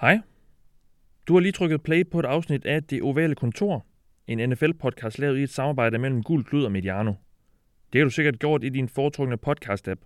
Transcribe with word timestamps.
Hej. 0.00 0.20
Du 1.28 1.32
har 1.34 1.40
lige 1.40 1.52
trykket 1.52 1.82
play 1.82 2.10
på 2.10 2.18
et 2.18 2.24
afsnit 2.24 2.66
af 2.66 2.82
Det 2.82 3.02
Ovale 3.02 3.34
Kontor, 3.34 3.86
en 4.26 4.52
NFL-podcast 4.52 5.18
lavet 5.18 5.38
i 5.38 5.42
et 5.42 5.50
samarbejde 5.50 5.98
mellem 5.98 6.22
Gul 6.22 6.44
Klud 6.44 6.64
og 6.64 6.72
Mediano. 6.72 7.12
Det 7.92 8.00
har 8.00 8.04
du 8.04 8.10
sikkert 8.10 8.38
gjort 8.38 8.64
i 8.64 8.68
din 8.68 8.88
foretrukne 8.88 9.38
podcast-app. 9.46 10.00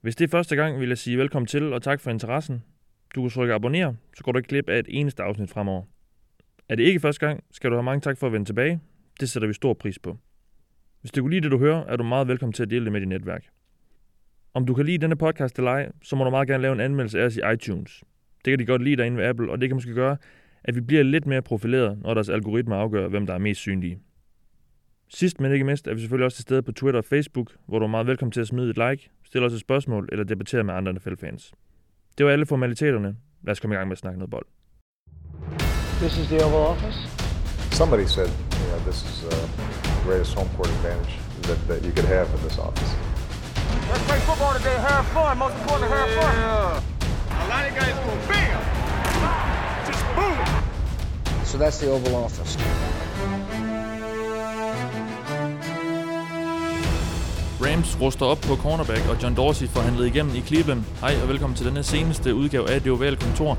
Hvis 0.00 0.16
det 0.16 0.24
er 0.24 0.28
første 0.28 0.56
gang, 0.56 0.80
vil 0.80 0.88
jeg 0.88 0.98
sige 0.98 1.18
velkommen 1.18 1.46
til 1.46 1.72
og 1.72 1.82
tak 1.82 2.00
for 2.00 2.10
interessen. 2.10 2.62
Du 3.14 3.22
kan 3.22 3.30
trykke 3.30 3.54
abonner, 3.54 3.94
så 4.16 4.24
går 4.24 4.32
du 4.32 4.38
ikke 4.38 4.48
glip 4.48 4.68
af 4.68 4.78
et 4.78 4.86
eneste 4.88 5.22
afsnit 5.22 5.50
fremover. 5.50 5.82
Er 6.68 6.74
det 6.74 6.82
ikke 6.82 7.00
første 7.00 7.26
gang, 7.26 7.44
skal 7.50 7.70
du 7.70 7.76
have 7.76 7.82
mange 7.82 8.00
tak 8.00 8.18
for 8.18 8.26
at 8.26 8.32
vende 8.32 8.46
tilbage. 8.46 8.80
Det 9.20 9.30
sætter 9.30 9.46
vi 9.48 9.54
stor 9.54 9.74
pris 9.74 9.98
på. 9.98 10.18
Hvis 11.00 11.10
du 11.10 11.20
kunne 11.20 11.30
lide 11.30 11.42
det, 11.42 11.50
du 11.50 11.58
hører, 11.58 11.84
er 11.84 11.96
du 11.96 12.04
meget 12.04 12.28
velkommen 12.28 12.52
til 12.52 12.62
at 12.62 12.70
dele 12.70 12.84
det 12.84 12.92
med 12.92 13.00
dit 13.00 13.08
netværk. 13.08 13.44
Om 14.54 14.66
du 14.66 14.74
kan 14.74 14.86
lide 14.86 14.98
denne 14.98 15.16
podcast 15.16 15.58
eller 15.58 15.70
ej, 15.70 15.92
så 16.02 16.16
må 16.16 16.24
du 16.24 16.30
meget 16.30 16.48
gerne 16.48 16.62
lave 16.62 16.72
en 16.72 16.80
anmeldelse 16.80 17.20
af 17.20 17.24
os 17.24 17.36
i 17.36 17.40
iTunes. 17.54 18.04
Det 18.44 18.50
kan 18.50 18.58
de 18.58 18.66
godt 18.66 18.82
lide 18.82 18.96
derinde 18.96 19.16
ved 19.16 19.24
Apple, 19.24 19.50
og 19.50 19.60
det 19.60 19.68
kan 19.68 19.76
måske 19.76 19.94
gøre, 19.94 20.16
at 20.64 20.74
vi 20.74 20.80
bliver 20.80 21.02
lidt 21.02 21.26
mere 21.26 21.42
profileret, 21.42 21.98
når 22.02 22.14
deres 22.14 22.28
algoritmer 22.28 22.76
afgør, 22.76 23.08
hvem 23.08 23.26
der 23.26 23.34
er 23.34 23.38
mest 23.38 23.60
synlige. 23.60 23.98
Sidst 25.08 25.40
men 25.40 25.52
ikke 25.52 25.64
mindst 25.64 25.86
er 25.86 25.94
vi 25.94 26.00
selvfølgelig 26.00 26.24
også 26.24 26.36
til 26.36 26.42
stede 26.42 26.62
på 26.62 26.72
Twitter 26.72 26.98
og 26.98 27.04
Facebook, 27.04 27.52
hvor 27.66 27.78
du 27.78 27.84
er 27.84 27.88
meget 27.88 28.06
velkommen 28.06 28.32
til 28.32 28.40
at 28.40 28.46
smide 28.46 28.70
et 28.70 28.76
like, 28.76 29.10
stille 29.24 29.46
os 29.46 29.52
et 29.52 29.60
spørgsmål 29.60 30.08
eller 30.12 30.24
debattere 30.24 30.64
med 30.64 30.74
andre 30.74 30.92
NFL-fans. 30.92 31.52
Det 32.18 32.26
var 32.26 32.32
alle 32.32 32.46
formaliteterne. 32.46 33.16
Lad 33.42 33.52
os 33.52 33.60
komme 33.60 33.74
i 33.74 33.76
gang 33.76 33.88
med 33.88 33.92
at 33.92 33.98
snakke 33.98 34.18
noget 34.18 34.30
bold. 34.30 34.46
This 36.00 36.18
is 36.18 36.26
the 36.26 36.44
Oval 36.44 36.66
Office. 36.72 36.98
Somebody 37.80 38.06
said, 38.06 38.30
you 38.60 38.66
know, 38.70 38.80
this 38.88 38.98
is 39.10 39.24
uh, 39.24 39.30
the 39.82 40.04
greatest 40.06 40.34
home 40.38 40.50
court 40.56 40.70
advantage 40.76 41.14
that, 41.42 41.58
that 41.68 41.80
you 41.86 41.92
could 41.96 42.08
have 42.16 42.26
in 42.34 42.40
this 42.46 42.58
office. 42.58 42.90
Let's 43.90 44.04
play 44.08 44.20
football 44.28 44.52
today. 44.58 44.76
Have 44.88 45.04
fun. 45.16 45.38
Most 45.38 45.56
importantly, 45.60 45.90
have 45.98 46.10
fun. 46.18 46.93
A 47.44 47.46
lot 47.46 47.70
of 47.70 47.74
guys 47.80 47.94
go 48.06 48.12
bam, 48.28 48.60
just 49.86 50.04
boom. 50.16 50.38
So 51.44 51.58
that's 51.58 51.78
the 51.78 51.90
Oval 51.90 52.14
Office. 52.24 52.58
Rams 57.64 58.00
ruster 58.00 58.26
op 58.26 58.38
på 58.40 58.56
cornerback, 58.56 59.08
og 59.10 59.22
John 59.22 59.36
Dorsey 59.36 59.66
forhandlet 59.68 60.06
igennem 60.06 60.34
i 60.36 60.40
Cleveland. 60.40 60.82
Hej 61.00 61.14
og 61.22 61.28
velkommen 61.28 61.56
til 61.56 61.66
denne 61.66 61.82
seneste 61.82 62.34
udgave 62.34 62.70
af 62.70 62.82
Det 62.82 62.92
Ovale 62.92 63.16
Kontor, 63.16 63.58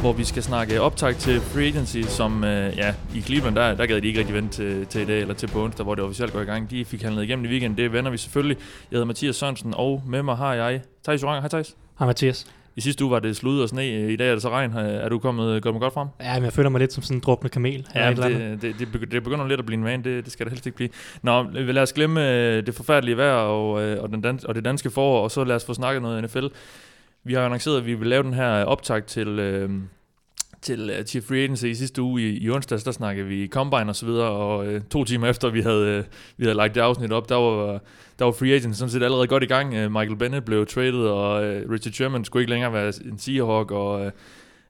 hvor 0.00 0.12
vi 0.12 0.24
skal 0.24 0.42
snakke 0.42 0.80
optag 0.80 1.16
til 1.16 1.40
Free 1.40 1.66
Agency, 1.66 2.00
som 2.08 2.44
øh, 2.44 2.76
ja, 2.76 2.94
i 3.14 3.20
Cleveland, 3.20 3.56
der, 3.56 3.74
der 3.74 3.86
gad 3.86 4.00
de 4.00 4.06
ikke 4.06 4.18
rigtig 4.18 4.34
vente 4.34 4.56
til, 4.56 4.86
til 4.86 5.00
i 5.00 5.04
dag, 5.04 5.20
eller 5.20 5.34
til 5.34 5.46
på 5.46 5.64
onsdag, 5.64 5.84
hvor 5.84 5.94
det 5.94 6.04
officielt 6.04 6.32
går 6.32 6.40
i 6.40 6.44
gang. 6.44 6.70
De 6.70 6.84
fik 6.84 7.02
handlet 7.02 7.22
igennem 7.22 7.44
i 7.44 7.48
weekenden, 7.48 7.78
det 7.78 7.92
vender 7.92 8.10
vi 8.10 8.16
selvfølgelig. 8.16 8.56
Jeg 8.56 8.96
hedder 8.96 9.06
Mathias 9.06 9.36
Sørensen, 9.36 9.74
og 9.76 10.02
med 10.06 10.22
mig 10.22 10.36
har 10.36 10.54
jeg 10.54 10.80
Thijs 11.04 11.22
Joranger. 11.22 11.40
Hej 11.40 11.48
Thijs. 11.48 11.76
Hej 11.98 12.06
Mathias. 12.06 12.46
I 12.76 12.80
sidste 12.80 13.04
uge 13.04 13.10
var 13.10 13.18
det 13.20 13.36
slud 13.36 13.60
og 13.60 13.68
sne, 13.68 14.12
i 14.12 14.16
dag 14.16 14.28
er 14.28 14.32
det 14.32 14.42
så 14.42 14.50
regn. 14.50 14.72
Er 14.76 15.08
du 15.08 15.18
kommet, 15.18 15.62
kommet 15.62 15.80
godt 15.82 15.94
frem? 15.94 16.08
Ja, 16.20 16.34
men 16.34 16.44
jeg 16.44 16.52
føler 16.52 16.68
mig 16.70 16.78
lidt 16.78 16.92
som 16.92 17.02
sådan 17.02 17.16
en 17.16 17.20
drukne 17.26 17.48
kamel. 17.50 17.86
Ja, 17.94 18.12
det, 18.28 18.62
det, 18.62 18.74
det, 18.78 18.88
begy- 18.88 19.04
det 19.10 19.22
begynder 19.24 19.46
lidt 19.48 19.60
at 19.60 19.66
blive 19.66 19.78
en 19.78 19.84
vane, 19.84 20.04
det, 20.04 20.24
det 20.24 20.32
skal 20.32 20.46
det 20.46 20.52
helst 20.52 20.66
ikke 20.66 20.76
blive. 20.76 20.88
Nå, 21.22 21.42
lad 21.52 21.82
os 21.82 21.92
glemme 21.92 22.30
øh, 22.32 22.66
det 22.66 22.74
forfærdelige 22.74 23.16
vejr 23.16 23.32
og, 23.34 23.82
øh, 23.82 24.02
og, 24.02 24.08
den 24.08 24.20
dans- 24.26 24.44
og 24.44 24.54
det 24.54 24.64
danske 24.64 24.90
forår, 24.90 25.22
og 25.24 25.30
så 25.30 25.44
lad 25.44 25.56
os 25.56 25.64
få 25.64 25.74
snakket 25.74 26.02
noget 26.02 26.24
NFL. 26.24 26.46
Vi 27.24 27.34
har 27.34 27.44
annonceret, 27.44 27.76
at 27.78 27.86
vi 27.86 27.94
vil 27.94 28.08
lave 28.08 28.22
den 28.22 28.34
her 28.34 28.64
optag 28.64 29.04
til, 29.04 29.28
øh, 29.28 29.70
til, 30.64 30.90
øh, 30.90 31.04
til 31.04 31.22
Free 31.22 31.38
Agency 31.38 31.64
i 31.64 31.74
sidste 31.74 32.02
uge 32.02 32.22
i, 32.22 32.38
i 32.38 32.50
onsdags, 32.50 32.84
der 32.84 32.92
snakkede 32.92 33.26
vi 33.26 33.48
Combine 33.48 33.88
og 33.88 33.96
så 33.96 34.06
videre, 34.06 34.28
og 34.28 34.66
øh, 34.66 34.80
to 34.90 35.04
timer 35.04 35.28
efter 35.28 35.50
vi 35.50 35.60
havde, 35.60 35.86
øh, 35.86 36.04
vi 36.36 36.44
havde 36.44 36.56
lagt 36.56 36.74
det 36.74 36.80
afsnit 36.80 37.12
op, 37.12 37.28
der 37.28 37.34
var, 37.34 37.80
der 38.18 38.24
var 38.24 38.32
Free 38.32 38.54
Agent 38.54 38.76
sådan 38.76 38.90
set 38.90 39.02
allerede 39.02 39.26
godt 39.26 39.42
i 39.42 39.46
gang. 39.46 39.74
Øh, 39.74 39.92
Michael 39.92 40.16
Bennett 40.16 40.44
blev 40.44 40.66
traded, 40.66 41.00
og 41.00 41.44
øh, 41.44 41.70
Richard 41.70 41.92
Sherman 41.92 42.24
skulle 42.24 42.42
ikke 42.42 42.50
længere 42.50 42.72
være 42.72 42.92
en 43.04 43.18
Seahawk, 43.18 43.70
og 43.70 44.06
øh, 44.06 44.12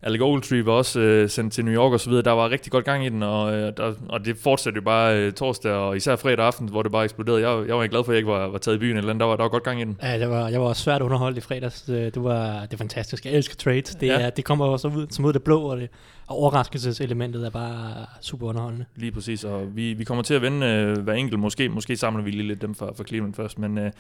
Alec 0.07 0.21
Ogletree 0.21 0.67
var 0.67 0.73
også 0.73 1.01
øh, 1.01 1.31
sendt 1.31 1.53
til 1.53 1.65
New 1.65 1.75
York 1.75 1.93
og 1.93 2.01
så 2.01 2.09
videre. 2.11 2.23
Der 2.25 2.31
var 2.31 2.51
rigtig 2.51 2.73
godt 2.73 2.85
gang 2.85 3.07
i 3.07 3.09
den, 3.09 3.23
og, 3.23 3.55
øh, 3.55 3.73
der, 3.77 3.93
og 4.09 4.25
det 4.25 4.37
fortsatte 4.37 4.77
jo 4.77 4.83
bare 4.83 5.19
øh, 5.19 5.33
torsdag, 5.33 5.73
og 5.73 5.97
især 5.97 6.17
fredag 6.17 6.47
aften, 6.47 6.69
hvor 6.69 6.83
det 6.83 6.93
bare 6.93 7.05
eksploderede. 7.05 7.49
Jeg, 7.51 7.69
jeg 7.69 7.77
var 7.77 7.87
glad 7.87 8.05
for, 8.05 8.13
at 8.13 8.15
jeg 8.15 8.19
ikke 8.19 8.31
var, 8.31 8.49
var 8.49 8.59
taget 8.59 8.77
i 8.77 8.79
byen 8.79 8.97
eller 8.97 9.11
andet. 9.11 9.21
Der 9.21 9.27
var, 9.27 9.37
der 9.37 9.43
var 9.43 9.49
godt 9.49 9.63
gang 9.63 9.81
i 9.81 9.85
den. 9.85 9.99
Ja, 10.03 10.19
det 10.19 10.29
var, 10.31 10.49
jeg 10.49 10.61
var 10.61 10.67
også 10.67 10.83
svært 10.83 11.03
underholdt 11.03 11.39
i 11.39 11.41
fredags. 11.41 11.83
Det 11.83 12.25
var, 12.25 12.61
det 12.61 12.73
var 12.73 12.77
fantastisk. 12.79 13.25
Jeg 13.27 13.33
elsker 13.35 13.57
trades. 13.57 13.95
Det, 13.95 14.07
Ja. 14.07 14.21
er, 14.21 14.31
det 14.31 14.45
kommer 14.45 14.65
også 14.65 14.89
ud, 14.89 15.07
som 15.11 15.25
ud 15.25 15.33
det 15.33 15.43
blå, 15.43 15.61
og, 15.63 15.77
det, 15.77 15.89
og 16.27 16.37
overraskelseselementet 16.37 17.47
er 17.47 17.51
bare 17.51 17.93
super 18.21 18.47
underholdende. 18.47 18.85
Lige 18.97 19.13
præcis, 19.13 19.45
og 19.45 19.77
vi, 19.77 19.93
vi 19.93 20.05
kommer 20.05 20.23
til 20.25 20.35
at 20.35 20.43
vende 20.43 20.67
øh, 20.67 20.99
hver 20.99 21.13
enkelt. 21.15 21.41
Måske, 21.41 21.69
måske 21.69 21.97
samler 21.97 22.23
vi 22.23 22.31
lige 22.31 22.49
lidt 22.49 22.63
dem 22.63 22.75
fra, 22.75 22.87
fra 22.97 23.05
Cleveland 23.05 23.35
først, 23.35 23.59
men 23.59 23.79
øh, 23.79 23.91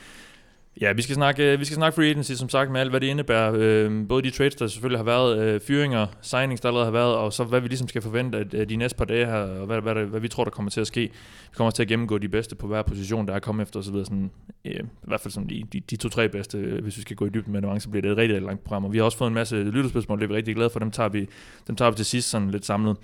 ja, 0.80 0.92
vi 0.92 1.02
skal, 1.02 1.14
snakke, 1.14 1.52
øh, 1.52 1.60
vi 1.60 1.64
skal 1.64 1.74
snakke 1.74 1.96
free 1.96 2.10
agency, 2.10 2.32
som 2.32 2.48
sagt, 2.48 2.70
med 2.70 2.80
alt, 2.80 2.90
hvad 2.90 3.00
det 3.00 3.06
indebærer. 3.06 3.52
Øh, 3.56 4.08
både 4.08 4.22
de 4.22 4.30
trades, 4.30 4.54
der 4.54 4.66
selvfølgelig 4.66 4.98
har 4.98 5.04
været, 5.04 5.38
øh, 5.38 5.60
fyringer, 5.60 6.06
signings, 6.22 6.60
der 6.60 6.68
allerede 6.68 6.84
har 6.84 6.92
været, 6.92 7.14
og 7.14 7.32
så 7.32 7.44
hvad 7.44 7.60
vi 7.60 7.68
ligesom 7.68 7.88
skal 7.88 8.02
forvente 8.02 8.38
at, 8.38 8.54
øh, 8.54 8.68
de 8.68 8.76
næste 8.76 8.96
par 8.96 9.04
dage 9.04 9.26
her, 9.26 9.38
og 9.38 9.66
hvad, 9.66 9.80
hvad, 9.80 9.94
der, 9.94 10.04
hvad 10.04 10.20
vi 10.20 10.28
tror, 10.28 10.44
der 10.44 10.50
kommer 10.50 10.70
til 10.70 10.80
at 10.80 10.86
ske. 10.86 11.00
Vi 11.50 11.56
kommer 11.56 11.70
til 11.70 11.82
at 11.82 11.88
gennemgå 11.88 12.18
de 12.18 12.28
bedste 12.28 12.56
på 12.56 12.66
hver 12.66 12.82
position, 12.82 13.28
der 13.28 13.34
er 13.34 13.38
kommet 13.38 13.62
efter 13.62 13.80
osv. 13.80 13.94
Sådan, 13.94 14.30
øh, 14.64 14.72
I 14.74 14.82
hvert 15.02 15.20
fald 15.20 15.32
sådan 15.32 15.48
de, 15.48 15.62
de, 15.72 15.80
de 15.80 15.96
to-tre 15.96 16.28
bedste, 16.28 16.58
øh, 16.58 16.82
hvis 16.82 16.96
vi 16.96 17.02
skal 17.02 17.16
gå 17.16 17.26
i 17.26 17.28
dybden 17.28 17.52
med 17.52 17.62
det, 17.62 17.82
så 17.82 17.88
bliver 17.88 18.02
det 18.02 18.10
et 18.10 18.16
rigtig, 18.16 18.34
rigtig 18.34 18.46
langt 18.46 18.64
program. 18.64 18.84
Og 18.84 18.92
vi 18.92 18.98
har 18.98 19.04
også 19.04 19.18
fået 19.18 19.28
en 19.28 19.34
masse 19.34 19.56
lytterspørgsmål, 19.56 20.18
det 20.18 20.24
er 20.24 20.28
vi 20.28 20.34
rigtig 20.34 20.54
glade 20.54 20.70
for, 20.70 20.78
dem 20.78 20.90
tager 20.90 21.08
vi, 21.08 21.28
dem 21.66 21.76
tager 21.76 21.90
vi 21.90 21.96
til 21.96 22.06
sidst 22.06 22.30
sådan 22.30 22.50
lidt 22.50 22.66
samlet. 22.66 22.96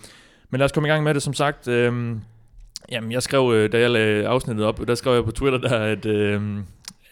Men 0.51 0.59
lad 0.59 0.65
os 0.65 0.73
komme 0.73 0.89
i 0.89 0.91
gang 0.91 1.05
med 1.05 1.15
det, 1.15 1.23
som 1.23 1.35
sagt. 1.35 1.69
Øh, 1.69 2.17
jamen, 2.93 3.13
jeg 3.13 3.23
skrev, 3.23 3.69
da 3.73 3.81
jeg 3.81 3.91
lagde 3.91 4.27
afsnittet 4.27 4.67
op, 4.67 4.89
der 4.89 4.95
skrev 4.95 5.15
jeg 5.15 5.25
på 5.25 5.31
Twitter, 5.31 5.59
der, 5.59 5.79
at 5.79 6.07
øh, 6.07 6.43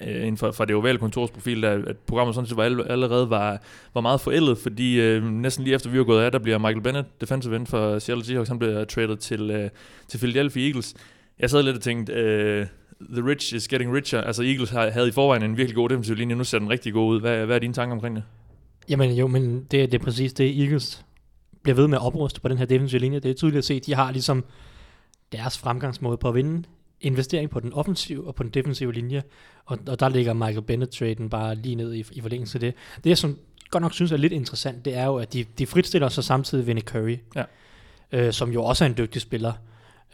øh, 0.07 0.21
inden 0.21 0.37
for, 0.37 0.51
for 0.53 0.65
det 0.65 0.77
ovale 0.77 0.99
kontorsprofil, 0.99 1.63
der, 1.63 1.71
at 1.87 1.97
programmet 1.97 2.35
sådan 2.35 2.49
set 2.49 2.57
var 2.57 2.65
all- 2.69 2.91
allerede 2.93 3.31
var, 3.31 3.63
var 3.95 4.01
meget 4.01 4.21
forældet, 4.21 4.59
fordi 4.59 5.01
øh, 5.01 5.25
næsten 5.25 5.65
lige 5.65 5.75
efter 5.75 5.91
vi 5.91 5.99
var 5.99 6.05
gået 6.05 6.23
af, 6.23 6.33
der 6.33 6.39
bliver 6.39 6.59
Michael 6.59 6.81
Bennett, 6.81 7.21
defensive 7.21 7.57
end 7.57 7.67
for 7.67 7.99
Seattle 7.99 8.25
Seahawks, 8.25 8.49
han 8.49 8.59
bliver 8.59 8.85
traded 8.85 9.17
til, 9.17 9.51
øh, 9.51 9.71
til 10.09 10.19
Philadelphia 10.19 10.67
Eagles. 10.67 10.95
Jeg 11.39 11.51
sad 11.51 11.63
lidt 11.63 11.77
og 11.77 11.83
tænkte, 11.83 12.13
øh, 12.13 12.67
the 13.13 13.27
rich 13.27 13.55
is 13.55 13.69
getting 13.69 13.95
richer. 13.95 14.21
Altså 14.21 14.43
Eagles 14.43 14.71
havde 14.71 15.09
i 15.09 15.13
forvejen 15.13 15.43
en 15.43 15.57
virkelig 15.57 15.75
god 15.75 15.89
defensiv 15.89 16.15
linje, 16.15 16.35
nu 16.35 16.45
ser 16.45 16.59
den 16.59 16.71
rigtig 16.71 16.93
god 16.93 17.15
ud. 17.15 17.21
Hvad, 17.21 17.47
hvad 17.47 17.57
er 17.57 17.61
dine 17.61 17.75
tanker 17.75 17.95
omkring 17.95 18.17
det? 18.17 18.25
Jamen 18.89 19.13
jo, 19.15 19.27
men 19.27 19.61
det, 19.61 19.93
det 19.93 19.95
er 19.95 20.05
præcis 20.05 20.33
det, 20.33 20.63
Eagles 20.63 21.05
bliver 21.63 21.77
ved 21.77 21.89
med 21.89 21.99
at 21.99 22.07
opruste 22.07 22.41
på 22.41 22.49
den 22.49 22.59
her 22.59 22.65
defensive 22.65 23.01
linje. 23.01 23.21
Det 23.21 23.31
er 23.31 23.35
tydeligt 23.35 23.59
at 23.59 23.65
se, 23.65 23.75
at 23.75 23.87
de 23.87 23.95
har 23.95 24.13
ligesom 24.13 24.45
deres 25.33 25.59
fremgangsmåde 25.59 26.17
på 26.17 26.29
at 26.29 26.35
vinde 26.35 26.63
investering 27.01 27.51
på 27.51 27.61
den 27.61 27.73
offensive 27.73 28.27
og 28.27 28.35
på 28.35 28.43
den 28.43 28.51
defensive 28.51 28.93
linje, 28.93 29.23
og, 29.65 29.79
og 29.89 30.01
der 30.01 30.09
ligger 30.09 30.33
Michael 30.33 30.63
Bennett-traden 30.63 31.29
bare 31.31 31.55
lige 31.55 31.75
ned 31.75 31.95
i, 31.95 32.05
i 32.13 32.21
forlængelse 32.21 32.57
af 32.57 32.61
det. 32.61 32.75
Det, 33.05 33.11
jeg 33.11 33.19
som 33.19 33.39
godt 33.71 33.83
nok 33.83 33.95
synes 33.95 34.13
er 34.13 34.17
lidt 34.17 34.33
interessant, 34.33 34.85
det 34.85 34.97
er 34.97 35.05
jo, 35.05 35.17
at 35.17 35.33
de, 35.33 35.45
de 35.59 35.67
fritstiller 35.67 36.09
sig 36.09 36.25
samtidig 36.25 36.67
Vinnie 36.67 36.83
Curry, 36.85 37.17
Ja. 37.37 37.45
øh, 38.13 38.33
som 38.33 38.53
jo 38.53 38.65
også 38.65 38.85
er 38.85 38.89
en 38.89 38.95
dygtig 38.99 39.23
spiller. 39.23 39.53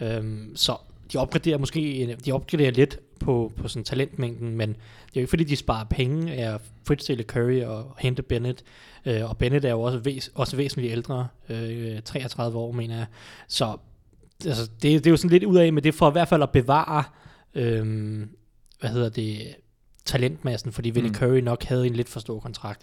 Øhm, 0.01 0.53
så 0.57 0.77
de 1.13 1.19
opgraderer 1.19 1.59
måske 1.59 2.17
de 2.25 2.33
opgraderer 2.33 2.71
lidt 2.71 2.99
på, 3.21 3.53
på 3.57 3.69
sådan 3.69 3.85
talentmængden, 3.85 4.57
men 4.57 4.69
det 4.69 4.77
er 4.77 5.11
jo 5.17 5.21
ikke 5.21 5.31
fordi, 5.31 5.45
de 5.45 5.57
sparer 5.57 5.85
penge 5.85 6.33
af 6.33 6.55
at 6.55 6.61
fritstille 6.87 7.23
Curry 7.25 7.63
og 7.63 7.95
hente 7.99 8.23
Bennett. 8.23 8.65
Øh, 9.07 9.31
og 9.31 9.39
Bennett 9.39 9.65
er 9.65 9.71
jo 9.71 9.81
også, 9.81 9.99
væs, 9.99 10.31
også 10.35 10.57
væsentligt 10.57 10.93
ældre, 10.93 11.29
øh, 11.49 12.03
33 12.03 12.59
år, 12.59 12.73
mener 12.73 12.97
jeg. 12.97 13.07
Så 13.49 13.77
altså, 14.47 14.71
det, 14.83 14.83
det 14.83 15.07
er 15.07 15.11
jo 15.11 15.17
sådan 15.17 15.31
lidt 15.31 15.45
ud 15.45 15.57
af, 15.57 15.73
men 15.73 15.83
det 15.85 15.89
er 15.89 15.93
for 15.93 16.09
i 16.09 16.13
hvert 16.13 16.29
fald 16.29 16.43
at 16.43 16.51
bevare, 16.51 17.05
øh, 17.55 18.19
hvad 18.81 18.91
hedder 18.91 19.09
det, 19.09 19.55
talentmassen, 20.05 20.73
fordi 20.73 20.91
Vinnie 20.91 21.11
Mm. 21.11 21.15
Curry 21.15 21.39
nok 21.39 21.65
havde 21.65 21.87
en 21.87 21.95
lidt 21.95 22.09
for 22.09 22.21
stor 22.21 22.41
kontrakt. 22.41 22.83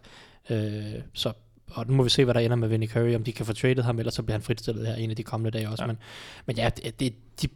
Øh, 0.50 0.84
så 1.14 1.34
og 1.72 1.88
nu 1.88 1.94
må 1.94 2.04
vi 2.04 2.10
se, 2.10 2.24
hvad 2.26 2.34
der 2.34 2.40
ender 2.40 2.56
med 2.56 2.68
Vinnie 2.68 2.90
Curry, 2.90 3.16
om 3.16 3.24
de 3.24 3.32
kan 3.32 3.46
få 3.46 3.54
traded 3.54 3.84
ham, 3.84 4.00
eller 4.00 4.12
så 4.12 4.24
bliver 4.24 4.38
han 4.38 4.42
fritstillet 4.42 4.88
her 4.88 4.96
en 4.96 5.10
af 5.10 5.16
de 5.16 5.24
kommende 5.24 5.58
dage 5.58 5.70
også. 5.70 5.84
Ja. 5.84 5.88
Men, 5.88 5.98
men 6.46 6.58
ja, 6.58 6.70
det, 6.70 7.00
det, 7.00 7.14
de 7.42 7.48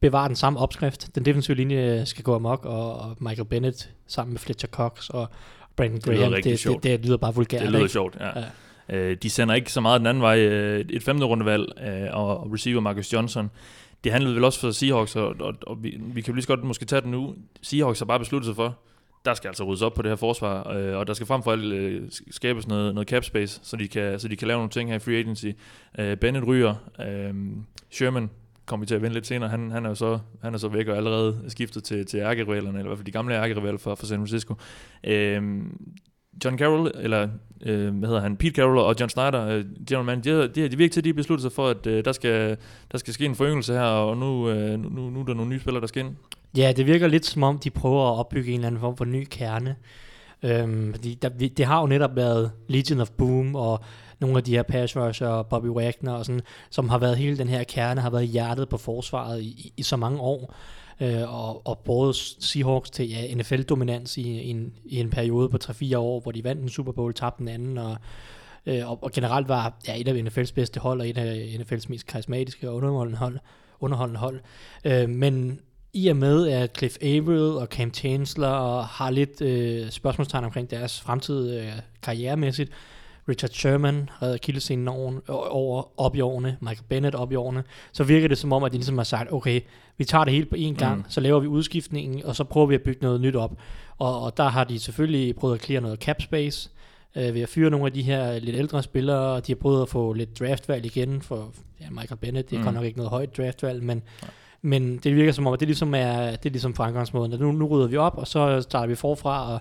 bevarer 0.00 0.28
den 0.28 0.36
samme 0.36 0.58
opskrift. 0.58 1.14
Den 1.14 1.24
defensive 1.24 1.56
linje 1.56 2.06
skal 2.06 2.24
gå 2.24 2.34
amok, 2.34 2.64
og, 2.64 2.96
og 2.96 3.16
Michael 3.20 3.48
Bennett 3.48 3.90
sammen 4.06 4.32
med 4.32 4.40
Fletcher 4.40 4.68
Cox 4.68 5.08
og 5.08 5.28
Brandon 5.76 6.00
lyder 6.06 6.18
Graham, 6.18 6.32
rigtig 6.32 6.50
det, 6.52 6.58
sjovt. 6.58 6.82
det, 6.82 6.98
det, 6.98 7.06
lyder 7.06 7.16
bare 7.16 7.34
vulgært. 7.34 7.62
det 7.62 7.68
lyder 7.70 7.78
ikke? 7.78 7.92
sjovt, 7.92 8.16
ja. 8.20 8.38
Ja. 8.40 8.44
Øh, 8.88 9.16
de 9.22 9.30
sender 9.30 9.54
ikke 9.54 9.72
så 9.72 9.80
meget 9.80 10.00
den 10.00 10.06
anden 10.06 10.22
vej. 10.22 10.38
Øh, 10.38 10.84
et 10.90 11.02
femte 11.02 11.24
rundevalg 11.24 11.66
øh, 11.86 12.08
og, 12.12 12.52
receiver 12.52 12.80
Marcus 12.80 13.12
Johnson. 13.12 13.50
Det 14.04 14.12
handlede 14.12 14.34
vel 14.34 14.44
også 14.44 14.60
for 14.60 14.70
Seahawks, 14.70 15.16
og, 15.16 15.36
og, 15.40 15.54
og 15.66 15.82
vi, 15.82 16.00
vi 16.00 16.20
kan 16.20 16.32
jo 16.32 16.34
lige 16.34 16.42
så 16.42 16.48
godt 16.48 16.64
måske 16.64 16.84
tage 16.84 17.00
den 17.00 17.10
nu. 17.10 17.34
Seahawks 17.62 17.98
har 17.98 18.06
bare 18.06 18.18
besluttet 18.18 18.46
sig 18.46 18.56
for, 18.56 18.78
der 19.24 19.34
skal 19.34 19.48
altså 19.48 19.64
ryddes 19.64 19.82
op 19.82 19.94
på 19.94 20.02
det 20.02 20.10
her 20.10 20.16
forsvar, 20.16 20.70
øh, 20.70 20.96
og 20.96 21.06
der 21.06 21.14
skal 21.14 21.26
frem 21.26 21.42
for 21.42 21.52
alt 21.52 21.72
øh, 21.72 22.02
skabes 22.30 22.68
noget, 22.68 22.94
noget 22.94 23.08
cap 23.08 23.24
space, 23.24 23.60
så 23.62 23.76
de, 23.76 23.88
kan, 23.88 24.20
så 24.20 24.28
de 24.28 24.36
kan 24.36 24.48
lave 24.48 24.58
nogle 24.58 24.70
ting 24.70 24.90
her 24.90 24.96
i 24.96 24.98
free 24.98 25.16
agency. 25.16 25.46
Øh, 25.98 26.16
Bennett 26.16 26.46
ryger, 26.46 26.74
øh, 27.08 27.34
Sherman 27.90 28.30
kommer 28.66 28.84
vi 28.84 28.86
til 28.86 28.94
at 28.94 29.02
vende 29.02 29.14
lidt 29.14 29.26
senere, 29.26 29.48
han, 29.48 29.70
han, 29.70 29.84
er 29.84 29.88
jo 29.88 29.94
så, 29.94 30.18
han 30.42 30.54
er 30.54 30.58
så 30.58 30.68
væk 30.68 30.88
og 30.88 30.96
allerede 30.96 31.44
skiftet 31.48 31.84
til, 31.84 32.06
til 32.06 32.20
ærkerivalerne, 32.20 32.78
eller 32.78 32.84
i 32.84 32.86
hvert 32.88 32.98
fald 32.98 33.06
de 33.06 33.12
gamle 33.12 33.34
ærkerivaler 33.34 33.78
for, 33.78 33.94
for 33.94 34.06
San 34.06 34.18
Francisco. 34.18 34.54
Øh, 35.04 35.42
John 36.44 36.58
Carroll, 36.58 36.90
eller 36.94 37.28
øh, 37.62 37.98
hvad 37.98 38.08
hedder 38.08 38.22
han, 38.22 38.36
Pete 38.36 38.54
Carroll 38.54 38.78
og 38.78 38.94
John 39.00 39.10
Snyder, 39.10 39.46
øh, 39.46 39.64
general 39.88 40.04
man, 40.06 40.20
de, 40.20 40.48
de, 40.48 40.68
de 40.68 40.76
virker 40.76 40.92
til, 40.92 41.00
at 41.00 41.04
de 41.04 41.14
besluttet 41.14 41.42
sig 41.42 41.52
for, 41.52 41.68
at 41.68 41.86
øh, 41.86 42.04
der, 42.04 42.12
skal, 42.12 42.56
der 42.92 42.98
skal 42.98 43.14
ske 43.14 43.24
en 43.24 43.34
foryngelse 43.34 43.72
her, 43.72 43.80
og 43.80 44.16
nu, 44.16 44.48
øh, 44.48 44.80
nu, 44.80 44.88
nu, 44.88 45.10
nu 45.10 45.20
er 45.20 45.24
der 45.24 45.34
nogle 45.34 45.50
nye 45.50 45.60
spillere, 45.60 45.80
der 45.80 45.86
skal 45.86 46.04
ind. 46.04 46.16
Ja, 46.56 46.72
det 46.76 46.86
virker 46.86 47.06
lidt 47.06 47.26
som 47.26 47.42
om, 47.42 47.58
de 47.58 47.70
prøver 47.70 48.12
at 48.12 48.18
opbygge 48.18 48.48
en 48.50 48.54
eller 48.54 48.66
anden 48.66 48.80
form 48.80 48.96
for 48.96 49.04
ny 49.04 49.26
kerne. 49.30 49.76
Øhm, 50.42 50.94
fordi 50.94 51.14
der, 51.14 51.28
det 51.28 51.66
har 51.66 51.80
jo 51.80 51.86
netop 51.86 52.16
været 52.16 52.50
Legion 52.68 53.00
of 53.00 53.10
Boom, 53.10 53.54
og 53.54 53.80
nogle 54.20 54.36
af 54.36 54.44
de 54.44 54.50
her 54.56 54.62
pass 54.62 54.96
rusher, 54.96 55.42
Bobby 55.42 55.66
Wagner 55.66 56.12
og 56.12 56.24
sådan, 56.24 56.40
som 56.70 56.88
har 56.88 56.98
været 56.98 57.16
hele 57.16 57.38
den 57.38 57.48
her 57.48 57.64
kerne, 57.64 58.00
har 58.00 58.10
været 58.10 58.26
hjertet 58.26 58.68
på 58.68 58.76
forsvaret 58.76 59.42
i, 59.42 59.46
i, 59.46 59.72
i 59.76 59.82
så 59.82 59.96
mange 59.96 60.20
år. 60.20 60.54
Øh, 61.00 61.34
og, 61.34 61.66
og 61.66 61.78
både 61.78 62.14
Seahawks 62.40 62.90
til 62.90 63.08
ja, 63.08 63.34
NFL-dominans 63.34 64.16
i, 64.16 64.22
i, 64.22 64.50
en, 64.50 64.72
i 64.84 65.00
en 65.00 65.10
periode 65.10 65.48
på 65.48 65.58
3-4 65.64 65.96
år, 65.96 66.20
hvor 66.20 66.32
de 66.32 66.44
vandt 66.44 66.62
en 66.62 66.68
Super 66.68 66.92
Bowl, 66.92 67.14
tabte 67.14 67.38
den 67.38 67.48
anden, 67.48 67.78
og, 67.78 67.96
øh, 68.66 68.90
og, 68.90 69.02
og 69.02 69.12
generelt 69.12 69.48
var 69.48 69.74
ja, 69.88 70.00
et 70.00 70.08
af 70.08 70.22
NFL's 70.22 70.54
bedste 70.54 70.80
hold, 70.80 71.00
og 71.00 71.08
et 71.08 71.18
af 71.18 71.58
NFL's 71.60 71.86
mest 71.88 72.06
karismatiske 72.06 72.70
og 72.70 72.76
underholdende 72.76 73.18
hold. 73.18 73.38
Underholdende 73.80 74.20
hold. 74.20 74.40
Øh, 74.84 75.08
men 75.08 75.60
i 75.92 76.08
og 76.08 76.16
med, 76.16 76.48
at 76.48 76.76
Cliff 76.78 76.96
Averill 77.02 77.56
og 77.56 77.66
Cam 77.66 77.94
Chancellor 77.94 78.80
har 78.80 79.10
lidt 79.10 79.40
øh, 79.40 79.90
spørgsmålstegn 79.90 80.44
omkring 80.44 80.70
deres 80.70 81.00
fremtid 81.00 81.60
øh, 81.60 81.72
karrieremæssigt, 82.02 82.72
Richard 83.28 83.50
Sherman 83.50 84.10
redder 84.22 84.34
akillescenen 84.34 84.88
over, 84.88 85.20
over 85.50 86.00
op 86.00 86.16
i 86.16 86.20
årene, 86.20 86.56
Michael 86.60 86.86
Bennett 86.88 87.14
op 87.14 87.32
i 87.32 87.34
årene, 87.34 87.64
så 87.92 88.04
virker 88.04 88.28
det 88.28 88.38
som 88.38 88.52
om, 88.52 88.64
at 88.64 88.72
de 88.72 88.76
ligesom 88.76 88.96
har 88.96 89.04
sagt, 89.04 89.32
okay, 89.32 89.60
vi 89.98 90.04
tager 90.04 90.24
det 90.24 90.32
hele 90.32 90.46
på 90.46 90.56
én 90.56 90.74
gang, 90.74 90.96
mm. 90.96 91.04
så 91.08 91.20
laver 91.20 91.40
vi 91.40 91.46
udskiftningen, 91.46 92.24
og 92.24 92.36
så 92.36 92.44
prøver 92.44 92.66
vi 92.66 92.74
at 92.74 92.82
bygge 92.82 93.02
noget 93.02 93.20
nyt 93.20 93.36
op. 93.36 93.52
Og, 93.98 94.22
og 94.22 94.36
der 94.36 94.48
har 94.48 94.64
de 94.64 94.78
selvfølgelig 94.78 95.36
prøvet 95.36 95.54
at 95.54 95.62
clear 95.62 95.80
noget 95.80 95.98
cap 95.98 96.22
space, 96.22 96.70
øh, 97.16 97.34
ved 97.34 97.40
at 97.42 97.48
fyre 97.48 97.70
nogle 97.70 97.86
af 97.86 97.92
de 97.92 98.02
her 98.02 98.38
lidt 98.38 98.56
ældre 98.56 98.82
spillere, 98.82 99.18
og 99.18 99.46
de 99.46 99.52
har 99.52 99.56
prøvet 99.56 99.82
at 99.82 99.88
få 99.88 100.12
lidt 100.12 100.38
draftvalg 100.38 100.86
igen, 100.86 101.22
for 101.22 101.52
ja, 101.80 101.90
Michael 101.90 102.18
Bennett, 102.18 102.50
det 102.50 102.58
er 102.58 102.70
mm. 102.70 102.74
nok 102.74 102.84
ikke 102.84 102.98
noget 102.98 103.10
højt 103.10 103.36
draftvalg, 103.36 103.82
men, 103.82 104.02
men 104.62 104.96
det 104.98 105.16
virker 105.16 105.32
som 105.32 105.46
om, 105.46 105.52
at 105.52 105.60
det 105.60 105.68
ligesom 105.68 105.94
er, 105.94 106.30
det 106.30 106.46
er 106.46 106.50
ligesom 106.50 106.74
fremgangsmåden, 106.74 107.32
at 107.32 107.40
nu, 107.40 107.52
nu 107.52 107.66
rydder 107.66 107.86
vi 107.86 107.96
op, 107.96 108.18
og 108.18 108.26
så 108.26 108.60
starter 108.60 108.86
vi 108.86 108.94
forfra, 108.94 109.52
og 109.52 109.60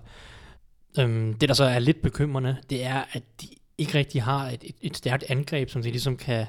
øhm, 0.99 1.33
det 1.33 1.49
der 1.49 1.55
så 1.55 1.63
er 1.63 1.79
lidt 1.79 2.01
bekymrende, 2.01 2.57
det 2.69 2.85
er, 2.85 3.03
at 3.11 3.23
de 3.41 3.47
ikke 3.77 3.97
rigtig 3.97 4.23
har 4.23 4.49
et, 4.49 4.63
et, 4.63 4.75
et 4.81 4.97
stærkt 4.97 5.23
angreb, 5.29 5.69
som 5.69 5.81
de 5.81 5.89
ligesom 5.89 6.17
kan 6.17 6.45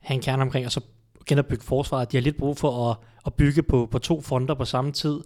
have 0.00 0.14
en 0.14 0.22
kerne 0.22 0.42
omkring, 0.42 0.66
og 0.66 0.72
så 0.72 0.80
genopbygge 1.26 1.64
forsvaret. 1.64 2.12
De 2.12 2.16
har 2.16 2.22
lidt 2.22 2.36
brug 2.36 2.58
for 2.58 2.90
at, 2.90 2.96
at 3.26 3.34
bygge 3.34 3.62
på, 3.62 3.88
på 3.90 3.98
to 3.98 4.20
fronter 4.20 4.54
på 4.54 4.64
samme 4.64 4.92
tid. 4.92 5.20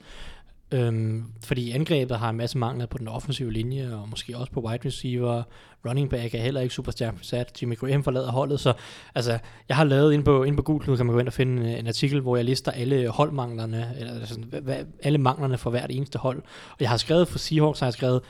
Øhm, 0.73 1.25
fordi 1.45 1.71
angrebet 1.71 2.19
har 2.19 2.31
en 2.31 2.37
masse 2.37 2.59
mangler 2.59 2.87
på 2.87 2.99
den 2.99 3.09
offensive 3.09 3.53
linje, 3.53 3.95
og 3.95 4.09
måske 4.09 4.37
også 4.39 4.53
på 4.53 4.61
wide 4.61 4.87
receiver. 4.89 5.43
Running 5.89 6.11
back 6.11 6.35
er 6.35 6.39
heller 6.39 6.61
ikke 6.61 6.75
super 6.75 6.93
stærkt 6.93 7.19
besat. 7.19 7.63
Jimmy 7.63 7.77
Graham 7.77 8.05
forlader 8.05 8.31
holdet, 8.31 8.61
så 8.61 8.73
altså, 9.15 9.39
jeg 9.69 9.77
har 9.77 9.85
lavet 9.85 10.13
ind 10.13 10.25
på, 10.25 10.45
ind 10.45 10.57
på 10.57 10.63
Google, 10.63 10.97
kan 10.97 11.07
man 11.07 11.13
gå 11.13 11.19
ind 11.19 11.29
og 11.29 11.33
finde 11.33 11.73
en, 11.73 11.79
en 11.79 11.87
artikel, 11.87 12.21
hvor 12.21 12.37
jeg 12.37 12.45
lister 12.45 12.73
alle 12.73 13.09
holdmanglerne, 13.09 13.95
eller 13.99 14.15
altså, 14.15 14.41
hvad, 14.63 14.77
alle 15.03 15.19
manglerne 15.19 15.59
for 15.59 15.71
hvert 15.71 15.91
eneste 15.91 16.19
hold. 16.19 16.39
Og 16.71 16.77
jeg 16.81 16.91
har 16.91 16.97
skrevet 16.97 17.29
for 17.29 17.39
Seahawks, 17.39 17.81
har 17.81 17.87
jeg 17.87 17.93
skrevet 17.93 18.21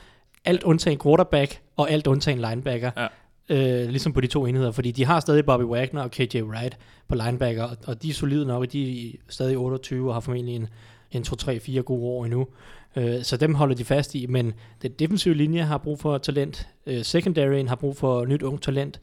alt 0.45 0.63
undtagen 0.63 0.99
quarterback, 0.99 1.61
og 1.77 1.91
alt 1.91 2.07
undtagen 2.07 2.39
linebacker. 2.39 2.91
Ja. 2.97 3.07
Øh, 3.49 3.89
ligesom 3.89 4.13
på 4.13 4.21
de 4.21 4.27
to 4.27 4.45
enheder, 4.45 4.71
fordi 4.71 4.91
de 4.91 5.05
har 5.05 5.19
stadig 5.19 5.45
Bobby 5.45 5.63
Wagner 5.63 6.01
og 6.01 6.11
KJ 6.11 6.41
Wright 6.41 6.77
på 7.07 7.15
linebacker, 7.15 7.63
og, 7.63 7.77
og 7.87 8.03
de 8.03 8.09
er 8.09 8.13
solide 8.13 8.45
nok, 8.45 8.61
og 8.61 8.71
de 8.71 9.09
er 9.09 9.17
stadig 9.29 9.57
28 9.57 10.07
og 10.09 10.15
har 10.15 10.19
formentlig 10.19 10.55
en, 10.55 10.67
en 11.11 11.21
2-3-4 11.21 11.79
gode 11.79 12.03
år 12.03 12.25
endnu. 12.25 12.47
Øh, 12.95 13.23
så 13.23 13.37
dem 13.37 13.55
holder 13.55 13.75
de 13.75 13.85
fast 13.85 14.15
i, 14.15 14.25
men 14.25 14.53
den 14.81 14.91
defensive 14.91 15.33
linje 15.33 15.61
har 15.61 15.77
brug 15.77 15.99
for 15.99 16.17
talent, 16.17 16.67
øh, 16.85 17.03
secondaryen 17.03 17.67
har 17.67 17.75
brug 17.75 17.97
for 17.97 18.25
nyt 18.25 18.41
ung 18.41 18.61
talent, 18.61 18.99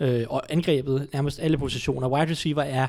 øh, 0.00 0.24
og 0.28 0.42
angrebet, 0.52 1.08
nærmest 1.12 1.40
alle 1.40 1.58
positioner. 1.58 2.08
Wide 2.08 2.30
receiver 2.30 2.62
er 2.62 2.86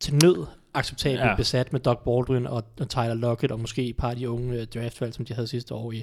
til 0.00 0.14
nød 0.14 0.46
acceptabelt 0.74 1.20
ja. 1.20 1.36
besat 1.36 1.72
med 1.72 1.80
Doug 1.80 1.98
Baldwin 2.04 2.46
og, 2.46 2.64
og 2.80 2.88
Tyler 2.88 3.14
Lockett, 3.14 3.52
og 3.52 3.60
måske 3.60 3.88
et 3.88 3.96
par 3.96 4.10
af 4.10 4.16
de 4.16 4.30
unge 4.30 4.58
uh, 4.58 4.64
draftvalg, 4.74 5.14
som 5.14 5.24
de 5.24 5.34
havde 5.34 5.46
sidste 5.46 5.74
år 5.74 5.92
i 5.92 6.02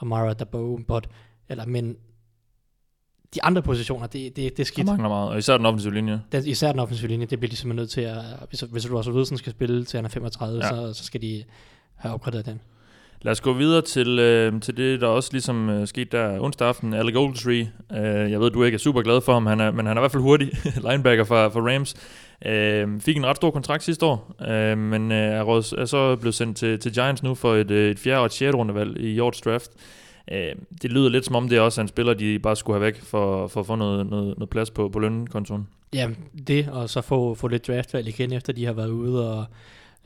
Amara 0.00 0.32
Dabo, 0.32 0.76
but, 0.88 1.08
eller, 1.48 1.66
men 1.66 1.96
de 3.34 3.42
andre 3.42 3.62
positioner, 3.62 4.06
det, 4.06 4.36
det, 4.36 4.56
det 4.56 4.60
er 4.60 4.64
skidt. 4.64 4.86
Der 4.86 4.92
mangler 4.92 5.08
meget, 5.08 5.30
og 5.30 5.38
især 5.38 5.56
den 5.56 5.66
offensive 5.66 5.94
linje. 5.94 6.20
Den, 6.32 6.46
især 6.46 6.72
den 6.72 6.80
offensive 6.80 7.08
linje, 7.08 7.26
det 7.26 7.40
bliver 7.40 7.50
de 7.50 7.56
simpelthen 7.56 7.76
nødt 7.76 7.90
til 7.90 8.00
at, 8.00 8.22
hvis, 8.48 8.60
hvis 8.60 8.84
du 8.84 8.96
også 8.96 9.12
Wilson 9.12 9.38
skal 9.38 9.52
spille 9.52 9.84
til 9.84 9.98
han 9.98 10.04
er 10.04 10.08
35, 10.08 10.64
ja. 10.64 10.68
så, 10.68 10.92
så 10.92 11.04
skal 11.04 11.22
de 11.22 11.44
have 11.96 12.14
opgraderet 12.14 12.46
den. 12.46 12.60
Lad 13.22 13.32
os 13.32 13.40
gå 13.40 13.52
videre 13.52 13.82
til, 13.82 14.18
øh, 14.18 14.60
til 14.60 14.76
det, 14.76 15.00
der 15.00 15.06
også 15.06 15.28
ligesom 15.32 15.70
øh, 15.70 15.86
skete 15.86 16.16
der 16.16 16.40
onsdag 16.40 16.68
aften. 16.68 16.94
Alec 16.94 17.16
Ogletree, 17.16 17.70
øh, 17.92 18.30
jeg 18.30 18.40
ved, 18.40 18.50
du 18.50 18.64
ikke 18.64 18.74
er 18.74 18.78
super 18.78 19.02
glad 19.02 19.20
for 19.20 19.32
ham, 19.32 19.46
han 19.46 19.60
er, 19.60 19.70
men 19.70 19.86
han 19.86 19.96
er 19.96 20.00
i 20.00 20.02
hvert 20.02 20.12
fald 20.12 20.22
hurtig 20.22 20.50
linebacker 20.90 21.24
for, 21.24 21.48
for 21.48 21.74
Rams. 21.74 21.94
Øh, 22.46 23.00
fik 23.00 23.16
en 23.16 23.26
ret 23.26 23.36
stor 23.36 23.50
kontrakt 23.50 23.82
sidste 23.82 24.06
år, 24.06 24.34
øh, 24.48 24.78
men 24.78 25.12
øh, 25.12 25.18
er, 25.18 25.42
råd, 25.42 25.78
er 25.78 25.84
så 25.84 26.16
blevet 26.16 26.34
sendt 26.34 26.56
til, 26.56 26.78
til 26.78 26.92
Giants 26.92 27.22
nu 27.22 27.34
for 27.34 27.54
et, 27.54 27.70
øh, 27.70 27.90
et 27.90 27.98
fjerde 27.98 28.20
og 28.20 28.26
et 28.26 28.32
sjette 28.32 28.58
rundevalg 28.58 29.00
i 29.00 29.18
årets 29.20 29.40
draft. 29.40 29.70
Øh, 30.32 30.54
det 30.82 30.92
lyder 30.92 31.08
lidt 31.08 31.24
som 31.24 31.34
om, 31.36 31.48
det 31.48 31.58
er 31.58 31.62
også 31.62 31.80
en 31.80 31.88
spiller, 31.88 32.14
de 32.14 32.38
bare 32.38 32.56
skulle 32.56 32.78
have 32.78 32.86
væk 32.86 33.00
for, 33.00 33.46
for 33.46 33.60
at 33.60 33.66
få 33.66 33.74
noget, 33.74 34.06
noget, 34.06 34.38
noget 34.38 34.50
plads 34.50 34.70
på, 34.70 34.88
på 34.88 34.98
lønkontoen. 34.98 35.68
Ja, 35.94 36.08
det, 36.48 36.68
og 36.68 36.90
så 36.90 37.00
få, 37.00 37.34
få 37.34 37.48
lidt 37.48 37.66
draftvalg 37.66 38.08
igen, 38.08 38.32
efter 38.32 38.52
de 38.52 38.64
har 38.64 38.72
været 38.72 38.90
ude 38.90 39.32
og 39.32 39.44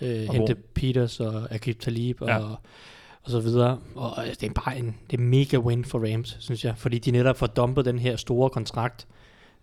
øh, 0.00 0.25
og 0.29 0.34
hente 0.34 0.55
Peters 0.55 1.20
og 1.20 1.43
Akib 1.50 1.81
Talib 1.81 2.23
og, 2.23 2.29
ja. 2.29 2.38
og 3.23 3.31
så 3.31 3.40
videre. 3.40 3.79
Og 3.94 4.12
det 4.40 4.43
er 4.43 4.52
bare 4.64 4.79
en 4.79 4.96
det 5.11 5.19
er 5.19 5.23
mega 5.23 5.56
win 5.56 5.84
for 5.84 6.12
Rams, 6.12 6.37
synes 6.40 6.64
jeg, 6.64 6.75
fordi 6.76 6.99
de 6.99 7.11
netop 7.11 7.38
får 7.38 7.46
dumpet 7.46 7.84
den 7.84 7.99
her 7.99 8.17
store 8.17 8.50
kontrakt 8.50 9.06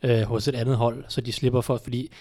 øh, 0.04 0.22
hos 0.22 0.48
et 0.48 0.56
andet 0.56 0.78
hold, 0.78 1.04
så 1.08 1.22
de 1.22 1.32
slipper 1.32 1.62
for, 1.62 1.78
fordi 1.84 2.12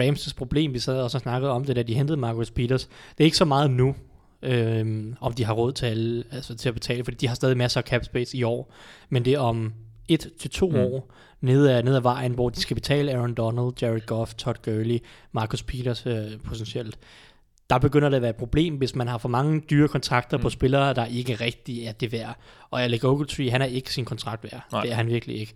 Rams' 0.00 0.34
problem, 0.36 0.74
vi 0.74 0.78
sad 0.78 1.00
også 1.00 1.16
og 1.16 1.22
snakkede 1.22 1.52
om 1.52 1.64
det, 1.64 1.76
da 1.76 1.82
de 1.82 1.94
hentede 1.94 2.16
Marcus 2.16 2.50
Peters, 2.50 2.84
det 2.86 3.20
er 3.20 3.24
ikke 3.24 3.36
så 3.36 3.44
meget 3.44 3.70
nu, 3.70 3.94
øhm, 4.42 5.14
om 5.20 5.32
de 5.32 5.44
har 5.44 5.52
råd 5.52 5.72
til, 5.72 5.86
alle, 5.86 6.24
altså 6.32 6.56
til 6.56 6.68
at 6.68 6.74
betale, 6.74 7.04
fordi 7.04 7.16
de 7.16 7.28
har 7.28 7.34
stadig 7.34 7.56
masser 7.56 7.80
af 7.80 7.84
cap 7.84 8.04
space 8.04 8.36
i 8.36 8.42
år, 8.42 8.72
men 9.08 9.24
det 9.24 9.32
er 9.32 9.38
om 9.38 9.72
et 10.08 10.30
til 10.38 10.50
to 10.50 10.70
mm. 10.70 10.76
år 10.76 11.14
nede 11.40 11.76
af, 11.76 11.84
nede 11.84 11.96
af 11.96 12.04
vejen, 12.04 12.32
hvor 12.32 12.48
de 12.48 12.60
skal 12.60 12.74
betale 12.74 13.12
Aaron 13.12 13.34
Donald, 13.34 13.72
Jared 13.82 14.06
Goff, 14.06 14.34
Todd 14.34 14.56
Gurley, 14.64 14.98
Marcus 15.32 15.62
Peters 15.62 16.06
øh, 16.06 16.24
potentielt. 16.44 16.98
Der 17.70 17.78
begynder 17.78 18.08
det 18.08 18.16
at 18.16 18.22
være 18.22 18.30
et 18.30 18.36
problem, 18.36 18.74
hvis 18.74 18.94
man 18.94 19.08
har 19.08 19.18
for 19.18 19.28
mange 19.28 19.60
dyre 19.70 19.88
kontrakter 19.88 20.36
mm. 20.36 20.42
på 20.42 20.50
spillere, 20.50 20.94
der 20.94 21.04
ikke 21.06 21.34
rigtig 21.34 21.84
er 21.84 21.92
det 21.92 22.12
værd. 22.12 22.38
Og 22.70 22.82
Alec 22.82 23.04
Ogletree, 23.04 23.50
han 23.50 23.62
er 23.62 23.66
ikke 23.66 23.92
sin 23.92 24.04
kontrakt 24.04 24.44
værd. 24.44 24.62
Nej. 24.72 24.82
Det 24.82 24.90
er 24.90 24.94
han 24.94 25.06
virkelig 25.06 25.40
ikke. 25.40 25.54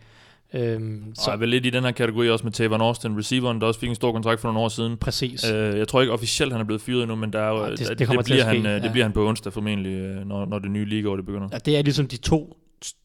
Øhm, 0.54 1.14
så 1.14 1.30
og 1.30 1.34
er 1.34 1.38
vel 1.38 1.48
lidt 1.48 1.66
i 1.66 1.70
den 1.70 1.84
her 1.84 1.90
kategori 1.90 2.30
også 2.30 2.44
med 2.44 2.52
Tavon 2.52 2.80
Austin, 2.80 3.18
receiveren, 3.18 3.60
der 3.60 3.66
også 3.66 3.80
fik 3.80 3.88
en 3.88 3.94
stor 3.94 4.12
kontrakt 4.12 4.40
for 4.40 4.48
nogle 4.48 4.60
år 4.60 4.68
siden. 4.68 4.96
Præcis. 4.96 5.50
Øh, 5.50 5.78
jeg 5.78 5.88
tror 5.88 6.00
ikke 6.00 6.12
officielt, 6.12 6.52
han 6.52 6.60
er 6.60 6.64
blevet 6.64 6.82
fyret 6.82 7.02
endnu, 7.02 7.16
men 7.16 7.32
der 7.32 7.38
er 7.38 7.48
jo, 7.48 7.64
ja, 7.64 7.70
det, 7.70 7.78
det, 7.78 7.98
det, 7.98 8.24
bliver 8.24 8.44
han, 8.44 8.62
ja. 8.62 8.78
det 8.78 8.92
bliver 8.92 9.04
han 9.04 9.12
på 9.12 9.28
onsdag 9.28 9.52
formentlig, 9.52 9.92
øh, 9.92 10.26
når, 10.26 10.46
når 10.46 10.58
det 10.58 10.70
nye 10.70 10.84
ligaår 10.84 11.16
det 11.16 11.26
begynder. 11.26 11.48
Ja, 11.52 11.58
det 11.58 11.76
er 11.76 11.82
ligesom 11.82 12.08
de 12.08 12.16
to 12.16 12.56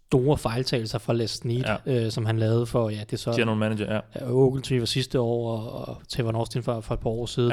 store 0.08 0.38
fejltagelser 0.38 1.00
fra 1.00 1.14
Les 1.14 1.32
Snead, 1.32 1.80
ja. 1.86 2.06
øh, 2.06 2.12
som 2.12 2.26
han 2.26 2.40
lavede 2.40 2.66
for, 2.66 2.90
ja, 2.90 3.00
det 3.00 3.14
er 3.14 3.18
så... 3.18 3.32
General 3.32 3.58
manager, 3.58 3.94
ja. 3.94 4.00
ja 4.16 4.32
Ogletree 4.32 4.80
var 4.80 4.86
sidste 4.86 5.20
år, 5.20 5.58
og, 5.58 5.88
og 5.88 6.02
Tavon 6.10 6.36
Austin 6.36 6.64
for, 6.64 6.82
for 6.82 6.94
et 6.94 7.00
par 7.00 7.10
år 7.10 7.26
siden. 7.26 7.52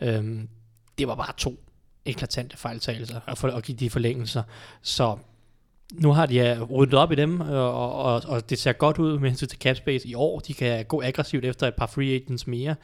Ja. 0.00 0.18
Øhm, 0.18 0.48
det 0.98 1.08
var 1.08 1.14
bare 1.14 1.32
to 1.36 1.56
eklatante 2.04 2.56
fejltagelser, 2.56 3.20
og, 3.26 3.38
for, 3.38 3.48
og 3.48 3.62
give 3.62 3.76
de 3.76 3.90
forlængelser. 3.90 4.42
Så 4.82 5.16
nu 5.92 6.12
har 6.12 6.26
de 6.26 6.62
ryddet 6.62 6.94
op 6.94 7.12
i 7.12 7.14
dem, 7.14 7.40
øh, 7.40 7.50
og, 7.50 7.94
og, 7.94 8.22
og 8.26 8.50
det 8.50 8.58
ser 8.58 8.72
godt 8.72 8.98
ud 8.98 9.18
med 9.18 9.28
hensyn 9.28 9.46
til 9.46 9.58
cap 9.58 9.76
space 9.76 10.08
i 10.08 10.14
år. 10.14 10.38
De 10.38 10.54
kan 10.54 10.84
gå 10.84 11.02
aggressivt 11.02 11.44
efter 11.44 11.66
et 11.66 11.74
par 11.74 11.86
free 11.86 12.14
agents 12.14 12.46
mere. 12.46 12.74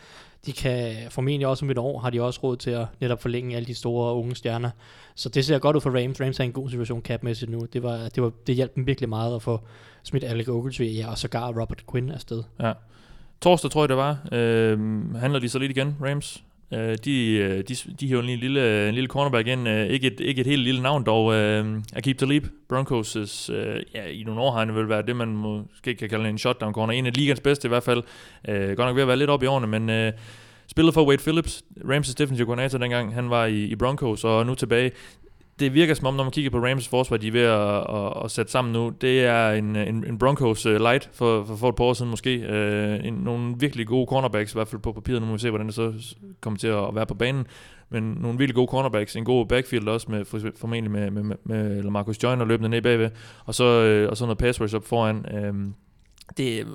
De 0.47 0.52
kan 0.52 0.95
formentlig 1.11 1.47
også 1.47 1.64
om 1.64 1.71
et 1.71 1.78
år, 1.78 1.99
har 1.99 2.11
de 2.11 2.23
også 2.23 2.40
råd 2.42 2.57
til 2.57 2.71
at 2.71 2.87
netop 3.00 3.23
forlænge 3.23 3.57
alle 3.57 3.66
de 3.66 3.75
store 3.75 4.14
unge 4.14 4.37
stjerner. 4.37 4.71
Så 5.14 5.28
det 5.28 5.45
ser 5.45 5.59
godt 5.59 5.76
ud 5.76 5.80
for 5.80 5.90
Rams. 5.90 6.21
Rams 6.21 6.40
er 6.40 6.45
en 6.45 6.52
god 6.52 6.71
situation 6.71 7.02
capmæssigt 7.02 7.50
nu. 7.50 7.66
Det, 7.73 7.83
var, 7.83 8.09
det, 8.14 8.23
var, 8.23 8.33
det 8.47 8.54
hjalp 8.54 8.75
dem 8.75 8.87
virkelig 8.87 9.09
meget 9.09 9.35
at 9.35 9.42
få 9.42 9.61
smidt 10.02 10.25
Alec 10.25 10.49
Ogletree 10.49 10.88
ja, 10.88 11.11
og 11.11 11.19
sågar 11.19 11.49
Robert 11.49 11.85
Quinn 11.92 12.11
afsted. 12.11 12.42
Ja. 12.61 12.73
Torsdag 13.40 13.71
tror 13.71 13.83
jeg 13.83 13.88
det 13.88 13.97
var, 13.97 14.19
øh, 14.33 14.78
handler 15.14 15.38
de 15.38 15.49
så 15.49 15.59
lidt 15.59 15.71
igen, 15.71 15.97
Rams, 16.02 16.45
Øh, 16.75 16.97
de, 17.05 17.33
øh, 17.33 17.65
de, 17.69 17.75
de 18.00 18.07
hiver 18.07 18.23
en 18.23 18.29
lille, 18.29 18.89
en 18.89 18.95
lille 18.95 19.09
cornerback 19.09 19.49
ind, 19.49 19.69
øh, 19.69 19.87
ikke, 19.87 20.07
et, 20.07 20.21
ikke 20.21 20.41
et 20.41 20.47
helt 20.47 20.62
lille 20.62 20.83
navn 20.83 21.07
dog, 21.07 21.25
uh, 21.25 21.83
Akib 21.97 22.19
Talib, 22.19 22.47
Broncos' 22.73 23.53
uh, 23.53 23.81
ja, 23.95 24.07
i 24.07 24.23
nogle 24.27 24.41
år 24.41 24.50
har 24.50 24.59
han 24.59 24.75
vel 24.75 24.89
været 24.89 25.07
det, 25.07 25.17
man 25.17 25.29
måske 25.29 25.95
kan 25.95 26.09
kalde 26.09 26.29
en 26.29 26.39
shutdown 26.39 26.73
corner, 26.73 26.93
en 26.93 27.07
af 27.07 27.17
ligans 27.17 27.41
bedste 27.41 27.67
i 27.67 27.69
hvert 27.69 27.83
fald, 27.83 28.03
uh, 28.49 28.55
godt 28.55 28.79
nok 28.79 28.95
ved 28.95 29.03
at 29.03 29.09
være 29.09 29.17
lidt 29.17 29.31
op 29.31 29.43
i 29.43 29.47
årene, 29.47 29.67
men 29.67 30.07
uh, 30.07 30.12
spillet 30.67 30.95
for 30.95 31.07
Wade 31.07 31.23
Phillips, 31.23 31.62
Ramses 31.89 32.15
defensive 32.15 32.47
coordinator 32.47 32.79
dengang, 32.79 33.15
han 33.15 33.31
var 33.31 33.47
i, 33.47 33.65
i 33.65 33.77
Broncos, 33.77 34.25
og 34.25 34.47
nu 34.47 34.55
tilbage 34.55 34.91
det 35.61 35.75
virker 35.75 35.95
som 35.95 36.07
om, 36.07 36.14
når 36.14 36.25
man 36.25 36.31
kigger 36.31 36.50
på 36.50 36.59
Rams 36.59 36.88
forsvar, 36.88 37.17
de 37.17 37.29
er 37.29 37.33
ved 37.33 37.40
at, 37.40 37.97
at, 37.97 38.25
at 38.25 38.31
sætte 38.31 38.52
sammen 38.52 38.73
nu, 38.73 38.93
det 39.00 39.25
er 39.25 39.50
en, 39.50 39.76
en, 39.76 40.05
en 40.07 40.19
Broncos 40.19 40.67
uh, 40.67 40.73
light 40.73 41.11
for, 41.12 41.45
for, 41.45 41.57
for 41.57 41.69
et 41.69 41.76
par 41.76 41.85
år 41.85 41.93
siden 41.93 42.11
måske. 42.11 42.47
Uh, 42.49 43.07
en, 43.07 43.14
nogle 43.14 43.55
virkelig 43.59 43.87
gode 43.87 44.07
cornerbacks, 44.07 44.52
i 44.52 44.57
hvert 44.57 44.69
fald 44.69 44.81
på 44.81 44.93
papiret. 44.93 45.23
Nu 45.23 45.26
må 45.26 45.33
vi 45.33 45.38
se, 45.38 45.50
hvordan 45.50 45.67
det 45.67 45.75
så 45.75 45.93
kommer 46.40 46.59
til 46.59 46.69
at 46.69 46.95
være 46.95 47.07
på 47.07 47.14
banen. 47.14 47.47
Men 47.90 48.02
nogle 48.02 48.38
virkelig 48.38 48.55
gode 48.55 48.67
cornerbacks, 48.67 49.17
en 49.17 49.25
god 49.25 49.47
backfield 49.47 49.88
også, 49.88 50.11
med, 50.11 50.25
for, 50.25 50.40
formentlig 50.57 50.90
med, 50.90 51.11
med, 51.11 51.23
med, 51.23 51.37
med 51.45 51.83
Marcus 51.83 52.23
Joyner 52.23 52.45
løbende 52.45 52.69
ned 52.69 52.83
bagved, 52.83 53.11
og 53.45 53.55
så, 53.55 53.64
uh, 54.05 54.11
og 54.11 54.17
så 54.17 54.25
noget 54.25 54.38
pass 54.38 54.61
rush 54.61 54.76
op 54.76 54.87
foran. 54.87 55.17
Uh, 55.17 55.73
det, 56.37 56.67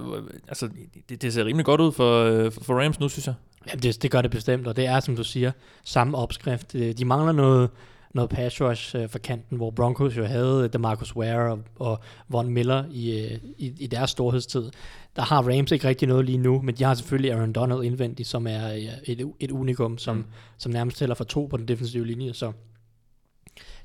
altså, 0.48 0.70
det, 1.10 1.22
det 1.22 1.34
ser 1.34 1.46
rimelig 1.46 1.65
godt 1.65 1.82
ud 1.82 1.92
for, 1.92 2.50
for 2.50 2.82
Rams 2.84 3.00
nu, 3.00 3.10
synes 3.10 3.27
jeg. 3.27 3.36
Jamen, 3.68 3.84
det, 3.84 4.04
det 4.04 4.12
gør 4.12 4.22
det 4.22 4.32
bestemt, 4.32 4.68
og 4.68 4.75
det 4.75 4.86
er, 4.86 5.00
som 5.00 5.15
du 5.15 5.24
siger, 5.24 5.51
samme 5.84 6.18
opskrift. 6.18 6.74
De 6.74 7.06
mangler 7.06 7.32
noget 7.32 7.70
noget 8.15 8.29
pass 8.29 8.62
rush 8.62 8.95
øh, 8.95 9.10
for 9.10 9.19
kanten, 9.19 9.57
hvor 9.57 9.72
Broncos 9.72 10.17
jo 10.17 10.25
havde 10.25 10.67
DeMarcus 10.74 11.15
Ware 11.15 11.51
og, 11.51 11.60
og 11.75 12.00
Von 12.29 12.50
Miller 12.50 12.84
i, 12.91 13.19
øh, 13.19 13.38
i, 13.57 13.74
i 13.79 13.88
deres 13.88 14.10
storhedstid. 14.10 14.72
Der 15.15 15.22
har 15.22 15.41
Rams 15.41 15.72
ikke 15.72 15.88
rigtig 15.88 16.07
noget 16.07 16.25
lige 16.25 16.38
nu, 16.38 16.62
men 16.62 16.75
de 16.75 16.84
har 16.84 16.93
selvfølgelig 16.93 17.31
Aaron 17.31 17.53
Donald 17.53 17.84
indvendigt, 17.84 18.27
som 18.27 18.48
er 18.48 18.74
øh, 18.74 18.81
et, 19.03 19.31
et 19.39 19.51
unikum, 19.51 19.98
som, 19.98 20.17
mm. 20.17 20.25
som 20.57 20.72
nærmest 20.72 20.98
tæller 20.98 21.15
for 21.15 21.24
to 21.24 21.45
på 21.45 21.57
den 21.57 21.67
defensive 21.67 22.05
linje, 22.05 22.34
så 22.34 22.51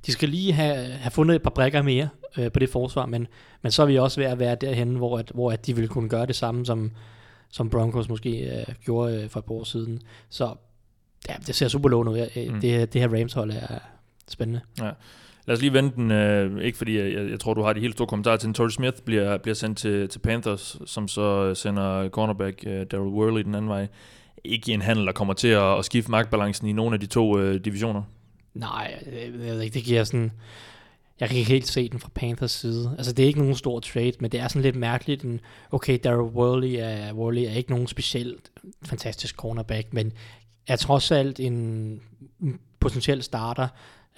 de 0.07 0.13
skal 0.13 0.29
lige 0.29 0.53
have, 0.53 0.77
have 0.77 1.11
fundet 1.11 1.35
et 1.37 1.43
par 1.43 1.51
brækker 1.51 1.83
mere 1.83 2.09
øh, 2.39 2.53
på 2.53 2.59
det 2.59 2.69
forsvar, 2.69 3.07
men, 3.07 3.27
men 3.63 3.73
så 3.73 3.83
er 3.83 3.87
vi 3.87 3.99
også 3.99 4.21
ved 4.21 4.27
at 4.27 4.39
være 4.39 4.55
derhen, 4.55 4.95
hvor, 4.95 5.19
at, 5.19 5.31
hvor 5.35 5.53
at 5.53 5.67
de 5.67 5.77
vil 5.77 5.89
kunne 5.89 6.09
gøre 6.09 6.27
det 6.27 6.37
samme, 6.37 6.67
som, 6.67 6.91
som 7.51 7.71
Broncos 7.71 8.09
måske 8.09 8.59
øh, 8.59 8.75
gjorde 8.85 9.23
øh, 9.23 9.29
for 9.29 9.39
et 9.39 9.45
par 9.45 9.55
år 9.55 9.65
siden. 9.65 10.03
Så 10.29 10.55
ja, 11.29 11.35
det 11.47 11.55
ser 11.55 11.69
super 11.69 11.89
lovende 11.89 12.13
ud. 12.13 12.51
Mm. 12.51 12.61
Det, 12.61 12.93
det 12.93 13.01
her 13.01 13.09
Rams-hold 13.09 13.51
er 13.51 13.79
spændende. 14.33 14.61
Ja. 14.79 14.91
Lad 15.47 15.57
os 15.57 15.61
lige 15.61 15.73
vente 15.73 15.97
den, 15.97 16.11
øh, 16.11 16.65
ikke 16.65 16.79
fordi 16.79 16.99
jeg, 16.99 17.31
jeg, 17.31 17.41
tror, 17.41 17.55
du 17.55 17.63
har 17.63 17.73
de 17.73 17.81
helt 17.81 17.95
store 17.95 18.07
kommentarer 18.07 18.37
til 18.37 18.47
den. 18.47 18.55
Torrey 18.55 18.71
Smith 18.71 18.97
bliver, 19.05 19.39
bliver 19.39 19.55
sendt 19.55 19.79
til, 19.79 20.09
til 20.09 20.19
Panthers, 20.19 20.79
som 20.87 21.09
så 21.09 21.55
sender 21.55 22.09
cornerback 22.09 22.65
øh, 22.67 22.87
Daryl 22.91 23.09
Worley 23.09 23.43
den 23.43 23.55
anden 23.55 23.69
vej. 23.69 23.87
Ikke 24.45 24.73
en 24.73 24.83
handel, 24.83 25.07
der 25.07 25.13
kommer 25.13 25.35
til 25.35 25.49
at, 25.49 25.79
at 25.79 25.85
skifte 25.85 26.11
magtbalancen 26.11 26.69
i 26.69 26.73
nogle 26.73 26.95
af 26.95 27.01
de 27.01 27.07
to 27.07 27.39
øh, 27.39 27.65
divisioner. 27.65 28.03
Nej, 28.55 29.05
jeg 29.13 29.33
ved 29.33 29.61
ikke, 29.61 29.75
det 29.75 29.85
giver 29.85 30.05
sådan... 30.05 30.33
Jeg 31.21 31.29
kan 31.29 31.39
ikke 31.39 31.51
helt 31.51 31.67
se 31.67 31.89
den 31.89 32.01
fra 32.01 32.11
Panthers 32.15 32.51
side. 32.51 32.95
Altså, 32.99 33.13
det 33.13 33.23
er 33.23 33.27
ikke 33.27 33.39
nogen 33.39 33.55
stor 33.55 33.81
trade, 33.81 34.13
men 34.21 34.33
det 34.33 34.41
er 34.41 34.49
sådan 34.49 34.63
lidt 34.63 34.77
mærkeligt. 34.77 35.23
En, 35.23 35.41
okay, 35.71 35.99
Daryl 36.05 36.35
Worley 36.35 36.77
er, 36.79 37.13
Worley 37.13 37.43
er 37.43 37.53
ikke 37.53 37.71
nogen 37.71 37.87
specielt 37.87 38.51
fantastisk 38.85 39.37
cornerback, 39.37 39.93
men 39.93 40.13
er 40.67 40.77
trods 40.77 41.11
alt 41.11 41.41
en 41.41 42.01
potentiel 42.81 43.23
starter 43.23 43.69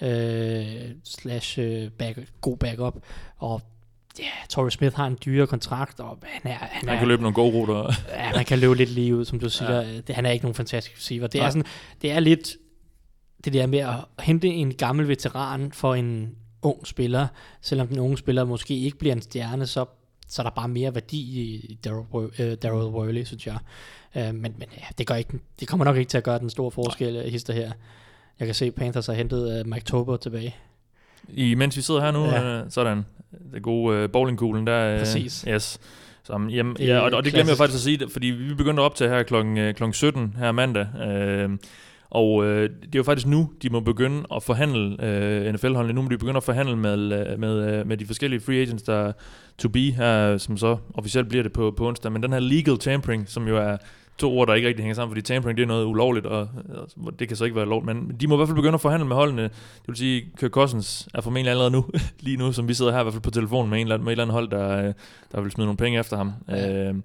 øh, 0.03 0.89
slash 1.03 1.59
øh, 1.59 1.89
back, 1.91 2.19
god 2.41 2.57
backup. 2.57 2.95
Og 3.37 3.61
ja, 4.19 4.23
yeah, 4.23 4.47
Torrey 4.49 4.69
Smith 4.69 4.95
har 4.95 5.07
en 5.07 5.17
dyre 5.25 5.47
kontrakt, 5.47 5.99
og 5.99 6.17
han 6.23 6.51
er... 6.51 6.55
Han, 6.55 6.69
han 6.71 6.89
er, 6.89 6.99
kan 6.99 7.07
løbe 7.07 7.21
nogle 7.21 7.35
gode 7.35 7.53
ruter. 7.53 7.93
ja, 8.09 8.15
han 8.15 8.45
kan 8.45 8.59
løbe 8.59 8.75
lidt 8.75 8.89
lige 8.89 9.15
ud, 9.15 9.25
som 9.25 9.39
du 9.39 9.49
siger. 9.49 9.81
Ja. 9.81 9.97
Det, 9.97 10.15
han 10.15 10.25
er 10.25 10.31
ikke 10.31 10.45
nogen 10.45 10.55
fantastisk 10.55 10.97
receiver. 10.97 11.27
Det 11.27 11.41
er, 11.41 11.49
sådan, 11.49 11.65
det 12.01 12.11
er 12.11 12.19
lidt 12.19 12.57
det 13.43 13.53
der 13.53 13.67
med 13.67 13.79
at 13.79 13.95
hente 14.19 14.47
en 14.47 14.73
gammel 14.73 15.07
veteran 15.07 15.71
for 15.71 15.95
en 15.95 16.35
ung 16.61 16.87
spiller, 16.87 17.27
selvom 17.61 17.87
den 17.87 17.99
unge 17.99 18.17
spiller 18.17 18.43
måske 18.43 18.77
ikke 18.77 18.97
bliver 18.97 19.15
en 19.15 19.21
stjerne, 19.21 19.67
så, 19.67 19.85
så 20.27 20.41
er 20.41 20.43
der 20.43 20.51
bare 20.51 20.67
mere 20.67 20.95
værdi 20.95 21.17
i 21.17 21.79
Daryl 21.83 22.87
uh, 22.87 22.93
Worley, 22.93 23.23
synes 23.23 23.47
jeg. 23.47 23.57
Uh, 24.15 24.21
men 24.21 24.41
men 24.41 24.67
ja, 24.77 24.85
det, 24.97 25.07
gør 25.07 25.15
ikke, 25.15 25.39
det 25.59 25.67
kommer 25.67 25.85
nok 25.85 25.97
ikke 25.97 26.09
til 26.09 26.17
at 26.17 26.23
gøre 26.23 26.39
den 26.39 26.49
store 26.49 26.71
forskel, 26.71 27.13
Nej. 27.13 27.29
hister 27.29 27.53
her. 27.53 27.71
Jeg 28.39 28.47
kan 28.47 28.55
se, 28.55 28.71
Panthers 28.71 29.07
har 29.07 29.13
hentet 29.13 29.61
uh, 29.61 29.69
Mike 29.69 29.85
Tober 29.85 30.17
tilbage. 30.17 30.55
I, 31.29 31.55
mens 31.55 31.77
vi 31.77 31.81
sidder 31.81 32.01
her 32.01 32.11
nu, 32.11 32.25
ja. 32.25 32.61
uh, 32.61 32.69
sådan, 32.69 33.05
det 33.53 33.63
gode 33.63 34.03
uh, 34.03 34.09
bowlingkuglen 34.11 34.67
der. 34.67 34.93
Uh, 34.93 34.99
Præcis. 34.99 35.45
Yes. 35.49 35.79
Så, 36.23 36.47
jamen, 36.51 36.77
ja, 36.79 36.99
og, 36.99 37.11
og 37.11 37.23
det 37.23 37.33
glemmer 37.33 37.51
jeg 37.51 37.57
faktisk 37.57 37.77
at 37.77 37.81
sige, 37.81 38.09
fordi 38.09 38.27
vi 38.27 38.53
begyndte 38.53 38.81
at 38.81 38.85
optage 38.85 39.09
her 39.09 39.23
klokken, 39.23 39.73
klokken 39.73 39.93
17 39.93 40.35
her 40.37 40.51
mandag. 40.51 40.87
Uh, 41.47 41.57
og 42.13 42.45
øh, 42.45 42.69
det 42.69 42.95
er 42.95 42.99
jo 42.99 43.03
faktisk 43.03 43.27
nu, 43.27 43.49
de 43.61 43.69
må 43.69 43.79
begynde 43.79 44.23
at 44.35 44.43
forhandle, 44.43 45.05
øh, 45.05 45.53
NFL-holdene, 45.53 45.93
nu 45.93 46.01
må 46.01 46.09
de 46.09 46.17
begynde 46.17 46.37
at 46.37 46.43
forhandle 46.43 46.75
med, 46.75 46.99
øh, 46.99 47.39
med, 47.39 47.79
øh, 47.79 47.87
med 47.87 47.97
de 47.97 48.05
forskellige 48.05 48.39
free 48.39 48.61
agents, 48.61 48.83
der 48.83 49.11
to 49.57 49.69
be 49.69 49.79
her, 49.79 50.37
som 50.37 50.57
så 50.57 50.77
officielt 50.93 51.29
bliver 51.29 51.43
det 51.43 51.53
på, 51.53 51.73
på 51.77 51.87
onsdag. 51.87 52.11
Men 52.11 52.23
den 52.23 52.33
her 52.33 52.39
legal 52.39 52.77
tampering, 52.77 53.29
som 53.29 53.47
jo 53.47 53.57
er 53.57 53.77
to 54.17 54.37
ord, 54.37 54.47
der 54.47 54.53
ikke 54.53 54.67
rigtig 54.67 54.83
hænger 54.83 54.95
sammen, 54.95 55.11
fordi 55.11 55.21
tampering 55.21 55.57
det 55.57 55.63
er 55.63 55.67
noget 55.67 55.85
ulovligt, 55.85 56.25
og, 56.25 56.49
og 57.05 57.19
det 57.19 57.27
kan 57.27 57.37
så 57.37 57.43
ikke 57.43 57.55
være 57.55 57.65
lovligt. 57.65 57.97
Men 57.97 58.15
de 58.19 58.27
må 58.27 58.35
i 58.35 58.37
hvert 58.37 58.47
fald 58.47 58.55
begynde 58.55 58.73
at 58.73 58.81
forhandle 58.81 59.07
med 59.07 59.15
holdene. 59.15 59.43
Det 59.43 59.87
vil 59.87 59.95
sige, 59.95 60.25
Kirk 60.39 60.51
Cousins 60.51 61.07
er 61.13 61.21
formentlig 61.21 61.49
allerede 61.51 61.71
nu, 61.71 61.85
lige 62.25 62.37
nu, 62.37 62.51
som 62.51 62.67
vi 62.67 62.73
sidder 62.73 62.91
her 62.91 62.99
i 62.99 63.03
hvert 63.03 63.13
fald 63.13 63.23
på 63.23 63.31
telefonen 63.31 63.69
med 63.69 63.77
en 63.77 63.85
eller 63.87 63.95
anden, 63.95 64.05
med 64.05 64.11
en 64.11 64.19
eller 64.19 64.23
anden 64.23 64.33
hold, 64.33 64.49
der, 64.49 64.93
der 65.31 65.41
vil 65.41 65.51
smide 65.51 65.65
nogle 65.65 65.77
penge 65.77 65.99
efter 65.99 66.17
ham. 66.17 66.31
Ja. 66.49 66.87
Øh, 66.89 66.95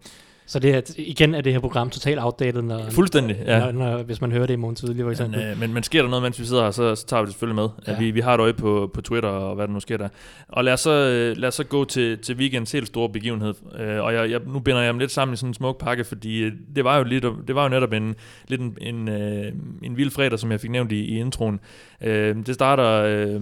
så 0.48 0.58
det 0.58 0.74
er, 0.74 0.80
igen 0.96 1.34
er 1.34 1.40
det 1.40 1.52
her 1.52 1.60
program 1.60 1.90
totalt 1.90 2.20
outdated, 2.20 2.62
når, 2.62 2.90
Fuldstændig, 2.90 3.36
ja. 3.46 3.58
når, 3.58 3.72
når, 3.72 4.02
hvis 4.02 4.20
man 4.20 4.32
hører 4.32 4.46
det 4.46 4.54
i 4.54 4.56
morgen 4.56 4.76
tidlig, 4.76 5.04
for 5.04 5.10
eksempel. 5.10 5.38
Men, 5.38 5.48
øh, 5.48 5.60
men, 5.60 5.74
men 5.74 5.82
sker 5.82 6.02
der 6.02 6.08
noget, 6.08 6.22
mens 6.22 6.40
vi 6.40 6.44
sidder 6.44 6.62
her, 6.62 6.70
så, 6.70 6.94
så 6.94 7.06
tager 7.06 7.22
vi 7.22 7.26
det 7.26 7.34
selvfølgelig 7.34 7.62
med. 7.62 7.68
Ja. 7.86 7.98
Vi, 7.98 8.10
vi 8.10 8.20
har 8.20 8.34
et 8.34 8.40
øje 8.40 8.52
på, 8.52 8.90
på 8.94 9.00
Twitter 9.00 9.28
og 9.28 9.54
hvad 9.54 9.66
der 9.66 9.72
nu 9.72 9.80
sker 9.80 9.96
der. 9.96 10.08
Og 10.48 10.64
lad 10.64 10.72
os 10.72 10.80
så, 10.80 10.90
øh, 10.90 11.36
lad 11.36 11.48
os 11.48 11.54
så 11.54 11.64
gå 11.64 11.84
til, 11.84 12.18
til 12.18 12.36
weekends 12.36 12.72
helt 12.72 12.86
store 12.86 13.08
begivenhed. 13.08 13.54
Øh, 13.78 14.04
og 14.04 14.14
jeg, 14.14 14.30
jeg, 14.30 14.40
nu 14.46 14.58
binder 14.58 14.80
jeg 14.80 14.92
dem 14.92 14.98
lidt 14.98 15.10
sammen 15.10 15.34
i 15.34 15.36
sådan 15.36 15.50
en 15.50 15.54
smuk 15.54 15.78
pakke, 15.80 16.04
fordi 16.04 16.42
øh, 16.42 16.52
det 16.76 16.84
var 16.84 16.98
jo, 16.98 17.04
lidt, 17.04 17.24
det 17.46 17.54
var 17.54 17.62
jo 17.62 17.68
netop 17.68 17.92
en, 17.92 18.14
lidt 18.48 18.60
en, 18.60 18.76
en, 18.80 19.08
øh, 19.08 19.52
en 19.82 19.96
vild 19.96 20.10
fredag, 20.10 20.38
som 20.38 20.52
jeg 20.52 20.60
fik 20.60 20.70
nævnt 20.70 20.92
i, 20.92 21.04
i 21.04 21.20
introen. 21.20 21.60
Øh, 22.00 22.36
det 22.46 22.54
starter... 22.54 23.02
Øh, 23.02 23.40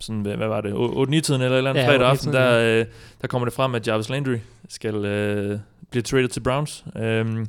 sådan, 0.00 0.20
hvad, 0.20 0.36
hvad 0.36 0.48
var 0.48 0.60
det, 0.60 0.72
8-9-tiden 0.72 1.42
eller 1.42 1.58
eller 1.58 1.70
andet 1.70 1.82
ja, 1.82 1.88
fredag 1.88 2.08
aften, 2.08 2.32
der, 2.32 2.78
øh, 2.80 2.86
der 3.22 3.28
kommer 3.28 3.46
det 3.46 3.54
frem, 3.54 3.74
at 3.74 3.88
Jarvis 3.88 4.08
Landry 4.08 4.36
skal, 4.68 4.94
øh, 4.94 5.58
bliver 5.90 6.02
traded 6.02 6.28
til 6.28 6.40
Browns. 6.40 6.84
Um, 6.94 7.46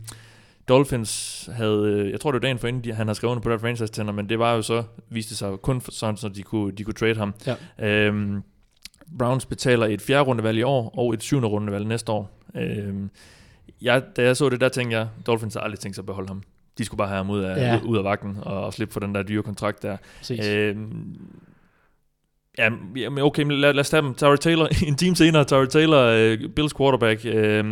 Dolphins 0.68 1.50
havde, 1.54 1.84
øh, 1.84 2.12
jeg 2.12 2.20
tror 2.20 2.32
det 2.32 2.42
var 2.42 2.48
dagen 2.48 2.60
for 2.60 2.68
inden, 2.68 2.96
han 2.96 3.08
har 3.08 3.14
skrevet 3.14 3.32
under 3.32 3.42
på 3.44 3.50
der 3.50 3.58
franchise 3.58 3.94
tender, 3.94 4.14
men 4.14 4.30
det 4.30 4.40
var 4.40 4.54
jo 4.54 4.62
så, 4.62 4.84
viste 5.10 5.36
sig 5.36 5.58
kun 5.62 5.82
sådan, 5.90 6.18
så 6.18 6.30
de 6.30 6.44
kunne, 6.44 6.72
de 6.72 6.84
kunne 6.84 6.94
trade 6.94 7.16
ham. 7.16 7.34
Ja. 7.80 8.10
Um, 8.10 8.44
Browns 9.20 9.46
betaler 9.46 9.86
et 9.86 10.02
fjerde 10.02 10.24
rundevalg 10.24 10.58
i 10.58 10.64
år, 10.64 10.98
og 10.98 11.14
et 11.14 11.24
syvende 11.24 11.48
rundevalg 11.48 11.86
næste 11.86 12.12
år. 12.12 12.32
Um, 12.56 13.10
jeg, 13.82 14.04
da 14.16 14.24
jeg 14.24 14.38
så 14.38 14.50
det, 14.50 14.62
der 14.62 14.70
tænkte 14.70 14.98
jeg, 14.98 15.08
Dolphins 15.28 15.54
har 15.54 15.62
aldrig 15.62 15.80
tænkt 15.80 15.96
sig 15.96 16.02
at 16.02 16.06
beholde 16.06 16.28
ham. 16.28 16.44
De 16.78 16.86
skulle 16.86 16.98
bare 16.98 17.08
have 17.08 17.18
ham 17.18 17.30
ud 17.30 17.40
af, 17.40 17.58
ja. 17.58 17.80
ud 17.86 17.98
af 17.98 18.04
vagten 18.04 18.38
og, 18.42 18.66
og 18.66 18.74
slippe 18.74 18.94
for 18.94 19.00
den 19.00 19.16
der 19.16 19.24
dyre 19.24 19.44
kontrakt 19.44 19.84
der. 19.84 19.98
Um, 20.72 21.18
Ja, 22.58 22.70
men 23.10 23.20
okay, 23.20 23.44
men 23.44 23.60
lad, 23.60 23.74
lad 23.74 23.80
os 23.80 23.90
tage 23.90 24.02
dem. 24.02 24.14
Tara 24.14 24.36
Taylor, 24.36 24.68
en 24.88 24.96
time 24.96 25.16
senere, 25.16 25.44
Tara 25.46 25.66
Taylor, 25.66 26.34
uh, 26.34 26.50
Bills 26.56 26.74
quarterback, 26.74 27.26
uh, 27.26 27.70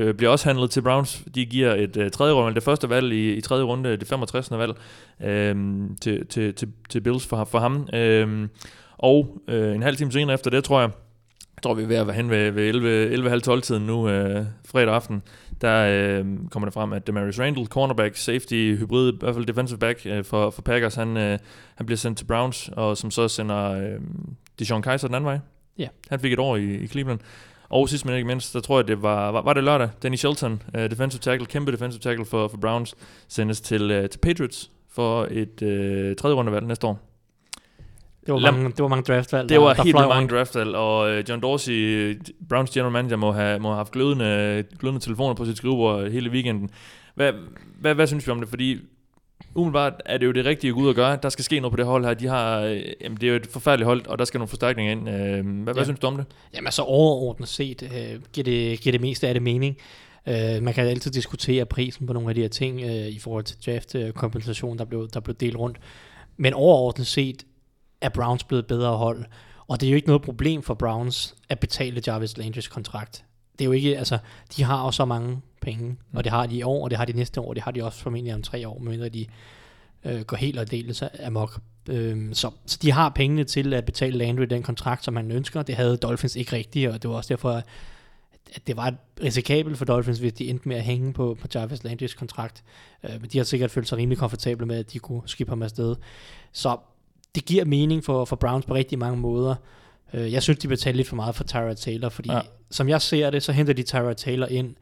uh, 0.00 0.14
bliver 0.14 0.30
også 0.30 0.48
handlet 0.48 0.70
til 0.70 0.82
Browns. 0.82 1.22
De 1.34 1.46
giver 1.46 1.74
et 1.74 1.96
uh, 1.96 2.10
tredje 2.10 2.34
runde, 2.34 2.54
det 2.54 2.62
første 2.62 2.88
valg 2.88 3.12
i, 3.12 3.32
i 3.32 3.40
tredje 3.40 3.64
runde, 3.64 3.96
det 3.96 4.08
65. 4.08 4.50
valg, 4.50 4.70
uh, 5.20 5.96
til, 6.00 6.26
til, 6.26 6.54
til, 6.54 6.68
til 6.88 7.00
Bills 7.00 7.26
for, 7.26 7.44
for 7.44 7.58
ham. 7.58 7.74
Uh, 7.74 8.48
og 8.98 9.42
uh, 9.48 9.74
en 9.74 9.82
halv 9.82 9.96
time 9.96 10.12
senere 10.12 10.34
efter 10.34 10.50
det, 10.50 10.64
tror 10.64 10.80
jeg, 10.80 10.90
jeg 11.56 11.62
tror, 11.62 11.74
vi 11.74 11.82
er 11.82 11.86
ved 11.86 11.96
at 11.96 12.06
være 12.06 12.16
hen 12.16 12.30
ved, 12.30 12.50
ved 12.50 13.54
11.30 13.56 13.60
tiden 13.60 13.86
nu, 13.86 14.02
uh, 14.02 14.46
fredag 14.68 14.94
aften, 14.94 15.22
der 15.60 16.18
øh, 16.18 16.24
kommer 16.50 16.66
det 16.66 16.74
frem, 16.74 16.92
at 16.92 17.06
Demarius 17.06 17.40
Randall, 17.40 17.66
cornerback, 17.66 18.16
safety, 18.16 18.76
hybrid, 18.78 19.12
i 19.12 19.16
hvert 19.20 19.34
fald 19.34 19.46
defensive 19.46 19.78
back 19.78 20.06
øh, 20.06 20.24
for, 20.24 20.50
for 20.50 20.62
Packers, 20.62 20.94
han, 20.94 21.16
øh, 21.16 21.38
han 21.74 21.86
bliver 21.86 21.96
sendt 21.96 22.18
til 22.18 22.24
Browns, 22.24 22.70
og 22.76 22.96
som 22.96 23.10
så 23.10 23.28
sender 23.28 23.72
øh, 23.72 24.00
Deshaun 24.58 24.82
Kaiser 24.82 25.08
den 25.08 25.14
anden 25.14 25.26
vej. 25.26 25.38
Ja. 25.78 25.82
Yeah. 25.82 25.92
Han 26.10 26.20
fik 26.20 26.32
et 26.32 26.38
år 26.38 26.56
i, 26.56 26.74
i 26.74 26.86
Cleveland. 26.86 27.20
Og 27.68 27.88
sidst 27.88 28.06
men 28.06 28.14
ikke 28.14 28.26
mindst, 28.26 28.54
der 28.54 28.60
tror 28.60 28.78
jeg, 28.78 28.88
det 28.88 29.02
var, 29.02 29.30
var, 29.30 29.42
var 29.42 29.52
det 29.52 29.64
lørdag, 29.64 29.88
Danny 30.02 30.16
Shelton, 30.16 30.62
uh, 30.74 30.80
defensive 30.80 31.20
tackle, 31.20 31.46
kæmpe 31.46 31.72
defensive 31.72 32.00
tackle 32.00 32.24
for, 32.24 32.48
for 32.48 32.56
Browns, 32.56 32.94
sendes 33.28 33.60
til, 33.60 34.02
uh, 34.02 34.10
til 34.10 34.18
Patriots 34.18 34.70
for 34.90 35.28
et 35.30 35.62
uh, 35.62 36.16
tredje 36.16 36.36
rundevalg 36.36 36.66
næste 36.66 36.86
år. 36.86 37.11
Det 38.26 38.34
var, 38.34 38.40
mange, 38.40 38.64
det 38.64 38.78
var 38.78 38.88
mange 38.88 39.14
draftvalg. 39.14 39.48
Det 39.48 39.60
var 39.60 39.74
der, 39.74 39.82
helt 39.82 39.96
der 39.96 40.08
mange 40.08 40.28
draftvalg, 40.28 40.74
og 40.74 41.10
uh, 41.10 41.28
John 41.28 41.42
Dorsey, 41.42 42.20
Browns 42.48 42.70
general 42.70 42.92
manager, 42.92 43.16
må 43.16 43.32
have, 43.32 43.58
må 43.58 43.68
have 43.68 43.76
haft 43.76 43.92
glødende, 43.92 44.64
glødende 44.78 45.00
telefoner 45.04 45.34
på 45.34 45.44
sit 45.44 45.56
skrivebord 45.56 46.10
hele 46.10 46.30
weekenden. 46.30 46.70
Hvad, 47.14 47.32
hvad, 47.80 47.94
hvad 47.94 48.06
synes 48.06 48.26
vi 48.26 48.32
om 48.32 48.40
det? 48.40 48.48
Fordi 48.48 48.78
umiddelbart 49.54 49.92
er 50.06 50.18
det 50.18 50.26
jo 50.26 50.32
det 50.32 50.44
rigtige 50.44 50.68
at 50.68 50.74
gå 50.74 50.80
ud 50.80 50.88
og 50.88 50.94
gøre. 50.94 51.18
Der 51.22 51.28
skal 51.28 51.44
ske 51.44 51.60
noget 51.60 51.72
på 51.72 51.76
det 51.76 51.86
hold 51.86 52.04
her. 52.04 52.14
De 52.14 52.26
har, 52.26 52.60
øh, 52.60 52.82
jamen, 53.00 53.18
det 53.20 53.26
er 53.26 53.30
jo 53.30 53.36
et 53.36 53.46
forfærdeligt 53.46 53.86
hold, 53.86 54.06
og 54.06 54.18
der 54.18 54.24
skal 54.24 54.38
nogle 54.38 54.48
forstærkninger 54.48 54.92
ind. 54.92 55.08
Øh, 55.08 55.14
hvad, 55.14 55.34
ja. 55.44 55.72
hvad 55.72 55.84
synes 55.84 56.00
du 56.00 56.06
om 56.06 56.16
det? 56.16 56.26
Jamen 56.54 56.66
altså 56.66 56.82
overordnet 56.82 57.48
set 57.48 57.82
øh, 57.82 58.20
giver, 58.32 58.44
det, 58.44 58.80
giver 58.80 58.92
det 58.92 59.00
meste 59.00 59.28
af 59.28 59.34
det 59.34 59.42
mening. 59.42 59.76
Uh, 60.26 60.62
man 60.62 60.74
kan 60.74 60.86
altid 60.86 61.10
diskutere 61.10 61.66
prisen 61.66 62.06
på 62.06 62.12
nogle 62.12 62.28
af 62.28 62.34
de 62.34 62.40
her 62.40 62.48
ting 62.48 62.84
uh, 62.84 62.90
i 62.90 63.18
forhold 63.18 63.44
til 63.44 63.56
draft-kompensation, 63.66 64.78
der 64.78 64.84
blev, 64.84 65.08
der 65.08 65.20
blev 65.20 65.36
delt 65.36 65.56
rundt. 65.56 65.78
Men 66.36 66.54
overordnet 66.54 67.06
set 67.06 67.44
er 68.02 68.08
Browns 68.08 68.44
blevet 68.44 68.66
bedre 68.66 68.96
hold. 68.96 69.24
Og 69.68 69.80
det 69.80 69.86
er 69.86 69.90
jo 69.90 69.96
ikke 69.96 70.08
noget 70.08 70.22
problem 70.22 70.62
for 70.62 70.74
Browns 70.74 71.34
at 71.48 71.60
betale 71.60 72.02
Jarvis 72.06 72.36
Landrys 72.36 72.68
kontrakt. 72.68 73.24
Det 73.52 73.60
er 73.60 73.66
jo 73.66 73.72
ikke, 73.72 73.98
altså, 73.98 74.18
de 74.56 74.62
har 74.62 74.82
også 74.82 74.96
så 74.96 75.04
mange 75.04 75.40
penge, 75.62 75.88
mm. 75.88 76.16
og 76.16 76.24
det 76.24 76.32
har 76.32 76.46
de 76.46 76.56
i 76.56 76.62
år, 76.62 76.84
og 76.84 76.90
det 76.90 76.98
har 76.98 77.04
de 77.04 77.12
næste 77.12 77.40
år, 77.40 77.48
og 77.48 77.54
det 77.54 77.62
har 77.62 77.70
de 77.70 77.84
også 77.84 77.98
formentlig 77.98 78.34
om 78.34 78.42
tre 78.42 78.68
år, 78.68 78.78
medmindre 78.78 79.08
de 79.08 79.26
øh, 80.04 80.20
går 80.20 80.36
helt 80.36 80.58
og 80.58 80.70
deles 80.70 81.02
amok. 81.24 81.60
Øhm, 81.88 82.34
så, 82.34 82.50
så 82.66 82.78
de 82.82 82.92
har 82.92 83.08
pengene 83.08 83.44
til 83.44 83.74
at 83.74 83.84
betale 83.84 84.18
Landry 84.18 84.42
den 84.42 84.62
kontrakt, 84.62 85.04
som 85.04 85.16
han 85.16 85.30
ønsker. 85.30 85.62
Det 85.62 85.74
havde 85.74 85.96
Dolphins 85.96 86.36
ikke 86.36 86.52
rigtigt, 86.52 86.90
og 86.90 87.02
det 87.02 87.10
var 87.10 87.16
også 87.16 87.28
derfor, 87.28 87.50
at 88.54 88.66
det 88.66 88.76
var 88.76 88.94
risikabelt 89.22 89.78
for 89.78 89.84
Dolphins, 89.84 90.18
hvis 90.18 90.32
de 90.32 90.48
endte 90.48 90.68
med 90.68 90.76
at 90.76 90.82
hænge 90.82 91.12
på, 91.12 91.36
på 91.40 91.46
Jarvis 91.54 91.84
Landrys 91.84 92.14
kontrakt. 92.14 92.64
Øh, 93.04 93.20
men 93.20 93.30
de 93.30 93.38
har 93.38 93.44
sikkert 93.44 93.70
følt 93.70 93.88
sig 93.88 93.98
rimelig 93.98 94.18
komfortable 94.18 94.66
med, 94.66 94.76
at 94.76 94.92
de 94.92 94.98
kunne 94.98 95.22
skippe 95.26 95.50
ham 95.50 95.62
afsted. 95.62 95.96
Så 96.52 96.76
det 97.34 97.44
giver 97.44 97.64
mening 97.64 98.04
for, 98.04 98.24
for 98.24 98.36
Browns 98.36 98.66
på 98.66 98.74
rigtig 98.74 98.98
mange 98.98 99.16
måder. 99.16 99.54
Øh, 100.14 100.32
jeg 100.32 100.42
synes, 100.42 100.58
de 100.58 100.68
betaler 100.68 100.96
lidt 100.96 101.08
for 101.08 101.16
meget 101.16 101.34
for 101.34 101.44
Tyra 101.44 101.74
Taylor, 101.74 102.08
fordi 102.08 102.32
ja. 102.32 102.40
som 102.70 102.88
jeg 102.88 103.02
ser 103.02 103.30
det, 103.30 103.42
så 103.42 103.52
henter 103.52 103.72
de 103.72 103.82
Tyra 103.82 104.12
Taylor 104.12 104.46
ind 104.46 104.74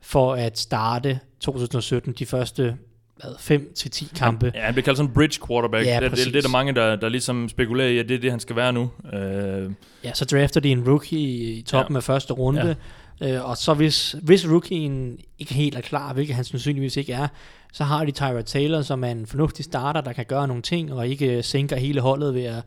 for 0.00 0.34
at 0.34 0.58
starte 0.58 1.20
2017 1.40 2.12
de 2.12 2.26
første 2.26 2.76
hvad, 3.22 3.34
5 3.38 3.72
til 3.74 3.90
10 3.90 4.08
kampe. 4.16 4.52
Ja, 4.54 4.60
han 4.60 4.74
bliver 4.74 4.84
kaldt 4.84 4.96
sådan 4.96 5.10
en 5.10 5.14
bridge 5.14 5.46
quarterback. 5.46 5.86
Ja, 5.86 5.94
det, 5.94 6.02
det, 6.02 6.10
præcis. 6.10 6.26
det, 6.26 6.36
er 6.36 6.40
der 6.40 6.48
mange, 6.48 6.74
der, 6.74 6.96
der 6.96 7.08
ligesom 7.08 7.48
spekulerer 7.48 7.88
i, 7.88 7.98
at 7.98 8.08
det 8.08 8.14
er 8.14 8.18
det, 8.18 8.30
han 8.30 8.40
skal 8.40 8.56
være 8.56 8.72
nu. 8.72 8.90
Øh, 9.12 9.70
Ja, 10.04 10.12
så 10.14 10.24
drafter 10.24 10.60
de 10.60 10.70
en 10.70 10.88
rookie 10.88 11.18
i 11.18 11.62
toppen 11.62 11.94
ja. 11.94 11.98
af 11.98 12.02
første 12.02 12.32
runde, 12.32 12.66
ja 12.66 12.74
øh, 13.22 13.48
og 13.48 13.56
så 13.56 13.74
hvis, 13.74 14.16
hvis 14.22 14.48
rookien 14.50 15.18
ikke 15.38 15.54
helt 15.54 15.76
er 15.76 15.80
klar, 15.80 16.12
hvilket 16.12 16.36
han 16.36 16.44
sandsynligvis 16.44 16.96
ikke 16.96 17.12
er, 17.12 17.28
så 17.72 17.84
har 17.84 18.04
de 18.04 18.10
Tyra 18.10 18.42
Taylor, 18.42 18.82
som 18.82 19.04
er 19.04 19.10
en 19.10 19.26
fornuftig 19.26 19.64
starter, 19.64 20.00
der 20.00 20.12
kan 20.12 20.24
gøre 20.26 20.48
nogle 20.48 20.62
ting, 20.62 20.92
og 20.92 21.08
ikke 21.08 21.42
sænker 21.42 21.76
hele 21.76 22.00
holdet 22.00 22.34
ved 22.34 22.44
at, 22.44 22.62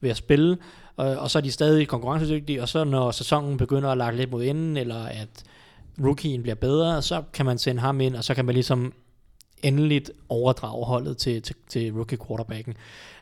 ved 0.00 0.10
at 0.10 0.16
spille, 0.16 0.56
og, 0.96 1.06
og 1.16 1.30
så 1.30 1.38
er 1.38 1.42
de 1.42 1.52
stadig 1.52 1.88
konkurrencedygtige, 1.88 2.62
og 2.62 2.68
så 2.68 2.84
når 2.84 3.10
sæsonen 3.10 3.56
begynder 3.56 3.88
at 3.88 3.98
lage 3.98 4.16
lidt 4.16 4.30
mod 4.30 4.44
enden, 4.44 4.76
eller 4.76 5.04
at 5.04 5.44
rookien 6.04 6.42
bliver 6.42 6.54
bedre, 6.54 7.02
så 7.02 7.22
kan 7.32 7.46
man 7.46 7.58
sende 7.58 7.80
ham 7.80 8.00
ind, 8.00 8.16
og 8.16 8.24
så 8.24 8.34
kan 8.34 8.44
man 8.44 8.54
ligesom 8.54 8.92
endeligt 9.62 10.10
overdrage 10.28 10.84
holdet 10.86 11.16
til, 11.16 11.42
til, 11.42 11.54
til 11.68 11.92
rookie 11.92 12.18
quarterbacken. 12.26 12.74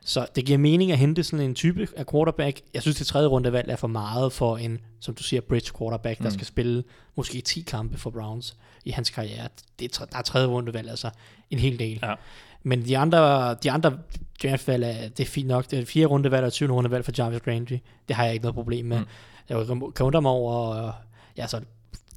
Så 0.05 0.27
det 0.37 0.45
giver 0.45 0.59
mening 0.59 0.93
at 0.93 0.99
hente 0.99 1.25
sådan 1.25 1.45
en 1.47 1.55
type 1.55 1.89
af 1.97 2.07
quarterback. 2.07 2.61
Jeg 2.75 2.83
synes, 2.83 2.97
det 2.97 3.07
tredje 3.07 3.29
rundevalg 3.29 3.71
er 3.71 3.77
for 3.77 3.89
meget 3.89 4.33
for 4.33 4.57
en, 4.57 4.81
som 5.01 5.15
du 5.15 5.23
siger, 5.23 5.41
bridge 5.41 5.71
quarterback, 5.79 6.19
der 6.19 6.25
Mm. 6.25 6.31
skal 6.31 6.47
spille 6.47 6.85
måske 7.17 7.41
10 7.41 7.61
kampe 7.61 7.99
for 7.99 8.11
Browns 8.11 8.57
i 8.85 8.91
hans 8.91 9.11
karriere. 9.11 9.49
Det 9.79 10.01
er, 10.01 10.05
der 10.05 10.19
er 10.19 10.23
tredje 10.23 10.47
rundevalg, 10.49 10.91
altså 10.91 11.11
en 11.51 11.59
hel 11.59 11.79
del. 11.79 11.99
Ja. 12.03 12.15
Men 12.63 12.85
de 12.85 12.99
andre, 12.99 13.55
de 13.55 13.71
andre 13.71 13.99
draftvalg, 14.43 14.85
er, 14.85 15.09
det 15.09 15.21
er 15.21 15.27
fint 15.29 15.49
nok. 15.49 15.71
Det 15.71 15.79
er 15.79 15.85
fjerde 15.85 16.07
rundevalg 16.07 16.47
og 16.47 16.53
20. 16.53 16.73
rundevalg 16.73 17.05
for 17.05 17.13
Jarvis 17.19 17.47
Landry. 17.47 17.79
Det 18.09 18.17
har 18.17 18.25
jeg 18.25 18.33
ikke 18.33 18.43
noget 18.43 18.55
problem 18.55 18.87
med. 18.87 18.99
Mm. 18.99 19.07
Jeg 19.49 19.67
kan 19.97 20.07
undre 20.07 20.23
mig 20.23 20.31
over, 20.31 20.93
ja, 21.37 21.47
så 21.47 21.61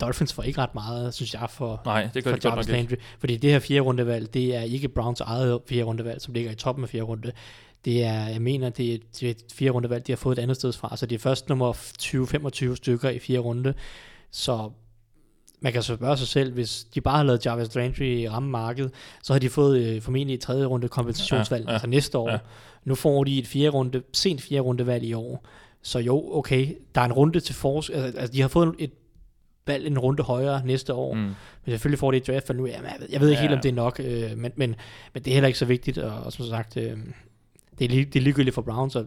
Dolphins 0.02 0.34
får 0.34 0.44
ikke 0.44 0.62
ret 0.62 0.74
meget, 0.76 1.14
synes 1.14 1.34
jeg, 1.34 1.48
for, 1.50 1.82
nej, 1.86 2.10
det 2.14 2.24
gør 2.24 2.32
for 2.32 2.36
godt 2.38 2.46
Jarvis 2.46 2.68
ikke. 2.68 2.78
Landry. 2.78 2.96
Fordi 3.20 3.38
det 3.38 3.50
her 3.52 3.60
fjerde 3.60 3.82
rundevalg, 3.82 4.34
det 4.34 4.56
er 4.56 4.62
ikke 4.62 4.88
Browns 4.90 5.22
eget 5.22 5.60
fjerde 5.70 5.84
rundevalg, 5.84 6.22
som 6.22 6.34
ligger 6.34 6.52
i 6.52 6.56
toppen 6.56 6.84
af 6.84 6.90
fjerde 6.90 7.06
runde. 7.06 7.32
Det 7.86 8.04
er, 8.04 8.28
jeg 8.28 8.42
mener, 8.42 8.70
det 8.70 8.94
er, 8.94 8.98
det 9.20 9.24
er 9.28 9.32
et 9.32 9.44
fjerde 9.54 9.72
rundevalg, 9.72 10.08
de 10.08 10.12
har 10.12 10.18
fået 10.18 10.38
et 10.38 10.42
andet 10.42 10.58
sted 10.58 10.72
fra. 10.74 10.98
Så 10.98 11.06
det 11.06 11.16
er 11.16 11.20
først 11.20 11.50
nummer 11.50 11.74
20-25 11.74 12.76
stykker 12.76 13.10
i 13.10 13.20
fjerde 13.20 13.40
runde. 13.40 13.74
Så 14.32 14.72
man 15.62 15.74
kan 15.74 15.84
så 15.84 15.96
spørge 15.96 16.18
sig 16.18 16.28
selv, 16.28 16.54
hvis 16.54 16.84
de 16.96 17.02
bare 17.02 17.18
har 17.18 17.24
lavet 17.24 17.46
Jarvis 17.46 17.76
Landry 17.76 18.26
ramme 18.32 18.50
markedet, 18.50 18.92
så 19.24 19.34
har 19.34 19.40
de 19.40 19.50
fået 19.50 19.78
øh, 19.84 20.02
formentlig 20.02 20.34
et 20.34 20.42
tredje 20.42 20.66
runde 20.66 20.88
kompensationsvalg, 20.88 21.64
Ja, 21.64 21.70
ja, 21.70 21.74
altså 21.74 21.88
næste 21.88 22.18
år. 22.18 22.30
ja. 22.32 22.38
Nu 22.86 22.96
får 22.96 23.24
de 23.24 23.40
et 23.40 23.48
fjerde 23.48 23.70
runde, 23.70 24.02
sent 24.14 24.42
fjerde 24.42 24.62
rundevalg 24.62 25.04
i 25.04 25.14
år. 25.14 25.46
Så 25.84 26.00
jo, 26.00 26.30
okay, 26.38 26.76
der 26.96 27.02
er 27.02 27.06
en 27.06 27.14
runde 27.14 27.40
til 27.40 27.56
fors... 27.56 27.90
Altså, 27.90 28.20
altså 28.20 28.34
de 28.34 28.42
har 28.42 28.48
fået 28.48 28.76
et 28.80 28.92
valg 29.68 29.88
en 29.88 30.00
runde 30.00 30.24
højere 30.24 30.66
næste 30.66 30.94
år. 30.94 31.14
Mm. 31.14 31.20
Men 31.20 31.36
selvfølgelig 31.68 32.00
får 32.00 32.12
det 32.12 32.18
et 32.18 32.28
draft 32.28 32.50
nu. 32.58 32.66
Jamen, 32.68 32.86
jeg 32.92 32.96
ved, 33.00 33.08
jeg 33.12 33.22
ved 33.22 33.30
ikke 33.30 33.42
Ja. 33.42 33.48
helt, 33.48 33.54
om 33.56 33.62
det 33.62 33.70
er 33.70 33.74
nok, 33.74 34.00
øh, 34.00 34.38
men, 34.38 34.52
men, 34.56 34.76
men 35.14 35.24
det 35.24 35.28
er 35.28 35.34
heller 35.34 35.48
ikke 35.48 35.60
så 35.60 35.66
vigtigt. 35.66 35.98
Og, 35.98 36.24
og 36.24 36.34
som 36.34 36.46
sagt, 36.46 36.78
øh, 36.78 36.98
det, 37.80 37.86
er 37.86 37.90
lige, 37.90 38.06
det 38.06 38.16
er 38.16 38.24
ligegyldigt 38.24 38.54
for 38.54 38.62
Browns. 38.62 38.96
Og 38.96 39.06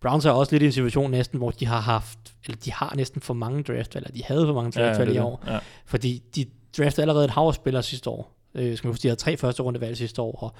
Browns 0.00 0.24
er 0.24 0.30
også 0.30 0.52
lidt 0.54 0.62
i 0.62 0.66
en 0.66 0.72
situation 0.72 1.10
næsten, 1.10 1.38
hvor 1.38 1.50
de 1.50 1.66
har 1.66 1.80
haft, 1.80 2.18
eller 2.46 2.56
de 2.64 2.72
har 2.72 2.92
næsten 2.96 3.20
for 3.20 3.34
mange 3.34 3.62
draftvalg, 3.62 4.06
eller 4.06 4.16
de 4.16 4.22
havde 4.24 4.46
for 4.46 4.54
mange 4.54 4.80
Ja, 4.80 4.86
draftvalg 4.86 5.08
det 5.08 5.14
i 5.14 5.18
er 5.18 5.24
år. 5.24 5.42
Ja. 5.46 5.58
Fordi 5.86 6.22
de 6.36 6.44
draftede 6.78 7.02
allerede 7.02 7.24
et 7.24 7.30
hav 7.30 7.52
spillere 7.52 7.82
sidste 7.82 8.10
år. 8.10 8.32
Øh, 8.54 8.76
skal 8.76 8.86
man 8.86 8.92
huske, 8.92 9.02
de 9.02 9.08
havde 9.08 9.20
tre 9.20 9.36
første 9.36 9.62
rundevalg 9.62 9.96
sidste 9.96 10.22
år, 10.22 10.32
og, 10.42 10.54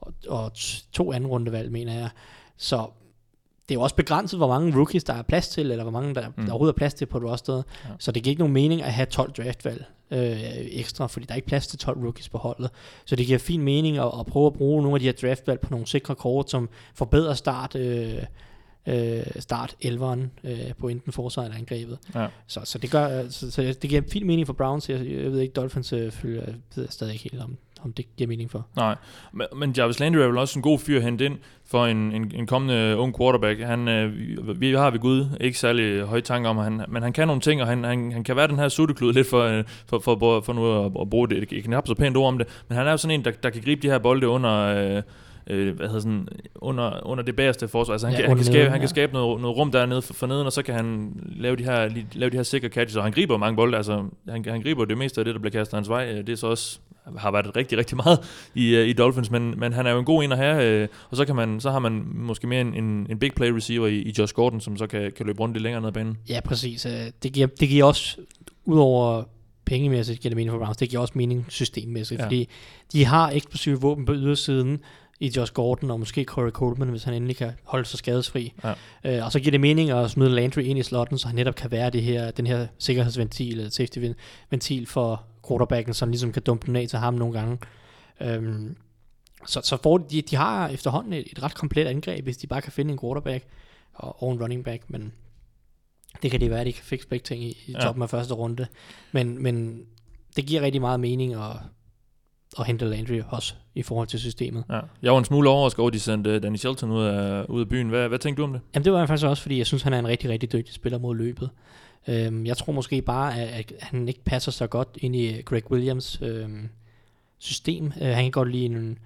og, 0.00 0.14
og 0.44 0.52
to 0.92 1.12
anden 1.12 1.30
rundevalg, 1.30 1.72
mener 1.72 1.92
jeg. 1.94 2.08
Så 2.56 2.86
det 3.68 3.74
er 3.74 3.78
jo 3.78 3.82
også 3.82 3.96
begrænset, 3.96 4.38
hvor 4.38 4.48
mange 4.48 4.76
rookies 4.76 5.04
der 5.04 5.12
er 5.14 5.22
plads 5.22 5.48
til, 5.48 5.70
eller 5.70 5.84
hvor 5.84 5.92
mange 5.92 6.14
der, 6.14 6.28
mm. 6.28 6.44
der 6.44 6.52
overhovedet 6.52 6.74
er 6.74 6.78
plads 6.78 6.94
til 6.94 7.06
på 7.06 7.18
et 7.18 7.24
roster. 7.24 7.54
Ja. 7.56 7.88
Så 7.98 8.12
det 8.12 8.22
giver 8.22 8.30
ikke 8.30 8.40
nogen 8.40 8.54
mening 8.54 8.82
at 8.82 8.92
have 8.92 9.06
12 9.06 9.32
draftvalg 9.32 9.84
øh, 10.12 10.40
ekstra, 10.54 11.06
fordi 11.06 11.26
der 11.26 11.32
er 11.32 11.36
ikke 11.36 11.48
plads 11.48 11.66
til 11.66 11.78
12 11.78 11.98
rookies 11.98 12.28
på 12.28 12.38
holdet. 12.38 12.70
Så 13.04 13.16
det 13.16 13.26
giver 13.26 13.38
fin 13.38 13.62
mening 13.62 13.98
at, 13.98 14.10
at 14.20 14.26
prøve 14.26 14.46
at 14.46 14.52
bruge 14.52 14.82
nogle 14.82 14.96
af 14.96 15.00
de 15.00 15.06
her 15.06 15.12
draftvalg 15.12 15.60
på 15.60 15.70
nogle 15.70 15.86
sikre 15.86 16.14
kort, 16.14 16.50
som 16.50 16.68
forbedrer 16.94 17.34
start, 17.34 17.76
øh, 17.76 18.22
øh, 18.86 19.22
start 19.38 19.76
11'eren 19.84 20.20
øh, 20.44 20.74
på 20.78 20.88
enten 20.88 21.12
forsvar 21.12 21.42
eller 21.42 21.56
angrebet. 21.56 21.98
Ja. 22.14 22.26
Så, 22.46 22.60
så, 22.64 22.78
det 22.78 22.90
gør, 22.90 23.22
øh, 23.22 23.30
så, 23.30 23.50
så 23.50 23.62
det 23.62 23.90
giver 23.90 24.02
fin 24.12 24.26
mening 24.26 24.46
for 24.46 24.54
Browns. 24.54 24.90
Jeg, 24.90 24.98
jeg 24.98 25.32
ved 25.32 25.40
ikke, 25.40 25.52
Dolphins 25.52 25.92
øh, 25.92 26.10
følger, 26.10 26.42
jeg 26.76 26.86
stadig 26.90 27.12
ikke 27.12 27.30
helt, 27.32 27.42
om, 27.42 27.56
om 27.84 27.92
det 27.92 28.16
giver 28.16 28.28
mening 28.28 28.50
for. 28.50 28.66
Nej, 28.76 28.96
men, 29.32 29.46
men 29.56 29.74
Jarvis 29.78 30.00
Landry 30.00 30.18
er 30.18 30.26
vel 30.26 30.38
også 30.38 30.58
en 30.58 30.62
god 30.62 30.78
fyr 30.78 30.96
at 30.96 31.02
hente 31.02 31.24
ind 31.24 31.38
for 31.66 31.86
en, 31.86 32.12
en, 32.12 32.32
en 32.34 32.46
kommende 32.46 32.96
ung 32.98 33.16
quarterback. 33.18 33.60
Han, 33.60 33.88
øh, 33.88 34.60
vi, 34.60 34.74
har 34.74 34.90
ved 34.90 34.98
Gud 35.00 35.26
ikke 35.40 35.58
særlig 35.58 36.02
høje 36.02 36.20
tanker 36.20 36.50
om, 36.50 36.56
han, 36.56 36.82
men 36.88 37.02
han 37.02 37.12
kan 37.12 37.26
nogle 37.26 37.40
ting, 37.40 37.62
og 37.62 37.68
han, 37.68 37.84
han, 37.84 38.12
han 38.12 38.24
kan 38.24 38.36
være 38.36 38.48
den 38.48 38.58
her 38.58 38.68
sutteklud 38.68 39.12
lidt 39.12 39.28
for, 39.28 39.42
øh, 39.42 39.64
for, 39.86 39.98
for, 39.98 40.16
for, 40.18 40.40
for 40.40 40.52
nu 40.52 40.84
at, 40.84 40.92
at 41.00 41.10
bruge 41.10 41.28
det, 41.28 41.36
ikke 41.52 41.62
knap 41.62 41.86
så 41.86 41.94
pænt 41.94 42.16
ord 42.16 42.28
om 42.28 42.38
det, 42.38 42.62
men 42.68 42.78
han 42.78 42.86
er 42.86 42.90
jo 42.90 42.96
sådan 42.96 43.20
en, 43.20 43.24
der, 43.24 43.30
der 43.30 43.50
kan 43.50 43.62
gribe 43.62 43.82
de 43.82 43.88
her 43.88 43.98
bolde 43.98 44.28
under... 44.28 44.52
Øh, 44.96 45.02
øh, 45.46 45.76
hvad 45.76 45.86
hedder 45.86 46.00
sådan, 46.00 46.28
under, 46.54 47.06
under 47.06 47.24
det 47.24 47.36
bagerste 47.36 47.68
forsvar. 47.68 47.92
Altså 47.92 48.06
han, 48.06 48.14
Ja, 48.14 48.20
kan, 48.20 48.28
han, 48.28 48.36
kan, 48.36 48.44
skabe, 48.44 48.58
neden, 48.58 48.70
han 48.70 48.80
kan 48.80 48.86
ja. 48.86 48.90
skabe 48.90 49.12
noget, 49.12 49.40
noget 49.40 49.56
rum 49.56 49.72
dernede 49.72 50.02
for, 50.02 50.14
for 50.14 50.26
neden, 50.26 50.46
og 50.46 50.52
så 50.52 50.62
kan 50.62 50.74
han 50.74 51.12
lave 51.36 51.56
de 51.56 51.64
her, 51.64 51.90
lave 52.12 52.30
de 52.30 52.36
her 52.36 52.42
sikre 52.42 52.68
catches, 52.68 52.96
og 52.96 53.02
han 53.02 53.12
griber 53.12 53.36
mange 53.36 53.56
bolde. 53.56 53.76
Altså, 53.76 54.04
han, 54.28 54.44
han 54.44 54.62
griber 54.62 54.84
det 54.84 54.98
meste 54.98 55.20
af 55.20 55.24
det, 55.24 55.34
der 55.34 55.40
bliver 55.40 55.52
kastet 55.52 55.76
hans 55.76 55.88
vej. 55.88 56.12
Øh, 56.12 56.16
Det 56.16 56.28
er 56.28 56.36
så 56.36 56.46
også 56.46 56.78
har 57.16 57.30
været 57.30 57.56
rigtig, 57.56 57.78
rigtig 57.78 57.96
meget 57.96 58.18
i, 58.54 58.76
uh, 58.78 58.86
i 58.86 58.92
Dolphins, 58.92 59.30
men, 59.30 59.60
men 59.60 59.72
han 59.72 59.86
er 59.86 59.90
jo 59.90 59.98
en 59.98 60.04
god 60.04 60.24
en 60.24 60.32
at 60.32 60.38
have, 60.38 60.64
øh, 60.64 60.88
og 61.10 61.16
så, 61.16 61.24
kan 61.24 61.36
man, 61.36 61.60
så 61.60 61.70
har 61.70 61.78
man 61.78 62.02
måske 62.14 62.46
mere 62.46 62.60
en, 62.60 62.74
en, 62.74 63.06
en 63.10 63.18
big 63.18 63.32
play 63.36 63.48
receiver 63.50 63.86
i, 63.86 63.96
i 63.96 64.14
Josh 64.18 64.34
Gordon, 64.34 64.60
som 64.60 64.76
så 64.76 64.86
kan, 64.86 65.12
kan 65.16 65.26
løbe 65.26 65.40
rundt 65.40 65.54
lidt 65.54 65.62
længere 65.62 65.80
ned 65.80 65.88
ad 65.88 65.92
banen. 65.92 66.18
Ja, 66.28 66.40
præcis. 66.44 66.86
Øh, 66.86 66.92
Det 67.22 67.32
giver, 67.32 67.46
det 67.46 67.68
giver 67.68 67.84
også, 67.84 68.16
udover 68.64 69.22
pengemæssigt 69.64 70.20
giver 70.20 70.30
det 70.30 70.36
mening 70.36 70.50
for 70.50 70.58
Browns, 70.58 70.76
det 70.76 70.88
giver 70.90 71.00
også 71.02 71.12
mening 71.16 71.46
systemmæssigt, 71.48 72.20
Ja. 72.20 72.24
fordi 72.24 72.48
de 72.92 73.04
har 73.04 73.30
eksplosive 73.30 73.80
våben 73.80 74.04
på 74.04 74.14
ydersiden 74.14 74.78
i 75.20 75.32
Josh 75.36 75.52
Gordon, 75.52 75.90
og 75.90 75.98
måske 75.98 76.24
Corey 76.24 76.50
Coleman, 76.50 76.88
hvis 76.88 77.04
han 77.04 77.14
endelig 77.14 77.36
kan 77.36 77.50
holde 77.64 77.84
sig 77.84 77.98
skadesfri. 77.98 78.52
Ja. 78.64 78.72
Øh, 79.18 79.24
og 79.24 79.32
så 79.32 79.40
giver 79.40 79.50
det 79.50 79.60
mening 79.60 79.90
at 79.90 80.10
smide 80.10 80.30
Landry 80.30 80.62
ind 80.62 80.78
i 80.78 80.82
slotten, 80.82 81.18
så 81.18 81.26
han 81.26 81.36
netop 81.36 81.54
kan 81.54 81.70
være 81.70 81.90
det 81.90 82.02
her, 82.02 82.30
den 82.30 82.46
her 82.46 82.66
sikkerhedsventil, 82.78 83.58
eller 83.58 83.70
safety-ventil 83.70 84.86
for 84.86 85.22
quarterbacken, 85.48 85.94
som 85.94 86.08
ligesom 86.08 86.32
kan 86.32 86.42
dumpe 86.42 86.66
den 86.66 86.76
af 86.76 86.88
til 86.88 86.98
ham 86.98 87.14
nogle 87.14 87.38
gange. 87.38 87.58
Øhm, 88.20 88.76
så, 89.46 89.60
så 89.64 89.76
får 89.82 89.98
de, 89.98 90.22
de 90.22 90.36
har 90.36 90.68
efterhånden 90.68 91.12
et, 91.12 91.24
et 91.32 91.42
ret 91.42 91.54
komplet 91.54 91.86
angreb, 91.86 92.24
hvis 92.24 92.36
de 92.36 92.46
bare 92.46 92.60
kan 92.62 92.72
finde 92.72 92.92
en 92.92 92.98
quarterback 92.98 93.44
og, 93.94 94.22
og 94.22 94.32
en 94.32 94.42
running 94.42 94.64
back, 94.64 94.82
men 94.88 95.12
det 96.22 96.30
kan 96.30 96.40
det 96.40 96.50
være, 96.50 96.60
at 96.60 96.66
de 96.66 96.72
kan 96.72 96.84
fikse 96.84 97.08
begge 97.08 97.22
ting 97.24 97.42
i, 97.42 97.48
i 97.66 97.72
Ja. 97.72 97.80
toppen 97.80 98.02
af 98.02 98.10
første 98.10 98.34
runde. 98.34 98.66
Men, 99.12 99.42
men 99.42 99.82
det 100.36 100.46
giver 100.46 100.62
rigtig 100.62 100.80
meget 100.80 101.00
mening 101.00 101.34
at, 101.34 101.56
at 102.58 102.66
hente 102.66 102.84
Landry 102.84 103.20
også 103.28 103.54
i 103.74 103.82
forhold 103.82 104.08
til 104.08 104.20
systemet. 104.20 104.64
Ja. 104.70 104.80
Jeg 105.02 105.12
var 105.12 105.18
en 105.18 105.24
smule 105.24 105.48
overrasket 105.50 105.80
over, 105.80 105.88
at 105.88 105.94
de 105.94 106.00
sendte 106.00 106.36
uh, 106.36 106.42
Danny 106.42 106.56
Shelton 106.56 106.90
ud 106.90 107.04
af, 107.04 107.44
ud 107.44 107.60
af 107.60 107.68
byen. 107.68 107.88
Hvad, 107.88 108.08
hvad 108.08 108.18
tænkte 108.18 108.40
du 108.40 108.44
om 108.46 108.52
det? 108.52 108.60
Jamen 108.74 108.84
det 108.84 108.92
var 108.92 108.98
jeg 108.98 109.08
faktisk 109.08 109.26
også, 109.26 109.42
fordi 109.42 109.58
jeg 109.58 109.66
synes, 109.66 109.82
han 109.82 109.92
er 109.92 109.98
en 109.98 110.08
rigtig, 110.08 110.30
rigtig 110.30 110.52
dygtig 110.52 110.74
spiller 110.74 110.98
mod 110.98 111.16
løbet. 111.16 111.50
Øhm, 112.08 112.46
jeg 112.46 112.56
tror 112.56 112.72
måske 112.72 113.02
bare, 113.02 113.40
at, 113.40 113.48
at 113.48 113.72
han 113.80 114.08
ikke 114.08 114.24
passer 114.24 114.52
så 114.52 114.66
godt 114.66 114.88
ind 114.94 115.16
i 115.16 115.42
Greg 115.42 115.70
Williams 115.70 116.18
øhm, 116.22 116.68
system. 117.38 117.86
Øh, 117.86 118.08
han 118.08 118.24
kan 118.24 118.30
godt 118.30 118.50
lide 118.50 118.64
en, 118.64 118.98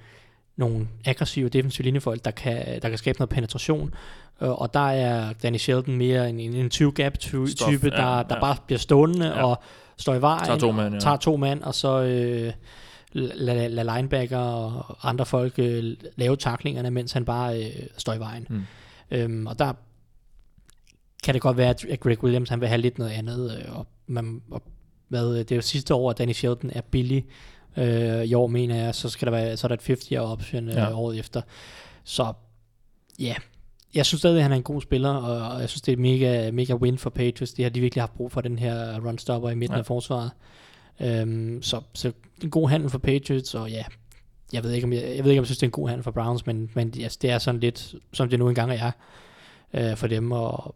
nogle 0.56 0.88
aggressive 1.04 1.48
defensive 1.48 1.84
linjefolk, 1.84 2.24
der 2.24 2.30
kan, 2.30 2.82
der 2.82 2.88
kan 2.88 2.98
skabe 2.98 3.18
noget 3.18 3.30
penetration. 3.30 3.94
Øh, 4.42 4.50
og 4.50 4.74
der 4.74 4.90
er 4.90 5.32
Danny 5.32 5.56
Shelton 5.56 5.96
mere 5.96 6.30
en, 6.30 6.40
en, 6.40 6.54
en 6.54 6.70
20-gap-type, 6.74 7.46
Stof, 7.46 7.68
ja, 7.70 7.88
der, 7.88 8.22
der 8.22 8.34
ja. 8.34 8.40
bare 8.40 8.56
bliver 8.66 8.78
stående 8.78 9.26
Ja. 9.26 9.44
og 9.46 9.62
står 9.96 10.14
i 10.14 10.20
vejen. 10.20 10.44
Tager 10.44 10.58
to 10.58 10.72
mand, 10.72 10.94
ja. 10.94 11.00
Tager 11.00 11.16
to 11.16 11.36
mand, 11.36 11.62
og 11.62 11.74
så 11.74 12.02
øh, 12.02 12.52
lader 13.12 13.68
lad 13.68 13.96
linebacker 13.96 14.38
og 14.38 14.96
andre 15.02 15.26
folk 15.26 15.58
øh, 15.58 15.96
lave 16.16 16.36
taklingerne, 16.36 16.90
mens 16.90 17.12
han 17.12 17.24
bare 17.24 17.64
øh, 17.64 17.72
står 17.98 18.12
i 18.12 18.18
vejen. 18.18 18.46
Mm. 18.50 18.62
Øhm, 19.10 19.46
og 19.46 19.58
der 19.58 19.72
kan 21.24 21.34
det 21.34 21.42
godt 21.42 21.56
være, 21.56 21.74
at 21.90 22.00
Greg 22.00 22.24
Williams 22.24 22.48
han 22.48 22.60
vil 22.60 22.68
have 22.68 22.80
lidt 22.80 22.98
noget 22.98 23.12
andet. 23.12 23.58
Øh, 23.58 23.78
og 23.78 23.86
man, 24.06 24.42
og, 24.50 24.62
hvad, 25.08 25.38
det 25.38 25.52
er 25.52 25.56
jo 25.56 25.62
sidste 25.62 25.94
år, 25.94 26.10
at 26.10 26.18
Danny 26.18 26.32
Shelton 26.32 26.70
er 26.74 26.80
billig. 26.80 27.24
Øh, 27.76 28.24
I 28.24 28.34
år 28.34 28.46
mener 28.46 28.76
jeg, 28.76 28.94
så 28.94 29.08
skal 29.08 29.26
der 29.26 29.32
være 29.32 29.56
så 29.56 29.66
er 29.66 29.68
der 29.68 29.74
et 29.74 29.86
50 29.86 30.08
year 30.08 30.22
option 30.22 30.68
øh, 30.68 30.74
Ja. 30.74 30.94
året 30.94 31.18
efter. 31.18 31.42
Så 32.04 32.32
ja, 33.18 33.34
jeg 33.94 34.06
synes 34.06 34.20
stadig, 34.20 34.36
at 34.36 34.42
han 34.42 34.52
er 34.52 34.56
en 34.56 34.62
god 34.62 34.80
spiller, 34.82 35.10
og 35.10 35.54
og 35.54 35.60
jeg 35.60 35.68
synes, 35.68 35.82
det 35.82 35.92
er 35.92 35.96
mega, 35.96 36.50
mega 36.50 36.74
win 36.74 36.98
for 36.98 37.10
Patriots. 37.10 37.52
Det 37.52 37.64
har 37.64 37.70
de 37.70 37.80
virkelig 37.80 38.02
haft 38.02 38.14
brug 38.14 38.32
for, 38.32 38.40
den 38.40 38.58
her 38.58 39.00
run 39.06 39.18
stopper 39.18 39.50
i 39.50 39.54
midten 39.54 39.74
ja. 39.74 39.78
af 39.78 39.86
forsvaret. 39.86 40.30
Øhm, 41.00 41.62
så, 41.62 41.80
så 41.94 42.12
en 42.42 42.50
god 42.50 42.68
handel 42.68 42.90
for 42.90 42.98
Patriots, 42.98 43.54
og 43.54 43.70
ja, 43.70 43.84
jeg 44.52 44.64
ved 44.64 44.72
ikke, 44.72 44.84
om 44.84 44.92
jeg, 44.92 45.02
jeg 45.02 45.24
ved 45.24 45.30
ikke, 45.30 45.40
om 45.40 45.42
jeg 45.42 45.46
synes, 45.46 45.58
det 45.58 45.62
er 45.62 45.68
en 45.68 45.72
god 45.72 45.88
handel 45.88 46.04
for 46.04 46.10
Browns, 46.10 46.46
men, 46.46 46.70
men 46.74 46.94
altså, 47.02 47.18
det 47.22 47.30
er 47.30 47.38
sådan 47.38 47.60
lidt, 47.60 47.94
som 48.12 48.28
det 48.28 48.38
nu 48.38 48.48
engang 48.48 48.72
er 48.72 48.90
øh, 49.74 49.96
for 49.96 50.06
dem, 50.06 50.32
og 50.32 50.74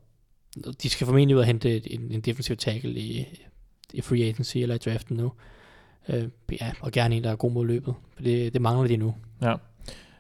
de 0.83 0.89
skal 0.89 1.07
formentlig 1.07 1.37
ud 1.37 1.41
og 1.41 1.47
hente 1.47 1.93
en, 1.93 2.11
en 2.11 2.21
defensiv 2.21 2.57
tackle 2.57 2.91
i, 2.91 3.27
i 3.93 4.01
free 4.01 4.25
agency 4.25 4.57
eller 4.57 4.75
i 4.75 4.79
draften 4.79 5.17
nu. 5.17 5.33
Øh, 6.09 6.29
ja, 6.61 6.73
og 6.81 6.93
gerne 6.93 7.17
en, 7.17 7.25
der 7.25 7.31
er 7.31 7.37
god 7.37 7.53
mod 7.53 7.67
løbet, 7.67 7.95
for 8.15 8.23
det, 8.23 8.53
det 8.53 8.63
mangler 8.63 8.89
de 8.89 8.97
nu. 8.97 9.15
Ja. 9.43 9.55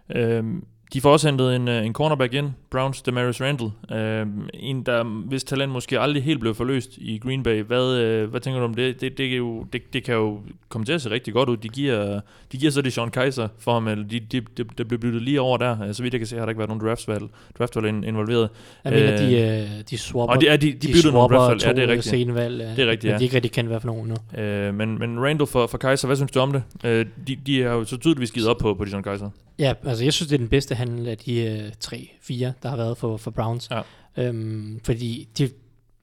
Øhm, 0.08 0.64
de 0.92 1.00
får 1.00 1.12
også 1.12 1.28
hentet 1.28 1.56
en, 1.56 1.68
øh, 1.68 1.86
en 1.86 1.92
cornerback 1.92 2.34
ind, 2.34 2.50
Browns 2.70 3.02
Demarius 3.02 3.40
Randall. 3.40 3.70
Øh, 3.92 4.26
en, 4.54 4.82
der 4.82 5.04
hvis 5.04 5.44
talent 5.44 5.72
måske 5.72 6.00
aldrig 6.00 6.22
helt 6.22 6.40
blev 6.40 6.54
forløst 6.54 6.98
i 6.98 7.18
Green 7.18 7.42
Bay. 7.42 7.62
Hvad, 7.62 7.96
øh, 7.96 8.30
hvad 8.30 8.40
tænker 8.40 8.60
du 8.60 8.64
om 8.66 8.74
det? 8.74 9.00
Det, 9.00 9.18
det, 9.18 9.28
kan 9.28 9.38
jo, 9.38 9.66
det? 9.72 9.92
det 9.92 10.04
kan 10.04 10.14
jo 10.14 10.40
komme 10.68 10.84
til 10.84 10.92
at 10.92 11.02
se 11.02 11.10
rigtig 11.10 11.34
godt 11.34 11.48
ud. 11.48 11.56
De 11.56 11.68
giver, 11.68 12.20
de 12.52 12.56
giver 12.58 12.72
så 12.72 12.82
det 12.82 12.92
Sean 12.92 13.10
Kaiser 13.10 13.48
for 13.58 13.72
ham, 13.72 13.88
eller 13.88 14.04
de, 14.08 14.20
de, 14.20 14.40
de, 14.40 14.64
de 14.78 14.84
blev 14.84 15.00
byttet 15.00 15.22
lige 15.22 15.40
over 15.40 15.56
der. 15.56 15.82
Øh, 15.88 15.94
Så 15.94 16.02
vidt 16.02 16.14
jeg 16.14 16.20
kan 16.20 16.26
se, 16.26 16.36
har 16.36 16.42
der 16.44 16.48
ikke 16.50 16.58
været 16.58 16.68
nogen 16.70 16.86
draftvalg, 16.86 17.24
draftvalg 17.58 17.86
in- 17.88 18.04
involveret. 18.04 18.48
Jeg 18.84 18.92
mener, 18.92 19.12
Øh, 19.12 19.18
de, 19.18 19.40
øh, 19.40 19.82
de 19.90 19.98
swapper, 19.98 20.34
og 20.34 20.40
de, 20.40 20.46
ja, 20.46 20.56
de, 20.56 20.66
de, 20.66 20.72
de 20.72 20.86
byttede 20.92 21.12
nogle 21.12 21.34
draftvalg. 21.36 21.62
Ja, 21.66 21.72
det 21.72 21.88
er 21.88 21.92
rigtigt. 21.92 22.10
senvalg, 22.10 22.60
Det 22.76 22.84
er 22.84 22.90
rigtigt, 22.90 23.04
men 23.04 23.12
ja. 23.12 23.18
de 23.18 23.24
ikke 23.24 23.34
rigtig 23.36 23.52
kendt, 23.52 23.70
hvad 23.70 23.80
for 23.80 23.86
nogen 23.86 24.08
nu. 24.34 24.40
Øh, 24.42 24.74
men, 24.74 24.98
men 24.98 25.20
Randall 25.20 25.46
for, 25.46 25.66
for 25.66 25.78
Kaiser, 25.78 26.08
hvad 26.08 26.16
synes 26.16 26.30
du 26.32 26.40
om 26.40 26.52
det? 26.52 26.62
Øh, 26.84 27.06
de, 27.26 27.36
de 27.46 27.62
har 27.62 27.70
jo 27.70 27.84
så 27.84 27.96
tydeligvis 27.96 28.30
givet 28.32 28.48
op 28.48 28.58
på, 28.58 28.74
på 28.74 28.86
Sean 28.86 29.02
Kaiser. 29.02 29.30
Ja, 29.60 29.74
altså 29.84 30.04
jeg 30.04 30.12
synes, 30.12 30.28
det 30.28 30.34
er 30.34 30.38
den 30.38 30.48
bedste 30.48 30.74
handel 30.74 31.08
af 31.08 31.18
de 31.18 31.40
øh, 31.40 31.72
tre, 31.80 32.10
fire, 32.20 32.52
der 32.62 32.68
har 32.68 32.76
været 32.76 32.98
for, 32.98 33.16
for 33.16 33.30
Browns. 33.30 33.70
Ja. 33.70 33.80
Øhm, 34.16 34.80
fordi 34.84 35.28
de, 35.38 35.50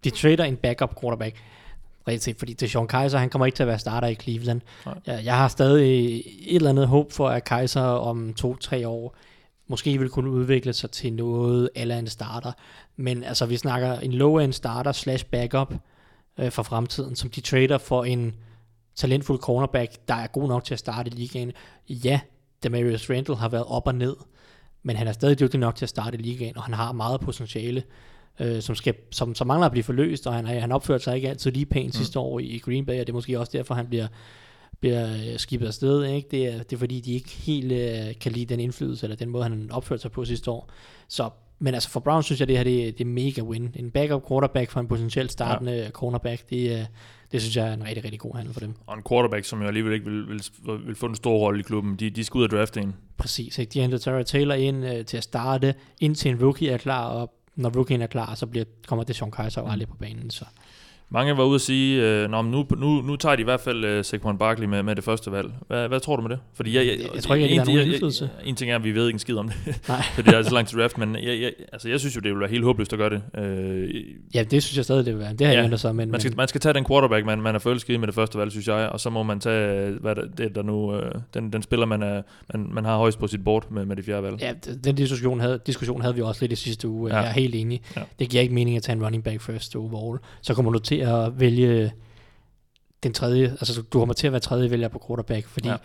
de 0.04 0.10
trader 0.10 0.44
en 0.44 0.56
backup 0.56 1.02
quarterback. 1.02 1.36
Rigtig 2.08 2.22
set, 2.22 2.36
fordi 2.38 2.54
det 2.54 2.72
Sean 2.72 2.88
Kaiser, 2.88 3.18
han 3.18 3.30
kommer 3.30 3.46
ikke 3.46 3.56
til 3.56 3.64
at 3.64 3.68
være 3.68 3.80
starter 3.80 4.08
i 4.08 4.16
Cleveland. 4.16 4.62
Nej. 4.86 4.96
Jeg, 5.06 5.22
jeg 5.26 5.38
har 5.38 5.48
stadig 5.48 6.18
et 6.18 6.56
eller 6.56 6.70
andet 6.70 6.88
håb 6.88 7.12
for, 7.12 7.30
at 7.30 7.44
Kaiser 7.44 7.82
om 7.82 8.34
to-tre 8.34 8.88
år 8.88 9.16
måske 9.68 9.98
vil 9.98 10.10
kunne 10.10 10.30
udvikle 10.30 10.74
sig 10.74 10.92
til 10.92 11.14
noget 11.14 11.70
eller 11.76 12.00
en 12.00 12.08
starter. 12.08 12.52
Men 12.96 13.24
altså, 13.24 13.46
vi 13.46 13.58
snakker 13.58 13.94
en 13.94 14.14
low-end 14.14 14.54
starter 14.54 14.92
slash 14.92 15.26
backup 15.26 15.74
øh, 16.38 16.52
for 16.52 16.64
fremtiden, 16.64 17.16
som 17.16 17.30
de 17.30 17.42
trader 17.42 17.78
for 17.78 18.04
en 18.04 18.36
talentfuld 18.96 19.40
cornerback, 19.40 19.92
der 20.08 20.14
er 20.16 20.28
god 20.28 20.48
nok 20.48 20.64
til 20.64 20.74
at 20.74 20.80
starte 20.80 21.12
i 21.12 21.14
ligaen. 21.14 21.52
Ja, 21.90 22.20
Demarius 22.64 23.10
Randall 23.10 23.38
har 23.38 23.50
været 23.50 23.66
op 23.68 23.88
og 23.88 23.96
ned, 23.96 24.16
men 24.84 24.96
han 24.96 25.08
er 25.08 25.12
stadig 25.12 25.40
dygtig 25.40 25.60
nok 25.60 25.76
til 25.76 25.86
at 25.86 25.90
starte 25.90 26.18
ligaen, 26.18 26.58
og 26.58 26.64
han 26.64 26.74
har 26.74 26.92
meget 26.92 27.22
potentiale, 27.22 27.84
øh, 28.40 28.62
som, 28.62 28.76
skal, 28.76 28.94
som, 29.12 29.36
som 29.36 29.48
mangler 29.48 29.66
at 29.66 29.72
blive 29.72 29.84
forløst, 29.84 30.28
og 30.28 30.34
han, 30.34 30.46
han 30.46 30.72
opførte 30.72 31.04
sig 31.04 31.16
ikke 31.16 31.30
altid 31.30 31.52
lige 31.52 31.66
pænt 31.66 31.86
mm. 31.86 31.92
sidste 31.92 32.20
år 32.20 32.40
i, 32.40 32.58
Green 32.58 32.86
Bay, 32.86 33.00
og 33.00 33.08
det 33.08 33.10
er 33.10 33.14
måske 33.14 33.40
også 33.40 33.52
derfor, 33.52 33.74
han 33.74 33.88
bliver, 33.88 34.08
bliver 34.80 35.14
øh, 35.14 35.38
skibet 35.40 35.68
afsted. 35.68 36.04
Ikke? 36.04 36.28
Det, 36.32 36.48
er, 36.48 36.64
det 36.64 36.74
er 36.74 36.78
fordi, 36.78 37.00
de 37.00 37.14
ikke 37.14 37.30
helt 37.30 37.72
øh, 37.72 38.20
kan 38.22 38.32
lide 38.32 38.46
den 38.46 38.60
indflydelse, 38.60 39.06
eller 39.06 39.16
den 39.16 39.30
måde, 39.30 39.44
han 39.44 39.72
opførte 39.72 40.02
sig 40.02 40.12
på 40.12 40.26
sidste 40.26 40.52
år. 40.52 40.70
Så, 41.08 41.30
men 41.60 41.74
altså 41.74 41.90
for 41.90 42.00
Brown 42.00 42.24
synes 42.24 42.40
jeg, 42.40 42.48
det 42.48 42.58
her 42.58 42.64
det, 42.64 42.98
det 42.98 43.04
er 43.04 43.10
mega 43.10 43.42
win. 43.42 43.76
En 43.76 43.92
backup 43.92 44.28
quarterback 44.28 44.72
for 44.72 44.80
en 44.80 44.88
potentielt 44.88 45.32
startende 45.32 45.74
ja. 45.74 45.90
cornerback, 45.90 46.50
det, 46.50 46.88
det 47.32 47.42
synes 47.42 47.58
jeg 47.58 47.68
er 47.68 47.74
en 47.74 47.84
rigtig, 47.84 48.04
rigtig 48.04 48.20
god 48.20 48.36
handel 48.36 48.54
for 48.54 48.60
dem. 48.60 48.74
Og 48.86 48.98
en 48.98 49.04
quarterback, 49.10 49.46
som 49.46 49.62
jo 49.62 49.68
alligevel 49.68 49.94
ikke 49.94 50.06
vil, 50.06 50.28
vil, 50.28 50.42
vil 50.86 50.96
få 50.96 51.06
en 51.06 51.16
stor 51.16 51.38
rolle 51.38 51.60
i 51.60 51.64
klubben. 51.64 51.96
De, 51.96 52.10
de 52.10 52.24
skal 52.24 52.38
ud 52.38 52.44
og 52.44 52.50
drafte 52.50 52.82
en. 52.82 52.96
Præcis, 53.18 53.58
ikke? 53.58 53.70
de 53.74 53.82
henter 53.82 53.98
Tara 53.98 54.24
Taylor 54.24 54.56
ind 54.56 54.86
øh, 54.86 55.06
til 55.06 55.18
at 55.18 55.24
starte, 55.24 55.76
indtil 56.00 56.32
en 56.32 56.44
rookie 56.44 56.70
er 56.70 56.78
klar, 56.78 57.08
og 57.08 57.34
når 57.56 57.70
rookien 57.78 58.02
er 58.02 58.08
klar, 58.08 58.36
så 58.36 58.46
bliver, 58.46 58.66
kommer 58.88 59.04
det 59.04 59.16
Sean 59.16 59.32
Kaiser 59.32 59.62
jo 59.62 59.68
aldrig 59.68 59.88
på 59.88 59.96
banen. 59.96 60.30
Så. 60.30 60.46
Mange 61.10 61.38
var 61.38 61.44
ude 61.44 61.56
at 61.56 61.62
sige, 61.62 62.04
øh, 62.04 62.30
Nå, 62.30 62.42
nu, 62.42 62.66
nu, 62.78 63.02
nu 63.02 63.16
tager 63.16 63.36
de 63.36 63.42
i 63.42 63.44
hvert 63.44 63.60
fald 63.60 63.86
øh, 63.86 64.06
Saquon 64.06 64.38
Barkley 64.38 64.68
med, 64.68 64.84
med 64.84 64.96
det 64.96 65.04
første 65.04 65.32
valg. 65.32 65.48
Hvad, 65.68 65.88
hvad 65.88 66.00
tror 66.00 66.16
du 66.16 66.22
med 66.22 66.30
det? 66.30 66.40
Fordi 66.54 66.76
jeg, 66.78 66.86
jeg, 66.88 66.98
Jeg- 67.00 67.10
jeg 67.16 67.24
tror 67.24 67.36
ikke, 67.36 67.50
en, 67.50 67.60
at 67.60 67.68
der 67.68 67.78
er 67.78 67.82
indflydelse. 67.82 68.30
En 68.46 68.56
ting 68.56 68.72
er, 68.72 68.76
at 68.76 68.84
vi 68.84 68.92
ved 68.96 69.08
ikke 69.08 69.16
en 69.16 69.20
skid 69.20 69.36
om 69.36 69.50
det, 69.66 69.80
Nej. 69.88 70.02
for 70.16 70.22
det 70.22 70.34
er 70.34 70.42
så 70.44 70.54
langt 70.54 70.70
til 70.70 70.80
draft, 70.80 70.98
men 70.98 71.16
jeg, 71.16 71.42
jeg, 71.42 71.52
altså, 71.74 71.90
jeg 71.90 72.00
synes 72.00 72.16
jo, 72.16 72.20
det 72.22 72.30
ville 72.30 72.40
være 72.40 72.50
helt 72.50 72.64
håbløst 72.64 72.94
at 72.94 73.00
gøre 73.00 73.10
det. 73.10 73.22
Øh, 73.38 73.90
Ja, 74.36 74.44
det 74.44 74.64
synes 74.64 74.78
jeg 74.78 74.84
stadig, 74.86 75.06
det 75.06 75.14
vil 75.14 75.20
være. 75.22 75.34
Det 75.34 75.48
har 75.48 75.54
Ja, 75.54 75.62
jeg 75.70 75.80
sig, 75.80 75.96
men, 75.96 76.12
man, 76.12 76.20
skal, 76.20 76.34
man 76.38 76.48
skal 76.48 76.62
tage 76.62 76.74
den 76.74 76.86
quarterback, 76.86 77.26
man, 77.26 77.42
man 77.42 77.56
er 77.56 77.84
i 77.90 77.98
med 77.98 78.08
det 78.08 78.16
første 78.16 78.38
valg, 78.38 78.52
synes 78.52 78.68
jeg, 78.68 78.76
og 78.90 79.00
så 79.00 79.10
må 79.10 79.24
man 79.24 79.40
tage 79.40 79.92
hvad 80.02 80.16
der, 80.16 80.26
det, 80.38 80.56
der 80.56 80.62
nu, 80.64 80.96
øh, 80.96 81.12
den, 81.34 81.54
den 81.54 81.62
spiller, 81.62 81.86
man, 81.86 82.04
er, 82.04 82.22
man, 82.54 82.70
man 82.74 82.86
har 82.86 82.98
højst 82.98 83.20
på 83.20 83.28
sit 83.28 83.44
board 83.44 83.72
med, 83.72 83.86
med 83.86 83.96
det 83.96 84.06
fjerde 84.06 84.24
valg. 84.24 84.36
ja, 84.42 84.54
den 84.84 84.96
diskussion 84.96 85.40
havde, 85.40 85.60
diskussion 85.66 86.02
havde 86.02 86.16
vi 86.16 86.22
også 86.22 86.42
lidt 86.44 86.52
i 86.52 86.56
sidste 86.56 86.88
uge. 86.88 87.10
Ja. 87.12 87.18
Jeg 87.20 87.28
er 87.28 87.34
helt 87.34 87.56
enig. 87.56 87.82
Ja. 87.96 88.02
Det 88.20 88.30
giver 88.30 88.42
ikke 88.44 88.54
mening 88.54 88.78
at 88.78 88.84
tage 88.84 88.96
en 88.96 89.04
running 89.06 89.24
back 89.24 89.42
first 89.42 89.76
overall. 89.76 90.20
Så 90.42 90.54
kommer 90.54 90.72
du 90.72 90.80
til 90.80 90.97
at 91.00 91.40
vælge 91.40 91.94
den 93.04 93.14
tredje, 93.14 93.50
altså 93.50 93.82
du 93.82 94.00
kommer 94.00 94.14
til 94.14 94.28
at 94.28 94.34
være 94.34 94.40
tredje 94.40 94.72
vælger 94.72 94.88
på 94.88 95.04
quarterback, 95.08 95.48
fordi 95.48 95.70
ja. 95.70 95.76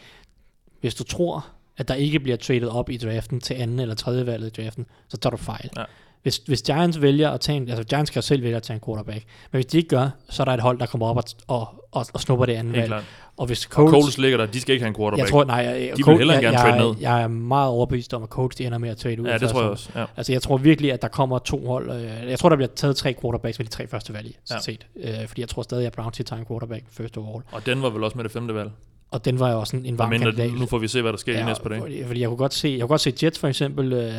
hvis 0.81 0.95
du 0.95 1.05
tror, 1.05 1.47
at 1.77 1.89
der 1.89 1.95
ikke 1.95 2.21
bliver 2.21 2.37
traded 2.37 2.69
op 2.69 2.91
i 2.91 2.97
draften 2.97 3.41
til 3.41 3.55
anden 3.55 3.81
eller 3.81 3.95
tredje 3.95 4.27
valget 4.27 4.59
i 4.59 4.63
draften, 4.63 4.87
så 5.09 5.17
tager 5.17 5.31
du 5.31 5.37
fejl. 5.37 5.71
Ja. 5.77 5.85
Hvis, 6.23 6.37
hvis 6.47 6.63
Giants 6.63 7.03
vælger 7.03 7.31
at 7.31 7.41
tage 7.41 7.57
en, 7.57 7.69
altså 7.69 7.85
Giants 7.85 8.11
kan 8.11 8.19
jo 8.23 8.27
selv 8.27 8.43
vælge 8.43 8.57
at 8.57 8.63
tage 8.63 8.75
en 8.75 8.81
quarterback, 8.87 9.25
men 9.53 9.57
hvis 9.57 9.67
de 9.67 9.77
ikke 9.77 9.89
gør, 9.89 10.09
så 10.31 10.43
er 10.43 10.45
der 10.45 10.53
et 10.53 10.61
hold, 10.61 10.79
der 10.79 10.87
kommer 10.87 11.07
op 11.07 11.17
og, 11.17 11.25
og, 11.47 11.69
og, 11.93 12.07
og 12.15 12.21
snupper 12.21 12.47
det 12.47 12.53
andet 12.53 12.73
valg. 12.75 12.87
klart. 12.87 13.05
Og 13.37 13.47
hvis 13.47 13.65
Og 13.67 13.71
Colts, 13.73 13.91
Coles 13.93 14.19
ligger 14.19 14.39
der, 14.39 14.47
de 14.47 14.61
skal 14.61 14.73
ikke 14.73 14.83
have 14.83 14.89
en 14.89 14.95
quarterback. 14.95 15.21
jeg 15.21 15.29
tror, 15.31 15.45
nej, 15.45 15.57
jeg, 15.57 15.93
vil 15.97 16.05
Colts- 16.05 16.19
hellere 16.19 16.35
jeg, 16.37 16.43
gerne 16.43 16.59
trade 16.59 16.79
ned. 16.93 16.95
Jeg 17.01 17.23
er 17.23 17.29
meget 17.29 17.69
overbevist 17.71 18.15
om, 18.15 18.23
at 18.23 18.29
Colts 18.29 18.57
de 18.57 18.65
ender 18.67 18.79
med 18.79 18.89
at 18.91 18.97
trade 18.97 19.21
ud. 19.23 19.27
ja, 19.27 19.39
det 19.39 19.49
tror 19.49 19.61
jeg 19.61 19.71
også. 19.71 19.91
Ja. 19.95 20.05
Altså, 20.17 20.33
jeg 20.33 20.43
tror 20.43 20.57
virkelig, 20.57 20.93
at 20.93 21.03
der 21.03 21.09
kommer 21.09 21.39
to 21.39 21.67
hold. 21.67 21.91
Øh, 21.91 22.31
jeg 22.31 22.39
tror, 22.39 22.49
der 22.49 22.57
bliver 22.57 22.69
taget 22.77 22.97
tre 22.97 23.15
quarterbacks 23.23 23.59
med 23.59 23.67
de 23.67 23.71
tre 23.71 23.87
første 23.87 24.13
valg, 24.15 24.37
Ja. 24.51 24.59
set. 24.61 24.87
Øh, 24.97 25.11
fordi 25.27 25.41
jeg 25.41 25.49
tror 25.49 25.63
stadig, 25.63 25.87
at 25.87 25.93
Browns 25.93 26.17
tager 26.27 26.41
en 26.41 26.47
quarterback 26.47 26.85
first 26.91 27.17
overall. 27.19 27.45
Og 27.53 27.67
den 27.67 27.83
var 27.83 27.91
vel 27.91 28.05
også 28.05 28.17
med 28.17 28.25
det 28.25 28.33
femte 28.33 28.55
valg. 28.55 28.71
Og 29.11 29.25
den 29.25 29.41
var 29.41 29.51
jo 29.51 29.61
også 29.61 29.77
en, 29.77 29.87
en 29.87 29.99
varm 29.99 30.11
Mindre, 30.11 30.33
kandidat. 30.33 30.61
nu 30.61 30.67
får 30.67 30.79
vi 30.79 30.89
se, 30.89 31.03
hvad 31.03 31.13
der 31.13 31.19
sker 31.19 31.33
ja, 31.33 31.41
de 31.41 31.45
næste 31.47 31.63
par 31.63 31.69
dage. 31.69 31.81
Fordi, 31.81 32.05
fordi 32.05 32.21
jeg 32.21 32.29
kunne 32.29 32.37
godt 32.37 32.55
se, 32.55 32.69
jeg 32.69 32.81
kunne 32.81 32.89
godt 32.89 33.01
se 33.01 33.13
Jets 33.23 33.39
for 33.39 33.49
eksempel 33.49 33.93
øh, 33.93 34.13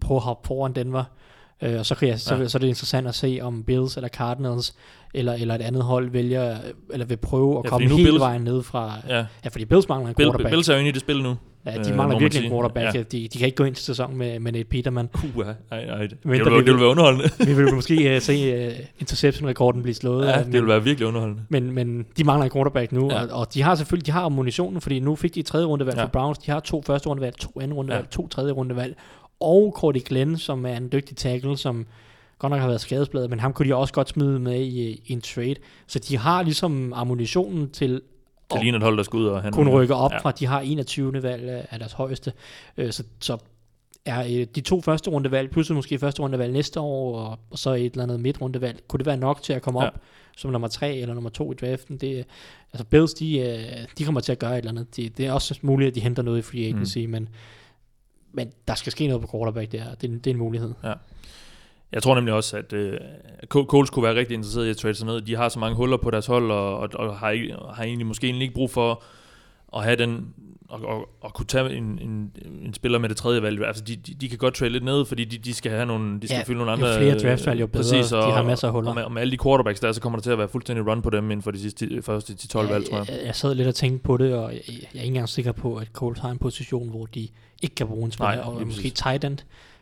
prøve 0.00 0.16
at 0.18 0.22
hoppe 0.22 0.46
foran 0.46 0.72
Denver. 0.72 1.04
Øh, 1.62 1.78
og 1.78 1.86
så, 1.86 1.94
kan 1.94 2.08
jeg, 2.08 2.20
så, 2.20 2.34
Ja. 2.34 2.40
ja. 2.40 2.48
så 2.48 2.58
er 2.58 2.60
det 2.60 2.66
interessant 2.66 3.06
at 3.06 3.14
se, 3.14 3.38
om 3.42 3.62
Bills 3.64 3.96
eller 3.96 4.08
Cardinals 4.08 4.74
eller, 5.14 5.32
eller 5.32 5.54
et 5.54 5.62
andet 5.62 5.82
hold 5.82 6.10
vælger, 6.10 6.56
eller 6.92 7.06
vil 7.06 7.16
prøve 7.16 7.58
at 7.58 7.64
Ja, 7.64 7.68
komme 7.68 7.88
hele 7.88 8.08
Bills- 8.10 8.18
vejen 8.20 8.42
ned 8.42 8.62
fra... 8.62 8.92
Ja. 9.08 9.16
Ja, 9.16 9.48
fordi 9.50 9.64
Bills 9.64 9.88
mangler 9.88 10.08
en 10.08 10.14
Bill, 10.14 10.26
quarterback. 10.28 10.52
Bills 10.52 10.68
er 10.68 10.72
jo 10.74 10.78
inde 10.78 10.88
i 10.88 10.92
det 10.92 11.00
spil 11.00 11.22
nu. 11.22 11.36
ja, 11.66 11.70
de 11.70 11.78
øh, 11.78 11.96
mangler 11.96 12.06
man 12.06 12.20
virkelig 12.20 12.44
en 12.44 12.50
quarterback. 12.50 12.94
Ja. 12.94 13.02
De, 13.02 13.28
de 13.32 13.38
kan 13.38 13.46
ikke 13.46 13.56
gå 13.56 13.64
ind 13.64 13.74
til 13.74 13.84
sæsonen 13.84 14.18
med, 14.18 14.38
med 14.40 14.52
Nate 14.52 14.64
Peterman. 14.64 15.08
Puh, 15.08 15.30
nej, 15.70 15.86
nej. 15.86 15.96
Det, 16.06 16.18
vil, 16.24 16.38
det 16.44 16.52
vil 16.66 16.74
vi- 16.74 16.80
være 16.80 16.88
underholdende. 16.88 17.30
Vi 17.46 17.54
vil 17.54 17.74
måske 17.74 18.16
uh, 18.16 18.22
se 18.22 18.66
uh, 18.68 18.72
interception-rekorden 18.98 19.82
blive 19.82 19.94
slået. 19.94 20.26
Ja, 20.26 20.38
øh, 20.40 20.44
det 20.46 20.52
vil 20.52 20.66
være 20.66 20.84
virkelig 20.84 21.08
underholdende. 21.08 21.42
Men, 21.48 21.72
men 21.72 22.06
de 22.18 22.24
mangler 22.24 22.44
en 22.44 22.50
quarterback 22.50 22.92
nu, 22.92 23.10
Ja. 23.12 23.22
og, 23.22 23.28
og 23.40 23.54
de 23.54 23.62
har 23.62 23.74
selvfølgelig 23.74 24.06
de 24.06 24.12
har 24.12 24.22
ammunitionen, 24.22 24.80
fordi 24.80 25.00
nu 25.00 25.16
fik 25.16 25.34
de 25.34 25.42
tredje 25.42 25.66
rundevalg 25.66 25.96
Ja. 25.98 26.02
for 26.04 26.08
Browns, 26.08 26.38
de 26.38 26.50
har 26.50 26.60
to 26.60 26.82
første 26.86 27.08
rundevalg, 27.08 27.36
to 27.36 27.50
anden 27.60 27.72
rundevalg, 27.74 28.04
ja. 28.04 28.16
to 28.16 28.28
tredje 28.28 28.52
rundevalg, 28.52 28.96
og 29.40 29.72
Cordy 29.76 30.02
Glenn, 30.04 30.38
som 30.38 30.66
er 30.66 30.76
en 30.76 30.88
dygtig 30.92 31.16
tackle, 31.16 31.56
som 31.56 31.86
godt 32.38 32.50
nok 32.50 32.60
har 32.60 32.66
været 32.68 32.80
skadesbladet, 32.80 33.30
men 33.30 33.40
ham 33.40 33.52
kunne 33.52 33.68
de 33.68 33.74
også 33.74 33.94
godt 33.94 34.08
smide 34.08 34.38
med 34.38 34.60
i, 34.60 34.90
i 35.06 35.12
en 35.12 35.20
trade. 35.20 35.54
Så 35.86 35.98
de 35.98 36.18
har 36.18 36.42
ligesom 36.42 36.92
ammunitionen 36.92 37.70
til 37.70 37.90
Det 37.92 38.56
at 38.56 38.62
ligner 38.62 38.78
et 38.78 38.82
hold, 38.84 38.96
der 38.96 39.02
skal 39.02 39.16
ud 39.16 39.26
og 39.26 39.42
han 39.42 39.52
kunne 39.52 39.70
rykke 39.70 39.94
op 39.94 40.12
Ja. 40.12 40.18
fra, 40.18 40.30
de 40.30 40.46
har 40.46 40.60
21. 40.60 41.22
valg 41.22 41.66
af 41.70 41.78
deres 41.78 41.92
højeste. 41.92 42.32
Øh, 42.76 42.92
Så, 42.92 43.04
så 43.20 43.36
er 44.04 44.24
øh, 44.40 44.46
de 44.54 44.60
to 44.60 44.80
første 44.80 45.10
rundevalg, 45.10 45.50
plus 45.50 45.70
måske 45.70 45.98
første 45.98 46.22
rundevalg 46.22 46.52
næste 46.52 46.80
år, 46.80 47.18
og, 47.18 47.38
og 47.50 47.58
så 47.58 47.70
et 47.74 47.84
eller 47.92 48.02
andet 48.02 48.20
midtrundevalg, 48.20 48.80
kunne 48.88 48.98
det 48.98 49.06
være 49.06 49.16
nok 49.16 49.42
til 49.42 49.52
at 49.52 49.62
komme 49.62 49.82
Ja. 49.82 49.86
op 49.86 49.94
som 50.36 50.50
nummer 50.50 50.68
tre 50.68 50.96
eller 50.96 51.14
nummer 51.14 51.30
to 51.30 51.52
i 51.52 51.54
draften? 51.54 51.96
Det, 51.96 52.24
altså 52.72 52.84
Bills, 52.84 53.14
de, 53.14 53.38
øh, 53.38 53.58
de 53.98 54.04
kommer 54.04 54.20
til 54.20 54.32
at 54.32 54.38
gøre 54.38 54.52
et 54.52 54.58
eller 54.58 54.70
andet. 54.70 54.96
De, 54.96 55.08
det 55.08 55.26
er 55.26 55.32
også 55.32 55.58
muligt, 55.62 55.88
at 55.88 55.94
de 55.94 56.00
henter 56.00 56.22
noget 56.22 56.38
i 56.38 56.42
free 56.42 56.64
agency, 56.66 56.98
mm. 56.98 57.10
men, 57.10 57.28
men 58.32 58.50
der 58.68 58.74
skal 58.74 58.92
ske 58.92 59.06
noget 59.06 59.22
på 59.22 59.28
quarterback 59.32 59.72
der. 59.72 59.84
Det, 60.00 60.10
er 60.10 60.18
det 60.18 60.26
er 60.26 60.30
en 60.30 60.36
mulighed. 60.36 60.72
Jeg 61.92 62.02
tror 62.02 62.14
nemlig 62.14 62.34
også, 62.34 62.56
at 62.56 62.72
øh, 62.72 62.98
Col- 63.54 63.66
Coles 63.66 63.90
kunne 63.90 64.02
være 64.02 64.14
rigtig 64.14 64.34
interesseret 64.34 64.66
i 64.66 64.70
at 64.70 64.76
trade 64.76 64.94
sig 64.94 65.06
ned. 65.06 65.20
De 65.20 65.36
har 65.36 65.48
så 65.48 65.58
mange 65.58 65.76
huller 65.76 65.96
på 65.96 66.10
deres 66.10 66.26
hold, 66.26 66.50
og, 66.50 66.76
og, 66.78 66.88
og 66.94 67.18
har, 67.18 67.30
ikke, 67.30 67.54
har 67.74 67.84
egentlig 67.84 68.06
måske 68.06 68.26
egentlig 68.26 68.42
ikke 68.44 68.54
brug 68.54 68.70
for 68.70 69.02
at 69.76 69.84
have 69.84 69.96
den 69.96 70.34
og, 70.68 70.80
og, 70.84 71.08
og 71.20 71.34
kunne 71.34 71.46
tage 71.46 71.76
en, 71.76 71.98
en, 72.02 72.32
en 72.64 72.74
spiller 72.74 72.98
med 72.98 73.08
det 73.08 73.16
tredje 73.16 73.42
valg. 73.42 73.64
Altså, 73.66 73.84
de, 73.84 73.96
de, 73.96 74.14
de 74.14 74.28
kan 74.28 74.38
godt 74.38 74.54
trade 74.54 74.70
lidt 74.70 74.84
ned, 74.84 75.04
fordi 75.04 75.24
de, 75.24 75.38
de 75.38 75.54
skal 75.54 75.72
have 75.72 75.86
nogle, 75.86 76.20
de 76.20 76.26
skal 76.26 76.36
Ja, 76.36 76.42
fylde 76.42 76.58
nogle 76.58 76.70
jo 76.72 76.76
andre... 76.76 76.98
flere 76.98 77.18
draftvalg, 77.18 77.60
jo 77.60 77.66
bedre. 77.66 77.82
Præcis, 77.82 78.06
De 78.08 78.16
og, 78.18 78.34
har 78.34 78.42
masser 78.42 78.66
af 78.68 78.72
huller. 78.74 78.90
Og 78.90 78.94
med, 78.94 79.02
og 79.04 79.12
med 79.12 79.20
alle 79.22 79.32
de 79.32 79.38
quarterbacks 79.42 79.80
der, 79.80 79.92
så 79.92 80.00
kommer 80.00 80.18
der 80.18 80.22
til 80.22 80.30
at 80.30 80.38
være 80.38 80.48
fuldstændig 80.48 80.86
run 80.86 81.02
på 81.02 81.10
dem 81.10 81.24
inden 81.30 81.42
for 81.42 81.50
de 81.50 81.60
sidste, 81.60 82.02
første 82.02 82.32
10-12 82.32 82.58
valg, 82.72 82.84
tror 82.90 82.98
jeg. 82.98 83.06
jeg, 83.10 83.20
jeg 83.24 83.34
sad 83.34 83.54
lidt 83.54 83.68
og 83.68 83.74
tænkte 83.74 84.02
på 84.04 84.16
det, 84.16 84.34
og 84.34 84.52
jeg, 84.52 84.60
jeg 84.68 84.74
er 84.74 84.86
ikke 84.94 85.06
engang 85.06 85.28
sikker 85.28 85.52
på, 85.52 85.76
at 85.76 85.88
Colts 85.92 86.20
har 86.20 86.30
en 86.30 86.38
position, 86.38 86.88
hvor 86.90 87.06
de 87.06 87.28
ikke 87.62 87.74
kan 87.74 87.86
bruge 87.86 88.04
en 88.04 88.12
spiller, 88.12 88.34
Nej, 88.34 88.44
og 88.44 88.54
lige 88.54 88.66
måske 88.66 88.90
tight 88.90 89.24
end. 89.24 89.38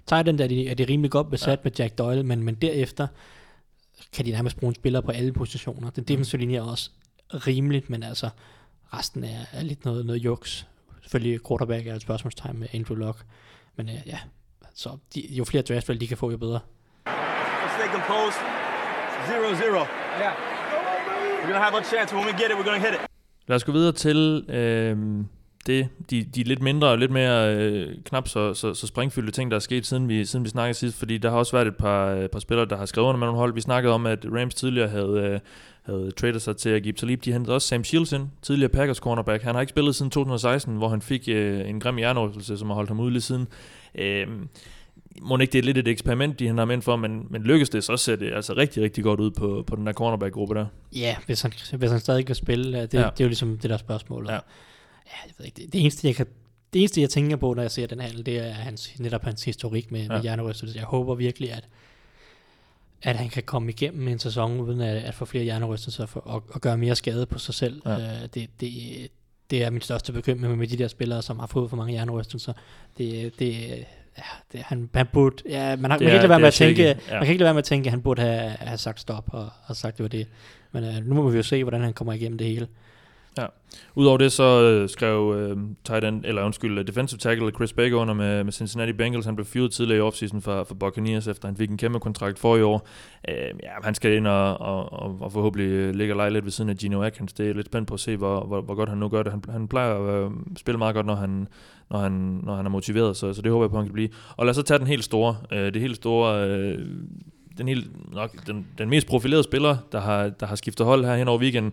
Tight 0.07 0.29
end 0.29 0.41
er 0.41 0.47
de, 0.47 0.69
er 0.69 0.75
de 0.75 0.85
rimelig 0.85 1.11
godt 1.11 1.31
besat 1.31 1.59
ja. 1.59 1.63
med 1.65 1.73
Jack 1.79 1.99
Doyle, 1.99 2.23
men, 2.23 2.43
men 2.43 2.55
derefter 2.55 3.07
kan 4.13 4.25
de 4.25 4.31
nærmest 4.31 4.57
bruge 4.57 4.69
en 4.69 4.75
spiller 4.75 5.01
på 5.01 5.11
alle 5.11 5.33
positioner. 5.33 5.91
Den 5.91 6.05
defensive 6.05 6.41
linje 6.41 6.57
er 6.57 6.63
også 6.63 6.91
rimeligt, 7.31 7.91
men 7.91 8.03
altså 8.03 8.29
resten 8.95 9.25
er, 9.25 9.41
er 9.53 9.63
lidt 9.63 9.85
noget, 9.85 10.07
noget 10.07 10.25
juks. 10.25 10.67
Selvfølgelig 11.03 11.41
quarterback 11.49 11.87
er 11.87 11.95
et 11.95 12.03
spørgsmålstegn 12.03 12.59
med 12.59 12.69
Andrew 12.73 12.97
Luck, 12.97 13.19
men 13.77 13.89
øh, 13.89 13.95
ja, 14.07 14.19
så 14.75 14.97
de, 15.15 15.21
jo 15.31 15.45
flere 15.45 15.63
draftvalg 15.63 16.01
de 16.01 16.07
kan 16.07 16.17
få, 16.17 16.31
jo 16.31 16.37
bedre. 16.37 16.61
Composed. 17.93 18.43
Zero 19.27 19.55
zero. 19.63 19.83
Yeah. 20.21 20.35
We're 21.41 21.53
gonna 21.53 21.65
have 21.65 21.75
a 21.75 21.83
chance. 21.83 22.15
When 22.15 22.27
we 22.27 22.33
get 22.33 22.51
it, 22.51 22.57
we're 22.59 22.65
gonna 22.65 22.79
hit 22.79 22.95
it. 22.95 23.01
Lad 23.47 23.57
os 23.57 23.65
gå 23.65 23.73
videre 23.73 23.93
til 23.93 24.45
øh, 24.49 24.97
det, 25.69 25.89
de, 26.11 26.25
de 26.25 26.43
lidt 26.43 26.63
mindre 26.63 26.89
og 26.89 26.99
lidt 26.99 27.11
mere 27.11 27.57
øh, 27.57 27.95
knap 28.05 28.29
så, 28.29 28.55
så, 28.55 28.75
så 28.75 28.87
springfyldte 28.87 29.33
ting, 29.33 29.51
der 29.51 29.55
er 29.55 29.61
sket, 29.61 29.87
siden 29.87 30.09
vi, 30.09 30.25
siden 30.25 30.45
vi 30.45 30.51
snakkede 30.51 30.75
sidst, 30.75 30.99
fordi 30.99 31.19
der 31.19 31.31
har 31.31 31.37
også 31.37 31.57
været 31.57 31.67
et 31.67 31.77
par, 31.77 32.07
øh, 32.07 32.29
par 32.29 32.39
spillere, 32.39 32.67
der 32.67 32.77
har 32.77 32.87
skrevet 32.87 33.09
under 33.09 33.19
med 33.19 33.27
nogle 33.27 33.39
hold. 33.39 33.55
Vi 33.55 33.61
snakkede 33.61 33.95
om, 33.95 34.07
at 34.07 34.27
Rams 34.33 34.55
tidligere 34.55 34.89
havde, 34.89 35.19
øh, 35.19 35.41
havde 35.83 36.11
tradet 36.11 36.43
sig 36.43 36.57
til 36.57 36.71
at 36.71 36.83
give 36.83 36.93
Talib. 36.93 37.25
De 37.25 37.33
hentede 37.33 37.55
også 37.55 37.69
Sam 37.69 37.85
Shields 37.85 38.13
ind, 38.13 38.29
tidligere 38.43 38.69
Packers 38.69 38.97
cornerback. 38.97 39.43
Han 39.43 39.55
har 39.55 39.61
ikke 39.61 39.71
spillet 39.71 39.95
siden 39.95 40.11
2016, 40.11 40.77
hvor 40.77 40.89
han 40.89 41.03
fik 41.03 41.29
øh, 41.29 41.69
en 41.69 41.81
grim 41.81 41.97
hjernerystelse, 41.97 42.59
som 42.59 42.69
har 42.69 42.75
holdt 42.75 42.91
ham 42.91 43.01
ude 43.01 43.11
lige 43.11 43.23
siden. 43.23 43.49
Øh, 43.95 44.27
må 45.23 45.39
ikke 45.39 45.53
det 45.53 45.59
er 45.59 45.63
lidt 45.63 45.79
et 45.79 45.89
eksperiment, 45.89 46.39
de 46.39 46.47
han 46.47 46.59
har 46.59 46.65
med 46.65 46.81
for, 46.83 46.97
men, 46.97 47.27
men 47.31 47.43
lykkes 47.43 47.71
det, 47.71 47.85
så 47.85 47.97
ser 47.97 48.17
det 48.17 48.33
altså 48.35 48.53
rigtig, 48.57 48.83
rigtig 48.83 49.05
godt 49.05 49.21
ud 49.21 49.31
på, 49.31 49.65
på 49.67 49.77
den 49.77 49.87
der 49.87 49.93
cornerback-gruppe 49.93 50.55
der. 50.55 50.67
Ja, 50.93 51.17
hvis 51.27 51.43
han, 51.43 51.53
hvis 51.79 51.91
han 51.91 52.01
stadig 52.01 52.27
kan 52.27 52.35
spille, 52.35 52.83
det, 52.83 52.95
ja. 52.95 52.99
det 52.99 53.05
er 53.05 53.11
jo 53.21 53.27
ligesom 53.29 53.59
det 53.59 53.71
der 53.71 53.77
spørgsmål. 53.77 54.27
Ja. 54.31 54.39
Ja 55.11 55.27
jeg 55.27 55.35
ved 55.39 55.47
ikke, 55.47 55.63
det, 55.63 55.73
det, 55.73 55.81
eneste, 55.81 56.07
jeg 56.07 56.17
kan, 56.17 56.27
det 56.73 56.79
eneste, 56.79 57.01
jeg 57.01 57.11
tænker 57.11 57.37
på, 57.37 57.55
når 57.55 57.63
jeg 57.63 57.71
ser 57.71 57.87
den 57.87 58.01
handel, 58.01 58.27
det 58.27 58.39
er 58.39 58.51
hans, 58.53 58.99
netop 58.99 59.25
hans 59.25 59.45
historik 59.45 59.93
med, 59.93 60.01
ja. 60.01 60.09
med 60.09 60.23
hjernerystelse. 60.23 60.79
Jeg 60.79 60.87
håber 60.87 61.15
virkelig, 61.15 61.53
at, 61.53 61.69
at 63.03 63.17
han 63.17 63.29
kan 63.29 63.43
komme 63.43 63.71
igennem 63.71 64.09
en 64.09 64.19
sæson, 64.19 64.61
uden 64.61 64.81
at, 64.81 64.97
at 64.97 65.15
få 65.15 65.25
flere 65.25 65.45
hjernerystelser 65.45 66.07
for, 66.07 66.21
og, 66.21 66.45
og 66.49 66.61
gøre 66.61 66.79
mere 66.79 66.97
skade 66.97 67.27
på 67.27 67.39
sig 67.39 67.55
selv. 67.55 67.83
Ja. 67.87 67.97
Uh, 67.97 68.29
det, 68.35 68.51
det, 68.61 68.73
det 69.51 69.65
er 69.65 69.71
min 69.71 69.81
største 69.81 70.13
bekymring 70.13 70.59
med 70.59 70.67
de 70.67 70.77
der 70.77 70.89
spillere, 70.89 71.23
som 71.23 71.39
har 71.39 71.47
fået 71.47 71.71
for 71.71 71.77
mange 71.77 71.93
hjernerystelser. 71.93 72.53
Det, 72.99 73.39
det, 73.39 73.69
ja, 74.19 74.23
det, 74.53 74.61
han, 74.61 74.91
han 74.95 75.07
burde, 75.13 75.43
ja, 75.49 75.77
man, 75.77 75.91
har, 75.91 75.99
man, 75.99 75.99
kan 75.99 76.09
ikke 76.09 76.17
lade 76.17 76.29
være 76.29 76.41
med 76.41 76.49
at 76.49 76.55
tænke, 76.55 76.83
ja. 76.83 76.95
man 77.11 77.23
kan 77.23 77.29
ikke 77.29 77.39
lade 77.39 77.47
være 77.47 77.55
med 77.55 77.59
at 77.59 77.65
tænke, 77.65 77.87
at 77.87 77.91
han 77.91 78.03
burde 78.03 78.23
have, 78.23 78.51
have 78.51 78.79
sagt 78.79 79.01
stop 79.01 79.25
og, 79.33 79.49
og 79.67 79.77
sagt, 79.77 79.97
det 79.97 80.03
var 80.03 80.09
det. 80.09 80.27
Men 80.73 80.85
uh, 80.85 81.07
nu 81.07 81.15
må 81.15 81.31
vi 81.31 81.37
jo 81.37 81.43
se, 81.43 81.65
hvordan 81.65 81.81
han 81.81 81.93
kommer 81.93 82.13
igennem 82.13 82.39
det 82.39 82.47
hele. 82.47 82.69
Ja. 83.39 83.47
Udover 83.95 84.19
det 84.19 84.33
så 84.33 84.63
øh, 84.63 84.89
skrev 84.89 85.35
øh, 85.37 85.57
tight 85.85 86.05
end, 86.05 86.25
eller 86.25 86.43
undskyld, 86.43 86.79
øh, 86.79 86.87
defensive 86.87 87.19
tackle 87.19 87.51
Chris 87.51 87.73
Baker 87.73 87.97
under 87.97 88.15
med, 88.15 88.45
med 88.45 88.53
Cincinnati 88.53 88.93
Bengals. 88.93 89.25
Han 89.27 89.37
blev 89.37 89.47
fyret 89.47 89.73
tidligere 89.73 89.99
i 89.99 90.01
offseason 90.01 90.43
for, 90.43 90.65
for 90.65 90.75
Buccaneers, 90.75 91.29
efter 91.29 91.49
han 91.49 91.57
fik 91.57 91.71
en 91.71 91.77
kæmpe 91.77 92.01
kontrakt 92.01 92.39
for 92.39 92.57
i 92.57 92.63
år. 92.63 92.89
Øh, 93.29 93.35
ja, 93.37 93.69
han 93.85 93.95
skal 93.95 94.17
ind 94.17 94.27
og, 94.27 94.61
og, 94.61 94.93
og, 94.93 95.19
og 95.21 95.33
forhåbentlig 95.33 95.69
øh, 95.69 95.95
ligge 95.95 96.13
og 96.13 96.17
lege 96.17 96.31
lidt 96.31 96.45
ved 96.45 96.53
siden 96.53 96.71
af 96.71 96.77
Gino 96.77 97.03
Atkins. 97.03 97.33
Det 97.33 97.51
er 97.51 97.55
lidt 97.55 97.67
spændt 97.67 97.89
på 97.89 97.95
at 97.95 98.01
se, 98.01 98.17
hvor, 98.17 98.45
hvor, 98.45 98.61
hvor 98.61 98.75
godt 98.75 98.89
han 98.89 98.99
nu 98.99 99.09
gør 99.09 99.23
det. 99.23 99.33
Han, 99.33 99.43
han 99.49 99.69
plejer 99.69 99.95
at 99.95 100.25
øh, 100.25 100.31
spille 100.57 100.79
meget 100.79 100.95
godt, 100.95 101.07
når 101.07 101.15
han, 101.15 101.49
når 101.91 101.99
han, 101.99 102.13
når 102.43 102.57
han 102.57 102.67
er 102.67 102.71
motiveret, 102.71 103.17
så, 103.17 103.33
så 103.33 103.43
det 103.43 103.53
håber 103.53 103.65
jeg 103.65 103.71
på, 103.71 103.77
han 103.77 103.87
kan 103.87 103.93
blive. 103.93 104.09
Og 104.37 104.47
lad 104.47 104.51
os 104.51 104.57
så 104.57 104.63
tage 104.63 104.79
den 104.79 104.87
helt 104.87 105.05
store. 105.05 105.37
Øh, 105.53 105.75
det 105.75 105.83
helt 105.83 105.97
store... 105.97 106.49
Øh, 106.49 106.79
den, 107.59 107.69
helt, 107.69 108.15
nok, 108.15 108.47
den, 108.47 108.67
den 108.79 108.91
mest 108.91 109.07
profilerede 109.07 109.45
spiller, 109.45 109.77
der 109.93 110.01
har, 110.01 110.29
der 110.29 110.47
har 110.47 110.57
skiftet 110.57 110.87
hold 110.87 111.05
her 111.05 111.17
hen 111.17 111.29
over 111.29 111.39
weekenden, 111.39 111.73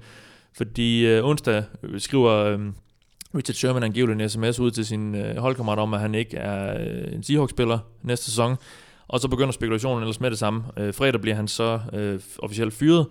fordi 0.58 1.06
øh, 1.06 1.26
onsdag 1.26 1.64
øh, 1.84 2.00
skriver 2.00 2.32
øh, 2.32 2.60
Richard 3.36 3.56
Sherman 3.56 3.84
angiveligt 3.84 4.22
en 4.22 4.30
sms 4.30 4.60
ud 4.60 4.72
til 4.72 4.86
sin 4.86 5.16
øh, 5.16 5.38
holdkammerat 5.38 5.80
om, 5.80 5.94
at 5.94 6.00
han 6.00 6.16
ikke 6.16 6.38
er 6.38 6.78
øh, 6.80 7.14
en 7.14 7.24
Seahawks-spiller 7.24 7.80
næste 8.02 8.26
sæson. 8.26 8.56
Og 9.08 9.20
så 9.20 9.28
begynder 9.28 9.52
spekulationen 9.52 10.04
ellers 10.04 10.20
med 10.20 10.30
det 10.30 10.40
samme. 10.40 10.64
Øh, 10.78 10.94
fredag 10.94 11.22
bliver 11.22 11.36
han 11.36 11.48
så 11.48 11.80
øh, 11.94 12.20
officielt 12.40 12.74
fyret, 12.74 13.08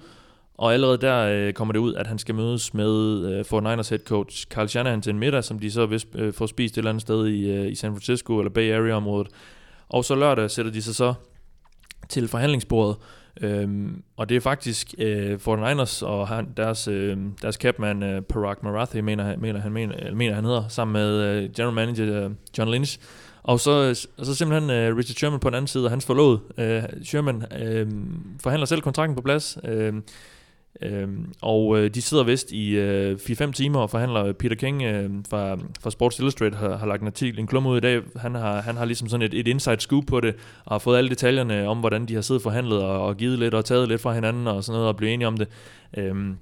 og 0.55 0.73
allerede 0.73 0.99
der 0.99 1.19
øh, 1.19 1.53
kommer 1.53 1.73
det 1.73 1.79
ud, 1.79 1.95
at 1.95 2.07
han 2.07 2.19
skal 2.19 2.35
mødes 2.35 2.75
med 2.75 3.25
øh, 3.27 3.41
49ers 3.41 3.91
head 3.91 4.05
coach 4.07 4.47
Carl 4.47 4.69
Shanahan 4.69 5.03
til 5.03 5.11
en 5.11 5.19
middag, 5.19 5.45
som 5.45 5.59
de 5.59 5.71
så 5.71 5.87
vist 5.87 6.09
øh, 6.15 6.33
får 6.33 6.47
spist 6.47 6.75
et 6.75 6.79
eller 6.79 6.91
andet 6.91 7.03
sted 7.03 7.27
i, 7.27 7.51
øh, 7.51 7.73
i 7.73 7.75
San 7.75 7.93
Francisco 7.93 8.39
eller 8.39 8.51
Bay 8.51 8.73
Area-området. 8.73 9.29
Og 9.89 10.05
så 10.05 10.15
lørdag 10.15 10.51
sætter 10.51 10.73
de 10.73 10.83
sig 10.83 10.95
så 10.95 11.15
til 12.09 12.29
forhandlingsbordet, 12.29 12.97
Øhm, 13.41 14.03
og 14.17 14.29
det 14.29 14.37
er 14.37 14.41
faktisk 14.41 14.95
øh, 14.99 15.39
49ers 15.49 16.05
og 16.05 16.29
han, 16.29 16.49
deres, 16.57 16.89
øh, 16.89 17.17
deres 17.43 17.55
capman 17.55 18.03
øh, 18.03 18.23
Parag 18.23 18.57
Marathi, 18.63 19.01
mener, 19.01 19.37
mener, 19.37 19.61
han, 19.61 19.73
mener, 19.73 20.15
mener 20.15 20.35
han 20.35 20.45
hedder, 20.45 20.69
sammen 20.69 20.93
med 20.93 21.21
øh, 21.21 21.51
general 21.57 21.75
manager 21.75 22.25
øh, 22.25 22.31
John 22.59 22.71
Lynch. 22.71 22.99
Og 23.43 23.61
så, 23.61 24.07
og 24.19 24.27
så 24.27 24.35
simpelthen 24.35 24.71
øh, 24.71 24.97
Richard 24.97 25.17
Sherman 25.17 25.41
på 25.41 25.51
den 25.51 25.55
anden 25.55 25.69
side, 25.69 25.85
og 25.85 25.91
hans 25.91 26.07
forlod. 26.07 26.39
Øh, 26.59 27.05
Sherman 27.05 27.45
øh, 27.63 27.87
forhandler 28.43 28.67
selv 28.67 28.81
kontrakten 28.81 29.17
på 29.17 29.23
plads. 29.23 29.59
Øh, 29.65 29.95
Øhm, 30.83 31.33
og 31.43 31.79
øh, 31.79 31.91
de 31.95 32.03
sidder 32.03 32.25
vist 32.25 32.53
i 32.53 32.77
øh, 32.77 33.17
4-5 33.17 33.53
timer 33.53 33.81
og 33.81 33.91
forhandler. 33.91 34.33
Peter 34.33 34.57
King 34.57 34.83
øh, 34.83 35.11
fra, 35.31 35.59
fra 35.81 35.91
Sports 35.91 36.19
Illustrated 36.19 36.59
har, 36.59 36.77
har 36.77 36.87
lagt 36.87 37.01
en 37.01 37.07
artikel, 37.07 37.41
en 37.41 37.47
klum 37.47 37.67
ud 37.67 37.77
i 37.77 37.81
dag. 37.81 38.03
Han 38.17 38.35
har, 38.35 38.63
han 38.63 38.77
har 38.77 38.85
ligesom 38.85 39.09
sådan 39.09 39.27
et, 39.27 39.35
et 39.35 39.49
inside 39.49 39.81
scoop 39.81 40.05
på 40.07 40.21
det, 40.21 40.35
og 40.65 40.75
har 40.75 40.79
fået 40.79 40.99
alle 40.99 41.11
detaljerne 41.11 41.69
om, 41.69 41.79
hvordan 41.79 42.07
de 42.07 42.15
har 42.15 42.23
siddet 42.23 42.43
forhandlet 42.43 42.83
og, 42.83 43.07
og 43.07 43.17
givet 43.17 43.39
lidt 43.39 43.55
og 43.55 43.65
taget 43.65 43.89
lidt 43.89 44.01
fra 44.01 44.13
hinanden 44.15 44.47
og 44.47 44.65
sådan 44.65 44.77
noget, 44.77 44.89
og 44.89 44.97
blevet 44.97 45.15
enige 45.15 45.29
om 45.29 45.37
det. 45.37 45.49
Øhm, 45.97 46.37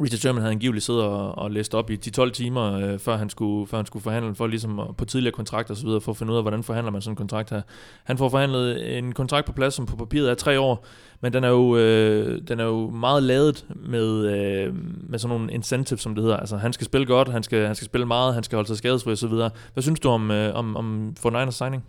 Richard 0.00 0.18
Sherman 0.18 0.42
havde 0.42 0.52
angiveligt 0.52 0.84
siddet 0.84 1.02
og, 1.02 1.38
og 1.38 1.50
læst 1.50 1.74
op 1.74 1.90
i 1.90 1.98
10-12 2.18 2.30
timer, 2.30 2.72
øh, 2.72 2.98
før, 2.98 3.16
han 3.16 3.30
skulle, 3.30 3.66
før 3.66 3.76
han 3.76 3.86
skulle 3.86 4.02
forhandle, 4.02 4.34
for 4.34 4.46
ligesom 4.46 4.94
på 4.98 5.04
tidligere 5.04 5.32
kontrakter 5.32 5.74
og 5.74 5.76
så 5.76 5.86
videre, 5.86 6.00
for 6.00 6.12
at 6.12 6.16
finde 6.16 6.32
ud 6.32 6.36
af, 6.36 6.44
hvordan 6.44 6.62
forhandler 6.62 6.92
man 6.92 7.02
sådan 7.02 7.12
en 7.12 7.16
kontrakt 7.16 7.50
her. 7.50 7.62
Han 8.04 8.18
får 8.18 8.28
forhandlet 8.28 8.98
en 8.98 9.12
kontrakt 9.12 9.46
på 9.46 9.52
plads, 9.52 9.74
som 9.74 9.86
på 9.86 9.96
papiret 9.96 10.30
er 10.30 10.34
tre 10.34 10.60
år, 10.60 10.86
men 11.20 11.32
den 11.32 11.44
er 11.44 11.48
jo, 11.48 11.76
øh, 11.76 12.42
den 12.48 12.60
er 12.60 12.64
jo 12.64 12.90
meget 12.90 13.22
lavet 13.22 13.66
med, 13.76 14.26
øh, 14.26 14.74
med 15.10 15.18
sådan 15.18 15.36
nogle 15.36 15.52
incentives, 15.52 16.00
som 16.00 16.14
det 16.14 16.24
hedder. 16.24 16.36
Altså, 16.36 16.56
han 16.56 16.72
skal 16.72 16.84
spille 16.84 17.06
godt, 17.06 17.28
han 17.28 17.42
skal, 17.42 17.66
han 17.66 17.74
skal 17.74 17.86
spille 17.86 18.06
meget, 18.06 18.34
han 18.34 18.42
skal 18.42 18.56
holde 18.56 18.68
sig 18.68 18.76
skadesfri 18.76 19.12
og 19.12 19.18
så 19.18 19.28
videre. 19.28 19.50
Hvad 19.72 19.82
synes 19.82 20.00
du 20.00 20.08
om, 20.08 20.30
øh, 20.30 20.54
om, 20.54 20.76
om 20.76 21.14
49ers 21.26 21.50
signing? 21.50 21.84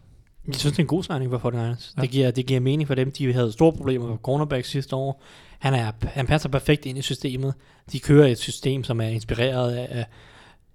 Jeg 0.48 0.56
synes, 0.56 0.74
det 0.74 0.80
er 0.80 0.84
en 0.84 0.88
god 0.88 1.04
signing 1.04 1.32
for 1.32 1.50
49ers. 1.50 1.94
Ja. 1.98 2.02
Det, 2.02 2.10
giver, 2.10 2.32
det 2.32 2.46
giver 2.46 2.60
mening 2.60 2.88
for 2.88 2.96
dem. 2.96 3.12
De 3.12 3.34
havde 3.34 3.52
store 3.52 3.74
problemer 3.74 4.08
med 4.08 4.18
cornerback 4.18 4.66
sidste 4.66 4.96
år. 4.96 5.22
Han, 5.60 5.74
er, 5.74 5.92
han 6.04 6.28
passer 6.28 6.50
perfekt 6.50 6.86
ind 6.86 6.98
i 6.98 7.02
systemet. 7.02 7.54
De 7.92 8.00
kører 8.00 8.28
et 8.28 8.38
system, 8.38 8.84
som 8.84 9.02
er 9.02 9.08
inspireret 9.08 9.76
af, 9.76 10.06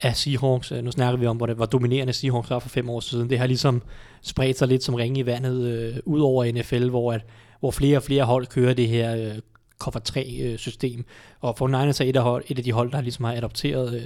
af 0.03 0.17
Seahawks. 0.17 0.71
Nu 0.71 0.91
snakker 0.91 1.21
vi 1.21 1.27
om, 1.27 1.37
hvor, 1.37 1.47
det, 1.47 1.57
hvor 1.57 1.67
dominerende 1.67 2.13
Seahawks 2.13 2.51
var 2.51 2.59
for 2.59 2.69
fem 2.69 2.91
år 2.91 3.01
siden. 3.01 3.31
Det 3.31 3.39
har 3.39 3.47
ligesom 3.47 3.83
spredt 4.23 4.59
sig 4.59 4.69
lidt 4.69 4.85
som 4.85 4.95
ringe 4.95 5.21
i 5.21 5.27
vandet 5.27 5.67
øh, 5.67 5.97
ud 6.05 6.21
over 6.21 6.53
NFL, 6.53 6.89
hvor, 6.89 7.13
at, 7.13 7.25
hvor 7.61 7.71
flere 7.71 7.97
og 7.97 8.03
flere 8.03 8.25
hold 8.25 8.47
kører 8.47 8.75
det 8.75 8.89
her 8.89 9.17
øh, 9.17 9.39
cover 9.79 9.99
3 9.99 10.39
øh, 10.41 10.59
system. 10.59 11.05
Og 11.41 11.59
for 11.59 11.69
Niners 11.69 12.01
er 12.01 12.05
et 12.05 12.17
af, 12.17 12.23
hold, 12.23 12.45
et 12.49 12.59
af 12.59 12.65
de 12.65 12.73
hold, 12.73 12.93
der 12.93 13.01
ligesom 13.01 13.25
har 13.25 13.33
adopteret 13.33 13.95
øh, 13.95 14.03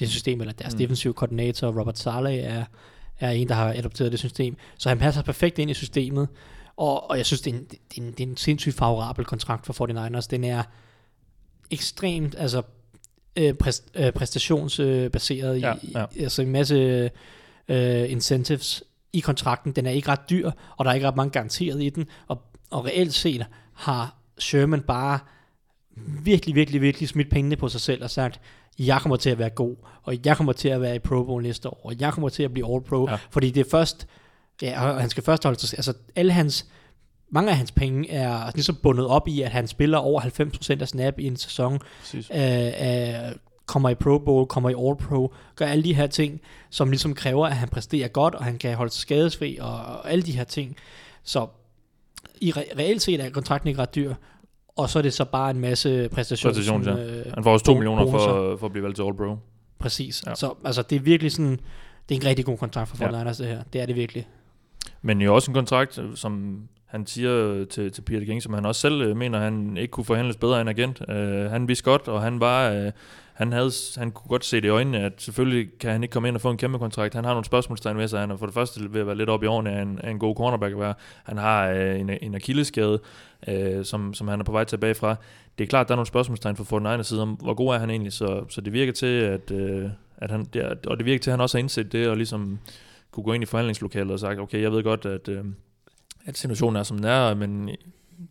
det 0.00 0.08
system, 0.08 0.40
eller 0.40 0.52
deres 0.52 0.74
mm. 0.74 0.78
defensive 0.78 1.12
koordinator, 1.12 1.80
Robert 1.80 1.98
Saleh, 1.98 2.38
er, 2.38 2.64
er 3.20 3.30
en, 3.30 3.48
der 3.48 3.54
har 3.54 3.72
adopteret 3.72 4.12
det 4.12 4.18
system. 4.18 4.56
Så 4.78 4.88
han 4.88 4.98
passer 4.98 5.22
perfekt 5.22 5.58
ind 5.58 5.70
i 5.70 5.74
systemet. 5.74 6.28
Og, 6.76 7.10
og 7.10 7.16
jeg 7.16 7.26
synes, 7.26 7.40
det 7.40 7.54
er, 7.54 7.58
en, 7.58 7.64
det, 7.64 7.98
er 7.98 8.02
en, 8.02 8.10
det 8.10 8.20
er 8.20 8.26
en 8.26 8.36
sindssygt 8.36 8.76
favorabel 8.76 9.24
kontrakt 9.24 9.66
for 9.66 9.90
49ers. 10.18 10.26
Den 10.30 10.44
er 10.44 10.62
ekstremt 11.70 12.34
altså, 12.38 12.62
øh, 13.36 13.54
præst, 13.54 13.90
øh, 13.94 14.12
præstationsbaseret 14.12 15.60
ja, 15.60 15.74
i, 15.82 15.92
ja. 15.94 16.04
altså 16.20 16.42
en 16.42 16.52
masse 16.52 17.10
øh, 17.68 18.10
incentives 18.10 18.82
i 19.12 19.20
kontrakten. 19.20 19.72
Den 19.72 19.86
er 19.86 19.90
ikke 19.90 20.08
ret 20.08 20.30
dyr, 20.30 20.50
og 20.76 20.84
der 20.84 20.90
er 20.90 20.94
ikke 20.94 21.06
ret 21.06 21.16
mange 21.16 21.30
garanteret 21.30 21.82
i 21.82 21.88
den. 21.88 22.06
Og, 22.26 22.42
og 22.70 22.84
reelt 22.84 23.14
set 23.14 23.46
har 23.74 24.16
Sherman 24.38 24.82
bare 24.82 25.18
virkelig, 26.24 26.54
virkelig, 26.54 26.80
virkelig 26.80 27.08
smidt 27.08 27.30
pengene 27.30 27.56
på 27.56 27.68
sig 27.68 27.80
selv 27.80 28.02
og 28.02 28.10
sagt, 28.10 28.40
jeg 28.78 29.00
kommer 29.00 29.16
til 29.16 29.30
at 29.30 29.38
være 29.38 29.50
god, 29.50 29.76
og 30.02 30.16
jeg 30.24 30.36
kommer 30.36 30.52
til 30.52 30.68
at 30.68 30.80
være 30.80 30.96
i 30.96 30.98
Pro 30.98 31.24
Bowl 31.24 31.42
næste 31.42 31.68
år, 31.68 31.80
og 31.84 31.94
jeg 32.00 32.12
kommer 32.12 32.28
til 32.28 32.42
at 32.42 32.52
blive 32.52 32.72
All 32.72 32.82
Pro, 32.82 33.08
ja. 33.08 33.18
fordi 33.30 33.50
det 33.50 33.66
er 33.66 33.70
først, 33.70 34.06
ja, 34.62 34.92
og 34.92 35.00
han 35.00 35.10
skal 35.10 35.22
først 35.22 35.44
holde 35.44 35.60
sig, 35.60 35.78
altså 35.78 35.92
alle 36.16 36.32
hans, 36.32 36.66
mange 37.30 37.50
af 37.50 37.56
hans 37.56 37.72
penge 37.72 38.10
er 38.10 38.50
ligesom 38.54 38.76
bundet 38.82 39.06
op 39.06 39.28
i, 39.28 39.42
at 39.42 39.50
han 39.50 39.68
spiller 39.68 39.98
over 39.98 40.20
90% 40.76 40.80
af 40.80 40.88
snap 40.88 41.18
i 41.18 41.26
en 41.26 41.36
sæson, 41.36 41.78
øh, 42.34 42.66
øh, 42.66 43.32
kommer 43.66 43.88
i 43.88 43.94
Pro 43.94 44.18
Bowl, 44.18 44.46
kommer 44.46 44.70
i 44.70 44.88
All 44.88 44.96
Pro, 44.96 45.34
gør 45.56 45.66
alle 45.66 45.84
de 45.84 45.94
her 45.94 46.06
ting, 46.06 46.40
som 46.70 46.90
ligesom 46.90 47.14
kræver, 47.14 47.46
at 47.46 47.56
han 47.56 47.68
præsterer 47.68 48.08
godt, 48.08 48.34
og 48.34 48.44
han 48.44 48.58
kan 48.58 48.76
holde 48.76 48.92
sig 48.92 49.00
skadesfri, 49.00 49.58
og, 49.60 49.72
og 49.72 50.10
alle 50.10 50.22
de 50.22 50.32
her 50.32 50.44
ting. 50.44 50.76
Så 51.22 51.46
i 52.40 52.50
re- 52.50 52.78
reelt 52.78 53.02
set 53.02 53.20
er 53.20 53.30
kontrakten 53.30 53.68
ikke 53.68 53.82
ret 53.82 53.94
dyr, 53.94 54.14
og 54.82 54.90
så 54.90 54.98
er 54.98 55.02
det 55.02 55.12
så 55.12 55.24
bare 55.24 55.50
en 55.50 55.60
masse 55.60 56.08
præstations... 56.12 56.56
Præstations, 56.56 56.86
ja. 56.86 56.92
Øh, 56.92 57.32
han 57.34 57.44
får 57.44 57.52
også 57.52 57.64
2 57.64 57.74
millioner 57.74 58.10
for, 58.10 58.56
for 58.56 58.66
at 58.66 58.72
blive 58.72 58.82
valgt 58.82 58.96
til 58.96 59.02
All 59.02 59.16
Pro. 59.16 59.36
Præcis. 59.78 60.22
Ja. 60.26 60.34
Så 60.34 60.54
altså, 60.64 60.82
det 60.82 60.96
er 60.96 61.00
virkelig 61.00 61.32
sådan... 61.32 61.60
Det 62.08 62.16
er 62.16 62.20
en 62.20 62.26
rigtig 62.26 62.44
god 62.44 62.58
kontrakt 62.58 62.90
for 62.90 62.96
ja. 63.04 63.24
det 63.24 63.46
her. 63.46 63.62
Det 63.72 63.80
er 63.80 63.86
det 63.86 63.96
virkelig. 63.96 64.28
Men 65.02 65.20
jo 65.20 65.34
også 65.34 65.50
en 65.50 65.54
kontrakt, 65.54 66.00
som 66.14 66.62
han 66.90 67.06
siger 67.06 67.52
øh, 67.52 67.66
til, 67.66 67.92
til 67.92 68.02
Peter 68.02 68.26
King, 68.26 68.42
som 68.42 68.52
han 68.52 68.66
også 68.66 68.80
selv 68.80 69.02
øh, 69.02 69.16
mener, 69.16 69.38
han 69.38 69.76
ikke 69.76 69.90
kunne 69.90 70.04
forhandles 70.04 70.36
bedre 70.36 70.60
end 70.60 70.70
agent. 70.70 71.02
Øh, 71.08 71.50
han 71.50 71.68
vidste 71.68 71.84
godt, 71.84 72.08
og 72.08 72.22
han 72.22 72.40
var... 72.40 72.70
Øh, 72.70 72.92
han, 73.32 73.52
havde, 73.52 73.70
han 73.96 74.10
kunne 74.10 74.28
godt 74.28 74.44
se 74.44 74.56
det 74.56 74.64
i 74.64 74.68
øjnene, 74.68 74.98
at 74.98 75.12
selvfølgelig 75.18 75.78
kan 75.78 75.90
han 75.92 76.02
ikke 76.02 76.12
komme 76.12 76.28
ind 76.28 76.36
og 76.36 76.40
få 76.40 76.50
en 76.50 76.56
kæmpe 76.56 76.78
kontrakt. 76.78 77.14
Han 77.14 77.24
har 77.24 77.32
nogle 77.32 77.44
spørgsmålstegn 77.44 77.96
med 77.96 78.08
sig. 78.08 78.20
Han 78.20 78.30
er 78.30 78.36
for 78.36 78.46
det 78.46 78.54
første 78.54 78.92
ved 78.92 79.00
at 79.00 79.06
være 79.06 79.16
lidt 79.16 79.28
op 79.28 79.42
i 79.42 79.46
årene 79.46 79.70
af 79.70 79.82
en, 79.82 79.98
af 79.98 80.10
en 80.10 80.18
god 80.18 80.36
cornerback. 80.36 80.78
Være. 80.78 80.94
Han 81.24 81.36
har 81.36 81.68
øh, 81.68 82.00
en, 82.00 82.10
en 82.22 82.34
akilleskade, 82.34 83.00
øh, 83.48 83.84
som, 83.84 84.14
som 84.14 84.28
han 84.28 84.40
er 84.40 84.44
på 84.44 84.52
vej 84.52 84.64
tilbage 84.64 84.94
fra. 84.94 85.16
Det 85.58 85.64
er 85.64 85.68
klart, 85.68 85.88
der 85.88 85.94
er 85.94 85.96
nogle 85.96 86.06
spørgsmålstegn 86.06 86.56
for 86.56 86.64
Fortnite 86.64 87.04
side 87.04 87.22
om, 87.22 87.28
hvor 87.30 87.54
god 87.54 87.74
er 87.74 87.78
han 87.78 87.90
egentlig. 87.90 88.12
Så, 88.12 88.44
så 88.48 88.60
det 88.60 88.72
virker 88.72 88.92
til, 88.92 89.06
at, 89.06 89.50
øh, 89.50 89.90
at 90.16 90.30
han, 90.30 90.44
det, 90.44 90.86
og 90.86 90.96
det 90.96 91.06
virker 91.06 91.22
til, 91.22 91.30
at 91.30 91.32
han 91.32 91.40
også 91.40 91.58
har 91.58 91.60
indset 91.60 91.92
det, 91.92 92.08
og 92.08 92.16
ligesom 92.16 92.58
kunne 93.10 93.24
gå 93.24 93.32
ind 93.32 93.42
i 93.42 93.46
forhandlingslokalet 93.46 94.12
og 94.12 94.20
sagt, 94.20 94.40
okay, 94.40 94.62
jeg 94.62 94.72
ved 94.72 94.82
godt, 94.82 95.06
at, 95.06 95.28
øh, 95.28 95.44
at 96.26 96.38
situationen 96.38 96.76
er, 96.76 96.82
som 96.82 96.96
den 96.96 97.06
er, 97.06 97.34
men 97.34 97.70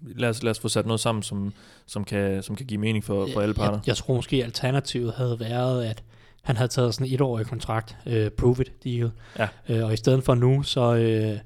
lad 0.02 0.30
os, 0.30 0.44
lad 0.44 0.52
os 0.52 0.60
få 0.60 0.68
sat 0.68 0.86
noget 0.86 1.00
sammen, 1.00 1.24
som, 1.24 1.54
som, 1.86 2.04
kan, 2.04 2.44
som 2.44 2.56
kan 2.56 2.66
give 2.66 2.80
mening 2.80 3.04
for, 3.04 3.28
for 3.34 3.42
alle 3.42 3.54
parter. 3.54 3.78
Jeg, 3.78 3.88
jeg 3.88 3.98
tror 3.98 4.16
måske, 4.16 4.44
alternativet 4.44 5.14
havde 5.14 5.40
været, 5.40 5.86
at 5.86 6.04
han 6.42 6.58
havde 6.58 6.70
taget 6.72 6.94
sådan 6.94 7.08
en 7.08 7.14
etårig 7.14 7.46
kontrakt, 7.46 7.98
øh, 8.06 8.32
prove 8.32 8.62
it 8.62 8.84
deal. 8.84 9.12
Ja. 9.40 9.48
Øh, 9.70 9.86
og 9.86 9.94
i 9.94 9.98
stedet 9.98 10.24
for 10.24 10.36
nu, 10.36 10.64
så, 10.64 10.96
øh, 10.96 11.40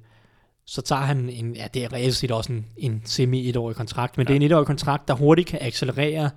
så 0.66 0.82
tager 0.82 1.02
han 1.02 1.30
en, 1.30 1.56
ja 1.56 1.68
det 1.74 1.84
er 1.84 1.94
reelt 1.94 2.16
set 2.16 2.32
også 2.32 2.54
en, 2.54 2.66
en 2.78 3.02
semi-etårig 3.06 3.76
kontrakt, 3.76 4.18
men 4.18 4.28
ja. 4.28 4.28
det 4.28 4.34
er 4.34 4.36
en 4.36 4.42
etårig 4.42 4.68
kontrakt, 4.68 5.08
der 5.08 5.14
hurtigt 5.14 5.48
kan 5.48 5.60
accelerere 5.62 6.30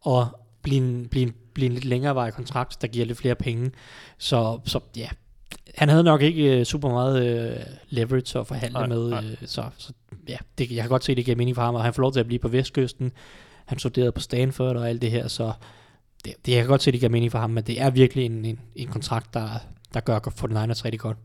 og 0.00 0.28
blive 0.62 0.78
en, 0.78 1.08
blive 1.08 1.22
en, 1.26 1.34
blive 1.54 1.66
en 1.66 1.72
lidt 1.72 1.84
længerevarig 1.84 2.32
kontrakt, 2.32 2.82
der 2.82 2.88
giver 2.88 3.06
lidt 3.06 3.18
flere 3.18 3.34
penge. 3.34 3.70
Så, 4.18 4.60
så 4.64 4.80
ja, 4.96 5.08
han 5.74 5.88
havde 5.88 6.04
nok 6.04 6.22
ikke 6.22 6.58
øh, 6.58 6.64
super 6.64 6.88
meget 6.88 7.26
øh, 7.26 7.56
leverage 7.88 8.38
at 8.38 8.46
forhandle 8.46 8.78
Nej, 8.78 8.86
med, 8.86 9.10
nej. 9.10 9.24
øh, 9.24 9.36
så, 9.46 9.64
så 9.78 9.92
ja, 10.28 10.36
det, 10.58 10.70
jeg 10.70 10.80
kan 10.80 10.88
godt 10.88 11.04
se, 11.04 11.14
det 11.14 11.24
giver 11.24 11.36
mening 11.36 11.56
for 11.56 11.62
ham, 11.62 11.74
og 11.74 11.84
han 11.84 11.94
får 11.94 12.02
lov 12.02 12.12
til 12.12 12.20
at 12.20 12.26
blive 12.26 12.38
på 12.38 12.48
Vestkysten. 12.48 13.12
Han 13.64 13.78
studerede 13.78 14.12
på 14.12 14.20
Stanford 14.20 14.76
og 14.76 14.88
alt 14.88 15.02
det 15.02 15.10
her, 15.10 15.28
så 15.28 15.52
det, 16.24 16.34
det 16.46 16.52
jeg 16.52 16.60
kan 16.60 16.68
godt 16.68 16.82
se, 16.82 16.92
det 16.92 17.00
giver 17.00 17.10
mening 17.10 17.32
for 17.32 17.38
ham, 17.38 17.50
men 17.50 17.64
det 17.64 17.80
er 17.80 17.90
virkelig 17.90 18.24
en, 18.24 18.44
en, 18.44 18.60
en 18.76 18.88
kontrakt, 18.88 19.34
der, 19.34 19.48
der 19.94 20.00
gør 20.00 20.18
49ers 20.18 20.84
rigtig 20.84 21.00
godt. 21.00 21.16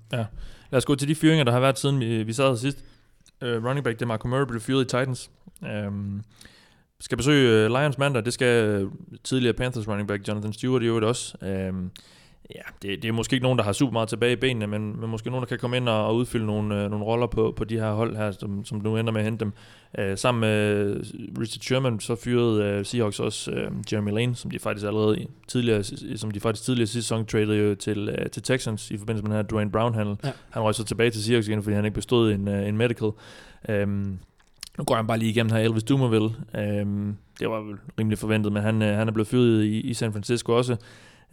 Lad 0.72 0.78
os 0.78 0.86
gå 0.86 0.96
til 0.96 1.08
de 1.08 1.16
fyringer, 1.16 1.44
der 1.44 1.52
har 1.52 1.60
været 1.60 1.80
siden 1.80 2.00
vi, 2.00 2.24
vi 2.24 2.34
sad 2.34 2.50
her 2.50 2.56
sidst. 2.56 2.84
Uh, 3.42 3.48
running 3.48 3.84
back 3.84 4.00
DeMarco 4.00 4.28
Murray 4.28 4.46
blev 4.48 4.62
fyret 4.62 4.82
i 4.82 4.86
Titans. 4.86 5.30
Um, 5.88 6.24
skal 7.00 7.18
besøge 7.18 7.70
Lions 7.70 7.98
mandag. 7.98 8.26
Det 8.26 8.34
skal 8.34 8.88
tidligere 9.24 9.54
Panthers 9.54 9.88
running 9.88 10.08
back 10.08 10.28
Jonathan 10.28 10.54
Stewart 10.54 10.84
i 10.84 10.86
øvrigt 10.86 11.06
også. 11.06 11.38
Um, 11.70 11.92
ja, 12.56 12.62
det, 12.82 13.02
det 13.02 13.08
er 13.08 13.12
måske 13.12 13.34
ikke 13.34 13.44
nogen, 13.44 13.58
der 13.58 13.64
har 13.64 13.72
super 13.72 13.94
meget 13.94 14.10
tilbage 14.10 14.34
i 14.34 14.36
benene, 14.36 14.68
men, 14.68 15.00
men 15.02 15.10
måske 15.10 15.30
nogen, 15.30 15.42
der 15.42 15.48
kan 15.48 15.58
komme 15.60 15.78
ind 15.78 15.90
og, 15.90 16.08
og 16.08 16.16
udfylde 16.16 16.46
nogle, 16.46 16.86
uh, 16.86 16.92
nogle 16.92 17.06
roller 17.06 17.28
på, 17.28 17.54
på 17.58 17.64
de 17.64 17.80
her 17.80 17.92
hold 17.94 18.16
her, 18.16 18.32
som, 18.32 18.66
som 18.66 18.82
nu 18.84 18.98
ender 18.98 19.14
med 19.14 19.22
at 19.22 19.26
hente 19.26 19.46
dem. 19.46 19.54
Uh, 20.00 20.18
sammen 20.18 20.42
med 20.42 20.96
Richard 21.40 21.62
Sherman, 21.62 22.00
så 22.00 22.16
fyrede 22.16 22.80
uh, 22.80 22.86
Seahawks 22.86 23.20
også 23.20 23.52
uh, 23.52 23.94
Jeremy 23.94 24.12
Lane, 24.12 24.36
som 24.36 24.52
de 24.52 24.60
faktisk 24.60 24.86
allerede 24.88 25.20
i- 25.20 25.28
tidligere, 25.48 25.84
som 26.16 26.32
de 26.32 26.40
faktisk 26.40 26.66
tidligere 26.66 26.88
sidste 26.88 27.08
sæson 27.08 27.26
tradede 27.26 27.58
jo 27.58 27.76
til, 27.76 28.10
uh, 28.10 28.16
til 28.32 28.44
Texans 28.44 28.92
i 28.92 28.98
forbindelse 28.98 29.24
med 29.24 29.32
den 29.32 29.36
her 29.44 29.50
Dwayne 29.50 29.72
Brown-handel. 29.72 30.18
Ja. 30.24 30.32
Han 30.50 30.62
røg 30.64 30.76
så 30.76 30.84
tilbage 30.84 31.10
til 31.12 31.24
Seahawks 31.24 31.48
igen, 31.48 31.64
fordi 31.64 31.76
han 31.76 31.86
ikke 31.86 31.96
bestod 31.96 32.32
en, 32.32 32.48
uh, 32.48 32.68
en 32.68 32.78
medical. 32.78 33.12
Um, 33.84 34.20
nu 34.78 34.84
går 34.84 34.96
han 34.96 35.08
bare 35.08 35.18
lige 35.18 35.30
igennem 35.32 35.52
her 35.52 35.60
Elvis 35.60 35.84
Dumerville. 35.84 36.30
Um, 36.82 37.18
det 37.40 37.50
var 37.50 37.62
vel 37.62 37.76
rimelig 38.00 38.18
forventet, 38.18 38.52
men 38.54 38.62
han, 38.64 38.82
uh, 38.82 38.88
han 38.88 39.08
er 39.08 39.12
blevet 39.12 39.28
fyret 39.28 39.64
i, 39.64 39.80
i 39.82 39.94
San 39.94 40.12
Francisco 40.12 40.52
også. 40.52 40.78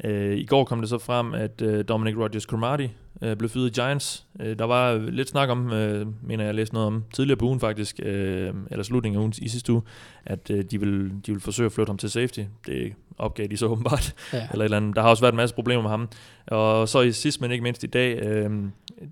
Uh, 0.05 0.39
I 0.39 0.45
går 0.45 0.65
kom 0.65 0.81
det 0.81 0.89
så 0.89 0.99
frem, 0.99 1.35
at 1.35 1.63
øh, 1.63 1.85
Dominic 1.89 2.17
Rogers 2.17 2.43
Cromartie 2.43 2.91
uh, 3.23 3.35
blev 3.35 3.51
fyret 3.51 3.79
i 3.79 3.81
Giants. 3.81 4.27
Uh, 4.41 4.47
der 4.47 4.65
var 4.65 4.95
lidt 4.99 5.29
snak 5.29 5.49
om, 5.49 5.67
uh, 5.67 6.27
mener 6.29 6.45
jeg 6.45 6.55
læste 6.55 6.75
noget 6.75 6.87
om, 6.87 7.05
tidligere 7.13 7.37
på 7.37 7.47
ugen 7.47 7.61
faktisk, 7.61 8.01
uh, 8.03 8.09
eller 8.09 8.83
slutningen 8.83 9.17
af 9.17 9.21
ugen 9.21 9.33
i 9.43 9.49
sidste 9.49 9.73
uge, 9.73 9.83
at 10.25 10.51
uh, 10.51 10.61
de, 10.71 10.81
vil, 10.81 11.13
de 11.27 11.33
vil 11.33 11.41
forsøge 11.41 11.67
at 11.67 11.73
flytte 11.73 11.91
ham 11.91 11.99
til 11.99 12.11
safety. 12.11 12.41
Det 12.67 12.93
opgav 13.19 13.47
de 13.47 13.57
så 13.57 13.67
åbenbart. 13.73 14.15
Ja. 14.33 14.49
eller 14.53 14.65
et 14.65 14.65
eller 14.65 14.77
andet. 14.77 14.97
Der 14.97 15.03
har 15.03 15.09
også 15.09 15.23
været 15.23 15.33
en 15.33 15.37
masse 15.37 15.55
problemer 15.55 15.83
med 15.83 15.91
ham. 15.91 16.09
Og 16.47 16.89
så 16.89 17.01
i 17.01 17.13
sidst, 17.13 17.41
men 17.41 17.51
ikke 17.51 17.63
mindst 17.63 17.85
i 17.85 17.87
dag, 17.87 18.23
øh, 18.23 18.51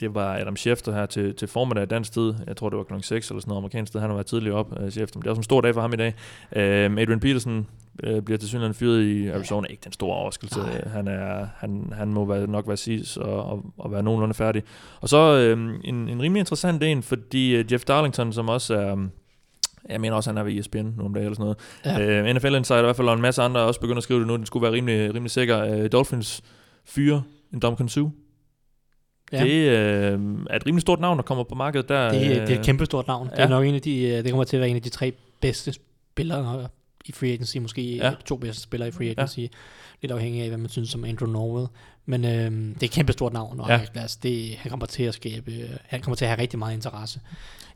det 0.00 0.14
var 0.14 0.36
Adam 0.36 0.56
Schefter 0.56 0.92
her 0.92 1.06
til, 1.06 1.34
til 1.34 1.48
formiddag 1.48 1.90
dansk 1.90 2.12
tid. 2.12 2.34
Jeg 2.46 2.56
tror, 2.56 2.68
det 2.68 2.76
var 2.76 2.84
klokken 2.84 3.02
6 3.02 3.30
eller 3.30 3.40
sådan 3.40 3.48
noget 3.48 3.60
amerikansk 3.60 3.92
tid. 3.92 4.00
Han 4.00 4.10
har 4.10 4.14
været 4.14 4.26
tidligere 4.26 4.56
op, 4.56 4.80
øh, 4.80 4.90
Schefter. 4.90 5.18
Men 5.18 5.22
det 5.22 5.26
er 5.26 5.30
også 5.30 5.40
en 5.40 5.44
stor 5.44 5.60
dag 5.60 5.74
for 5.74 5.80
ham 5.80 5.92
i 5.92 5.96
dag. 5.96 6.14
Øh, 6.56 6.90
Adrian 6.98 7.20
Peterson 7.20 7.66
øh, 8.02 8.22
bliver 8.22 8.38
til 8.38 8.48
synligheden 8.48 8.74
fyret 8.74 9.02
i 9.02 9.28
Arizona. 9.28 9.66
Ikke 9.70 9.84
den 9.84 9.92
store 9.92 10.16
overraskelse. 10.16 10.60
Han, 10.86 11.08
er, 11.08 11.46
han, 11.56 11.92
han 11.96 12.08
må 12.08 12.24
være, 12.24 12.46
nok 12.46 12.68
være 12.68 12.76
sidst 12.76 13.18
og, 13.18 13.64
og, 13.78 13.85
og 13.86 13.92
være 13.92 14.02
nogenlunde 14.02 14.34
færdig. 14.34 14.62
Og 15.00 15.08
så 15.08 15.16
øh, 15.36 15.74
en, 15.84 16.08
en 16.08 16.22
rimelig 16.22 16.40
interessant 16.40 16.82
en, 16.82 17.02
fordi 17.02 17.54
øh, 17.56 17.72
Jeff 17.72 17.84
Darlington, 17.84 18.32
som 18.32 18.48
også 18.48 18.74
er... 18.74 19.06
Jeg 19.88 20.00
mener 20.00 20.16
også, 20.16 20.30
han 20.30 20.38
er 20.38 20.42
ved 20.42 20.58
ESPN 20.58 20.78
nu 20.96 21.04
om 21.04 21.14
dagen 21.14 21.26
eller 21.26 21.34
sådan 21.36 21.54
noget. 21.84 22.00
Ja. 22.02 22.30
Uh, 22.30 22.36
NFL 22.36 22.54
Insider 22.54 22.78
i 22.78 22.82
hvert 22.82 22.96
fald, 22.96 23.08
og 23.08 23.14
en 23.14 23.20
masse 23.20 23.42
andre 23.42 23.60
er 23.60 23.64
også 23.64 23.80
begyndt 23.80 23.96
at 23.96 24.02
skrive 24.02 24.18
det 24.20 24.26
nu. 24.28 24.36
Den 24.36 24.46
skulle 24.46 24.62
være 24.62 24.72
rimelig, 24.72 25.14
rimelig 25.14 25.30
sikker. 25.30 25.80
Uh, 25.84 25.86
Dolphins 25.92 26.42
fyre 26.84 27.22
en 27.52 27.60
Dom 27.60 27.88
Sue. 27.88 28.12
Ja. 29.32 29.44
Det 29.44 29.66
uh, 30.14 30.40
er 30.50 30.56
et 30.56 30.66
rimelig 30.66 30.80
stort 30.82 31.00
navn, 31.00 31.16
der 31.16 31.22
kommer 31.22 31.44
på 31.44 31.54
markedet 31.54 31.88
der. 31.88 32.08
Det, 32.12 32.26
er- 32.26 32.28
det 32.28 32.36
er 32.38 32.50
øh, 32.50 32.58
et 32.58 32.64
kæmpestort 32.64 33.06
navn. 33.06 33.28
Ja. 33.30 33.36
Det 33.36 33.42
er 33.44 33.48
nok 33.48 33.64
en 33.64 33.74
af 33.74 33.82
de, 33.82 34.02
øh, 34.02 34.24
det 34.24 34.30
kommer 34.30 34.44
til 34.44 34.56
at 34.56 34.60
være 34.60 34.70
en 34.70 34.76
af 34.76 34.82
de 34.82 34.88
tre 34.88 35.12
bedste 35.40 35.72
spillere 35.72 36.68
i 37.06 37.12
free 37.12 37.32
agency, 37.32 37.56
måske. 37.58 37.96
Ja. 37.96 38.14
to 38.24 38.36
bedste 38.36 38.62
spillere 38.62 38.88
i 38.88 38.92
free 38.92 39.10
agency. 39.10 39.38
Ja. 39.38 39.46
Lidt 40.02 40.12
afhængig 40.12 40.42
af, 40.42 40.48
hvad 40.48 40.58
man 40.58 40.68
synes 40.68 40.94
om 40.94 41.04
Andrew 41.04 41.30
Norwell. 41.30 41.66
Men 42.08 42.24
øhm, 42.24 42.74
det 42.74 42.82
er 42.82 42.86
et 42.86 42.90
kæmpestort 42.90 43.32
navn, 43.32 43.60
og 43.60 43.68
ja. 43.68 43.80
Altså, 43.94 44.18
det, 44.22 44.54
han 44.58 44.70
kommer 44.70 44.86
til 44.86 45.02
at 45.02 45.14
skabe, 45.14 45.52
øh, 45.52 45.68
han 45.84 46.00
kommer 46.00 46.16
til 46.16 46.24
at 46.24 46.28
have 46.28 46.40
rigtig 46.40 46.58
meget 46.58 46.74
interesse. 46.74 47.20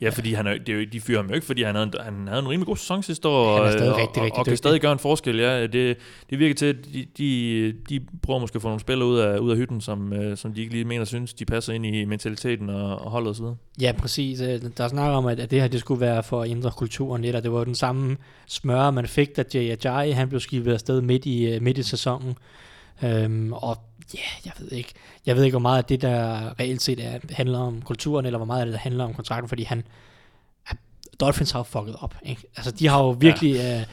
Ja, 0.01 0.09
fordi 0.09 0.33
han 0.33 0.47
er, 0.47 0.59
det 0.59 0.69
er 0.69 0.73
jo, 0.79 0.85
de 0.93 1.01
fyrer 1.01 1.19
ham 1.19 1.29
jo 1.29 1.35
ikke, 1.35 1.47
fordi 1.47 1.63
han 1.63 1.75
havde, 1.75 1.87
en, 1.87 1.93
han 2.01 2.29
havde 2.29 2.41
en 2.43 2.49
rimelig 2.49 2.67
god 2.67 2.77
sæson 2.77 3.03
sidste 3.03 3.29
år, 3.29 3.53
Han 3.57 3.63
er 3.63 3.67
og, 3.67 3.73
stadig 3.73 3.93
og, 3.93 3.99
rigtig, 3.99 4.17
og, 4.23 4.25
rigtig 4.25 4.39
og 4.39 4.45
kan 4.45 4.51
dygtig. 4.53 4.59
stadig 4.59 4.81
gøre 4.81 4.93
en 4.93 4.99
forskel. 4.99 5.37
Ja, 5.37 5.67
det, 5.67 5.97
det 6.31 6.39
virker 6.39 6.55
til, 6.55 6.67
at 6.67 6.77
de, 6.93 7.07
de, 7.19 7.73
de 7.89 8.01
prøver 8.23 8.41
måske 8.41 8.57
at 8.57 8.63
få 8.63 8.69
nogle 8.69 8.81
spillere 8.81 9.09
ud 9.09 9.19
af, 9.19 9.39
ud 9.39 9.51
af 9.51 9.57
hytten, 9.57 9.81
som, 9.81 10.13
øh, 10.13 10.37
som 10.37 10.55
de 10.55 10.61
ikke 10.61 10.73
lige 10.73 10.85
mener 10.85 11.05
synes, 11.05 11.35
de 11.35 11.45
passer 11.45 11.73
ind 11.73 11.87
i 11.87 12.05
mentaliteten 12.05 12.71
og, 12.71 12.99
og 12.99 13.11
holdet 13.11 13.31
osv. 13.31 13.45
Ja, 13.81 13.93
præcis. 13.99 14.41
Øh, 14.41 14.61
Der 14.77 14.85
er 14.85 14.89
snak 14.89 15.11
om, 15.11 15.27
at 15.27 15.41
at 15.41 15.51
det 15.51 15.61
her 15.61 15.69
det 15.69 15.81
skulle 15.81 16.01
være 16.01 16.23
for 16.23 16.43
at 16.43 16.51
ændre 16.51 16.71
kulturen 16.71 17.23
lidt, 17.23 17.37
og 17.37 17.43
det 17.43 17.53
var 17.53 17.65
den 17.65 17.75
samme 17.75 18.17
smør, 18.47 18.91
man 18.91 19.07
fik, 19.07 19.37
da 19.37 19.45
Jay 19.55 19.77
Ajayi, 19.87 20.11
han 20.11 20.29
blev 20.29 20.41
skibet 20.41 20.73
afsted 20.73 21.01
midt 21.01 21.27
i, 21.27 21.47
øh, 21.47 21.63
midt 21.63 21.79
i 21.79 21.83
sæsonen. 21.83 22.35
Øhm, 23.05 23.53
og 23.53 23.79
ja, 24.15 24.21
jeg 24.45 24.53
ved 24.59 24.73
ikke, 24.73 24.93
jeg 25.27 25.37
ved 25.37 25.45
ikke, 25.45 25.53
hvor 25.53 25.61
meget 25.61 25.79
af 25.79 25.85
det, 25.85 26.03
der 26.03 26.61
reelt 26.61 26.83
set 26.83 27.05
er, 27.05 27.19
handler 27.31 27.59
om 27.59 27.83
kulturen, 27.83 28.27
eller 28.27 28.39
hvor 28.39 28.47
meget 28.47 28.61
af 28.61 28.67
det, 28.67 28.73
der 28.73 28.79
handler 28.79 29.05
om 29.05 29.15
kontrakten, 29.15 29.49
fordi 29.49 29.63
han, 29.63 29.85
Dolphins 31.21 31.51
har 31.51 31.59
jo 31.59 31.65
fucket 31.65 31.97
op. 32.01 32.15
Ikke? 32.23 32.43
Altså, 32.57 32.71
de 32.71 32.89
har 32.89 33.03
jo 33.03 33.11
virkelig, 33.11 33.55
ja. 33.55 33.81
øh, 33.81 33.87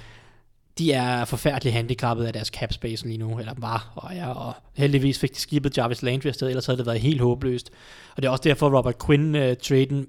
de 0.78 0.92
er 0.92 1.26
forfærdeligt 1.26 1.76
handicappet 1.76 2.26
af 2.26 2.34
deres 2.34 2.48
cap 2.48 2.74
space 2.74 3.06
lige 3.08 3.18
nu, 3.18 3.40
eller 3.40 3.54
var, 3.58 3.92
og 3.96 4.16
ja, 4.16 4.30
og 4.30 4.54
heldigvis 4.74 5.20
fik 5.20 5.32
de 5.36 5.40
skibet 5.40 5.78
Jarvis 5.78 6.02
Landry 6.02 6.28
afsted, 6.28 6.48
ellers 6.48 6.66
havde 6.66 6.78
det 6.78 6.86
været 6.86 7.00
helt 7.00 7.22
håbløst. 7.22 7.70
Og 8.16 8.22
det 8.22 8.28
er 8.28 8.32
også 8.32 8.44
derfor, 8.44 8.78
Robert 8.78 8.96
Quinn-traden 9.06 10.08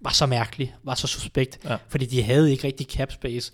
var 0.00 0.10
så 0.10 0.26
mærkelig, 0.26 0.74
var 0.82 0.94
så 0.94 1.06
suspekt, 1.06 1.58
Ja. 1.64 1.76
fordi 1.88 2.06
de 2.06 2.22
havde 2.22 2.50
ikke 2.50 2.66
rigtig 2.66 2.86
cap 2.86 3.12
space 3.12 3.52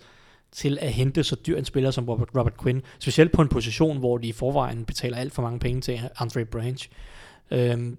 til 0.55 0.77
at 0.81 0.93
hente 0.93 1.23
så 1.23 1.35
dyr 1.47 1.57
en 1.57 1.65
spiller 1.65 1.91
som 1.91 2.09
Robert, 2.09 2.29
Robert 2.37 2.57
Quinn, 2.63 2.81
specielt 2.99 3.31
på 3.31 3.41
en 3.41 3.47
position, 3.47 3.97
hvor 3.97 4.17
de 4.17 4.27
i 4.27 4.31
forvejen 4.31 4.85
betaler 4.85 5.17
alt 5.17 5.33
for 5.33 5.41
mange 5.41 5.59
penge 5.59 5.81
til 5.81 5.99
Andre 6.19 6.45
Branch. 6.45 6.89
Øhm, 7.51 7.97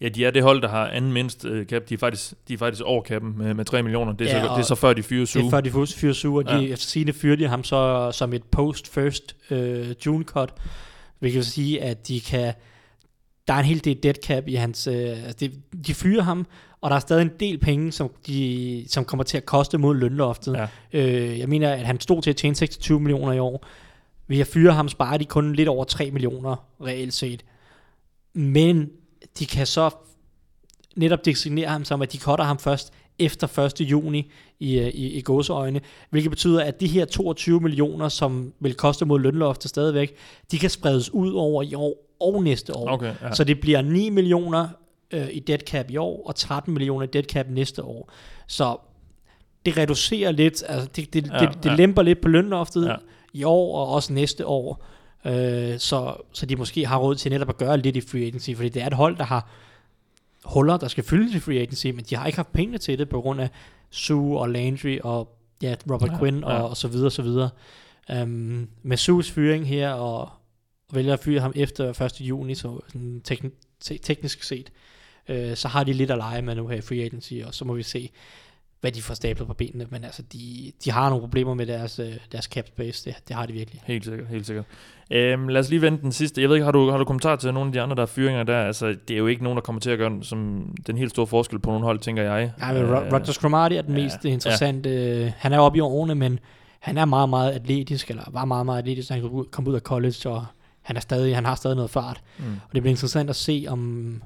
Ja, 0.00 0.08
de 0.08 0.24
er 0.24 0.30
det 0.30 0.42
hold, 0.42 0.62
der 0.62 0.68
har 0.68 0.88
anden 0.88 1.12
mindst 1.12 1.44
uh, 1.44 1.64
cap. 1.64 1.82
De 1.88 1.94
er 1.94 1.98
faktisk, 1.98 2.34
de 2.48 2.54
er 2.54 2.58
faktisk 2.58 2.82
over 2.84 3.02
cappen 3.04 3.38
med, 3.38 3.54
med 3.54 3.64
3 3.64 3.82
millioner. 3.82 4.12
Det 4.12 4.30
er, 4.30 4.36
Ja, 4.36 4.42
så, 4.46 4.52
det 4.54 4.58
er 4.58 4.62
så 4.62 4.74
før 4.74 4.92
de 4.92 5.02
fyrer 5.02 5.20
det 5.20 5.28
Sue. 5.28 5.46
er 5.46 5.50
før 5.50 5.60
de 5.60 5.70
fyrer 5.86 6.12
Sue, 6.12 6.38
og 6.38 6.44
de, 6.44 6.64
Ja. 6.64 6.72
efter 6.72 6.86
sigende 6.86 7.12
fyrer 7.12 7.36
de 7.36 7.48
ham 7.48 7.64
så 7.64 8.10
som 8.12 8.32
et 8.32 8.42
post-first 8.44 9.36
øh, 9.50 9.94
June 10.06 10.24
cut, 10.24 10.54
hvilket 11.18 11.36
vil 11.36 11.44
sige, 11.44 11.82
at 11.82 12.08
de 12.08 12.20
kan 12.20 12.52
der 13.48 13.54
er 13.54 13.58
en 13.58 13.64
hel 13.64 13.84
del 13.84 14.02
dead 14.02 14.14
cap 14.26 14.48
i 14.48 14.54
hans, 14.54 14.86
øh, 14.86 14.94
altså 15.24 15.36
de, 15.40 15.52
de 15.86 15.94
fyrer 15.94 16.22
ham, 16.22 16.46
og 16.84 16.90
der 16.90 16.96
er 16.96 17.00
stadig 17.00 17.22
en 17.22 17.30
del 17.40 17.58
penge, 17.58 17.92
som, 17.92 18.10
de, 18.26 18.84
som 18.88 19.04
kommer 19.04 19.24
til 19.24 19.36
at 19.36 19.46
koste 19.46 19.78
mod 19.78 19.94
lønloftet. 19.94 20.54
Ja. 20.54 20.66
Øh, 20.92 21.38
jeg 21.38 21.48
mener, 21.48 21.72
at 21.72 21.86
han 21.86 22.00
stod 22.00 22.22
til 22.22 22.30
at 22.30 22.36
tjene 22.36 22.54
26 22.54 23.00
millioner 23.00 23.32
i 23.32 23.38
år. 23.38 23.66
Ved 24.28 24.38
at 24.38 24.46
fyre 24.46 24.72
ham, 24.72 24.88
sparer 24.88 25.18
de 25.18 25.24
kun 25.24 25.54
lidt 25.54 25.68
over 25.68 25.84
3 25.84 26.10
millioner 26.10 26.66
reelt 26.80 27.14
set. 27.14 27.44
Men 28.34 28.90
de 29.38 29.46
kan 29.46 29.66
så 29.66 29.90
netop 30.96 31.24
designere 31.24 31.68
ham 31.68 31.84
som, 31.84 32.02
at 32.02 32.12
de 32.12 32.18
cutter 32.18 32.44
ham 32.44 32.58
først 32.58 32.92
efter 33.18 33.58
1. 33.58 33.80
juni 33.80 34.30
i, 34.60 34.78
øh, 34.78 34.88
i, 34.88 35.12
i 35.12 35.20
gåseøjne, 35.20 35.80
hvilket 36.10 36.30
betyder, 36.30 36.64
at 36.64 36.80
de 36.80 36.86
her 36.86 37.04
22 37.04 37.60
millioner, 37.60 38.08
som 38.08 38.52
vil 38.60 38.74
koste 38.74 39.04
mod 39.04 39.20
lønloftet 39.20 39.68
stadigvæk, 39.68 40.14
de 40.50 40.58
kan 40.58 40.70
spredes 40.70 41.14
ud 41.14 41.32
over 41.32 41.62
i 41.62 41.74
år 41.74 42.16
og 42.20 42.42
næste 42.42 42.76
år. 42.76 42.90
Okay, 42.90 43.14
ja. 43.22 43.34
Så 43.34 43.44
det 43.44 43.60
bliver 43.60 43.82
9 43.82 44.10
millioner 44.10 44.68
øh, 45.14 45.28
i 45.32 45.38
dead 45.40 45.58
cap 45.58 45.90
i 45.90 45.96
år, 45.96 46.26
og 46.26 46.36
13 46.36 46.72
millioner 46.74 47.06
i 47.06 47.08
dead 47.12 47.24
cap 47.24 47.46
næste 47.48 47.82
år. 47.82 48.12
Så 48.46 48.76
det 49.66 49.76
reducerer 49.76 50.30
lidt, 50.32 50.62
altså 50.68 50.88
det, 50.96 51.14
det, 51.14 51.30
Ja, 51.32 51.38
det, 51.38 51.62
det 51.64 51.70
ja. 51.70 51.74
lemper 51.76 52.02
lidt 52.02 52.20
på 52.20 52.28
lønloftet 52.28 52.86
Ja. 52.86 52.94
i 53.32 53.44
år, 53.44 53.78
og 53.78 53.92
også 53.94 54.12
næste 54.12 54.46
år. 54.46 54.84
Øh, 55.26 55.78
så, 55.78 56.14
så 56.32 56.46
de 56.46 56.56
måske 56.56 56.86
har 56.86 56.98
råd 56.98 57.14
til 57.14 57.30
netop 57.32 57.48
at 57.48 57.56
gøre 57.56 57.78
lidt 57.78 57.96
i 57.96 58.00
free 58.00 58.26
agency, 58.26 58.50
fordi 58.56 58.68
det 58.68 58.82
er 58.82 58.86
et 58.86 58.92
hold, 58.92 59.16
der 59.16 59.24
har 59.24 59.50
huller, 60.44 60.76
der 60.76 60.88
skal 60.88 61.04
fyldes 61.04 61.34
i 61.34 61.38
free 61.40 61.58
agency, 61.60 61.86
men 61.86 62.04
de 62.10 62.16
har 62.16 62.26
ikke 62.26 62.36
haft 62.38 62.52
pengene 62.52 62.78
til 62.78 62.98
det, 62.98 63.08
på 63.08 63.20
grund 63.20 63.40
af 63.40 63.48
Sue 63.90 64.38
og 64.38 64.48
Landry 64.50 64.98
og 65.02 65.36
ja, 65.62 65.74
Robert 65.90 66.08
Ja, 66.08 66.14
ja, 66.14 66.18
Quinn 66.18 66.44
og, 66.44 66.52
ja. 66.52 66.60
og 66.62 66.76
så 66.76 66.88
videre, 66.88 67.10
så 67.10 67.22
videre. 67.22 67.50
Um, 68.22 68.68
med 68.82 68.96
Sues 68.96 69.30
fyring 69.30 69.68
her, 69.68 69.90
og 69.92 70.28
vælger 70.92 71.12
at 71.12 71.20
fyre 71.20 71.40
ham 71.40 71.52
efter 71.56 72.02
1. 72.02 72.20
juni, 72.20 72.54
så 72.54 72.80
sådan 72.88 73.22
tekn- 73.28 73.76
te- 73.80 73.98
teknisk 73.98 74.42
set, 74.42 74.72
øh, 75.28 75.56
så 75.56 75.68
har 75.68 75.84
de 75.84 75.92
lidt 75.92 76.10
at 76.10 76.18
lege 76.18 76.42
med 76.42 76.54
nu 76.54 76.66
her 76.66 76.76
i 76.76 76.80
free 76.80 77.02
agency, 77.02 77.34
og 77.46 77.54
så 77.54 77.64
må 77.64 77.72
vi 77.74 77.82
se, 77.82 78.10
hvad 78.80 78.92
de 78.92 79.02
får 79.02 79.14
stablet 79.14 79.46
på 79.48 79.54
benene, 79.54 79.86
men 79.90 80.04
altså, 80.04 80.22
de, 80.32 80.72
de 80.84 80.90
har 80.90 81.08
nogle 81.08 81.20
problemer 81.20 81.54
med 81.54 81.66
deres, 81.66 81.98
øh, 81.98 82.12
deres 82.32 82.44
cap 82.44 82.66
space, 82.66 83.10
det, 83.10 83.28
det 83.28 83.36
har 83.36 83.46
de 83.46 83.52
virkelig. 83.52 83.82
Helt 83.84 84.04
sikkert, 84.04 84.28
helt 84.28 84.46
sikkert. 84.46 84.64
Øhm, 85.10 85.48
lad 85.48 85.60
os 85.60 85.70
lige 85.70 85.82
vente 85.82 86.02
den 86.02 86.12
sidste. 86.12 86.40
Jeg 86.40 86.48
ved 86.48 86.56
ikke, 86.56 86.64
har 86.64 86.72
du, 86.72 86.90
har 86.90 86.98
du 86.98 87.04
kommentar 87.04 87.36
til 87.36 87.54
nogle 87.54 87.68
af 87.68 87.72
de 87.72 87.80
andre, 87.80 87.96
der 87.96 88.02
er 88.02 88.06
fyringer 88.06 88.42
der? 88.42 88.58
Altså, 88.58 88.86
det 89.08 89.14
er 89.14 89.18
jo 89.18 89.26
ikke 89.26 89.42
nogen, 89.42 89.56
der 89.56 89.62
kommer 89.62 89.80
til 89.80 89.90
at 89.90 89.98
gøre 89.98 90.10
den, 90.10 90.22
som 90.22 90.68
den 90.86 90.98
helt 90.98 91.10
store 91.10 91.26
forskel 91.26 91.58
på 91.58 91.70
nogle 91.70 91.84
hold, 91.84 91.98
tænker 91.98 92.22
jeg. 92.22 92.52
Nej, 92.58 92.72
men 92.74 92.82
Øh, 92.82 92.90
Ro- 92.90 93.16
Rodgers 93.16 93.34
Cromartie 93.34 93.78
er 93.78 93.82
den 93.82 93.96
ja, 93.96 94.02
mest 94.02 94.24
interessante. 94.24 94.90
Ja. 94.90 95.32
Han 95.36 95.52
er 95.52 95.58
oppe 95.58 95.78
i 95.78 95.80
årene, 95.80 96.14
men 96.14 96.38
han 96.80 96.98
er 96.98 97.04
meget, 97.04 97.28
meget 97.28 97.52
atletisk, 97.52 98.10
eller 98.10 98.22
var 98.30 98.44
meget, 98.44 98.66
meget 98.66 98.78
atletisk, 98.78 99.10
han 99.10 99.44
kom 99.50 99.66
ud 99.68 99.74
af 99.74 99.80
college, 99.80 100.28
og 100.30 100.46
han, 100.82 100.96
er 100.96 101.00
stadig, 101.00 101.34
han 101.34 101.44
har 101.44 101.54
stadig 101.54 101.76
noget 101.76 101.90
fart. 101.90 102.20
Mm. 102.38 102.44
Og 102.44 102.74
det 102.74 102.82
bliver 102.82 102.92
interessant 102.92 103.30
at 103.30 103.36
se, 103.36 103.64
om, 103.68 104.22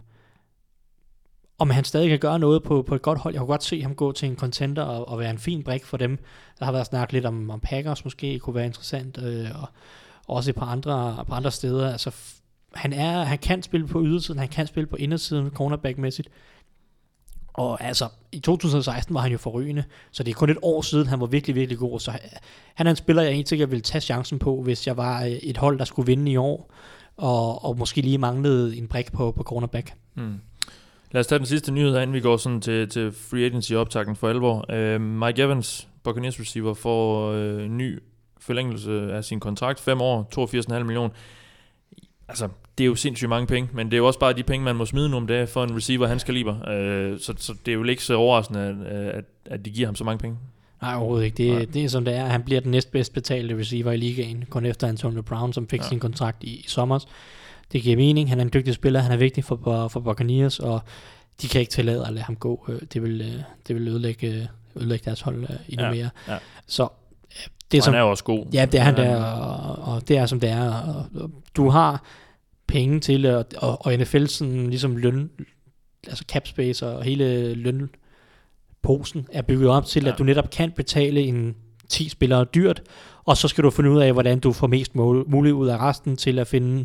om 1.59 1.71
han 1.71 1.85
stadig 1.85 2.09
kan 2.09 2.19
gøre 2.19 2.39
noget 2.39 2.63
på, 2.63 2.83
på 2.83 2.95
et 2.95 3.03
godt 3.03 3.19
hold. 3.19 3.35
Jeg 3.35 3.41
kunne 3.41 3.47
godt 3.47 3.65
se 3.65 3.83
ham 3.83 3.95
gå 3.95 4.13
til 4.13 4.29
en 4.29 4.37
contender 4.37 4.83
og, 4.83 5.09
og 5.09 5.19
være 5.19 5.31
en 5.31 5.39
fin 5.39 5.63
brik 5.63 5.85
for 5.85 5.97
dem. 5.97 6.19
Der 6.59 6.65
har 6.65 6.73
været 6.73 6.87
snakket 6.87 7.13
lidt 7.13 7.27
om, 7.27 7.51
om 7.51 7.61
Packers 7.61 8.05
måske 8.05 8.39
kunne 8.39 8.55
være 8.55 8.67
interessant, 8.67 9.19
øh, 9.23 9.63
og 9.63 9.69
også 10.27 10.51
et 10.51 10.57
par 10.57 10.67
andre, 10.67 11.25
par 11.29 11.37
andre 11.37 11.51
steder. 11.51 11.93
Altså, 11.93 12.15
han, 12.75 12.93
er, 12.93 13.25
han 13.25 13.39
kan 13.39 13.63
spille 13.63 13.87
på 13.87 14.03
ydersiden, 14.03 14.39
han 14.39 14.49
kan 14.49 14.67
spille 14.67 14.87
på 14.87 14.97
indersiden, 14.97 15.51
cornerback-mæssigt. 15.51 16.29
Og 17.53 17.85
altså, 17.85 18.09
i 18.33 18.41
2016 18.41 19.15
var 19.15 19.21
han 19.21 19.33
jo 19.33 19.39
forrygende, 19.39 19.85
så 20.11 20.23
det 20.23 20.31
er 20.31 20.35
kun 20.35 20.51
et 20.51 20.59
år 20.63 20.83
siden, 20.83 21.07
han 21.07 21.21
var 21.21 21.27
virkelig, 21.27 21.57
virkelig 21.57 21.79
god. 21.79 22.01
Så 22.01 22.11
øh, 22.11 22.19
han 22.75 22.87
er 22.87 22.91
en 22.91 22.97
spiller, 22.97 23.23
jeg 23.23 23.35
helt 23.35 23.49
sikkert 23.49 23.71
ville 23.71 23.83
tage 23.83 24.01
chancen 24.01 24.39
på, 24.39 24.63
hvis 24.63 24.87
jeg 24.87 24.97
var 24.97 25.23
øh, 25.23 25.31
et 25.31 25.57
hold, 25.57 25.79
der 25.79 25.85
skulle 25.85 26.07
vinde 26.07 26.33
i 26.33 26.37
år, 26.37 26.73
og, 27.17 27.65
og 27.65 27.79
måske 27.79 28.01
lige 28.01 28.19
manglede 28.19 28.77
en 28.77 28.89
brik 28.89 29.13
på, 29.13 29.33
på 29.33 29.43
cornerback. 29.43 29.95
Mm. 30.15 30.41
Lad 31.11 31.21
os 31.21 31.27
tage 31.27 31.39
den 31.39 31.47
sidste 31.47 31.73
nyhed, 31.73 31.97
inden 31.97 32.13
vi 32.13 32.21
går 32.21 32.37
sådan 32.37 32.61
til, 32.61 32.89
til 32.89 33.13
free 33.13 33.45
agency 33.45 33.73
optakten 33.73 34.17
for 34.17 34.29
alvor. 34.29 34.65
Uh, 34.73 35.01
Mike 35.01 35.43
Evans, 35.43 35.89
Buccaneers 36.03 36.41
receiver, 36.41 36.75
får 36.75 37.33
uh, 37.33 37.61
ny 37.61 37.99
forlængelse 38.41 39.13
af 39.13 39.25
sin 39.25 39.41
kontrakt. 39.41 39.81
5 39.81 40.01
år, 40.01 40.29
82,5 40.79 40.85
millioner. 40.85 41.11
Altså, 42.29 42.49
det 42.79 42.85
er 42.85 42.87
jo 42.87 42.95
sindssygt 42.95 43.29
mange 43.29 43.47
penge, 43.47 43.71
men 43.73 43.87
det 43.87 43.95
er 43.95 43.99
jo 43.99 44.07
også 44.07 44.19
bare 44.19 44.33
de 44.33 44.43
penge, 44.43 44.65
man 44.65 44.77
må 44.77 44.87
smide 44.87 45.09
nu 45.09 45.17
om 45.17 45.27
dagen 45.27 45.49
for 45.49 45.65
en 45.65 45.77
receiver 45.77 46.07
hans 46.07 46.25
kaliber. 46.25 46.55
Uh, 46.55 47.19
så, 47.21 47.35
så 47.37 47.55
det 47.67 47.73
er 47.73 47.77
jo 47.77 47.85
ikke 47.85 48.05
så 48.05 48.15
overraskende, 48.15 48.61
at, 48.61 48.97
at, 48.97 49.25
at 49.47 49.65
de 49.65 49.71
giver 49.71 49.89
ham 49.89 49.95
så 49.95 50.05
mange 50.05 50.19
penge. 50.19 50.39
Nej, 50.83 50.95
overhovedet 50.95 51.25
ikke. 51.25 51.37
Det, 51.37 51.53
Nej. 51.53 51.65
det 51.65 51.85
er 51.85 51.89
som 51.89 52.05
det 52.05 52.15
er. 52.15 52.25
Han 52.25 52.43
bliver 52.43 52.61
den 52.61 52.71
næstbedst 52.71 53.13
betalte 53.13 53.59
receiver 53.59 53.93
i 53.93 53.97
ligaen, 53.97 54.45
kun 54.51 54.67
efter 54.67 54.89
Antonio 54.89 55.23
Brown, 55.23 55.53
som 55.53 55.69
fik 55.69 55.81
ja. 55.81 55.89
sin 55.89 56.01
kontrakt 56.01 56.45
i, 56.45 56.57
i 56.57 56.65
sommer. 56.69 56.99
Det 57.73 57.83
giver 57.83 57.97
mening. 57.97 58.29
Han 58.29 58.39
er 58.39 58.45
en 58.45 58.51
dygtig 58.55 58.75
spiller. 58.75 59.01
Han 59.01 59.13
er 59.13 59.17
vigtig 59.17 59.45
for, 59.45 59.89
for 59.89 60.01
Buccaneers, 60.01 60.59
og 60.61 60.81
de 61.43 61.49
kan 61.49 61.61
ikke 61.61 61.71
tillade 61.71 62.07
at 62.07 62.13
lade 62.13 62.25
ham 62.25 62.37
gå. 62.37 62.65
Øh, 62.69 62.81
Det 62.93 63.03
vil, 63.03 63.21
øh, 63.21 63.43
det 63.69 63.77
vil 63.77 63.89
ødelægge, 63.89 64.27
øh, 64.35 64.47
ødelægge 64.77 65.05
deres 65.05 65.21
hold 65.21 65.37
endnu 65.69 65.85
Ja, 65.87 65.91
mere. 65.91 66.11
ja. 66.29 66.39
Så 66.67 66.89
det 67.73 67.79
er 67.79 67.83
som, 67.83 67.95
han 67.95 68.03
er 68.03 68.07
også 68.07 68.25
god. 68.25 68.47
Ja, 68.53 68.65
det 68.73 68.81
er 68.81 68.85
han 68.85 68.97
Ja, 68.99 69.03
der, 69.03 69.25
og, 69.25 69.95
og 69.95 70.09
det 70.09 70.17
er 70.17 70.27
som 70.27 70.41
det 70.41 70.51
er. 70.51 70.71
Og, 70.73 71.07
og 71.15 71.31
du 71.57 71.69
har 71.69 72.05
penge 72.67 73.01
til, 73.01 73.27
og, 73.27 73.45
og, 73.57 73.87
og 73.87 73.95
NFL 73.97 74.27
sådan 74.27 74.67
ligesom 74.71 74.97
løn, 74.97 75.31
altså 76.07 76.25
cap 76.29 76.47
space 76.47 76.87
og 76.87 77.03
hele 77.05 77.55
lønposen 77.55 79.27
er 79.33 79.43
bygget 79.43 79.69
op 79.71 79.85
til, 79.87 80.05
Ja. 80.05 80.13
at 80.13 80.19
du 80.19 80.25
netop 80.25 80.51
kan 80.51 80.71
betale 80.71 81.21
en 81.21 81.57
10 81.89 82.09
spillere 82.09 82.45
dyrt, 82.45 82.83
og 83.25 83.37
så 83.37 83.49
skal 83.49 83.65
du 83.65 83.71
finde 83.71 83.91
ud 83.91 84.01
af, 84.01 84.13
hvordan 84.13 84.41
du 84.41 84.53
får 84.53 84.67
mest 84.67 84.95
muligt 84.95 85.53
ud 85.55 85.69
af 85.69 85.79
resten 85.79 86.17
til 86.17 86.39
at 86.39 86.47
finde 86.47 86.85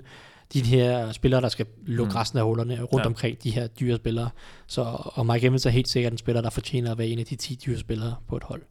de 0.53 0.61
her 0.61 1.11
spillere, 1.11 1.41
der 1.41 1.49
skal 1.49 1.65
lukke 1.85 2.09
Mm. 2.09 2.13
mm. 2.13 2.15
resten 2.15 2.39
af 2.39 2.45
hullerne 2.45 2.81
rundt 2.81 3.03
ja. 3.03 3.09
omkring 3.09 3.43
de 3.43 3.51
her 3.51 3.67
dyre 3.67 3.95
spillere. 3.97 4.29
Så, 4.67 4.81
og 5.15 5.25
Mike 5.25 5.47
Evans 5.47 5.65
er 5.65 5.69
helt 5.69 5.87
sikkert 5.87 6.11
en 6.11 6.17
spiller, 6.17 6.41
der 6.41 6.49
fortjener 6.49 6.91
at 6.91 6.97
være 6.97 7.07
en 7.07 7.19
af 7.19 7.25
de 7.25 7.35
10 7.35 7.59
dyre 7.65 7.79
spillere 7.79 8.15
på 8.29 8.35
et 8.37 8.43
hold. 8.43 8.61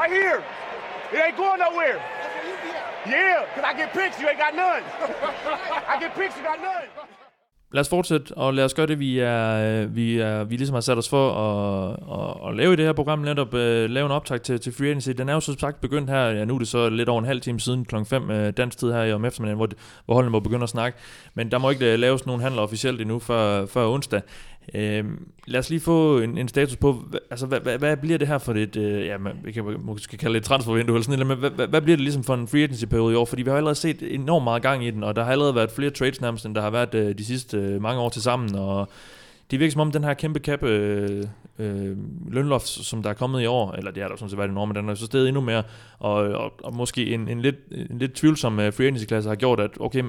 Right 0.00 0.12
here. 0.12 0.38
It 1.12 1.18
ain't 1.26 1.36
going 1.36 1.60
nowhere. 1.68 1.98
Yeah, 3.06 3.38
because 3.46 3.64
I 3.70 3.72
get 3.80 3.88
picks, 3.98 4.16
you 4.20 4.26
ain't 4.30 4.40
got 4.46 4.54
none. 4.64 4.82
I 5.92 5.94
get 6.02 6.12
picks, 6.20 6.34
you 6.38 6.42
got 6.50 6.60
none. 6.70 6.88
Lad 7.72 7.80
os 7.80 7.88
fortsætte, 7.88 8.34
og 8.34 8.54
lad 8.54 8.64
os 8.64 8.74
gøre 8.74 8.86
det, 8.86 8.98
vi 8.98 9.18
er, 9.18 9.82
øh, 9.82 9.96
vi, 9.96 10.18
er, 10.18 10.44
vi 10.44 10.56
ligesom 10.56 10.74
har 10.74 10.80
sat 10.80 10.98
os 10.98 11.08
for 11.08 11.30
at, 11.32 11.92
at, 11.92 12.48
at 12.48 12.56
lave 12.56 12.72
i 12.72 12.76
det 12.76 12.84
her 12.84 12.92
program, 12.92 13.18
netop 13.18 13.54
uh, 13.54 13.60
lave 13.60 14.06
en 14.06 14.12
optag 14.12 14.42
til, 14.42 14.60
til 14.60 14.72
Free 14.72 14.88
Agency. 14.88 15.10
Den 15.10 15.28
er 15.28 15.34
jo 15.34 15.40
så 15.40 15.54
sagt 15.58 15.80
begyndt 15.80 16.10
her, 16.10 16.24
ja, 16.26 16.44
nu 16.44 16.54
er 16.54 16.58
det 16.58 16.68
så 16.68 16.88
lidt 16.88 17.08
over 17.08 17.18
en 17.18 17.26
halv 17.26 17.40
time 17.40 17.60
siden 17.60 17.84
kl. 17.84 17.96
5 18.04 18.30
uh, 18.30 18.48
dansk 18.48 18.78
tid 18.78 18.92
her 18.92 19.02
i 19.02 19.12
om 19.12 19.24
eftermiddagen, 19.24 19.56
hvor, 19.56 19.68
hvor 20.04 20.14
holdene 20.14 20.30
må 20.30 20.40
begynde 20.40 20.62
at 20.62 20.68
snakke. 20.68 20.98
Men 21.34 21.50
der 21.50 21.58
må 21.58 21.70
ikke 21.70 21.94
uh, 21.94 22.00
laves 22.00 22.26
nogen 22.26 22.42
handler 22.42 22.62
officielt 22.62 23.00
endnu 23.00 23.18
før, 23.18 23.66
før 23.66 23.86
onsdag. 23.86 24.20
Øh, 24.74 25.04
lad 25.46 25.60
os 25.60 25.70
lige 25.70 25.80
få 25.80 26.18
en, 26.18 26.38
en 26.38 26.48
status 26.48 26.76
på, 26.76 27.04
altså 27.30 27.46
hvad, 27.46 27.60
hvad, 27.60 27.78
hvad 27.78 27.96
bliver 27.96 28.18
det 28.18 28.28
her 28.28 28.38
for 28.38 28.52
et, 28.52 28.76
øh, 28.76 29.06
ja, 29.06 29.18
man, 29.18 29.32
vi 29.44 29.52
kan 29.52 29.64
måske 29.80 30.16
kalde 30.16 30.34
det 30.34 30.40
et 30.40 30.44
transfervindue 30.44 30.96
eller 30.96 31.04
sådan 31.04 31.18
noget, 31.18 31.26
men 31.26 31.38
hvad, 31.38 31.50
hvad, 31.50 31.66
hvad 31.66 31.80
bliver 31.80 31.96
det 31.96 32.04
ligesom 32.04 32.24
for 32.24 32.34
en 32.34 32.48
free 32.48 32.62
agency 32.62 32.84
periode 32.84 33.12
i 33.12 33.16
år? 33.16 33.24
Fordi 33.24 33.42
vi 33.42 33.50
har 33.50 33.56
allerede 33.56 33.74
set 33.74 34.14
enormt 34.14 34.44
meget 34.44 34.62
gang 34.62 34.86
i 34.86 34.90
den, 34.90 35.02
og 35.02 35.16
der 35.16 35.24
har 35.24 35.32
allerede 35.32 35.54
været 35.54 35.70
flere 35.70 35.90
trades 35.90 36.20
nærmest, 36.20 36.46
end 36.46 36.54
der 36.54 36.60
har 36.60 36.70
været 36.70 36.94
øh, 36.94 37.18
de 37.18 37.24
sidste 37.24 37.56
øh, 37.56 37.82
mange 37.82 38.00
år 38.00 38.08
til 38.08 38.22
sammen, 38.22 38.54
og 38.54 38.88
det 39.50 39.60
virker 39.60 39.72
som 39.72 39.80
om 39.80 39.92
den 39.92 40.04
her 40.04 40.14
kæmpe 40.14 40.38
cap 40.38 40.62
øh, 40.62 41.24
øh, 41.58 41.96
lønloft, 42.32 42.66
som 42.66 43.02
der 43.02 43.10
er 43.10 43.14
kommet 43.14 43.42
i 43.42 43.46
år, 43.46 43.72
eller 43.72 43.90
det 43.90 44.02
er 44.02 44.08
der 44.08 44.16
sådan 44.16 44.30
set 44.30 44.38
været 44.38 44.48
i 44.48 44.52
Norge, 44.52 44.66
men 44.66 44.76
den 44.76 44.88
er 44.88 44.94
så 44.94 45.06
steget 45.06 45.28
endnu 45.28 45.40
mere, 45.40 45.62
og, 45.98 46.14
og, 46.14 46.52
og 46.64 46.74
måske 46.74 47.14
en, 47.14 47.28
en, 47.28 47.40
lidt, 47.40 47.56
en 47.90 47.98
lidt 47.98 48.12
tvivlsom 48.12 48.58
uh, 48.58 48.72
free 48.72 48.86
agency-klasse 48.86 49.28
har 49.28 49.36
gjort, 49.36 49.60
at 49.60 49.70
okay, 49.80 50.02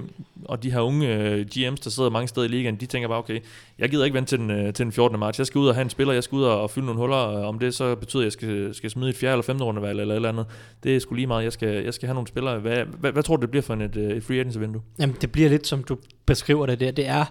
og 0.45 0.63
de 0.63 0.71
her 0.71 0.79
unge 0.79 1.15
øh, 1.15 1.39
uh, 1.39 1.45
GM's, 1.55 1.83
der 1.83 1.89
sidder 1.89 2.09
mange 2.09 2.27
steder 2.27 2.47
i 2.47 2.49
ligaen, 2.49 2.75
de 2.75 2.85
tænker 2.85 3.07
bare, 3.07 3.17
okay, 3.17 3.39
jeg 3.79 3.89
gider 3.89 4.05
ikke 4.05 4.15
vente 4.15 4.29
til 4.29 4.39
den, 4.39 4.51
uh, 4.51 4.73
til 4.73 4.85
den 4.85 4.91
14. 4.91 5.19
marts, 5.19 5.39
jeg 5.39 5.47
skal 5.47 5.59
ud 5.59 5.67
og 5.67 5.75
have 5.75 5.83
en 5.83 5.89
spiller, 5.89 6.13
jeg 6.13 6.23
skal 6.23 6.35
ud 6.35 6.43
og, 6.43 6.61
og 6.61 6.69
fylde 6.69 6.85
nogle 6.85 7.01
huller, 7.01 7.39
uh, 7.39 7.47
om 7.47 7.59
det 7.59 7.75
så 7.75 7.95
betyder, 7.95 8.21
at 8.21 8.25
jeg 8.25 8.31
skal, 8.31 8.75
skal 8.75 8.89
smide 8.89 9.09
et 9.09 9.15
fjerde 9.15 9.33
eller 9.33 9.43
femte 9.43 9.63
rundevalg 9.63 9.99
eller 9.99 10.13
et 10.13 10.15
eller 10.15 10.29
andet, 10.29 10.45
det 10.83 10.95
er 10.95 10.99
sgu 10.99 11.15
lige 11.15 11.27
meget, 11.27 11.43
jeg 11.43 11.53
skal, 11.53 11.83
jeg 11.83 11.93
skal 11.93 12.07
have 12.07 12.13
nogle 12.13 12.27
spillere. 12.27 12.59
Hvad, 12.59 12.85
hvad, 12.99 13.11
hvad 13.11 13.23
tror 13.23 13.35
du, 13.35 13.41
det 13.41 13.51
bliver 13.51 13.63
for 13.63 13.73
en, 13.73 13.81
et, 13.81 13.95
et 13.95 14.23
free 14.23 14.39
agency-vindue? 14.39 14.81
Jamen, 14.99 15.15
det 15.21 15.31
bliver 15.31 15.49
lidt, 15.49 15.67
som 15.67 15.83
du 15.83 15.97
beskriver 16.25 16.65
det 16.65 16.79
der. 16.79 16.91
Det 16.91 17.07
er 17.07 17.25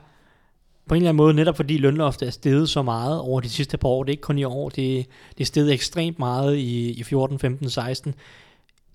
på 0.88 0.94
en 0.94 0.96
eller 0.96 1.08
anden 1.08 1.16
måde, 1.16 1.34
netop 1.34 1.56
fordi 1.56 1.78
lønloftet 1.78 2.26
er 2.26 2.30
steget 2.30 2.68
så 2.68 2.82
meget 2.82 3.20
over 3.20 3.40
de 3.40 3.48
sidste 3.48 3.76
par 3.76 3.88
år, 3.88 4.04
det 4.04 4.10
er 4.10 4.12
ikke 4.12 4.22
kun 4.22 4.38
i 4.38 4.44
år, 4.44 4.68
det, 4.68 5.06
det 5.38 5.40
er 5.40 5.44
steget 5.44 5.72
ekstremt 5.72 6.18
meget 6.18 6.56
i, 6.56 6.90
i 6.90 7.02
14, 7.02 7.38
15, 7.38 7.70
16, 7.70 8.14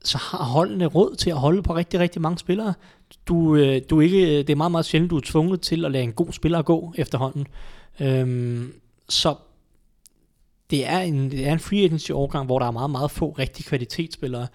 så 0.03 0.17
har 0.17 0.43
holdene 0.43 0.85
råd 0.85 1.15
til 1.15 1.29
at 1.29 1.37
holde 1.37 1.63
på 1.63 1.75
rigtig, 1.75 1.99
rigtig 1.99 2.21
mange 2.21 2.37
spillere. 2.37 2.73
Du, 3.27 3.55
øh, 3.55 3.81
du 3.89 3.99
ikke, 3.99 4.37
det 4.37 4.49
er 4.49 4.55
meget, 4.55 4.71
meget 4.71 4.85
sjældent, 4.85 5.11
du 5.11 5.17
er 5.17 5.21
tvunget 5.25 5.61
til 5.61 5.85
at 5.85 5.91
lade 5.91 6.03
en 6.03 6.13
god 6.13 6.31
spiller 6.33 6.61
gå 6.61 6.93
efterhånden. 6.97 7.47
Øhm, 7.99 8.73
så 9.09 9.35
det 10.69 10.87
er 10.87 10.99
en, 10.99 11.31
det 11.31 11.47
er 11.47 11.53
en 11.53 11.59
free 11.59 11.83
agency 11.83 12.11
årgang, 12.11 12.45
hvor 12.45 12.59
der 12.59 12.65
er 12.65 12.71
meget, 12.71 12.89
meget 12.89 13.11
få 13.11 13.29
rigtig 13.31 13.65
kvalitetsspillere. 13.65 14.47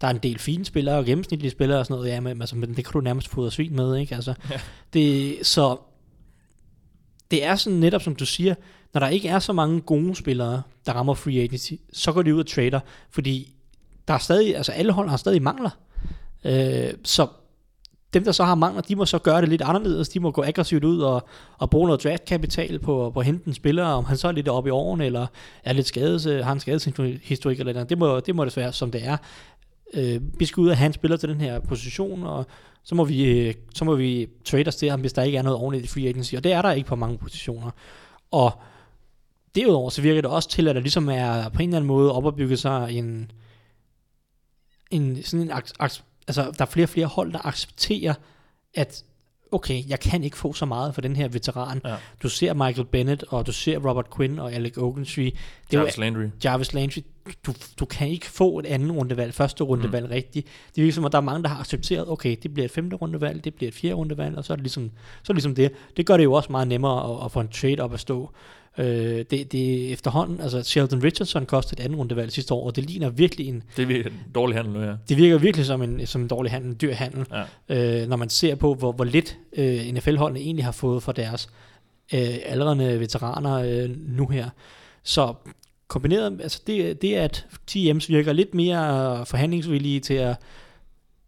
Der 0.00 0.06
er 0.06 0.10
en 0.10 0.18
del 0.22 0.38
fine 0.38 0.64
spillere 0.64 0.98
og 0.98 1.04
gennemsnitlige 1.04 1.50
spillere 1.50 1.78
og 1.78 1.86
sådan 1.86 1.96
noget, 1.96 2.10
ja, 2.10 2.20
men, 2.20 2.40
altså, 2.40 2.56
men 2.56 2.68
det 2.76 2.84
kan 2.84 2.92
du 2.92 3.00
nærmest 3.00 3.28
fodre 3.28 3.50
svin 3.50 3.76
med, 3.76 3.96
ikke? 3.96 4.14
Altså, 4.14 4.34
Ja. 4.50 4.60
det, 4.92 5.36
så 5.46 5.76
det 7.34 7.44
er 7.44 7.56
sådan 7.56 7.78
netop, 7.78 8.02
som 8.02 8.16
du 8.16 8.26
siger, 8.26 8.54
når 8.92 9.00
der 9.00 9.08
ikke 9.08 9.28
er 9.28 9.38
så 9.38 9.52
mange 9.52 9.80
gode 9.80 10.14
spillere, 10.14 10.62
der 10.86 10.92
rammer 10.92 11.14
free 11.14 11.42
agency, 11.42 11.72
så 11.92 12.12
går 12.12 12.22
de 12.22 12.34
ud 12.34 12.40
og 12.40 12.46
trader, 12.46 12.80
fordi 13.10 13.54
der 14.08 14.14
er 14.14 14.18
stadig, 14.18 14.56
altså 14.56 14.72
alle 14.72 14.92
hold 14.92 15.08
har 15.08 15.16
stadig 15.16 15.42
mangler. 15.42 15.70
Øh, 16.44 16.92
så 17.04 17.26
dem, 18.14 18.24
der 18.24 18.32
så 18.32 18.44
har 18.44 18.54
mangler, 18.54 18.82
de 18.82 18.96
må 18.96 19.06
så 19.06 19.18
gøre 19.18 19.40
det 19.40 19.48
lidt 19.48 19.62
anderledes. 19.62 20.08
De 20.08 20.20
må 20.20 20.30
gå 20.30 20.42
aggressivt 20.42 20.84
ud 20.84 21.00
og, 21.00 21.28
og 21.58 21.70
bruge 21.70 21.86
noget 21.86 22.04
draftkapital 22.04 22.78
på, 22.78 23.10
på 23.14 23.20
at 23.20 23.26
hente 23.26 23.48
en 23.48 23.54
spiller, 23.54 23.84
om 23.84 24.04
han 24.04 24.16
så 24.16 24.28
er 24.28 24.32
lidt 24.32 24.48
oppe 24.48 24.68
i 24.68 24.70
årene, 24.70 25.06
eller 25.06 25.26
er 25.64 25.72
lidt 25.72 25.86
skadet, 25.86 26.26
øh, 26.26 26.44
har 26.44 26.52
en 26.52 26.60
skadeshistorik 26.60 27.60
eller 27.60 27.72
noget. 27.72 27.90
Det 27.90 27.98
må, 27.98 28.20
det 28.20 28.34
må 28.34 28.44
det 28.44 28.56
være, 28.56 28.72
som 28.72 28.90
det 28.90 29.06
er. 29.06 29.16
Øh, 29.94 30.40
vi 30.40 30.44
skal 30.44 30.60
ud 30.60 30.68
og 30.68 30.76
have 30.76 30.86
en 30.86 30.92
spiller 30.92 31.16
til 31.16 31.28
den 31.28 31.40
her 31.40 31.60
position, 31.60 32.22
og 32.22 32.46
så 32.82 32.94
må 32.94 33.04
vi, 33.04 33.24
øh, 33.24 33.54
så 33.74 33.84
må 33.84 33.94
vi 33.94 34.28
trade 34.44 34.68
os 34.68 34.76
til 34.76 34.90
ham, 34.90 35.00
hvis 35.00 35.12
der 35.12 35.22
ikke 35.22 35.38
er 35.38 35.42
noget 35.42 35.58
ordentligt 35.58 35.84
i 35.84 35.88
free 35.88 36.08
agency, 36.08 36.34
og 36.34 36.44
det 36.44 36.52
er 36.52 36.62
der 36.62 36.72
ikke 36.72 36.88
på 36.88 36.96
mange 36.96 37.18
positioner. 37.18 37.70
Og 38.30 38.52
derudover 39.54 39.90
så 39.90 40.02
virker 40.02 40.20
det 40.20 40.30
også 40.30 40.48
til, 40.48 40.68
at 40.68 40.74
der 40.74 40.80
ligesom 40.80 41.08
er 41.08 41.48
på 41.48 41.62
en 41.62 41.68
eller 41.68 41.76
anden 41.76 41.88
måde 41.88 42.12
opbygget 42.12 42.58
sig 42.58 42.88
en, 42.90 43.30
en 44.90 45.22
sådan 45.22 45.46
en, 45.46 45.50
altså 45.80 46.02
der 46.28 46.64
er 46.64 46.70
flere 46.70 46.84
og 46.84 46.88
flere 46.88 47.06
hold, 47.06 47.32
der 47.32 47.46
accepterer, 47.46 48.14
at 48.74 49.04
okay, 49.54 49.82
jeg 49.88 50.00
kan 50.00 50.24
ikke 50.24 50.36
få 50.36 50.52
så 50.52 50.66
meget 50.66 50.94
for 50.94 51.00
den 51.00 51.16
her 51.16 51.28
veteran. 51.28 51.80
Ja. 51.84 51.94
Du 52.22 52.28
ser 52.28 52.54
Michael 52.54 52.86
Bennett, 52.86 53.24
og 53.28 53.46
du 53.46 53.52
ser 53.52 53.78
Robert 53.78 54.16
Quinn 54.16 54.38
og 54.38 54.52
Alec 54.52 54.78
Ogletree. 54.78 55.24
Det 55.24 55.32
er 55.70 55.78
jo- 55.78 55.78
Jarvis 55.78 55.98
Landry. 55.98 56.24
Jarvis 56.44 56.74
Landry, 56.74 56.98
du, 57.46 57.54
du 57.80 57.84
kan 57.84 58.08
ikke 58.08 58.26
få 58.26 58.58
et 58.58 58.66
anden 58.66 58.92
rundevalg, 58.92 59.34
første 59.34 59.64
rundevalg 59.64 60.06
mm. 60.06 60.10
rigtigt. 60.12 60.46
Det 60.74 60.78
er 60.78 60.82
ligesom, 60.82 61.04
at 61.04 61.12
der 61.12 61.18
er 61.18 61.22
mange, 61.22 61.42
der 61.42 61.48
har 61.48 61.60
accepteret, 61.60 62.08
okay, 62.08 62.36
det 62.42 62.54
bliver 62.54 62.64
et 62.64 62.70
femte 62.70 62.96
rundevalg, 62.96 63.44
det 63.44 63.54
bliver 63.54 63.68
et 63.68 63.74
fjerde 63.74 63.94
rundevalg, 63.94 64.36
og 64.38 64.44
så 64.44 64.52
er 64.52 64.56
det 64.56 64.62
ligesom, 64.62 64.90
så 65.22 65.32
er 65.32 65.34
det, 65.34 65.36
ligesom 65.36 65.54
det. 65.54 65.72
Det 65.96 66.06
gør 66.06 66.16
det 66.16 66.24
jo 66.24 66.32
også 66.32 66.52
meget 66.52 66.68
nemmere 66.68 67.12
at, 67.18 67.24
at 67.24 67.32
få 67.32 67.40
en 67.40 67.48
trade 67.48 67.80
op 67.80 67.94
at 67.94 68.00
stå. 68.00 68.30
Øh, 68.78 69.24
det, 69.30 69.52
det 69.52 69.88
er 69.88 69.92
efterhånden, 69.92 70.40
altså 70.40 70.62
Sheldon 70.62 71.02
Richardson 71.02 71.46
kostede 71.46 71.80
et 71.80 71.84
andet 71.84 71.98
rundevalg 71.98 72.32
sidste 72.32 72.54
år, 72.54 72.66
og 72.66 72.76
det 72.76 72.84
ligner 72.84 73.10
virkelig 73.10 73.48
en, 73.48 73.62
Det 73.76 73.90
er 73.90 74.04
en 74.04 74.12
dårlig 74.34 74.56
handel 74.56 74.72
nu, 74.72 74.80
ja. 74.80 74.94
det 75.08 75.16
virker 75.16 75.38
virkelig 75.38 75.66
som 75.66 75.82
en, 75.82 76.06
som 76.06 76.22
en 76.22 76.28
dårlig 76.28 76.52
handel, 76.52 76.70
en 76.70 76.76
dyr 76.80 76.92
handel, 76.94 77.26
ja. 77.68 78.02
øh, 78.02 78.08
når 78.08 78.16
man 78.16 78.28
ser 78.28 78.54
på, 78.54 78.74
hvor, 78.74 78.92
hvor 78.92 79.04
lidt 79.04 79.38
øh, 79.56 79.92
NFL-holdene 79.92 80.40
egentlig 80.40 80.64
har 80.64 80.72
fået 80.72 81.02
for 81.02 81.12
deres 81.12 81.48
øh, 82.14 82.36
aldrende 82.44 83.00
veteraner 83.00 83.54
øh, 83.54 83.90
nu 83.96 84.26
her. 84.26 84.48
Så 85.02 85.34
kombineret, 85.88 86.40
altså 86.42 86.62
det, 86.66 87.02
det 87.02 87.14
at 87.14 87.46
TM's 87.70 88.08
virker 88.08 88.32
lidt 88.32 88.54
mere 88.54 89.26
forhandlingsvillige 89.26 90.00
til 90.00 90.14
at 90.14 90.36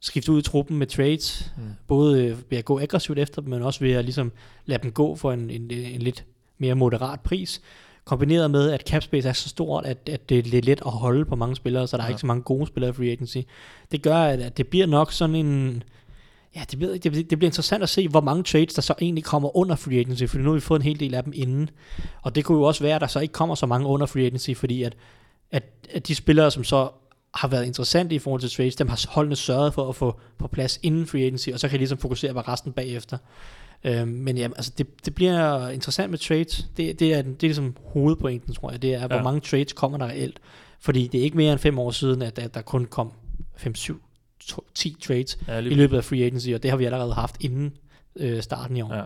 skifte 0.01 0.33
ud 0.33 0.39
i 0.39 0.43
truppen 0.43 0.79
med 0.79 0.87
trades, 0.87 1.53
Mm. 1.57 1.63
både 1.87 2.37
ved 2.51 2.59
at 2.59 2.65
gå 2.65 2.81
aggressivt 2.81 3.19
efter 3.19 3.43
dem, 3.43 3.51
men 3.51 3.63
også 3.63 3.81
ved 3.81 3.93
at 3.93 4.05
ligesom 4.05 4.33
lade 4.65 4.83
dem 4.83 4.93
gå 4.93 5.17
for 5.17 5.33
en, 5.33 5.51
en, 5.51 5.71
en 5.71 6.03
lidt 6.03 6.25
mere 6.59 6.75
moderat 6.75 7.21
pris, 7.21 7.61
kombineret 8.05 8.51
med, 8.51 8.71
at 8.71 8.89
cap 8.89 9.03
space 9.03 9.29
er 9.29 9.33
så 9.33 9.49
stort, 9.49 9.87
at, 9.87 10.09
at 10.09 10.29
det 10.29 10.39
er 10.39 10.43
lidt 10.43 10.65
let 10.65 10.83
at 10.87 10.93
holde 10.93 11.25
på 11.25 11.37
mange 11.37 11.57
spillere, 11.57 11.87
så 11.87 11.97
der 11.97 12.03
ja. 12.03 12.07
er 12.07 12.11
ikke 12.11 12.21
så 12.21 12.27
mange 12.27 12.43
gode 12.43 12.67
spillere 12.67 12.91
i 12.91 12.93
free 12.93 13.11
agency. 13.11 13.39
Det 13.93 14.03
gør, 14.03 14.17
at, 14.17 14.41
at 14.41 14.57
det 14.57 14.69
bliver 14.69 14.87
nok 14.87 15.13
sådan 15.13 15.35
en, 15.35 15.83
Ja, 16.57 16.65
det, 16.71 16.95
ikke. 16.95 17.11
det, 17.11 17.31
det 17.31 17.39
bliver 17.39 17.49
interessant 17.49 17.83
at 17.83 17.89
se, 17.89 18.09
hvor 18.09 18.21
mange 18.21 18.43
trades, 18.43 18.75
der 18.75 18.83
så 18.83 18.95
egentlig 19.01 19.25
kommer 19.25 19.57
under 19.57 19.77
free 19.77 19.99
agency, 19.99 20.25
fordi 20.25 20.43
nu 20.43 20.51
har 20.51 20.55
vi 20.55 20.61
fået 20.61 20.79
en 20.79 20.85
hel 20.85 21.01
del 21.01 21.15
af 21.15 21.25
dem 21.25 21.33
inden. 21.37 21.71
Og 22.23 22.35
det 22.35 22.45
kunne 22.45 22.59
jo 22.59 22.65
også 22.65 22.85
være, 22.85 22.95
at 22.95 23.01
der 23.01 23.07
så 23.07 23.21
ikke 23.21 23.33
kommer 23.33 23.55
så 23.55 23.67
mange 23.67 23.87
under 23.87 24.07
free 24.07 24.27
agency, 24.27 24.51
fordi 24.55 24.83
at, 24.83 24.97
at, 25.51 25.65
at 25.91 26.09
de 26.09 26.15
spillere, 26.15 26.51
som 26.51 26.65
så 26.65 26.89
har 27.35 27.49
været 27.49 27.67
interessante 27.67 28.15
i 28.15 28.19
forhold 28.19 28.41
til 28.41 28.51
trades, 28.51 28.77
dem 28.77 28.89
har 28.89 29.07
holdene 29.09 29.37
sørget 29.37 29.75
for 29.75 29.89
at 29.89 29.97
få 29.97 30.21
på 30.39 30.49
plads 30.49 30.81
inden 30.83 31.07
free 31.07 31.23
agency, 31.23 31.49
og 31.49 31.61
så 31.61 31.69
kan 31.69 31.75
de 31.75 31.79
ligesom 31.79 31.99
fokusere 31.99 32.35
på 32.35 32.41
resten 32.41 32.73
bagefter. 32.73 33.19
Øhm, 33.85 34.09
men 34.09 34.37
ja, 34.39 34.45
altså 34.57 34.73
det, 34.79 34.87
det 35.05 35.15
bliver 35.15 35.69
interessant 35.69 36.11
med 36.11 36.19
trades. 36.19 36.69
Det, 36.77 37.01
det, 37.01 37.15
er, 37.15 37.23
det 37.23 37.31
er 37.33 37.37
ligesom 37.41 37.77
hovedpointen, 37.85 38.55
tror 38.55 38.71
jeg. 38.71 38.83
Det 38.83 38.95
er, 38.95 39.07
hvor 39.07 39.17
Ja. 39.17 39.23
mange 39.23 39.41
trades 39.41 39.73
kommer 39.73 39.99
der 39.99 40.07
reelt. 40.07 40.39
Fordi 40.81 41.07
det 41.13 41.21
er 41.21 41.25
ikke 41.25 41.37
mere 41.37 41.53
end 41.53 41.59
fem 41.61 41.79
år 41.79 41.91
siden, 41.91 42.23
at, 42.23 42.39
at 42.39 42.55
der 42.55 42.63
kun 42.63 42.85
kom 42.85 43.13
5, 43.57 43.75
7, 43.75 44.03
10 44.75 44.97
trades 45.03 45.39
Ja, 45.49 45.59
i 45.59 45.63
løbet 45.63 45.97
af 45.97 46.05
free 46.05 46.25
agency, 46.25 46.49
og 46.49 46.63
det 46.63 46.71
har 46.71 46.79
vi 46.79 46.85
allerede 46.85 47.13
haft 47.15 47.37
inden 47.41 47.73
øh, 48.17 48.43
starten 48.43 48.77
i 48.77 48.81
år. 48.83 48.95
Ja. 48.95 49.03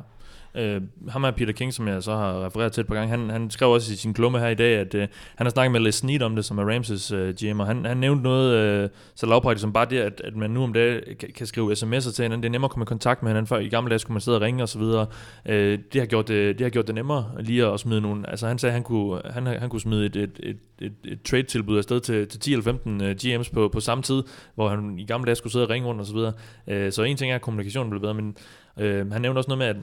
Øh, 0.55 0.81
ham 1.09 1.25
her 1.25 1.31
Peter 1.31 1.53
King, 1.53 1.75
som 1.75 1.89
jeg 1.89 2.03
så 2.03 2.17
har 2.17 2.45
refereret 2.45 2.73
til 2.73 2.81
et 2.81 2.87
par 2.87 2.95
gange, 2.95 3.11
han, 3.11 3.31
han 3.31 3.51
skrev 3.51 3.71
også 3.71 3.93
i 3.93 3.97
sin 3.97 4.15
klumme 4.15 4.39
her 4.39 4.49
i 4.49 4.55
dag, 4.55 4.79
at 4.79 4.95
øh, 4.95 5.09
han 5.37 5.47
har 5.47 5.51
snakket 5.51 5.73
med 5.73 5.81
Les 5.81 5.95
Snead 5.95 6.23
om 6.23 6.37
det, 6.37 6.45
som 6.45 6.59
er 6.59 6.75
Ramses 6.75 7.13
øh, 7.13 7.35
GM, 7.35 7.61
og 7.61 7.67
han, 7.67 7.85
han 7.85 7.97
nævnte 7.97 8.23
noget 8.23 8.55
øh, 8.55 8.89
så 9.15 9.27
lavpraktisk 9.27 9.61
som 9.61 9.73
bare 9.73 9.87
det, 9.91 9.99
at, 9.99 10.21
at 10.25 10.37
man 10.37 10.51
nu 10.51 10.63
om 10.63 10.73
dagen 10.73 11.01
kan, 11.19 11.29
kan 11.35 11.47
skrive 11.47 11.73
sms'er 11.73 12.13
til 12.13 12.23
hinanden. 12.23 12.43
Det 12.43 12.49
er 12.49 12.51
nemmere 12.51 12.67
at 12.67 12.71
komme 12.71 12.83
i 12.83 12.87
kontakt 12.87 13.23
med 13.23 13.31
hinanden, 13.31 13.47
før 13.47 13.59
i 13.59 13.69
gamle 13.69 13.91
dage 13.91 13.99
skulle 13.99 14.15
man 14.15 14.21
sidde 14.21 14.39
og 14.39 14.43
ringe 14.43 14.63
og 14.63 14.69
så 14.69 14.79
videre. 14.79 15.07
Øh, 15.47 15.79
det, 15.93 16.01
har 16.01 16.07
gjort 16.07 16.29
det, 16.29 16.59
det 16.59 16.65
har 16.65 16.71
gjort 16.71 16.87
det 16.87 16.95
nemmere 16.95 17.31
lige 17.41 17.67
at 17.67 17.81
smide 17.81 18.01
nogle, 18.01 18.31
altså 18.31 18.47
han 18.47 18.59
sagde, 18.59 18.73
han 18.73 18.83
kunne, 18.83 19.21
han, 19.31 19.47
han 19.47 19.69
kunne 19.69 19.81
smide 19.81 20.07
et, 20.07 20.17
et, 20.17 20.41
et, 20.43 20.59
et, 20.79 20.93
et 21.05 21.23
trade-tilbud 21.23 21.79
afsted 21.79 22.01
til, 22.01 22.29
til 22.29 22.41
10 22.41 22.53
eller 22.53 22.65
15 22.65 23.01
øh, 23.01 23.17
GM's 23.23 23.53
på, 23.53 23.69
på 23.69 23.81
samme 23.81 24.03
tid, 24.03 24.23
hvor 24.55 24.69
han 24.69 24.99
i 24.99 25.05
gamle 25.05 25.27
dage 25.27 25.37
skulle 25.37 25.53
sidde 25.53 25.67
og 25.67 25.71
ringe 25.71 25.89
rundt 25.89 26.01
og 26.01 26.07
så 26.07 26.15
videre. 26.15 26.33
Øh, 26.67 26.93
så 26.93 27.03
en 27.03 27.17
ting 27.17 27.31
er, 27.31 27.35
at 27.35 27.43
kommunikationen 27.43 27.91
blev 27.91 28.01
bedre, 28.01 28.15
men 28.15 28.37
øh, 28.79 29.13
han 29.13 29.23
nævnte 29.23 29.39
også 29.39 29.51
noget 29.51 29.59
med, 29.59 29.67
at 29.67 29.77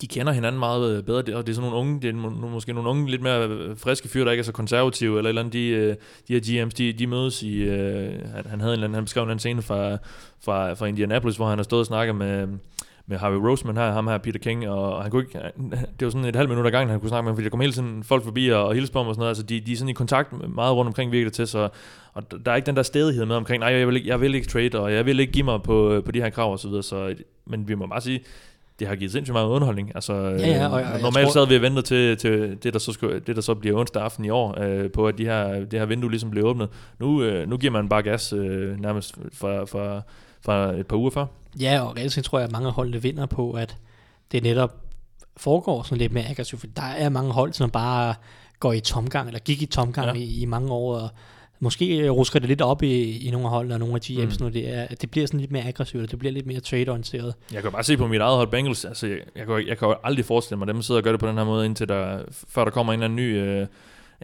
de 0.00 0.06
kender 0.06 0.32
hinanden 0.32 0.58
meget 0.58 0.96
øh, 0.96 1.02
bedre, 1.02 1.18
og 1.18 1.46
det 1.46 1.52
er 1.52 1.54
sådan 1.54 1.70
nogle 1.70 1.76
unge, 1.76 2.02
det 2.02 2.08
er 2.08 2.48
måske 2.50 2.72
nogle 2.72 2.90
unge, 2.90 3.10
lidt 3.10 3.22
mere 3.22 3.48
øh, 3.48 3.76
friske 3.76 4.08
fyre, 4.08 4.24
der 4.24 4.30
ikke 4.30 4.40
er 4.40 4.44
så 4.44 4.52
konservative, 4.52 5.18
eller 5.18 5.28
eller 5.28 5.42
andet, 5.42 5.52
de, 5.52 5.68
øh, 5.68 5.96
de 6.28 6.34
her 6.34 6.66
GM's, 6.66 6.70
de, 6.70 6.92
de 6.92 7.06
mødes 7.06 7.42
i, 7.42 7.68
han, 7.68 8.46
han 8.46 8.60
havde 8.60 8.72
en 8.72 8.78
eller 8.78 8.84
anden, 8.84 8.94
han 8.94 9.04
beskrev 9.04 9.22
en 9.22 9.26
eller 9.26 9.32
anden 9.32 9.38
scene 9.40 9.62
fra, 9.62 9.98
fra, 10.44 10.72
fra 10.74 10.86
Indianapolis, 10.86 11.36
hvor 11.36 11.48
han 11.48 11.58
har 11.58 11.62
stået 11.62 11.80
og 11.80 11.86
snakket 11.86 12.14
med, 12.16 12.48
med 13.06 13.18
Harvey 13.18 13.36
Roseman 13.36 13.76
her, 13.76 13.92
ham 13.92 14.06
her, 14.06 14.18
Peter 14.18 14.38
King, 14.38 14.68
og, 14.68 15.02
han 15.02 15.10
kunne 15.10 15.22
ikke, 15.22 15.38
det 16.00 16.04
var 16.04 16.10
sådan 16.10 16.24
et 16.24 16.36
halvt 16.36 16.50
minut 16.50 16.66
ad 16.66 16.70
gangen, 16.70 16.90
han 16.90 17.00
kunne 17.00 17.08
snakke 17.08 17.24
med 17.24 17.30
ham, 17.30 17.36
fordi 17.36 17.44
der 17.44 17.50
kom 17.50 17.60
hele 17.60 17.72
tiden 17.72 18.04
folk 18.04 18.24
forbi 18.24 18.48
og, 18.48 18.66
og 18.66 18.74
hilse 18.74 18.92
på 18.92 18.98
ham 18.98 19.08
og 19.08 19.14
sådan 19.14 19.20
noget, 19.20 19.30
altså 19.30 19.42
de, 19.42 19.60
de 19.60 19.72
er 19.72 19.76
sådan 19.76 19.88
i 19.88 19.92
kontakt 19.92 20.48
meget 20.54 20.74
rundt 20.74 20.88
omkring, 20.88 21.12
virker 21.12 21.26
det 21.26 21.32
til, 21.32 21.46
så 21.46 21.68
og 22.14 22.44
der 22.46 22.52
er 22.52 22.56
ikke 22.56 22.66
den 22.66 22.76
der 22.76 22.82
stedighed 22.82 23.24
med 23.24 23.36
omkring, 23.36 23.60
nej, 23.60 23.72
jeg 23.72 23.86
vil 23.86 23.96
ikke, 23.96 24.08
jeg 24.08 24.20
vil 24.20 24.34
ikke 24.34 24.48
trade, 24.48 24.80
og 24.80 24.92
jeg 24.92 25.06
vil 25.06 25.20
ikke 25.20 25.32
give 25.32 25.44
mig 25.44 25.62
på, 25.62 26.02
på 26.04 26.12
de 26.12 26.20
her 26.20 26.30
krav 26.30 26.52
og 26.52 26.58
så 26.58 26.68
videre, 26.68 26.82
så, 26.82 27.14
men 27.46 27.68
vi 27.68 27.74
må 27.74 27.86
bare 27.86 28.00
sige, 28.00 28.20
det 28.78 28.88
har 28.88 28.94
givet 28.96 29.12
sindssygt 29.12 29.32
meget 29.32 29.46
underholdning. 29.46 29.92
Altså, 29.94 30.12
ja, 30.14 30.66
og- 30.66 30.72
og 30.72 30.80
jeg 30.80 31.00
normalt 31.02 31.26
tror- 31.26 31.32
sad 31.32 31.46
vi 31.46 31.56
og 31.56 31.62
ventede 31.62 31.82
til, 31.86 32.16
til 32.16 32.58
det, 32.62 32.72
der 32.72 32.78
så 32.78 32.92
skulle, 32.92 33.20
det, 33.20 33.36
der 33.36 33.42
så 33.42 33.54
bliver 33.54 33.78
onsdag 33.78 34.02
aften 34.02 34.24
i 34.24 34.30
år, 34.30 34.60
øh, 34.60 34.90
på 34.90 35.06
at 35.08 35.18
de 35.18 35.24
her, 35.24 35.48
det 35.64 35.78
her 35.78 35.86
vindue 35.86 36.10
ligesom 36.10 36.30
bliver 36.30 36.46
åbnet. 36.46 36.68
Nu, 36.98 37.22
øh, 37.22 37.48
nu 37.48 37.56
giver 37.56 37.72
man 37.72 37.88
bare 37.88 38.02
gas 38.02 38.32
øh, 38.32 38.80
nærmest 38.80 39.14
fra, 39.32 39.64
fra, 39.64 40.00
fra 40.40 40.72
et 40.72 40.86
par 40.86 40.96
uger 40.96 41.10
før. 41.10 41.26
Ja, 41.60 41.80
og 41.80 41.96
reelt 41.96 42.24
tror 42.24 42.38
jeg, 42.38 42.46
at 42.46 42.52
mange 42.52 42.66
af 42.68 42.72
holdene 42.74 43.02
vinder 43.02 43.26
på, 43.26 43.52
at 43.52 43.76
det 44.32 44.42
netop 44.42 44.74
foregår 45.36 45.82
sådan 45.82 45.98
lidt 45.98 46.12
mere 46.12 46.24
aggressivt. 46.28 46.60
For 46.60 46.66
der 46.76 46.82
er 46.82 47.08
mange 47.08 47.32
hold, 47.32 47.52
som 47.52 47.70
bare 47.70 48.14
går 48.60 48.72
i 48.72 48.80
tomgang, 48.80 49.26
eller 49.28 49.40
gik 49.40 49.62
i 49.62 49.66
tomgang 49.66 50.06
Ja. 50.06 50.12
ja. 50.14 50.18
i, 50.20 50.40
i 50.40 50.44
mange 50.44 50.72
år, 50.72 50.94
og 50.96 51.08
måske 51.60 51.98
øh, 51.98 52.10
rusker 52.10 52.38
det 52.40 52.48
lidt 52.48 52.62
op 52.62 52.82
i, 52.82 53.18
i 53.26 53.30
nogle 53.30 53.46
af 53.46 53.50
holdene 53.50 53.74
og 53.74 53.78
nogle 53.80 53.94
af 53.94 54.00
GM's, 54.10 54.22
Mm. 54.24 54.32
når 54.40 54.48
det, 54.48 54.74
er, 54.74 54.82
at 54.90 55.02
det 55.02 55.10
bliver 55.10 55.26
sådan 55.26 55.40
lidt 55.40 55.52
mere 55.52 55.62
aggressivt, 55.64 56.02
og 56.04 56.10
det 56.10 56.18
bliver 56.18 56.32
lidt 56.32 56.46
mere 56.46 56.60
trade-orienteret. 56.60 57.34
Jeg 57.52 57.62
kan 57.62 57.72
bare 57.72 57.84
se 57.84 57.96
på 57.96 58.06
mit 58.06 58.20
eget 58.20 58.36
hold 58.36 58.48
Bengals, 58.48 58.84
altså 58.84 59.06
jeg, 59.06 59.18
jeg, 59.36 59.46
kan, 59.46 59.66
jeg 59.68 59.78
kan 59.78 59.88
jo 59.88 59.94
aldrig 60.04 60.24
forestille 60.24 60.58
mig, 60.58 60.68
at 60.68 60.74
dem 60.74 60.82
sidder 60.82 61.00
og 61.00 61.04
gør 61.04 61.10
det 61.10 61.20
på 61.20 61.26
den 61.26 61.36
her 61.38 61.44
måde, 61.44 61.66
indtil 61.66 61.88
der, 61.88 62.18
før 62.48 62.64
der 62.64 62.70
kommer 62.70 62.92
en 62.92 62.98
eller 63.02 63.04
anden 63.04 63.16
ny, 63.16 63.36
øh, 63.38 63.66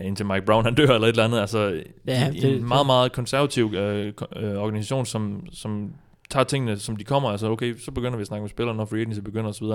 indtil 0.07 0.27
Mike 0.27 0.47
Brown 0.47 0.65
han 0.65 0.75
dør 0.75 0.87
eller 0.95 1.09
et 1.09 1.13
eller 1.13 1.25
andet. 1.25 1.41
Altså, 1.41 1.59
Ja, 1.69 1.81
ja, 2.07 2.27
en, 2.29 2.33
det- 2.35 2.57
en 2.57 2.69
meget, 2.69 2.87
meget 2.87 3.13
konservativ 3.13 3.75
øh, 3.77 4.13
øh, 4.37 4.55
organisation, 4.57 5.07
som, 5.07 5.47
som 5.53 5.91
tager 6.31 6.45
tingene, 6.45 6.79
som 6.79 6.97
de 6.97 7.05
kommer. 7.05 7.29
Altså, 7.31 7.51
okay, 7.51 7.79
så 7.79 7.91
begynder 7.91 8.17
vi 8.17 8.21
at 8.21 8.27
snakke 8.27 8.43
med 8.43 8.51
spillerne, 8.51 8.77
når 8.77 8.85
free 8.85 9.01
agency 9.01 9.21
begynder 9.21 9.49
osv. 9.51 9.67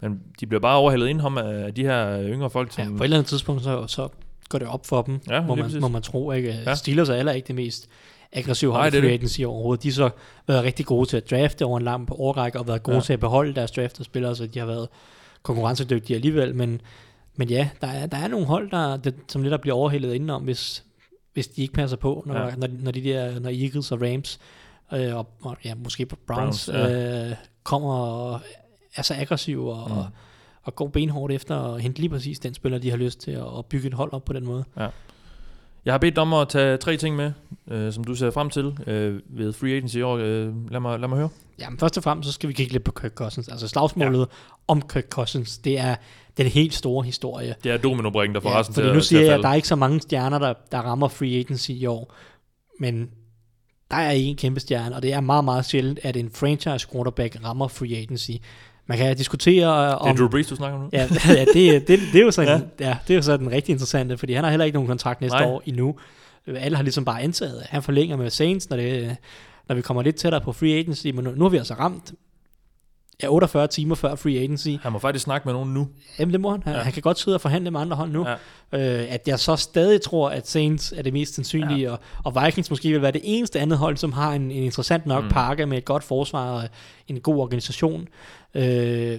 Men 0.00 0.20
de 0.40 0.46
bliver 0.46 0.60
bare 0.60 0.76
overhældet 0.76 1.08
indenhom 1.08 1.38
af 1.38 1.74
de 1.74 1.82
her 1.82 2.22
yngre 2.28 2.50
folk, 2.50 2.78
Ja, 2.78 2.84
som... 2.84 2.96
på 2.96 3.02
et 3.02 3.06
eller 3.06 3.16
andet 3.16 3.28
tidspunkt, 3.28 3.62
så, 3.62 3.86
så 3.86 4.08
går 4.48 4.58
det 4.58 4.68
op 4.68 4.86
for 4.86 5.02
dem, 5.02 5.20
Ja, 5.28 5.40
må, 5.42 5.54
man, 5.54 5.64
præcis. 5.64 5.80
må 5.80 5.88
man 5.88 6.02
tro. 6.02 6.32
Ikke? 6.32 6.62
Ja. 6.66 6.74
Steelers 6.74 7.08
er 7.08 7.16
heller 7.16 7.32
ikke 7.32 7.46
det 7.46 7.54
mest 7.54 7.88
aggressive 8.32 8.72
hold 8.72 8.90
det 8.92 8.98
i 8.98 9.00
free 9.00 9.08
det. 9.10 9.14
agency 9.14 9.40
overhovedet. 9.42 9.82
De 9.82 9.88
har 9.88 9.92
så 9.94 10.10
været 10.46 10.64
rigtig 10.64 10.86
gode 10.86 11.08
til 11.08 11.16
at 11.16 11.30
drafte 11.30 11.64
over 11.64 11.78
en 11.78 11.84
lang 11.84 12.08
årrække, 12.12 12.58
og 12.58 12.66
været 12.68 12.82
gode 12.82 12.96
Ja. 12.96 13.02
til 13.02 13.12
at 13.12 13.20
beholde 13.20 13.54
deres 13.54 13.70
draftede 13.70 14.04
spillere, 14.04 14.36
så 14.36 14.46
de 14.46 14.58
har 14.58 14.66
været 14.66 14.88
konkurrencedygtige 15.42 16.14
alligevel. 16.14 16.54
Men, 16.54 16.80
men 17.36 17.48
ja, 17.50 17.68
der 17.80 17.86
er, 17.86 18.06
der 18.06 18.16
er 18.16 18.28
nogle 18.28 18.46
hold, 18.46 18.70
der, 18.70 18.96
der, 18.96 19.10
som 19.28 19.42
lidt 19.42 19.60
bliver 19.60 19.74
overhældet 19.76 20.14
indenom, 20.14 20.42
hvis, 20.42 20.84
hvis 21.32 21.46
de 21.48 21.62
ikke 21.62 21.74
passer 21.74 21.96
på, 21.96 22.22
når, 22.26 22.34
Ja. 22.38 22.54
når, 22.56 22.68
når 22.80 22.90
de 22.90 23.02
der, 23.04 23.40
når 23.40 23.50
Eagles 23.50 23.92
og 23.92 24.02
Rams, 24.02 24.38
øh, 24.94 25.16
og, 25.16 25.26
og 25.42 25.56
ja, 25.64 25.74
måske 25.74 26.06
Browns, 26.06 26.26
Browns, 26.26 26.68
ja. 26.68 27.28
øh, 27.30 27.34
kommer 27.62 27.94
og 27.94 28.40
er 28.96 29.02
så 29.02 29.14
aggressive 29.14 29.72
og, 29.74 29.90
Mm. 29.90 29.96
mm. 29.96 30.02
Og 30.68 30.76
går 30.76 30.88
benhårdt 30.88 31.32
efter 31.32 31.74
at 31.74 31.82
hente 31.82 32.00
lige 32.00 32.10
præcis 32.10 32.38
den 32.38 32.54
spiller, 32.54 32.78
de 32.78 32.90
har 32.90 32.96
lyst 32.96 33.20
til 33.20 33.30
at, 33.30 33.66
bygge 33.68 33.88
et 33.88 33.94
hold 33.94 34.12
op 34.12 34.24
på 34.24 34.32
den 34.32 34.44
måde. 34.44 34.64
Jeg 35.84 35.92
har 35.92 35.98
bedt 35.98 36.16
dig 36.16 36.22
om 36.22 36.32
at 36.32 36.48
tage 36.48 36.76
tre 36.76 36.96
ting 36.96 37.16
med, 37.16 37.32
øh, 37.70 37.92
som 37.92 38.04
du 38.04 38.14
ser 38.14 38.30
frem 38.30 38.50
til 38.50 38.78
øh, 38.86 39.20
ved 39.28 39.52
free 39.52 39.72
agency 39.76 39.96
i 39.96 40.02
år. 40.02 40.16
Øh, 40.16 40.70
lad, 40.72 40.80
mig, 40.80 41.00
lad 41.00 41.08
mig 41.08 41.18
høre. 41.18 41.28
Jamen 41.58 41.78
først 41.78 41.96
og 41.96 42.02
fremmest, 42.02 42.26
så 42.26 42.32
skal 42.32 42.48
vi 42.48 42.54
kigge 42.54 42.72
lidt 42.72 42.84
på 42.84 42.92
Kirk 42.92 43.12
Cousins. 43.12 43.48
Altså 43.48 43.68
slagsmålet 43.68 44.18
ja. 44.18 44.24
om 44.68 44.82
Kirk 44.82 45.08
Cousins, 45.10 45.58
det 45.58 45.78
er 45.78 45.96
den 46.36 46.46
helt 46.46 46.74
store 46.74 47.04
historie. 47.04 47.54
Det 47.64 47.72
er 47.72 47.76
dominobrikken, 47.76 48.34
der 48.34 48.40
får 48.40 48.50
Ja, 48.50 48.58
resten 48.58 48.74
til, 48.74 48.92
nu 48.92 49.00
siger 49.00 49.22
jeg, 49.22 49.34
at 49.34 49.40
der 49.42 49.48
er 49.48 49.54
ikke 49.54 49.68
så 49.68 49.76
mange 49.76 50.00
stjerner, 50.00 50.38
der, 50.38 50.54
der 50.72 50.78
rammer 50.78 51.08
free 51.08 51.38
agency 51.38 51.70
i 51.70 51.86
år. 51.86 52.14
Men 52.80 53.10
der 53.90 53.96
er 53.96 54.10
en 54.10 54.36
kæmpe 54.36 54.60
stjerne, 54.60 54.96
og 54.96 55.02
det 55.02 55.12
er 55.12 55.20
meget, 55.20 55.44
meget 55.44 55.64
sjældent, 55.64 55.98
at 56.02 56.16
en 56.16 56.30
franchise 56.30 56.88
quarterback 56.92 57.36
rammer 57.44 57.68
free 57.68 57.96
agency. 57.96 58.30
Man 58.88 58.98
kan 58.98 59.16
diskutere 59.16 59.84
Det 59.84 59.90
er 59.90 59.94
om... 59.94 60.16
Drew 60.16 60.28
Brees, 60.28 60.46
du 60.46 60.56
snakker 60.56 60.78
om 60.78 60.84
nu? 60.84 60.90
Ja, 60.92 61.08
ja 61.28 61.44
det, 61.44 61.88
det, 61.88 62.00
det, 62.12 62.20
er 62.20 62.24
jo 62.24 62.30
så, 62.30 62.42
ja. 62.42 62.60
ja, 62.80 62.96
det 63.08 63.14
er 63.14 63.14
jo 63.14 63.22
så 63.22 63.36
den 63.36 63.50
rigtig 63.50 63.72
interessante, 63.72 64.18
fordi 64.18 64.32
han 64.32 64.44
har 64.44 64.50
heller 64.50 64.64
ikke 64.64 64.76
nogen 64.76 64.88
kontrakt 64.88 65.20
næste. 65.20 65.36
Nej. 65.36 65.46
år 65.46 65.62
endnu. 65.66 65.96
Alle 66.46 66.76
har 66.76 66.82
ligesom 66.82 67.04
bare 67.04 67.22
antaget, 67.22 67.60
at 67.60 67.66
han 67.66 67.82
forlænger 67.82 68.16
med 68.16 68.30
Saints, 68.30 68.70
når, 68.70 68.76
det, 68.76 69.16
når 69.68 69.74
vi 69.74 69.82
kommer 69.82 70.02
lidt 70.02 70.16
tættere 70.16 70.40
på 70.40 70.52
free 70.52 70.78
agency, 70.78 71.06
men 71.06 71.24
nu, 71.24 71.30
nu 71.30 71.44
har 71.44 71.48
vi 71.48 71.56
altså 71.56 71.74
ramt 71.74 72.12
ja, 73.22 73.28
48 73.28 73.66
timer 73.66 73.94
før 73.94 74.14
free 74.14 74.38
agency. 74.38 74.68
Han 74.82 74.92
må 74.92 74.98
faktisk 74.98 75.24
snakke 75.24 75.48
med 75.48 75.52
nogen 75.54 75.74
nu. 75.74 75.88
Jamen 76.18 76.32
det 76.32 76.40
må 76.40 76.50
han. 76.50 76.62
Han, 76.62 76.74
Ja. 76.74 76.80
han 76.80 76.92
kan 76.92 77.02
godt 77.02 77.18
sidde 77.18 77.34
og 77.34 77.40
forhandle 77.40 77.70
med 77.70 77.80
andre 77.80 77.96
hold 77.96 78.10
nu. 78.10 78.26
Ja. 78.72 79.02
Øh, 79.02 79.12
at 79.12 79.28
jeg 79.28 79.38
så 79.38 79.56
stadig 79.56 80.00
tror, 80.02 80.30
at 80.30 80.48
Saints 80.48 80.94
er 80.96 81.02
det 81.02 81.12
mest 81.12 81.34
sandsynlige, 81.34 81.80
ja. 81.80 81.90
og, 81.92 81.98
og 82.24 82.44
Vikings 82.44 82.70
måske 82.70 82.88
vil 82.92 83.02
være 83.02 83.12
det 83.12 83.20
eneste 83.24 83.60
andet 83.60 83.78
hold, 83.78 83.96
som 83.96 84.12
har 84.12 84.32
en, 84.32 84.42
en 84.42 84.62
interessant 84.62 85.06
nok 85.06 85.24
Mm. 85.24 85.30
pakke 85.30 85.66
med 85.66 85.78
et 85.78 85.84
godt 85.84 86.04
forsvar 86.04 86.50
og 86.50 86.68
en 87.08 87.20
god 87.20 87.36
organisation. 87.38 88.08
Øh, 88.54 89.18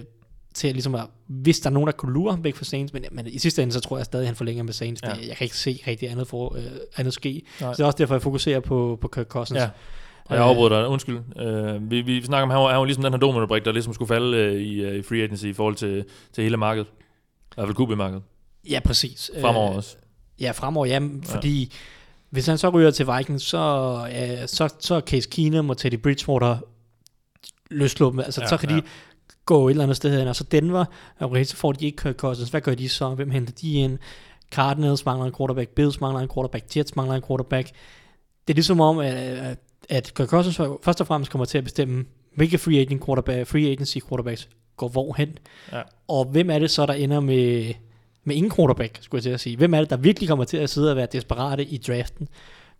til 0.54 0.68
at 0.68 0.74
ligesom 0.74 0.94
at, 0.94 1.06
hvis 1.26 1.60
der 1.60 1.70
er 1.70 1.74
nogen, 1.74 1.86
der 1.86 1.92
kunne 1.92 2.12
lure 2.12 2.32
ham 2.32 2.44
væk 2.44 2.54
fra 2.56 2.64
Saints, 2.64 2.92
men, 2.92 3.04
men 3.12 3.26
i 3.26 3.38
sidste 3.38 3.62
ende, 3.62 3.72
så 3.72 3.80
tror 3.80 3.96
jeg 3.96 4.04
stadig, 4.06 4.22
at 4.22 4.26
han 4.26 4.36
forlænger 4.36 4.62
med 4.62 4.72
Saints. 4.72 5.02
Ja. 5.02 5.08
Ja. 5.08 5.14
Jeg 5.28 5.36
kan 5.36 5.44
ikke 5.44 5.56
se 5.56 5.82
rigtig 5.86 6.10
andet, 6.10 6.26
for, 6.28 6.56
øh, 6.56 6.62
andet 6.96 7.14
ske. 7.14 7.42
Nej. 7.60 7.72
Så 7.72 7.76
det 7.76 7.82
er 7.82 7.86
også 7.86 7.96
derfor, 7.98 8.14
jeg 8.14 8.22
fokuserer 8.22 8.60
på, 8.60 8.98
på 9.00 9.08
Kirk 9.08 9.26
Cousins. 9.26 9.60
Ja. 9.60 9.68
Og 10.30 10.36
jeg 10.36 10.44
afbryder 10.44 10.80
dig, 10.80 10.88
undskyld. 10.88 11.18
Uh, 11.18 11.90
vi, 11.90 12.00
vi 12.00 12.22
snakker 12.22 12.42
om, 12.42 12.50
han 12.50 12.58
var, 12.60 12.68
han 12.70 12.78
var 12.78 12.84
ligesom 12.84 13.04
den 13.04 13.12
her 13.12 13.18
dominobrik, 13.18 13.64
der 13.64 13.72
ligesom 13.72 13.94
skulle 13.94 14.08
falde 14.08 14.50
uh, 14.54 14.60
i, 14.60 14.86
uh, 14.86 14.94
i 14.94 15.02
free 15.02 15.22
agency 15.22 15.44
i 15.44 15.52
forhold 15.52 15.74
til, 15.74 16.04
til 16.32 16.44
hele 16.44 16.56
markedet. 16.56 16.86
I 16.86 17.54
hvert 17.54 17.66
fald 17.68 17.86
QB-markedet. 17.86 18.22
ja 18.70 18.80
præcis. 18.84 19.30
Fremover 19.40 19.70
Øh, 19.70 19.76
også. 19.76 19.96
Ja, 20.40 20.50
fremover, 20.50 20.86
ja, 20.86 21.00
fordi 21.24 21.60
ja. 21.62 21.76
hvis 22.30 22.46
han 22.46 22.58
så 22.58 22.68
ryger 22.68 22.90
til 22.90 23.06
Vikings, 23.16 23.44
så, 23.44 23.58
øh, 24.12 24.48
så, 24.48 24.74
så 24.78 24.94
er 24.94 25.00
Case 25.00 25.28
Keenum 25.28 25.70
og 25.70 25.78
Teddy 25.78 25.94
Bridgewater 26.02 26.56
løsluppende. 27.70 28.24
Altså, 28.24 28.40
Ja, 28.40 28.44
ja, 28.44 28.48
så 28.48 28.56
kan 28.56 28.70
ja. 28.70 28.76
de 28.76 28.82
gå 29.46 29.68
et 29.68 29.70
eller 29.70 29.82
andet 29.82 29.96
sted 29.96 30.18
hen. 30.18 30.28
Og 30.28 30.36
så 30.36 30.44
Denver, 30.44 30.84
okay, 31.20 31.44
så 31.44 31.56
får 31.56 31.72
de 31.72 31.84
ikke 31.86 31.96
Kirk 31.96 32.16
Cousins. 32.16 32.50
Hvad 32.50 32.60
gør 32.60 32.74
de 32.74 32.88
så? 32.88 33.08
Hvem 33.08 33.30
henter 33.30 33.52
de 33.52 33.72
ind? 33.72 33.98
Cardinals 34.52 35.04
mangler 35.04 35.26
en 35.26 35.32
quarterback, 35.38 35.70
Bills 35.70 36.00
mangler 36.00 36.20
en 36.20 36.28
quarterback, 36.34 36.76
Jets 36.76 36.96
mangler 36.96 37.14
en 37.16 37.22
quarterback. 37.28 37.68
Det 38.46 38.52
er 38.52 38.54
ligesom 38.54 38.80
om, 38.80 38.98
at, 38.98 39.58
at 39.90 40.14
Kirk 40.14 40.28
Cousins 40.28 40.56
først 40.82 41.00
og 41.00 41.06
fremmest 41.06 41.30
kommer 41.30 41.44
til 41.44 41.58
at 41.58 41.64
bestemme, 41.64 42.04
hvilke 42.34 42.58
free, 42.58 42.80
agent 42.80 43.04
quarterback, 43.04 43.46
free 43.46 43.70
agency 43.70 43.98
quarterbacks 44.08 44.48
går 44.76 44.88
hvorhen. 44.88 45.38
Ja. 45.72 45.82
Og 46.08 46.24
hvem 46.24 46.50
er 46.50 46.58
det 46.58 46.70
så, 46.70 46.86
der 46.86 46.92
ender 46.92 47.20
med, 47.20 47.74
med 48.24 48.36
ingen 48.36 48.52
quarterback, 48.52 48.98
skulle 49.00 49.18
jeg 49.18 49.22
til 49.22 49.30
at 49.30 49.40
sige. 49.40 49.56
Hvem 49.56 49.74
er 49.74 49.78
det, 49.78 49.90
der 49.90 49.96
virkelig 49.96 50.28
kommer 50.28 50.44
til 50.44 50.56
at 50.56 50.70
sidde 50.70 50.90
og 50.90 50.96
være 50.96 51.08
desperate 51.12 51.64
i 51.64 51.76
draften? 51.76 52.28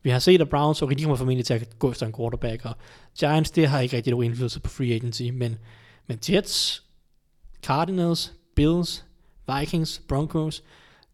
Vi 0.02 0.10
har 0.10 0.18
set, 0.18 0.40
at 0.40 0.48
Browns, 0.48 0.82
okay, 0.82 0.96
de 0.96 1.02
kommer 1.02 1.16
formentlig 1.16 1.46
til 1.46 1.54
at 1.54 1.78
gå 1.78 1.90
efter 1.90 2.06
en 2.06 2.14
quarterback, 2.16 2.64
og 2.64 2.74
Giants, 3.18 3.50
det 3.50 3.68
har 3.68 3.80
ikke 3.80 3.96
rigtig 3.96 4.10
nogen 4.10 4.26
indflydelse 4.26 4.60
på 4.60 4.70
free 4.70 4.94
agency, 4.94 5.22
men, 5.22 5.58
men 6.06 6.18
Jets, 6.30 6.82
Cardinals, 7.62 8.32
Bills, 8.56 9.04
Vikings, 9.58 10.02
Broncos, 10.08 10.62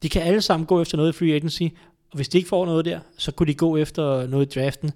de 0.02 0.08
kan 0.08 0.22
alle 0.22 0.42
sammen 0.42 0.66
gå 0.66 0.82
efter 0.82 0.96
noget 0.96 1.12
i 1.12 1.18
free 1.18 1.34
agency, 1.34 1.62
og 2.10 2.16
hvis 2.16 2.28
de 2.28 2.38
ikke 2.38 2.48
får 2.48 2.66
noget 2.66 2.84
der, 2.84 3.00
så 3.18 3.32
kunne 3.32 3.46
de 3.46 3.54
gå 3.54 3.76
efter 3.76 4.26
noget 4.26 4.56
i 4.56 4.60
draften, 4.60 4.92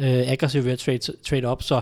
øh, 0.00 0.30
aggressivt 0.30 0.64
ved 0.64 0.72
at 0.72 0.78
trade, 0.78 0.98
trade 0.98 1.44
op, 1.44 1.62
så 1.62 1.80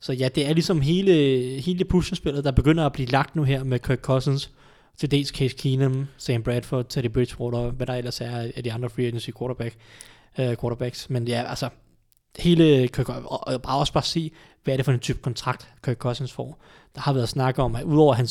så 0.00 0.12
ja, 0.12 0.28
det 0.28 0.46
er 0.46 0.52
ligesom 0.52 0.80
hele, 0.80 1.12
hele 1.60 1.84
puslespillet, 1.84 2.44
der 2.44 2.50
begynder 2.50 2.86
at 2.86 2.92
blive 2.92 3.08
lagt 3.08 3.36
nu 3.36 3.42
her 3.42 3.64
med 3.64 3.78
Kirk 3.78 4.00
Cousins, 4.00 4.50
til 4.98 5.10
dels 5.10 5.28
Case 5.28 5.56
Keenum, 5.56 6.06
Sam 6.16 6.42
Bradford, 6.42 6.86
Teddy 6.88 7.06
Bridgewater, 7.06 7.70
hvad 7.70 7.86
der 7.86 7.94
ellers 7.94 8.20
er 8.20 8.50
af 8.56 8.64
de 8.64 8.72
andre 8.72 8.90
free 8.90 9.06
agency 9.06 9.30
quarterback, 9.38 9.76
øh, 10.38 10.56
quarterbacks. 10.60 11.10
Men 11.10 11.28
ja, 11.28 11.44
altså, 11.48 11.68
hele 12.38 12.88
Kirk, 12.88 13.08
og, 13.08 13.48
og 13.48 13.62
bare 13.62 13.78
også 13.78 13.92
bare 13.92 14.02
sige, 14.02 14.30
hvad 14.64 14.74
er 14.74 14.76
det 14.76 14.84
for 14.84 14.92
en 14.92 14.98
type 14.98 15.18
kontrakt, 15.18 15.68
Kirk 15.84 15.96
Cousins 15.96 16.32
får. 16.32 16.62
Der 16.94 17.00
har 17.00 17.12
været 17.12 17.28
snak 17.28 17.58
om, 17.58 17.76
at 17.76 17.82
udover 17.82 18.12
at 18.12 18.16
han 18.16 18.26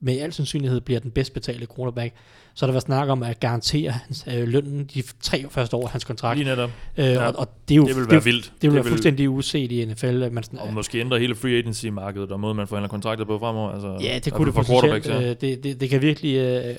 med 0.00 0.18
al 0.20 0.32
sandsynlighed 0.32 0.80
bliver 0.80 1.00
den 1.00 1.10
bedst 1.10 1.32
betalte 1.34 1.66
quarterback, 1.76 2.14
så 2.54 2.66
der 2.66 2.72
været 2.72 2.82
snak 2.82 3.08
om 3.08 3.22
at 3.22 3.40
garantere 3.40 3.90
hans 3.90 4.24
øh, 4.34 4.48
lønnen 4.48 4.90
de 4.94 5.02
tre 5.22 5.44
første 5.50 5.76
år 5.76 5.84
af 5.84 5.90
hans 5.90 6.04
kontrakt. 6.04 6.38
Lige 6.38 6.48
netop. 6.50 6.70
Øh, 6.96 7.04
ja. 7.06 7.26
og, 7.26 7.34
og 7.38 7.48
det, 7.68 7.74
er 7.74 7.76
jo, 7.76 7.86
Det 7.86 7.96
vil 7.96 8.06
være 8.08 8.16
det, 8.16 8.24
vildt. 8.24 8.44
Det 8.44 8.52
vil 8.62 8.62
Det 8.70 8.74
være 8.74 8.84
vil- 8.84 8.90
fuldstændig 8.90 9.30
uset 9.30 9.72
i 9.72 9.84
NFL. 9.84 10.22
At 10.22 10.32
man 10.32 10.42
sådan, 10.44 10.58
Og 10.58 10.72
måske 10.72 11.00
ændre 11.00 11.18
hele 11.18 11.34
free 11.34 11.58
agency-markedet 11.58 12.32
og 12.32 12.40
måden, 12.40 12.56
man 12.56 12.66
forhandler 12.68 12.88
kontrakter 12.88 13.24
på 13.24 13.38
fremover. 13.38 13.70
Altså, 13.70 13.98
Ja, 14.00 14.14
det 14.14 14.26
i 14.26 14.30
kunne 14.30 14.46
det 14.46 14.54
potentielt. 14.54 15.06
ja. 15.06 15.20
Øh, 15.30 15.36
det, 15.40 15.64
det, 15.64 15.80
det 15.80 15.90
kan 15.90 16.02
virkelig 16.02 16.36
øh, 16.36 16.76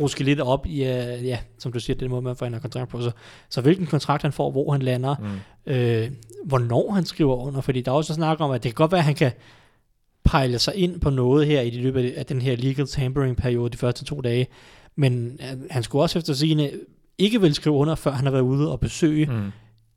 ruske 0.00 0.24
lidt 0.24 0.40
op 0.40 0.66
i, 0.66 0.84
øh, 0.84 1.26
ja, 1.26 1.38
som 1.58 1.72
du 1.72 1.80
siger, 1.80 1.96
den 1.96 2.10
måde, 2.10 2.22
man 2.22 2.36
forhandler 2.36 2.60
kontrakt 2.60 2.90
på. 2.90 3.00
Så, 3.02 3.10
så 3.48 3.60
hvilken 3.60 3.86
kontrakt 3.86 4.22
han 4.22 4.32
får, 4.32 4.50
hvor 4.50 4.72
han 4.72 4.82
lander, 4.82 5.14
Mm. 5.66 5.72
øh, 5.72 6.10
hvornår 6.44 6.92
han 6.92 7.04
skriver 7.04 7.36
under, 7.36 7.60
fordi 7.60 7.80
der 7.80 7.90
er 7.90 7.96
også 7.96 8.14
snak 8.14 8.40
om, 8.40 8.50
at 8.50 8.62
det 8.62 8.68
kan 8.70 8.74
godt 8.74 8.92
være, 8.92 8.98
at 8.98 9.04
han 9.04 9.14
kan 9.14 9.32
pejle 10.24 10.58
sig 10.58 10.74
ind 10.76 11.00
på 11.00 11.10
noget 11.10 11.46
her 11.46 11.60
i 11.60 11.70
det 11.70 11.80
løbet 11.82 12.10
af 12.10 12.26
den 12.26 12.42
her 12.42 12.56
legal 12.56 12.86
tampering 12.86 13.36
periode 13.36 13.70
de 13.70 13.76
første 13.76 14.04
to 14.04 14.20
dage, 14.20 14.46
men 14.96 15.40
øh, 15.40 15.60
han 15.70 15.82
skulle 15.82 16.02
også 16.02 16.18
efter 16.18 16.32
sigende 16.34 16.70
ikke 17.18 17.40
vil 17.40 17.54
skrive 17.54 17.74
under, 17.76 17.94
før 17.94 18.10
han 18.10 18.24
har 18.24 18.30
været 18.32 18.42
ude 18.42 18.72
og 18.72 18.80
besøge 18.80 19.26
Mm. 19.26 19.50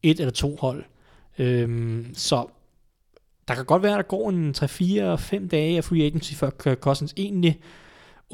et 0.04 0.20
eller 0.20 0.32
to 0.32 0.58
hold. 0.62 0.84
Øhm, 1.40 2.08
så 2.14 2.46
der 3.48 3.56
kan 3.56 3.66
godt 3.66 3.84
være, 3.84 3.92
at 3.92 3.98
der 3.98 4.04
går 4.04 4.30
en 4.30 4.56
3-4-5 4.58 5.48
dage 5.48 5.78
af 5.78 5.84
free 5.84 6.04
agency, 6.06 6.34
før 6.34 6.50
Kirk 6.50 6.78
Cousins 6.80 7.14
egentlig 7.18 7.60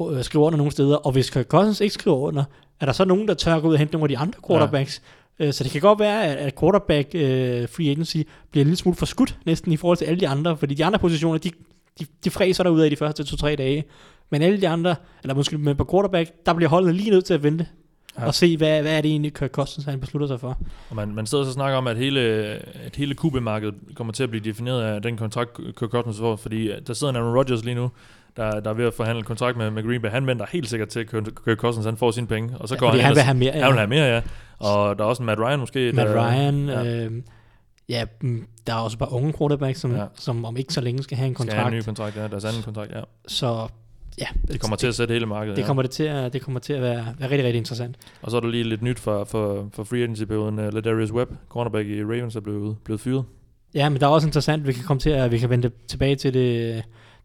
øh, 0.00 0.22
skriver 0.24 0.46
under 0.46 0.56
nogle 0.56 0.72
steder, 0.72 0.96
og 0.96 1.12
hvis 1.12 1.30
Kirk 1.30 1.46
Cousins 1.46 1.80
ikke 1.80 1.94
skriver 1.94 2.16
under, 2.16 2.44
er 2.80 2.86
der 2.86 2.92
så 2.92 3.04
nogen, 3.04 3.28
der 3.28 3.34
tør 3.34 3.60
gå 3.60 3.68
ud 3.68 3.72
og 3.72 3.78
hente 3.78 3.92
nogle 3.92 4.04
af 4.04 4.08
de 4.08 4.18
andre 4.18 4.38
quarterbacks? 4.48 5.02
Ja. 5.38 5.52
Så 5.52 5.64
det 5.64 5.72
kan 5.72 5.80
godt 5.80 5.98
være, 5.98 6.24
at, 6.26 6.36
at 6.36 6.58
quarterback 6.60 7.08
øh, 7.14 7.68
free 7.68 7.90
agency 7.90 8.16
bliver 8.50 8.64
en 8.64 8.66
lille 8.68 8.76
smule 8.76 8.96
forskudt 8.96 9.38
næsten 9.46 9.72
i 9.72 9.76
forhold 9.76 9.98
til 9.98 10.04
alle 10.04 10.20
de 10.20 10.28
andre, 10.28 10.56
fordi 10.56 10.74
de 10.74 10.84
andre 10.84 10.98
positioner, 10.98 11.38
de, 11.38 11.50
de, 12.00 12.06
de 12.24 12.30
fræser 12.30 12.64
derude 12.64 12.84
af 12.84 12.90
de 12.90 12.96
første 12.96 13.22
2-3 13.22 13.54
dage. 13.54 13.84
Men 14.30 14.42
alle 14.42 14.60
de 14.60 14.68
andre, 14.68 14.94
eller 15.22 15.34
måske 15.34 15.58
med 15.58 15.74
på 15.74 15.88
quarterback, 15.90 16.30
der 16.46 16.54
bliver 16.54 16.68
holdet 16.68 16.94
lige 16.94 17.10
nødt 17.10 17.24
til 17.24 17.34
at 17.34 17.42
vente 17.42 17.66
Ja. 18.18 18.26
og 18.26 18.34
se, 18.34 18.56
hvad, 18.56 18.82
hvad 18.82 18.96
er 18.96 19.00
det 19.00 19.10
egentlig, 19.10 19.34
Kirk 19.34 19.50
Cousins 19.50 19.84
han 19.86 20.00
beslutter 20.00 20.26
sig 20.28 20.40
for. 20.40 20.58
Og 20.90 20.96
man, 20.96 21.14
man 21.14 21.26
sidder 21.26 21.44
så 21.44 21.48
og 21.48 21.54
snakker 21.54 21.78
om, 21.78 21.86
at 21.86 21.96
hele, 21.96 22.20
at 22.86 22.96
hele 22.96 23.14
QB-markedet 23.14 23.74
kommer 23.94 24.12
til 24.12 24.22
at 24.22 24.30
blive 24.30 24.44
defineret 24.44 24.82
af 24.82 25.02
den 25.02 25.16
kontrakt, 25.16 25.56
Kirk 25.78 25.90
Cousins 25.90 26.18
får, 26.18 26.36
fordi 26.36 26.70
der 26.86 26.94
sidder 26.94 27.10
en 27.12 27.16
Aaron 27.16 27.36
Rodgers 27.36 27.64
lige 27.64 27.74
nu, 27.74 27.90
der, 28.36 28.60
der 28.60 28.70
er 28.70 28.74
ved 28.74 28.84
at 28.86 28.94
forhandle 28.94 29.22
kontrakt 29.22 29.56
med, 29.56 29.70
med 29.70 29.82
Green 29.82 30.02
Bay. 30.02 30.08
Han 30.08 30.26
venter 30.26 30.46
helt 30.52 30.68
sikkert 30.68 30.88
til, 30.88 31.00
at 31.00 31.08
Kirk 31.44 31.58
Cousins 31.58 31.86
han 31.86 31.96
får 31.96 32.10
sine 32.10 32.26
penge, 32.26 32.58
og 32.58 32.68
så 32.68 32.74
Ja, 32.74 32.78
går 32.78 32.90
han, 32.90 33.00
han 33.00 33.14
vil 33.14 33.22
have 33.22 33.36
mere, 33.38 33.52
ja. 33.54 33.60
Han 33.64 33.70
vil 33.70 33.78
have 33.78 33.88
mere, 33.88 34.04
ja. 34.04 34.20
Og 34.58 34.98
der 34.98 35.04
er 35.04 35.08
også 35.08 35.22
en 35.22 35.26
Matt 35.26 35.40
Ryan 35.40 35.58
måske. 35.60 35.92
Matt 35.94 36.08
der, 36.08 36.28
Ryan, 36.30 36.68
ja. 36.68 37.04
Øh, 37.04 37.10
ja, 37.92 38.04
mm, 38.20 38.46
der 38.66 38.72
er 38.74 38.78
også 38.78 38.98
bare 38.98 39.12
unge 39.12 39.32
quarterbacks, 39.38 39.80
som, 39.80 39.94
Ja. 39.94 40.04
som 40.14 40.44
om 40.44 40.56
ikke 40.56 40.72
så 40.74 40.80
længe 40.80 41.02
skal 41.02 41.16
have 41.16 41.26
en 41.28 41.34
Skal 41.34 41.38
kontrakt. 41.38 41.60
have 41.62 41.72
en 41.72 41.78
ny 41.78 41.82
kontrakt, 41.82 42.16
ja. 42.16 42.28
Deres 42.28 42.44
anden 42.44 42.62
kontrakt, 42.62 42.92
ja. 42.92 43.00
Så 43.28 43.68
ja, 44.18 44.26
Det 44.48 44.60
kommer 44.60 44.76
til 44.76 44.86
at 44.86 44.94
sætte 44.94 45.12
hele 45.14 45.26
markedet, 45.26 45.56
det 45.56 45.62
ja. 45.62 45.66
kommer 45.66 45.82
det 45.82 45.90
til 45.90 46.02
at, 46.04 46.32
det 46.32 46.42
kommer 46.42 46.60
til 46.60 46.72
at 46.72 46.82
være, 46.82 47.06
være 47.18 47.30
rigtig, 47.30 47.44
rigtig 47.44 47.58
interessant. 47.58 47.96
Og 48.22 48.30
så 48.30 48.36
er 48.36 48.40
der 48.40 48.48
lige 48.48 48.64
lidt 48.64 48.82
nyt 48.82 48.98
for, 48.98 49.24
for, 49.24 49.68
for 49.72 49.84
free 49.84 50.02
agency-perioden. 50.02 50.58
Uh, 50.58 50.74
Ladarius 50.74 51.12
Webb, 51.12 51.30
cornerback 51.48 51.88
i 51.88 52.04
Ravens, 52.04 52.36
er 52.36 52.40
blevet, 52.40 52.76
blevet 52.84 53.00
fyret. 53.00 53.24
Ja, 53.74 53.88
men 53.88 54.00
der 54.00 54.06
er 54.06 54.10
også 54.10 54.26
interessant, 54.28 54.66
vi 54.66 54.72
kan 54.72 54.84
komme 54.84 55.00
til 55.00 55.10
at, 55.10 55.30
vi 55.30 55.38
kan 55.38 55.50
vende 55.50 55.70
tilbage 55.88 56.16
til 56.16 56.34
det, 56.34 56.74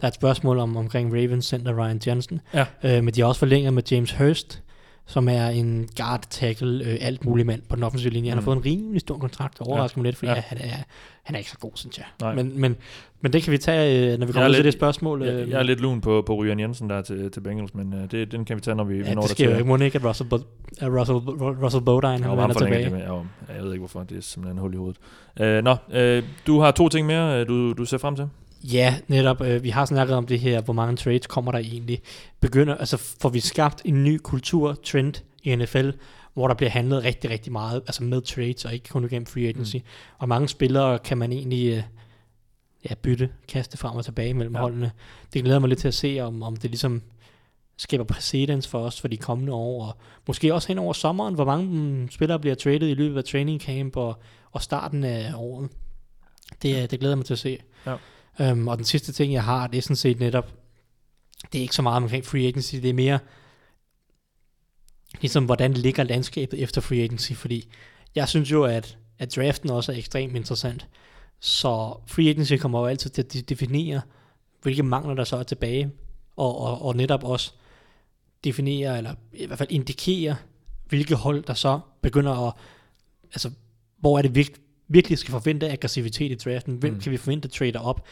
der 0.02 0.04
er 0.04 0.08
et 0.08 0.16
spørgsmål 0.16 0.60
om, 0.60 0.78
omkring 0.78 1.14
Ravens 1.14 1.46
center 1.46 1.84
Ryan 1.86 2.02
Johnson. 2.08 2.40
Ja. 2.54 2.66
Øh, 2.84 3.04
men 3.04 3.14
de 3.14 3.22
har 3.22 3.28
også 3.28 3.40
forlænget 3.40 3.74
med 3.74 3.84
James 3.92 4.12
Hurst, 4.12 4.64
som 5.10 5.30
er 5.30 5.48
en 5.48 5.90
guard 5.98 6.24
tackle, 6.30 6.86
øh, 6.86 6.98
alt 7.02 7.26
mulig 7.26 7.46
mand 7.46 7.62
på 7.70 7.76
den 7.76 7.84
offensive 7.84 8.14
linje. 8.14 8.30
Han 8.30 8.38
har 8.38 8.42
Mm. 8.42 8.46
fået 8.46 8.56
en 8.58 8.66
rimelig 8.66 9.02
stor 9.02 9.18
kontrakt, 9.18 9.62
og 9.62 9.68
overrasker 9.68 10.00
mig 10.00 10.06
lidt, 10.06 10.16
fordi 10.18 10.30
Ja. 10.32 10.36
ja. 10.36 10.44
han, 10.48 10.58
er, 10.58 10.84
han 11.24 11.36
er 11.36 11.38
ikke 11.38 11.50
så 11.52 11.58
god, 11.60 11.72
synes 11.76 11.98
jeg. 11.98 12.06
Nej. 12.22 12.36
Men, 12.36 12.60
men, 12.62 12.76
men 13.22 13.34
det 13.34 13.44
kan 13.44 13.52
vi 13.52 13.58
tage, 13.58 14.14
øh, 14.14 14.20
når 14.20 14.26
vi 14.28 14.34
kommer 14.34 14.50
er 14.50 14.54
til 14.54 14.64
det 14.66 14.74
spørgsmål. 14.74 15.24
Jeg, 15.24 15.34
øh, 15.34 15.50
jeg 15.50 15.60
er 15.60 15.64
lidt 15.64 15.80
lun 15.80 16.02
på, 16.02 16.24
på 16.26 16.36
Ryan 16.44 16.60
Jensen 16.60 16.90
der 16.90 17.02
til, 17.02 17.32
til 17.32 17.40
Bengals, 17.42 17.74
men 17.74 17.94
uh, 17.94 18.00
det, 18.12 18.32
den 18.32 18.46
kan 18.46 18.56
vi 18.56 18.62
tage, 18.62 18.76
når 18.76 18.84
vi, 18.84 18.96
Ja, 18.98 19.14
når 19.14 19.22
det 19.22 19.30
der 19.30 19.36
sker 19.36 19.46
jo 19.46 19.80
ikke. 19.80 19.98
At 19.98 20.04
Russell, 20.06 20.30
Bo- 20.30 20.36
Russell, 20.82 21.18
Russell 21.64 21.84
Bodine, 21.84 22.24
han 22.24 22.32
vender 22.38 22.54
tilbage. 22.54 22.90
med. 22.90 23.00
Jeg, 23.56 23.64
ved 23.64 23.72
ikke 23.72 23.80
hvorfor, 23.80 24.04
det 24.04 24.18
er 24.18 24.22
simpelthen 24.22 24.58
hul 24.60 24.74
i 24.74 24.78
hovedet. 24.78 24.98
Uh, 25.42 25.64
nå, 25.64 25.76
uh, 26.18 26.24
du 26.48 26.60
har 26.60 26.72
to 26.72 26.90
ting 26.90 27.08
mere, 27.08 27.42
uh, 27.42 27.48
du, 27.48 27.74
du 27.74 27.86
ser 27.86 27.98
frem 27.98 28.16
til. 28.16 28.26
Ja, 28.74 28.96
netop. 29.08 29.42
Øh, 29.42 29.64
vi 29.64 29.70
har 29.70 29.86
snakket 29.86 30.16
om 30.16 30.28
det 30.28 30.40
her, 30.40 30.62
hvor 30.62 30.74
mange 30.74 30.98
trades 30.98 31.28
kommer 31.28 31.52
der 31.52 31.60
egentlig. 31.60 32.02
Begynder, 32.40 32.76
altså 32.76 32.98
får 33.22 33.30
vi 33.30 33.40
skabt 33.40 33.82
en 33.86 34.04
ny 34.04 34.18
kultur, 34.18 34.74
trend 34.84 35.14
i 35.44 35.56
NFL, 35.56 35.90
hvor 36.34 36.48
der 36.48 36.56
bliver 36.56 36.70
handlet 36.70 37.04
rigtig, 37.04 37.30
rigtig 37.30 37.52
meget, 37.52 37.82
altså 37.88 38.04
med 38.04 38.22
trades 38.22 38.66
og 38.66 38.74
ikke 38.74 38.90
kun 38.90 39.06
igennem 39.06 39.26
free 39.26 39.48
agency. 39.48 39.76
Mm. 39.76 39.84
Og 40.18 40.28
mange 40.30 40.48
spillere 40.48 41.00
kan 41.00 41.18
man 41.18 41.32
egentlig 41.32 41.68
øh, 41.78 41.84
ja, 42.90 42.96
bytte, 42.96 43.30
kaste 43.48 43.78
frem 43.78 43.96
og 43.96 44.06
tilbage 44.06 44.34
mellem 44.34 44.54
Ja. 44.56 44.60
ja. 44.60 44.64
holdene. 44.64 44.92
Det 45.34 45.44
glæder 45.44 45.60
mig 45.60 45.70
lidt 45.70 45.80
til 45.80 45.88
at 45.88 45.94
se, 45.94 46.20
om, 46.20 46.44
om 46.44 46.56
det 46.56 46.70
ligesom 46.70 47.02
skaber 47.78 48.04
præcedens 48.04 48.68
for 48.68 48.80
os 48.80 49.02
for 49.02 49.08
de 49.08 49.18
kommende 49.18 49.54
år, 49.54 49.86
og 49.86 49.98
måske 50.28 50.54
også 50.54 50.68
hen 50.68 50.78
over 50.78 50.94
sommeren, 50.94 51.36
hvor 51.36 51.46
mange 51.46 51.66
mm, 51.68 52.12
spillere 52.12 52.40
bliver 52.40 52.56
traded 52.56 52.88
i 52.90 52.94
løbet 52.94 53.18
af 53.18 53.24
training 53.24 53.62
camp 53.62 53.98
og, 53.98 54.22
og 54.52 54.62
starten 54.62 55.04
af 55.04 55.34
året. 55.36 55.70
Det, 56.62 56.76
øh, 56.84 56.90
det 56.90 57.00
glæder 57.00 57.12
jeg 57.12 57.18
mig 57.18 57.26
til 57.26 57.34
at 57.34 57.40
se. 57.40 57.58
Ja. 57.86 57.96
Øhm, 58.42 58.68
og 58.68 58.78
den 58.78 58.86
sidste 58.86 59.12
ting, 59.12 59.34
jeg 59.34 59.44
har, 59.44 59.68
det 59.68 59.78
er 59.78 59.82
sådan 59.82 59.96
set 59.96 60.20
netop, 60.20 60.54
det 61.52 61.58
er 61.58 61.62
ikke 61.62 61.76
så 61.76 61.82
meget 61.82 62.04
omkring 62.04 62.26
free 62.26 62.48
agency, 62.48 62.76
det 62.76 62.90
er 62.90 62.94
mere 62.94 63.20
ligesom, 65.22 65.46
hvordan 65.46 65.74
ligger 65.74 66.04
landskabet 66.04 66.64
efter 66.64 66.82
free 66.82 67.04
agency, 67.04 67.34
fordi 67.34 67.70
jeg 68.16 68.30
synes 68.30 68.52
jo, 68.52 68.64
at, 68.64 68.98
at 69.20 69.36
draften 69.36 69.70
også 69.70 69.92
er 69.92 69.98
ekstremt 69.98 70.36
interessant. 70.36 70.88
Så 71.40 72.00
free 72.08 72.30
agency 72.30 72.54
kommer 72.56 72.80
jo 72.80 72.86
altid 72.86 73.10
til 73.10 73.22
at 73.22 73.50
definere, 73.50 74.02
hvilke 74.62 74.84
mangler 74.84 75.14
der 75.14 75.24
så 75.24 75.38
er 75.38 75.44
tilbage, 75.44 75.92
og, 76.36 76.62
og, 76.62 76.82
og 76.82 76.96
netop 76.96 77.24
også 77.24 77.54
definere, 78.44 78.98
eller 78.98 79.16
i 79.34 79.46
hvert 79.46 79.58
fald 79.58 79.72
indikere, 79.72 80.36
hvilke 80.86 81.16
hold 81.16 81.44
der 81.44 81.54
så 81.54 81.80
begynder 82.02 82.48
at, 82.48 82.54
altså, 83.24 83.52
hvor 84.00 84.18
er 84.18 84.22
det 84.22 84.36
vigtigt, 84.36 84.62
virkelig 84.88 85.18
skal 85.18 85.32
forvente 85.32 85.70
aggressivitet 85.72 86.32
i 86.32 86.50
draften, 86.50 86.76
hvem 86.76 86.94
Mm. 86.94 87.00
kan 87.00 87.12
vi 87.12 87.18
forvente 87.18 87.48
trader 87.48 87.80
op, 87.80 88.06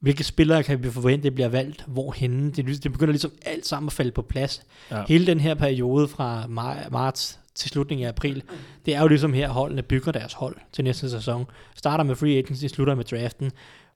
hvilke 0.00 0.24
spillere 0.24 0.62
kan 0.62 0.82
vi 0.82 0.90
forvente 0.90 1.30
bliver 1.30 1.48
valgt, 1.48 1.84
hvorhenne, 1.88 2.50
det, 2.52 2.82
det 2.84 2.92
begynder 2.92 3.12
ligesom 3.12 3.32
alt 3.46 3.66
sammen 3.66 3.86
at 3.86 3.92
falde 3.92 4.10
på 4.12 4.22
plads. 4.22 4.62
Ja. 4.90 5.02
Hele 5.08 5.26
den 5.26 5.40
her 5.40 5.54
periode 5.54 6.08
fra 6.08 6.42
mar- 6.44 6.90
marts 6.90 7.38
til 7.54 7.70
slutningen 7.70 8.04
af 8.04 8.08
april, 8.08 8.42
det 8.86 8.94
er 8.94 9.00
jo 9.02 9.08
ligesom 9.08 9.32
her, 9.32 9.48
holdene 9.48 9.82
bygger 9.82 10.12
deres 10.12 10.32
hold 10.32 10.56
til 10.72 10.84
næste 10.84 11.10
sæson. 11.10 11.46
Starter 11.76 12.04
med 12.04 12.16
free 12.16 12.38
agency, 12.38 12.64
slutter 12.66 12.94
med 12.94 13.04
draften, 13.04 13.50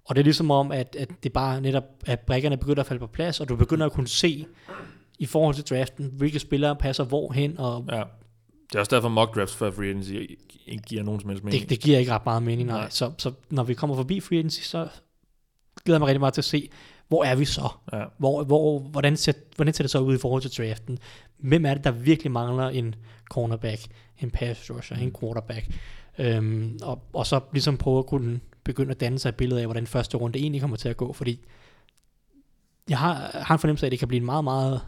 og 0.05 0.15
det 0.17 0.21
er 0.21 0.25
ligesom 0.25 0.51
om, 0.51 0.73
at, 0.73 0.97
at 0.99 1.09
det 1.23 1.33
bare 1.33 1.61
netop, 1.61 1.85
at 2.07 2.21
brækkerne 2.21 2.57
begynder 2.57 2.81
at 2.81 2.87
falde 2.87 3.01
på 3.01 3.07
plads, 3.07 3.41
og 3.41 3.49
du 3.49 3.57
begynder 3.57 3.87
at 3.87 3.93
kunne 3.93 4.09
se 4.09 4.47
i 5.19 5.27
forhold 5.27 5.55
til 5.55 5.65
draften, 5.65 6.11
hvilke 6.13 6.39
spillere 6.39 6.77
passer 6.77 7.05
hvorhen, 7.05 7.59
og 7.59 7.85
Ja. 7.93 8.03
Det 8.69 8.75
er 8.75 8.79
også 8.81 8.95
derfor 8.95 9.09
mock 9.09 9.35
drafts 9.35 9.57
for 9.57 9.71
free 9.71 9.89
agency 9.89 10.11
ikke- 10.11 10.83
giver 10.87 11.03
nogen 11.03 11.21
som 11.21 11.31
helst 11.31 11.45
mening. 11.45 11.63
det, 11.63 11.71
det 11.71 11.81
giver 11.81 11.99
ikke 11.99 12.13
ret 12.13 12.25
meget 12.25 12.43
mening, 12.43 12.67
nej. 12.67 12.75
Nej. 12.77 12.83
nej. 12.83 12.91
Så, 12.91 13.13
så 13.19 13.33
når 13.51 13.63
vi 13.63 13.75
kommer 13.75 13.97
forbi 13.97 14.21
free 14.21 14.39
agency, 14.39 14.61
så 14.63 14.89
glæder 15.85 15.97
jeg 15.97 16.01
mig 16.01 16.07
rigtig 16.07 16.21
meget 16.21 16.35
til 16.35 16.41
at 16.41 16.45
se, 16.45 16.69
hvor 17.09 17.25
er 17.25 17.35
vi 17.35 17.45
så? 17.45 17.69
Ja. 17.93 18.05
Hvor, 18.19 18.45
hvor, 18.45 18.79
hvordan, 18.79 19.17
ser, 19.17 19.33
hvordan 19.57 19.75
ser 19.75 19.85
det 19.85 19.91
så 19.91 19.99
ud 19.99 20.15
i 20.15 20.19
forhold 20.19 20.43
til 20.43 20.51
draften? 20.69 20.99
Hvem 21.39 21.67
er 21.67 21.75
det, 21.75 21.85
der 21.85 21.91
virkelig 21.91 22.33
mangler 22.33 22.69
en 22.69 22.95
cornerback, 23.31 23.81
en 24.19 24.31
pass 24.31 24.71
rusher, 24.71 24.97
en 24.97 25.15
quarterback? 25.21 25.67
Øhm, 26.19 26.79
og, 26.83 27.03
og 27.13 27.27
så 27.27 27.41
ligesom 27.53 27.77
prøve 27.77 27.99
at 27.99 28.07
kunne 28.07 28.41
begynde 28.65 28.91
at 28.91 29.01
danne 29.01 29.19
sig 29.19 29.29
et 29.29 29.35
billede 29.35 29.61
af, 29.61 29.67
hvordan 29.67 29.87
første 29.87 30.17
runde 30.17 30.39
egentlig 30.39 30.61
kommer 30.61 30.77
til 30.77 30.89
at 30.89 30.97
gå, 30.97 31.13
fordi 31.13 31.41
jeg 32.89 32.99
har, 32.99 33.15
har 33.35 33.55
en 33.55 33.59
fornemmelse 33.59 33.87
af, 33.87 33.89
at 33.89 33.91
det 33.91 33.99
kan 33.99 34.09
blive 34.09 34.19
en 34.21 34.27
meget, 34.27 34.45
meget 34.45 34.81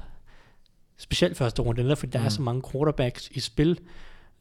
speciel 0.99 1.34
første 1.34 1.62
runde, 1.62 1.82
netop 1.82 1.99
fordi 1.99 2.12
der 2.12 2.18
Mm. 2.18 2.24
er 2.24 2.28
så 2.28 2.42
mange 2.42 2.62
quarterbacks 2.72 3.28
i 3.32 3.40
spil 3.40 3.78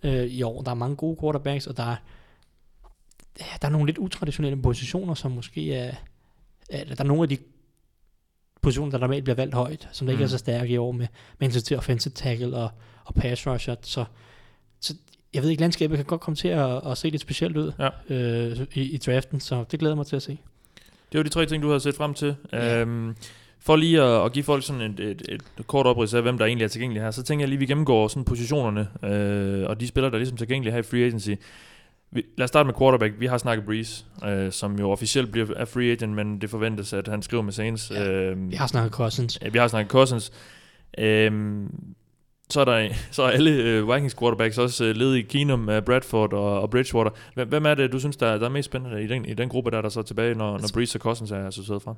øh, 0.03 0.23
i 0.23 0.41
år. 0.43 0.61
Der 0.61 0.71
er 0.71 0.75
mange 0.75 0.95
gode 0.95 1.17
quarterbacks, 1.21 1.67
og 1.67 1.77
der 1.77 1.83
er, 1.83 1.95
der 3.61 3.67
er 3.67 3.69
nogle 3.69 3.85
lidt 3.85 3.97
utraditionelle 3.97 4.61
positioner, 4.61 5.13
som 5.13 5.31
måske 5.31 5.73
er, 5.75 5.95
er 6.69 6.83
der 6.85 6.95
er 6.99 7.03
nogle 7.03 7.23
af 7.23 7.29
de 7.29 7.37
positioner, 8.61 8.91
der 8.91 8.97
normalt 8.97 9.23
bliver 9.23 9.35
valgt 9.35 9.55
højt, 9.55 9.89
som 9.91 10.07
der 10.07 10.11
ikke 10.11 10.21
Mm. 10.21 10.23
er 10.23 10.27
så 10.29 10.37
stærke 10.37 10.73
i 10.73 10.77
år 10.77 10.91
med, 10.91 11.07
med 11.39 11.47
hensyn 11.47 11.61
til 11.61 11.77
offensive 11.77 12.11
tackle 12.13 12.57
og, 12.57 12.69
og 13.05 13.13
pass 13.15 13.47
rusher. 13.47 13.75
Så, 13.81 14.05
så 14.79 14.95
jeg 15.33 15.41
ved 15.43 15.49
ikke, 15.49 15.61
landskabet 15.61 15.97
kan 15.97 16.05
godt 16.05 16.21
komme 16.21 16.35
til 16.35 16.47
at, 16.47 16.87
at 16.91 16.97
se 16.97 17.09
lidt 17.09 17.21
specielt 17.21 17.57
ud 17.57 17.71
Ja. 17.79 17.89
øh, 18.15 18.67
i, 18.73 18.81
i 18.81 18.97
draften, 18.97 19.39
så 19.39 19.65
det 19.71 19.79
glæder 19.79 19.93
jeg 19.93 19.97
mig 19.97 20.05
til 20.07 20.15
at 20.15 20.21
se. 20.21 20.37
Det 21.11 21.17
var 21.17 21.23
de 21.23 21.29
tre 21.29 21.45
ting, 21.45 21.63
du 21.63 21.67
havde 21.67 21.79
set 21.79 21.95
frem 21.95 22.13
til. 22.13 22.35
Ja. 22.53 22.79
Øhm, 22.81 23.15
for 23.65 23.75
lige 23.75 24.01
at, 24.01 24.25
at 24.25 24.31
give 24.31 24.43
folk 24.43 24.63
sådan 24.63 24.81
et, 24.81 24.99
et, 24.99 25.21
et 25.29 25.67
kort 25.67 25.85
oprids 25.85 26.13
af, 26.13 26.21
hvem 26.21 26.37
der 26.37 26.45
egentlig 26.45 26.63
er 26.63 26.69
tilgængelig 26.69 27.03
her, 27.03 27.11
så 27.11 27.23
tænker 27.23 27.43
jeg 27.43 27.49
lige, 27.49 27.57
at 27.57 27.61
vi 27.61 27.65
gennemgår 27.65 28.07
sådan 28.07 28.25
positionerne, 28.25 28.87
øh, 29.03 29.69
og 29.69 29.79
de 29.79 29.87
spillere, 29.87 30.11
der 30.11 30.15
er 30.15 30.19
ligesom 30.19 30.37
tilgængelige 30.37 30.73
her 30.73 30.79
i 30.79 30.83
Free 30.83 31.05
Agency. 31.05 31.31
Vi, 32.11 32.23
lad 32.37 32.43
os 32.43 32.47
starte 32.47 32.67
med 32.67 32.73
quarterback. 32.79 33.13
Vi 33.19 33.25
har 33.25 33.37
snakket 33.37 33.65
Breeze, 33.65 34.05
øh, 34.25 34.51
som 34.51 34.79
jo 34.79 34.91
officielt 34.91 35.31
bliver 35.31 35.47
er 35.55 35.65
free 35.65 35.91
agent, 35.91 36.13
men 36.13 36.41
det 36.41 36.49
forventes, 36.49 36.93
at 36.93 37.07
han 37.07 37.21
skriver 37.21 37.43
med 37.43 37.53
Saints. 37.53 37.91
Ja, 37.91 38.11
øh, 38.11 38.51
Vi 38.51 38.55
har 38.55 38.67
snakket 38.67 38.91
Cousins. 38.91 39.39
Ja, 39.41 39.49
vi 39.49 39.57
har 39.57 39.67
snakket 39.67 39.91
Cousins. 39.91 40.31
Øhm, 40.97 41.67
så 42.49 42.61
er 42.61 42.65
der 42.65 42.89
så 43.11 43.23
er 43.23 43.27
alle 43.27 43.51
øh, 43.51 43.93
Vikings 43.93 44.15
quarterbacks 44.19 44.57
også 44.57 44.85
øh, 44.85 44.95
ledige 44.95 45.23
Keenum, 45.23 45.69
øh, 45.69 45.81
Bradford 45.81 46.33
og, 46.33 46.61
og 46.61 46.69
Bridgewater. 46.69 47.11
Hvem, 47.33 47.47
hvem 47.47 47.65
er 47.65 47.75
det, 47.75 47.91
du 47.91 47.99
synes, 47.99 48.17
der, 48.17 48.37
der 48.37 48.45
er 48.45 48.49
mest 48.49 48.65
spændende 48.65 49.03
i 49.03 49.07
den, 49.07 49.25
i 49.25 49.33
den 49.33 49.49
gruppe, 49.49 49.71
der 49.71 49.77
er 49.77 49.81
der 49.81 49.89
så 49.89 50.01
tilbage, 50.01 50.35
når, 50.35 50.51
når 50.51 50.69
Breeze 50.73 50.97
og 50.97 51.01
Cousins 51.01 51.31
er 51.31 51.47
associeret 51.47 51.81
fra? 51.81 51.95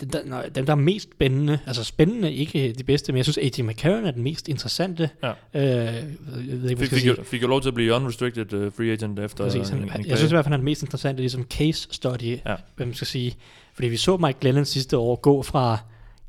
Dem 0.00 0.10
der, 0.10 0.24
nej, 0.24 0.48
dem, 0.48 0.66
der 0.66 0.72
er 0.72 0.76
mest 0.76 1.08
spændende, 1.14 1.58
altså 1.66 1.84
spændende 1.84 2.32
ikke 2.32 2.72
de 2.78 2.84
bedste, 2.84 3.12
men 3.12 3.16
jeg 3.16 3.24
synes, 3.24 3.38
AJ 3.38 3.62
McCarron 3.66 4.04
er 4.04 4.10
den 4.10 4.22
mest 4.22 4.48
interessante. 4.48 5.10
Ja. 5.22 5.28
Øh, 5.28 5.64
jeg 5.64 6.62
ved 6.62 6.70
ikke, 6.70 6.80
Fik, 6.80 6.90
fik, 6.90 7.06
jo, 7.06 7.16
fik 7.22 7.42
jo 7.42 7.46
lov 7.48 7.60
til 7.60 7.68
at 7.68 7.74
blive 7.74 7.94
unrestricted 7.94 8.52
uh, 8.52 8.72
free 8.72 8.92
agent 8.92 9.18
efter 9.18 9.44
Præcis, 9.44 9.68
han, 9.68 9.78
en, 9.78 9.84
en 9.84 10.06
jeg 10.06 10.18
synes 10.18 10.32
i 10.32 10.34
hvert 10.34 10.44
fald, 10.44 10.52
han 10.52 10.52
er 10.52 10.56
den 10.56 10.64
mest 10.64 10.82
interessante, 10.82 11.22
ligesom 11.22 11.44
case 11.44 11.88
study, 11.90 12.38
Ja. 12.46 12.54
hvad 12.76 12.86
man 12.86 12.94
skal 12.94 13.06
sige. 13.06 13.36
Fordi 13.74 13.88
vi 13.88 13.96
så 13.96 14.16
Mike 14.16 14.38
Glennon 14.40 14.64
sidste 14.64 14.98
år 14.98 15.16
gå 15.16 15.42
fra 15.42 15.78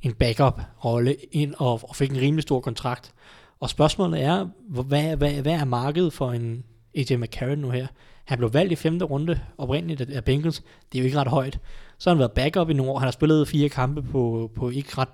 en 0.01 0.13
backup-rolle 0.13 1.15
ind 1.31 1.53
og, 1.57 1.89
og 1.89 1.95
fik 1.95 2.11
en 2.11 2.17
rimelig 2.17 2.43
stor 2.43 2.59
kontrakt. 2.59 3.11
Og 3.59 3.69
spørgsmålet 3.69 4.23
er, 4.23 4.47
hvad, 4.69 5.15
hvad, 5.15 5.31
hvad 5.31 5.53
er 5.53 5.65
markedet 5.65 6.13
for 6.13 6.31
en 6.31 6.63
AJ 6.97 7.15
McCarron 7.17 7.57
nu 7.57 7.69
her? 7.69 7.87
Han 8.29 8.37
blev 8.37 8.53
valgt 8.53 8.71
i 8.71 8.75
femte 8.75 9.05
runde 9.05 9.39
oprindeligt 9.57 10.01
af- 10.01 10.23
Bengals. 10.23 10.61
Det 10.91 10.97
er 10.97 11.01
jo 11.01 11.05
ikke 11.05 11.17
ret 11.19 11.27
højt. 11.27 11.59
Så 11.97 12.09
har 12.09 12.15
han 12.15 12.19
været 12.19 12.31
backup 12.31 12.69
i 12.69 12.73
nogle 12.73 12.91
år. 12.91 12.99
Han 12.99 13.05
har 13.05 13.11
spillet 13.11 13.47
fire 13.47 13.69
kampe 13.69 14.01
på, 14.03 14.51
på 14.55 14.69
ikke 14.69 14.89
ret 14.97 15.07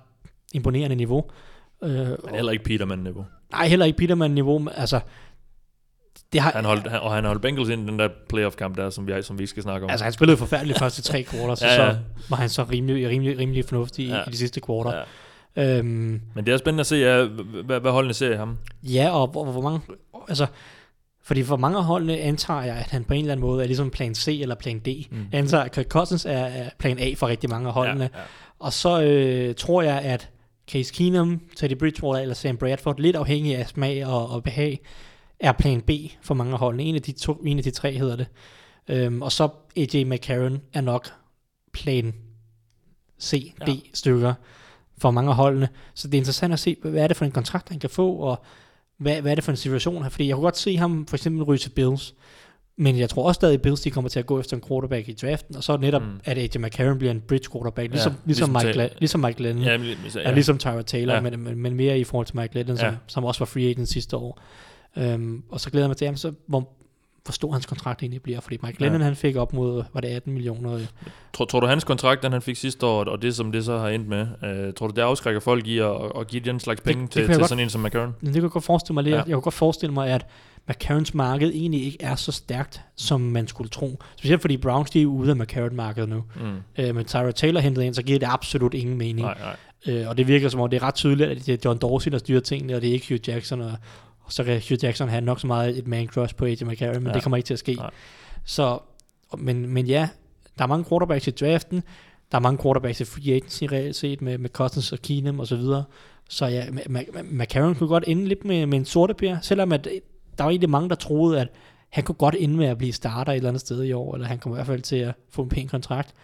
imponerende 0.54 0.96
niveau. 0.96 1.24
Øh, 1.84 1.90
er 1.90 2.34
heller 2.34 2.52
ikke 2.52 2.64
Peterman-niveau. 2.64 3.24
nej, 3.52 3.68
heller 3.68 3.86
ikke 3.86 3.98
Peterman-niveau. 3.98 4.58
men 4.58 4.68
Altså, 4.76 5.00
det 6.32 6.40
har, 6.40 6.50
Han 6.50 6.64
holdt, 6.64 6.86
han, 6.90 7.00
og 7.00 7.12
han 7.14 7.24
holdt 7.24 7.42
Bengals 7.42 7.68
ind 7.68 7.82
i 7.88 7.90
den 7.90 7.98
der 7.98 8.08
playoff-kamp 8.28 8.76
der, 8.76 8.90
som 8.90 9.06
vi, 9.06 9.22
som 9.22 9.38
vi 9.38 9.42
ikke 9.42 9.50
skal 9.50 9.62
snakke 9.62 9.84
om. 9.84 9.90
Altså, 9.90 10.04
han 10.04 10.12
spillede 10.12 10.36
forfærdeligt 10.36 10.74
de 10.78 10.80
første 10.80 11.02
tre 11.02 11.22
kvarter, 11.22 11.54
så, 11.54 11.66
Ja, 11.66 11.72
ja, 11.84 11.92
så 11.92 11.98
var 12.30 12.36
han 12.36 12.48
så 12.48 12.62
rimelig, 12.72 13.08
rimelig, 13.08 13.38
rimelig 13.38 13.64
fornuftig 13.64 14.08
Ja. 14.08 14.16
ja. 14.16 14.22
i 14.26 14.30
de 14.30 14.36
sidste 14.36 14.60
kvarter. 14.60 14.96
Ja. 14.96 15.02
Ja, 15.56 15.78
øhm, 15.78 16.20
Men 16.34 16.46
det 16.46 16.54
er 16.54 16.56
spændende 16.56 16.80
at 16.80 16.86
se, 16.86 16.96
ja, 16.96 17.24
hvad, 17.64 17.80
hvad 17.80 17.90
holdene 17.90 18.14
ser 18.14 18.32
i 18.32 18.36
ham. 18.36 18.58
ja 18.82 19.10
og 19.10 19.26
hvor, 19.28 19.44
hvor 19.44 19.62
mange... 19.62 19.80
Altså, 20.28 20.46
fordi 21.26 21.42
for 21.42 21.56
mange 21.56 21.78
af 21.78 21.84
holdene 21.84 22.18
antager 22.18 22.62
jeg, 22.62 22.76
at 22.76 22.90
han 22.90 23.04
på 23.04 23.14
en 23.14 23.20
eller 23.20 23.32
anden 23.32 23.46
måde 23.46 23.62
er 23.62 23.66
ligesom 23.66 23.90
plan 23.90 24.14
C 24.14 24.38
eller 24.42 24.54
plan 24.54 24.78
D. 24.78 24.86
Mm. 25.10 25.26
Jeg 25.32 25.38
antager, 25.38 25.64
at 25.64 25.72
Kirk 25.72 25.86
Cousins 25.88 26.24
er, 26.26 26.30
er 26.30 26.70
plan 26.78 26.98
A 26.98 27.14
for 27.16 27.28
rigtig 27.28 27.50
mange 27.50 27.68
af 27.68 27.74
holdene. 27.74 28.10
Ja, 28.12 28.18
ja. 28.18 28.24
Og 28.58 28.72
så 28.72 29.02
øh, 29.02 29.54
tror 29.54 29.82
jeg, 29.82 30.00
at 30.00 30.30
Case 30.70 30.94
Keenum, 30.94 31.40
Teddy 31.56 31.78
Bridgewater 31.78 32.22
eller 32.22 32.34
Sam 32.34 32.56
Bradford, 32.56 32.98
lidt 32.98 33.16
afhængig 33.16 33.56
af 33.56 33.68
smag 33.68 34.06
og, 34.06 34.30
og 34.30 34.42
behag, 34.42 34.80
er 35.40 35.52
plan 35.52 35.80
B 35.80 35.90
for 36.22 36.34
mange 36.34 36.52
af 36.52 36.58
holdene. 36.58 36.82
En 36.82 36.94
af 36.94 37.02
de, 37.02 37.12
to, 37.12 37.32
en 37.32 37.58
af 37.58 37.64
de 37.64 37.70
tre 37.70 37.92
hedder 37.92 38.16
det. 38.16 38.26
Øhm, 38.88 39.22
og 39.22 39.32
så 39.32 39.48
AJ 39.76 40.04
McCarron 40.04 40.60
er 40.72 40.80
nok 40.80 41.08
plan 41.72 42.14
C, 43.20 43.52
D 43.66 43.68
Ja. 43.68 43.74
stykker 43.94 44.34
for 44.98 45.10
mange 45.10 45.30
af 45.30 45.36
holdene. 45.36 45.68
Så 45.94 46.08
det 46.08 46.14
er 46.14 46.18
interessant 46.18 46.52
at 46.52 46.58
se, 46.58 46.76
hvad 46.82 47.02
er 47.02 47.08
det 47.08 47.16
for 47.16 47.24
en 47.24 47.30
kontrakt, 47.30 47.68
han 47.68 47.78
kan 47.78 47.90
få, 47.90 48.12
og 48.16 48.44
hvad, 48.98 49.20
hvad 49.22 49.30
er 49.30 49.34
det 49.34 49.44
for 49.44 49.52
en 49.52 49.56
situation 49.56 50.02
her? 50.02 50.10
Fordi 50.10 50.26
jeg 50.28 50.34
kunne 50.34 50.44
godt 50.44 50.56
se 50.58 50.76
ham 50.76 51.06
for 51.06 51.16
eksempel 51.16 51.44
ryge 51.44 51.58
til 51.58 51.70
Bills, 51.70 52.14
men 52.78 52.98
jeg 52.98 53.10
tror 53.10 53.26
også 53.28 53.38
stadig, 53.38 53.54
at 53.54 53.62
Bills 53.62 53.80
de 53.80 53.90
kommer 53.90 54.08
til 54.08 54.18
at 54.18 54.26
gå 54.26 54.40
efter 54.40 54.56
en 54.56 54.62
quarterback 54.68 55.08
i 55.08 55.12
draften, 55.12 55.56
og 55.56 55.64
så 55.64 55.76
netop, 55.76 56.02
Mm. 56.02 56.20
at 56.24 56.38
AJ 56.38 56.48
McCarron 56.58 56.98
bliver 56.98 57.10
en 57.10 57.20
bridge 57.28 57.48
quarterback, 57.52 57.90
ligesom, 57.90 58.12
Ja, 58.12 58.16
ligesom, 58.26 58.50
ligesom 58.54 58.66
Mike. 58.66 58.72
Glenn, 58.72 58.90
ligesom 58.98 59.20
Mike 59.20 59.36
Glennon. 59.36 59.64
Ja, 59.64 59.78
men, 59.78 59.86
ja, 60.14 60.20
Ja, 60.20 60.32
ligesom 60.32 60.58
Tyra 60.58 60.82
Taylor, 60.82 61.14
Ja. 61.14 61.20
men, 61.20 61.40
men, 61.40 61.58
men 61.58 61.74
mere 61.74 61.98
i 61.98 62.04
forhold 62.04 62.26
til 62.26 62.36
Mike 62.36 62.52
Glennon, 62.52 62.76
som, 62.76 62.88
Ja. 62.88 62.94
som 63.06 63.24
også 63.24 63.38
var 63.38 63.46
free 63.46 63.70
agent 63.70 63.88
sidste 63.88 64.16
år. 64.16 64.40
Um, 64.96 65.44
og 65.50 65.60
så 65.60 65.70
glæder 65.70 65.84
jeg 65.84 65.88
mig 65.90 65.96
til, 65.96 66.04
jamen, 66.04 66.18
så, 66.18 66.32
hvor, 66.48 66.68
hvor 67.26 67.32
stor 67.32 67.52
hans 67.52 67.66
kontrakt 67.66 68.02
egentlig 68.02 68.22
bliver, 68.22 68.40
fordi 68.40 68.56
Mike 68.62 68.78
Glennon, 68.78 69.00
Ja. 69.00 69.04
han 69.04 69.16
fik 69.16 69.36
op 69.36 69.52
mod, 69.52 69.82
var 69.94 70.00
det 70.00 70.08
18 70.08 70.32
millioner? 70.32 70.78
Tror, 71.32 71.44
tror 71.44 71.60
du, 71.60 71.66
hans 71.66 71.84
kontrakt, 71.84 72.22
den 72.22 72.32
han 72.32 72.42
fik 72.42 72.56
sidste 72.56 72.86
år, 72.86 73.04
og 73.04 73.22
det 73.22 73.34
som 73.36 73.52
det 73.52 73.64
så 73.64 73.78
har 73.78 73.88
endt 73.88 74.08
med, 74.08 74.26
øh, 74.44 74.72
tror 74.74 74.86
du, 74.86 74.92
det 74.96 75.02
afskrækker 75.02 75.40
folk 75.40 75.66
i 75.66 75.78
at, 75.78 75.90
at 76.20 76.26
give 76.28 76.42
den 76.44 76.60
slags 76.60 76.80
penge 76.80 77.02
det 77.02 77.10
til, 77.10 77.20
jeg 77.20 77.28
til 77.28 77.38
godt- 77.38 77.48
sådan 77.48 77.64
en 77.64 77.70
som 77.70 77.80
McCarron? 77.80 78.14
Men 78.20 78.26
det 78.26 78.34
kan 78.34 78.42
jeg 78.42 78.50
godt 78.50 78.64
forestille 78.64 78.94
mig. 78.94 79.04
Ja. 79.06 79.16
Jeg 79.16 79.24
kunne 79.24 79.40
godt 79.40 79.54
forestille 79.54 79.92
mig, 79.94 80.08
at 80.08 80.26
McCarrons 80.68 81.14
marked 81.14 81.48
egentlig 81.54 81.84
ikke 81.84 81.96
er 82.00 82.14
så 82.14 82.32
stærkt, 82.32 82.80
som 82.96 83.20
man 83.20 83.48
skulle 83.48 83.70
tro. 83.70 84.02
Specielt 84.16 84.40
fordi 84.40 84.56
Browns 84.56 84.90
de 84.90 85.02
er 85.02 85.06
ude 85.06 85.30
af 85.30 85.36
McCarron-markedet 85.36 86.08
nu. 86.08 86.24
Mm. 86.36 86.82
Øh, 86.84 86.94
med 86.94 87.04
Tyra 87.04 87.30
Taylor 87.30 87.60
hentet 87.60 87.82
ind, 87.82 87.94
så 87.94 88.02
giver 88.02 88.18
det 88.18 88.26
absolut 88.30 88.74
ingen 88.74 88.98
mening. 88.98 89.20
Nej, 89.20 89.38
nej. 89.40 89.56
Øh, 89.96 90.08
og 90.08 90.18
det 90.18 90.28
virker 90.28 90.48
som 90.48 90.60
om, 90.60 90.70
det 90.70 90.76
er 90.76 90.86
ret 90.86 90.94
tydeligt, 90.94 91.30
at 91.30 91.46
det 91.46 91.48
er 91.48 91.56
John 91.64 91.78
Dorsey, 91.78 92.10
der 92.10 92.18
styrer 92.18 92.40
tingene, 92.40 92.74
og 92.74 92.82
det 92.82 92.88
er 92.88 92.92
ikke 92.92 93.06
Hugh 93.08 93.28
Jackson. 93.28 93.60
Og, 93.60 93.72
og 94.26 94.32
så 94.32 94.44
kan 94.44 94.62
Hugh 94.68 94.84
Jackson 94.84 95.08
have 95.08 95.20
nok 95.20 95.40
så 95.40 95.46
meget 95.46 95.78
et 95.78 95.86
man 95.86 96.06
crush 96.06 96.34
på 96.36 96.44
AJ 96.44 96.56
McCarron, 96.64 96.94
men 97.02 97.06
Ja. 97.06 97.12
det 97.12 97.22
kommer 97.22 97.36
ikke 97.36 97.46
til 97.46 97.54
at 97.54 97.58
ske. 97.58 97.74
Nej. 97.74 97.90
Så, 98.44 98.78
men, 99.38 99.68
men 99.68 99.86
ja, 99.86 100.08
der 100.58 100.64
er 100.64 100.68
mange 100.68 100.84
quarterbacks 100.84 101.26
i 101.26 101.30
draften, 101.30 101.82
der 102.32 102.38
er 102.38 102.42
mange 102.42 102.62
quarterbacks 102.62 103.00
i 103.00 103.04
free 103.04 103.34
agency 103.34 103.64
reelt 103.64 103.96
set, 103.96 104.22
med, 104.22 104.38
med 104.38 104.50
Cousins 104.50 104.92
og 104.92 104.98
Keenum 104.98 105.40
og 105.40 105.46
så 105.46 105.56
videre. 105.56 105.84
Så 106.28 106.46
ja, 106.46 106.64
McCarron 107.30 107.74
kunne 107.74 107.88
godt 107.88 108.04
ende 108.06 108.24
lidt 108.28 108.44
med, 108.44 108.66
med 108.66 108.78
en 108.78 108.84
sorte 108.84 109.14
pær, 109.14 109.36
selvom 109.42 109.72
at 109.72 109.88
der 110.38 110.44
var 110.44 110.50
egentlig 110.50 110.70
mange, 110.70 110.88
der 110.88 110.94
troede, 110.94 111.40
at 111.40 111.48
han 111.88 112.04
kunne 112.04 112.14
godt 112.14 112.34
ende 112.38 112.56
med 112.56 112.66
at 112.66 112.78
blive 112.78 112.92
starter 112.92 113.32
et 113.32 113.36
eller 113.36 113.48
andet 113.48 113.60
sted 113.60 113.84
i 113.84 113.92
år, 113.92 114.14
eller 114.14 114.26
han 114.26 114.38
kommer 114.38 114.56
i 114.56 114.58
hvert 114.58 114.66
fald 114.66 114.82
til 114.82 114.96
at 114.96 115.14
få 115.30 115.42
en 115.42 115.48
pæn 115.48 115.68
kontrakt. 115.68 116.14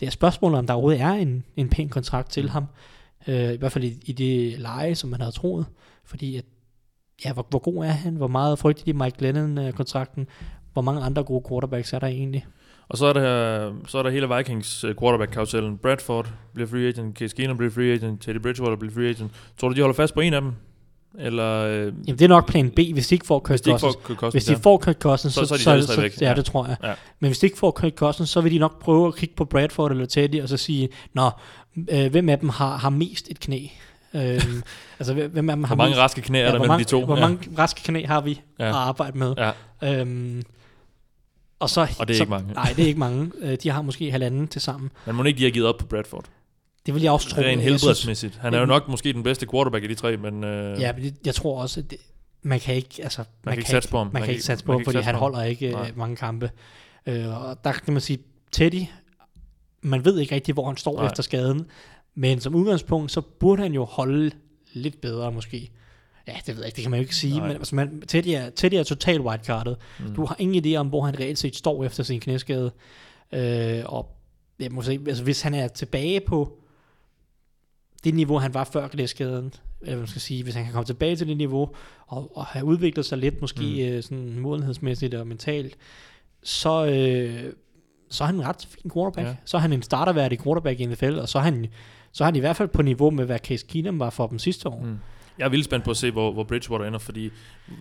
Det 0.00 0.06
er 0.06 0.10
spørgsmålet, 0.10 0.58
om 0.58 0.66
der 0.66 0.74
overhovedet 0.74 1.00
er 1.00 1.10
en, 1.12 1.44
en 1.56 1.68
pæn 1.68 1.88
kontrakt 1.88 2.30
til 2.30 2.50
ham. 2.50 2.64
Øh, 3.26 3.52
I 3.52 3.56
hvert 3.56 3.72
fald 3.72 3.84
i, 3.84 3.98
i 4.04 4.12
det 4.12 4.58
leje, 4.58 4.94
som 4.94 5.10
man 5.10 5.20
havde 5.20 5.32
troet. 5.32 5.66
Fordi 6.04 6.36
at, 6.36 6.44
ja, 7.24 7.32
hvor, 7.32 7.46
hvor 7.50 7.58
god 7.58 7.84
er 7.84 7.90
han? 7.90 8.14
Hvor 8.16 8.28
meget 8.28 8.58
frygtelig 8.58 8.94
i 8.94 8.98
Mike 8.98 9.16
Glennon-kontrakten? 9.18 10.26
Hvor 10.72 10.82
mange 10.82 11.02
andre 11.02 11.24
gode 11.24 11.44
quarterbacks 11.48 11.92
er 11.92 11.98
der 11.98 12.06
egentlig? 12.06 12.46
Og 12.88 12.98
så 12.98 13.06
er 13.06 13.12
der, 13.12 13.72
så 13.88 13.98
er 13.98 14.02
der 14.02 14.10
hele 14.10 14.28
Vikings 14.36 14.84
øh, 14.84 14.94
quarterback-karusellen. 15.00 15.78
Bradford 15.78 16.32
bliver 16.54 16.68
free 16.68 16.88
agent, 16.88 17.18
Case 17.18 17.36
Keenum 17.36 17.56
bliver 17.56 17.70
free 17.70 17.92
agent, 17.92 18.22
Teddy 18.22 18.38
Bridgewater 18.38 18.76
bliver 18.76 18.94
free 18.94 19.08
agent. 19.08 19.32
Tror 19.60 19.68
du, 19.68 19.74
de 19.74 19.80
holder 19.80 19.94
fast 19.94 20.14
på 20.14 20.20
en 20.20 20.34
af 20.34 20.40
dem? 20.40 20.52
Eller 21.18 21.64
øh, 21.64 21.80
Jamen, 21.82 21.94
det 22.06 22.22
er 22.22 22.28
nok 22.28 22.48
plan 22.48 22.70
B, 22.70 22.78
hvis 22.92 23.08
de 23.08 23.14
ikke 23.14 23.26
får 23.26 23.38
Kirk 23.40 23.64
de 23.64 23.70
Cousins. 23.78 24.32
Hvis 24.32 24.44
de 24.44 24.56
får 24.56 24.78
Kirk 24.78 24.98
Cousins, 25.00 25.34
Så- 25.34 25.44
så, 25.44 25.58
så 25.58 25.70
er 25.70 25.76
de 25.76 25.82
så, 25.82 25.92
så, 25.94 26.10
ja. 26.20 26.34
det 26.34 26.44
tror 26.44 26.66
jeg. 26.66 26.76
Ja. 26.82 26.92
Men 27.20 27.28
hvis 27.28 27.38
de 27.38 27.46
ikke 27.46 27.58
får 27.58 27.70
Kirk 27.70 27.92
Cousins, 27.94 28.28
så 28.30 28.40
vil 28.40 28.52
de 28.52 28.58
nok 28.58 28.80
prøve 28.80 29.08
at 29.08 29.16
kigge 29.16 29.34
på 29.34 29.44
Bradford 29.44 29.90
eller 29.90 30.06
Teddy, 30.06 30.42
og 30.42 30.48
så 30.48 30.56
sige, 30.56 30.88
nå, 31.14 31.30
øh, 31.90 32.10
hvem 32.10 32.28
af 32.28 32.38
dem 32.38 32.48
har, 32.48 32.76
har 32.76 32.90
mest 32.90 33.28
et 33.30 33.40
knæ? 33.40 33.66
Øhm, 34.14 34.62
altså, 34.98 35.14
hvem 35.14 35.32
dem 35.32 35.48
har 35.48 35.56
Hvor 35.66 35.76
mange 35.76 35.90
mest? 35.90 36.00
raske 36.00 36.20
knæ 36.22 36.40
er 36.40 36.44
der 36.50 36.50
hvor 36.50 36.58
mellem 36.66 36.78
de 36.78 36.84
to? 36.84 37.04
Hvor 37.04 37.16
Ja. 37.16 37.20
mange 37.28 37.48
raske 37.58 37.82
knæ 37.82 38.06
har 38.06 38.20
vi 38.20 38.40
Ja. 38.58 38.64
ja. 38.64 38.70
at 38.70 38.76
arbejde 38.76 39.18
med? 39.18 39.34
Ja. 39.82 40.00
Øhm, 40.00 40.42
og, 41.58 41.70
så, 41.70 41.80
Og 41.98 42.08
det 42.08 42.14
er 42.14 42.18
så, 42.18 42.22
ikke 42.22 42.30
mange. 42.30 42.52
Nej, 42.52 42.72
det 42.76 42.82
er 42.82 42.86
ikke 42.86 43.00
mange. 43.00 43.32
Øh, 43.40 43.56
de 43.62 43.70
har 43.70 43.82
måske 43.82 44.10
halvanden 44.10 44.48
til 44.48 44.60
sammen. 44.60 44.90
Men 45.06 45.14
må 45.14 45.24
ikke 45.24 45.38
de 45.38 45.44
har 45.44 45.50
givet 45.50 45.68
op 45.68 45.78
på 45.78 45.86
Bradford? 45.86 46.24
Det 46.86 46.94
vil 46.94 47.02
jeg 47.02 47.12
også 47.12 47.28
tro. 47.28 47.40
Rent 47.40 47.62
helbredsmæssigt. 47.62 48.38
Han 48.42 48.54
er 48.54 48.58
jo 48.60 48.66
nok 48.66 48.88
måske 48.88 49.12
den 49.12 49.22
bedste 49.22 49.46
quarterback 49.50 49.82
af 49.82 49.88
de 49.88 49.94
tre, 49.94 50.16
men... 50.16 50.44
Øh, 50.44 50.80
Ja, 50.80 50.92
men 50.92 51.16
jeg 51.26 51.34
tror 51.34 51.60
også, 51.62 51.80
at 51.80 51.90
det, 51.90 51.98
man 52.42 52.60
kan 52.60 52.74
ikke, 52.74 52.88
altså, 53.02 53.24
man, 53.44 53.52
kan 53.54 53.58
ikke 53.58 53.70
satse 53.70 53.88
på 53.88 53.98
ham. 53.98 54.10
Man, 54.12 54.22
kan 54.22 54.30
ikke 54.30 54.44
satse 54.44 54.64
på 54.64 54.72
man 54.72 54.78
ham, 54.80 54.84
fordi 54.84 54.98
han 55.04 55.14
holder 55.14 55.42
ikke 55.42 55.70
Nej. 55.70 55.88
øh, 55.88 55.98
mange 55.98 56.16
kampe. 56.16 56.50
Øh, 57.06 57.44
og 57.44 57.64
der 57.64 57.72
kan 57.72 57.92
man 57.92 58.00
sige, 58.00 58.18
Teddy, 58.52 58.82
man 59.82 60.04
ved 60.04 60.18
ikke 60.18 60.34
rigtig, 60.34 60.52
hvor 60.54 60.66
han 60.66 60.76
står 60.76 60.92
Nej. 60.92 61.02
Nej. 61.02 61.10
efter 61.10 61.22
skaden, 61.22 61.66
men 62.14 62.40
som 62.40 62.54
udgangspunkt, 62.54 63.12
så 63.12 63.20
burde 63.20 63.62
han 63.62 63.72
jo 63.72 63.84
holde 63.84 64.30
lidt 64.72 65.00
bedre 65.00 65.32
måske. 65.32 65.70
Ja, 66.28 66.32
det 66.46 66.56
ved 66.56 66.62
jeg 66.62 66.66
ikke, 66.66 66.76
det 66.76 66.82
kan 66.82 66.90
man 66.90 67.00
jo 67.00 67.02
ikke 67.02 67.16
sige, 67.16 67.38
Nej. 67.38 67.46
men 67.48 67.56
altså, 67.56 67.74
man, 67.74 68.02
Teddy, 68.08 68.28
er, 68.28 68.50
Teddy 68.50 68.74
er 68.74 68.82
totalt 68.82 69.20
wildcardet. 69.20 69.76
Mm. 70.00 70.14
Du 70.14 70.24
har 70.24 70.36
ingen 70.38 70.64
idé 70.64 70.76
om, 70.76 70.88
hvor 70.88 71.02
han 71.02 71.18
reelt 71.18 71.38
set 71.38 71.56
står 71.56 71.84
efter 71.84 72.02
sin 72.02 72.20
knæskade. 72.20 72.72
Øh, 73.32 73.82
og 73.84 74.16
jeg 74.60 74.72
må 74.72 74.82
sige, 74.82 75.00
altså, 75.06 75.24
hvis 75.24 75.42
han 75.42 75.54
er 75.54 75.68
tilbage 75.68 76.20
på 76.20 76.58
det 78.04 78.14
niveau, 78.14 78.38
han 78.38 78.54
var 78.54 78.64
før 78.64 78.88
knæskaden, 78.88 79.54
eller 79.82 79.98
man 79.98 80.06
skal 80.06 80.20
sige, 80.20 80.42
hvis 80.42 80.54
han 80.54 80.64
kan 80.64 80.72
komme 80.72 80.86
tilbage 80.86 81.16
til 81.16 81.28
det 81.28 81.36
niveau, 81.36 81.70
og, 82.06 82.36
og 82.36 82.46
have 82.46 82.64
udviklet 82.64 83.06
sig 83.06 83.18
lidt, 83.18 83.40
måske 83.40 83.88
mm. 83.90 83.94
øh, 83.94 84.02
sådan 84.02 84.38
modenhedsmæssigt 84.38 85.14
og 85.14 85.26
mentalt, 85.26 85.76
så, 86.42 86.86
øh, 86.86 87.52
så 88.10 88.24
er 88.24 88.26
han 88.26 88.34
en 88.34 88.46
ret 88.46 88.68
fin 88.70 88.90
quarterback. 88.90 89.28
Ja. 89.28 89.36
Så 89.44 89.56
er 89.56 89.60
han 89.60 89.72
en 89.72 89.82
starterværdig 89.82 90.42
quarterback 90.42 90.80
i 90.80 90.86
NFL, 90.86 91.18
og 91.18 91.28
så 91.28 91.38
er 91.38 91.42
han, 91.42 91.66
så 92.12 92.24
har 92.24 92.30
han 92.30 92.36
i 92.36 92.40
hvert 92.40 92.56
fald 92.56 92.68
på 92.68 92.82
niveau 92.82 93.10
med, 93.10 93.24
hvad 93.24 93.38
Case 93.38 93.66
Keenum 93.66 93.98
var 93.98 94.10
for 94.10 94.26
dem 94.26 94.38
sidste 94.38 94.68
år. 94.68 94.82
Mm. 94.84 94.98
Jeg 95.38 95.44
er 95.44 95.48
vildt 95.48 95.64
spændt 95.64 95.84
på 95.84 95.90
at 95.90 95.96
se, 95.96 96.10
hvor, 96.10 96.32
hvor 96.32 96.44
Bridgewater 96.44 96.84
ender, 96.84 96.98
fordi 96.98 97.30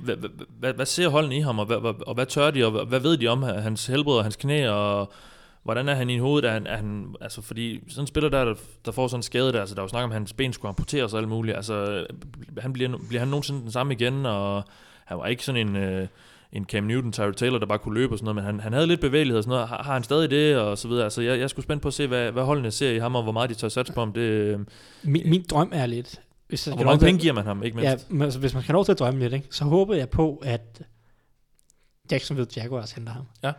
hvad, 0.04 0.16
hvad, 0.16 0.30
hvad, 0.60 0.74
hvad 0.74 0.86
ser 0.86 1.10
holden 1.10 1.32
i 1.32 1.40
ham, 1.40 1.60
og 1.60 1.66
hvad, 1.66 1.78
hvad, 1.78 1.94
og 2.08 2.14
hvad 2.14 2.26
tør 2.26 2.52
de, 2.52 2.66
og 2.66 2.72
hvad, 2.72 2.86
hvad 2.86 3.00
ved 3.00 3.18
de 3.18 3.28
om 3.28 3.44
hans 3.44 3.88
helbred 3.88 4.18
og 4.18 4.24
hans 4.24 4.36
knæ, 4.36 4.70
og 4.70 5.12
hvordan 5.64 5.90
er 5.90 5.94
han 5.94 6.10
i 6.10 6.18
hovedet? 6.18 6.50
Er 6.50 6.54
han, 6.54 6.68
er 6.68 6.76
han, 6.76 7.16
altså 7.22 7.42
fordi 7.42 7.84
sådan 7.88 8.04
en 8.04 8.08
spiller 8.08 8.30
der, 8.30 8.46
der, 8.46 8.56
der 8.86 8.92
får 8.92 9.08
sådan 9.08 9.20
en 9.20 9.24
skade 9.24 9.54
der, 9.54 9.60
altså 9.60 9.76
der 9.76 9.82
er 9.82 9.84
jo 9.84 9.90
snak 9.90 10.04
om, 10.04 10.12
at 10.12 10.16
hans 10.16 10.34
ben 10.34 10.54
skulle 10.54 10.70
amputeres 10.70 11.14
og 11.14 11.20
alt 11.20 11.30
muligt, 11.30 11.56
altså 11.56 12.06
han 12.60 12.74
bliver, 12.74 12.98
bliver 13.08 13.20
han 13.20 13.28
nogensinde 13.28 13.62
den 13.62 13.72
samme 13.72 13.94
igen, 13.94 14.26
og 14.26 14.64
han 15.06 15.18
var 15.18 15.28
ikke 15.28 15.46
sådan 15.46 15.68
en... 15.68 15.76
Øh, 15.76 16.08
en 16.54 16.66
Cam 16.66 16.84
Newton, 16.84 17.12
Tyra 17.12 17.32
Taylor, 17.32 17.58
der 17.60 17.66
bare 17.66 17.80
kunne 17.80 17.94
løbe 17.94 18.14
og 18.14 18.18
sådan 18.18 18.26
noget, 18.26 18.36
men 18.36 18.46
han, 18.46 18.60
han 18.60 18.74
havde 18.74 18.88
lidt 18.88 19.02
bevægelighed 19.02 19.38
og 19.38 19.44
sådan 19.44 19.52
noget. 19.52 19.68
Har, 19.68 19.84
har 19.84 19.94
han 19.94 20.04
stadig 20.04 20.30
det, 20.30 20.58
og 20.58 20.78
så 20.78 20.88
videre. 20.88 21.04
Altså, 21.04 21.22
jeg, 21.22 21.40
jeg 21.40 21.50
skulle 21.50 21.64
spændt 21.64 21.82
på 21.82 21.88
at 21.88 21.94
se, 21.94 22.08
hvad, 22.08 22.32
hvad 22.32 22.44
holdene 22.44 22.72
ser 22.72 22.92
i 22.92 23.00
ham, 23.00 23.16
og 23.16 23.24
hvor 23.24 23.32
meget 23.32 23.50
de 23.50 23.56
tør 23.56 23.70
satse 23.70 23.94
på 23.94 24.00
ham. 24.00 24.14
Det, 24.14 24.22
øh, 24.22 24.60
Min, 25.04 25.30
min 25.30 25.46
drøm 25.50 25.70
er 25.74 25.86
lidt... 25.86 26.22
Hvis 26.48 26.68
og 26.68 26.76
hvor 26.76 26.86
mange 26.86 27.06
penge 27.06 27.22
giver 27.22 27.34
man 27.34 27.46
ham, 27.46 27.64
ikke 27.64 27.78
mindst? 27.78 28.10
Ja, 28.10 28.14
men 28.14 28.22
altså, 28.22 28.40
hvis 28.40 28.54
man 28.54 28.64
kan 28.64 28.74
lov 28.74 28.86
til 28.86 28.92
at 28.92 29.00
drømme 29.00 29.20
lidt, 29.20 29.34
ikke, 29.34 29.48
så 29.52 29.64
håber 29.64 29.96
jeg 29.96 30.10
på, 30.10 30.42
at 30.46 30.82
Jacksonville 32.12 32.50
Jaguars 32.56 32.92
henter 32.92 33.14
ham. 33.14 33.24
Ja. 33.44 33.52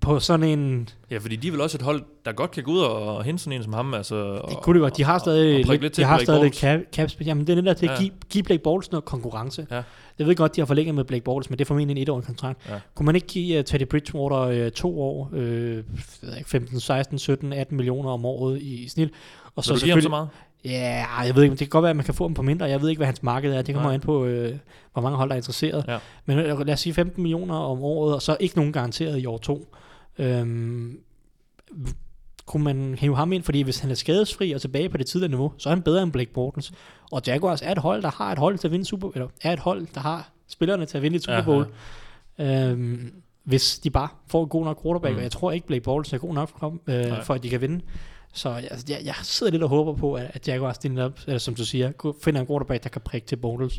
På 0.00 0.20
sådan 0.20 0.58
en... 0.58 0.88
Ja, 1.10 1.18
fordi 1.18 1.36
de 1.36 1.48
er 1.48 1.52
vel 1.52 1.60
også 1.60 1.78
et 1.78 1.82
hold, 1.82 2.02
der 2.24 2.32
godt 2.32 2.50
kan 2.50 2.62
gå 2.62 2.70
ud 2.72 2.78
og, 2.80 3.24
hente 3.24 3.42
sådan 3.42 3.58
en 3.58 3.62
som 3.62 3.72
ham. 3.72 3.94
Altså, 3.94 4.32
Det 4.48 4.56
kunne 4.62 4.74
det 4.74 4.80
godt. 4.82 4.96
De 4.96 5.04
har 5.04 5.18
stadig, 5.18 5.64
og, 5.64 5.70
lidt, 5.70 5.82
lidt 5.82 5.96
de 5.96 6.04
har 6.04 6.16
Blake 6.16 6.24
stadig 6.24 6.40
Bortles. 6.40 6.58
cap, 6.58 6.80
cap. 6.92 7.26
Jamen, 7.26 7.46
det 7.46 7.52
er 7.52 7.54
det 7.54 7.64
der 7.64 7.74
til 7.74 7.86
at 7.86 7.92
Ja. 7.92 7.98
give, 7.98 8.10
give 8.30 8.44
Blake 8.44 8.62
Bortles 8.62 8.92
noget 8.92 9.04
konkurrence. 9.04 9.66
Ja. 9.70 9.82
Jeg 10.18 10.26
ved 10.26 10.36
godt, 10.36 10.56
de 10.56 10.60
har 10.60 10.66
forlænget 10.66 10.94
med 10.94 11.04
Blake 11.04 11.24
Bortles, 11.24 11.50
men 11.50 11.58
det 11.58 11.64
er 11.64 11.66
formentlig 11.66 11.96
en 11.96 12.02
etårig 12.02 12.24
kontrakt. 12.24 12.58
Ja. 12.68 12.74
Kunne 12.94 13.06
man 13.06 13.14
ikke 13.14 13.26
give 13.26 13.58
uh, 13.58 13.64
Teddy 13.64 13.82
Bridgewater 13.88 14.64
uh, 14.66 14.70
to 14.72 15.00
år, 15.02 15.28
uh, 15.32 15.38
jeg 15.38 15.82
ved 16.22 16.36
ikke, 16.38 16.50
15, 16.50 16.80
16, 16.80 17.18
17, 17.18 17.52
18 17.52 17.76
millioner 17.76 18.10
om 18.10 18.24
året 18.24 18.60
i, 18.62 18.84
i 18.84 18.88
snit? 18.88 19.10
Og 19.56 19.64
Så 19.64 19.74
du 19.74 19.80
giver 19.80 19.94
ham 19.94 20.02
så 20.02 20.08
meget? 20.08 20.28
Ja, 20.64 21.04
jeg 21.26 21.36
ved 21.36 21.42
ikke, 21.42 21.52
det 21.52 21.58
kan 21.58 21.68
godt 21.68 21.82
være, 21.82 21.90
at 21.90 21.96
man 21.96 22.04
kan 22.04 22.14
få 22.14 22.26
dem 22.26 22.34
på 22.34 22.42
mindre. 22.42 22.66
Jeg 22.66 22.82
ved 22.82 22.88
ikke, 22.88 22.98
hvad 22.98 23.06
hans 23.06 23.22
marked 23.22 23.52
er. 23.54 23.62
Det 23.62 23.74
kommer 23.74 23.88
Nej. 23.88 23.94
an 23.94 24.00
på, 24.00 24.24
øh, 24.24 24.54
hvor 24.92 25.02
mange 25.02 25.16
hold, 25.16 25.28
der 25.28 25.34
er 25.34 25.36
interesseret. 25.36 25.84
Ja. 25.88 25.98
Men 26.26 26.38
øh, 26.38 26.66
lad 26.66 26.74
os 26.74 26.80
sige 26.80 26.94
15 26.94 27.22
millioner 27.22 27.54
om 27.54 27.82
året, 27.82 28.14
og 28.14 28.22
så 28.22 28.36
ikke 28.40 28.56
nogen 28.56 28.72
garanteret 28.72 29.18
i 29.20 29.26
år 29.26 29.38
to. 29.38 29.74
Øhm, 30.18 30.98
kunne 32.46 32.64
man 32.64 32.94
hive 32.94 33.16
ham 33.16 33.32
ind, 33.32 33.42
fordi 33.42 33.62
hvis 33.62 33.78
han 33.78 33.90
er 33.90 33.94
skadesfri 33.94 34.52
og 34.52 34.60
tilbage 34.60 34.88
på 34.88 34.96
det 34.96 35.06
tidligere 35.06 35.30
niveau, 35.30 35.52
så 35.58 35.68
er 35.68 35.74
han 35.74 35.82
bedre 35.82 36.02
end 36.02 36.12
Blake 36.12 36.32
Bortles. 36.32 36.72
Og 37.12 37.22
Jaguars 37.26 37.62
er 37.62 37.72
et 37.72 37.78
hold, 37.78 38.02
der 38.02 38.10
har 38.10 38.32
et 38.32 38.38
hold 38.38 38.58
til 38.58 38.68
at 38.68 38.72
vinde 38.72 38.84
Super 38.84 39.10
eller 39.14 39.28
er 39.42 39.52
et 39.52 39.58
hold, 39.58 39.86
der 39.94 40.00
har 40.00 40.30
spillerne 40.48 40.86
til 40.86 40.96
at 40.96 41.02
vinde 41.02 41.16
et 41.16 41.22
Super 41.24 41.36
Ja, 41.36 41.42
Bowl. 41.44 41.66
Øhm, 42.38 43.12
hvis 43.44 43.78
de 43.78 43.90
bare 43.90 44.08
får 44.26 44.42
en 44.42 44.48
god 44.48 44.64
nok 44.64 44.82
quarterback, 44.82 45.12
Mm. 45.12 45.16
og 45.16 45.22
jeg 45.22 45.30
tror 45.32 45.52
ikke, 45.52 45.66
Blake 45.66 45.82
Bortles 45.82 46.12
er 46.12 46.18
god 46.18 46.34
nok 46.34 46.58
for, 46.58 46.78
øh, 46.86 47.04
Nej. 47.06 47.22
for 47.22 47.34
at 47.34 47.42
de 47.42 47.48
kan 47.50 47.60
vinde. 47.60 47.80
Så 48.32 48.48
altså, 48.48 48.86
jeg, 48.88 49.00
jeg 49.04 49.14
sidder 49.22 49.52
lidt 49.52 49.62
og 49.62 49.68
håber 49.68 49.94
på, 49.94 50.14
at, 50.14 50.30
at 50.34 50.48
Jaguars 50.48 50.78
op, 50.98 51.20
eller 51.26 51.38
som 51.38 51.54
du 51.54 51.64
siger, 51.64 51.92
finder 52.22 52.40
en 52.40 52.46
quarterback, 52.46 52.82
der 52.84 52.88
kan 52.88 53.02
prikke 53.04 53.26
til 53.26 53.36
Bortles. 53.36 53.78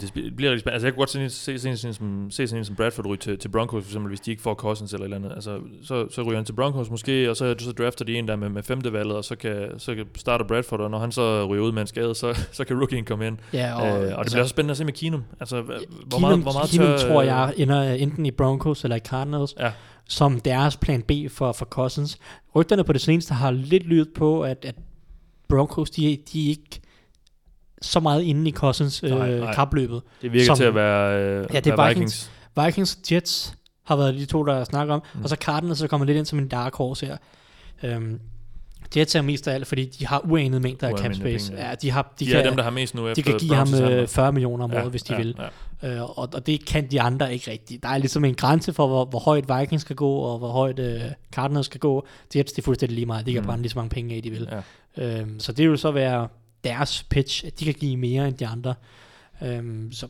Det 0.00 0.12
bliver 0.36 0.50
rigtig 0.52 0.60
spændende. 0.60 0.72
Altså, 0.72 0.86
jeg 0.86 0.94
kunne 0.94 1.00
godt 1.00 1.10
se, 1.10 1.30
se, 1.30 1.58
se, 1.58 1.76
se, 1.76 1.92
som, 1.94 2.30
se 2.30 2.46
sådan 2.48 2.58
en 2.60 2.64
som 2.64 2.76
Bradford 2.76 3.06
ryge 3.06 3.16
til, 3.16 3.38
til 3.38 3.48
Broncos, 3.48 3.84
for 3.84 3.88
eksempel, 3.90 4.08
hvis 4.08 4.20
de 4.20 4.30
ikke 4.30 4.42
får 4.42 4.54
Cousins 4.54 4.92
eller 4.92 5.04
eller 5.04 5.16
andet. 5.16 5.32
Altså, 5.32 5.60
så, 5.82 6.06
så 6.10 6.22
ryger 6.22 6.36
han 6.36 6.44
til 6.44 6.52
Broncos 6.52 6.90
måske, 6.90 7.30
og 7.30 7.36
så, 7.36 7.54
så 7.58 7.72
drafter 7.72 8.04
de 8.04 8.14
en 8.18 8.28
der 8.28 8.36
med, 8.36 8.48
med 8.48 8.62
femte 8.62 8.92
valget, 8.92 9.16
og 9.16 9.24
så 9.24 9.36
kan, 9.36 9.68
så 9.78 9.94
kan 9.94 10.06
starter 10.14 10.44
Bradford, 10.46 10.80
og 10.80 10.90
når 10.90 10.98
han 10.98 11.12
så 11.12 11.46
ryger 11.46 11.62
ud 11.64 11.72
med 11.72 11.80
en 11.80 11.86
skade, 11.86 12.14
så, 12.14 12.38
så 12.52 12.64
kan 12.64 12.80
rookien 12.80 13.04
komme 13.04 13.26
ind. 13.26 13.38
Ja, 13.52 13.74
Og, 13.74 14.04
øh, 14.04 14.18
og 14.18 14.24
det 14.24 14.32
bliver 14.32 14.42
også 14.42 14.50
spændende 14.50 14.70
at 14.70 14.76
se 14.78 14.84
med 14.84 14.92
Keenum. 14.92 15.22
Altså, 15.40 15.62
hvor 15.62 15.74
Keenum, 16.10 16.20
meget, 16.20 16.38
hvor 16.42 16.52
meget 16.52 16.70
Keenum 16.70 16.98
tør, 16.98 17.08
tror 17.08 17.22
jeg 17.22 17.54
ender 17.56 17.82
enten 17.92 18.26
i 18.26 18.30
Broncos 18.30 18.84
eller 18.84 18.96
i 18.96 19.00
Cardinals, 19.00 19.54
Ja. 19.60 19.72
som 20.08 20.40
deres 20.40 20.76
plan 20.76 21.02
B 21.02 21.10
for, 21.30 21.52
for 21.52 21.64
Cousins. 21.64 22.18
Rygterne 22.54 22.84
på 22.84 22.92
det 22.92 23.00
seneste 23.00 23.34
har 23.34 23.50
lidt 23.50 23.82
lydet 23.86 24.08
på, 24.14 24.42
at, 24.42 24.64
at 24.64 24.74
Broncos, 25.48 25.90
de, 25.90 26.18
de 26.32 26.48
ikke 26.48 26.80
så 27.86 28.00
meget 28.00 28.22
inde 28.22 28.48
i 28.48 28.52
Cousins 28.52 29.02
øh, 29.04 29.10
Nej, 29.10 29.30
nej. 29.38 29.54
kapløbet. 29.54 30.02
Det 30.22 30.32
virker 30.32 30.46
som- 30.46 30.56
til 30.56 30.64
at 30.64 30.74
være, 30.74 31.18
øh, 31.22 31.46
Ja, 31.54 31.60
det 31.60 31.72
er 31.72 31.88
Vikings. 31.88 32.30
Vikings 32.64 32.98
Jets 33.12 33.54
har 33.84 33.96
været 33.96 34.14
de 34.14 34.24
to, 34.26 34.42
der 34.44 34.64
snakker 34.64 34.94
om, 34.94 35.02
Mm. 35.14 35.22
og 35.22 35.28
så 35.28 35.36
Cardinals, 35.36 35.78
så 35.78 35.88
kommer 35.88 36.06
lidt 36.06 36.18
ind 36.18 36.26
som 36.26 36.38
en 36.38 36.48
dark 36.48 36.74
horse 36.74 37.06
her. 37.06 37.16
Øhm, 37.82 38.20
Jets 38.96 39.14
er 39.14 39.22
mest 39.22 39.48
af 39.48 39.54
alt, 39.54 39.66
fordi 39.66 39.84
de 39.84 40.06
har 40.06 40.20
uanede 40.30 40.60
mængder 40.60 40.88
af 40.88 40.98
cap 40.98 41.14
space. 41.14 41.50
penge, 41.50 41.62
ja. 41.62 41.68
Ja, 41.68 41.74
de, 41.74 41.90
har, 41.90 42.14
de, 42.20 42.24
De, 42.24 42.30
kan, 42.30 42.40
er 42.40 42.42
dem, 42.48 42.56
der 42.56 42.62
har 42.62 42.70
mest 42.70 42.94
nu 42.94 43.08
de 43.12 43.22
kan 43.22 43.38
give 43.38 43.54
ham 43.54 43.68
handler. 43.72 44.00
øh, 44.02 44.08
40 44.08 44.32
millioner 44.32 44.64
om 44.64 44.72
året, 44.74 44.90
hvis 44.90 45.02
de 45.02 45.12
ja, 45.12 45.18
vil. 45.18 45.36
Ja. 45.82 45.94
Øh, 45.94 46.02
og, 46.18 46.28
og 46.34 46.46
det 46.46 46.66
kan 46.66 46.90
de 46.90 47.00
andre 47.00 47.32
ikke 47.32 47.50
rigtigt. 47.50 47.82
Der 47.82 47.88
er 47.88 47.98
ligesom 47.98 48.24
en 48.24 48.34
grænse 48.34 48.72
for, 48.72 48.86
hvor, 48.86 49.04
hvor 49.04 49.18
højt 49.18 49.44
Vikings 49.60 49.80
skal 49.80 49.96
gå, 49.96 50.10
og 50.12 50.38
hvor 50.38 50.48
højt 50.48 50.78
øh, 50.78 51.00
Cardinals 51.32 51.66
skal 51.66 51.80
gå. 51.80 52.06
Jets, 52.36 52.52
det 52.52 52.58
er 52.58 52.64
fuldstændig 52.64 52.94
lige 52.94 53.06
meget. 53.06 53.26
De 53.26 53.32
kan 53.32 53.40
mm. 53.42 53.46
brænde 53.46 53.62
lige 53.62 53.70
så 53.70 53.78
mange 53.78 53.90
penge 53.90 54.14
af, 54.16 54.22
de 54.22 54.30
vil. 54.30 54.48
Ja. 54.96 55.20
Øhm, 55.20 55.40
så 55.40 55.52
det 55.52 55.70
vil 55.70 55.78
så 55.78 55.90
være 55.90 56.28
deres 56.68 57.06
pitch, 57.10 57.46
at 57.46 57.60
de 57.60 57.64
kan 57.64 57.74
give 57.74 57.96
mere 57.96 58.28
end 58.28 58.36
de 58.36 58.46
andre. 58.46 58.74
Øhm, 59.42 59.92
så, 59.92 60.08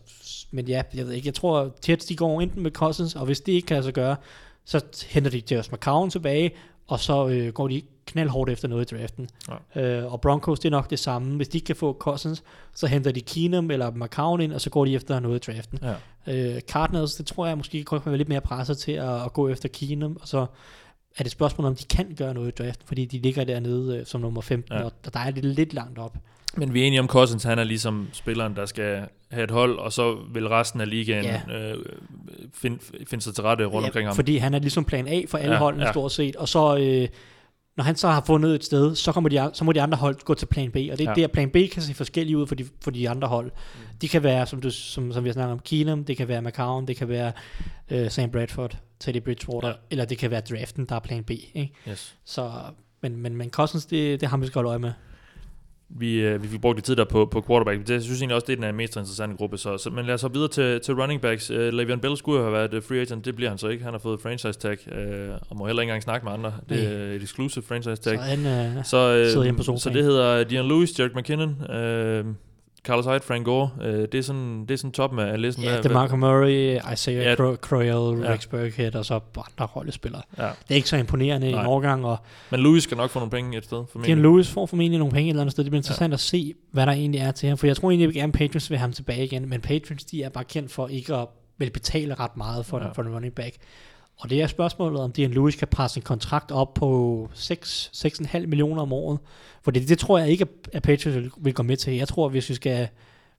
men 0.50 0.68
ja, 0.68 0.82
jeg 0.94 1.06
ved 1.06 1.12
ikke. 1.12 1.26
Jeg 1.26 1.34
tror, 1.34 1.74
Jets 1.88 2.06
de 2.06 2.16
går 2.16 2.40
enten 2.40 2.62
med 2.62 2.70
Cousins, 2.70 3.14
og 3.14 3.26
hvis 3.26 3.40
det 3.40 3.52
ikke 3.52 3.66
kan 3.66 3.74
lade 3.74 3.84
sig 3.84 3.94
gøre, 3.94 4.16
så 4.64 4.84
henter 5.08 5.30
de 5.30 5.42
Josh 5.50 5.72
McCown 5.72 6.10
tilbage, 6.10 6.50
og 6.86 7.00
så 7.00 7.28
øh, 7.28 7.52
går 7.52 7.68
de 7.68 7.82
knaldhårdt 8.06 8.50
efter 8.50 8.68
noget 8.68 8.92
i 8.92 8.96
draften. 8.96 9.28
Ja. 9.76 9.82
Øh, 9.82 10.12
og 10.12 10.20
Broncos, 10.20 10.60
det 10.60 10.68
er 10.68 10.70
nok 10.70 10.90
det 10.90 10.98
samme. 10.98 11.36
Hvis 11.36 11.48
de 11.48 11.58
ikke 11.58 11.66
kan 11.66 11.76
få 11.76 11.96
Cousins, 12.00 12.42
så 12.74 12.86
henter 12.86 13.12
de 13.12 13.20
Keenum 13.20 13.70
eller 13.70 13.90
McCown 13.90 14.40
ind, 14.40 14.52
og 14.52 14.60
så 14.60 14.70
går 14.70 14.84
de 14.84 14.94
efter 14.94 15.20
noget 15.20 15.48
i 15.48 15.52
draften. 15.52 15.78
Ja. 15.82 15.94
Øh, 16.32 16.60
Cardinals, 16.60 17.14
det 17.14 17.26
tror 17.26 17.46
jeg 17.46 17.56
måske 17.56 17.84
godt 17.84 18.02
kan 18.02 18.12
være 18.12 18.18
lidt 18.18 18.28
mere 18.28 18.40
presset 18.40 18.78
til 18.78 18.92
at, 18.92 19.24
at 19.24 19.32
gå 19.32 19.48
efter 19.48 19.68
Keenum, 19.68 20.16
og 20.20 20.28
så 20.28 20.46
er 21.18 21.22
det 21.22 21.26
et 21.26 21.32
spørgsmål, 21.32 21.66
om 21.66 21.74
de 21.76 21.84
kan 21.84 22.14
gøre 22.18 22.34
noget 22.34 22.48
i 22.48 22.62
draften, 22.64 22.84
fordi 22.88 23.04
de 23.04 23.18
ligger 23.18 23.44
dernede 23.44 23.98
øh, 23.98 24.06
som 24.06 24.20
nummer 24.20 24.40
15, 24.40 24.72
Ja. 24.74 24.78
ja. 24.78 24.84
og 24.84 24.92
der 25.14 25.20
er 25.20 25.30
det 25.30 25.44
lidt 25.44 25.74
langt 25.74 25.98
op. 25.98 26.16
Men 26.56 26.74
vi 26.74 26.82
er 26.82 26.86
enige 26.86 27.00
om, 27.00 27.08
Cousins, 27.08 27.42
han 27.44 27.58
er 27.58 27.64
ligesom 27.64 28.08
spilleren, 28.12 28.56
der 28.56 28.66
skal 28.66 29.02
have 29.30 29.44
et 29.44 29.50
hold, 29.50 29.78
og 29.78 29.92
så 29.92 30.16
vil 30.34 30.48
resten 30.48 30.80
af 30.80 30.90
ligaen 30.90 31.24
Ja. 31.24 31.40
øh, 31.72 31.78
finde 32.54 32.78
find 33.06 33.20
sig 33.20 33.34
til 33.34 33.44
rette 33.44 33.64
rundt 33.64 33.86
omkring 33.86 34.08
ham. 34.08 34.14
Fordi 34.16 34.36
han 34.36 34.54
er 34.54 34.58
ligesom 34.58 34.84
plan 34.84 35.08
A 35.08 35.22
for 35.28 35.38
alle 35.38 35.48
Ja, 35.48 35.52
ja, 35.54 35.58
holdene 35.58 35.82
ja. 35.82 35.88
ja. 35.88 35.92
stort 35.92 36.12
set, 36.12 36.36
og 36.36 36.48
så 36.48 36.76
øh, 36.76 37.08
når 37.76 37.84
han 37.84 37.96
så 37.96 38.08
har 38.08 38.22
fundet 38.26 38.54
et 38.54 38.64
sted, 38.64 38.94
så, 38.94 39.12
kommer 39.12 39.30
de, 39.30 39.50
så 39.52 39.64
må 39.64 39.72
de 39.72 39.82
andre 39.82 39.98
hold 39.98 40.24
gå 40.24 40.34
til 40.34 40.46
plan 40.46 40.70
B, 40.70 40.76
og 40.76 40.80
det 40.80 41.00
er 41.00 41.04
Ja. 41.04 41.10
ja. 41.16 41.22
der, 41.22 41.26
plan 41.26 41.50
B 41.50 41.56
kan 41.72 41.82
se 41.82 41.94
forskellige 41.94 42.38
ud 42.38 42.46
for 42.46 42.54
de, 42.54 42.64
for 42.84 42.90
de 42.90 43.08
andre 43.10 43.28
hold. 43.28 43.46
Mm. 43.46 43.98
De 44.00 44.08
kan 44.08 44.22
være, 44.22 44.46
som, 44.46 44.60
du, 44.60 44.70
som, 44.70 45.12
som 45.12 45.24
vi 45.24 45.28
har 45.28 45.32
snakket 45.32 45.52
om, 45.52 45.58
Keenum, 45.58 46.04
det 46.04 46.16
kan 46.16 46.28
være 46.28 46.42
McCown, 46.42 46.86
det 46.86 46.96
kan 46.96 47.08
være 47.08 47.32
øh, 47.90 48.10
Sam 48.10 48.30
Bradford, 48.30 48.76
Teddy 49.00 49.18
Bridgewater, 49.20 49.68
Ja. 49.68 49.74
eller 49.90 50.04
det 50.04 50.18
kan 50.18 50.30
være 50.30 50.40
draften, 50.40 50.86
der 50.88 50.94
er 50.94 51.00
plan 51.00 51.24
B. 51.24 51.30
Ikke? 51.30 51.72
Yes. 51.88 52.16
Så, 52.24 52.50
men, 53.00 53.16
men, 53.16 53.36
men 53.36 53.50
Cousins, 53.50 53.86
det, 53.86 54.20
det 54.20 54.28
har 54.28 54.36
vi 54.36 54.46
skal 54.46 54.54
holde 54.54 54.68
øje 54.68 54.78
med. 54.78 54.92
Vi, 55.88 56.14
øh, 56.14 56.42
vi 56.42 56.48
fik 56.48 56.60
brugt 56.60 56.76
lidt 56.76 56.84
tid 56.84 56.96
der 56.96 57.04
på, 57.04 57.24
på 57.26 57.44
quarterback. 57.46 57.80
Det, 57.80 57.90
jeg 57.94 58.02
synes 58.02 58.20
egentlig 58.20 58.34
også, 58.34 58.44
det 58.46 58.58
er 58.62 58.66
den 58.66 58.76
mest 58.76 58.96
interessante 58.96 59.36
gruppe. 59.36 59.58
Så, 59.58 59.78
så, 59.78 59.90
men 59.90 60.06
lad 60.06 60.14
os 60.14 60.20
så 60.20 60.28
videre 60.28 60.48
til, 60.48 60.80
til 60.80 60.94
running 60.94 61.20
backs. 61.20 61.50
Uh, 61.50 61.56
Le'Veon 61.56 61.96
Bell 61.96 62.16
skulle 62.16 62.40
have 62.40 62.52
været 62.52 62.74
øh, 62.74 62.82
free 62.82 63.00
agent. 63.00 63.24
Det 63.24 63.36
bliver 63.36 63.48
han 63.48 63.58
så 63.58 63.68
ikke. 63.68 63.84
Han 63.84 63.92
har 63.94 63.98
fået 63.98 64.20
franchise 64.20 64.58
tag, 64.58 64.78
uh, 64.86 65.34
og 65.50 65.56
må 65.56 65.66
heller 65.66 65.82
ikke 65.82 65.90
engang 65.90 66.02
snakke 66.02 66.24
med 66.24 66.32
andre. 66.32 66.52
Det 66.68 66.92
er 66.92 67.12
et 67.12 67.22
exclusive 67.22 67.64
franchise 67.64 68.02
tag. 68.02 68.18
Så 68.18 68.22
han 68.22 68.46
øh, 68.46 68.84
Så, 68.84 69.24
sidder 69.30 69.42
hjemme 69.44 69.58
på 69.58 69.62
så 69.78 69.90
det 69.94 70.04
hedder 70.04 70.44
Dion 70.44 70.68
Lewis, 70.68 71.00
Jerry 71.00 71.08
McKinnon, 71.14 71.70
øh, 71.70 72.24
Carlos 72.86 73.06
Hyde, 73.06 73.20
Frank 73.20 73.44
Gore. 73.44 73.70
Øh, 73.82 73.92
det, 74.12 74.14
er 74.14 74.22
sådan, 74.22 74.60
det 74.60 74.70
er 74.70 74.76
sådan 74.76 74.92
toppen 74.92 75.18
af 75.20 75.42
listen. 75.42 75.64
Ja, 75.64 75.76
det 75.76 75.86
er 75.86 75.92
Marco 75.92 76.16
Murray, 76.16 76.78
Isaiah 76.92 77.22
Ja. 77.24 77.34
Cro- 77.34 77.56
Crowell, 77.56 78.22
Ja. 78.24 78.32
Rex 78.32 78.46
Burkhead, 78.46 78.94
og 78.94 79.04
så 79.04 79.14
andre 79.14 79.66
rollespillere. 79.76 80.22
Ja. 80.38 80.42
Det 80.44 80.50
er 80.70 80.74
ikke 80.74 80.88
så 80.88 80.96
imponerende 80.96 81.48
i 81.48 81.52
Nej. 81.52 81.60
en 81.60 81.66
årgang, 81.66 82.06
og 82.06 82.16
Men 82.50 82.60
Lewis 82.60 82.82
skal 82.82 82.96
nok 82.96 83.10
få 83.10 83.18
nogle 83.18 83.30
penge 83.30 83.58
et 83.58 83.64
sted. 83.64 83.84
formentlig. 83.92 84.16
Dion 84.16 84.22
Lewis 84.22 84.50
får 84.50 84.66
formentlig 84.66 84.98
nogle 84.98 85.12
penge 85.12 85.28
et 85.28 85.30
eller 85.32 85.40
andet 85.42 85.52
sted. 85.52 85.64
Det 85.64 85.70
bliver 85.70 85.78
interessant 85.80 86.10
ja. 86.10 86.14
at 86.14 86.20
se, 86.20 86.54
hvad 86.72 86.86
der 86.86 86.92
egentlig 86.92 87.20
er 87.20 87.30
til 87.30 87.48
ham. 87.48 87.58
For 87.58 87.66
jeg 87.66 87.76
tror 87.76 87.90
egentlig, 87.90 88.22
at 88.22 88.32
Patriots 88.32 88.70
vil 88.70 88.78
have 88.78 88.82
ham 88.84 88.92
tilbage 88.92 89.24
igen. 89.24 89.48
Men 89.48 89.60
Patriots, 89.60 90.04
de 90.04 90.22
er 90.22 90.28
bare 90.28 90.44
kendt 90.44 90.72
for 90.72 90.88
ikke 90.88 91.14
at 91.14 91.26
vil 91.58 91.70
betale 91.70 92.14
ret 92.14 92.36
meget 92.36 92.66
for, 92.66 92.78
Ja. 92.78 92.84
ja. 92.84 92.90
for 92.92 93.02
en 93.02 93.08
running 93.14 93.34
back. 93.34 93.54
Og 94.18 94.30
det 94.30 94.42
er 94.42 94.46
spørgsmålet, 94.46 95.00
om 95.00 95.12
Dion 95.12 95.30
Lewis 95.30 95.56
kan 95.56 95.68
presse 95.68 95.98
en 95.98 96.02
kontrakt 96.02 96.50
op 96.50 96.74
på 96.74 97.30
6, 97.34 97.90
6,5 97.94 98.46
millioner 98.46 98.82
om 98.82 98.92
året. 98.92 99.18
For 99.62 99.70
det, 99.70 99.88
det 99.88 99.98
tror 99.98 100.18
jeg 100.18 100.28
ikke, 100.28 100.46
at 100.72 100.82
Patriots 100.82 101.16
vil, 101.16 101.30
vil 101.38 101.54
gå 101.54 101.62
med 101.62 101.76
til. 101.76 101.94
Jeg 101.94 102.08
tror, 102.08 102.28
hvis 102.28 102.48
vi 102.48 102.54
skal, 102.54 102.88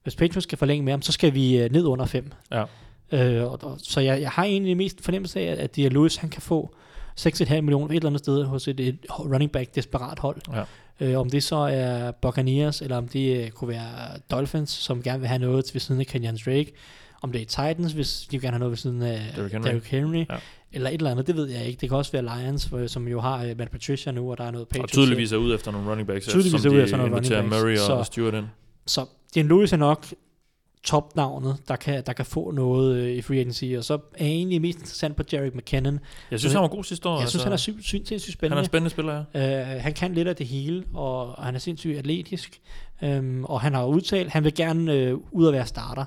hvis 0.02 0.16
Patriots 0.16 0.42
skal 0.42 0.58
forlænge 0.58 0.84
med 0.84 0.92
ham, 0.92 1.02
så 1.02 1.12
skal 1.12 1.34
vi 1.34 1.58
øh, 1.58 1.72
ned 1.72 1.84
under 1.84 2.06
5. 2.06 2.32
Ja. 2.52 2.64
Øh, 3.12 3.52
og, 3.52 3.58
og, 3.62 3.78
så 3.82 4.00
jeg, 4.00 4.20
jeg 4.20 4.30
har 4.30 4.44
egentlig 4.44 4.76
mest 4.76 5.04
fornemmelse 5.04 5.40
af, 5.40 5.62
at 5.62 5.76
Dion 5.76 5.92
Lewis, 5.92 6.16
han 6.16 6.30
kan 6.30 6.42
få 6.42 6.74
6,5 7.20 7.60
millioner 7.60 7.90
et 7.90 7.96
eller 7.96 8.06
andet 8.06 8.20
sted 8.20 8.44
hos 8.44 8.68
et, 8.68 8.80
et 8.80 8.98
running 9.18 9.52
back 9.52 9.74
desperat 9.74 10.18
hold. 10.18 10.40
Ja. 10.52 10.64
Øh, 11.00 11.20
om 11.20 11.30
det 11.30 11.42
så 11.42 11.56
er 11.56 12.10
Buccaneers, 12.10 12.82
eller 12.82 12.96
om 12.96 13.08
det 13.08 13.44
øh, 13.44 13.50
kunne 13.50 13.68
være 13.68 14.18
Dolphins, 14.30 14.70
som 14.70 15.02
gerne 15.02 15.18
vil 15.18 15.28
have 15.28 15.38
noget 15.38 15.70
ved 15.72 15.80
siden 15.80 16.00
af 16.00 16.06
Kenyan 16.06 16.38
Drake. 16.44 16.72
Om 17.22 17.32
det 17.32 17.40
er 17.40 17.46
Titans, 17.46 17.92
hvis 17.92 18.20
de 18.20 18.36
vil 18.36 18.40
gerne 18.40 18.52
have 18.52 18.58
noget 18.58 18.70
ved 18.70 18.76
siden 18.76 19.02
af 19.02 19.20
Derrick 19.36 19.52
Henry. 19.52 19.68
Derrick 19.68 19.86
Henry. 19.86 20.24
Ja. 20.30 20.36
Eller 20.72 20.90
et 20.90 20.94
eller 20.94 21.10
andet, 21.10 21.26
det 21.26 21.36
ved 21.36 21.48
jeg 21.48 21.64
ikke. 21.66 21.80
Det 21.80 21.88
kan 21.88 21.98
også 21.98 22.12
være 22.12 22.22
Lions, 22.42 22.70
som 22.86 23.08
jo 23.08 23.20
har 23.20 23.44
uh, 23.50 23.58
Matt 23.58 23.70
Patricia 23.70 24.12
nu, 24.12 24.30
og 24.30 24.38
der 24.38 24.44
er 24.44 24.50
noget 24.50 24.64
Og 24.64 24.68
Patriots. 24.68 24.92
tydeligvis 24.92 25.32
er 25.32 25.36
ude 25.36 25.54
efter 25.54 25.70
nogle 25.72 25.90
running 25.90 26.08
backs, 26.08 26.26
Tydeligvis 26.26 26.62
som 26.62 26.68
er 26.70 26.72
ude 26.74 26.78
de 26.78 26.84
efter 26.84 26.96
nogle 26.96 27.14
running 27.14 27.32
backs. 27.34 27.50
Murray 27.62 27.72
og, 27.72 27.78
Så- 27.78 27.92
og 27.92 28.06
Stewart 28.06 28.34
ind. 28.34 28.46
Så 28.86 29.06
Dion 29.34 29.48
Lewis 29.48 29.72
er 29.72 29.76
nok 29.76 30.06
topnavnet, 30.84 31.56
der 31.68 31.76
kan, 31.76 32.02
der 32.06 32.12
kan 32.12 32.24
få 32.26 32.50
noget 32.50 32.96
øh, 32.96 33.12
i 33.12 33.22
free 33.22 33.38
agency, 33.38 33.64
og 33.78 33.84
så 33.84 33.94
er 33.94 33.98
jeg 34.24 34.26
egentlig 34.34 34.60
mest 34.60 34.78
interessant 34.78 35.16
på 35.16 35.22
Jarek 35.32 35.54
McKinnon. 35.54 35.98
Jeg 36.30 36.38
synes, 36.38 36.52
Så- 36.52 36.58
han 36.58 36.62
var 36.62 36.68
god 36.68 36.84
sidste 36.84 37.08
år. 37.08 37.20
Jeg 37.20 37.28
synes, 37.28 37.46
altså. 37.46 37.68
han 37.70 37.76
er 37.76 37.80
sy- 37.82 37.86
sy- 37.88 38.08
sindssygt 38.08 38.40
han 38.40 38.52
er 38.52 38.54
spændende. 38.54 38.60
en 38.60 38.64
spændende 38.64 38.90
spiller, 38.90 39.24
ja. 39.34 39.76
Uh, 39.76 39.82
han 39.82 39.92
kan 39.94 40.14
lidt 40.14 40.28
af 40.28 40.36
det 40.36 40.46
hele, 40.46 40.84
og 40.94 41.44
han 41.44 41.54
er 41.54 41.58
sindssygt 41.58 41.98
atletisk, 41.98 42.60
um, 43.02 43.44
og 43.44 43.60
han 43.60 43.74
har 43.74 43.86
udtalt, 43.86 44.30
han 44.30 44.44
vil 44.44 44.54
gerne 44.54 45.12
uh, 45.14 45.20
ud 45.32 45.46
og 45.46 45.52
være 45.52 45.66
starter. 45.66 46.04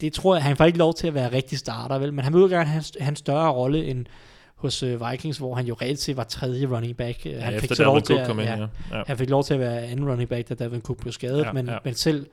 Det 0.00 0.12
tror 0.12 0.34
jeg, 0.34 0.44
han 0.44 0.56
får 0.56 0.64
ikke 0.64 0.78
lov 0.78 0.94
til 0.94 1.06
at 1.06 1.14
være 1.14 1.32
rigtig 1.32 1.58
starter, 1.58 1.98
vel? 1.98 2.12
men 2.12 2.24
han 2.24 2.34
vil 2.34 2.40
jo 2.40 2.46
gerne 2.46 2.64
have, 2.64 3.08
en 3.08 3.16
større 3.16 3.52
rolle 3.52 3.86
end 3.86 4.06
hos 4.54 4.82
uh, 4.82 5.10
Vikings, 5.10 5.38
hvor 5.38 5.54
han 5.54 5.66
jo 5.66 5.76
reelt 5.82 6.00
set 6.00 6.16
var 6.16 6.24
tredje 6.24 6.66
running 6.66 6.96
back. 6.96 7.18
Uh, 7.26 7.32
ja 7.32 7.40
han, 7.40 7.54
efter 7.54 7.74
så 7.74 7.84
lov 7.84 8.02
til 8.02 8.12
at, 8.12 8.30
ind, 8.30 8.40
ja, 8.40 8.66
ja. 8.92 9.02
han 9.06 9.18
fik 9.18 9.30
lov 9.30 9.44
til 9.44 9.54
at 9.54 9.60
være 9.60 9.82
anden 9.82 10.10
running 10.10 10.28
back, 10.28 10.48
da 10.48 10.54
Dalvin 10.54 10.80
Cook 10.80 10.98
blev 10.98 11.12
skadet, 11.12 11.44
Ja, 11.44 11.52
men, 11.52 11.66
ja. 11.66 11.78
men 11.84 11.94
selv, 11.94 12.26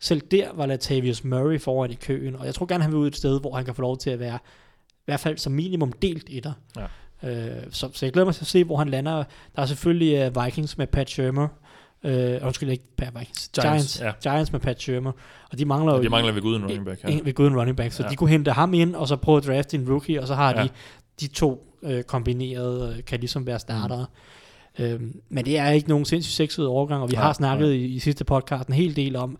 selv 0.00 0.20
der 0.20 0.48
var 0.54 0.66
Latavius 0.66 1.24
Murray 1.24 1.60
foran 1.60 1.90
i 1.90 1.94
køen, 1.94 2.36
og 2.36 2.46
jeg 2.46 2.54
tror 2.54 2.66
gerne, 2.66 2.82
han 2.82 2.92
vil 2.92 2.98
ud 2.98 3.06
et 3.06 3.16
sted, 3.16 3.40
hvor 3.40 3.56
han 3.56 3.64
kan 3.64 3.74
få 3.74 3.82
lov 3.82 3.98
til 3.98 4.10
at 4.10 4.20
være 4.20 4.38
i 4.90 5.02
hvert 5.04 5.20
fald 5.20 5.38
som 5.38 5.52
minimum 5.52 5.92
delt 5.92 6.26
etter. 6.30 6.52
Ja. 6.76 6.86
Øh, 7.22 7.62
så, 7.70 7.90
så 7.92 8.06
jeg 8.06 8.12
glæder 8.12 8.26
mig 8.26 8.34
til 8.34 8.42
at 8.42 8.46
se, 8.46 8.64
hvor 8.64 8.76
han 8.76 8.88
lander. 8.88 9.24
Der 9.56 9.62
er 9.62 9.66
selvfølgelig 9.66 10.36
uh, 10.36 10.44
Vikings 10.44 10.78
med 10.78 10.86
Pat 10.86 11.10
Shermer, 11.10 11.48
Øh, 12.04 12.38
undskyld, 12.46 12.70
ikke 12.70 12.84
Pat, 12.96 13.12
Giants. 13.12 13.50
Giants, 13.60 14.00
ja. 14.00 14.12
Giants 14.22 14.52
med 14.52 14.60
Pat 14.60 14.80
Shermer. 14.80 15.12
Og 15.52 15.58
de 15.58 15.64
mangler 15.64 15.96
jo... 15.96 16.02
De 16.02 16.08
mangler 16.08 16.32
ved 16.32 16.42
Gud 16.42 16.56
en 16.56 16.62
running 16.62 16.84
back. 16.84 17.04
Ja. 17.04 17.08
en, 17.08 17.24
ved 17.24 17.34
Gud 17.34 17.46
en 17.46 17.56
running 17.58 17.76
back, 17.76 17.92
så 17.92 18.02
Ja. 18.02 18.08
de 18.08 18.16
kunne 18.16 18.30
hente 18.30 18.52
ham 18.52 18.74
ind, 18.74 18.94
og 18.94 19.08
så 19.08 19.16
prøve 19.16 19.38
at 19.38 19.46
drafte 19.46 19.76
en 19.76 19.90
rookie, 19.90 20.20
og 20.20 20.26
så 20.28 20.34
har 20.34 20.54
Ja. 20.56 20.62
de 20.62 20.68
de 21.20 21.26
to 21.26 21.76
øh, 21.82 22.02
kombineret, 22.02 22.96
øh, 22.96 23.04
kan 23.04 23.20
ligesom 23.20 23.46
være 23.46 23.58
startere. 23.58 24.06
Mm. 24.78 24.84
Øhm, 24.84 25.20
men 25.28 25.44
det 25.44 25.58
er 25.58 25.70
ikke 25.70 25.88
nogen 25.88 26.04
sindssygt 26.04 26.36
sexet 26.36 26.66
overgang, 26.66 27.02
og 27.02 27.10
vi 27.10 27.14
Nej, 27.14 27.22
har 27.24 27.32
snakket 27.32 27.72
i, 27.72 27.84
i 27.84 27.98
sidste 27.98 28.24
podcast 28.24 28.68
en 28.68 28.74
hel 28.74 28.96
del 28.96 29.16
om, 29.16 29.38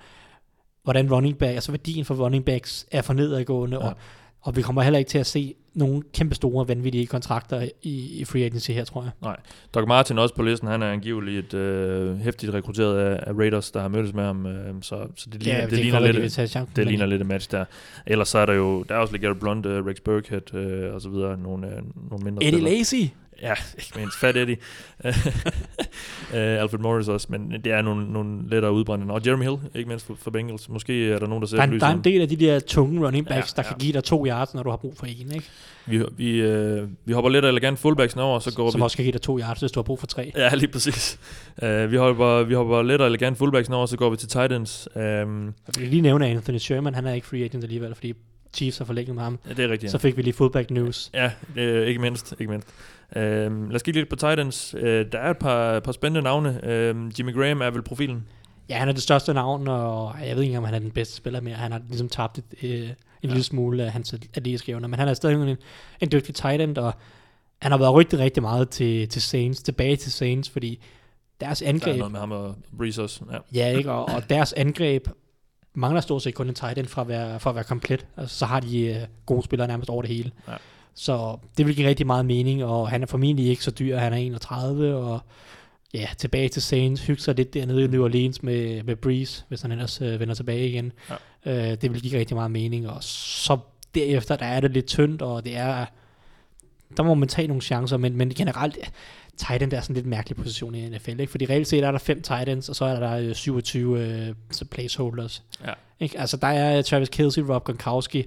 hvordan 0.85 1.13
running 1.13 1.39
back, 1.39 1.55
altså 1.55 1.73
værdien 1.73 2.05
for 2.05 2.15
running 2.15 2.45
backs 2.45 2.87
er 2.91 3.03
for 3.03 3.13
nedadgående, 3.13 3.77
Ja. 3.81 3.87
og, 3.89 3.95
og 4.43 4.57
vi 4.57 4.62
kommer 4.62 4.82
heller 4.82 4.99
ikke 4.99 5.09
til 5.09 5.18
at 5.18 5.26
se 5.26 5.55
nogle 5.74 6.03
kæmpe 6.14 6.34
store, 6.34 6.68
vanvittige 6.68 7.07
kontrakter 7.07 7.68
i, 7.82 8.20
i 8.20 8.24
free 8.24 8.45
agency 8.45 8.70
her, 8.70 8.84
tror 8.84 9.03
jeg. 9.22 9.36
Doc 9.74 9.88
Martin 9.88 10.18
også 10.18 10.34
på 10.34 10.43
listen, 10.43 10.68
han 10.68 10.82
er 10.82 10.93
angiveligt 10.93 11.55
øh, 11.55 12.18
hæftigt 12.18 12.55
rekrutteret 12.55 12.99
af, 12.99 13.24
af 13.26 13.32
Raiders, 13.32 13.70
der 13.70 13.80
har 13.80 13.88
mødtes 13.88 14.14
med 14.14 14.24
ham, 14.24 14.47
øh, 14.47 14.74
så, 14.82 15.07
så 15.16 15.30
det 15.32 15.43
ligner, 15.43 15.61
det, 15.61 15.68
kan 15.68 15.78
ligner 15.78 16.01
godt 16.01 16.12
lidt, 16.12 16.24
de 16.24 16.30
chancen, 16.30 16.76
det 16.76 16.86
ligner 16.86 17.07
lidt 17.07 17.20
et 17.20 17.26
match 17.26 17.51
der. 17.51 17.64
Ellers 18.07 18.28
så 18.28 18.38
er 18.38 18.47
der 18.47 18.55
jo, 18.55 18.82
der 18.82 18.95
er 18.95 18.99
også 18.99 19.12
LeGarrette 19.12 19.41
Blunt, 19.41 19.66
uh, 19.66 19.72
Rex 19.72 19.97
Burkhead 20.05 20.55
uh, 20.55 20.95
og 20.95 21.01
så 21.01 21.09
videre, 21.09 21.38
nogle, 21.38 21.66
uh, 21.66 22.11
nogle 22.11 22.24
mindre 22.24 22.45
Eddie. 22.45 22.61
Lacy. 22.61 22.95
Ja, 23.43 23.55
ikke 23.78 23.93
mindst 23.97 24.18
Fat 24.18 24.36
Eddie. 24.36 24.57
uh, 25.05 25.11
Alfred 26.62 26.78
Morris 26.80 27.09
også, 27.09 27.26
men 27.30 27.51
det 27.64 27.66
er 27.66 27.82
nogle, 27.82 28.12
nogle 28.12 28.49
lettere 28.51 28.72
udbrændende. 28.72 29.14
Og 29.14 29.26
Jeremy 29.26 29.43
Hill, 29.43 29.57
ikke 29.74 29.88
mindst 29.88 30.07
for, 30.07 30.14
for 30.22 30.30
Bengals. 30.30 30.68
Måske 30.68 31.11
er 31.12 31.18
der 31.18 31.26
nogen, 31.26 31.43
der 31.43 31.49
ser 31.49 31.57
Der 31.57 31.62
er, 31.62 31.78
der 31.78 31.86
er 31.86 31.95
en 31.95 32.05
del 32.05 32.20
af 32.20 32.28
de 32.28 32.36
der 32.36 32.59
tunge 32.61 33.07
running 33.07 33.26
backs, 33.26 33.55
Ja, 33.57 33.62
der 33.62 33.68
ja. 33.68 33.72
kan 33.72 33.78
give 33.80 33.93
dig 33.93 34.05
to 34.05 34.26
yards, 34.26 34.55
når 34.55 34.62
du 34.62 34.70
har 34.70 34.76
brug 34.76 34.97
for 34.97 35.07
en, 35.07 35.32
ikke? 35.34 35.47
Vi, 35.86 36.03
vi, 36.16 36.41
øh, 36.41 36.88
vi 37.05 37.12
hopper 37.12 37.30
lidt 37.30 37.45
elegant 37.45 37.78
fullbacks 37.78 38.16
over, 38.16 38.34
og 38.34 38.43
så 38.43 38.55
går 38.55 38.70
Som 38.70 38.80
vi... 38.80 38.82
også 38.82 38.97
kan 38.97 39.05
give 39.05 39.12
dig 39.12 39.22
to 39.22 39.38
yards, 39.38 39.61
hvis 39.61 39.72
du 39.72 39.80
har 39.80 39.82
brug 39.84 39.99
for 40.01 40.07
tre. 40.07 40.32
Ja, 40.36 40.55
lige 40.55 40.68
præcis. 40.72 41.18
Uh, 41.62 41.91
vi, 41.93 41.97
hopper, 41.97 42.43
vi 42.43 42.55
hopper 42.55 42.82
lidt 42.82 43.03
elegant 43.03 43.38
fullbacks 43.38 43.68
over, 43.68 43.82
og 43.82 43.88
så 43.88 43.97
går 43.97 44.11
vi 44.11 44.16
til 44.16 44.28
tight 44.28 44.53
ends. 44.53 44.88
Um, 44.95 45.03
Jeg 45.03 45.53
vil 45.78 45.88
lige 45.88 46.03
nævne 46.03 46.26
Anthony 46.26 46.59
Sherman, 46.59 46.95
han 46.95 47.07
er 47.07 47.12
ikke 47.14 47.26
free 47.26 47.45
agent 47.45 47.64
alligevel, 47.64 47.95
fordi 47.95 48.12
Chiefs 48.53 48.78
har 48.78 48.84
forlænget 48.84 49.14
med 49.14 49.22
ham. 49.22 49.38
ja, 49.48 49.55
det 49.55 49.64
er 49.64 49.68
rigtigt. 49.68 49.92
Så 49.92 49.98
fik 49.98 50.16
vi 50.16 50.22
lige 50.22 50.34
fullback 50.34 50.70
news. 50.70 51.11
Ja, 51.14 51.30
øh, 51.57 51.86
ikke 51.86 52.01
mindst. 52.01 52.34
Ikke 52.40 52.51
mindst. 52.51 52.68
Øhm, 53.16 53.68
lad 53.68 53.76
os 53.76 53.82
kigge 53.82 54.01
lidt 54.01 54.09
på 54.09 54.16
Titans. 54.16 54.74
Øh, 54.78 55.07
der 55.12 55.18
er 55.18 55.30
et 55.30 55.38
par, 55.38 55.80
par 55.80 55.92
spændende 55.92 56.22
navne. 56.22 56.61
Øhm, 56.64 57.12
Jimmy 57.18 57.34
Graham 57.34 57.61
er 57.61 57.70
vel 57.70 57.82
profilen. 57.82 58.26
Ja, 58.68 58.78
han 58.78 58.88
er 58.88 58.92
det 58.92 59.03
største 59.03 59.34
navn, 59.34 59.68
og 59.68 60.14
jeg 60.26 60.36
ved 60.36 60.42
ikke, 60.42 60.59
om 60.59 60.64
han 60.64 60.74
er 60.74 60.78
den 60.78 60.90
bedste 60.90 61.16
spiller 61.16 61.40
mere. 61.40 61.55
Han 61.55 61.72
har 61.72 61.80
ligesom 61.88 62.09
tabt 62.09 62.38
et, 62.38 62.44
øh, 62.62 62.70
en 62.70 62.88
ja. 63.22 63.28
lille 63.28 63.42
smule 63.42 63.84
af 63.84 63.92
hans 63.92 64.12
atletiske 64.12 64.72
evner, 64.72 64.88
men 64.88 64.98
han 64.98 65.09
er 65.09 65.14
stadig 65.14 65.51
en, 65.51 65.57
en 66.01 66.12
dygtig 66.12 66.34
tight 66.34 66.62
end, 66.62 66.78
og 66.78 66.92
han 67.62 67.72
har 67.72 67.78
været 67.78 67.94
rigtig, 67.94 68.18
rigtig 68.18 68.42
meget 68.42 68.70
til, 68.70 69.09
til 69.09 69.22
Saints, 69.22 69.62
tilbage 69.62 69.96
til 69.96 70.12
Saints, 70.12 70.51
fordi 70.51 70.80
deres 71.40 71.59
Der 71.59 71.66
er 71.66 71.68
angreb, 71.68 71.98
noget 71.98 72.12
med 72.12 72.20
ham 72.20 72.32
og 72.32 72.55
Breeze 72.78 73.03
også. 73.03 73.20
Ja. 73.32 73.38
ja, 73.55 73.78
ikke, 73.78 73.92
og, 73.92 74.05
og 74.05 74.22
deres 74.30 74.53
angreb 74.53 75.09
mangler 75.75 76.01
stort 76.01 76.23
set 76.23 76.35
kun 76.35 76.49
en 76.49 76.55
tight 76.55 76.79
end 76.79 76.87
for 76.87 77.03
at 77.03 77.09
være, 77.09 77.41
for 77.41 77.51
at 77.51 77.57
være 77.57 77.64
komplet. 77.64 78.07
Altså, 78.16 78.39
så 78.39 78.47
har 78.47 78.61
de 78.61 78.87
øh, 78.87 78.97
gode 79.27 79.43
spillere 79.43 79.68
nærmest 79.68 79.91
over 79.91 80.03
det 80.03 80.11
hele. 80.11 80.31
Ja. 80.49 80.55
Så 80.95 81.39
det 81.59 81.66
vil 81.66 81.77
give 81.77 81.89
rigtig 81.89 82.07
meget 82.07 82.27
mening, 82.27 82.64
og 82.64 82.89
han 82.89 83.03
er 83.03 83.07
formentlig 83.07 83.47
ikke 83.47 83.64
så 83.64 83.71
dyr. 83.71 83.97
Han 83.97 84.12
er 84.12 84.16
31, 84.16 84.97
og 84.97 85.21
ja, 85.95 86.07
tilbage 86.18 86.49
til 86.49 86.62
Saints, 86.62 87.07
hygge 87.07 87.23
sig 87.23 87.35
lidt 87.35 87.55
dernede 87.55 87.85
i 87.85 87.87
New 87.87 88.05
Orleans 88.05 88.43
med, 88.43 88.83
med 88.83 88.97
Breeze, 88.97 89.45
hvis 89.49 89.62
han 89.62 89.73
ellers 89.73 90.01
øh, 90.01 90.21
vender 90.21 90.35
tilbage 90.35 90.68
igen. 90.68 90.93
Ja. 91.45 91.71
Øh, 91.73 91.77
det 91.81 91.93
vil 91.93 92.03
give 92.03 92.18
rigtig 92.18 92.37
meget 92.37 92.51
mening, 92.51 92.89
og 92.89 93.05
så 93.05 93.59
derefter, 93.95 94.37
der 94.37 94.47
er 94.47 94.61
det 94.61 94.71
lidt 94.71 94.87
tyndt, 94.87 95.23
og 95.23 95.45
det 95.45 95.57
er, 95.57 95.87
der 96.97 97.03
må 97.03 97.14
man 97.14 97.29
tage 97.29 97.49
nogle 97.49 97.62
chancer, 97.62 97.97
men, 97.97 98.16
men 98.16 98.31
generelt, 98.31 98.79
tight 99.41 99.62
end 99.62 99.72
er 99.72 99.80
sådan 99.80 99.95
lidt 99.95 100.07
mærkelig 100.07 100.36
position 100.36 100.74
i 100.74 100.88
NFL, 100.88 101.20
ikke? 101.20 101.30
fordi 101.30 101.47
reelt 101.47 101.68
set 101.68 101.84
er 101.84 101.93
der 101.93 101.99
fem 101.99 102.22
tight 102.22 102.49
ends, 102.49 102.68
og 102.68 102.76
så 102.76 102.84
er 102.84 103.01
der 103.01 103.12
øh, 103.16 103.34
27 103.34 104.01
øh, 104.01 104.34
så 104.51 104.64
placeholders. 104.64 105.43
Ja. 105.66 105.72
Ikke? 106.01 106.18
Altså 106.20 106.36
der 106.36 106.47
er 106.49 106.82
Travis 106.82 107.09
Kelce, 107.09 107.43
Rob 107.49 107.64
Gronkowski, 107.64 108.24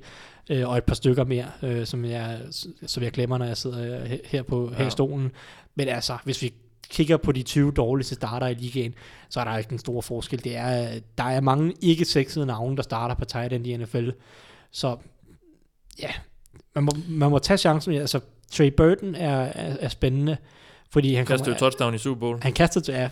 øh, 0.50 0.70
og 0.70 0.78
et 0.78 0.84
par 0.84 0.96
stykker 0.96 1.24
mere, 1.24 1.46
øh, 1.64 1.86
som 1.86 2.06
jeg, 2.06 2.40
som 2.88 3.04
jeg 3.04 3.12
glemmer, 3.12 3.38
når 3.38 3.46
jeg 3.46 3.58
sidder 3.58 4.02
øh, 4.02 4.10
her- 4.10 4.18
her, 4.26 4.42
på, 4.44 4.70
her 4.70 4.82
Ja. 4.82 4.88
i 4.88 4.92
stolen. 4.92 5.32
Men 5.76 5.88
altså, 5.88 6.18
hvis 6.24 6.42
vi 6.42 6.54
kigger 6.90 7.18
på 7.18 7.32
de 7.32 7.44
20 7.44 7.72
dårligste 7.72 8.16
starter 8.16 8.48
i 8.48 8.54
ligaen, 8.54 8.94
så 9.30 9.40
er 9.40 9.44
der 9.44 9.58
ikke 9.58 9.72
en 9.74 9.80
stor 9.80 10.02
forskel. 10.02 10.44
Det 10.44 10.56
er, 10.58 11.00
der 11.18 11.24
er 11.24 11.42
mange 11.42 11.74
ikke 11.82 12.06
sexede 12.06 12.46
navne, 12.46 12.78
der 12.78 12.84
starter 12.84 13.16
på 13.16 13.26
tight 13.26 13.54
end 13.54 13.68
i 13.68 13.78
NFL. 13.78 14.10
Så 14.72 14.98
ja, 16.02 16.10
man 16.76 16.84
må, 16.84 16.92
man 17.10 17.30
må 17.32 17.40
tage 17.40 17.58
chancen. 17.58 17.94
Altså, 17.94 18.20
Trey 18.52 18.68
Burton 18.78 19.16
er, 19.16 19.38
er, 19.40 19.76
er 19.80 19.88
spændende, 19.90 20.38
fordi 20.94 21.14
han, 21.14 21.26
Kastede 21.26 21.52
jo 21.52 21.58
touchdown 21.60 21.96
i 21.96 21.98
Super 21.98 22.20
Bowl. 22.20 22.40
han 22.42 22.54
kaster 22.54 22.82
til, 22.82 22.94
ja, 22.94 23.10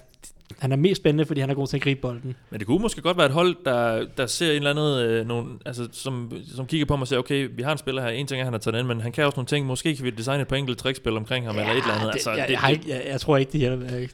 han 0.59 0.71
er 0.71 0.75
mest 0.75 1.01
spændende, 1.01 1.25
fordi 1.25 1.41
han 1.41 1.49
er 1.49 1.53
god 1.53 1.67
til 1.67 1.77
at 1.77 1.83
gribe 1.83 2.01
bolden. 2.01 2.35
Men 2.49 2.59
det 2.59 2.67
kunne 2.67 2.79
måske 2.79 3.01
godt 3.01 3.17
være 3.17 3.25
et 3.25 3.31
hold, 3.31 3.55
der, 3.65 4.05
der 4.17 4.25
ser 4.25 4.51
en 4.51 4.55
eller 4.55 4.69
anden, 4.69 4.99
øh, 4.99 5.27
nogle, 5.27 5.49
altså, 5.65 5.87
som, 5.91 6.31
som 6.55 6.65
kigger 6.65 6.85
på 6.85 6.95
mig 6.95 7.01
og 7.01 7.07
siger, 7.07 7.19
okay, 7.19 7.49
vi 7.55 7.63
har 7.63 7.71
en 7.71 7.77
spiller 7.77 8.01
her, 8.01 8.09
en 8.09 8.27
ting 8.27 8.41
er, 8.41 8.43
han 8.43 8.53
har 8.53 8.59
taget 8.59 8.79
ind, 8.79 8.87
men 8.87 9.01
han 9.01 9.11
kan 9.11 9.25
også 9.25 9.35
nogle 9.35 9.47
ting, 9.47 9.65
måske 9.65 9.95
kan 9.95 10.05
vi 10.05 10.09
designe 10.09 10.41
et 10.41 10.47
par 10.47 10.55
enkelte 10.55 10.81
trickspil 10.81 11.17
omkring 11.17 11.45
ham, 11.45 11.57
eller 11.57 11.71
et 11.71 11.77
eller 11.77 11.93
andet. 11.93 12.07
Det, 12.07 12.13
altså, 12.13 12.31
jeg, 12.31 12.47
det, 12.47 12.53
jeg, 12.53 12.61
det, 12.61 12.69
ikke, 12.71 12.89
jeg, 12.89 13.03
jeg, 13.11 13.21
tror 13.21 13.37
ikke, 13.37 13.51
det 13.51 13.59
hjælper. 13.59 14.07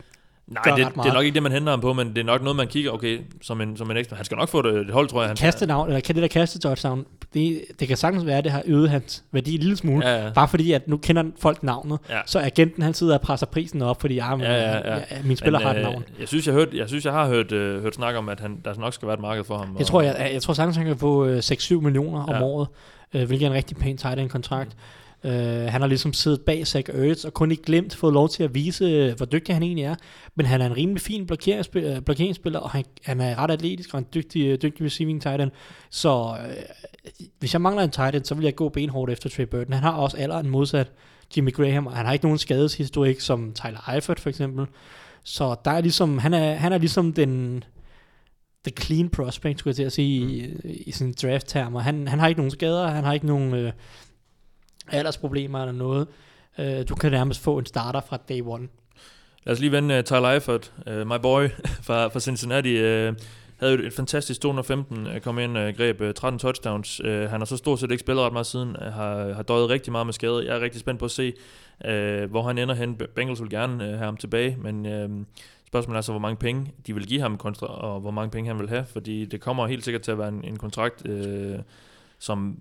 Nej, 0.48 0.76
det, 0.76 0.88
det, 0.96 1.06
er 1.10 1.14
nok 1.14 1.24
ikke 1.26 1.36
det, 1.36 1.44
man 1.44 1.52
henter 1.52 1.70
ham 1.72 1.82
på, 1.82 1.94
men 1.94 2.10
det 2.10 2.18
er 2.18 2.24
nok 2.24 2.42
noget, 2.42 2.56
man 2.56 2.68
kigger, 2.68 2.92
okay, 2.92 3.20
som 3.42 3.62
en, 3.62 3.78
som 3.78 3.92
en 3.92 3.98
ekstra. 3.98 4.16
Han 4.16 4.26
skal 4.26 4.38
nok 4.38 4.50
få 4.50 4.62
det, 4.62 4.82
et 4.82 4.90
hold, 4.90 5.08
tror 5.08 5.22
jeg. 5.22 5.30
Han, 5.30 5.38
Kastenavn, 5.38 5.88
eller 5.88 6.00
kan 6.00 6.16
det 6.16 6.22
der 6.22 6.28
kaste 6.28 6.60
touchdown, 6.60 7.06
det, 7.34 7.62
det 7.80 7.88
kan 7.88 7.98
sagtens 7.98 8.26
være, 8.26 8.38
at 8.38 8.44
det 8.44 8.52
har 8.52 8.62
øget 8.66 8.90
hans 8.90 9.24
værdi 9.32 9.54
en 9.56 9.60
lille 9.60 9.78
smule. 9.78 10.10
Ja, 10.10 10.26
ja. 10.26 10.32
Bare 10.32 10.48
fordi, 10.48 10.72
at 10.72 10.88
nu 10.88 10.98
kender 10.98 11.24
folk 11.40 11.64
navnet. 11.64 12.00
Ja. 12.10 12.20
Så 12.26 12.40
agenten, 12.40 12.84
han 12.84 12.94
sidder 12.94 13.14
og 13.14 13.22
presser 13.22 13.46
prisen 13.46 13.82
op, 13.82 14.02
fordi 14.02 14.20
ah, 14.20 14.38
men, 14.38 14.42
Ja, 14.48 14.54
ja, 14.54 14.96
ja. 14.96 15.02
min 15.24 15.38
spiller 15.38 15.60
Men, 15.60 15.68
har 15.68 15.74
et 15.74 15.78
øh, 15.80 15.84
navn. 15.84 16.04
Jeg 16.20 16.28
synes, 16.28 16.48
jeg, 16.48 16.54
hørt, 16.54 16.74
jeg 16.74 16.88
synes, 16.88 17.06
jeg 17.06 17.14
har 17.14 17.28
hørt, 17.28 17.52
øh, 17.52 17.82
hørt 17.82 17.96
snak 17.96 18.16
om, 18.16 18.30
at 18.30 18.40
han, 18.40 18.58
der 18.66 18.74
nok 18.80 18.94
skal 18.94 19.08
være 19.08 19.16
et 19.16 19.22
marked 19.22 19.44
for 19.44 19.58
ham. 19.58 19.76
Jeg 19.80 19.86
tror, 19.88 20.02
jeg, 20.02 20.30
jeg 20.34 20.42
tror 20.42 20.54
sagtens, 20.54 20.78
han 20.78 20.86
kan 20.86 20.98
få 20.98 21.26
øh, 21.26 21.38
6-7 21.38 21.74
millioner 21.82 22.24
om 22.24 22.30
Ja. 22.36 22.42
året, 22.42 22.68
øh, 23.14 23.28
hvilket 23.28 23.46
er 23.46 23.50
en 23.50 23.56
rigtig 23.58 23.78
pæn 23.78 23.98
tight 23.98 24.20
end 24.20 24.30
kontrakt. 24.30 24.72
Øh, 25.24 25.32
han 25.72 25.82
har 25.82 25.88
ligesom 25.88 26.14
siddet 26.14 26.42
bag 26.42 26.68
Zach 26.68 26.90
Ertz 26.94 27.26
og 27.26 27.34
kun 27.34 27.52
ikke 27.52 27.64
glemt 27.64 27.96
fået 27.96 28.14
lov 28.14 28.30
til 28.30 28.44
at 28.44 28.56
vise, 28.56 28.86
øh, 28.86 29.18
hvor 29.18 29.26
dygtig 29.26 29.56
han 29.56 29.64
egentlig 29.64 29.86
er. 29.86 29.96
Men 30.36 30.46
han 30.46 30.62
er 30.62 30.66
en 30.66 30.78
rimelig 30.78 31.02
fin 31.02 31.28
blokeringsspiller, 31.28 31.96
øh, 31.96 32.02
blokeringsspiller 32.02 32.60
og 32.60 32.70
han, 32.70 32.84
han 33.04 33.22
er 33.22 33.40
ret 33.40 33.52
atletisk 33.52 33.94
og 33.94 34.00
en 34.00 34.08
dygtig, 34.14 34.46
øh, 34.46 34.62
dygtig 34.62 34.86
receiving 34.86 35.22
tight 35.22 35.42
end. 35.42 35.52
Så 35.90 36.38
øh, 36.48 36.64
hvis 37.40 37.54
jeg 37.54 37.62
mangler 37.62 37.84
en 37.84 37.92
tight 37.92 38.16
end, 38.16 38.26
så 38.26 38.36
vil 38.36 38.44
jeg 38.44 38.56
gå 38.56 38.70
benhårdt 38.70 39.12
efter 39.12 39.30
Trey 39.30 39.46
Burton. 39.46 39.74
Han 39.74 39.84
har 39.84 39.92
også 39.92 40.18
alderen 40.18 40.50
modsat 40.50 40.92
Jimmy 41.38 41.54
Graham, 41.54 41.88
og 41.88 41.94
han 41.94 42.06
har 42.06 42.14
ikke 42.14 42.26
nogen 42.26 42.38
skadeshistorik 42.38 43.20
som 43.20 43.54
Tyler 43.54 43.90
Eifert 43.94 44.20
for 44.20 44.30
eksempel. 44.30 44.66
Så 45.24 45.56
der 45.66 45.72
er 45.72 45.82
ligesom, 45.82 46.18
han 46.18 46.34
er, 46.34 46.54
han 46.54 46.74
er 46.74 46.78
ligesom 46.78 47.14
den, 47.14 47.64
the 48.68 48.86
clean 48.86 49.10
prospect, 49.10 49.60
skulle 49.60 49.72
jeg 49.72 49.76
til 49.76 49.84
at 49.84 49.92
sige, 49.92 50.48
mm. 50.48 50.60
i, 50.64 50.74
i 50.74 50.92
sin 50.92 51.14
draft-termer. 51.22 51.80
Han, 51.80 52.08
han 52.08 52.20
har 52.20 52.28
ikke 52.28 52.40
nogen 52.40 52.52
skader, 52.52 52.88
han 52.88 53.04
har 53.04 53.14
ikke 53.14 53.28
nogen 53.28 53.54
øh, 53.54 53.72
aldersproblemer 54.92 55.60
eller 55.60 55.74
noget. 55.74 56.08
Øh, 56.60 56.90
du 56.90 56.96
kan 56.96 57.12
nærmest 57.12 57.44
få 57.44 57.58
en 57.58 57.66
starter 57.66 58.02
fra 58.02 58.18
day 58.30 58.42
one. 58.46 58.68
Lad 59.44 59.54
os 59.54 59.60
lige 59.60 59.72
vende 59.72 59.98
uh, 59.98 60.04
Tyler 60.04 60.32
Eifert, 60.32 60.74
uh, 60.88 61.08
my 61.08 61.20
boy 61.22 61.50
fra, 61.88 62.08
fra 62.08 62.20
Cincinnati. 62.20 62.76
Uh, 62.76 63.16
havde 63.60 63.74
jo 63.74 63.86
et 63.86 63.94
fantastisk 63.94 64.42
215, 64.42 65.08
kom 65.22 65.40
ind 65.40 65.58
og 65.58 65.74
greb 65.74 66.16
13 66.16 66.40
touchdowns. 66.40 67.02
Han 67.06 67.30
har 67.30 67.46
så 67.46 67.58
stort 67.58 67.80
set 67.80 67.92
ikke 67.92 68.02
spillet 68.02 68.26
ret 68.26 68.34
meget 68.34 68.46
siden, 68.46 68.76
har, 68.82 69.34
har 69.34 69.44
døjet 69.44 69.70
rigtig 69.70 69.92
meget 69.92 70.08
med 70.08 70.14
skade. 70.14 70.46
Jeg 70.46 70.56
er 70.56 70.62
rigtig 70.62 70.80
spændt 70.80 71.00
på 71.00 71.06
at 71.06 71.12
se, 71.12 71.34
uh, 71.86 72.30
hvor 72.30 72.44
han 72.44 72.58
ender 72.58 72.76
hen. 72.76 72.96
Bengals 73.16 73.42
vil 73.42 73.50
gerne 73.50 73.84
have 73.84 73.98
ham 73.98 74.18
tilbage, 74.18 74.58
men 74.62 74.86
spørgsmålet 75.68 75.98
er 75.98 76.02
så, 76.02 76.12
hvor 76.12 76.20
mange 76.20 76.38
penge 76.38 76.72
de 76.88 76.94
vil 76.94 77.08
give 77.08 77.22
ham, 77.22 77.38
kontra, 77.38 77.68
og 77.68 78.00
hvor 78.00 78.12
mange 78.12 78.32
penge 78.32 78.48
han 78.48 78.60
vil 78.60 78.70
have, 78.70 78.86
fordi 78.86 79.26
det 79.26 79.42
kommer 79.42 79.68
helt 79.68 79.84
sikkert 79.84 80.02
til 80.02 80.12
at 80.12 80.18
være 80.18 80.28
en, 80.28 80.44
en 80.44 80.58
kontrakt, 80.58 81.08
uh, 81.10 81.60
som 82.20 82.60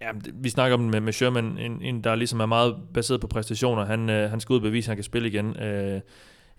Ja, 0.00 0.10
vi 0.34 0.48
snakker 0.48 0.76
om 0.76 0.82
med, 0.82 1.00
med 1.00 1.12
Sherman, 1.12 1.58
en, 1.58 1.82
en, 1.82 2.04
der 2.04 2.14
ligesom 2.14 2.40
er 2.40 2.46
meget 2.46 2.76
baseret 2.94 3.20
på 3.20 3.26
præstationer. 3.26 3.84
Han, 3.84 4.10
øh, 4.10 4.30
han 4.30 4.40
skal 4.40 4.52
ud 4.52 4.58
og 4.58 4.62
bevise, 4.62 4.86
at 4.86 4.88
han 4.88 4.96
kan 4.96 5.04
spille 5.04 5.28
igen. 5.28 5.56
Øh, 5.56 6.00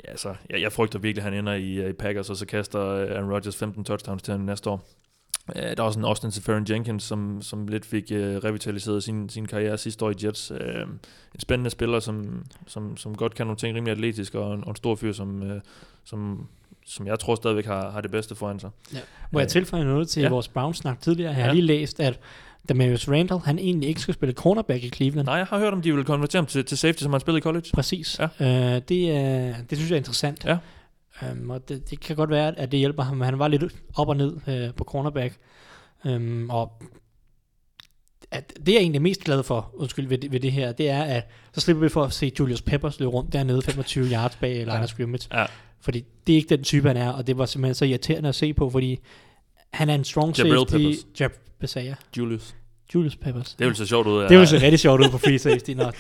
ja, 0.08 0.16
så, 0.16 0.36
jeg, 0.50 0.62
jeg 0.62 0.72
frygter 0.72 1.00
virkelig, 1.00 1.26
at 1.26 1.32
han 1.32 1.40
ender 1.40 1.54
i, 1.54 1.74
øh, 1.74 1.90
i 1.90 1.94
Packers, 1.94 2.30
og 2.30 2.36
så 2.36 2.46
kaster 2.46 2.82
øh, 2.82 3.12
Aaron 3.12 3.32
Rodgers 3.32 3.58
15 3.58 3.84
touchdowns 3.84 4.22
til 4.22 4.32
ham 4.32 4.42
næste 4.42 4.70
år. 4.70 4.90
Øh, 5.56 5.62
der 5.64 5.76
er 5.78 5.82
også 5.82 6.00
en 6.00 6.06
Austin 6.06 6.32
Seferian 6.32 6.66
Jenkins, 6.70 7.04
som, 7.04 7.42
som 7.42 7.68
lidt 7.68 7.86
fik 7.86 8.12
øh, 8.12 8.36
revitaliseret 8.36 9.04
sin, 9.04 9.30
sin 9.30 9.46
karriere 9.46 9.78
sidste 9.78 10.06
år 10.06 10.12
i 10.12 10.14
Jets. 10.24 10.52
Øh, 10.52 10.82
en 11.34 11.40
spændende 11.40 11.70
spiller, 11.70 12.00
som, 12.00 12.46
som, 12.68 12.98
som 12.98 13.16
godt 13.16 13.36
kan 13.36 13.46
nogle 13.48 13.58
ting 13.58 13.76
rimelig 13.76 13.92
atletisk, 13.92 14.36
og 14.36 14.54
en, 14.54 14.64
og 14.64 14.70
en 14.70 14.76
stor 14.76 14.96
fyr, 14.96 15.12
som, 15.12 15.44
øh, 15.44 15.62
som, 16.04 16.48
som 16.86 17.08
jeg 17.08 17.20
tror 17.20 17.36
stadigvæk 17.36 17.66
har, 17.66 17.92
har 17.92 18.02
det 18.02 18.12
bedste 18.12 18.36
foran 18.36 18.60
sig. 18.60 18.70
Ja. 18.94 19.00
Må 19.32 19.40
jeg 19.40 19.48
tilføje 19.48 19.84
noget 19.84 20.10
til 20.10 20.24
ja. 20.24 20.30
vores 20.30 20.48
Browns-snak 20.48 21.02
tidligere? 21.02 21.32
Jeg 21.32 21.42
har 21.42 21.48
Ja. 21.48 21.54
lige 21.54 21.66
læst, 21.66 22.00
at 22.00 22.20
Demarius 22.70 23.10
Randall, 23.10 23.40
han 23.46 23.60
egentlig 23.60 23.90
ikke 23.90 24.02
skal 24.02 24.14
spille 24.14 24.34
cornerback 24.34 24.84
i 24.84 24.90
Cleveland. 24.90 25.26
Nej, 25.26 25.36
jeg 25.36 25.46
har 25.46 25.60
hørt, 25.60 25.74
om 25.74 25.82
de 25.82 25.96
vil 25.96 26.04
konvertere 26.06 26.40
ham 26.42 26.46
til, 26.46 26.66
til 26.66 26.78
safety, 26.78 27.04
som 27.04 27.12
han 27.14 27.22
spillede 27.22 27.38
i 27.40 27.42
college. 27.42 27.66
Præcis. 27.74 28.20
Ja. 28.40 28.76
Øh, 28.76 28.82
det, 28.90 29.12
er, 29.12 29.56
det 29.70 29.78
synes 29.78 29.90
jeg 29.90 29.96
er 29.96 30.00
interessant. 30.00 30.46
Ja. 30.46 30.58
Um, 31.32 31.50
og 31.50 31.70
det, 31.70 31.90
det 31.90 32.00
kan 32.00 32.16
godt 32.16 32.30
være, 32.30 32.60
at 32.60 32.72
det 32.72 32.80
hjælper 32.80 33.04
ham. 33.04 33.22
Han 33.22 33.40
var 33.40 33.48
lidt 33.48 33.64
op 33.96 34.08
og 34.10 34.18
ned 34.18 34.38
øh, 34.48 34.74
på 34.74 34.84
cornerback. 34.84 35.34
Um, 36.06 36.50
og 36.50 36.72
at 38.32 38.54
det 38.66 38.68
jeg 38.68 38.76
er 38.76 38.80
egentlig 38.80 39.02
mest 39.02 39.24
glad 39.24 39.44
for, 39.44 39.72
undskyld, 39.74 40.08
ved, 40.08 40.18
det- 40.18 40.32
ved 40.32 40.40
det 40.40 40.52
her, 40.52 40.72
det 40.72 40.90
er, 40.90 41.04
at 41.04 41.28
så 41.54 41.62
slipper 41.62 41.84
vi 41.84 41.90
for 41.90 42.04
at 42.04 42.14
se 42.14 42.32
Julius 42.40 42.62
Peppers 42.62 43.00
løbe 43.00 43.12
rundt 43.12 43.34
dernede 43.34 43.62
25 43.62 44.06
yards 44.12 44.36
bag 44.36 44.56
line 44.58 44.72
Ja. 44.74 44.86
scrimmage. 44.86 45.28
Ja. 45.34 45.46
Fordi 45.82 46.06
det 46.28 46.34
er 46.34 46.38
ikke 46.38 46.50
den 46.56 46.64
type, 46.64 46.88
han 46.88 46.98
er, 46.98 47.10
og 47.10 47.28
det 47.28 47.38
var 47.38 47.46
simpelthen 47.46 47.76
så 47.76 47.86
irriterende 47.86 48.30
at 48.30 48.36
se 48.36 48.54
på, 48.54 48.70
fordi 48.70 49.00
han 49.74 49.90
er 49.90 49.96
en 49.96 50.04
strong 50.04 50.38
Jabril 50.38 50.58
safety. 50.58 50.72
Peppers. 50.72 51.06
Jab, 51.20 51.32
jeg? 51.76 51.96
Julius. 52.18 52.56
Julius 52.96 53.16
Peppers. 53.16 53.56
Det 53.60 53.68
vil 53.68 53.76
se 53.76 53.88
sjovt 53.88 54.08
ud. 54.08 54.22
Det 54.22 54.40
vil 54.40 54.48
se 54.48 54.62
rigtig 54.62 54.80
sjovt 54.80 55.02
ud 55.02 55.10
på 55.10 55.18
free 55.18 55.40
safety 55.40 55.72
nok. 55.72 55.96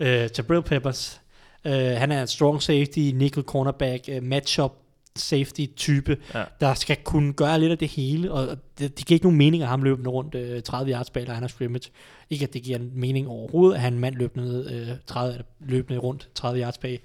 Uh, 0.00 0.06
Jabril 0.38 0.62
Peppers. 0.62 1.20
Uh, 1.64 1.72
han 1.72 2.12
er 2.12 2.20
en 2.20 2.26
strong 2.26 2.62
safety, 2.62 2.98
nickel 2.98 3.42
cornerback, 3.42 4.08
uh, 4.16 4.22
matchup 4.22 4.72
safety 5.16 5.66
type, 5.76 6.16
Ja. 6.34 6.38
ja. 6.38 6.44
der 6.60 6.74
skal 6.74 6.96
kunne 7.04 7.32
gøre 7.32 7.60
lidt 7.60 7.72
af 7.72 7.78
det 7.78 7.88
hele, 7.88 8.32
og 8.32 8.48
det, 8.78 8.98
det 8.98 9.06
giver 9.06 9.16
ikke 9.16 9.26
nogen 9.26 9.38
mening 9.38 9.62
at 9.62 9.68
ham 9.68 9.82
løbende 9.82 10.10
rundt 10.10 10.34
uh, 10.34 10.60
30 10.64 10.92
yards 10.92 11.10
bag 11.10 11.42
of 11.42 11.50
scrimmage. 11.50 11.90
Ikke 12.30 12.42
at 12.42 12.54
det 12.54 12.62
giver 12.62 12.78
mening 12.94 13.28
overhovedet, 13.28 13.74
at 13.74 13.80
han 13.80 13.92
en 13.92 13.98
mand 13.98 14.14
løbende, 14.14 14.88
uh, 14.92 14.96
30, 15.06 15.42
løbende 15.60 15.98
rundt 15.98 16.28
30 16.34 16.62
yards 16.62 16.78
bag 16.78 17.00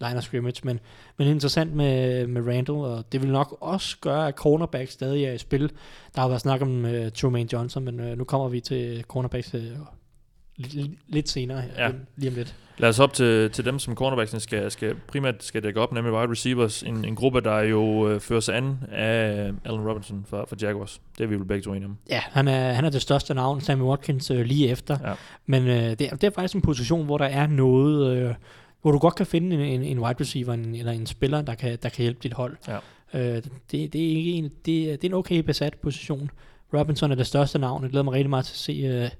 line 0.00 0.16
of 0.16 0.22
scrimmage, 0.22 0.60
men, 0.64 0.80
men 1.16 1.28
interessant 1.28 1.74
med, 1.74 2.26
med 2.26 2.42
Randall, 2.42 2.78
og 2.78 3.04
det 3.12 3.22
vil 3.22 3.30
nok 3.30 3.56
også 3.60 3.96
gøre, 4.00 4.28
at 4.28 4.34
cornerback 4.34 4.90
stadig 4.90 5.24
er 5.24 5.32
i 5.32 5.38
spil. 5.38 5.70
Der 6.14 6.20
har 6.20 6.28
været 6.28 6.40
snak 6.40 6.62
om 6.62 6.84
uh, 6.84 7.08
Truman 7.14 7.48
Johnson, 7.52 7.84
men 7.84 8.00
uh, 8.00 8.18
nu 8.18 8.24
kommer 8.24 8.48
vi 8.48 8.60
til 8.60 9.04
cornerbacks 9.08 9.54
uh, 9.54 9.60
lidt, 11.08 11.28
senere, 11.28 11.62
Ja. 11.76 11.84
ja. 11.86 11.90
lige 12.16 12.30
om 12.30 12.34
lidt. 12.36 12.54
Lad 12.78 12.88
os 12.88 12.98
op 12.98 13.12
til, 13.12 13.50
til 13.50 13.64
dem, 13.64 13.78
som 13.78 13.94
cornerbacksene 13.94 14.40
skal, 14.40 14.70
skal 14.70 14.94
primært 15.08 15.44
skal 15.44 15.62
dække 15.62 15.80
op, 15.80 15.92
nemlig 15.92 16.12
wide 16.12 16.30
receivers. 16.30 16.82
En, 16.82 17.04
en 17.04 17.14
gruppe, 17.14 17.40
der 17.40 17.60
jo 17.60 18.08
øh, 18.08 18.20
fører 18.20 18.40
sig 18.40 18.56
an 18.56 18.78
af 18.92 19.52
Allen 19.64 19.88
Robinson 19.88 20.24
fra, 20.28 20.44
fra 20.44 20.56
Jaguars. 20.62 21.00
Det 21.18 21.24
er 21.24 21.28
vi 21.28 21.34
vel 21.36 21.44
begge 21.44 21.62
to 21.62 21.72
enige 21.72 21.86
om. 21.86 21.96
Ja, 22.10 22.20
han 22.32 22.48
er, 22.48 22.72
han 22.72 22.84
er 22.84 22.90
det 22.90 23.02
største 23.02 23.34
navn, 23.34 23.60
Sammy 23.60 23.82
Watkins, 23.82 24.30
øh, 24.30 24.40
lige 24.40 24.68
efter. 24.68 24.98
Ja. 25.04 25.14
Men 25.46 25.66
øh, 25.66 25.74
det, 25.74 26.00
er, 26.00 26.16
det 26.16 26.24
er 26.24 26.30
faktisk 26.30 26.54
en 26.54 26.62
position, 26.62 27.04
hvor 27.06 27.18
der 27.18 27.24
er 27.24 27.46
noget, 27.46 28.16
øh, 28.16 28.34
hvor 28.82 28.90
du 28.92 28.98
godt 28.98 29.14
kan 29.14 29.26
finde 29.26 29.54
en, 29.56 29.60
en, 29.60 29.82
en 29.82 29.98
wide 29.98 30.20
receiver 30.20 30.52
en, 30.54 30.74
eller 30.74 30.92
en 30.92 31.06
spiller, 31.06 31.42
der 31.42 31.54
kan, 31.54 31.78
der 31.82 31.88
kan 31.88 32.02
hjælpe 32.02 32.20
dit 32.22 32.32
hold. 32.32 32.56
Ja. 32.68 32.78
Øh, 33.14 33.42
det, 33.70 33.92
det, 33.92 34.04
er 34.12 34.16
ikke 34.16 34.32
en, 34.32 34.50
det, 34.66 34.82
er- 34.92 34.96
det 34.96 35.04
er 35.04 35.08
en 35.08 35.14
okay 35.14 35.38
besat 35.38 35.74
position. 35.74 36.30
Robinson 36.74 37.10
er 37.10 37.14
det 37.14 37.26
største 37.26 37.58
navn. 37.58 37.82
Jeg 37.82 37.90
glæder 37.90 38.04
mig 38.04 38.12
rigtig 38.14 38.30
meget 38.30 38.44
til 38.44 38.52
at 38.52 38.56
se. 38.58 38.72
Øh, 38.72 39.10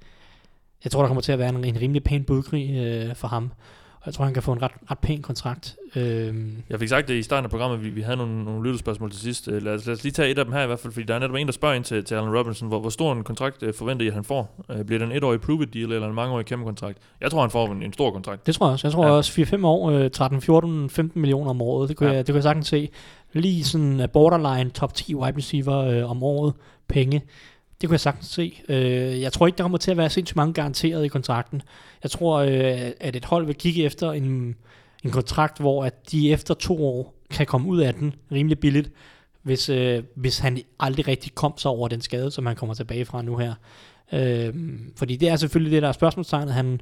jeg 0.84 0.92
tror, 0.92 1.00
der 1.00 1.06
kommer 1.06 1.20
til 1.20 1.32
at 1.32 1.38
være 1.38 1.48
en, 1.48 1.64
en 1.64 1.80
rimelig 1.80 2.04
pæn 2.04 2.24
budkrig 2.24 2.70
øh, 2.70 3.14
for 3.14 3.28
ham. 3.28 3.52
Og 4.00 4.06
jeg 4.06 4.14
tror, 4.14 4.24
han 4.24 4.34
kan 4.34 4.42
få 4.42 4.52
en 4.52 4.62
ret, 4.62 4.70
ret 4.90 4.98
pæn 4.98 5.22
kontrakt. 5.22 5.76
Øh, 5.96 6.34
Jeg 6.70 6.78
fik 6.78 6.88
sagt 6.88 7.08
det 7.08 7.14
i 7.14 7.22
starten 7.22 7.44
af 7.44 7.50
programmet, 7.50 7.84
vi, 7.84 7.88
vi 7.90 8.00
havde 8.00 8.16
nogle, 8.16 8.44
nogle 8.44 8.64
lyttespørgsmål 8.66 9.10
til 9.10 9.20
sidst. 9.20 9.48
Øh, 9.48 9.62
Lad 9.62 9.74
os, 9.74 9.86
lad 9.86 9.94
os 9.94 10.02
lige 10.02 10.12
tage 10.12 10.30
et 10.30 10.38
af 10.38 10.44
dem 10.44 10.54
her 10.54 10.62
i 10.62 10.66
hvert 10.66 10.78
fald, 10.78 10.92
fordi 10.92 11.06
der 11.06 11.14
er 11.14 11.18
netop 11.18 11.34
en, 11.36 11.46
der 11.46 11.52
spørger 11.52 11.74
ind 11.74 11.84
til, 11.84 12.04
til 12.04 12.14
Allen 12.14 12.38
Robinson, 12.38 12.68
hvor, 12.68 12.80
hvor 12.80 12.90
stor 12.90 13.12
en 13.12 13.24
kontrakt 13.24 13.62
øh, 13.62 13.74
forventer 13.74 14.04
I, 14.04 14.08
at 14.08 14.14
han 14.14 14.24
får? 14.24 14.64
Øh, 14.70 14.84
Bliver 14.84 14.98
det 14.98 15.06
en 15.06 15.16
etårig 15.16 15.40
prove 15.40 15.64
deal 15.64 15.92
eller 15.92 16.08
en 16.08 16.14
mangeårig 16.14 16.46
kæmpe 16.46 16.64
kontrakt? 16.64 16.98
Jeg 17.20 17.30
tror, 17.30 17.40
han 17.40 17.50
får 17.50 17.72
en, 17.72 17.82
en 17.82 17.92
stor 17.92 18.10
kontrakt. 18.10 18.46
Det 18.46 18.54
tror 18.54 18.66
jeg 18.66 18.72
også. 18.72 18.86
Jeg 18.86 18.92
tror 18.92 19.06
Ja. 19.06 19.12
også 19.12 19.40
4-5 19.42 19.66
år, 19.66 19.90
øh, 19.90 20.10
13, 20.10 20.40
14, 20.40 20.90
15 20.90 21.20
millioner 21.20 21.50
om 21.50 21.62
året. 21.62 21.88
Det 21.88 21.96
kunne, 21.96 22.08
Ja. 22.08 22.14
jeg, 22.16 22.26
det 22.26 22.32
kunne 22.32 22.36
jeg 22.36 22.42
sagtens 22.42 22.66
se. 22.68 22.88
Lige 23.32 23.64
sådan 23.64 24.08
borderline 24.12 24.70
top 24.70 24.94
10 24.94 25.14
wide 25.14 25.36
receiver 25.36 25.76
øh, 25.78 26.10
om 26.10 26.22
året. 26.22 26.52
Penge. 26.88 27.22
Det 27.80 27.88
kunne 27.88 27.94
jeg 27.94 28.00
sagtens 28.00 28.26
se. 28.26 28.60
Øh, 28.68 29.20
jeg 29.20 29.32
tror 29.32 29.46
ikke, 29.46 29.56
der 29.56 29.64
kommer 29.64 29.78
til 29.78 29.90
at 29.90 29.96
være 29.96 30.10
sindssygt 30.10 30.36
mange 30.36 30.54
garanteret 30.54 31.04
i 31.04 31.08
kontrakten. 31.08 31.62
Jeg 32.02 32.10
tror, 32.10 32.38
øh, 32.38 32.90
at 33.00 33.16
et 33.16 33.24
hold 33.24 33.46
vil 33.46 33.54
kigge 33.54 33.84
efter 33.84 34.12
en, 34.12 34.56
en 35.04 35.10
kontrakt, 35.10 35.58
hvor 35.58 35.84
at 35.84 36.10
de 36.12 36.32
efter 36.32 36.54
to 36.54 36.86
år 36.86 37.14
kan 37.30 37.46
komme 37.46 37.68
ud 37.68 37.80
af 37.80 37.94
den 37.94 38.14
rimelig 38.32 38.58
billigt, 38.58 38.92
hvis, 39.42 39.68
øh, 39.68 40.02
hvis 40.14 40.38
han 40.38 40.58
aldrig 40.80 41.08
rigtig 41.08 41.34
kom 41.34 41.58
sig 41.58 41.70
over 41.70 41.88
den 41.88 42.00
skade, 42.00 42.30
som 42.30 42.46
han 42.46 42.56
kommer 42.56 42.74
tilbage 42.74 43.04
fra 43.04 43.22
nu 43.22 43.36
her. 43.36 43.54
Øh, 44.12 44.54
fordi 44.96 45.16
det 45.16 45.28
er 45.28 45.36
selvfølgelig 45.36 45.72
det, 45.72 45.82
der 45.82 45.88
er 45.88 45.92
spørgsmålstegnet. 45.92 46.54
Han, 46.54 46.80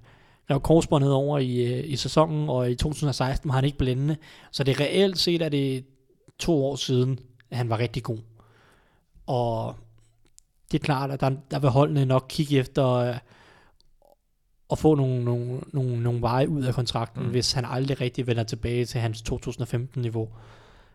laver 0.49 0.61
korsbåndet 0.61 1.13
over 1.13 1.39
i, 1.39 1.57
øh, 1.57 1.85
i 1.93 1.97
sæsonen, 1.97 2.49
og 2.49 2.71
i 2.71 2.75
2016 2.75 3.49
var 3.49 3.55
han 3.55 3.65
ikke 3.65 3.79
blændende. 3.79 4.17
Så 4.53 4.65
det 4.65 4.77
er 4.77 4.81
reelt 4.81 5.19
set, 5.19 5.43
at 5.43 5.53
det 5.53 5.85
to 6.39 6.65
år 6.65 6.77
siden, 6.77 7.19
at 7.51 7.57
han 7.57 7.71
var 7.71 7.79
rigtig 7.79 8.03
god. 8.03 8.19
Og 9.27 9.77
det 10.73 10.81
er 10.81 10.85
klart, 10.85 11.11
at 11.11 11.21
der, 11.21 11.31
der 11.51 11.59
vil 11.59 11.71
holdene 11.71 12.05
nok 12.05 12.27
kigge 12.29 12.59
efter 12.59 12.87
øh, 12.89 13.15
at 14.73 14.79
få 14.79 14.95
nogle, 14.95 15.25
nogle, 15.25 15.61
nogle, 15.73 16.03
nogle 16.03 16.21
veje 16.23 16.49
ud 16.49 16.63
af 16.63 16.75
kontrakten, 16.75 17.23
Mm. 17.23 17.29
hvis 17.31 17.53
han 17.53 17.65
aldrig 17.65 18.01
rigtig 18.01 18.27
vender 18.27 18.43
tilbage 18.43 18.85
til 18.85 19.01
hans 19.01 19.23
2015-niveau. 19.33 20.29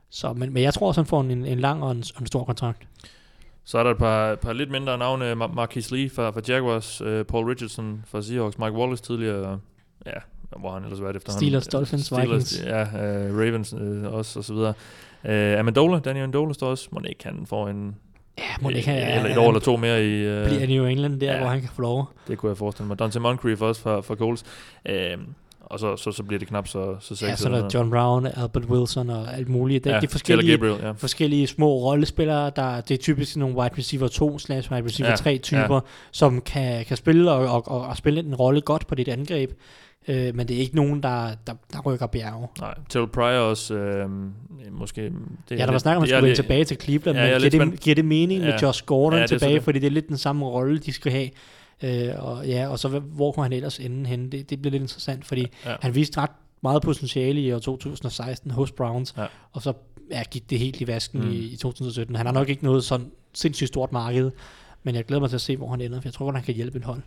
Så, 0.10 0.34
men, 0.34 0.54
men 0.54 0.64
jeg 0.64 0.74
tror 0.74 0.88
også, 0.88 1.02
han 1.02 1.06
får 1.06 1.22
en, 1.22 1.32
en 1.46 1.60
lang 1.60 1.84
og 1.84 1.92
en, 1.92 2.04
en 2.20 2.26
stor 2.26 2.44
kontrakt. 2.44 2.88
Så 3.64 3.78
er 3.78 3.84
der 3.84 3.92
et 3.92 3.98
par, 3.98 4.36
par 4.36 4.54
lidt 4.54 4.72
mindre 4.72 4.98
navne. 4.98 5.32
Mar- 5.34 5.54
Marquis 5.54 5.92
Lee 5.92 6.10
fra, 6.10 6.30
fra 6.30 6.42
Jaguars, 6.48 7.02
øh, 7.02 7.26
Paul 7.26 7.46
Richardson 7.46 8.04
fra 8.08 8.22
Seahawks, 8.22 8.58
Mike 8.58 8.72
Wallace 8.72 9.04
tidligere, 9.04 9.60
ja, 10.06 10.12
hvor 10.60 10.72
han 10.74 10.84
ellers 10.84 11.02
været 11.02 11.16
efter 11.16 11.32
Steelers, 11.32 11.68
Dolphins, 11.68 12.14
Vikings. 12.18 12.64
Ja, 12.64 12.82
øh, 12.82 13.38
Ravens 13.38 13.76
øh, 13.82 14.14
også, 14.14 14.40
og 14.40 14.46
så 14.46 14.54
videre. 14.54 14.74
Øh, 15.24 15.60
Amendola, 15.60 16.00
Daniel 16.00 16.24
Amendola 16.24 16.54
står 16.54 16.68
også. 16.70 16.88
Må 16.92 17.02
ikke 17.10 17.24
han 17.24 17.46
får 17.46 17.68
en, 17.68 17.96
Ja, 18.38 18.44
må 18.62 18.70
det 18.70 18.78
ikke 18.78 18.92
eller 18.92 19.30
et 19.30 19.38
år 19.38 19.48
eller 19.48 19.60
to 19.60 19.78
mere 19.78 20.06
i... 20.06 20.12
Øh, 20.12 20.46
bliver 20.46 20.68
New 20.68 20.86
England 20.86 21.20
der, 21.20 21.34
ja. 21.34 21.40
hvor 21.40 21.48
han 21.48 21.60
kan 21.62 21.70
få 21.76 21.82
lov. 21.82 22.10
Det 22.28 22.38
kunne 22.38 22.50
jeg 22.50 22.58
forestille 22.58 22.88
mig. 22.88 23.00
Dante 23.00 23.20
Moncrief 23.20 23.62
også 23.62 23.82
fra, 23.82 24.02
fra 24.02 24.16
Coles. 24.16 24.44
Øh, 24.86 25.18
og 25.62 25.80
så, 25.80 25.96
så, 25.98 26.12
så 26.12 26.24
bliver 26.24 26.40
det 26.40 26.48
knap 26.48 26.68
så, 26.68 26.96
så 27.00 27.08
sexet. 27.16 27.28
Ja, 27.28 27.36
så 27.36 27.50
er 27.50 27.54
der 27.62 27.70
John 27.74 27.90
Brown, 27.90 28.26
Albert 28.26 28.66
Wilson 28.66 29.10
og 29.10 29.38
alt 29.38 29.50
muligt. 29.50 29.84
Det, 29.84 29.90
ja, 29.90 29.94
ja, 29.94 29.98
er 29.98 30.00
Taylor 30.02 30.12
forskellige, 30.12 30.52
Gabriel, 30.52 30.76
ja. 30.82 30.92
forskellige 30.92 31.48
små 31.48 31.74
rollespillere, 31.78 32.52
der 32.56 32.82
det 32.82 32.94
er 32.94 32.98
typisk 32.98 33.38
nogle 33.38 33.56
wide 33.56 33.74
receiver 33.78 34.08
2 34.08 34.40
slash 34.40 34.72
wide 34.72 34.86
receiver 34.86 35.10
Ja, 35.10 35.16
3 35.16 35.38
typer, 35.38 35.80
som 36.12 36.42
kan, 36.42 36.86
kan 36.86 36.98
spille 36.98 37.32
og, 37.32 37.48
og, 37.56 37.68
og, 37.72 37.82
og 37.88 37.98
spille 37.98 38.20
en 38.20 38.36
rolle 38.36 38.62
godt 38.62 38.88
på 38.88 38.96
dit 38.96 39.08
angreb. 39.08 39.52
Øh, 40.08 40.36
men 40.36 40.48
det 40.48 40.56
er 40.56 40.60
ikke 40.60 40.76
nogen, 40.76 41.04
der, 41.04 41.28
der, 41.48 41.54
der 41.74 41.80
rykker 41.82 42.08
bjerge. 42.08 42.48
Nej, 42.60 42.74
Terrell 42.90 43.10
Pryor 43.12 43.40
også, 43.40 43.74
øh, 43.74 44.10
måske... 44.72 45.02
Det 45.02 45.12
Ja, 45.52 45.66
der 45.66 45.72
var 45.72 45.78
snak 45.78 45.98
om, 45.98 46.04
at 46.04 46.10
er 46.10 46.12
skulle 46.12 46.16
vende 46.18 46.28
lidt- 46.30 46.36
tilbage 46.36 46.64
til 46.66 46.78
Cleveland, 46.82 47.18
Ja, 47.18 47.32
men 47.34 47.42
lidt 47.42 47.52
giver 47.54 47.66
det, 47.66 47.80
giver 47.80 47.96
det 47.96 48.06
mening 48.06 48.42
Ja. 48.42 48.48
med 48.52 48.60
Josh 48.60 48.86
Gordon 48.86 49.20
Ja, 49.20 49.28
tilbage, 49.28 49.54
det. 49.54 49.64
fordi 49.64 49.80
det 49.80 49.88
er 49.88 49.92
lidt 49.92 50.08
den 50.08 50.18
samme 50.18 50.46
rolle, 50.46 50.78
de 50.78 50.94
skal 50.94 51.12
have. 51.12 51.30
Øh, 51.84 52.10
og, 52.18 52.48
ja, 52.48 52.68
og 52.68 52.80
så 52.80 52.88
hvor 53.00 53.32
kunne 53.32 53.44
han 53.44 53.54
ellers 53.54 53.80
ende 53.80 54.06
henne? 54.10 54.30
Det, 54.30 54.50
det 54.50 54.62
bliver 54.62 54.72
lidt 54.72 54.82
interessant, 54.84 55.26
fordi 55.26 55.48
Ja. 55.66 55.76
han 55.82 55.96
viste 55.96 56.18
ret 56.22 56.30
meget 56.64 56.82
potentiale 56.82 57.42
i 57.42 57.52
år 57.54 57.60
2016 57.60 58.52
hos 58.52 58.72
Browns, 58.72 59.14
Ja. 59.18 59.26
og 59.52 59.62
så 59.62 59.74
ja, 60.12 60.24
gik 60.32 60.50
det 60.50 60.60
helt 60.60 60.82
i 60.82 60.88
vasken 60.88 61.22
Mm. 61.22 61.32
i, 61.32 61.36
i 61.36 61.56
2017. 61.56 62.16
Han 62.16 62.26
har 62.26 62.34
nok 62.34 62.50
ikke 62.50 62.64
noget 62.64 62.84
sådan 62.84 63.08
sindssygt 63.34 63.68
stort 63.68 63.92
marked, 63.92 64.32
men 64.84 64.96
jeg 64.96 65.06
glæder 65.06 65.20
mig 65.20 65.30
til 65.30 65.38
at 65.38 65.42
se, 65.42 65.58
hvor 65.58 65.70
han 65.70 65.82
ender, 65.82 66.02
for 66.02 66.08
jeg 66.08 66.14
tror 66.14 66.26
godt, 66.26 66.36
han 66.36 66.44
kan 66.46 66.54
hjælpe 66.56 66.78
et 66.78 66.84
hold. 66.86 67.02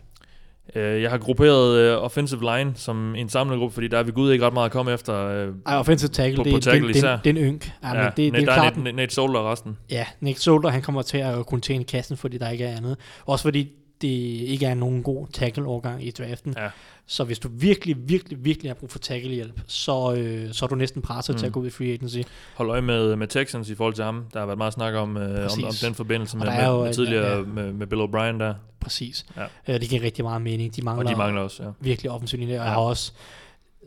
Øh, 0.75 1.01
jeg 1.01 1.09
har 1.11 1.17
grupperet 1.17 1.95
uh, 1.97 2.03
offensive 2.03 2.41
line 2.57 2.71
som 2.75 3.15
en 3.15 3.29
samlet 3.29 3.59
gruppe, 3.59 3.73
fordi 3.73 3.87
der 3.87 3.97
er 3.97 4.03
vi 4.03 4.11
gud 4.11 4.31
ikke 4.31 4.45
ret 4.45 4.53
meget 4.53 4.65
at 4.65 4.71
komme 4.71 4.93
efter. 4.93 5.47
Uh, 5.47 5.55
Ej, 5.65 5.77
offensive 5.77 6.09
tackle, 6.09 6.37
På- 6.37 6.43
det, 6.43 6.51
på 6.51 6.55
det, 6.55 6.63
tackle 6.63 6.87
det, 6.87 6.95
især. 6.95 7.15
det, 7.15 7.23
det 7.23 7.37
er 7.37 7.43
en 7.43 7.53
ynk. 7.53 7.71
Ja, 7.83 7.93
men 7.93 8.03
det, 8.05 8.17
det, 8.17 8.31
Nate, 8.33 8.45
er 8.45 8.53
klart, 8.53 8.77
Nate, 8.77 8.95
Nate 8.95 9.13
Solder 9.13 9.39
og 9.39 9.51
resten. 9.51 9.77
Ja, 9.91 10.05
Nick 10.19 10.39
Solder, 10.39 10.69
han 10.69 10.81
kommer 10.81 11.01
til 11.01 11.17
at 11.17 11.45
kunne 11.45 11.61
tjene 11.61 11.83
kassen, 11.83 12.17
fordi 12.17 12.37
der 12.37 12.49
ikke 12.49 12.63
er 12.65 12.77
andet. 12.77 12.97
Også 13.25 13.43
fordi 13.43 13.71
det 14.07 14.47
ikke 14.47 14.65
er 14.65 14.73
nogen 14.73 15.03
god 15.03 15.27
tackle-overgang 15.33 16.05
i 16.07 16.11
draften. 16.11 16.53
Ja. 16.57 16.69
Så 17.07 17.23
hvis 17.23 17.39
du 17.39 17.49
virkelig, 17.51 17.95
virkelig, 18.09 18.45
virkelig 18.45 18.69
har 18.69 18.75
brug 18.75 18.91
for 18.91 18.99
tackle-hjælp, 18.99 19.61
så, 19.67 20.13
øh, 20.17 20.53
så 20.53 20.65
er 20.65 20.69
du 20.69 20.75
næsten 20.75 21.01
presset 21.01 21.35
mm. 21.35 21.39
til 21.39 21.45
Mm. 21.45 21.49
at 21.49 21.53
gå 21.53 21.59
ud 21.59 21.67
i 21.67 21.69
free 21.69 21.93
agency. 21.93 22.17
Hold 22.55 22.69
øje 22.69 22.81
med, 22.81 23.15
med 23.15 23.27
Texans 23.27 23.69
i 23.69 23.75
forhold 23.75 23.93
til 23.93 24.03
ham. 24.03 24.25
Der 24.33 24.39
har 24.39 24.45
været 24.45 24.57
meget 24.57 24.73
snak 24.73 24.93
om, 24.93 25.15
uh, 25.15 25.21
om, 25.23 25.63
om 25.63 25.73
den 25.81 25.95
forbindelse 25.95 26.37
med, 26.37 26.45
med, 26.45 26.83
med 26.83 26.93
tidligere 26.93 27.37
ja. 27.37 27.43
med, 27.43 27.73
med 27.73 27.87
Bill 27.87 28.01
O'Brien 28.01 28.39
der. 28.39 28.53
Præcis. 28.79 29.25
Ja. 29.37 29.73
Øh, 29.73 29.79
det 29.81 29.89
giver 29.89 30.01
rigtig 30.03 30.23
meget 30.25 30.41
mening. 30.41 30.75
De 30.75 30.81
mangler, 30.81 31.05
Og 31.05 31.11
de 31.11 31.17
mangler 31.17 31.41
også, 31.41 31.63
ja. 31.63 31.69
virkelig 31.79 32.11
offensiv 32.11 32.39
linje. 32.39 32.59
Og 32.59 32.65
Ja. 32.65 32.71
har 32.71 32.79
også, 32.79 33.11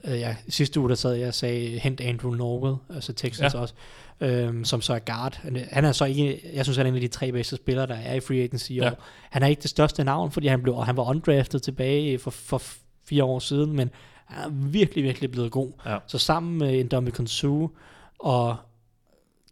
øh, 0.05 0.20
ja, 0.20 0.36
sidste 0.49 0.80
uge 0.80 0.88
der 0.88 0.94
sad 0.94 1.12
jeg 1.14 1.28
og 1.28 1.34
sagde, 1.34 1.78
hent 1.78 2.01
Andrew 2.01 2.34
Norwell, 2.34 2.76
altså 2.94 3.12
Texans 3.12 3.55
Ja. 3.55 3.61
også, 3.61 3.74
øhm, 4.20 4.64
som 4.64 4.80
så 4.80 4.94
er 4.94 4.99
guard. 4.99 5.40
Han, 5.70 5.84
er 5.84 5.92
så 5.92 6.05
ikke, 6.05 6.40
jeg 6.55 6.64
synes 6.64 6.76
han 6.76 6.86
er 6.86 6.90
en 6.90 6.94
af 6.94 7.01
de 7.01 7.09
tre 7.09 7.32
bedste 7.32 7.57
spillere, 7.57 7.86
der 7.86 7.94
er 7.94 8.14
i 8.14 8.20
free 8.20 8.42
agency 8.42 8.70
i 8.70 8.80
år. 8.80 8.84
Ja. 8.84 8.90
Han 9.30 9.42
er 9.42 9.46
ikke 9.46 9.62
det 9.62 9.70
største 9.70 10.05
navn, 10.05 10.30
fordi 10.30 10.46
han, 10.46 10.62
blev, 10.62 10.74
og 10.76 10.86
han 10.86 10.96
var 10.96 11.11
undrafted 11.11 11.61
tilbage 11.61 12.18
for, 12.18 12.30
for 12.30 12.62
fire 13.05 13.24
år 13.24 13.38
siden, 13.38 13.72
men 13.76 13.90
han 14.26 14.44
er 14.44 14.49
virkelig, 14.70 15.05
virkelig 15.05 15.30
blevet 15.30 15.51
god. 15.51 15.72
Ja. 15.86 15.99
Så 16.07 16.18
sammen 16.18 16.59
med 16.59 16.72
Indomitian 16.74 17.26
Sue 17.26 17.70
og 18.18 18.57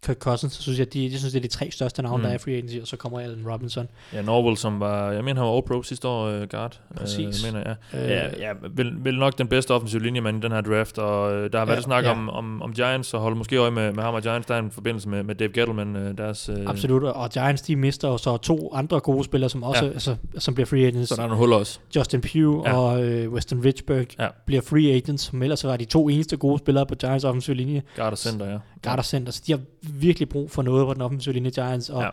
Kirk 0.05 0.17
Cousins, 0.17 0.53
så 0.53 0.61
synes 0.61 0.79
jeg, 0.79 0.93
de, 0.93 0.99
de 1.09 1.17
synes, 1.19 1.33
det 1.33 1.39
er 1.39 1.41
de 1.41 1.47
tre 1.47 1.71
største 1.71 2.01
navne, 2.01 2.17
Mm. 2.17 2.21
mm. 2.21 2.23
der 2.23 2.29
er 2.29 2.35
i 2.35 2.37
free 2.37 2.53
agency, 2.55 2.75
og 2.81 2.87
så 2.87 2.97
kommer 2.97 3.19
Allen 3.19 3.47
Robinson. 3.51 3.87
Ja, 4.13 4.21
Norwell, 4.21 4.57
som 4.57 4.79
var, 4.79 5.11
jeg 5.11 5.23
mener, 5.23 5.41
han 5.41 5.51
var 5.51 5.57
All-Pro 5.61 5.83
sidste 5.83 6.07
år, 6.07 6.37
uh, 6.41 6.43
guard. 6.49 6.79
Præcis. 6.97 7.43
Uh, 7.45 7.53
mener 7.53 7.75
jeg. 7.93 8.01
Øh, 8.03 8.09
Ja, 8.09 8.23
ja 8.47 8.53
vel, 8.71 8.93
vel 9.03 9.19
nok 9.19 9.37
den 9.37 9.47
bedste 9.47 9.71
offensive 9.73 10.03
linjemand 10.03 10.37
i 10.37 10.41
den 10.41 10.51
her 10.51 10.61
draft, 10.61 10.97
og 10.97 11.33
øh, 11.33 11.51
der 11.51 11.59
har 11.59 11.65
været 11.65 11.77
Ja, 11.77 11.81
snak 11.81 12.03
ja. 12.03 12.11
om, 12.11 12.29
om, 12.29 12.61
om 12.61 12.73
Giants, 12.73 13.13
og 13.13 13.19
holde 13.21 13.35
måske 13.37 13.57
øje 13.57 13.71
med, 13.71 13.93
med 13.93 14.03
ham 14.03 14.13
og 14.13 14.21
Giants. 14.21 14.47
Der 14.47 14.55
er 14.55 14.59
en 14.59 14.71
forbindelse 14.71 15.09
med, 15.09 15.23
med 15.23 15.35
Dave 15.35 15.49
Gettleman, 15.53 15.95
øh, 15.95 16.17
deres... 16.17 16.49
Øh, 16.49 16.57
Absolut, 16.67 17.03
og 17.03 17.29
Giants 17.29 17.61
de 17.61 17.75
mister 17.75 18.07
jo 18.07 18.17
så 18.17 18.37
to 18.37 18.71
andre 18.73 18.99
gode 18.99 19.23
spillere, 19.23 19.49
som 19.49 19.63
også 19.63 19.85
Ja. 19.85 19.91
altså, 19.91 20.15
som 20.37 20.53
bliver 20.53 20.65
free 20.67 20.87
agents. 20.87 21.09
Så 21.09 21.15
der 21.15 21.21
er 21.21 21.27
nogle 21.27 21.39
huller 21.39 21.57
også. 21.57 21.79
Justin 21.95 22.21
Pugh 22.21 22.63
Ja. 22.65 22.69
ja. 22.69 22.75
og 22.77 23.03
øh, 23.05 23.31
Weston 23.33 23.65
Richburg 23.65 24.05
Ja. 24.19 24.23
ja. 24.23 24.29
bliver 24.45 24.61
free 24.61 24.91
agents, 24.95 25.23
som 25.23 25.41
ellers 25.43 25.63
var 25.63 25.77
de 25.77 25.85
to 25.85 26.09
eneste 26.09 26.37
gode 26.37 26.59
spillere 26.59 26.85
på 26.85 26.95
Giants 26.95 27.25
offensive 27.25 27.55
linje. 27.55 27.81
Guard 27.95 28.11
og 28.11 28.17
center, 28.17 28.45
ja. 28.51 28.57
Og 28.85 29.05
center, 29.05 29.31
så 29.31 29.43
de 29.47 29.51
har 29.51 29.59
virkelig 29.81 30.29
brug 30.29 30.51
for 30.51 30.61
noget 30.61 30.87
på 30.87 30.93
den 30.93 31.01
offensive 31.01 31.33
linje 31.33 31.49
Giants, 31.49 31.89
og 31.89 32.01
Ja. 32.01 32.09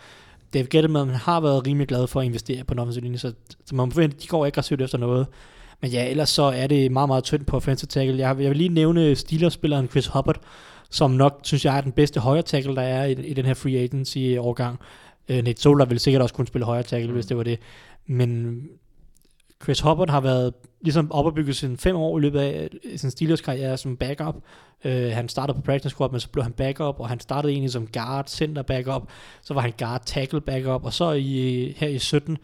Dave 0.54 0.66
Gettleman 0.66 1.08
har 1.08 1.40
været 1.40 1.66
rimelig 1.66 1.88
glad 1.88 2.06
for 2.06 2.20
at 2.20 2.26
investere 2.26 2.64
på 2.64 2.74
den 2.74 2.80
offensive 2.80 3.02
linje, 3.04 3.18
så, 3.18 3.32
så 3.64 3.74
man 3.74 3.88
må 3.88 3.92
forvente, 3.92 4.16
at 4.16 4.22
de 4.22 4.28
går 4.28 4.46
aggressivt 4.46 4.82
efter 4.82 4.98
noget. 4.98 5.26
Men 5.80 5.90
ja, 5.90 6.10
ellers 6.10 6.28
så 6.28 6.42
er 6.42 6.66
det 6.66 6.92
meget, 6.92 7.08
meget 7.08 7.24
tyndt 7.24 7.46
på 7.46 7.56
offensive 7.56 7.86
tackle. 7.88 8.18
Jeg, 8.18 8.40
jeg 8.40 8.50
vil 8.50 8.56
lige 8.56 8.68
nævne 8.68 9.16
Steelers-spilleren 9.16 9.88
Chris 9.88 10.06
Hubbard 10.06 10.40
som 10.94 11.10
nok, 11.10 11.40
synes 11.42 11.64
jeg, 11.64 11.76
er 11.76 11.80
den 11.80 11.92
bedste 11.92 12.20
højre 12.20 12.42
tackle, 12.42 12.76
der 12.76 12.82
er 12.82 13.04
i, 13.04 13.12
i 13.12 13.34
den 13.34 13.44
her 13.44 13.54
free 13.54 13.78
agency-årgang. 13.78 14.78
Øh, 15.28 15.44
Nate 15.44 15.62
Solder 15.62 15.84
ville 15.84 16.00
sikkert 16.00 16.22
også 16.22 16.34
kunne 16.34 16.46
spille 16.46 16.64
højre 16.64 16.82
tackle, 16.82 17.08
mm. 17.08 17.14
hvis 17.14 17.26
det 17.26 17.36
var 17.36 17.42
det. 17.42 17.58
Men 18.06 18.60
Chris 19.62 19.80
Hubbard 19.80 20.10
har 20.10 20.20
været 20.20 20.54
ligesom 20.84 21.12
opbygget 21.12 21.56
sine 21.56 21.76
fem 21.76 21.96
år 21.96 22.18
i 22.18 22.20
løbet 22.20 22.40
af 22.40 22.68
øh, 22.84 22.98
sin 22.98 23.10
Steelers 23.10 23.40
karriere 23.40 23.76
som 23.76 23.96
backup. 23.96 24.34
Øh, 24.84 25.12
han 25.12 25.28
startede 25.28 25.56
på 25.56 25.62
practice 25.62 25.90
squad, 25.90 26.10
men 26.10 26.20
så 26.20 26.28
blev 26.28 26.42
han 26.42 26.52
backup, 26.52 27.00
og 27.00 27.08
han 27.08 27.20
startede 27.20 27.52
egentlig 27.52 27.72
som 27.72 27.86
guard, 27.86 28.26
center 28.26 28.62
backup, 28.62 29.02
så 29.42 29.54
var 29.54 29.60
han 29.60 29.72
guard, 29.78 30.02
tackle 30.06 30.40
backup, 30.40 30.84
og 30.84 30.92
så 30.92 31.12
i, 31.12 31.74
her 31.76 31.88
i 31.88 31.98
17 31.98 32.38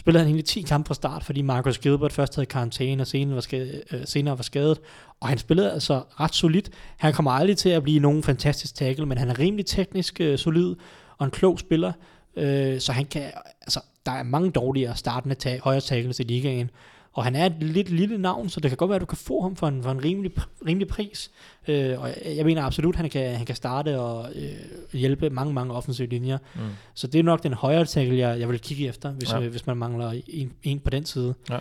spillede 0.00 0.24
han 0.24 0.28
egentlig 0.28 0.44
10 0.44 0.62
kampe 0.62 0.86
fra 0.86 0.94
start, 0.94 1.24
fordi 1.24 1.42
Marcus 1.42 1.78
Gilbert 1.78 2.12
først 2.12 2.34
havde 2.34 2.46
karantæne, 2.46 3.02
og 3.02 3.06
senere 3.06 3.34
var, 3.34 3.40
skadet, 3.40 3.82
øh, 3.92 4.00
senere 4.04 4.38
var 4.38 4.42
skadet. 4.42 4.80
Og 5.20 5.28
han 5.28 5.38
spillede 5.38 5.72
altså 5.72 6.02
ret 6.20 6.34
solidt. 6.34 6.70
Han 6.96 7.12
kommer 7.12 7.30
aldrig 7.30 7.56
til 7.56 7.68
at 7.68 7.82
blive 7.82 8.00
nogen 8.00 8.22
fantastisk 8.22 8.74
tackle, 8.74 9.06
men 9.06 9.18
han 9.18 9.28
er 9.28 9.38
rimelig 9.38 9.66
teknisk 9.66 10.20
øh, 10.20 10.38
solid, 10.38 10.74
og 11.18 11.24
en 11.24 11.30
klog 11.30 11.58
spiller. 11.58 11.92
Øh, 12.36 12.80
så 12.80 12.92
han 12.92 13.04
kan, 13.04 13.22
altså, 13.62 13.80
der 14.06 14.12
er 14.12 14.22
mange 14.22 14.50
dårligere 14.50 14.96
startende 14.96 15.34
tag, 15.34 15.60
højre 15.64 15.80
tackles 15.80 16.20
i 16.20 16.22
ligaen. 16.22 16.70
Og 17.12 17.24
han 17.24 17.36
er 17.36 17.46
et 17.46 17.56
lidt 17.60 17.90
lille 17.90 18.18
navn, 18.18 18.48
så 18.48 18.60
det 18.60 18.70
kan 18.70 18.76
godt 18.76 18.88
være, 18.88 18.96
at 18.96 19.00
du 19.00 19.06
kan 19.06 19.18
få 19.18 19.42
ham 19.42 19.56
for 19.56 19.68
en, 19.68 19.82
for 19.82 19.90
en 19.90 20.04
rimelig, 20.04 20.32
rimelig 20.66 20.88
pris. 20.88 21.30
Øh, 21.68 22.00
og 22.00 22.10
jeg, 22.36 22.44
mener 22.44 22.62
absolut, 22.62 22.94
at 22.94 23.00
han 23.00 23.10
kan, 23.10 23.36
han 23.36 23.46
kan 23.46 23.56
starte 23.56 24.00
og 24.00 24.30
øh, 24.34 24.98
hjælpe 25.00 25.30
mange, 25.30 25.52
mange 25.52 25.74
offensive 25.74 26.08
linjer. 26.08 26.38
Mm. 26.54 26.60
Så 26.94 27.06
det 27.06 27.18
er 27.18 27.22
nok 27.22 27.42
den 27.42 27.52
højre 27.52 27.84
tackle, 27.84 28.18
jeg, 28.18 28.40
jeg 28.40 28.48
vil 28.48 28.60
kigge 28.60 28.88
efter, 28.88 29.10
hvis, 29.10 29.32
ja. 29.32 29.40
øh, 29.40 29.50
hvis 29.50 29.66
man 29.66 29.76
mangler 29.76 30.20
en, 30.28 30.52
en 30.62 30.80
på 30.80 30.90
den 30.90 31.06
side. 31.06 31.34
Ja. 31.50 31.58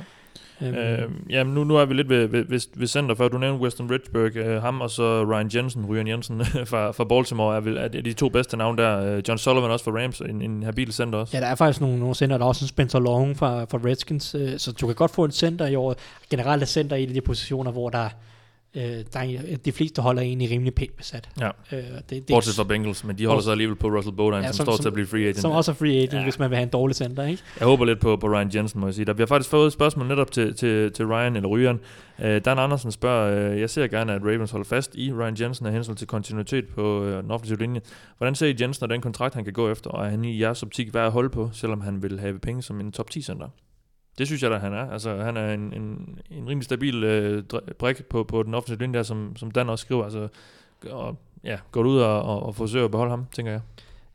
Øhm. 0.61 0.75
Øh, 0.75 1.09
jamen 1.29 1.53
nu, 1.53 1.63
nu 1.63 1.75
er 1.75 1.85
vi 1.85 1.93
lidt 1.93 2.09
ved, 2.09 2.27
ved, 2.27 2.45
ved, 2.47 2.59
ved 2.75 2.87
center, 2.87 3.15
før 3.15 3.27
du 3.27 3.37
nævnte 3.37 3.63
Weston 3.63 3.91
Ridgeberg, 3.91 4.35
øh, 4.35 4.61
ham 4.61 4.81
og 4.81 4.89
så 4.89 5.23
Ryan 5.23 5.49
Jensen, 5.55 5.85
Ryan 5.85 6.07
Jensen 6.07 6.45
fra, 6.71 6.91
fra 6.91 7.03
Baltimore, 7.03 7.55
er, 7.55 7.59
vel, 7.59 7.77
er 7.77 7.87
de 7.87 8.13
to 8.13 8.29
bedste 8.29 8.57
navn 8.57 8.77
der. 8.77 9.15
Øh, 9.15 9.23
John 9.27 9.37
Sullivan 9.37 9.71
også 9.71 9.85
fra 9.85 9.91
Rams, 9.91 10.19
en, 10.19 10.41
en 10.41 10.63
habil 10.63 10.93
center 10.93 11.19
også. 11.19 11.37
Ja, 11.37 11.41
der 11.41 11.47
er 11.47 11.55
faktisk 11.55 11.81
nogle, 11.81 11.99
nogle 11.99 12.15
center, 12.15 12.37
der 12.37 12.45
er 12.45 12.47
også 12.47 12.65
en 12.65 12.69
Spencer 12.69 12.99
Long 12.99 13.37
fra, 13.37 13.63
fra 13.63 13.79
Redskins, 13.85 14.35
øh, 14.35 14.57
så 14.57 14.71
du 14.71 14.85
kan 14.85 14.95
godt 14.95 15.11
få 15.11 15.25
en 15.25 15.31
center 15.31 15.67
i 15.67 15.75
år. 15.75 15.95
Generelt 16.29 16.61
er 16.61 16.67
center 16.67 16.95
i 16.95 17.05
de 17.05 17.21
positioner, 17.21 17.71
hvor 17.71 17.89
der 17.89 18.09
Øh, 18.75 18.81
der 19.13 19.19
er, 19.19 19.57
de 19.65 19.71
fleste 19.71 20.01
holder 20.01 20.21
egentlig 20.21 20.51
rimelig 20.51 20.75
pænt 20.75 20.97
besat. 20.97 21.29
Ja. 21.39 21.47
Øh, 21.47 21.83
det, 21.83 22.09
det 22.09 22.25
Bortset 22.27 22.55
fra 22.55 22.63
Bengals, 22.63 23.03
men 23.03 23.17
de 23.17 23.25
holder 23.25 23.41
så 23.41 23.51
alligevel 23.51 23.75
på 23.75 23.87
Russell 23.87 24.15
Bodine, 24.15 24.37
ja, 24.37 24.51
som, 24.51 24.53
som, 24.53 24.65
står 24.65 24.77
til 24.77 24.87
at 24.87 24.93
blive 24.93 25.07
free 25.07 25.23
agent. 25.23 25.37
Som 25.37 25.51
også 25.51 25.71
er 25.71 25.75
free 25.75 25.95
agent, 25.95 26.13
ja. 26.13 26.23
hvis 26.23 26.39
man 26.39 26.49
vil 26.49 26.55
have 26.55 26.63
en 26.63 26.69
dårlig 26.69 26.95
center, 26.95 27.23
ikke? 27.23 27.43
Jeg 27.59 27.67
håber 27.67 27.85
lidt 27.85 27.99
på, 27.99 28.15
på 28.15 28.27
Ryan 28.27 28.51
Jensen, 28.55 28.79
må 28.79 28.87
jeg 28.87 28.93
sige. 28.93 29.05
Der, 29.05 29.13
vi 29.13 29.21
har 29.21 29.27
faktisk 29.27 29.49
fået 29.49 29.67
et 29.67 29.73
spørgsmål 29.73 30.07
netop 30.07 30.31
til, 30.31 30.55
til, 30.55 30.91
til 30.91 31.05
Ryan 31.05 31.35
eller 31.35 31.49
Ryan. 31.49 31.79
Uh, 32.19 32.25
Dan 32.25 32.59
Andersen 32.59 32.91
spørger, 32.91 33.51
uh, 33.53 33.59
jeg 33.59 33.69
ser 33.69 33.87
gerne, 33.87 34.13
at 34.13 34.21
Ravens 34.21 34.51
holder 34.51 34.65
fast 34.65 34.95
i 34.95 35.13
Ryan 35.13 35.35
Jensen 35.39 35.65
af 35.65 35.73
hensyn 35.73 35.95
til 35.95 36.07
kontinuitet 36.07 36.67
på 36.67 37.01
uh, 37.01 37.07
den 37.07 37.31
offensive 37.31 37.59
linje. 37.59 37.81
Hvordan 38.17 38.35
ser 38.35 38.47
I 38.47 38.55
Jensen 38.61 38.83
og 38.83 38.89
den 38.89 39.01
kontrakt, 39.01 39.35
han 39.35 39.43
kan 39.43 39.53
gå 39.53 39.69
efter, 39.69 39.89
og 39.89 40.05
er 40.05 40.09
han 40.09 40.25
i 40.25 40.41
jeres 40.41 40.63
optik 40.63 40.93
værd 40.93 41.05
at 41.05 41.11
holde 41.11 41.29
på, 41.29 41.49
selvom 41.53 41.81
han 41.81 42.03
vil 42.03 42.19
have 42.19 42.39
penge 42.39 42.63
som 42.63 42.79
en 42.79 42.91
top 42.91 43.09
10 43.09 43.21
center? 43.21 43.47
Det 44.19 44.27
synes 44.27 44.43
jeg 44.43 44.51
da, 44.51 44.57
han 44.57 44.73
er. 44.73 44.91
Altså, 44.91 45.15
han 45.23 45.37
er 45.37 45.53
en, 45.53 45.73
en, 45.73 46.19
en 46.31 46.47
rimelig 46.49 46.63
stabil 46.63 47.03
øh, 47.03 47.43
brik 47.79 48.05
på, 48.05 48.23
på 48.23 48.43
den 48.43 48.53
offensive 48.53 48.79
linje 48.79 48.97
der, 48.97 49.03
som, 49.03 49.35
som 49.35 49.51
Dan 49.51 49.69
også 49.69 49.81
skriver. 49.85 50.03
Altså, 50.03 50.27
og, 50.89 51.15
ja, 51.43 51.57
går 51.71 51.83
ud 51.83 51.99
og, 51.99 52.21
og, 52.21 52.43
og 52.43 52.55
forsøger 52.55 52.85
at 52.85 52.91
beholde 52.91 53.09
ham, 53.09 53.25
tænker 53.31 53.51
jeg. 53.51 53.61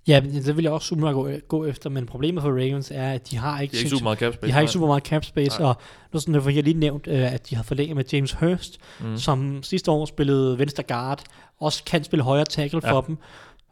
Ja, 0.09 0.21
det 0.21 0.57
vil 0.57 0.63
jeg 0.63 0.73
også 0.73 0.89
super 0.89 1.13
gå, 1.13 1.31
gå 1.49 1.65
efter, 1.65 1.91
men 1.91 2.07
problemet 2.07 2.43
for 2.43 2.51
Ravens 2.51 2.91
er, 2.95 3.11
at 3.11 3.31
de 3.31 3.37
har 3.37 3.61
ikke, 3.61 3.73
de 3.73 3.79
ikke 3.79 3.91
super 3.91 4.03
meget 4.03 4.19
cap 4.19 4.35
space. 4.35 4.47
De 4.47 4.53
har 4.53 4.61
ikke 4.61 4.73
super 4.73 4.87
meget 4.87 5.03
cap 5.03 5.25
space, 5.25 5.61
nej. 5.61 5.69
og 5.69 5.77
nu 6.13 6.21
sådan, 6.21 6.35
derfor 6.35 6.51
jeg 6.51 6.63
lige 6.63 6.79
nævnt, 6.79 7.07
øh, 7.07 7.33
at 7.33 7.51
de 7.51 7.57
har 7.57 7.63
forlænget 7.63 7.97
med 7.97 8.05
James 8.13 8.33
Hurst, 8.33 8.79
mm. 9.01 9.17
som 9.17 9.63
sidste 9.63 9.91
år 9.91 10.05
spillede 10.05 10.59
venstre 10.59 10.83
guard, 10.83 11.23
også 11.61 11.85
kan 11.85 12.05
spille 12.05 12.23
højre 12.23 12.45
tackle 12.45 12.81
ja. 12.85 12.93
for 12.93 13.01
dem. 13.01 13.19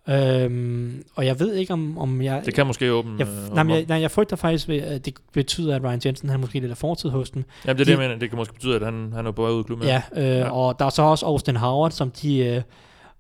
Øhm, 0.09 1.05
og 1.15 1.27
jeg 1.27 1.41
ved 1.41 1.55
ikke, 1.55 1.73
om, 1.73 1.99
om 1.99 2.23
jeg... 2.23 2.43
Det 2.47 2.55
kan 2.55 2.67
måske 2.67 2.93
åbne... 2.93 3.15
Jeg, 3.19 3.29
øh, 3.29 3.55
nej, 3.55 3.77
jeg, 3.77 3.85
nej, 3.89 4.01
jeg 4.01 4.11
frygter 4.11 4.37
faktisk, 4.37 4.69
at 4.69 5.05
det 5.05 5.15
betyder, 5.33 5.77
at 5.77 5.83
Ryan 5.83 6.01
Jensen 6.05 6.29
han 6.29 6.41
måske 6.41 6.61
lidt 6.61 6.71
er 6.71 6.77
fortid 6.77 7.11
hos 7.11 7.31
den. 7.31 7.45
Jamen, 7.67 7.79
det 7.79 7.81
er 7.81 7.85
de, 7.85 7.91
det, 7.91 7.99
jeg 7.99 8.09
mener. 8.09 8.21
Det 8.21 8.31
kan 8.31 8.37
måske 8.39 8.55
betyde, 8.55 8.77
at 8.77 8.83
han, 8.83 9.13
han 9.15 9.27
er 9.27 9.31
på 9.31 9.43
vej 9.43 9.51
ud 9.51 9.59
af 9.59 9.65
klubben. 9.65 9.87
Ja, 9.87 10.03
øh, 10.17 10.25
ja, 10.25 10.51
og 10.51 10.79
der 10.79 10.85
er 10.85 10.91
så 10.91 11.03
også 11.03 11.27
Austin 11.27 11.57
Howard, 11.57 11.91
som 11.91 12.11
de... 12.11 12.39
Øh, 12.39 12.63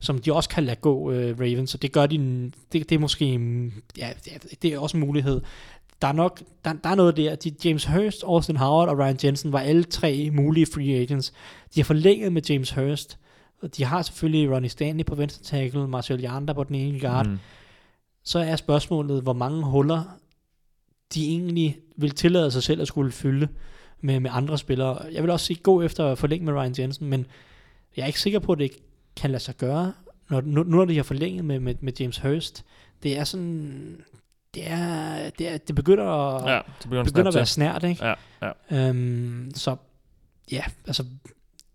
som 0.00 0.18
de 0.18 0.32
også 0.32 0.48
kan 0.48 0.64
lade 0.64 0.76
gå, 0.76 1.10
øh, 1.12 1.40
Ravens, 1.40 1.70
så 1.70 1.78
det 1.78 1.92
gør 1.92 2.06
de, 2.06 2.18
det, 2.72 2.90
det 2.90 2.92
er 2.92 2.98
måske, 2.98 3.40
ja, 3.98 4.09
det 4.62 4.74
er 4.74 4.78
også 4.78 4.96
en 4.96 5.06
mulighed. 5.06 5.40
Der 6.02 6.09
er 6.09 6.12
nok, 6.12 6.42
der, 6.64 6.72
der 6.84 6.90
er 6.90 6.94
noget 6.94 7.16
der, 7.16 7.34
de, 7.34 7.52
James 7.64 7.84
Hurst, 7.84 8.22
Austin 8.22 8.56
Howard 8.56 8.88
og 8.88 8.98
Ryan 8.98 9.18
Jensen 9.24 9.52
var 9.52 9.60
alle 9.60 9.84
tre 9.84 10.30
mulige 10.32 10.66
free 10.74 11.00
agents. 11.00 11.32
De 11.74 11.80
har 11.80 11.84
forlænget 11.84 12.32
med 12.32 12.42
James 12.48 12.70
Hurst, 12.70 13.18
de 13.68 13.84
har 13.84 14.02
selvfølgelig 14.02 14.51
Ronnie 14.51 14.70
Stanley 14.70 15.05
på 15.05 15.14
venstre 15.14 15.44
tackle, 15.44 15.89
Marcel 15.89 16.20
Jander 16.20 16.55
på 16.55 16.64
den 16.64 16.74
ene 16.74 17.01
guard. 17.01 17.26
Mm. 17.26 17.39
Så 18.24 18.39
er 18.39 18.56
spørgsmålet, 18.56 19.22
hvor 19.22 19.32
mange 19.32 19.64
huller 19.64 20.18
de 21.14 21.28
egentlig 21.28 21.78
vil 21.97 22.10
tillade 22.10 22.51
sig 22.51 22.62
selv 22.62 22.80
at 22.80 22.89
skulle 22.89 23.12
fylde 23.12 23.48
med, 24.01 24.20
med 24.20 24.30
andre 24.32 24.59
spillere. 24.59 24.98
Jeg 25.12 25.22
vil 25.22 25.30
også 25.30 25.47
sige, 25.47 25.60
gå 25.62 25.82
efter 25.82 26.06
at 26.06 26.18
forlænge 26.18 26.44
med 26.44 26.55
Ryan 26.55 26.74
Jensen, 26.78 27.06
men 27.06 27.26
jeg 27.97 28.02
er 28.02 28.06
ikke 28.06 28.20
sikker 28.20 28.39
på, 28.39 28.52
at 28.52 28.59
det 28.59 28.70
kan 29.16 29.30
lade 29.30 29.43
sig 29.43 29.56
gøre, 29.56 29.93
når, 30.30 30.40
nu, 30.40 30.62
når 30.62 30.84
de 30.84 30.97
har 30.97 31.02
forlænget 31.02 31.44
med, 31.44 31.60
med, 31.60 31.74
med 31.80 31.93
James 32.01 32.18
Hurst. 32.18 32.64
Det 33.02 33.18
er 33.18 33.24
sådan, 33.24 34.05
det 34.55 34.70
er, 34.70 35.30
det, 35.30 35.48
er, 35.48 35.59
det 35.59 35.74
begynder 35.74 36.05
at, 36.05 36.51
ja, 36.51 36.56
det 36.56 36.82
begynder, 36.82 37.05
begynder 37.05 37.28
at 37.28 37.34
være 37.34 37.47
snært, 37.47 37.84
ikke? 37.84 38.06
Ja, 38.06 38.14
ja. 38.43 38.89
Øhm, 38.89 39.51
så 39.55 39.76
ja, 40.52 40.64
altså 40.86 41.05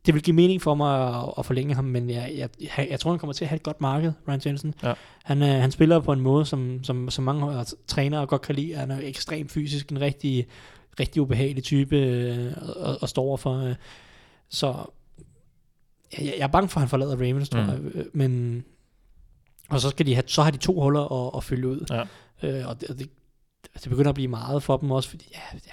det 0.07 0.13
vil 0.13 0.23
give 0.23 0.35
mening 0.35 0.61
for 0.61 0.75
mig 0.75 1.15
at, 1.15 1.34
at 1.38 1.45
forlænge 1.45 1.75
ham, 1.75 1.85
men 1.85 2.09
jeg, 2.09 2.34
jeg, 2.35 2.49
jeg, 2.61 2.88
jeg 2.89 2.99
tror, 2.99 3.11
han 3.11 3.19
kommer 3.19 3.34
til 3.34 3.45
at 3.45 3.49
have 3.49 3.55
et 3.55 3.63
godt 3.63 3.81
marked, 3.81 4.11
Ryan 4.27 4.41
Jensen. 4.45 4.73
Ja. 4.84 4.93
Han, 5.23 5.43
øh, 5.43 5.49
han 5.49 5.71
spiller 5.71 5.99
på 5.99 6.13
en 6.13 6.19
måde, 6.19 6.45
som, 6.45 6.84
som, 6.84 7.09
som 7.09 7.23
mange 7.23 7.65
trænere 7.88 8.25
godt 8.25 8.41
kan 8.41 8.55
lide. 8.55 8.75
Han 8.75 8.91
er 8.91 8.99
ekstremt 9.03 9.51
fysisk, 9.51 9.89
en 9.89 10.01
rigtig, 10.01 10.47
rigtig 10.99 11.21
ubehagelig 11.21 11.63
type 11.63 11.97
øh, 11.97 12.53
at, 12.85 12.97
at 13.01 13.09
stå 13.09 13.21
overfor. 13.21 13.57
Øh. 13.57 13.75
Så 14.49 14.75
jeg, 16.17 16.25
jeg 16.38 16.43
er 16.43 16.47
bange 16.47 16.69
for, 16.69 16.77
at 16.77 16.81
han 16.81 16.89
forlader 16.89 17.15
Ravens, 17.15 17.49
tror 17.49 17.61
mm. 17.61 17.69
jeg. 17.69 17.79
Øh, 17.95 18.05
men, 18.13 18.63
og 19.69 19.81
så, 19.81 19.89
skal 19.89 20.05
de 20.05 20.13
have, 20.13 20.23
så 20.27 20.41
har 20.41 20.51
de 20.51 20.57
to 20.57 20.81
huller 20.81 21.27
at, 21.27 21.38
at 21.38 21.43
fylde 21.43 21.67
ud. 21.67 21.85
Ja. 21.89 22.03
Øh, 22.43 22.67
og 22.67 22.81
det, 22.81 22.99
det, 22.99 23.09
det 23.84 23.89
begynder 23.89 24.09
at 24.09 24.15
blive 24.15 24.27
meget 24.27 24.63
for 24.63 24.77
dem 24.77 24.91
også, 24.91 25.09
fordi 25.09 25.25
ja, 25.34 25.59
ja 25.67 25.71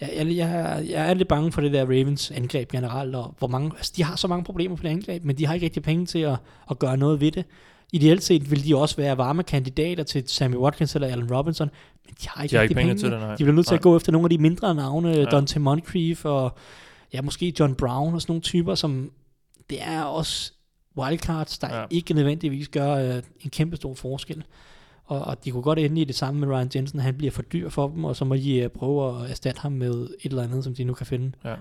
jeg, 0.00 0.10
jeg, 0.16 0.36
jeg, 0.36 0.86
jeg 0.88 1.10
er 1.10 1.14
lidt 1.14 1.28
bange 1.28 1.52
for 1.52 1.60
det 1.60 1.72
der 1.72 1.84
Ravens 1.84 2.30
angreb 2.30 2.70
generelt, 2.70 3.14
og 3.14 3.34
hvor 3.38 3.48
mange, 3.48 3.72
altså 3.76 3.92
de 3.96 4.04
har 4.04 4.16
så 4.16 4.28
mange 4.28 4.44
problemer 4.44 4.76
på 4.76 4.82
det 4.82 4.88
angreb, 4.88 5.24
men 5.24 5.38
de 5.38 5.46
har 5.46 5.54
ikke 5.54 5.64
rigtig 5.64 5.82
penge 5.82 6.06
til 6.06 6.18
at, 6.18 6.36
at 6.70 6.78
gøre 6.78 6.96
noget 6.96 7.20
ved 7.20 7.30
det. 7.32 7.44
Ideelt 7.92 8.22
set 8.22 8.50
vil 8.50 8.64
de 8.64 8.76
også 8.76 8.96
være 8.96 9.18
varme 9.18 9.42
kandidater 9.42 10.04
til 10.04 10.24
Sammy 10.26 10.56
Watkins 10.56 10.94
eller 10.94 11.08
Allen 11.08 11.34
Robinson, 11.34 11.70
men 12.06 12.14
de 12.22 12.28
har 12.28 12.42
ikke 12.42 12.50
de 12.50 12.56
har 12.56 12.62
rigtig 12.62 12.74
ikke 12.74 12.78
penge, 12.78 12.90
penge 12.90 13.02
til 13.02 13.10
det, 13.10 13.20
nej. 13.20 13.30
De 13.30 13.44
bliver 13.44 13.52
nødt 13.52 13.66
til 13.66 13.74
nej. 13.74 13.78
at 13.78 13.82
gå 13.82 13.96
efter 13.96 14.12
nogle 14.12 14.26
af 14.26 14.30
de 14.30 14.38
mindre 14.38 14.74
navne, 14.74 15.10
ja. 15.10 15.24
Dante 15.24 15.60
Moncrief 15.60 16.24
og 16.24 16.56
ja, 17.12 17.22
måske 17.22 17.54
John 17.60 17.74
Brown 17.74 18.14
og 18.14 18.22
sådan 18.22 18.30
nogle 18.30 18.42
typer, 18.42 18.74
som 18.74 19.10
det 19.70 19.82
er 19.82 20.02
også 20.02 20.52
wildcards, 20.98 21.58
der 21.58 21.76
ja. 21.78 21.84
ikke 21.90 22.14
nødvendigvis 22.14 22.68
gør 22.68 22.94
øh, 22.94 23.22
en 23.40 23.50
kæmpe 23.50 23.76
stor 23.76 23.94
forskel. 23.94 24.44
Og, 25.06 25.20
og 25.20 25.44
de 25.44 25.50
kunne 25.50 25.62
godt 25.62 25.78
ende 25.78 26.00
i 26.00 26.04
det 26.04 26.14
samme 26.14 26.40
med 26.40 26.48
Ryan 26.48 26.70
Jensen, 26.74 27.00
han 27.00 27.14
bliver 27.14 27.30
for 27.30 27.42
dyr 27.42 27.68
for 27.68 27.88
dem, 27.88 28.04
og 28.04 28.16
så 28.16 28.24
må 28.24 28.36
de 28.36 28.64
uh, 28.64 28.70
prøve 28.70 29.24
at 29.24 29.30
erstatte 29.30 29.60
ham 29.60 29.72
med 29.72 29.92
et 29.92 30.30
eller 30.30 30.42
andet, 30.42 30.64
som 30.64 30.74
de 30.74 30.84
nu 30.84 30.94
kan 30.94 31.06
finde. 31.06 31.32
Ja. 31.44 31.54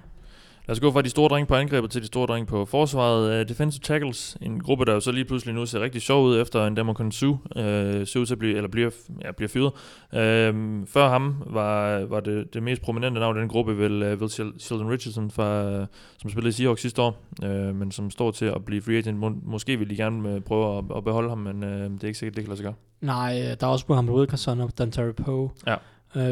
Lad 0.67 0.71
os 0.75 0.79
gå 0.79 0.91
fra 0.91 1.01
de 1.01 1.09
store 1.09 1.29
drenge 1.29 1.47
på 1.47 1.55
angrebet 1.55 1.91
til 1.91 2.01
de 2.01 2.07
store 2.07 2.27
drenge 2.27 2.45
på 2.45 2.65
forsvaret. 2.65 3.41
Uh, 3.41 3.49
defensive 3.49 3.81
tackles, 3.81 4.37
en 4.41 4.59
gruppe, 4.59 4.85
der 4.85 4.93
jo 4.93 4.99
så 4.99 5.11
lige 5.11 5.25
pludselig 5.25 5.55
nu 5.55 5.65
ser 5.65 5.79
rigtig 5.79 6.01
sjov 6.01 6.25
ud 6.25 6.41
efter 6.41 6.65
en 6.65 6.77
Democon 6.77 7.11
Su 7.11 7.29
uh, 7.29 7.37
ser 7.55 8.17
ud 8.19 8.25
til 8.25 8.33
at 8.33 8.39
blive, 8.39 8.55
eller 8.55 8.69
bliver, 8.69 8.89
ja, 9.23 9.31
bliver 9.31 9.49
fyret. 9.49 9.71
Uh, 10.13 10.87
før 10.87 11.09
ham 11.09 11.43
var, 11.45 11.99
var 12.05 12.19
det, 12.19 12.53
det 12.53 12.63
mest 12.63 12.81
prominente 12.81 13.19
navn 13.19 13.37
i 13.37 13.39
den 13.39 13.49
gruppe 13.49 13.77
vel, 13.77 14.13
uh, 14.13 14.21
vel 14.21 14.29
Sheldon 14.59 14.89
Richardson, 14.89 15.31
fra, 15.31 15.79
uh, 15.81 15.85
som 16.17 16.29
spillede 16.29 16.49
i 16.49 16.51
Seahawks 16.51 16.81
sidste 16.81 17.01
år, 17.01 17.23
uh, 17.43 17.75
men 17.75 17.91
som 17.91 18.09
står 18.11 18.31
til 18.31 18.45
at 18.45 18.65
blive 18.65 18.81
free 18.81 18.97
agent. 18.97 19.17
Må, 19.17 19.31
måske 19.43 19.79
vil 19.79 19.89
de 19.89 19.95
gerne 19.95 20.35
uh, 20.35 20.41
prøve 20.41 20.77
at, 20.77 20.83
at 20.97 21.03
beholde 21.03 21.29
ham, 21.29 21.37
men 21.37 21.63
uh, 21.63 21.69
det 21.69 22.03
er 22.03 22.07
ikke 22.07 22.19
sikkert, 22.19 22.35
det 22.35 22.43
kan 22.43 22.49
lade 22.49 22.57
sig 22.57 22.63
gøre. 22.63 22.75
Nej, 23.01 23.55
der 23.59 23.67
er 23.67 23.71
også 23.71 23.85
Mohamed 23.89 24.13
Wilkerson 24.13 24.59
og 24.59 24.77
Dantari 24.77 25.11
Poe. 25.11 25.49
Ja. 25.67 25.75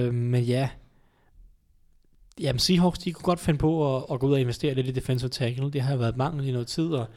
Uh, 0.08 0.14
men 0.14 0.44
ja, 0.44 0.70
Jamen 2.40 2.60
Seahawks, 2.60 3.00
de 3.00 3.12
kunne 3.14 3.24
godt 3.24 3.40
finde 3.40 3.58
på 3.58 3.98
at, 3.98 4.04
at 4.12 4.20
gå 4.20 4.28
ud 4.28 4.34
og 4.34 4.40
investere 4.40 4.74
lidt 4.74 4.88
i 4.88 4.92
defensive 4.92 5.30
tackle. 5.30 5.72
Det 5.72 5.82
har 5.82 5.96
været 5.96 6.18
mangel 6.18 6.48
i 6.48 6.52
noget 6.52 6.68
tid, 6.68 6.88
og 6.88 7.08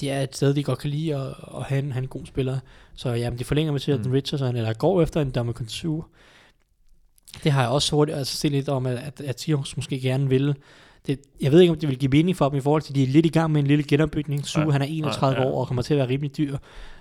det 0.00 0.10
er 0.10 0.20
et 0.20 0.36
sted, 0.36 0.54
de 0.54 0.62
godt 0.62 0.78
kan 0.78 0.90
lide 0.90 1.14
at, 1.16 1.34
at 1.56 1.62
have, 1.62 1.78
en, 1.78 1.92
have 1.92 2.02
en 2.02 2.08
god 2.08 2.26
spiller. 2.26 2.58
Så 2.94 3.10
jamen, 3.10 3.38
de 3.38 3.44
forlænger 3.44 3.72
med 3.72 3.80
Sheldon 3.80 4.06
mm. 4.06 4.12
Richardson, 4.12 4.56
eller 4.56 4.72
går 4.72 5.02
efter 5.02 5.20
en 5.20 5.30
Dominican 5.30 5.68
Sue. 5.68 6.04
Det 7.44 7.52
har 7.52 7.62
jeg 7.62 7.70
også 7.70 7.96
hurtigt 7.96 8.18
altså, 8.18 8.36
set 8.36 8.52
lidt 8.52 8.68
om, 8.68 8.86
at, 8.86 8.96
at, 8.96 9.20
at 9.20 9.40
Seahawks 9.40 9.76
måske 9.76 10.00
gerne 10.00 10.28
vil. 10.28 10.54
Det, 11.06 11.20
jeg 11.40 11.52
ved 11.52 11.60
ikke, 11.60 11.72
om 11.72 11.78
det 11.78 11.88
vil 11.88 11.98
give 11.98 12.10
mening 12.10 12.36
for 12.36 12.48
dem 12.48 12.58
i 12.58 12.60
forhold 12.60 12.82
til, 12.82 12.92
at 12.92 12.96
de 12.96 13.02
er 13.02 13.06
lidt 13.06 13.26
i 13.26 13.28
gang 13.28 13.52
med 13.52 13.60
en 13.60 13.66
lille 13.66 13.84
genopbygning. 13.84 14.46
Sue, 14.46 14.62
ja, 14.62 14.70
han 14.70 14.82
er 14.82 14.86
31 14.86 15.36
ja, 15.36 15.42
ja. 15.42 15.48
år 15.48 15.60
og 15.60 15.66
kommer 15.66 15.82
til 15.82 15.94
at 15.94 15.98
være 15.98 16.08
rimelig 16.08 16.36
dyr. 16.36 16.56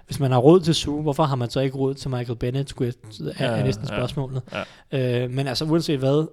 Hvis 0.05 0.19
man 0.19 0.31
har 0.31 0.39
råd 0.39 0.59
til 0.61 0.75
Sue, 0.75 1.01
hvorfor 1.01 1.23
har 1.23 1.35
man 1.35 1.49
så 1.49 1.59
ikke 1.59 1.77
råd 1.77 1.93
til 1.93 2.09
Michael 2.09 2.37
Bennett, 2.37 2.69
skulle 2.69 2.93
jeg, 3.19 3.33
er, 3.37 3.49
er 3.49 3.63
næsten 3.63 3.87
spørgsmålet. 3.87 4.41
Ja, 4.51 4.63
ja. 4.91 5.23
Øh, 5.23 5.31
men 5.31 5.47
altså 5.47 5.65
uanset 5.65 5.99
hvad, 5.99 6.27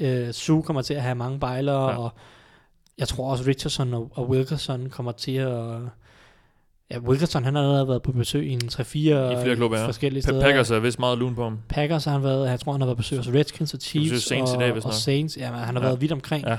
Øh, 0.00 0.32
Sue 0.32 0.62
kommer 0.62 0.82
til 0.82 0.94
at 0.94 1.02
have 1.02 1.14
mange 1.14 1.40
bejlere, 1.40 1.90
ja. 1.90 1.98
og 1.98 2.10
jeg 2.98 3.08
tror 3.08 3.30
også 3.30 3.44
Richardson 3.46 3.94
og, 3.94 4.10
og 4.14 4.30
Wilkerson 4.30 4.90
kommer 4.90 5.12
til 5.12 5.32
at 5.32 5.80
Ja, 6.90 6.98
Wilkerson, 6.98 7.44
han 7.44 7.54
har 7.54 7.62
allerede 7.62 7.88
været 7.88 8.02
på 8.02 8.12
besøg 8.12 8.46
i 8.46 8.52
en 8.52 8.60
3-4 8.72 8.82
I 8.82 8.82
flere 9.42 9.56
klubber, 9.56 9.78
ja. 9.80 9.86
forskellige 9.86 10.22
steder. 10.22 10.40
Packers 10.42 10.70
er 10.70 10.78
vist 10.78 10.98
meget 10.98 11.18
lun 11.18 11.34
på 11.34 11.42
ham. 11.42 11.58
Packers 11.68 12.04
har 12.04 12.12
han 12.12 12.22
været, 12.22 12.50
jeg 12.50 12.60
tror 12.60 12.72
han 12.72 12.80
har 12.80 12.86
været 12.86 12.96
på 12.96 13.00
besøg 13.00 13.18
hos 13.18 13.28
Redskins 13.28 13.74
og 13.74 13.80
Chiefs 13.80 14.10
Besøg 14.10 14.22
Saints 14.22 14.52
i 14.52 14.54
og, 14.54 14.60
dag, 14.60 14.74
vist 14.74 14.86
og. 14.86 14.94
Saints. 14.94 15.36
Ja, 15.36 15.46
han 15.46 15.54
har 15.54 15.72
Ja. 15.82 15.88
været 15.88 16.00
vidt 16.00 16.12
omkring. 16.12 16.44
Ja. 16.46 16.56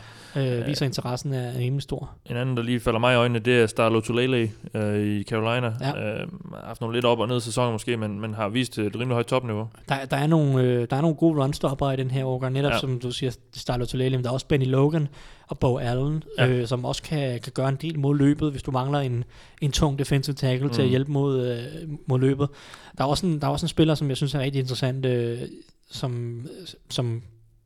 Øh, 0.62 0.68
viser 0.68 0.86
interessen 0.86 1.34
er 1.34 1.58
rimelig 1.58 1.84
stor. 1.84 2.10
En 2.26 2.36
anden, 2.38 2.58
der 2.58 2.64
lige 2.64 2.80
falder 2.80 2.99
mig 2.99 3.14
i 3.14 3.16
øjnene, 3.16 3.40
det 3.40 3.62
er 3.62 3.68
Starlo 3.68 3.99
Tulele 3.99 4.52
øh, 4.74 4.99
i 5.08 5.24
Carolina. 5.24 5.74
Ja. 5.82 5.88
Øh, 6.22 6.28
har 6.53 6.66
haft 6.68 6.82
nogle 6.82 6.98
lidt 6.98 7.06
op- 7.06 7.20
og 7.20 7.28
ned 7.28 7.40
sæsoner 7.40 7.72
måske, 7.72 7.98
men, 7.98 8.20
men 8.22 8.34
har 8.34 8.49
vist 8.49 8.78
et 8.80 8.95
rimelig 8.95 9.14
højt 9.14 9.26
topniveau. 9.26 9.68
Der, 9.90 9.95
der, 10.06 10.18
er 10.18 10.28
nogle, 10.28 10.64
øh, 10.64 10.88
der 10.90 10.95
er 10.95 11.02
nogle 11.02 11.16
gode 11.16 11.44
runstopper 11.44 11.91
i 11.91 11.95
den 11.95 12.12
her 12.12 12.26
årgang, 12.26 12.53
netop 12.53 12.70
Ja. 12.70 12.76
ja. 12.76 12.80
som 12.80 12.99
du 12.99 13.12
siger, 13.12 13.32
Starlo 13.56 13.86
Tulele, 13.86 14.18
men 14.18 14.24
der 14.24 14.30
er 14.30 14.34
også 14.34 14.45
Benny 14.48 14.66
Logan 14.68 15.08
og 15.52 15.60
Bo 15.60 15.78
Allen, 15.78 16.23
Ja. 16.38 16.48
øh, 16.48 16.68
som 16.68 16.86
også 16.86 17.03
kan, 17.03 17.40
kan 17.41 17.52
gøre 17.56 17.69
en 17.69 17.76
del 17.76 17.99
mod 17.99 18.18
løbet, 18.18 18.52
hvis 18.52 18.64
du 18.64 18.72
mangler 18.72 18.99
en, 18.99 19.23
en 19.61 19.72
tung 19.72 19.99
defensive 19.99 20.34
tackle 20.36 20.68
mm. 20.68 20.73
til 20.73 20.82
at 20.82 20.86
Mm. 20.88 20.90
hjælpe 20.90 21.11
mod, 21.11 21.48
øh, 21.48 21.90
mod 22.06 22.19
løbet. 22.19 22.49
Der 22.98 23.03
er, 23.03 23.07
også 23.07 23.26
en, 23.26 23.41
der 23.41 23.48
er 23.48 23.52
også 23.52 23.64
en 23.65 23.69
spiller, 23.69 23.95
som 23.95 24.10
jeg 24.10 24.18
synes 24.18 24.34
er 24.36 24.40
rigtig 24.40 24.60
interessant, 24.60 25.06
øh, 25.06 25.41
som, 25.90 26.41
som 26.90 27.22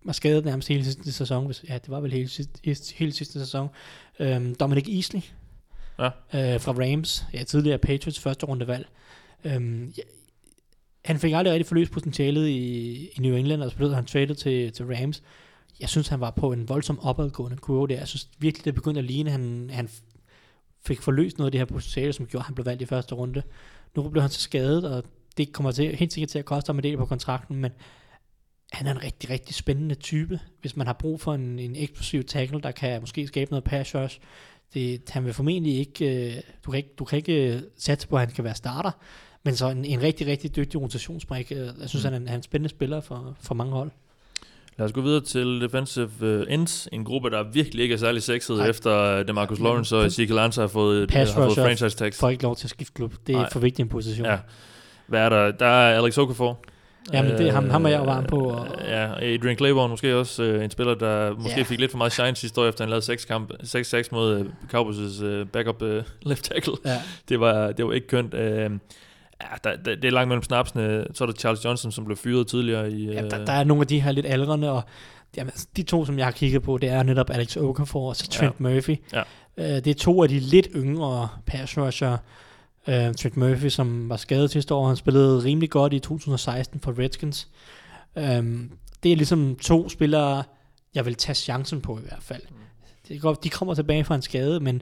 var 0.06 0.14
skadet 0.14 0.46
nærmest 0.46 0.68
hele 0.68 0.86
sidste 0.86 1.12
sæson. 1.12 1.46
Hvis, 1.46 1.66
ja, 1.70 1.74
det 1.74 1.90
var 1.90 2.00
vel 2.00 2.12
hele 2.12 2.30
sidste, 2.30 2.96
hele 2.96 3.12
sidste 3.14 3.40
sæson. 3.40 3.68
Øhm, 4.20 4.56
Dominic 4.56 4.88
Easley 4.96 5.22
Ja. 6.00 6.06
øh, 6.06 6.62
fra 6.62 6.72
Rams, 6.72 7.26
ja, 7.34 7.44
tidligere 7.44 7.78
Patriots 7.78 8.20
første 8.20 8.46
rundevalg. 8.46 8.88
Øhm, 9.46 9.94
ja, 9.98 10.02
han 11.06 11.20
fik 11.20 11.34
aldrig 11.34 11.54
rigtig 11.54 11.66
forløst 11.68 11.92
potentialet 11.92 12.48
i, 12.48 12.96
i 13.06 13.20
New 13.20 13.36
England, 13.36 13.64
og 13.64 13.72
så 13.72 13.78
blev 13.78 13.94
han 13.96 14.06
traded 14.06 14.36
til, 14.36 14.72
til 14.72 14.86
Rams. 14.86 15.24
Jeg 15.80 15.90
synes, 15.90 16.08
han 16.08 16.20
var 16.20 16.32
på 16.32 16.52
en 16.52 16.70
voldsom 16.70 17.00
opadgående 17.00 17.58
kurve 17.58 17.88
der. 17.88 17.98
Jeg 17.98 18.08
synes 18.08 18.30
virkelig, 18.40 18.66
det 18.66 18.76
begyndte 18.76 19.00
at 19.00 19.06
ligne, 19.06 19.32
han, 19.32 19.70
han 19.74 19.90
fik 20.86 21.02
forløst 21.02 21.38
noget 21.38 21.48
af 21.48 21.52
det 21.52 21.60
her 21.60 21.66
potentiale, 21.66 22.14
som 22.14 22.26
gjorde, 22.26 22.42
at 22.42 22.46
han 22.46 22.56
blev 22.56 22.66
valgt 22.66 22.82
i 22.82 22.86
første 22.86 23.16
runde. 23.16 23.44
Nu 23.96 24.10
blev 24.10 24.22
han 24.22 24.32
så 24.32 24.42
skadet, 24.42 24.92
og 24.92 25.04
det 25.38 25.54
kommer 25.54 25.72
til, 25.72 25.96
helt 25.96 26.14
sikkert 26.14 26.30
til 26.30 26.40
at 26.40 26.46
koste 26.46 26.70
ham 26.70 26.78
en 26.78 26.84
del 26.84 26.98
på 26.98 27.06
kontrakten, 27.06 27.56
men 27.56 27.72
han 28.72 28.88
er 28.88 28.92
en 28.92 29.04
rigtig, 29.04 29.30
rigtig 29.30 29.56
spændende 29.56 29.96
type. 29.96 30.40
Hvis 30.62 30.76
man 30.76 30.88
har 30.88 30.94
brug 30.94 31.22
for 31.22 31.34
en, 31.34 31.60
en 31.60 31.76
eksplosiv 31.76 32.24
tackle, 32.24 32.62
der 32.62 32.72
kan 32.72 33.02
måske 33.02 33.28
skabe 33.28 33.52
noget 33.52 33.64
pass 33.64 33.96
rush, 33.96 34.20
det, 34.74 35.10
han 35.10 35.26
vil 35.26 35.34
formentlig 35.34 35.80
ikke, 35.80 36.36
øh, 36.36 36.42
du 36.66 36.72
kan 36.72 36.78
ikke, 36.78 36.94
du 37.00 37.06
kan 37.06 37.18
ikke 37.18 37.56
øh, 37.56 37.62
satse 37.78 38.08
på, 38.08 38.16
at 38.16 38.20
han 38.20 38.36
kan 38.36 38.44
være 38.44 38.56
starter, 38.56 38.92
men 39.44 39.56
så 39.56 39.70
en, 39.70 39.86
en 39.86 40.02
rigtig, 40.02 40.28
rigtig 40.28 40.56
dygtig 40.56 40.82
rotationsbrik. 40.82 41.52
Øh, 41.52 41.58
Jeg 41.58 41.90
synes, 41.90 42.06
mm. 42.06 42.12
han, 42.12 42.14
er 42.14 42.18
en, 42.18 42.28
han 42.28 42.34
er 42.34 42.38
en 42.38 42.44
spændende 42.44 42.70
spiller 42.70 43.02
for, 43.02 43.38
for 43.40 43.56
mange 43.56 43.74
hold. 43.74 43.92
Lad 44.78 44.86
os 44.86 44.94
gå 44.94 45.02
videre 45.02 45.22
til 45.22 45.62
defensive 45.62 46.10
uh, 46.22 46.54
ends, 46.54 46.88
en 46.92 47.04
gruppe, 47.06 47.30
der 47.30 47.44
virkelig 47.54 47.84
ikke 47.84 47.94
er 47.94 47.98
særlig 47.98 48.24
sexet, 48.24 48.58
Nej. 48.58 48.70
efter 48.70 49.20
uh, 49.20 49.28
DeMarcus 49.28 49.60
Lawrence 49.60 49.96
og 49.96 50.02
Men- 50.02 50.08
Ezekiel 50.08 50.38
Ansah 50.40 50.62
har 50.62 50.68
fået, 50.68 51.10
Pass 51.10 51.32
har 51.34 51.42
fået 51.46 51.56
franchise 51.56 51.98
tags. 51.98 52.20
Får 52.20 52.30
ikke 52.30 52.44
lov 52.44 52.56
til 52.56 52.66
at 52.66 52.70
skifte 52.70 52.94
klub. 52.94 53.14
Det 53.28 53.36
er 53.36 53.40
Nej. 53.40 53.50
for 53.52 53.60
vigtig 53.60 53.84
en 53.84 53.90
position. 53.90 54.26
Ja. 54.28 54.38
Hvad 55.08 55.20
er 55.22 55.30
der? 55.30 55.52
Der 55.52 55.66
er 55.66 56.02
Alex 56.02 56.18
Okafor. 56.18 56.60
Jamen, 57.14 57.32
det- 57.38 57.52
ham- 57.54 57.70
ham 57.70 57.86
er 57.86 57.90
jeg 57.90 58.00
jo 58.00 58.04
varm 58.04 58.24
på, 58.26 58.36
og- 58.40 58.68
Ja, 58.88 59.34
Adrian 59.34 59.58
Claiborne 59.58 59.90
måske 59.90 60.16
også 60.16 60.44
øh, 60.44 60.64
en 60.64 60.70
spiller, 60.70 60.94
der 60.96 61.34
måske 61.34 61.58
Ja. 61.58 61.64
fik 61.64 61.80
lidt 61.80 61.92
for 61.92 61.98
meget 61.98 62.14
shine 62.14 62.36
sidste 62.36 62.62
år, 62.62 62.66
efter 62.66 62.84
han 62.84 62.90
lavede 62.90 63.06
6 63.06 63.26
kamp, 63.26 63.52
6-6 63.64 64.10
mod 64.12 64.40
øh, 64.40 64.46
Cowboys' 64.74 65.24
øh, 65.24 65.46
backup 65.48 65.82
øh, 65.82 66.04
left 66.22 66.44
tackle. 66.44 66.74
Ja. 66.86 67.02
Det 67.30 67.40
var, 67.40 67.72
det 67.72 67.86
var 67.86 67.92
ikke 67.94 68.08
kønt. 68.08 68.34
Øh, 68.34 68.70
ja, 69.42 69.48
der, 69.64 69.76
der, 69.76 69.96
det 69.96 70.06
er 70.06 70.12
langt 70.12 70.28
mellem 70.28 70.44
snapsene. 70.44 71.06
Så 71.14 71.24
er 71.24 71.26
der 71.26 71.34
Charles 71.34 71.66
Johnson, 71.66 71.92
som 71.92 72.06
blev 72.06 72.18
fyret 72.18 72.48
tidligere 72.48 72.92
i... 72.92 73.06
Ja, 73.06 73.24
Øh, 73.24 73.32
der, 73.32 73.46
der 73.46 73.54
er 73.54 73.64
nogle 73.64 73.82
af 73.82 73.88
de 73.88 74.00
her 74.00 74.12
lidt 74.12 74.26
aldrende, 74.26 74.72
og 74.72 74.84
jamen, 75.38 75.54
de 75.76 75.84
to, 75.84 76.06
som 76.06 76.18
jeg 76.18 76.26
har 76.26 76.32
kigget 76.32 76.64
på, 76.64 76.78
det 76.78 76.90
er 76.90 77.04
netop 77.04 77.30
Alex 77.30 77.58
Okafor 77.58 78.10
og 78.10 78.16
så 78.16 78.28
Trent 78.28 78.56
ja. 78.60 78.64
Murphy. 78.64 78.98
Ja. 79.14 79.22
Uh, 79.58 79.64
det 79.64 79.88
er 79.88 79.94
to 79.94 80.24
af 80.24 80.30
de 80.30 80.40
lidt 80.40 80.68
yngre 80.76 81.30
pass 81.46 81.78
rusher. 81.78 82.18
Uh, 82.88 82.94
Trent 82.94 83.38
Murphy, 83.38 83.70
som 83.70 84.10
var 84.10 84.18
skadet 84.18 84.52
sidste 84.52 84.74
år, 84.74 84.88
han 84.88 84.96
spillede 84.96 85.44
rimelig 85.44 85.70
godt 85.70 85.94
i 85.94 86.00
2016 86.00 86.80
for 86.80 87.00
Redskins. 87.00 87.48
Um, 88.16 88.72
det 89.04 89.12
er 89.12 89.16
ligesom 89.16 89.56
to 89.56 89.90
spillere, 89.90 90.44
jeg 90.96 91.06
vil 91.06 91.16
tage 91.16 91.36
chancen 91.36 91.82
på 91.82 91.98
i 91.98 92.02
hvert 92.02 92.24
fald. 92.24 92.42
Godt, 93.20 93.44
de 93.44 93.50
kommer 93.50 93.74
tilbage 93.74 94.04
fra 94.04 94.16
en 94.16 94.22
skade, 94.22 94.60
men 94.60 94.82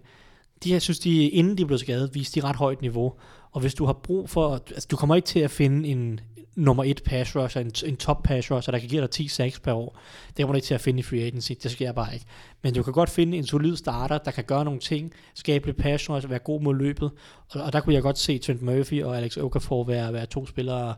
de, 0.63 0.71
jeg 0.71 0.81
synes, 0.81 0.99
de, 0.99 1.29
inden 1.29 1.57
de 1.57 1.65
blev 1.65 1.77
skadet, 1.77 2.15
viste 2.15 2.41
de 2.41 2.47
ret 2.47 2.55
højt 2.55 2.81
niveau. 2.81 3.13
Og 3.53 3.61
hvis 3.61 3.73
du 3.73 3.85
har 3.85 3.93
brug 3.93 4.29
for, 4.29 4.53
altså 4.53 4.87
du 4.91 4.95
kommer 4.95 5.15
ikke 5.15 5.25
til 5.25 5.39
at 5.39 5.51
finde 5.51 5.87
en 5.87 6.19
nummer 6.55 6.83
et 6.83 7.01
pass 7.05 7.35
rusher, 7.35 7.61
en, 7.61 7.71
en 7.85 7.97
top 7.97 8.23
pass 8.23 8.51
rusher, 8.51 8.71
der 8.71 8.79
kan 8.79 8.89
give 8.89 9.01
dig 9.01 9.09
10 9.09 9.27
sacks 9.27 9.59
per 9.59 9.73
år. 9.73 9.99
Det 10.27 10.43
kommer 10.43 10.53
du 10.53 10.55
ikke 10.55 10.65
til 10.65 10.73
at 10.73 10.81
finde 10.81 10.99
i 10.99 11.03
free 11.03 11.21
agency, 11.21 11.51
det 11.63 11.71
sker 11.71 11.91
bare 11.91 12.13
ikke. 12.13 12.25
Men 12.61 12.73
du 12.73 12.83
kan 12.83 12.93
godt 12.93 13.09
finde 13.09 13.37
en 13.37 13.45
solid 13.45 13.75
starter, 13.75 14.17
der 14.17 14.31
kan 14.31 14.43
gøre 14.43 14.65
nogle 14.65 14.79
ting, 14.79 15.13
skabe 15.33 15.65
lidt 15.65 15.77
pass 15.77 16.09
rush, 16.09 16.29
være 16.29 16.39
god 16.39 16.61
mod 16.61 16.75
løbet. 16.75 17.11
Og, 17.49 17.61
og 17.61 17.73
der 17.73 17.79
kunne 17.79 17.95
jeg 17.95 18.01
godt 18.01 18.17
se 18.17 18.37
Trent 18.37 18.61
Murphy 18.61 19.03
og 19.03 19.17
Alex 19.17 19.37
Okafor 19.37 19.83
være, 19.83 20.13
være 20.13 20.25
to 20.25 20.47
spillere, 20.47 20.95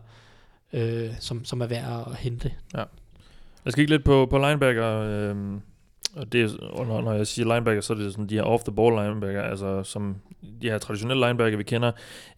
øh, 0.72 1.10
som, 1.20 1.44
som 1.44 1.60
er 1.60 1.66
værd 1.66 2.08
at 2.10 2.16
hente. 2.16 2.52
Lad 2.74 2.86
os 3.66 3.74
kigge 3.74 3.90
lidt 3.90 4.04
på, 4.04 4.26
på 4.30 4.38
linebacker. 4.38 4.86
Øh, 4.86 5.36
og 6.16 6.32
det 6.32 6.42
er, 6.42 6.48
og 6.70 6.86
når, 6.86 7.00
når 7.00 7.12
jeg 7.12 7.26
siger 7.26 7.54
linebacker, 7.54 7.80
så 7.80 7.92
er 7.92 7.96
det 7.96 8.12
sådan 8.12 8.26
de 8.26 8.34
her 8.34 8.42
off-the-ball 8.42 9.04
linebacker, 9.04 9.42
altså 9.42 9.82
som 9.82 10.16
de 10.62 10.70
her 10.70 10.78
traditionelle 10.78 11.26
linebacker, 11.26 11.56
vi 11.56 11.62
kender. 11.62 11.92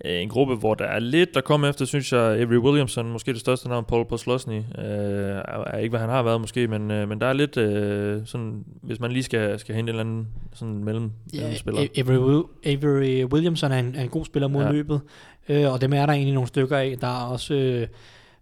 Øh, 0.04 0.22
en 0.22 0.28
gruppe, 0.28 0.54
hvor 0.54 0.74
der 0.74 0.84
er 0.84 0.98
lidt, 0.98 1.34
der 1.34 1.40
kommer 1.40 1.68
efter, 1.68 1.84
synes 1.84 2.12
jeg, 2.12 2.20
Avery 2.20 2.56
Williamson, 2.56 3.10
måske 3.10 3.32
det 3.32 3.40
største 3.40 3.68
navn, 3.68 3.84
Paul 3.84 4.04
Postlosny, 4.04 4.58
øh, 4.58 4.64
er, 4.76 5.78
ikke, 5.78 5.90
hvad 5.90 6.00
han 6.00 6.08
har 6.08 6.22
været 6.22 6.40
måske, 6.40 6.68
men, 6.68 6.90
øh, 6.90 7.08
men 7.08 7.20
der 7.20 7.26
er 7.26 7.32
lidt 7.32 7.56
øh, 7.56 8.20
sådan, 8.24 8.64
hvis 8.82 9.00
man 9.00 9.12
lige 9.12 9.22
skal, 9.22 9.58
skal 9.58 9.74
hente 9.74 9.90
en 9.90 9.98
eller 9.98 10.10
anden 10.10 10.28
sådan 10.54 10.84
mellem, 10.84 11.10
Ja, 11.34 11.40
mellemspiller. 11.40 11.86
Avery, 11.98 12.42
Avery 12.66 13.24
Williamson 13.24 13.72
er 13.72 13.78
en, 13.78 13.94
er 13.94 14.02
en 14.02 14.08
god 14.08 14.24
spiller 14.24 14.48
mod 14.48 14.62
ja. 14.62 14.72
løbet, 14.72 15.00
øh, 15.48 15.72
og 15.72 15.80
dem 15.80 15.92
er 15.92 16.06
der 16.06 16.12
egentlig 16.12 16.34
nogle 16.34 16.48
stykker 16.48 16.76
af. 16.76 16.96
Der 17.00 17.06
er 17.06 17.26
også 17.26 17.54
øh, 17.54 17.86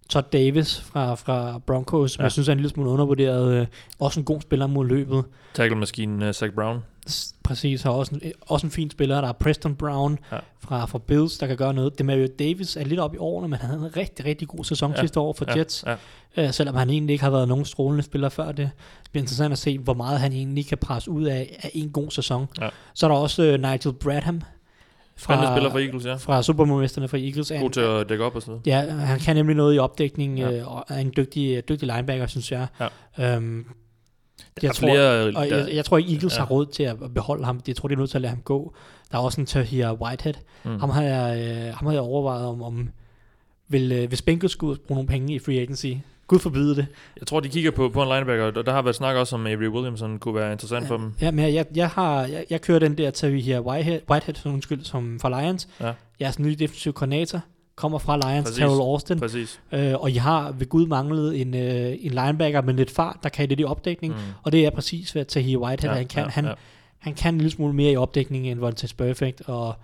Todd 0.08 0.24
Davis 0.32 0.80
fra, 0.80 1.14
fra 1.14 1.58
Broncos, 1.58 2.12
som 2.12 2.20
Ja. 2.20 2.24
jeg 2.24 2.32
synes 2.32 2.48
er 2.48 2.52
en 2.52 2.58
lille 2.58 2.70
smule 2.70 2.90
undervurderet. 2.90 3.52
Øh, 3.60 3.66
også 4.00 4.20
en 4.20 4.24
god 4.24 4.40
spiller 4.40 4.66
mod 4.66 4.86
løbet. 4.86 5.24
Tackle-maskinen 5.54 6.22
uh, 6.22 6.30
Zach 6.32 6.52
Brown. 6.54 6.78
S- 7.08 7.34
Præcis, 7.44 7.82
har 7.82 7.90
også 7.90 8.14
en, 8.22 8.32
også 8.40 8.66
en 8.66 8.70
fin 8.70 8.90
spiller. 8.90 9.20
Der 9.20 9.28
er 9.28 9.32
Preston 9.32 9.74
Brown 9.74 10.18
Ja. 10.32 10.36
fra, 10.60 10.86
fra 10.86 10.98
Bills, 10.98 11.38
der 11.38 11.46
kan 11.46 11.56
gøre 11.56 11.74
noget. 11.74 11.98
Demario 11.98 12.28
Davis 12.38 12.76
er 12.76 12.84
lidt 12.84 13.00
op 13.00 13.14
i 13.14 13.18
årene, 13.18 13.48
men 13.48 13.58
han 13.58 13.70
havde 13.70 13.82
en 13.86 13.96
rigtig, 13.96 14.24
rigtig 14.24 14.48
god 14.48 14.64
sæson 14.64 14.90
ja. 14.90 15.00
sidste 15.00 15.20
år 15.20 15.32
for 15.32 15.44
Ja, 15.48 15.58
Jets. 15.58 15.84
ja. 15.86 15.96
Øh, 16.36 16.52
selvom 16.52 16.74
han 16.74 16.90
egentlig 16.90 17.12
ikke 17.12 17.24
har 17.24 17.30
været 17.30 17.48
nogen 17.48 17.64
strålende 17.64 18.02
spiller 18.02 18.28
før 18.28 18.46
det. 18.46 18.70
Det 19.02 19.10
bliver 19.10 19.22
interessant 19.22 19.52
at 19.52 19.58
se, 19.58 19.78
hvor 19.78 19.94
meget 19.94 20.20
han 20.20 20.32
egentlig 20.32 20.66
kan 20.66 20.78
presse 20.78 21.10
ud 21.10 21.24
af, 21.24 21.56
af 21.62 21.70
en 21.74 21.90
god 21.90 22.10
sæson. 22.10 22.46
Ja. 22.60 22.68
Så 22.94 23.06
er 23.06 23.10
der 23.10 23.16
også 23.18 23.42
øh, 23.42 23.60
Nigel 23.60 23.92
Bradham. 23.92 24.40
Spændende 25.18 25.52
spiller 25.52 25.70
for 25.70 25.78
Eagles, 25.78 26.04
ja. 26.06 26.14
Fra 26.14 26.42
Supermesterne 26.42 27.08
for 27.08 27.16
Eagles. 27.16 27.52
God 27.60 27.70
til 27.70 27.80
at 27.80 28.08
dække 28.08 28.24
op 28.24 28.36
og 28.36 28.42
sådan 28.42 28.60
noget. 28.66 28.66
Ja, 28.88 28.92
han 28.94 29.18
kan 29.18 29.36
nemlig 29.36 29.56
noget 29.56 29.76
i 29.76 29.78
opdækning, 29.78 30.38
Ja. 30.38 30.50
øh, 30.50 30.72
og 30.76 30.84
er 30.88 30.98
en 30.98 31.12
dygtig, 31.16 31.68
dygtig 31.68 31.88
linebacker, 31.94 32.26
synes 32.26 32.52
jeg. 32.52 32.66
Ja. 32.80 33.36
Øhm, 33.36 33.64
jeg, 34.62 34.74
tror, 34.74 34.86
flere, 34.86 35.36
og 35.36 35.48
jeg, 35.48 35.68
jeg 35.74 35.84
tror 35.84 35.98
ikke, 35.98 36.12
Eagles 36.12 36.34
ja. 36.34 36.38
har 36.38 36.46
råd 36.46 36.66
til 36.66 36.82
at 36.82 36.96
beholde 37.14 37.44
ham. 37.44 37.60
Jeg 37.68 37.76
tror, 37.76 37.88
de 37.88 37.92
er 37.92 37.98
nødt 37.98 38.10
til 38.10 38.18
at 38.18 38.22
lade 38.22 38.30
ham 38.30 38.42
gå. 38.42 38.74
Der 39.12 39.18
er 39.18 39.22
også 39.22 39.40
en 39.40 39.46
Tahir 39.46 39.92
Whitehead. 39.92 40.34
Mm. 40.64 40.80
Ham, 40.80 40.90
har 40.90 41.02
jeg, 41.02 41.38
øh, 41.40 41.74
ham 41.74 41.86
har 41.86 41.92
jeg 41.92 42.00
overvejet, 42.02 42.46
om, 42.46 42.62
om 42.62 42.88
vil, 43.68 43.92
øh, 43.92 44.08
hvis 44.08 44.22
Bengals 44.22 44.52
skulle 44.52 44.78
bruge 44.86 44.96
nogle 44.96 45.08
penge 45.08 45.34
i 45.34 45.38
free 45.38 45.60
agency. 45.60 45.86
Gud 46.26 46.38
forbyde 46.38 46.76
det. 46.76 46.86
Jeg 47.20 47.26
tror, 47.26 47.40
de 47.40 47.48
kigger 47.48 47.70
på, 47.70 47.88
på 47.88 48.02
en 48.02 48.08
linebacker, 48.08 48.44
og 48.44 48.66
der 48.66 48.72
har 48.72 48.82
været 48.82 48.96
snak 48.96 49.16
også 49.16 49.36
om 49.36 49.46
Avery 49.46 49.68
Williamson 49.68 50.18
kunne 50.18 50.34
være 50.34 50.52
interessant 50.52 50.86
for 50.88 50.96
dem. 50.96 51.12
Ja, 51.20 51.30
men 51.30 51.54
jeg, 51.54 51.66
jeg, 51.74 51.88
har, 51.88 52.20
jeg, 52.22 52.44
jeg 52.50 52.60
kører 52.60 52.78
den 52.78 52.98
der 52.98 53.10
Tahir 53.10 53.60
Whitehead, 53.60 54.00
Whitehead 54.10 54.34
som, 54.34 54.52
undskyld, 54.54 54.84
som 54.84 55.20
fra 55.20 55.42
Lions. 55.42 55.68
Ja. 55.80 55.92
Jeg 56.20 56.26
er 56.26 56.30
sådan 56.30 56.44
en 56.44 56.50
ny 56.50 56.56
defensiv 56.58 56.92
koordinator. 56.92 57.40
Kommer 57.76 57.98
fra 57.98 58.16
Lions, 58.16 58.44
Præcis. 58.44 58.58
Terrell 58.58 58.80
Austin. 58.80 59.20
Præcis. 59.20 59.60
Øh, 59.72 59.94
og 59.94 60.10
I 60.10 60.14
har 60.14 60.52
ved 60.52 60.66
Gud 60.68 60.86
manglet 60.86 61.40
en, 61.40 61.54
øh, 61.54 61.96
en 62.00 62.10
linebacker 62.10 62.62
med 62.62 62.74
lidt 62.74 62.90
fart, 62.90 63.16
der 63.22 63.28
kan 63.28 63.48
lidt 63.48 63.60
i 63.60 63.64
opdækning. 63.64 64.14
Mm. 64.14 64.20
Og 64.42 64.52
det 64.52 64.66
er 64.66 64.70
præcis, 64.70 65.10
hvad 65.10 65.24
Tahir 65.24 65.58
Whitehead 65.58 65.94
ja, 65.94 65.98
han 65.98 66.06
kan. 66.06 66.24
ja, 66.24 66.28
han, 66.28 66.44
ja. 66.44 66.52
han 66.98 67.14
kan 67.14 67.34
en 67.34 67.38
lille 67.38 67.50
smule 67.50 67.72
mere 67.72 67.92
i 67.92 67.96
opdækning 67.96 68.48
end 68.48 68.60
Vontaze 68.60 68.94
Perfect 68.94 69.42
og, 69.46 69.74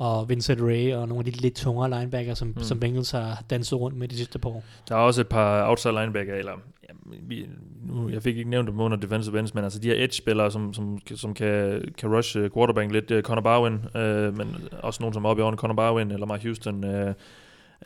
og 0.00 0.28
Vincent 0.28 0.60
Ray 0.62 0.94
og 0.94 1.08
nogle 1.08 1.26
af 1.26 1.32
de 1.32 1.40
lidt 1.40 1.54
tungere 1.54 1.90
linebacker, 1.90 2.34
som, 2.34 2.48
Mm. 2.48 2.62
som 2.62 2.80
Bengals 2.80 3.10
har 3.10 3.42
danset 3.50 3.80
rundt 3.80 3.96
med 3.98 4.08
de 4.08 4.16
sidste 4.16 4.38
par 4.38 4.50
år. 4.50 4.64
Der 4.88 4.94
er 4.94 4.98
også 4.98 5.20
et 5.20 5.28
par 5.28 5.68
outside 5.68 5.92
linebacker, 5.92 6.34
eller 6.34 6.52
ja, 6.88 6.94
vi, 7.28 7.46
nu, 7.86 8.08
jeg 8.08 8.22
fik 8.22 8.36
ikke 8.36 8.50
nævnt 8.50 8.68
dem 8.68 8.80
under 8.80 8.96
defensive 8.96 9.38
ends, 9.38 9.54
men 9.54 9.64
altså 9.64 9.78
de 9.78 9.88
her 9.88 10.04
edge-spillere, 10.04 10.50
som, 10.50 10.74
som, 10.74 10.98
som 11.16 11.34
kan, 11.34 11.82
kan 11.98 12.16
rush 12.16 12.38
øh, 12.38 12.50
quarterback 12.56 12.92
lidt, 12.92 13.10
uh, 13.10 13.20
Connor 13.20 13.42
Barwin, 13.42 13.78
øh, 13.96 14.36
men 14.36 14.56
også 14.82 15.02
nogen 15.02 15.14
som 15.14 15.24
er 15.24 15.28
oppe 15.28 15.40
i 15.40 15.44
årene, 15.44 15.56
Connor 15.56 15.74
Barwin, 15.74 16.10
eller 16.10 16.26
Mark 16.26 16.42
Houston, 16.42 16.84
øh, 16.84 17.06
øh, 17.08 17.14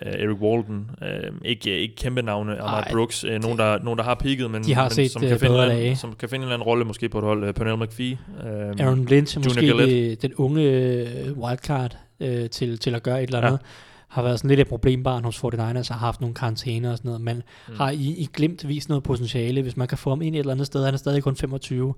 Eric 0.03 0.41
Walden, 0.41 0.91
øh, 1.03 1.33
ikke, 1.45 1.79
ikke 1.79 1.97
kæmpe 1.97 2.23
navne, 2.23 2.57
Ej, 2.57 2.93
Brooks, 2.93 3.25
øh, 3.25 3.43
nogen, 3.43 3.59
der, 3.59 3.79
nogen 3.83 3.99
der 3.99 4.05
har 4.05 4.15
peaked, 4.15 4.49
men, 4.49 4.63
De 4.63 4.75
har 4.75 4.83
men 4.85 4.91
set, 4.91 5.11
som, 5.11 5.23
øh, 5.23 5.29
kan 5.29 5.39
finde 5.41 5.89
en 5.91 5.97
som 5.97 6.13
kan 6.19 6.29
finde 6.29 6.43
en 6.43 6.43
eller 6.43 6.55
anden 6.55 6.67
rolle 6.67 6.85
måske 6.85 7.09
på 7.09 7.19
et 7.19 7.25
hold, 7.25 7.45
øh, 7.45 7.55
Pernell 7.55 7.77
McPhee. 7.79 8.19
Øh, 8.45 8.87
Aaron 8.87 9.05
Lynch 9.05 9.37
Junior 9.37 9.49
måske 9.51 9.67
Galette. 9.67 10.11
det, 10.11 10.23
den 10.23 10.35
unge 10.35 10.63
øh, 10.63 11.39
wildcard 11.39 11.97
øh, 12.21 12.51
til, 12.51 12.79
til 12.79 12.95
at 12.95 13.03
gøre 13.03 13.23
et 13.23 13.27
eller 13.27 13.41
andet. 13.41 13.53
Ja. 13.53 13.67
Har 14.09 14.23
været 14.23 14.39
sådan 14.39 14.49
lidt 14.49 14.61
et 14.61 14.69
problembarn 14.69 15.25
hos 15.25 15.39
49ers, 15.39 15.93
har 15.93 15.99
haft 15.99 16.21
nogle 16.21 16.35
karantæner 16.35 16.91
og 16.91 16.97
sådan 16.97 17.09
noget, 17.09 17.21
men 17.21 17.43
mm. 17.69 17.75
har 17.77 17.91
i, 17.91 18.15
i 18.19 18.29
glimt 18.33 18.69
vist 18.69 18.89
noget 18.89 19.05
potentiale, 19.05 19.63
hvis 19.63 19.77
man 19.77 19.89
kan 19.89 19.99
få 19.99 20.11
ham 20.11 20.23
ind 20.23 20.35
et 20.35 20.39
eller 20.39 20.53
andet 20.53 20.67
sted, 20.67 20.85
han 20.85 20.95
er 20.95 20.99
stadig 20.99 21.23
kun 21.23 21.37
25, 21.37 21.95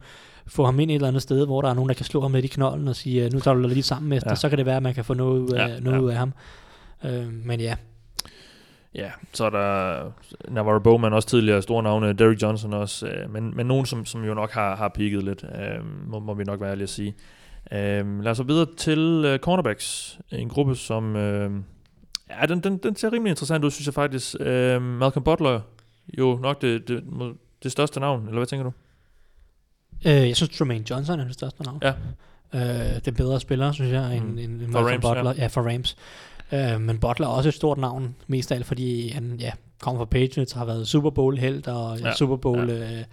få 0.46 0.64
ham 0.64 0.80
ind 0.80 0.90
et 0.90 0.94
eller 0.94 1.08
andet 1.08 1.22
sted, 1.22 1.46
hvor 1.46 1.62
der 1.62 1.68
er 1.70 1.74
nogen, 1.74 1.88
der 1.88 1.94
kan 1.94 2.04
slå 2.04 2.20
ham 2.20 2.32
lidt 2.32 2.44
i 2.44 2.48
knolden 2.48 2.88
og 2.88 2.96
sige, 2.96 3.30
nu 3.30 3.40
tager 3.40 3.54
du 3.54 3.68
lige 3.68 3.82
sammen 3.82 4.08
med, 4.08 4.20
ja. 4.26 4.34
så 4.34 4.48
kan 4.48 4.58
det 4.58 4.66
være, 4.66 4.76
at 4.76 4.82
man 4.82 4.94
kan 4.94 5.04
få 5.04 5.14
noget 5.14 5.40
ud 5.40 5.50
af, 5.50 5.68
Ja, 5.68 5.80
noget 5.80 5.96
ja. 5.96 6.02
ud 6.02 6.10
af 6.10 6.16
ham. 6.16 6.32
Øh, 7.04 7.32
men 7.44 7.60
ja, 7.60 7.76
Ja, 8.96 9.10
så 9.32 9.44
er 9.44 9.50
der 9.50 10.02
Navarro 10.48 10.78
Bowman 10.78 11.12
også 11.12 11.28
tidligere, 11.28 11.62
store 11.62 11.82
navne, 11.82 12.12
Derrick 12.12 12.42
Johnson 12.42 12.72
også, 12.72 13.06
øh, 13.06 13.32
men, 13.32 13.56
men 13.56 13.66
nogen, 13.66 13.86
som, 13.86 14.04
som 14.04 14.24
jo 14.24 14.34
nok 14.34 14.52
har, 14.52 14.76
har 14.76 14.88
peaked 14.88 15.22
lidt, 15.22 15.44
øh, 15.44 16.08
må, 16.08 16.18
må 16.18 16.34
vi 16.34 16.44
nok 16.44 16.60
være 16.60 16.70
ærlige 16.70 16.82
at 16.82 16.88
sige. 16.88 17.14
Øh, 17.72 18.20
lad 18.22 18.30
os 18.30 18.36
så 18.36 18.42
videre 18.42 18.66
til 18.76 19.22
øh, 19.26 19.38
cornerbacks, 19.38 20.18
en 20.32 20.48
gruppe, 20.48 20.74
som 20.76 21.16
øh, 21.16 21.50
ja, 22.30 22.46
den, 22.46 22.60
den, 22.60 22.78
den 22.78 22.96
ser 22.96 23.12
rimelig 23.12 23.30
interessant 23.30 23.64
ud, 23.64 23.70
synes 23.70 23.86
jeg 23.86 23.94
faktisk. 23.94 24.34
Øh, 24.40 24.82
Malcolm 24.82 25.24
Butler, 25.24 25.60
jo 26.18 26.38
nok 26.42 26.62
det, 26.62 26.88
det, 26.88 27.04
det 27.62 27.72
største 27.72 28.00
navn, 28.00 28.22
eller 28.26 28.38
hvad 28.38 28.46
tænker 28.46 28.64
du? 28.64 28.72
øh, 30.06 30.28
jeg 30.28 30.36
synes, 30.36 30.58
Tremaine 30.58 30.84
Johnson 30.90 31.20
er 31.20 31.24
det 31.24 31.34
største 31.34 31.62
navn. 31.62 31.82
Ja. 31.82 31.92
Øh, 32.54 33.00
den 33.04 33.14
bedre 33.14 33.40
spiller, 33.40 33.72
synes 33.72 33.92
jeg, 33.92 34.16
end, 34.16 34.24
Mm. 34.24 34.38
end, 34.38 34.62
end 34.62 34.72
For 34.72 34.80
Malcolm 34.80 34.86
Rams, 35.04 35.16
Butler. 35.16 35.32
Ja. 35.36 35.42
ja, 35.42 35.46
for 35.46 35.62
Rams. 35.72 35.96
Øh, 36.52 36.80
men 36.80 36.98
Butler 36.98 37.26
er 37.26 37.30
også 37.30 37.48
et 37.48 37.54
stort 37.54 37.78
navn, 37.78 38.14
mest 38.26 38.52
af 38.52 38.56
alt, 38.56 38.66
fordi 38.66 39.08
han 39.08 39.36
ja, 39.40 39.52
kommer 39.80 40.00
fra 40.00 40.04
Patriots, 40.04 40.52
har 40.52 40.64
været 40.64 40.88
Super 40.88 41.10
Bowl-held, 41.10 41.68
og 41.68 41.98
Ja, 41.98 42.06
ja. 42.06 42.14
Super 42.14 42.36
Bowl... 42.36 42.70
Ja. 42.70 42.92
Øh, 42.98 43.04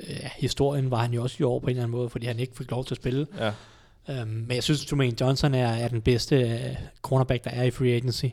øh, 0.00 0.16
historien 0.36 0.90
var 0.90 0.98
han 0.98 1.12
jo 1.12 1.22
også 1.22 1.36
i 1.40 1.42
år 1.42 1.58
på 1.58 1.66
en 1.66 1.70
eller 1.70 1.82
anden 1.82 1.96
måde, 1.98 2.08
fordi 2.08 2.26
han 2.26 2.38
ikke 2.38 2.56
fik 2.56 2.70
lov 2.70 2.84
til 2.84 2.94
at 2.94 2.96
spille. 3.00 3.26
Ja. 3.38 3.52
Um, 4.08 4.28
men 4.28 4.50
jeg 4.54 4.62
synes, 4.62 4.86
Tremaine 4.86 5.16
Johnson 5.20 5.54
er, 5.54 5.68
er 5.68 5.88
den 5.88 6.02
bedste 6.02 6.36
uh, 6.70 6.76
cornerback, 7.02 7.44
der 7.44 7.50
er 7.50 7.62
i 7.62 7.70
free 7.70 7.92
agency. 7.92 8.24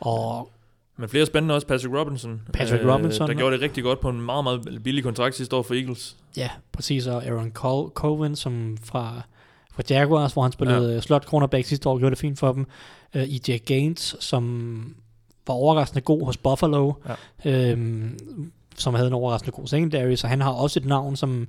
Og 0.00 0.50
Men 0.96 1.08
flere 1.08 1.26
spændende 1.26 1.54
også, 1.54 1.66
Patrick 1.66 1.94
Robinson. 1.94 2.40
Patrick 2.52 2.84
Robinson. 2.84 3.28
Der 3.28 3.34
gjorde 3.34 3.54
det 3.54 3.62
rigtig 3.62 3.82
godt 3.82 4.00
på 4.00 4.08
en 4.08 4.20
meget, 4.20 4.44
meget 4.44 4.82
billig 4.84 5.04
kontrakt 5.04 5.34
sidste 5.36 5.56
år 5.56 5.62
for 5.62 5.74
Eagles. 5.74 6.16
ja, 6.36 6.50
præcis, 6.72 7.06
og 7.06 7.24
Aaron 7.24 7.52
Col- 7.58 7.92
Cohen, 7.92 8.36
som 8.36 8.76
fra, 8.84 9.22
fra 9.72 9.82
Jaguars, 9.90 10.32
hvor 10.32 10.42
han 10.42 10.52
spillede 10.52 10.94
ja. 10.94 11.00
slot 11.00 11.24
cornerback 11.24 11.66
sidste 11.66 11.88
år, 11.88 11.98
gjorde 11.98 12.10
det 12.10 12.18
fint 12.18 12.38
for 12.38 12.52
dem. 12.52 12.66
Uh, 13.14 13.22
EJ 13.22 13.58
Gaines, 13.58 14.16
som 14.20 14.94
var 15.46 15.54
overraskende 15.54 16.00
god 16.00 16.24
hos 16.24 16.36
Buffalo, 16.36 16.92
ja. 17.44 17.72
um, 17.72 18.18
som 18.76 18.94
havde 18.94 19.06
en 19.08 19.14
overraskende 19.14 19.52
god 19.52 19.66
secondary, 19.66 20.14
så 20.14 20.26
han 20.26 20.40
har 20.40 20.50
også 20.50 20.80
et 20.80 20.86
navn, 20.86 21.16
som 21.16 21.48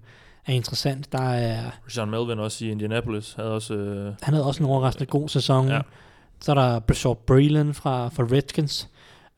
er 0.51 0.55
interessant. 0.55 1.11
Der 1.11 1.29
er, 1.29 1.61
Sean 1.87 2.09
Melvin 2.09 2.39
også 2.39 2.65
i 2.65 2.71
Indianapolis 2.71 3.33
havde 3.33 3.51
også... 3.51 3.73
Øh, 3.73 4.13
han 4.21 4.33
havde 4.33 4.45
også 4.45 4.63
en 4.63 4.69
overraskende 4.69 5.05
god 5.05 5.29
sæson. 5.29 5.67
Ja. 5.67 5.81
Så 6.41 6.51
er 6.51 6.55
der 6.55 6.79
Brashard 6.79 7.17
Breeland 7.27 7.73
fra, 7.73 8.07
fra 8.09 8.23
Redskins. 8.23 8.89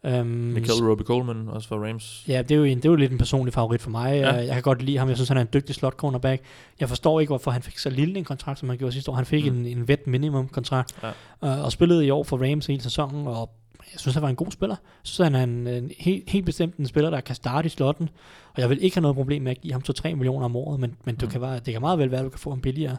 Um, 0.03 0.25
Michael 0.25 0.83
Roby 0.89 1.01
Coleman 1.01 1.47
også 1.47 1.67
for 1.67 1.87
Rams. 1.87 2.23
Ja, 2.27 2.41
det 2.41 2.51
er, 2.51 2.55
jo 2.55 2.63
en, 2.63 2.77
det 2.77 2.85
er 2.85 2.89
jo 2.89 2.95
lidt 2.95 3.11
en 3.11 3.17
personlig 3.17 3.53
favorit 3.53 3.81
for 3.81 3.89
mig. 3.89 4.13
Ja. 4.19 4.35
Jeg 4.35 4.53
kan 4.53 4.61
godt 4.61 4.81
lide 4.81 4.97
ham. 4.97 5.07
Jeg 5.09 5.17
synes, 5.17 5.27
han 5.27 5.37
er 5.37 5.41
en 5.41 5.47
dygtig 5.53 5.75
slot 5.75 5.93
cornerback. 5.93 6.41
Jeg 6.79 6.89
forstår 6.89 7.19
ikke, 7.19 7.29
hvorfor 7.29 7.51
han 7.51 7.61
fik 7.61 7.77
så 7.77 7.89
lille 7.89 8.17
en 8.17 8.23
kontrakt, 8.23 8.59
som 8.59 8.69
han 8.69 8.77
gjorde 8.77 8.93
sidste 8.93 9.11
år. 9.11 9.15
Han 9.15 9.25
fik 9.25 9.45
Mm. 9.51 9.57
en, 9.59 9.65
en 9.65 9.87
vet 9.87 10.07
minimum 10.07 10.47
kontrakt. 10.47 10.95
Ja. 11.03 11.09
Og, 11.39 11.63
og 11.63 11.71
spillede 11.71 12.05
i 12.05 12.09
år 12.09 12.23
for 12.23 12.51
Rams 12.51 12.65
hele 12.65 12.81
sæsonen. 12.81 13.27
Og 13.27 13.49
jeg 13.93 13.99
synes, 13.99 14.13
han 14.15 14.23
var 14.23 14.29
en 14.29 14.35
god 14.35 14.51
spiller. 14.51 14.75
Jeg 14.81 14.99
synes, 15.07 15.25
han 15.27 15.35
er 15.35 15.43
en, 15.43 15.67
en 15.67 15.91
helt, 15.99 16.29
helt 16.29 16.45
bestemt 16.45 16.75
en 16.77 16.87
spiller, 16.87 17.09
der 17.09 17.21
kan 17.21 17.35
starte 17.35 17.65
i 17.65 17.69
slotten. 17.69 18.09
Og 18.55 18.61
jeg 18.61 18.69
vil 18.69 18.83
ikke 18.83 18.95
have 18.95 19.01
noget 19.01 19.15
problem 19.15 19.41
med 19.41 19.51
at 19.51 19.61
give 19.61 19.73
ham 19.73 19.81
2-3 19.89 20.15
millioner 20.15 20.45
om 20.45 20.55
året. 20.55 20.79
Men, 20.79 20.95
men 21.05 21.15
Mm. 21.15 21.19
du 21.19 21.27
kan 21.27 21.41
bare, 21.41 21.59
det 21.65 21.73
kan 21.73 21.81
meget 21.81 21.99
vel 21.99 22.11
være, 22.11 22.19
at 22.19 22.23
du 22.25 22.29
kan 22.29 22.39
få 22.39 22.49
ham 22.49 22.61
billigere. 22.61 22.97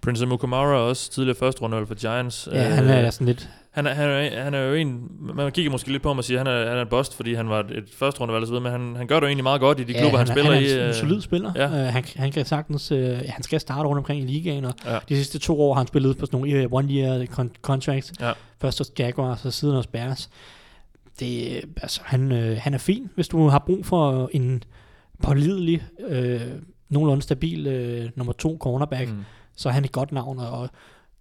Prince 0.00 0.26
Mukamara 0.26 0.74
også 0.76 1.10
tidligere 1.10 1.36
første 1.38 1.62
runde 1.62 1.86
for 1.86 1.94
Giants. 1.94 2.48
Ja, 2.52 2.62
han 2.62 2.88
er 2.88 3.10
sådan 3.10 3.26
lidt... 3.26 3.48
Han 3.70 3.86
er, 3.86 3.94
han, 3.94 4.08
er, 4.10 4.42
han 4.42 4.54
er 4.54 4.60
jo 4.60 4.74
en, 4.74 5.10
man 5.34 5.52
kigger 5.52 5.70
måske 5.70 5.92
lidt 5.92 6.02
på 6.02 6.08
ham 6.08 6.18
og 6.18 6.24
siger, 6.24 6.40
at 6.40 6.46
han 6.46 6.56
er, 6.56 6.68
han 6.68 6.78
er 6.78 6.82
et 6.82 6.88
bust, 6.88 7.16
fordi 7.16 7.34
han 7.34 7.48
var 7.48 7.58
et 7.60 7.84
første 7.96 8.20
rundevalg 8.20 8.42
og 8.42 8.46
så 8.46 8.52
videre, 8.52 8.62
men 8.62 8.72
han, 8.72 8.96
han 8.96 9.06
gør 9.06 9.14
det 9.14 9.22
jo 9.22 9.26
egentlig 9.26 9.42
meget 9.42 9.60
godt 9.60 9.80
i 9.80 9.84
de 9.84 9.92
klubber, 9.94 10.18
han, 10.18 10.26
er- 10.28 10.32
spiller 10.32 10.52
han 10.52 10.62
er 10.62 10.66
i. 10.66 10.72
en, 10.72 10.78
en 10.78 10.84
øh, 10.88 10.94
solid 10.94 11.20
spiller. 11.20 11.52
ja. 11.56 11.62
Ja. 11.76 11.86
Uh, 11.86 11.92
han, 11.92 12.04
han 12.16 12.32
kan 12.32 12.44
sagtens, 12.44 12.90
ja, 12.90 13.16
han 13.28 13.42
skal 13.42 13.60
starte 13.60 13.88
rundt 13.88 13.98
omkring 13.98 14.22
i 14.22 14.26
ligaen, 14.26 14.64
og 14.64 14.74
Ja. 14.86 14.98
de 15.08 15.16
sidste 15.16 15.38
to 15.38 15.60
år 15.60 15.74
har 15.74 15.80
han 15.80 15.86
spillet 15.86 16.18
på 16.18 16.26
sådan 16.26 16.40
nogle 16.40 16.66
uh, 16.66 16.80
one-year 16.82 17.26
con- 17.40 17.60
contracts. 17.62 18.12
Ja. 18.20 18.32
Først 18.60 18.78
hos 18.78 18.92
Jaguars, 18.98 19.44
og 19.44 19.52
siden 19.52 19.74
hos 19.74 19.86
Bears. 19.86 20.30
Det, 21.20 21.56
øh, 21.56 21.62
altså, 21.82 22.00
han, 22.04 22.32
uh, 22.32 22.56
han 22.58 22.74
er 22.74 22.78
fin, 22.78 23.10
hvis 23.14 23.28
du 23.28 23.48
har 23.48 23.58
brug 23.66 23.86
for 23.86 24.30
en 24.32 24.62
pålidelig, 25.22 25.82
uh, 26.10 26.40
nogenlunde 26.88 27.22
stabil 27.22 27.66
uh, 27.66 28.10
nummer 28.16 28.32
to 28.32 28.56
cornerback, 28.60 29.08
Mm. 29.10 29.24
så 29.56 29.68
er 29.68 29.72
han 29.72 29.84
et 29.84 29.92
godt 29.92 30.12
navn, 30.12 30.38
og, 30.38 30.68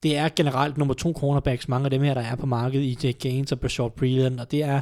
det 0.04 0.18
er 0.18 0.30
generelt 0.36 0.78
nummer 0.78 0.94
to 0.94 1.14
cornerbacks, 1.14 1.68
mange 1.68 1.86
af 1.86 1.92
dem 1.92 2.02
her, 2.02 2.14
der 2.14 2.22
er 2.22 2.36
på 2.36 2.46
markedet, 2.46 3.06
EJ 3.06 3.12
Gaines 3.12 3.52
og 3.52 3.60
Brashard 3.60 3.96
Breeland, 3.96 4.40
og 4.40 4.52
det 4.52 4.64
er 4.64 4.82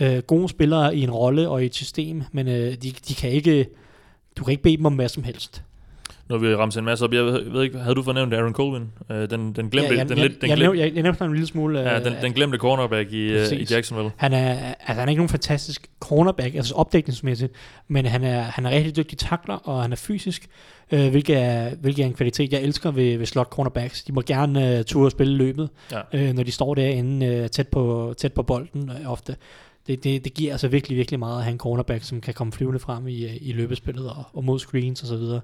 øh, 0.00 0.18
gode 0.18 0.48
spillere 0.48 0.96
i 0.96 1.02
en 1.02 1.10
rolle 1.10 1.48
og 1.48 1.62
i 1.62 1.66
et 1.66 1.74
system, 1.74 2.22
men 2.32 2.48
øh, 2.48 2.72
de, 2.74 2.90
de 3.08 3.14
kan 3.14 3.30
ikke, 3.30 3.66
du 4.36 4.44
kan 4.44 4.50
ikke 4.50 4.62
bede 4.62 4.76
dem 4.76 4.86
om 4.86 4.94
hvad 4.94 5.08
som 5.08 5.22
helst. 5.22 5.62
Nu 6.28 6.34
har 6.38 6.38
vi 6.48 6.54
ramt 6.54 6.76
en 6.76 6.84
masse 6.84 7.04
op. 7.04 7.12
Jeg 7.12 7.24
ved, 7.24 7.50
ved 7.50 7.62
ikke, 7.62 7.78
havde 7.78 7.94
du 7.94 8.02
fornævnt 8.02 8.34
Aaron 8.34 8.52
Colvin? 8.52 8.92
Øh, 9.10 9.30
den, 9.30 9.52
den 9.52 9.70
glemte, 9.70 9.92
ja, 9.92 9.98
jeg, 9.98 10.08
den, 10.08 10.18
jeg, 10.18 10.28
lidt, 10.28 10.40
den, 10.40 10.50
jeg, 10.50 10.56
glem, 10.56 10.74
jeg, 10.76 10.94
jeg, 10.94 11.02
nævnte 11.02 11.18
ham 11.18 11.28
en 11.28 11.34
lille 11.34 11.46
smule. 11.46 11.80
ja, 11.80 11.98
øh, 11.98 12.04
den, 12.04 12.14
at 12.14 12.22
den 12.22 12.32
glemte 12.32 12.58
cornerback 12.58 13.12
i, 13.12 13.20
øh, 13.22 13.36
i 13.36 13.38
Præcis. 13.38 13.70
Jacksonville. 13.70 14.10
Han 14.16 14.32
er, 14.32 14.52
altså, 14.52 15.00
han 15.00 15.08
er 15.08 15.08
ikke 15.08 15.18
nogen 15.20 15.28
fantastisk 15.28 15.86
cornerback, 16.00 16.54
altså 16.54 16.74
opdækningsmæssigt, 16.74 17.52
men 17.88 18.06
han 18.06 18.24
er, 18.24 18.40
han 18.40 18.66
er 18.66 18.70
rigtig 18.70 18.96
dygtig 18.96 19.18
takler, 19.18 19.54
og 19.54 19.82
han 19.82 19.92
er 19.92 19.96
fysisk, 19.96 20.46
øh, 20.92 21.10
hvilket, 21.10 21.36
er, 21.36 21.70
hvilket 21.80 22.02
er 22.02 22.06
en 22.06 22.14
kvalitet, 22.14 22.52
jeg 22.52 22.60
elsker 22.62 22.90
ved, 22.90 23.16
ved 23.18 23.26
slot 23.26 23.48
cornerbacks. 23.50 24.02
De 24.04 24.12
må 24.12 24.20
gerne 24.20 24.78
øh, 24.78 24.84
ture 24.84 25.06
og 25.06 25.10
spille 25.10 25.36
løbet, 25.36 25.68
Ja. 25.92 26.00
øh, 26.12 26.34
når 26.34 26.42
de 26.42 26.52
står 26.52 26.74
derinde 26.74 27.26
øh, 27.26 27.48
tæt, 27.48 27.68
på, 27.68 28.14
tæt 28.18 28.32
på 28.32 28.42
bolden 28.42 28.90
øh, 28.90 29.10
ofte. 29.12 29.36
Det, 29.86 30.04
det, 30.04 30.24
det 30.24 30.34
giver 30.34 30.52
altså 30.52 30.68
virkelig, 30.68 30.96
virkelig 30.96 31.18
meget 31.18 31.36
at 31.38 31.42
have 31.44 31.52
en 31.52 31.58
cornerback, 31.58 32.04
som 32.04 32.20
kan 32.20 32.34
komme 32.34 32.52
flyvende 32.52 32.78
frem 32.78 33.08
i, 33.08 33.24
øh, 33.24 33.36
i 33.40 33.52
løbespillet 33.52 34.10
og, 34.10 34.24
og 34.32 34.44
mod 34.44 34.58
screens 34.58 35.02
osv. 35.02 35.38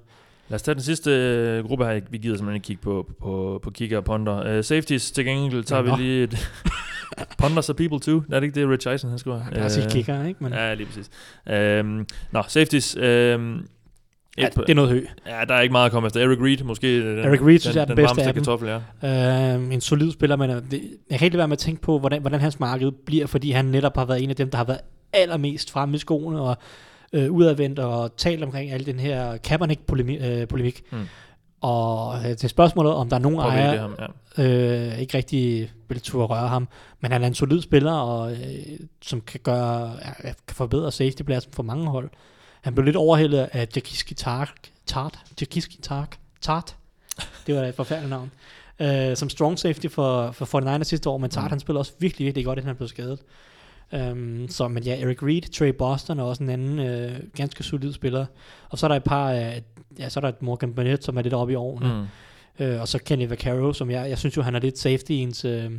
Lad 0.49 0.55
os 0.55 0.61
tage 0.61 0.75
den 0.75 0.83
sidste 0.83 1.11
øh, 1.11 1.65
gruppe 1.65 1.85
her. 1.85 2.01
Vi 2.09 2.17
gider 2.17 2.35
simpelthen 2.37 2.55
ikke 2.55 2.65
kigge 2.65 2.81
på, 2.81 3.07
på, 3.21 3.59
på 3.63 3.71
kigger 3.71 3.97
og 3.97 4.03
ponder. 4.03 4.57
Uh, 4.57 4.63
safeties 4.63 5.11
til 5.11 5.25
gengæld 5.25 5.63
tager 5.63 5.81
Nå. 5.81 5.95
vi 5.95 6.03
lige 6.03 6.23
et... 6.23 6.37
Ponders 7.37 7.69
are 7.69 7.75
people 7.75 7.99
too. 7.99 8.23
Er 8.31 8.39
det 8.39 8.43
ikke 8.43 8.61
det, 8.61 8.69
Rich 8.69 8.87
Eisen 8.87 9.09
han 9.09 9.19
skriver? 9.19 9.37
Jeg 9.37 9.53
kan 9.53 9.63
også 9.63 9.81
sige 9.81 9.91
kicker, 9.91 10.25
ikke? 10.25 10.43
Men, 10.43 10.53
Ja, 10.53 10.73
lige 10.73 10.87
præcis. 10.87 11.09
Um, 11.81 12.07
nå, 12.31 12.43
safeties. 12.47 12.95
Um, 12.97 13.01
ja, 14.37 14.47
det 14.55 14.69
er 14.69 14.73
noget 14.73 14.91
hø. 14.91 15.05
Ja, 15.27 15.45
der 15.47 15.53
er 15.55 15.61
ikke 15.61 15.71
meget 15.71 15.85
at 15.85 15.91
komme 15.91 16.07
efter. 16.07 16.21
Eric 16.21 16.39
Reed 16.41 16.63
måske. 16.63 17.15
Den, 17.15 17.19
Eric 17.19 17.41
Reed 17.41 17.59
synes 17.59 17.75
jeg 17.75 17.81
er 17.81 17.85
den 17.85 17.95
bedste 17.95 18.21
af 18.21 18.33
dem. 18.33 18.43
kartoffel, 18.43 18.69
ja. 19.03 19.55
Øh, 19.55 19.73
en 19.73 19.81
solid 19.81 20.11
spiller, 20.11 20.35
men 20.35 20.49
øh, 20.49 20.61
det, 20.71 20.81
jeg 21.09 21.19
kan 21.19 21.25
ikke 21.25 21.37
være 21.37 21.47
med 21.47 21.55
at 21.55 21.59
tænke 21.59 21.81
på, 21.81 21.99
hvordan, 21.99 22.21
hvordan 22.21 22.39
hans 22.39 22.59
marked 22.59 22.91
bliver, 22.91 23.27
fordi 23.27 23.51
han 23.51 23.65
netop 23.65 23.97
har 23.97 24.05
været 24.05 24.23
en 24.23 24.29
af 24.29 24.35
dem, 24.35 24.49
der 24.49 24.57
har 24.57 24.65
været 24.65 24.81
allermest 25.13 25.71
fremme 25.71 25.95
i 25.95 25.99
skoene 25.99 26.41
og 26.41 26.57
øh, 27.13 27.31
udadvendt 27.31 27.79
og 27.79 28.17
talt 28.17 28.43
omkring 28.43 28.71
al 28.71 28.85
den 28.85 28.99
her 28.99 29.37
Kaepernick-polemik. 29.37 30.19
Øh, 30.21 30.47
polemik. 30.47 30.83
Mm. 30.91 31.07
Og 31.61 32.29
øh, 32.29 32.37
til 32.37 32.49
spørgsmålet, 32.49 32.93
om 32.93 33.09
der 33.09 33.15
er 33.15 33.21
nogen 33.21 33.39
ejere, 33.39 33.77
ham, 33.77 33.95
ja. 34.37 34.43
øh, 34.43 34.99
ikke 34.99 35.17
rigtig 35.17 35.71
vil 35.89 36.01
turde 36.01 36.25
røre 36.25 36.47
ham, 36.47 36.67
men 37.01 37.11
han 37.11 37.23
er 37.23 37.27
en 37.27 37.33
solid 37.33 37.61
spiller, 37.61 37.91
og 37.91 38.31
øh, 38.31 38.39
som 39.01 39.21
kan 39.21 39.39
gøre, 39.43 39.97
ja, 40.23 40.33
kan 40.47 40.55
forbedre 40.55 40.91
safety-pladsen 40.91 41.51
for 41.53 41.63
mange 41.63 41.87
hold. 41.87 42.09
Han 42.61 42.75
blev 42.75 42.85
lidt 42.85 42.95
overhældet 42.95 43.49
af 43.51 43.67
Jakiski 43.75 44.13
Tark, 44.13 44.49
Tart, 44.85 45.19
Jakiski 45.41 45.81
Tark, 45.81 46.17
Tart, 46.41 46.75
det 47.47 47.55
var 47.55 47.61
et 47.61 47.75
forfærdeligt 47.75 48.09
navn, 48.09 48.31
øh, 48.79 49.17
som 49.17 49.29
strong 49.29 49.59
safety 49.59 49.87
for, 49.87 50.31
for 50.31 50.77
49ers 50.79 50.83
sidste 50.83 51.09
år, 51.09 51.17
men 51.17 51.29
Tart 51.29 51.43
Mm. 51.43 51.49
han 51.49 51.59
spiller 51.59 51.79
også 51.79 51.93
virkelig, 51.99 52.25
virkelig 52.25 52.45
godt, 52.45 52.59
inden 52.59 52.67
han 52.67 52.75
blev 52.75 52.87
skadet. 52.87 53.19
Um, 53.93 54.47
så, 54.49 54.67
men 54.67 54.83
ja, 54.83 55.01
Eric 55.01 55.23
Reed, 55.23 55.41
Trey 55.41 55.69
Boston 55.69 56.19
er 56.19 56.23
også 56.23 56.43
en 56.43 56.49
anden 56.49 56.79
øh, 56.79 57.19
ganske 57.35 57.63
solid 57.63 57.93
spiller. 57.93 58.25
Og 58.69 58.77
så 58.77 58.85
er 58.85 58.87
der 58.87 58.95
et 58.95 59.03
par, 59.03 59.31
øh, 59.31 59.53
ja, 59.99 60.09
så 60.09 60.19
er 60.19 60.21
der 60.21 60.29
et 60.29 60.41
Morgan 60.41 60.73
Burnett, 60.73 61.03
som 61.03 61.17
er 61.17 61.21
lidt 61.21 61.33
oppe 61.33 61.53
i 61.53 61.55
årene. 61.55 62.07
Mm. 62.59 62.65
Øh, 62.65 62.81
og 62.81 62.87
så 62.87 62.99
Kenny 62.99 63.27
Vaccaro, 63.27 63.73
som 63.73 63.91
jeg, 63.91 64.09
jeg 64.09 64.17
synes 64.17 64.37
jo, 64.37 64.41
han 64.41 64.55
er 64.55 64.59
lidt 64.59 64.79
safety 64.79 65.11
i 65.11 65.17
ens 65.17 65.45
øh, 65.45 65.71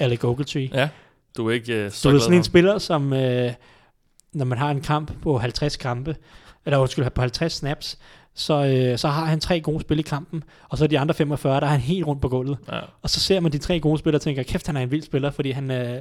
Alec 0.00 0.24
Ogletree. 0.24 0.70
Ja, 0.74 0.88
du 1.36 1.48
er 1.48 1.52
ikke 1.52 1.84
Du 1.84 1.90
så 1.90 2.08
ved, 2.08 2.12
glad 2.12 2.20
sådan 2.20 2.36
en 2.36 2.44
spiller, 2.44 2.78
som 2.78 3.12
øh, 3.12 3.52
når 4.32 4.44
man 4.44 4.58
har 4.58 4.70
en 4.70 4.80
kamp 4.80 5.22
på 5.22 5.38
50 5.38 5.76
kampe, 5.76 6.16
eller 6.66 6.78
undskyld, 6.78 7.10
på 7.10 7.20
50 7.20 7.52
snaps, 7.52 7.98
så, 8.34 8.64
øh, 8.64 8.98
så 8.98 9.08
har 9.08 9.24
han 9.24 9.40
tre 9.40 9.60
gode 9.60 9.80
spil 9.80 9.98
i 9.98 10.02
kampen, 10.02 10.44
og 10.68 10.78
så 10.78 10.86
de 10.86 10.98
andre 10.98 11.14
45, 11.14 11.60
der 11.60 11.66
er 11.66 11.70
han 11.70 11.80
helt 11.80 12.06
rundt 12.06 12.22
på 12.22 12.28
gulvet. 12.28 12.58
Ja. 12.72 12.80
Og 13.02 13.10
så 13.10 13.20
ser 13.20 13.40
man 13.40 13.52
de 13.52 13.58
tre 13.58 13.80
gode 13.80 13.98
spillere 13.98 14.18
og 14.18 14.22
tænker, 14.22 14.42
kæft, 14.42 14.66
han 14.66 14.76
er 14.76 14.80
en 14.80 14.90
vild 14.90 15.02
spiller, 15.02 15.30
fordi 15.30 15.50
han, 15.50 15.70
øh, 15.70 16.00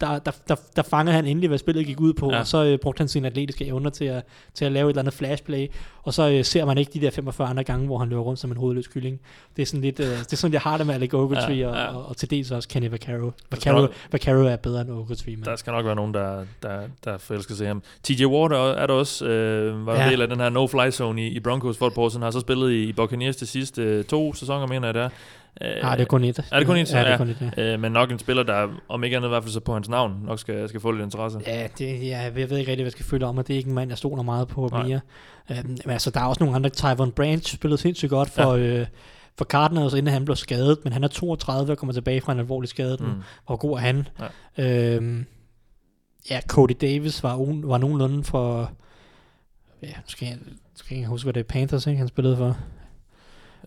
der, 0.00 0.18
der, 0.18 0.30
der, 0.48 0.54
der 0.76 0.82
fangede 0.82 1.14
han 1.16 1.26
endelig, 1.26 1.48
hvad 1.48 1.58
spillet 1.58 1.86
gik 1.86 2.00
ud 2.00 2.12
på, 2.12 2.30
Ja. 2.32 2.38
og 2.38 2.46
så 2.46 2.64
øh, 2.64 2.78
brugte 2.78 3.00
han 3.00 3.08
sine 3.08 3.26
atletiske 3.26 3.64
evner 3.66 3.90
til 3.90 4.04
at, 4.04 4.22
til 4.54 4.64
at 4.64 4.72
lave 4.72 4.86
et 4.86 4.90
eller 4.90 5.02
andet 5.02 5.14
flashplay, 5.14 5.66
og 6.02 6.14
så 6.14 6.28
øh, 6.30 6.44
ser 6.44 6.64
man 6.64 6.78
ikke 6.78 6.90
de 6.94 7.00
der 7.00 7.10
45 7.10 7.48
andre 7.48 7.64
gange, 7.64 7.86
hvor 7.86 7.98
han 7.98 8.08
løber 8.08 8.22
rundt 8.22 8.40
som 8.40 8.50
en 8.50 8.56
hovedløs 8.56 8.86
kylling. 8.86 9.20
Det 9.56 9.62
er 9.62 9.66
sådan 9.66 9.80
lidt, 9.80 10.00
øh, 10.00 10.06
det 10.06 10.32
er 10.32 10.36
sådan, 10.36 10.52
jeg 10.52 10.60
har 10.60 10.76
det 10.76 10.86
med 10.86 10.94
Alec 10.94 11.14
Ogletree, 11.14 11.56
Ja, 11.56 11.68
ja. 11.78 11.86
Og, 11.86 11.96
og, 12.02 12.08
og, 12.08 12.16
til 12.16 12.30
dels 12.30 12.50
også 12.50 12.68
Kenny 12.68 12.88
Vaccaro. 12.90 13.30
Vaccaro, 13.50 13.80
nok- 13.80 13.90
Vaccaro 14.12 14.38
er 14.38 14.56
bedre 14.56 14.80
end 14.80 14.90
Ogletree, 14.90 15.36
men 15.36 15.44
Der 15.44 15.56
skal 15.56 15.70
nok 15.72 15.84
være 15.86 15.94
nogen, 15.94 16.14
der, 16.14 16.44
der, 16.62 16.80
der 17.04 17.18
forelsker 17.18 17.54
sig 17.54 17.66
ham. 17.66 17.82
TJ 18.02 18.24
Ward 18.24 18.52
er, 18.52 18.56
er 18.56 18.86
der 18.86 18.94
også, 18.94 19.26
øh, 19.26 19.86
var 19.86 19.94
ja. 19.94 20.04
Ja. 20.04 20.10
del 20.10 20.22
af 20.22 20.28
den 20.28 20.40
her 20.40 20.50
no-fly 20.50 20.90
zone 20.90 21.22
i, 21.26 21.28
i 21.28 21.40
Broncos 21.40 21.78
for 21.78 21.86
et 21.86 21.94
par 21.94 22.02
år 22.02 22.08
siden, 22.08 22.22
har 22.22 22.30
så 22.30 22.40
spillet 22.40 22.70
i, 22.72 22.82
i 22.84 22.92
Buccaneers 22.92 23.36
de 23.36 23.46
sidste 23.46 23.82
øh, 23.82 24.04
to 24.04 24.34
sæsoner, 24.34 24.66
mener 24.66 24.88
jeg 24.88 24.94
der. 24.94 25.08
Øh, 25.60 25.82
Nej, 25.82 25.96
det 25.96 26.02
er 26.02 26.06
kun 26.06 26.24
et. 26.24 26.38
Er 26.52 26.58
det 26.58 26.66
kun 26.66 26.76
et? 26.76 26.92
Ja, 26.92 26.98
det 26.98 27.12
er 27.12 27.16
kun 27.16 27.28
et, 27.28 27.52
ja. 27.56 27.72
Øh, 27.72 27.80
men 27.80 27.92
nok 27.92 28.10
en 28.12 28.18
spiller, 28.18 28.42
der 28.42 28.68
om 28.88 29.04
ikke 29.04 29.16
andet 29.16 29.28
i 29.28 29.30
hvert 29.30 29.42
fald 29.42 29.52
så 29.52 29.60
på 29.60 29.72
hans 29.72 29.88
navn, 29.88 30.22
nok 30.26 30.38
skal, 30.38 30.68
skal 30.68 30.80
få 30.80 30.90
lidt 30.90 31.04
interesse. 31.04 31.40
Ja, 31.46 31.68
det, 31.78 32.06
ja, 32.06 32.18
jeg 32.18 32.34
ved 32.34 32.42
ikke 32.42 32.54
rigtig, 32.56 32.74
hvad 32.74 32.84
jeg 32.84 32.92
skal 32.92 33.04
føle 33.04 33.26
om, 33.26 33.38
og 33.38 33.46
det 33.48 33.54
er 33.54 33.58
ikke 33.58 33.68
en 33.68 33.74
mand, 33.74 33.90
jeg 33.90 33.98
stoler 33.98 34.22
meget 34.22 34.48
på 34.48 34.68
Nej. 34.72 34.82
mere. 34.86 35.00
Øhm, 35.50 35.68
men 35.68 35.90
altså, 35.92 36.10
der 36.10 36.20
er 36.20 36.24
også 36.24 36.44
nogle 36.44 36.56
andre. 36.56 36.70
Tyvon 36.70 37.12
Branch 37.12 37.54
spillede 37.54 37.80
sindssygt 37.80 38.10
godt 38.10 38.30
for, 38.30 38.54
ja. 38.54 38.80
øh, 38.80 38.86
for 39.38 39.44
Cardinals, 39.44 39.94
inden 39.94 40.12
han 40.12 40.24
blev 40.24 40.36
skadet, 40.36 40.78
men 40.84 40.92
han 40.92 41.04
er 41.04 41.08
32 41.08 41.72
og 41.72 41.78
kommer 41.78 41.92
tilbage 41.92 42.20
fra 42.20 42.32
en 42.32 42.38
alvorlig 42.38 42.68
skade. 42.68 42.96
Mm. 43.00 43.22
Hvor 43.46 43.56
god 43.56 43.72
er 43.72 43.80
han? 43.80 44.08
Ja. 44.58 44.94
Øhm, 44.94 45.26
ja, 46.30 46.40
Cody 46.48 46.74
Davis 46.80 47.22
var, 47.22 47.36
un, 47.36 47.68
var 47.68 47.78
nogenlunde 47.78 48.24
for... 48.24 48.72
Ja, 49.82 49.86
nu 49.86 50.02
skal 50.06 50.28
jeg, 50.28 50.38
skal 50.74 50.96
jeg 50.96 51.06
huske, 51.06 51.24
hvad 51.24 51.32
det 51.32 51.40
er 51.40 51.44
Panthers, 51.44 51.86
ikke, 51.86 51.98
han 51.98 52.08
spillede 52.08 52.36
for 52.36 52.56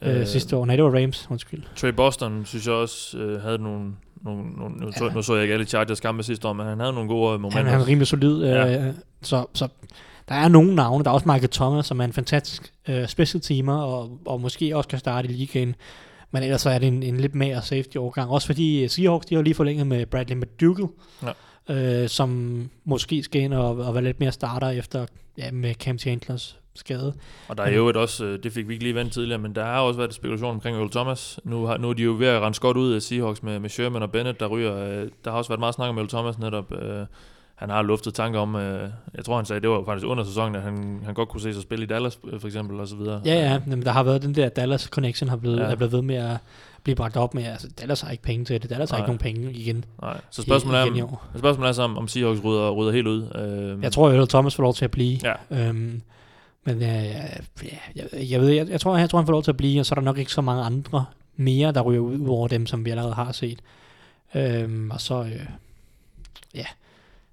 øh, 0.02 0.26
sidste 0.28 0.56
år. 0.56 0.66
Nej, 0.66 0.76
det 0.76 0.86
var 0.86 1.02
Rams, 1.02 1.28
undskyld. 1.30 1.64
Trey 1.76 1.90
Boston, 1.90 2.46
synes 2.46 2.68
jeg 2.68 2.74
også, 2.74 3.18
øh, 3.18 3.42
havde 3.42 3.58
nogle... 3.58 3.92
nogle, 4.22 4.44
nogle 4.52 4.76
nu, 4.76 4.92
så, 4.92 5.06
Ja. 5.06 5.14
nu 5.14 5.22
så 5.22 5.34
jeg 5.34 5.44
ikke 5.44 5.54
alle 5.54 5.66
Chargers 5.66 6.00
kampe 6.00 6.24
sidste 6.24 6.48
år, 6.48 6.54
men 6.54 6.66
han 6.66 6.80
havde 6.80 6.94
nogle 6.94 7.10
gode 7.10 7.34
øh, 7.34 7.40
momenter. 7.40 7.58
Han, 7.58 7.72
han 7.72 7.82
er 7.82 7.88
rimelig 7.88 8.08
solid. 8.08 8.44
Ja. 8.44 8.66
Ja. 8.66 8.88
Øh, 8.88 8.94
så, 9.22 9.46
så 9.54 9.68
der 10.30 10.36
er 10.36 10.48
nogle 10.48 10.76
navne. 10.76 11.04
Der 11.04 11.10
er 11.10 11.14
også 11.14 11.28
Michael 11.28 11.50
Thomas, 11.50 11.86
som 11.86 12.00
er 12.00 12.06
en 12.06 12.14
fantastisk 12.14 12.74
øh, 12.90 13.08
special 13.08 13.42
teamer, 13.42 13.78
og, 13.78 14.20
og 14.26 14.42
måske 14.42 14.78
også 14.78 14.90
kan 14.90 15.00
starte 15.00 15.30
i 15.30 15.32
ligaen. 15.32 15.76
Men 16.32 16.44
ellers 16.44 16.62
så 16.62 16.70
er 16.70 16.80
det 16.80 16.88
en, 16.88 17.04
en 17.04 17.18
lidt 17.18 17.36
mere 17.36 17.62
safety 17.62 17.98
overgang. 17.98 18.30
Også 18.30 18.48
fordi 18.48 18.88
Seahawks, 18.88 19.26
de 19.26 19.36
har 19.36 19.42
lige 19.42 19.54
forlænget 19.54 19.88
med 19.88 20.06
Bradley 20.06 20.38
McDougall, 20.38 20.88
ja. 21.70 22.04
øh, 22.04 22.10
som 22.10 22.70
måske 22.86 23.24
skal 23.24 23.42
ind 23.42 23.54
og, 23.54 23.78
og 23.78 23.94
være 23.94 24.04
lidt 24.04 24.20
mere 24.20 24.32
starter 24.32 24.70
efter 24.70 25.06
ja, 25.38 25.52
med 25.52 25.74
Cam 25.74 25.98
Chandlers 25.98 26.58
skade. 26.76 27.14
Og 27.48 27.58
der 27.58 27.64
er 27.64 27.76
jo 27.76 27.90
et 27.90 27.96
også, 27.96 28.26
øh, 28.26 28.44
det 28.44 28.52
fik 28.52 28.68
vi 28.68 28.74
ikke 28.74 28.84
lige 28.86 28.96
vendt 28.96 29.14
tidligere, 29.14 29.40
men 29.40 29.56
der 29.56 29.66
har 29.66 29.80
også 29.82 29.98
været 30.00 30.14
spekulation 30.14 30.50
omkring 30.52 30.78
Earl 30.78 30.90
Thomas. 30.92 31.40
Nu, 31.44 31.66
har, 31.66 31.78
nu 31.78 31.90
er 31.90 31.94
de 31.94 32.04
jo 32.04 32.16
ved 32.20 32.28
at 32.28 32.42
rense 32.42 32.62
godt 32.62 32.78
ud 32.78 32.94
af 32.94 33.02
Seahawks 33.02 33.44
med, 33.44 33.60
med 33.60 33.70
Sherman 33.70 34.02
og 34.04 34.12
Bennett, 34.12 34.40
der 34.40 34.48
ryger. 34.48 34.76
øh, 34.78 35.10
Der 35.26 35.32
har 35.32 35.38
også 35.38 35.50
været 35.50 35.60
meget 35.60 35.76
snak 35.76 35.90
om 35.90 35.98
Earl 35.98 36.08
Thomas 36.10 36.40
netop. 36.40 36.72
øh, 36.82 37.06
Han 37.56 37.70
har 37.70 37.82
luftet 37.82 38.14
tanker 38.14 38.40
om, 38.40 38.56
øh, 38.56 38.90
jeg 39.16 39.26
tror 39.26 39.36
han 39.36 39.46
sagde, 39.46 39.62
det 39.62 39.70
var 39.70 39.84
faktisk 39.86 40.08
under 40.08 40.24
sæsonen, 40.24 40.56
at 40.56 40.62
han, 40.62 41.02
han 41.06 41.14
godt 41.14 41.30
kunne 41.30 41.42
se 41.42 41.54
sig 41.54 41.62
spille 41.62 41.84
i 41.84 41.88
Dallas 41.88 42.20
for 42.40 42.48
eksempel 42.48 42.80
og 42.80 42.88
så 42.88 42.96
videre. 42.96 43.22
Ja, 43.26 43.34
ja, 43.34 43.60
men 43.68 43.82
der 43.82 43.92
har 43.92 44.04
været 44.04 44.22
den 44.22 44.36
der 44.36 44.50
Dallas 44.50 44.82
connection, 44.84 45.30
har 45.30 45.38
blevet, 45.38 45.58
Ja. 45.60 45.64
er 45.64 45.76
blevet 45.76 45.92
ved 45.94 46.02
med 46.02 46.16
at 46.16 46.38
blive 46.84 46.96
bragt 46.96 47.18
op 47.18 47.34
med. 47.34 47.44
Altså, 47.44 47.68
Dallas 47.80 48.02
har 48.02 48.12
ikke 48.12 48.24
penge 48.24 48.46
til 48.46 48.62
det. 48.62 48.70
Dallas 48.70 48.90
har 48.90 48.98
Nej. 48.98 49.06
ikke 49.06 49.26
nogen 49.26 49.36
penge 49.44 49.54
igen. 49.60 49.86
Nej, 50.02 50.22
så 50.32 50.42
spørgsmålet 50.42 50.86
igen 50.86 51.00
er, 51.00 51.04
om, 51.04 51.16
spørgsmålet 51.38 51.70
er 51.70 51.74
så, 51.74 51.82
om, 51.84 51.98
om 51.98 52.08
Seahawks 52.08 52.44
rydder, 52.44 52.70
rydder 52.72 52.92
helt 52.92 53.08
ud. 53.08 53.24
Øh, 53.76 53.84
Jeg 53.84 53.92
tror, 53.92 54.10
at 54.10 54.30
Thomas 54.30 54.56
får 54.56 54.64
lov 54.64 54.74
til 54.74 54.86
at 54.86 54.92
blive. 54.92 55.20
Ja. 55.52 55.68
Øhm, 55.68 56.02
men 56.64 56.76
øh, 56.76 56.84
ja, 57.64 57.78
jeg, 57.96 58.08
jeg, 58.14 58.42
ved, 58.42 58.50
jeg, 58.50 58.70
jeg, 58.70 58.82
tror, 58.82 58.98
jeg 58.98 59.10
tror, 59.10 59.20
han 59.20 59.26
får 59.28 59.34
lov 59.34 59.44
til 59.44 59.52
at 59.52 59.58
blive, 59.58 59.80
og 59.80 59.86
så 59.86 59.94
er 59.94 59.96
der 59.96 60.02
nok 60.02 60.18
ikke 60.18 60.32
så 60.32 60.42
mange 60.42 60.64
andre 60.64 61.06
mere, 61.36 61.72
der 61.72 61.82
ryger 61.82 62.02
ud 62.02 62.18
ud 62.18 62.30
over 62.30 62.48
dem, 62.48 62.66
som 62.66 62.86
vi 62.86 62.90
allerede 62.90 63.14
har 63.14 63.32
set. 63.32 63.62
Øhm, 64.36 64.92
og 64.92 65.02
så, 65.02 65.24
øh, 65.24 65.46
ja, 66.56 66.66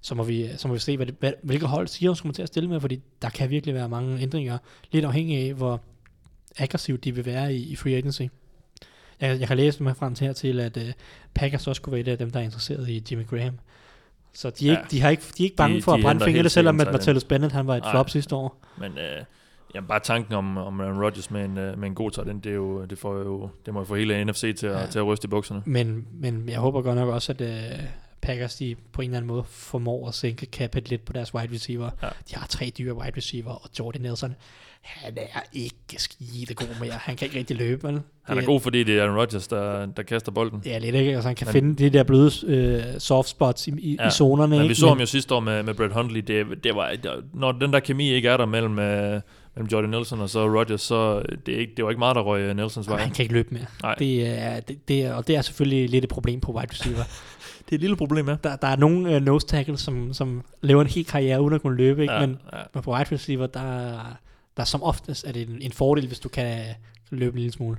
så 0.01 0.15
må 0.15 0.23
vi, 0.23 0.45
øh, 0.45 0.57
så 0.57 0.67
må 0.67 0.73
vi 0.73 0.79
se, 0.79 0.97
hvad 0.97 1.05
det, 1.05 1.15
hvad, 1.19 1.33
hvilke 1.43 1.65
hold 1.65 1.87
Seahawks 1.87 2.21
kommer 2.21 2.33
til 2.33 2.41
at 2.41 2.47
stille 2.47 2.69
med, 2.69 2.79
fordi 2.79 3.01
der 3.21 3.29
kan 3.29 3.49
virkelig 3.49 3.75
være 3.75 3.89
mange 3.89 4.21
ændringer, 4.21 4.57
lidt 4.91 5.05
afhængig 5.05 5.47
af, 5.47 5.53
hvor 5.53 5.81
aggressivt 6.57 7.03
de 7.03 7.15
vil 7.15 7.25
være 7.25 7.53
i, 7.53 7.71
i 7.71 7.75
free 7.75 7.95
agency. 7.95 8.21
Jeg, 9.21 9.39
jeg 9.39 9.47
kan 9.47 9.57
læse 9.57 9.83
mig 9.83 9.95
frem 9.95 10.15
til 10.15 10.27
her 10.27 10.33
til, 10.33 10.59
at 10.59 10.77
øh, 10.77 10.93
Packers 11.33 11.67
også 11.67 11.81
kunne 11.81 11.91
være 11.91 12.01
et 12.01 12.07
af 12.07 12.17
dem, 12.17 12.31
der 12.31 12.39
er 12.39 12.43
interesseret 12.43 12.89
i 12.89 13.03
Jimmy 13.11 13.27
Graham. 13.27 13.59
Så 14.33 14.49
de 14.49 14.67
er, 14.69 14.71
Ja. 14.73 14.79
ikke, 14.79 14.91
de, 14.91 15.01
har 15.01 15.09
ikke, 15.09 15.23
de 15.37 15.43
er 15.43 15.45
ikke 15.45 15.55
bange 15.55 15.77
De- 15.77 15.81
for 15.81 15.91
at 15.93 15.97
de 15.97 16.03
brænde 16.03 16.25
fingrene, 16.25 16.49
selvom 16.49 16.79
at 16.79 16.91
Martellus 16.91 17.23
Bennett 17.23 17.53
han 17.53 17.67
var 17.67 17.75
et 17.75 17.83
Nej. 17.83 17.91
flop 17.91 18.09
sidste 18.09 18.35
år. 18.35 18.65
Men 18.77 18.91
øh, 18.97 19.23
jamen, 19.75 19.87
bare 19.87 19.99
tanken 19.99 20.33
om, 20.33 20.57
om 20.57 20.81
Aaron 20.81 21.03
Rodgers 21.03 21.31
med 21.31 21.45
en, 21.45 21.57
øh, 21.57 21.79
med 21.79 21.87
en 21.87 21.95
god 21.95 22.11
talent, 22.11 22.43
det, 22.43 22.49
er 22.49 22.55
jo, 22.55 22.85
det, 22.85 22.97
får 22.97 23.15
jo, 23.17 23.49
det 23.65 23.73
må 23.73 23.79
jo 23.79 23.85
få 23.85 23.95
hele 23.95 24.25
NFC 24.25 24.55
til 24.57 24.67
at, 24.67 24.81
Ja. 24.81 24.85
til 24.87 24.99
at 24.99 25.05
ryste 25.05 25.25
i 25.25 25.29
bukserne. 25.29 25.61
Men, 25.65 26.07
men 26.13 26.49
jeg 26.49 26.59
håber 26.59 26.81
godt 26.81 26.95
nok 26.97 27.09
også, 27.09 27.31
at 27.31 27.41
uh, 27.41 27.79
Packers 28.21 28.55
de 28.55 28.75
på 28.93 29.01
en 29.01 29.09
eller 29.09 29.17
anden 29.17 29.27
måde 29.27 29.43
formår 29.47 30.07
at 30.07 30.13
sænke 30.13 30.45
capet 30.45 30.89
lidt 30.89 31.05
på 31.05 31.13
deres 31.13 31.33
wide 31.35 31.53
receiver. 31.53 31.89
Ja. 32.03 32.07
De 32.29 32.35
har 32.35 32.47
tre 32.47 32.71
dyre 32.77 32.93
wide 32.93 33.17
receiver, 33.17 33.51
og 33.51 33.69
Jordan 33.79 34.01
Nelson, 34.01 34.35
han 34.81 35.13
er 35.17 35.39
ikke 35.53 35.73
skide 35.97 36.53
god 36.53 36.67
mere. 36.81 36.91
Han 36.91 37.15
kan 37.15 37.25
ikke 37.25 37.39
rigtig 37.39 37.57
løbe, 37.57 37.87
vel? 37.87 38.01
Han 38.23 38.37
er 38.37 38.45
god, 38.45 38.61
fordi 38.61 38.83
det 38.83 38.97
er 38.97 39.03
Aaron 39.03 39.17
Rodgers, 39.17 39.47
der, 39.47 39.85
der 39.85 40.03
kaster 40.03 40.31
bolden. 40.31 40.61
Ja, 40.65 40.77
lidt 40.77 40.95
ikke. 40.95 41.13
Altså, 41.13 41.29
han 41.29 41.35
kan 41.35 41.47
Men- 41.47 41.53
finde 41.53 41.83
de 41.83 41.89
der 41.89 42.03
bløde 42.03 42.31
uh, 42.95 42.99
soft 42.99 43.29
spots 43.29 43.67
i, 43.67 43.71
i, 43.79 43.95
ja. 43.99 44.07
i 44.07 44.11
zonerne. 44.11 44.49
Men 44.49 44.61
ikke? 44.63 44.69
vi 44.69 44.75
så 44.75 44.87
ham 44.87 44.99
jo 44.99 45.05
sidste 45.05 45.35
år 45.35 45.39
med, 45.39 45.63
med 45.63 45.73
Brett 45.73 45.93
Hundley. 45.93 46.21
Det, 46.21 46.63
det 46.63 46.75
var, 46.75 46.91
der, 47.03 47.13
når 47.33 47.51
den 47.51 47.73
der 47.73 47.79
kemi 47.79 48.11
ikke 48.11 48.29
er 48.29 48.37
der 48.37 48.45
mellem, 48.45 48.79
øh, 48.79 49.21
mellem 49.55 49.69
Jordan 49.71 49.89
Nelson 49.89 50.21
og 50.21 50.29
så 50.29 50.47
Rodgers, 50.59 50.81
så 50.81 51.21
det, 51.45 51.55
er 51.55 51.59
ikke, 51.59 51.73
det 51.77 51.83
var 51.85 51.91
ikke 51.91 51.99
meget, 51.99 52.15
der 52.15 52.21
røg 52.21 52.41
øh, 52.41 52.55
Nelsons 52.55 52.87
Nej, 52.87 52.95
vej. 52.95 53.03
han 53.03 53.13
kan 53.13 53.23
ikke 53.23 53.33
løbe 53.33 53.53
mere. 53.53 53.65
Nej. 53.83 53.95
Det 53.95 54.27
er, 54.27 54.59
det, 54.59 54.87
det 54.87 55.01
er, 55.01 55.13
og 55.13 55.27
det 55.27 55.35
er 55.35 55.41
selvfølgelig 55.41 55.89
lidt 55.89 56.03
et 56.03 56.09
problem 56.09 56.41
på 56.41 56.51
wide 56.51 56.67
receiver. 56.71 57.03
Det 57.65 57.75
er 57.75 57.77
et 57.77 57.81
lille 57.81 57.95
problem, 57.95 58.29
ja. 58.29 58.35
der, 58.43 58.55
der 58.55 58.67
er 58.67 58.75
nogle 58.75 59.15
uh, 59.15 59.21
nose 59.21 59.47
tackles, 59.47 59.81
som, 59.81 60.13
som 60.13 60.43
lever 60.61 60.81
en 60.81 60.87
hel 60.87 61.05
karriere 61.05 61.41
uden 61.41 61.53
at 61.53 61.61
kunne 61.61 61.77
løbe, 61.77 62.01
ikke? 62.01 62.13
Ja, 62.13 62.19
men, 62.19 62.39
ja. 62.53 62.57
men 62.73 62.83
på 62.83 62.93
wide 62.93 63.05
receiver, 63.11 63.47
der, 63.47 63.99
der 64.59 64.65
som 64.65 64.83
oftest 64.83 65.27
er 65.27 65.31
det 65.31 65.41
en, 65.49 65.61
en 65.61 65.71
fordel, 65.71 66.07
hvis 66.07 66.19
du 66.19 66.29
kan 66.29 66.75
løbe 67.09 67.35
en 67.35 67.39
lille 67.39 67.53
smule. 67.53 67.77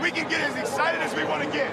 We 0.00 0.10
can 0.10 0.28
get 0.28 0.40
as 0.50 0.56
excited 0.64 1.00
as 1.06 1.12
we 1.16 1.24
want 1.30 1.42
to 1.46 1.50
get. 1.58 1.70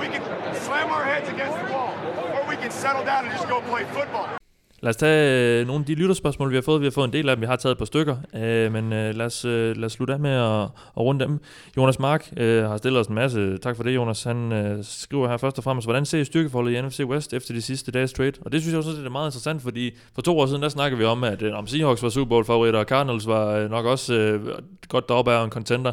We 0.00 0.06
can 0.14 0.22
slam 0.54 0.90
our 0.90 1.04
heads 1.04 1.28
against 1.28 1.56
the 1.60 1.72
wall. 1.74 1.92
Or 2.34 2.48
we 2.48 2.56
can 2.56 2.70
settle 2.70 3.04
down 3.04 3.24
and 3.24 3.32
just 3.32 3.48
go 3.48 3.60
play 3.60 3.84
football. 3.84 4.41
Lad 4.82 4.90
os 4.90 4.96
tage 4.96 5.60
øh, 5.60 5.66
nogle 5.66 5.80
af 5.82 5.86
de 5.86 5.94
lytterspørgsmål, 5.94 6.50
vi 6.50 6.54
har 6.54 6.62
fået. 6.62 6.80
Vi 6.80 6.86
har 6.86 6.90
fået 6.90 7.06
en 7.06 7.12
del 7.12 7.28
af 7.28 7.36
dem, 7.36 7.40
vi 7.40 7.46
har 7.46 7.56
taget 7.56 7.72
et 7.72 7.78
par 7.78 7.84
stykker. 7.84 8.16
Øh, 8.34 8.72
men 8.72 8.92
øh, 8.92 9.14
lad, 9.14 9.26
os, 9.26 9.44
øh, 9.44 9.76
lad 9.76 9.84
os 9.84 9.92
slutte 9.92 10.14
af 10.14 10.20
med 10.20 10.30
at, 10.30 10.62
at 10.62 10.96
runde 10.96 11.24
dem. 11.24 11.40
Jonas 11.76 11.98
Mark 11.98 12.32
øh, 12.36 12.64
har 12.64 12.76
stillet 12.76 13.00
os 13.00 13.06
en 13.06 13.14
masse. 13.14 13.58
Tak 13.58 13.76
for 13.76 13.82
det, 13.82 13.94
Jonas. 13.94 14.22
Han 14.22 14.52
øh, 14.52 14.84
skriver 14.84 15.28
her 15.28 15.36
først 15.36 15.58
og 15.58 15.64
fremmest, 15.64 15.86
hvordan 15.86 16.04
ser 16.04 16.18
I 16.18 16.24
styrkeforholdet 16.24 16.72
i 16.72 16.80
NFC 16.80 17.00
West 17.00 17.32
efter 17.32 17.54
de 17.54 17.62
sidste 17.62 17.92
dages 17.92 18.12
trade? 18.12 18.32
Og 18.40 18.52
det 18.52 18.60
synes 18.60 18.72
jeg 18.72 18.78
også 18.78 18.90
det 18.90 19.06
er 19.06 19.10
meget 19.10 19.28
interessant, 19.28 19.62
fordi 19.62 19.90
for 20.14 20.22
to 20.22 20.38
år 20.38 20.46
siden, 20.46 20.62
der 20.62 20.68
snakkede 20.68 20.98
vi 20.98 21.04
om, 21.04 21.24
at 21.24 21.42
øh, 21.42 21.58
om 21.58 21.66
Seahawks 21.66 22.02
var 22.02 22.08
Super 22.08 22.28
Bowl 22.28 22.44
favoritter, 22.44 22.80
og 22.80 22.86
Cardinals 22.86 23.26
var 23.26 23.56
øh, 23.56 23.70
nok 23.70 23.86
også 23.86 24.14
øh, 24.14 24.40
godt 24.88 25.08
deroppe 25.08 25.32
af 25.32 25.44
en 25.44 25.50
contender. 25.50 25.92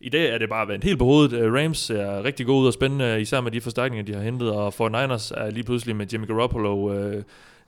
I 0.00 0.08
dag 0.08 0.34
er 0.34 0.38
det 0.38 0.48
bare 0.48 0.68
vendt 0.68 0.84
helt 0.84 0.98
på 0.98 1.04
hovedet. 1.04 1.32
Øh, 1.32 1.52
Rams 1.52 1.90
er 1.90 2.24
rigtig 2.24 2.46
gode 2.46 2.62
ud 2.62 2.66
og 2.66 2.72
spændende, 2.72 3.04
øh, 3.04 3.20
især 3.20 3.40
med 3.40 3.50
de 3.50 3.60
forstærkninger, 3.60 4.04
de 4.04 4.14
har 4.14 4.22
hentet, 4.22 4.50
og 4.50 4.68
49ers 4.68 5.40
er 5.40 5.50
lige 5.50 5.64
pludselig 5.64 5.96
med 5.96 6.06
Jimmy 6.12 6.26
Garoppolo, 6.26 6.92
øh, 6.92 7.22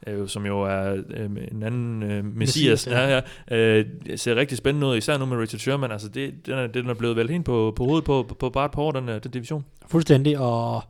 øh, 0.06 0.28
som 0.28 0.46
jo 0.46 0.62
er 0.62 1.02
øh, 1.10 1.30
en 1.52 1.62
anden 1.62 2.02
øh, 2.02 2.24
messias, 2.24 2.36
Messias, 2.36 2.86
ja. 2.86 3.20
ja, 3.50 3.56
øh, 3.56 3.86
ser 4.16 4.36
rigtig 4.36 4.58
spændende 4.58 4.86
ud, 4.86 4.96
især 4.96 5.18
nu 5.18 5.24
med 5.24 5.36
Richard 5.36 5.58
Sherman. 5.58 5.92
Altså 5.92 6.08
det, 6.08 6.46
den, 6.46 6.54
er, 6.54 6.66
den 6.66 6.90
er 6.90 6.94
blevet 6.94 7.16
vel 7.16 7.30
helt 7.30 7.44
på, 7.44 7.72
på 7.76 7.84
hovedet 7.84 8.04
på, 8.04 8.24
på, 8.28 8.34
på 8.34 8.50
bare 8.50 8.66
et 8.66 8.72
par 8.72 8.82
år, 8.82 8.92
den, 8.92 9.08
øh, 9.08 9.22
den 9.22 9.30
division. 9.30 9.64
Fuldstændig, 9.86 10.38
og 10.38 10.82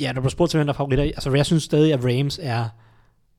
ja, 0.00 0.12
når 0.12 0.22
du 0.22 0.28
spurgte 0.28 0.52
til, 0.52 0.58
hvem 0.58 0.66
der 0.66 0.72
er 0.72 0.76
favoritter, 0.76 1.04
altså 1.04 1.34
jeg 1.34 1.46
synes 1.46 1.62
stadig, 1.62 1.92
at 1.92 2.04
Rams 2.04 2.40
er 2.42 2.68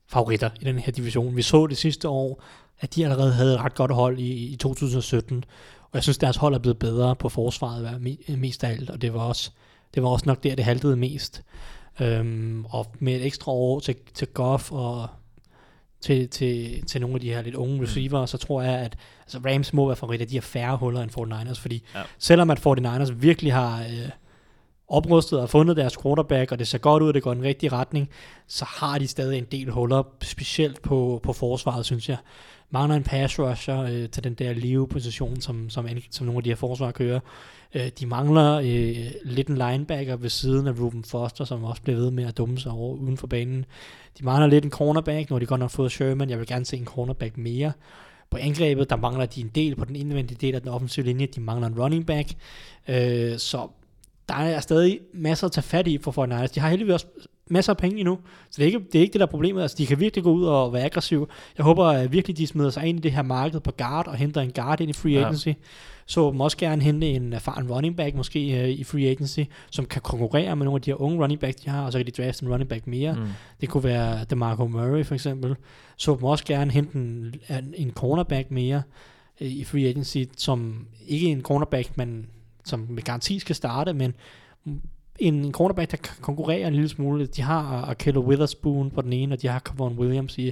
favoritter 0.08 0.50
i 0.62 0.64
den 0.64 0.80
her 0.80 0.92
division. 0.92 1.36
Vi 1.36 1.42
så 1.42 1.68
det 1.68 1.78
sidste 1.78 2.10
år, 2.10 2.44
at 2.80 2.96
de 2.96 3.04
allerede 3.04 3.34
havde 3.34 3.54
et 3.54 3.60
ret 3.60 3.76
godt 3.76 3.92
hold 3.92 4.20
i, 4.20 4.54
i 4.54 4.56
2017, 4.56 5.44
og 5.82 5.90
jeg 5.94 6.04
synes, 6.04 6.18
deres 6.18 6.38
hold 6.38 6.54
er 6.54 6.60
blevet 6.60 6.80
bedre 6.80 7.16
på 7.16 7.30
forsvaret 7.30 8.02
mest 8.38 8.64
af 8.64 8.70
alt, 8.70 8.90
og 8.90 9.02
det 9.02 9.14
var 9.14 9.20
også, 9.20 9.52
det 9.96 10.04
var 10.04 10.10
også 10.10 10.24
nok 10.28 10.44
der, 10.44 10.56
det 10.56 10.66
haltede 10.66 10.96
mest. 10.96 11.44
Øhm, 12.00 12.66
og 12.70 12.86
med 13.00 13.16
et 13.16 13.26
ekstra 13.26 13.52
år 13.52 13.80
til, 13.80 13.96
til 14.14 14.28
Goff 14.28 14.72
og 14.72 15.08
til, 16.02 16.30
til, 16.30 16.86
til 16.86 17.02
nogle 17.02 17.16
af 17.16 17.22
de 17.22 17.34
her 17.34 17.42
lidt 17.42 17.56
unge 17.56 17.84
receiver, 17.84 18.26
så 18.26 18.38
tror 18.38 18.62
jeg, 18.62 18.80
at 18.80 18.98
altså 19.22 19.40
Rams 19.46 19.74
må 19.74 19.86
være 19.88 19.96
favoritter. 19.96 20.26
De 20.26 20.36
har 20.36 20.42
færre 20.42 20.78
huller 20.78 21.02
end 21.02 21.12
49ers, 21.12 21.62
fordi 21.62 21.84
ja. 21.96 22.02
selvom 22.20 22.50
at 22.50 22.60
49ers 22.68 23.14
virkelig 23.14 23.54
har 23.54 23.80
øh, 23.80 24.10
oprustet 24.88 25.40
og 25.40 25.50
fundet 25.50 25.78
deres 25.78 25.98
quarterback, 26.04 26.52
og 26.52 26.60
det 26.60 26.68
ser 26.68 26.78
godt 26.78 27.04
ud, 27.04 27.14
det 27.14 27.24
går 27.24 27.32
i 27.32 27.36
den 27.36 27.44
rigtige 27.44 27.72
retning, 27.72 28.10
så 28.48 28.66
har 28.66 28.98
de 28.98 29.08
stadig 29.08 29.38
en 29.38 29.48
del 29.52 29.70
huller, 29.70 30.04
specielt 30.22 30.82
på, 30.82 31.20
på 31.24 31.34
forsvaret, 31.34 31.86
synes 31.86 32.10
jeg. 32.10 32.18
Mangler 32.70 32.96
en 32.96 33.04
pass 33.04 33.40
rusher 33.40 33.82
øh, 33.82 34.10
til 34.10 34.24
den 34.24 34.34
der 34.34 34.54
live-position, 34.54 35.42
som, 35.42 35.70
som, 35.70 35.88
som 36.12 36.26
nogle 36.26 36.40
af 36.40 36.44
de 36.44 36.50
her 36.50 36.56
forsvar 36.56 36.92
kører. 36.92 37.20
Øh, 37.76 37.88
de 38.00 38.06
mangler 38.06 38.54
øh, 38.56 39.12
lidt 39.24 39.48
en 39.48 39.58
linebacker 39.58 40.16
ved 40.16 40.30
siden 40.30 40.68
af 40.68 40.80
Ruben 40.80 41.04
Foster, 41.04 41.46
som 41.46 41.64
også 41.64 41.82
bliver 41.82 42.00
ved 42.00 42.12
med 42.12 42.26
at 42.26 42.38
dumme 42.38 42.60
sig 42.60 42.72
over 42.72 42.96
uden 42.96 43.18
for 43.18 43.28
banen. 43.28 43.66
De 44.20 44.26
mangler 44.26 44.48
lidt 44.48 44.66
en 44.66 44.72
cornerback, 44.72 45.30
når 45.30 45.40
de 45.40 45.46
godt 45.46 45.60
nok 45.60 45.72
fået 45.72 45.92
Sherman. 45.92 46.30
Jeg 46.30 46.40
vil 46.40 46.48
gerne 46.48 46.66
se 46.66 46.78
en 46.78 46.86
cornerback 46.86 47.38
mere. 47.38 47.72
På 48.30 48.38
angrebet, 48.38 48.90
der 48.90 48.96
mangler 48.96 49.26
de 49.26 49.42
en 49.42 49.52
del 49.56 49.76
på 49.76 49.86
den 49.86 49.96
indvendige 49.96 50.38
del 50.42 50.56
af 50.56 50.62
den 50.62 50.70
offensive 50.70 51.06
linje. 51.06 51.26
De 51.26 51.42
mangler 51.42 51.68
en 51.68 51.80
running 51.80 52.06
back. 52.06 52.30
Øh, 52.88 53.38
så 53.38 53.68
der 54.30 54.36
er 54.36 54.60
stadig 54.60 55.00
masser 55.14 55.48
at 55.48 55.52
tage 55.52 55.64
fat 55.64 55.88
i 55.88 55.98
for 55.98 56.12
49ers. 56.12 56.48
De 56.48 56.60
har 56.60 56.70
heldigvis 56.70 56.94
også 56.94 57.08
masser 57.50 57.74
af 57.74 57.78
penge 57.78 58.00
endnu, 58.00 58.20
så 58.50 58.56
det 58.58 58.62
er 58.62 58.66
ikke 58.66 58.80
det, 58.80 58.96
er 58.96 59.02
ikke 59.02 59.14
det 59.14 59.20
der 59.20 59.26
er 59.26 59.32
problemet. 59.32 59.62
Altså, 59.62 59.78
de 59.78 59.86
kan 59.86 60.00
virkelig 60.00 60.24
gå 60.24 60.32
ud 60.32 60.44
og 60.46 60.74
være 60.74 60.84
aggressive. 60.84 61.28
Jeg 61.58 61.64
håber 61.64 61.86
at 61.86 62.12
virkelig, 62.12 62.38
de 62.38 62.48
smider 62.48 62.70
sig 62.70 62.86
ind 62.86 63.00
i 63.00 63.02
det 63.02 63.12
her 63.12 63.22
marked 63.22 63.60
på 63.60 63.72
guard 63.72 64.08
og 64.08 64.16
henter 64.16 64.42
en 64.42 64.52
guard 64.52 64.82
ind 64.82 64.90
i 64.90 64.94
free 64.94 65.14
Ja. 65.14 65.22
agency. 65.26 65.50
Så 66.08 66.32
dem 66.32 66.42
også 66.42 66.58
gerne 66.58 66.82
hente 66.82 67.08
en 67.10 67.34
erfaren 67.34 67.72
running 67.72 67.98
back 67.98 68.16
måske 68.16 68.40
uh, 68.64 68.70
i 68.70 68.84
free 68.84 69.08
agency, 69.10 69.40
som 69.72 69.86
kan 69.86 70.02
konkurrere 70.02 70.56
med 70.56 70.66
nogle 70.66 70.78
af 70.78 70.82
de 70.82 70.90
her 70.92 71.02
unge 71.02 71.22
running 71.24 71.40
backs, 71.40 71.56
de 71.62 71.70
har, 71.70 71.86
og 71.86 71.92
så 71.92 72.00
kan 72.00 72.06
de 72.06 72.12
drafte 72.12 72.44
en 72.46 72.52
running 72.52 72.70
back 72.70 72.88
mere. 72.88 73.14
Mm. 73.16 73.28
Det 73.62 73.70
kunne 73.70 73.84
være 73.84 74.24
DeMarco 74.30 74.68
Murray 74.68 75.06
for 75.06 75.14
eksempel. 75.14 75.56
Så 75.98 76.16
dem 76.16 76.24
også 76.24 76.46
gerne 76.46 76.72
hente 76.72 76.96
en, 76.98 77.36
en, 77.50 77.74
en 77.78 77.92
cornerback 77.92 78.52
mere 78.52 78.82
øh, 79.42 79.48
i 79.48 79.64
free 79.64 79.88
agency, 79.88 80.18
som 80.38 80.88
ikke 81.08 81.28
en 81.28 81.42
cornerback, 81.42 81.98
man 81.98 82.28
som 82.66 82.88
med 82.90 83.04
garanti 83.04 83.40
skal 83.40 83.56
starte, 83.56 83.94
men 83.94 84.14
en 85.20 85.52
cornerback, 85.52 85.92
der 85.92 85.98
kan 85.98 86.16
konkurrere 86.22 86.68
en 86.68 86.74
lille 86.74 86.90
smule. 86.90 87.26
De 87.26 87.42
har 87.42 87.86
Akello 87.90 88.22
Witherspoon 88.22 88.92
på 88.92 89.02
den 89.02 89.14
ene, 89.14 89.36
og 89.36 89.42
de 89.42 89.48
har 89.48 89.60
Kevon 89.60 90.00
Williams 90.00 90.38
i, 90.38 90.52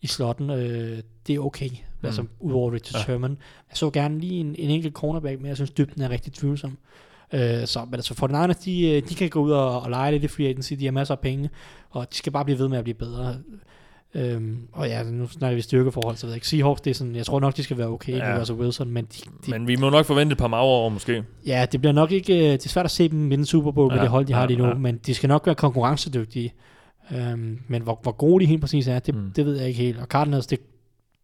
i 0.00 0.06
slotten. 0.06 0.50
Øh, 0.50 0.98
det 1.26 1.34
er 1.34 1.40
okay, 1.40 1.68
mm. 1.68 2.06
altså 2.06 2.24
udover 2.40 2.72
Richard 2.72 3.00
Ja. 3.00 3.04
Sherman. 3.04 3.38
Jeg 3.70 3.76
så 3.76 3.90
gerne 3.90 4.18
lige 4.18 4.40
en, 4.40 4.54
en 4.58 4.70
enkelt 4.70 4.94
cornerback, 4.94 5.40
men 5.40 5.48
jeg 5.48 5.56
synes 5.56 5.70
dybden 5.70 6.02
er 6.02 6.10
rigtig 6.10 6.32
tvivlsom. 6.32 6.78
Øh, 7.32 7.66
så, 7.66 7.84
men 7.84 7.94
altså 7.94 8.14
for 8.14 8.26
den 8.26 8.36
andre, 8.36 8.54
de, 8.64 8.90
øh, 8.90 9.08
de 9.08 9.14
kan 9.14 9.30
gå 9.30 9.40
ud 9.40 9.50
og, 9.50 9.80
og 9.80 9.90
lege 9.90 10.12
lidt 10.12 10.24
i 10.24 10.28
free 10.28 10.48
agency, 10.48 10.72
de 10.72 10.84
har 10.84 10.92
masser 10.92 11.14
af 11.14 11.20
penge, 11.20 11.50
og 11.90 12.12
de 12.12 12.16
skal 12.16 12.32
bare 12.32 12.44
blive 12.44 12.58
ved 12.58 12.68
med 12.68 12.78
at 12.78 12.84
blive 12.84 12.94
bedre. 12.94 13.36
Øhm, 14.14 14.58
og 14.72 14.88
ja, 14.88 15.02
nu 15.02 15.26
snakker 15.26 15.54
vi 15.54 15.62
styrkeforhold, 15.62 16.16
så 16.16 16.26
ved 16.26 16.32
jeg 16.32 16.36
ikke. 16.36 16.48
Seahawks, 16.48 16.80
det 16.80 16.90
er 16.90 16.94
sådan, 16.94 17.16
jeg 17.16 17.26
tror 17.26 17.40
nok, 17.40 17.56
de 17.56 17.62
skal 17.62 17.78
være 17.78 17.86
okay 17.88 18.16
ja. 18.16 18.32
Med 18.32 18.40
Russell 18.40 18.60
Wilson, 18.60 18.90
men, 18.90 19.04
de, 19.04 19.22
de, 19.46 19.50
Men 19.50 19.68
vi 19.68 19.76
må 19.76 19.90
nok 19.90 20.06
forvente 20.06 20.32
et 20.32 20.38
par 20.38 20.48
magre 20.48 20.64
år 20.64 20.88
måske. 20.88 21.24
ja, 21.46 21.66
det 21.72 21.80
bliver 21.80 21.92
nok 21.92 22.12
ikke, 22.12 22.34
øh, 22.36 22.52
det 22.52 22.64
er 22.64 22.68
svært 22.68 22.84
at 22.84 22.90
se 22.90 23.08
dem 23.08 23.30
vinde 23.30 23.46
Super 23.46 23.70
Bowl 23.70 23.88
med 23.88 23.96
Ja, 23.96 24.02
det 24.02 24.10
hold, 24.10 24.26
de 24.26 24.32
har 24.32 24.40
ja, 24.40 24.46
lige 24.46 24.58
nu, 24.58 24.66
ja. 24.66 24.74
men 24.74 25.00
de 25.06 25.14
skal 25.14 25.28
nok 25.28 25.46
være 25.46 25.54
konkurrencedygtige. 25.54 26.52
Øhm, 27.16 27.58
men 27.68 27.82
hvor, 27.82 28.00
hvor 28.02 28.12
gode 28.12 28.44
de 28.44 28.48
helt 28.48 28.60
præcis 28.60 28.88
er, 28.88 28.98
det. 28.98 29.14
Mm. 29.14 29.30
det 29.36 29.46
ved 29.46 29.56
jeg 29.58 29.68
ikke 29.68 29.80
helt. 29.80 29.98
Og 29.98 30.06
Cardinals, 30.06 30.46
det, 30.46 30.60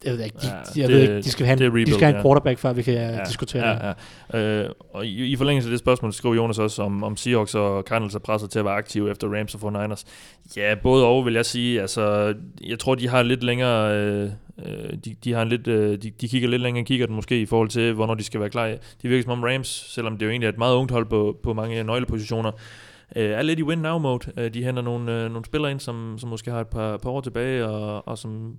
det 0.02 0.10
ved 0.10 0.16
jeg 0.18 0.24
ikke. 0.26 0.38
De, 0.38 0.46
Ja, 0.46 0.52
de, 0.74 0.80
jeg 0.80 0.88
det- 0.88 0.96
ved 0.96 1.02
ikke, 1.02 1.16
de 1.22 1.30
skal 1.30 1.46
have 1.46 1.52
en, 1.52 1.58
det 1.58 1.64
er 1.64 1.68
de 1.68 1.72
rebuild, 1.72 1.92
skal 1.94 2.06
have 2.06 2.16
en 2.16 2.22
quarterback, 2.22 2.58
før 2.58 2.72
vi 2.72 2.82
kan 2.82 2.94
ja, 2.94 3.24
diskutere 3.28 3.74
det. 3.74 3.94
ja, 4.32 4.38
ja. 4.38 4.64
Øh, 4.64 4.70
og 4.94 5.06
i, 5.06 5.24
i 5.26 5.36
forlængelse 5.36 5.68
af 5.68 5.70
det 5.70 5.78
spørgsmål, 5.78 6.12
skriver 6.12 6.34
Jonas 6.34 6.58
også, 6.58 6.82
om, 6.82 7.04
om 7.04 7.16
Seahawks 7.16 7.54
og 7.54 7.82
Cardinals 7.82 8.14
er 8.14 8.18
presset 8.18 8.50
til 8.50 8.58
at 8.58 8.64
være 8.64 8.74
aktive 8.74 9.10
efter 9.10 9.28
Rams 9.38 9.54
og 9.54 9.84
49ers. 9.92 10.04
Ja, 10.56 10.74
både 10.82 11.06
og 11.06 11.24
vil 11.26 11.34
jeg 11.34 11.46
sige. 11.46 11.80
Altså, 11.80 12.34
jeg 12.64 12.78
tror, 12.78 12.94
de 12.94 13.08
har 13.08 13.22
lidt 13.22 13.42
længere... 13.42 13.96
Øh, 13.96 14.30
øh, 14.66 14.92
de, 15.04 15.16
de, 15.24 15.32
har 15.32 15.42
en 15.42 15.48
lidt, 15.48 15.66
øh, 15.68 15.98
de, 16.02 16.10
de 16.20 16.28
kigger 16.28 16.48
lidt 16.48 16.62
længere 16.62 16.84
kigger 16.84 17.06
den 17.06 17.14
måske 17.16 17.40
i 17.40 17.46
forhold 17.46 17.68
til, 17.68 17.92
hvornår 17.92 18.14
de 18.14 18.24
skal 18.24 18.40
være 18.40 18.50
klar. 18.50 18.66
Det 19.02 19.10
virker 19.10 19.22
som 19.22 19.32
om 19.32 19.42
Rams, 19.42 19.68
selvom 19.94 20.18
det 20.18 20.26
jo 20.26 20.30
egentlig 20.30 20.46
er 20.46 20.52
et 20.52 20.58
meget 20.58 20.74
ungt 20.76 20.92
hold 20.92 21.06
på, 21.06 21.38
på 21.42 21.52
mange 21.52 21.84
nøglepositioner, 21.84 22.50
øh, 23.16 23.30
er 23.30 23.42
lidt 23.42 23.58
i 23.58 23.62
win-now-mode. 23.62 24.32
Øh, 24.36 24.54
de 24.54 24.64
henter 24.64 24.82
nogle, 24.82 25.12
øh, 25.24 25.30
nogle 25.30 25.44
spillere 25.44 25.70
ind, 25.70 25.80
som, 25.80 26.16
som 26.18 26.28
måske 26.28 26.50
har 26.50 26.60
et 26.60 26.66
par, 26.68 26.96
par 26.96 27.10
år 27.10 27.20
tilbage, 27.20 27.66
og, 27.66 28.08
og 28.08 28.18
som 28.18 28.56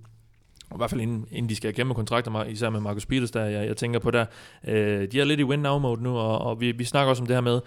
i 0.74 0.76
hvert 0.76 0.90
fald 0.90 1.00
inden, 1.00 1.26
inden 1.30 1.48
de 1.50 1.56
skal 1.56 1.74
kæmpe 1.74 1.94
kontrakter, 1.94 2.44
især 2.44 2.70
med 2.70 2.80
Marcus 2.80 3.06
Peters, 3.06 3.30
der 3.30 3.44
jeg, 3.44 3.66
jeg 3.66 3.76
tænker 3.76 3.98
på 3.98 4.10
der. 4.10 4.24
Øh, 4.68 5.12
de 5.12 5.20
er 5.20 5.24
lidt 5.24 5.40
i 5.40 5.44
win-now-mode 5.44 6.02
nu, 6.02 6.16
og, 6.16 6.38
og 6.40 6.60
vi, 6.60 6.72
vi 6.72 6.84
snakker 6.84 7.10
også 7.10 7.22
om 7.22 7.26
det 7.26 7.36
her 7.36 7.40
med, 7.40 7.60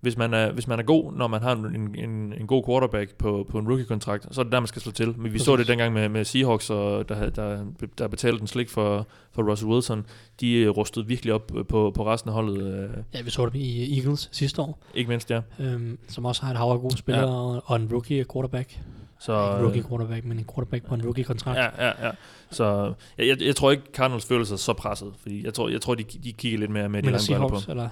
hvis 0.00 0.16
man 0.18 0.34
er, 0.34 0.52
hvis 0.52 0.68
man 0.68 0.78
er 0.78 0.82
god, 0.82 1.12
når 1.12 1.26
man 1.26 1.42
har 1.42 1.52
en, 1.52 1.94
en, 1.98 2.32
en 2.40 2.46
god 2.46 2.64
quarterback 2.66 3.14
på, 3.14 3.46
på 3.50 3.58
en 3.58 3.68
rookie-kontrakt, 3.68 4.26
så 4.34 4.40
er 4.40 4.42
det 4.42 4.52
der, 4.52 4.60
man 4.60 4.66
skal 4.66 4.82
slå 4.82 4.92
til. 4.92 5.14
Men 5.18 5.32
vi 5.32 5.38
så 5.38 5.50
Præcis. 5.52 5.66
det 5.66 5.68
dengang 5.72 5.94
med, 5.94 6.08
med 6.08 6.24
Seahawks, 6.24 6.70
og 6.70 7.08
der, 7.08 7.30
der, 7.30 7.64
der 7.98 8.08
betalte 8.08 8.40
en 8.40 8.46
slik 8.46 8.68
for, 8.68 9.06
for 9.32 9.50
Russell 9.50 9.70
Wilson. 9.72 10.06
De 10.40 10.52
øh, 10.52 10.70
rustede 10.70 11.06
virkelig 11.06 11.32
op 11.34 11.46
på, 11.68 11.90
på 11.94 12.06
resten 12.06 12.28
af 12.28 12.34
holdet. 12.34 12.62
Øh, 12.84 12.90
Ja, 13.14 13.22
vi 13.22 13.30
så 13.30 13.46
det 13.46 13.54
i 13.54 13.98
Eagles 13.98 14.28
sidste 14.32 14.62
år, 14.62 14.78
ikke 14.94 15.08
mindst, 15.08 15.30
ja. 15.30 15.40
øhm, 15.60 15.98
som 16.08 16.24
også 16.24 16.42
har 16.42 16.50
et 16.50 16.56
hav 16.58 16.66
af 16.70 16.80
gode 16.80 16.96
spillere, 16.98 17.52
Ja. 17.52 17.60
og, 17.66 17.76
en 17.76 17.88
rookie 17.92 18.24
quarterback. 18.32 18.78
Så, 19.24 19.32
Ikke 19.32 19.56
en 19.58 19.64
rookie 19.64 19.82
quarterback, 19.88 20.24
men 20.24 20.38
en 20.38 20.46
quarterback 20.54 20.86
på 20.86 20.94
en 20.94 21.02
rookie-kontrakt. 21.04 21.58
Ja, 21.58 21.86
ja, 21.86 22.06
ja. 22.06 22.10
Så 22.50 22.92
jeg, 23.18 23.26
jeg, 23.28 23.42
jeg 23.42 23.56
tror 23.56 23.70
ikke, 23.70 23.82
Cardinals 23.94 24.24
føler 24.26 24.44
sig 24.44 24.58
så 24.58 24.72
presset, 24.72 25.12
fordi 25.22 25.44
jeg 25.44 25.54
tror, 25.54 25.68
jeg 25.68 25.80
tror 25.80 25.94
de, 25.94 26.02
de 26.02 26.32
kigger 26.32 26.58
lidt 26.58 26.70
mere 26.70 26.88
med 26.88 27.02
de 27.02 27.06
Men 27.06 27.12
lange 27.12 27.26
briller 27.26 27.48
på. 27.48 27.70
Eller? 27.70 27.88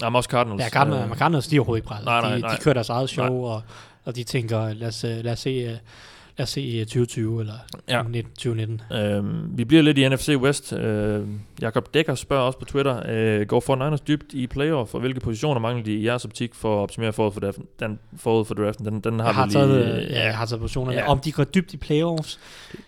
Nej, 0.00 0.08
men 0.10 0.16
også 0.16 0.30
Cardinals. 0.30 0.60
Ja, 0.62 0.68
Cardinals, 0.68 1.10
Øh, 1.10 1.16
Cardinals 1.16 1.46
de 1.46 1.56
er 1.56 1.60
overhovedet 1.60 1.78
ikke 1.78 1.88
presset. 1.88 2.04
Nej, 2.06 2.20
nej, 2.20 2.34
de, 2.34 2.40
nej. 2.40 2.54
de 2.56 2.62
kører 2.62 2.74
deres 2.74 2.88
eget 2.88 3.08
show, 3.10 3.26
Nej. 3.28 3.52
og, 3.54 3.62
og 4.04 4.16
de 4.16 4.24
tænker, 4.24 4.72
lad 4.74 4.88
os, 4.88 5.04
øh, 5.04 5.24
lad 5.24 5.32
os 5.32 5.38
se, 5.38 5.78
øh, 6.80 6.86
2020 6.86 7.40
eller 7.40 7.52
Ja. 7.88 7.96
ja. 8.14 8.22
2019. 8.22 8.80
Øhm, 8.92 9.58
vi 9.58 9.64
bliver 9.64 9.82
lidt 9.82 9.98
i 9.98 10.08
NFC 10.08 10.28
West. 10.38 10.72
Øh, 10.72 11.22
Jakob 11.60 11.94
Dækker 11.94 12.14
spørger 12.14 12.42
også 12.42 12.58
på 12.58 12.64
Twitter, 12.64 13.02
øh, 13.08 13.46
går 13.46 13.60
49ers 13.94 14.02
dybt 14.08 14.32
i 14.32 14.46
playoff, 14.46 14.94
og 14.94 15.00
hvilke 15.00 15.20
positioner 15.20 15.60
mangler 15.60 15.84
de 15.84 15.94
i 15.94 16.04
jeres 16.06 16.24
optik 16.24 16.54
for 16.54 16.76
at 16.78 16.82
optimere 16.82 17.12
forud 17.12 17.32
for 17.32 17.40
draften? 17.40 17.64
Den, 17.80 17.98
forud 18.16 18.44
for 18.44 18.54
draften, 18.54 18.86
den, 18.86 19.00
den 19.00 19.20
har 19.20 19.26
Jeg 19.26 19.34
har, 19.34 19.46
vi 19.46 19.52
lige... 19.52 19.60
taget, 19.64 20.02
øh, 20.04 20.10
ja, 20.10 20.24
jeg 20.24 20.36
har 20.36 20.46
taget 20.46 20.60
positionerne. 20.60 20.98
Ja. 20.98 21.08
Om 21.08 21.18
de 21.20 21.32
går 21.32 21.44
dybt 21.44 21.74
i 21.74 21.76
playoffs, 21.76 22.38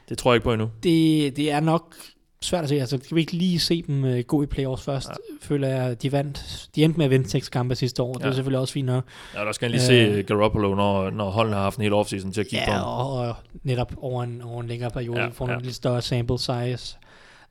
Det 0.08 0.18
tror 0.18 0.32
jeg 0.32 0.36
ikke 0.36 0.44
på 0.44 0.52
endnu. 0.52 0.70
det, 0.82 1.36
det 1.36 1.50
er 1.52 1.60
nok 1.60 1.94
svært 2.42 2.62
at 2.62 2.68
se. 2.68 2.80
Altså, 2.80 2.98
skal 3.04 3.14
vi 3.14 3.20
ikke 3.20 3.32
lige 3.32 3.58
se 3.58 3.82
dem 3.82 4.04
øh, 4.04 4.20
gå 4.24 4.42
i 4.42 4.46
playoffs 4.46 4.84
først? 4.84 5.08
Ja. 5.08 5.14
Føler 5.42 5.68
jeg, 5.68 6.02
de 6.02 6.12
vandt. 6.12 6.68
De 6.74 6.84
endte 6.84 6.96
med 6.98 7.04
at 7.04 7.10
vinde 7.10 7.28
seks 7.30 7.48
kampe 7.48 7.74
sidste 7.74 8.02
år. 8.02 8.12
Det 8.14 8.24
Ja. 8.24 8.28
er 8.28 8.32
selvfølgelig 8.32 8.58
også 8.60 8.72
fint 8.74 8.86
nok. 8.86 9.04
Ja, 9.34 9.40
der 9.44 9.52
skal 9.52 9.66
jeg 9.66 9.70
lige 9.70 9.80
se 9.82 9.92
Øh. 10.18 10.24
Garoppolo, 10.24 10.74
når, 10.74 11.10
når 11.10 11.30
holdene 11.30 11.56
har 11.56 11.62
haft 11.62 11.76
en 11.76 11.82
hel 11.82 11.92
offseason 11.92 12.32
til 12.32 12.40
at 12.40 12.46
kigge 12.46 12.64
på 12.66 12.70
Ja, 12.72 12.78
ham. 12.78 12.86
og, 12.88 13.12
og 13.18 13.34
netop 13.62 13.92
over 13.96 14.22
en, 14.22 14.42
over 14.42 14.60
en 14.62 14.68
længere 14.68 14.90
periode 14.90 15.20
Ja, 15.20 15.28
får 15.28 15.50
ja. 15.50 15.56
en 15.56 15.62
lidt 15.62 15.74
større 15.74 16.02
sample 16.02 16.38
size. 16.38 16.96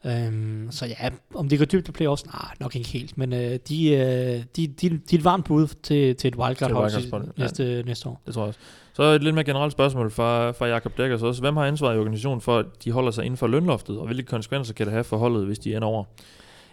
Um, 0.04 0.68
så 0.72 0.86
ja, 0.86 1.10
om 1.36 1.50
det 1.50 1.58
går 1.60 1.66
dybt 1.66 1.88
i 1.90 1.92
playoffs, 1.92 2.26
nej, 2.26 2.46
nok 2.60 2.76
ikke 2.76 2.90
helt. 2.90 3.18
Men 3.18 3.34
uh, 3.34 3.40
de, 3.40 3.56
uh, 3.60 3.70
de, 3.70 4.44
de, 4.56 4.68
de 4.90 4.90
er 4.96 5.00
et 5.14 5.24
varmt 5.24 5.46
bud 5.46 5.68
til, 5.84 6.16
til 6.16 6.28
et 6.28 6.36
wildcard-hold 6.36 6.84
wildcard-spot, 6.86 7.22
ja. 7.38 7.42
næste, 7.44 7.84
næste 7.86 8.10
år. 8.10 8.22
Det 8.26 8.34
tror 8.34 8.42
jeg 8.42 8.48
også. 8.48 8.60
Så 8.98 9.04
et 9.04 9.24
lidt 9.24 9.36
mere 9.36 9.44
generelt 9.46 9.72
spørgsmål 9.72 10.12
fra, 10.12 10.52
fra 10.52 10.66
Jakob 10.66 10.98
Dækker 10.98 11.26
også. 11.26 11.42
Hvem 11.42 11.58
har 11.58 11.66
ansvaret 11.66 11.96
i 11.96 12.00
organisationen 12.00 12.42
for, 12.42 12.58
at 12.58 12.66
de 12.84 12.92
holder 12.92 13.12
sig 13.12 13.26
inden 13.26 13.38
for 13.38 13.48
lønloftet, 13.48 14.00
og 14.00 14.06
hvilke 14.06 14.24
konsekvenser 14.24 14.74
kan 14.74 14.86
det 14.86 14.94
have 14.94 15.04
for 15.04 15.18
holdet, 15.18 15.46
hvis 15.46 15.60
de 15.60 15.76
ender 15.76 15.88
over? 15.88 16.04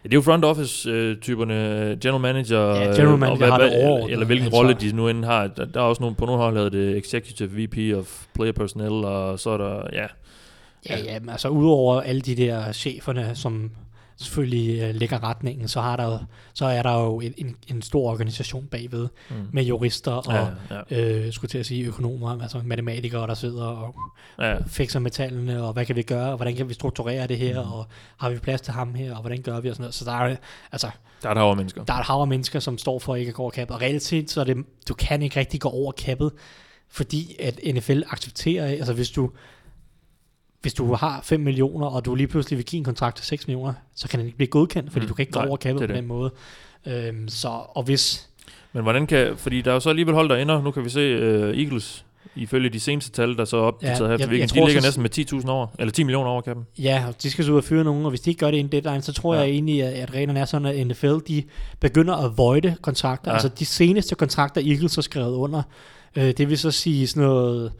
Ja, 0.04 0.08
det 0.08 0.12
er 0.14 0.16
jo 0.16 0.22
front 0.22 0.44
office-typerne, 0.44 1.54
general 2.02 2.20
manager, 2.20 2.58
Ja, 2.66 2.80
general 2.84 3.00
øh, 3.06 3.12
og 3.12 3.18
manager 3.18 3.46
har 3.50 3.58
det 3.58 3.84
overordnede 3.84 4.12
eller 4.12 4.26
hvilken 4.26 4.46
ansvar. 4.46 4.58
rolle 4.58 4.74
de 4.80 4.92
nu 4.96 5.08
end 5.08 5.24
har. 5.24 5.46
Der, 5.46 5.64
der 5.64 5.80
er 5.80 5.84
også 5.84 6.02
nogle, 6.02 6.16
på 6.16 6.26
nogle 6.26 6.42
hold, 6.42 6.54
hedder 6.56 6.70
det 6.70 6.96
Executive 6.96 7.50
VP 7.64 7.98
of 7.98 8.24
Player 8.34 8.52
Personnel, 8.52 8.92
og 8.92 9.38
så 9.40 9.50
er 9.50 9.56
der, 9.56 9.82
ja, 9.92 10.06
Ja, 10.90 10.98
ja, 10.98 11.20
men 11.20 11.28
altså 11.28 11.48
udover 11.48 12.00
alle 12.00 12.20
de 12.20 12.34
der 12.36 12.72
cheferne, 12.72 13.30
som 13.34 13.70
selvfølgelig 14.16 14.88
uh, 14.88 14.94
lægger 14.94 15.24
retningen, 15.24 15.68
så, 15.68 15.80
har 15.80 15.96
der, 15.96 16.04
jo- 16.04 16.18
så 16.54 16.64
er 16.66 16.82
der 16.82 17.00
jo 17.02 17.20
en, 17.20 17.34
en, 17.36 17.56
en 17.68 17.82
stor 17.82 18.10
organisation 18.10 18.66
bagved, 18.66 19.08
Mm. 19.30 19.36
med 19.52 19.62
jurister 19.64 20.12
og, 20.12 20.48
ja, 20.70 20.76
ja, 20.90 21.00
øh, 21.26 21.32
skulle 21.32 21.48
til 21.48 21.58
at 21.58 21.66
sige 21.66 21.84
økonomer, 21.86 22.42
altså 22.42 22.60
matematikere, 22.64 23.26
der 23.26 23.34
sidder 23.34 23.64
og 23.66 23.94
ja, 24.38 24.56
fikser 24.66 25.00
med 25.00 25.10
tallene, 25.10 25.62
og 25.62 25.72
hvad 25.72 25.86
kan 25.86 25.96
vi 25.96 26.02
gøre, 26.02 26.30
og 26.30 26.36
hvordan 26.36 26.56
kan 26.56 26.68
vi 26.68 26.74
strukturere 26.74 27.26
det 27.26 27.38
her, 27.38 27.62
Mm. 27.64 27.72
og 27.72 27.86
har 28.16 28.30
vi 28.30 28.38
plads 28.38 28.60
til 28.60 28.72
ham 28.72 28.94
her, 28.94 29.14
og 29.14 29.20
hvordan 29.20 29.42
gør 29.42 29.60
vi, 29.60 29.68
og 29.68 29.74
sådan 29.74 29.82
noget. 29.82 29.94
Så 29.94 30.04
der 30.04 30.12
er, 30.12 30.36
altså, 30.72 30.90
der 31.22 31.28
er 31.30 31.34
der 31.34 31.40
over 31.40 31.54
mennesker. 31.54 31.84
der 31.84 31.94
er 31.94 31.98
et 31.98 32.06
hav 32.06 32.16
af 32.20 32.26
mennesker, 32.28 32.60
som 32.60 32.78
står 32.78 32.98
for 32.98 33.16
ikke 33.16 33.28
at 33.28 33.34
gå 33.34 33.42
over 33.42 33.50
kappet, 33.50 33.74
og 33.74 33.80
reelt 33.82 34.02
set, 34.02 34.30
så 34.30 34.40
er 34.40 34.44
det, 34.44 34.56
du 34.88 34.94
kan 34.94 35.22
ikke 35.22 35.40
rigtig 35.40 35.60
gå 35.60 35.68
over 35.68 35.92
kappet, 35.92 36.32
fordi 36.90 37.36
at 37.40 37.60
NFL 37.74 38.02
accepterer, 38.10 38.66
altså 38.66 38.92
hvis 38.92 39.10
du, 39.10 39.30
hvis 40.64 40.74
du 40.74 40.94
har 40.94 41.20
5 41.24 41.40
millioner, 41.40 41.86
og 41.86 42.04
du 42.04 42.14
lige 42.14 42.26
pludselig 42.26 42.56
vil 42.56 42.66
give 42.66 42.78
en 42.78 42.84
kontrakt 42.84 43.16
til 43.16 43.26
6 43.26 43.46
millioner, 43.48 43.72
så 43.94 44.08
kan 44.08 44.18
den 44.18 44.26
ikke 44.26 44.36
blive 44.38 44.48
godkendt, 44.48 44.92
fordi 44.92 45.04
Mm, 45.04 45.08
du 45.08 45.14
kan 45.14 45.22
ikke 45.22 45.32
gå 45.32 45.40
nej, 45.40 45.48
over 45.48 45.56
kappet 45.56 45.88
på 45.88 45.94
den 45.94 46.06
måde. 46.06 46.30
Øhm, 46.86 47.28
så, 47.28 47.48
og 47.48 47.82
hvis, 47.82 48.28
Men 48.72 48.82
hvordan 48.82 49.06
kan, 49.06 49.32
fordi 49.36 49.60
der 49.60 49.70
er 49.70 49.74
jo 49.74 49.80
så 49.80 49.88
alligevel 49.90 50.14
hold, 50.14 50.28
der 50.28 50.36
ender, 50.36 50.62
nu 50.62 50.70
kan 50.70 50.84
vi 50.84 50.90
se 50.90 51.16
uh, 51.16 51.58
Eagles, 51.58 52.04
ifølge 52.36 52.68
de 52.70 52.80
seneste 52.80 53.10
tal, 53.10 53.36
der 53.36 53.44
så 53.44 53.56
er 53.56 53.60
opdateret 53.60 54.00
Ja, 54.00 54.06
her 54.06 54.12
efter 54.14 54.26
jeg- 54.26 54.30
weekend, 54.30 54.40
jeg 54.40 54.54
de 54.54 54.58
tror 54.60 54.66
ligger 54.66 54.80
så- 54.82 54.86
næsten 54.86 55.02
med 55.02 55.10
10.000 55.42 55.48
over, 55.50 55.66
eller 55.78 55.92
10 55.92 56.02
millioner 56.02 56.30
over 56.30 56.40
kappen. 56.42 56.66
Ja, 56.78 57.04
og 57.08 57.22
de 57.22 57.30
skal 57.30 57.44
så 57.44 57.52
ud 57.52 57.56
og 57.56 57.64
fyre 57.64 57.84
nogen, 57.84 58.04
og 58.04 58.08
hvis 58.10 58.20
de 58.20 58.30
ikke 58.30 58.38
gør 58.40 58.50
det 58.50 58.58
inden 58.58 58.72
deadline, 58.82 59.02
så 59.02 59.12
tror 59.12 59.34
Ja. 59.34 59.40
jeg 59.40 59.48
egentlig, 59.50 59.82
at, 59.82 59.92
at 59.92 60.14
reglerne 60.14 60.40
er 60.40 60.44
sådan, 60.44 60.66
at 60.66 60.86
NFL 60.86 61.16
de 61.28 61.42
begynder 61.80 62.14
at 62.14 62.36
voide 62.38 62.76
kontrakter. 62.82 63.30
Ja. 63.30 63.34
Altså 63.34 63.48
de 63.48 63.64
seneste 63.64 64.14
kontrakter, 64.14 64.60
Eagles 64.60 64.94
har 64.94 65.02
skrevet 65.02 65.34
under, 65.34 65.62
øh, 66.16 66.24
det 66.36 66.48
vil 66.48 66.58
så 66.58 66.70
sige 66.70 67.06
sådan 67.06 67.22
noget, 67.28 67.72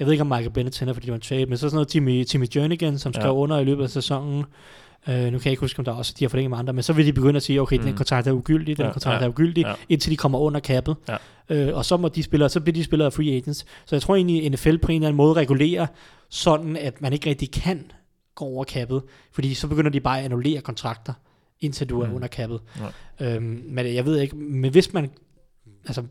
jeg 0.00 0.06
ved 0.06 0.12
ikke 0.12 0.20
om 0.22 0.26
Michael 0.26 0.50
Bennett 0.50 0.76
tænder, 0.76 0.94
fordi 0.94 1.04
det 1.06 1.10
var 1.12 1.16
en 1.16 1.20
trade, 1.22 1.46
men 1.46 1.56
så 1.58 1.60
sådan 1.60 1.74
noget 1.74 1.88
Timmy, 1.88 2.24
Timmy 2.24 2.46
Jernigan, 2.56 2.98
som 2.98 3.12
skrev 3.12 3.24
Ja. 3.24 3.28
ja. 3.28 3.34
under 3.34 3.58
i 3.58 3.64
løbet 3.64 3.82
af 3.84 3.90
sæsonen. 3.90 4.44
Øh, 5.08 5.14
nu 5.14 5.30
kan 5.30 5.32
jeg 5.44 5.46
ikke 5.46 5.60
huske, 5.60 5.78
om 5.78 5.84
der 5.84 5.92
også 5.92 6.14
de 6.18 6.24
har 6.24 6.28
forlænget 6.28 6.50
med 6.50 6.58
andre, 6.58 6.72
men 6.72 6.82
så 6.82 6.92
vil 6.92 7.06
de 7.06 7.12
begynde 7.12 7.36
at 7.36 7.42
sige, 7.42 7.60
okay, 7.62 7.76
mm. 7.78 7.82
Den 7.84 7.96
kontrakt 7.96 8.26
er 8.26 8.32
ugyldig, 8.32 8.76
den 8.76 8.82
Ja, 8.82 8.86
ja. 8.86 8.92
kontrakt 8.92 9.20
ja, 9.20 9.26
er 9.26 9.30
ugyldig, 9.30 9.62
ja. 9.62 9.68
ja. 9.68 9.74
indtil 9.88 10.10
de 10.12 10.16
kommer 10.16 10.38
under 10.38 10.60
kappet. 10.60 10.96
Ja. 11.08 11.16
Øh, 11.50 11.76
og 11.76 11.84
så 11.84 11.96
må 11.96 12.08
de 12.08 12.22
spillere, 12.22 12.48
så 12.48 12.60
bliver 12.60 12.74
de 12.74 12.84
spillere 12.84 13.10
free 13.10 13.36
agents. 13.36 13.64
Så 13.86 13.96
jeg 13.96 14.02
tror 14.02 14.16
egentlig, 14.16 14.46
at 14.46 14.52
NFL 14.52 14.76
på 14.76 14.92
en 14.92 14.96
eller 14.96 15.08
anden 15.08 15.16
måde 15.16 15.32
regulerer, 15.34 15.86
sådan 16.30 16.76
at 16.76 17.00
man 17.02 17.12
ikke 17.12 17.30
rigtig 17.30 17.50
kan 17.50 17.90
gå 18.34 18.44
over 18.44 18.64
kappet, 18.64 19.02
fordi 19.32 19.54
så 19.54 19.66
begynder 19.68 19.90
de 19.90 20.00
bare 20.00 20.18
at 20.18 20.24
annullere 20.24 20.60
kontrakter, 20.60 21.12
indtil 21.60 21.86
du 21.88 22.00
er 22.00 22.06
Mm. 22.08 22.14
under 22.14 22.28
kappet. 22.28 22.60
Øhm, 23.20 23.62
men 23.68 23.94
jeg 23.94 24.04
ved 24.06 24.18
ikke, 24.20 24.36
men 24.36 24.70
hvis 24.70 24.92
man, 24.92 25.10
altså, 25.86 26.02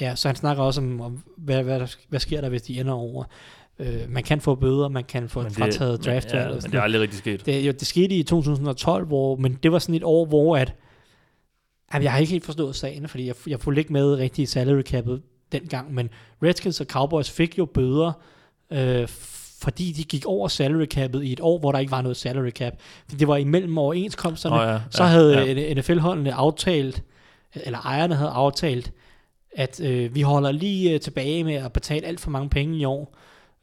ja, 0.00 0.14
så 0.16 0.28
han 0.28 0.36
snakker 0.36 0.62
også 0.62 0.80
om, 0.80 1.00
om 1.00 1.22
hvad, 1.36 1.62
hvad, 1.62 1.80
hvad 2.08 2.20
sker 2.20 2.40
der, 2.40 2.48
hvis 2.48 2.62
de 2.62 2.80
ender 2.80 2.92
over. 2.92 3.24
Øh, 3.78 4.08
man 4.08 4.22
kan 4.22 4.40
få 4.40 4.54
bøder, 4.54 4.88
man 4.88 5.04
kan 5.04 5.28
få 5.28 5.42
Men 5.42 5.50
frataget 5.50 6.04
draft. 6.04 6.26
men, 6.32 6.42
ja, 6.42 6.48
men 6.48 6.60
det 6.62 6.74
er 6.74 6.82
aldrig 6.82 7.02
rigtig 7.02 7.18
sket. 7.18 7.46
det, 7.46 7.66
jo, 7.66 7.72
det 7.72 7.86
skete 7.86 8.14
i 8.14 8.22
2012, 8.22 9.06
hvor, 9.06 9.36
men 9.36 9.58
det 9.62 9.72
var 9.72 9.78
sådan 9.78 9.94
et 9.94 10.04
år, 10.04 10.26
hvor 10.26 10.56
at, 10.56 10.74
jamen, 11.94 12.04
jeg 12.04 12.12
har 12.12 12.18
ikke 12.18 12.30
helt 12.30 12.44
forstået 12.44 12.76
sagen, 12.76 13.08
fordi 13.08 13.26
jeg, 13.26 13.34
jeg 13.46 13.60
fulgte 13.60 13.80
ikke 13.80 13.92
med 13.92 14.14
rigtig 14.14 14.42
i 14.42 14.46
salary 14.46 14.82
capet 14.82 15.22
dengang, 15.52 15.94
men 15.94 16.10
Redskins 16.42 16.80
og 16.80 16.86
Cowboys 16.86 17.30
fik 17.30 17.58
jo 17.58 17.64
bøder, 17.64 18.12
øh, 18.72 19.08
fordi 19.60 19.92
de 19.92 20.04
gik 20.04 20.26
over 20.26 20.48
salary 20.48 20.86
capet 20.86 21.24
i 21.24 21.32
et 21.32 21.40
år, 21.40 21.58
hvor 21.58 21.72
der 21.72 21.78
ikke 21.78 21.92
var 21.92 22.02
noget 22.02 22.16
salary 22.16 22.50
cap. 22.50 22.72
Fordi 23.04 23.16
det 23.16 23.28
var 23.28 23.36
imellem 23.36 23.78
overenskomsterne, 23.78 24.56
Nå 24.56 24.62
ja, 24.62 24.80
så 24.90 25.02
ja, 25.02 25.08
havde 25.08 25.38
ja. 25.38 25.52
ja. 25.52 25.74
NFL-holdene 25.74 26.34
aftalt, 26.34 27.02
eller 27.54 27.78
ejerne 27.78 28.14
havde 28.14 28.30
aftalt, 28.30 28.92
at 29.56 29.80
øh, 29.80 30.14
vi 30.14 30.22
holder 30.22 30.52
lige 30.52 30.94
øh, 30.94 31.00
tilbage 31.00 31.44
med 31.44 31.54
at 31.54 31.72
betale 31.72 32.06
alt 32.06 32.20
for 32.20 32.30
mange 32.30 32.48
penge 32.50 32.78
i 32.78 32.84
år. 32.84 33.16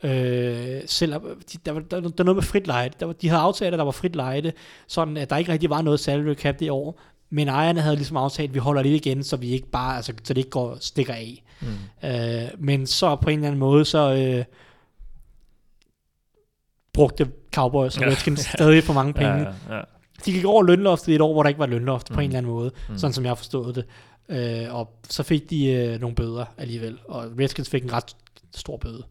Øh, 0.03 0.81
selvom 0.85 1.22
de, 1.53 1.57
der, 1.65 1.72
var, 1.72 1.80
der, 1.80 1.99
der 1.99 2.09
var 2.18 2.23
noget 2.23 2.35
med 2.35 2.43
frit 2.43 2.68
leje. 2.68 2.89
Der 2.99 3.05
var, 3.05 3.14
de 3.14 3.30
havde 3.30 3.41
aftalt, 3.41 3.73
at 3.73 3.77
der 3.77 3.85
var 3.85 3.91
frit 3.91 4.15
leje, 4.15 4.53
sådan 4.88 5.18
at 5.18 5.30
der 5.30 5.38
ikke 5.38 5.51
rigtig 5.51 5.69
var 5.69 5.81
noget 5.81 5.99
salary 5.99 6.34
cap 6.35 6.59
det 6.59 6.72
år. 6.72 6.99
Men 7.30 7.47
ejerne 7.47 7.81
havde 7.81 7.95
ligesom 7.95 8.18
aftalt, 8.18 8.49
at 8.49 8.53
vi 8.53 8.59
holder 8.59 8.81
lidt 8.84 9.05
igen, 9.05 9.23
så 9.23 9.38
vi 9.38 9.47
ikke 9.49 9.68
bare, 9.69 9.95
altså, 9.95 10.14
så 10.23 10.34
det 10.34 10.38
ikke 10.38 10.49
går 10.49 10.77
stikker 10.80 11.14
af. 11.14 11.43
Mm. 11.61 12.09
Øh, 12.09 12.47
men 12.59 12.88
så 12.88 13.15
på 13.15 13.30
en 13.30 13.35
eller 13.39 13.47
anden 13.47 13.59
måde, 13.59 13.85
så 13.85 14.14
øh, 14.14 14.43
brugte 16.93 17.31
Cowboys 17.55 17.97
og 17.97 18.03
Ja. 18.03 18.07
Redskins 18.09 18.39
stadig 18.55 18.84
for 18.84 18.93
mange 18.93 19.14
penge. 19.14 19.34
Ja, 19.34 19.39
ja, 19.69 19.76
ja. 19.76 19.81
De 20.26 20.31
gik 20.31 20.45
over 20.45 20.64
lønloftet 20.64 21.11
i 21.11 21.15
et 21.15 21.22
år, 21.22 21.34
hvor 21.34 21.43
der 21.43 21.47
ikke 21.47 21.59
var 21.59 21.65
lønloft 21.65 22.09
mm. 22.09 22.14
på 22.15 22.19
en 22.22 22.26
Mm. 22.26 22.30
eller 22.30 22.38
anden 22.38 22.51
måde, 22.51 22.72
mm. 22.89 22.97
sådan 22.97 23.14
som 23.14 23.26
jeg 23.26 23.38
forstået 23.38 23.76
det. 23.76 23.85
Øh, 24.30 24.76
og 24.76 24.99
så 25.10 25.24
fik 25.24 25.49
de 25.49 25.66
øh, 25.68 26.02
nogle 26.02 26.16
bøder 26.16 26.45
alligevel, 26.58 26.98
og 27.08 27.26
Redskins 27.40 27.70
fik 27.70 27.84
en 27.84 27.94
ret 27.94 28.16
stor 28.56 28.78
bøde. 28.78 29.04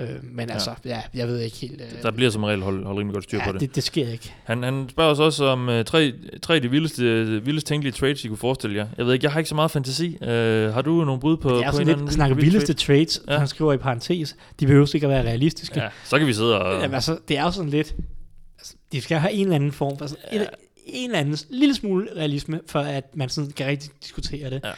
Øh, 0.00 0.08
men 0.22 0.50
altså, 0.50 0.70
ja, 0.84 1.00
jeg 1.14 1.28
ved 1.28 1.40
ikke 1.40 1.56
helt... 1.56 1.80
Øh, 1.80 2.02
Der 2.02 2.10
bliver 2.10 2.30
som 2.30 2.44
regel 2.44 2.62
holdt, 2.62 2.86
holdt 2.86 2.98
rimelig 2.98 3.14
godt 3.14 3.24
styr 3.24 3.38
på 3.38 3.44
ja, 3.46 3.52
det. 3.52 3.60
det, 3.60 3.74
det 3.74 3.82
sker 3.84 4.08
ikke. 4.08 4.34
Han, 4.44 4.62
han 4.62 4.86
spørger 4.90 5.10
os 5.10 5.18
også 5.18 5.44
om 5.44 5.68
uh, 5.68 5.82
tre, 5.82 6.12
tre 6.42 6.54
af 6.54 6.62
de 6.62 6.70
vildeste, 6.70 7.04
vildest 7.44 7.66
tænkelige 7.66 7.92
trades, 7.92 8.24
I 8.24 8.28
kunne 8.28 8.36
forestille 8.36 8.76
jer. 8.76 8.86
Jeg 8.98 9.06
ved 9.06 9.12
ikke, 9.12 9.24
jeg 9.24 9.32
har 9.32 9.38
ikke 9.40 9.48
så 9.48 9.54
meget 9.54 9.70
fantasi. 9.70 10.16
Uh, 10.20 10.28
har 10.28 10.82
du 10.82 11.04
nogle 11.04 11.20
bud 11.20 11.36
på, 11.36 11.48
Det 11.50 11.62
er 11.64 11.70
på 11.72 11.78
en 11.78 11.86
lidt, 11.86 11.96
anden 11.98 12.10
snakker 12.12 12.36
vild 12.36 12.44
vildeste 12.44 12.74
trade? 12.74 12.98
trades, 12.98 13.22
Ja. 13.28 13.32
ja. 13.32 13.38
han 13.38 13.48
skriver 13.48 13.72
i 13.72 13.76
parentes, 13.76 14.36
de 14.60 14.66
behøver 14.66 14.94
ikke 14.94 15.06
at 15.06 15.10
være 15.10 15.22
realistiske. 15.24 15.80
Ja, 15.80 15.88
så 16.04 16.18
kan 16.18 16.26
vi 16.26 16.32
sidde 16.32 16.60
og... 16.60 16.80
Jamen, 16.82 16.94
altså, 16.94 17.18
det 17.28 17.38
er 17.38 17.42
jo 17.42 17.50
sådan 17.50 17.70
lidt, 17.70 17.94
altså, 18.58 18.74
de 18.92 19.00
skal 19.00 19.18
have 19.18 19.32
en 19.32 19.40
eller 19.42 19.54
anden 19.54 19.72
form, 19.72 19.96
altså, 20.00 20.16
ja. 20.32 20.44
En 20.88 21.10
eller 21.10 21.18
anden 21.18 21.38
lille 21.50 21.74
smule 21.74 22.08
realisme, 22.16 22.60
for 22.66 22.80
at 22.80 23.16
man 23.16 23.28
sådan 23.28 23.50
kan 23.50 23.66
rigtig 23.66 23.90
diskutere 24.02 24.50
det. 24.50 24.64
Ja. 24.64 24.72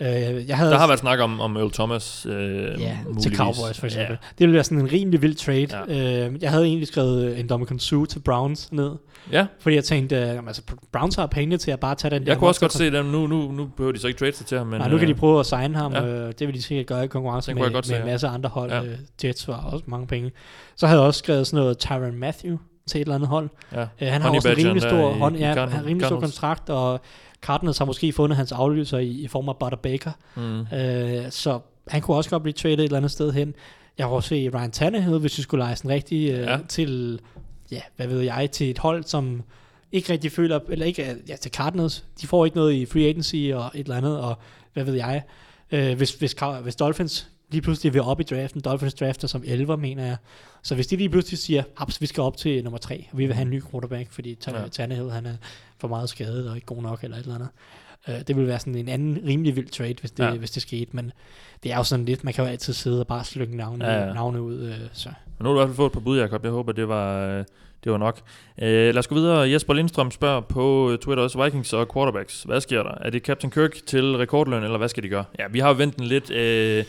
Øh, 0.00 0.48
jeg 0.48 0.56
havde 0.56 0.70
Der 0.70 0.78
har 0.78 0.86
været 0.86 1.00
snak 1.00 1.18
om, 1.20 1.40
om 1.40 1.56
Earl 1.56 1.70
Thomas, 1.72 2.26
øh, 2.26 2.34
ja, 2.80 2.98
muligvis. 3.04 3.22
til 3.22 3.36
Cowboys 3.36 3.78
for 3.78 3.86
eksempel. 3.86 4.18
Ja. 4.22 4.28
Det 4.30 4.38
ville 4.38 4.54
være 4.54 4.64
sådan 4.64 4.78
en 4.78 4.92
rimelig 4.92 5.22
vild 5.22 5.34
trade. 5.34 5.68
Ja. 5.88 6.26
Øh, 6.26 6.42
jeg 6.42 6.50
havde 6.50 6.64
egentlig 6.64 6.88
skrevet 6.88 7.40
en 7.40 7.48
Dominican 7.48 7.78
Sue 7.78 8.06
til 8.06 8.18
Browns 8.18 8.72
ned, 8.72 8.90
Ja, 9.32 9.46
fordi 9.60 9.76
jeg 9.76 9.84
tænkte, 9.84 10.16
øh, 10.16 10.46
altså, 10.46 10.62
Browns 10.92 11.14
har 11.14 11.26
pengene 11.26 11.56
til 11.56 11.70
at 11.70 11.80
bare 11.80 11.94
tage 11.94 12.14
den 12.14 12.22
der 12.22 12.32
jeg 12.32 12.38
kunne 12.38 12.50
også 12.50 12.60
godt 12.60 12.72
se 12.72 12.90
dem. 12.90 13.04
Nu, 13.04 13.26
nu, 13.26 13.52
nu 13.52 13.66
behøver 13.76 13.92
de 13.92 13.98
så 13.98 14.08
ikke 14.08 14.18
trade 14.18 14.32
sig 14.32 14.46
til 14.46 14.58
ham. 14.58 14.66
Men, 14.66 14.80
Nej, 14.80 14.88
nu 14.88 14.98
kan 14.98 15.08
de 15.08 15.12
øh, 15.12 15.18
prøve 15.18 15.40
at 15.40 15.46
signe 15.46 15.76
ham, 15.76 15.92
ja. 15.92 16.06
øh, 16.06 16.32
det 16.38 16.46
vil 16.46 16.54
de 16.54 16.62
sikkert 16.62 16.86
gøre 16.86 17.04
i 17.04 17.06
konkurrence 17.06 17.54
med, 17.54 17.70
med 17.70 17.82
se, 17.82 17.94
en 17.94 18.00
ja. 18.00 18.06
masse 18.06 18.28
andre 18.28 18.48
hold. 18.48 18.70
Ja. 18.70 18.82
Øh, 18.82 18.98
Jets 19.24 19.48
var 19.48 19.56
også 19.56 19.84
mange 19.86 20.06
penge. 20.06 20.30
Så 20.76 20.86
havde 20.86 21.00
jeg 21.00 21.06
også 21.06 21.18
skrevet 21.18 21.46
sådan 21.46 21.62
noget 21.62 21.78
Tyron 21.78 22.14
Matthew 22.14 22.56
til 22.86 22.98
et 23.00 23.02
eller 23.04 23.14
andet 23.14 23.28
hold. 23.28 23.48
Ja. 23.72 23.80
Øh, 23.80 23.86
han 24.00 24.08
har 24.22 24.28
Honey 24.28 24.36
også 24.36 24.48
en 24.48 24.56
rimelig 24.56 24.82
stor, 24.82 25.14
i- 25.14 25.18
hånd, 25.18 25.36
i 25.36 25.38
ja, 25.40 25.52
Cardinals- 25.54 25.58
han 25.58 25.68
har 25.72 25.78
en 25.80 25.86
rimelig 25.86 26.06
stor 26.06 26.16
Cardinals. 26.16 26.34
kontrakt, 26.34 26.70
og 26.70 27.00
Cardinals 27.42 27.78
har 27.78 27.84
måske 27.84 28.12
fundet 28.12 28.36
hans 28.36 28.52
afløser 28.52 28.98
i, 28.98 29.08
i 29.08 29.28
form 29.28 29.48
af 29.48 29.56
Butter 29.56 29.78
Baker. 29.78 30.10
Mm. 30.36 30.60
Øh, 30.78 31.30
så 31.30 31.60
han 31.88 32.00
kunne 32.00 32.16
også 32.16 32.30
godt 32.30 32.42
blive 32.42 32.52
traded 32.52 32.78
et 32.78 32.84
eller 32.84 32.96
andet 32.96 33.10
sted 33.10 33.32
hen. 33.32 33.54
Jeg 33.98 34.06
har 34.06 34.12
også 34.12 34.28
se 34.28 34.50
Ryan 34.54 34.70
Tannehill, 34.70 35.18
hvis 35.18 35.38
vi 35.38 35.42
skulle 35.42 35.64
lege 35.64 35.76
sådan 35.76 35.90
rigtig 35.90 36.30
øh, 36.30 36.38
Ja. 36.38 36.58
til, 36.68 37.20
ja, 37.72 37.80
hvad 37.96 38.06
ved 38.06 38.20
jeg, 38.20 38.50
til 38.52 38.70
et 38.70 38.78
hold, 38.78 39.04
som 39.04 39.42
ikke 39.92 40.12
rigtig 40.12 40.32
føler, 40.32 40.60
eller 40.68 40.86
ikke, 40.86 41.16
ja, 41.28 41.36
til 41.36 41.50
Cardinals. 41.50 42.04
De 42.20 42.26
får 42.26 42.44
ikke 42.44 42.56
noget 42.56 42.72
i 42.72 42.86
free 42.86 43.08
agency 43.08 43.36
og 43.54 43.64
et 43.74 43.80
eller 43.80 43.96
andet, 43.96 44.18
og 44.20 44.38
hvad 44.72 44.84
ved 44.84 44.94
jeg. 44.94 45.22
Øh, 45.72 45.96
hvis, 45.96 46.12
hvis, 46.14 46.36
hvis 46.62 46.76
Dolphins 46.76 47.28
lige 47.54 47.62
pludselig 47.62 47.94
vil 47.94 48.02
op 48.02 48.20
i 48.20 48.22
draften, 48.22 48.60
Dolphins 48.60 48.94
drafter 48.94 49.28
som 49.28 49.42
11, 49.46 49.76
mener 49.76 50.04
jeg. 50.04 50.16
Så 50.62 50.74
hvis 50.74 50.86
de 50.86 50.96
lige 50.96 51.08
pludselig 51.08 51.38
siger, 51.38 51.62
haps, 51.76 52.00
vi 52.00 52.06
skal 52.06 52.22
op 52.22 52.36
til 52.36 52.64
nummer 52.64 52.78
3, 52.78 53.06
og 53.12 53.18
vi 53.18 53.26
vil 53.26 53.34
have 53.34 53.42
en 53.42 53.50
ny 53.50 53.62
quarterback, 53.70 54.12
fordi 54.12 54.38
Ja. 54.46 54.68
Tannehill, 54.72 55.10
han 55.10 55.26
er 55.26 55.34
for 55.78 55.88
meget 55.88 56.08
skadet 56.08 56.48
og 56.50 56.54
ikke 56.56 56.66
god 56.66 56.82
nok, 56.82 57.04
eller 57.04 57.16
et 57.16 57.22
eller 57.22 57.34
andet. 57.34 57.48
Øh, 58.08 58.14
det 58.26 58.36
vil 58.36 58.46
være 58.46 58.58
sådan 58.58 58.74
en 58.74 58.88
anden 58.88 59.18
rimelig 59.26 59.56
vild 59.56 59.68
trade, 59.68 59.94
hvis 60.00 60.10
det, 60.10 60.24
Ja. 60.24 60.30
hvis 60.34 60.50
det 60.50 60.62
skete, 60.62 60.90
men 60.96 61.12
det 61.62 61.72
er 61.72 61.76
jo 61.76 61.84
sådan 61.84 62.04
lidt, 62.04 62.24
man 62.24 62.34
kan 62.34 62.44
jo 62.44 62.50
altid 62.50 62.72
sidde 62.72 63.00
og 63.00 63.06
bare 63.06 63.24
slynge 63.24 63.56
navne, 63.56 63.84
Ja, 63.86 64.06
ja, 64.06 64.12
navne 64.12 64.42
ud, 64.42 64.60
øh, 64.60 64.74
så. 64.92 65.08
Men 65.08 65.44
nu 65.44 65.48
har 65.48 65.52
du 65.54 65.58
i 65.60 65.60
hvert 65.60 65.68
fald 65.68 65.76
fået 65.76 65.86
et 65.88 65.92
par 65.92 66.00
bud, 66.00 66.18
Jacob. 66.18 66.44
Jeg 66.44 66.52
håber, 66.52 66.72
det 66.72 66.88
var, 66.88 67.26
øh, 67.26 67.44
det 67.84 67.92
var 67.92 67.98
nok. 67.98 68.20
Øh, 68.62 68.68
lad 68.68 68.98
os 68.98 69.06
gå 69.06 69.14
videre. 69.14 69.50
Jesper 69.50 69.74
Lindstrøm 69.74 70.10
spørger 70.10 70.40
på 70.40 70.90
øh, 70.90 70.98
Twitter 70.98 71.22
også, 71.24 71.44
Vikings 71.44 71.72
og 71.72 71.92
quarterbacks. 71.94 72.42
Hvad 72.42 72.60
sker 72.60 72.82
der? 72.82 72.90
Er 73.00 73.10
det 73.10 73.22
Captain 73.22 73.50
Kirk 73.50 73.70
til 73.86 74.16
rekordløn, 74.16 74.62
eller 74.64 74.78
hvad 74.78 74.88
skal 74.88 75.02
de 75.02 75.08
gøre? 75.08 75.24
Ja, 75.38 75.44
vi 75.50 75.58
har 75.58 75.68
jo 75.68 75.74
ventet 75.74 75.98
den 75.98 76.06
lidt. 76.06 76.30
Øh, 76.30 76.84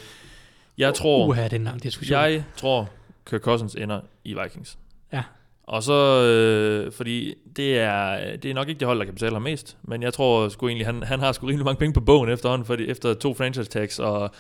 jeg 0.78 0.94
tror... 0.94 1.28
Uha, 1.28 1.44
det 1.44 1.54
er 1.54 1.58
en 1.58 1.64
lang 1.64 1.84
diskussion. 1.84 2.20
Jeg 2.20 2.44
tror, 2.58 2.90
Kirk 3.30 3.42
Cousins 3.42 3.76
ender 3.76 4.02
i 4.24 4.36
Vikings. 4.44 4.78
Ja. 5.14 5.24
Og 5.64 5.84
så, 5.84 6.22
øh, 6.24 6.92
fordi 6.92 7.36
det 7.56 7.80
er, 7.80 8.36
det 8.36 8.52
er 8.52 8.54
nok 8.54 8.70
ikke 8.70 8.80
det 8.80 8.88
hold, 8.88 9.00
der 9.00 9.06
kan 9.06 9.14
betale 9.14 9.34
ham 9.36 9.42
mest, 9.42 9.78
men 9.84 10.04
jeg 10.04 10.14
tror 10.14 10.50
sgu 10.50 10.68
egentlig, 10.68 10.88
han, 10.88 11.04
han 11.04 11.20
har 11.20 11.32
sgu 11.32 11.48
rimelig 11.48 11.66
mange 11.66 11.80
penge 11.80 11.94
på 11.94 12.02
bogen 12.02 12.30
efterhånden, 12.30 12.66
fordi, 12.66 12.88
efter 12.88 13.14
to 13.14 13.34
franchise 13.34 13.70
tags, 13.70 14.00
og 14.00 14.32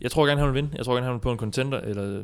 jeg 0.00 0.10
tror 0.10 0.26
gerne, 0.26 0.40
han 0.40 0.48
vil 0.48 0.54
vinde. 0.54 0.70
Jeg 0.76 0.84
tror 0.84 0.94
gerne, 0.94 1.04
han 1.06 1.14
vil 1.14 1.20
på 1.20 1.32
en 1.32 1.38
contender, 1.38 1.80
eller 1.80 2.22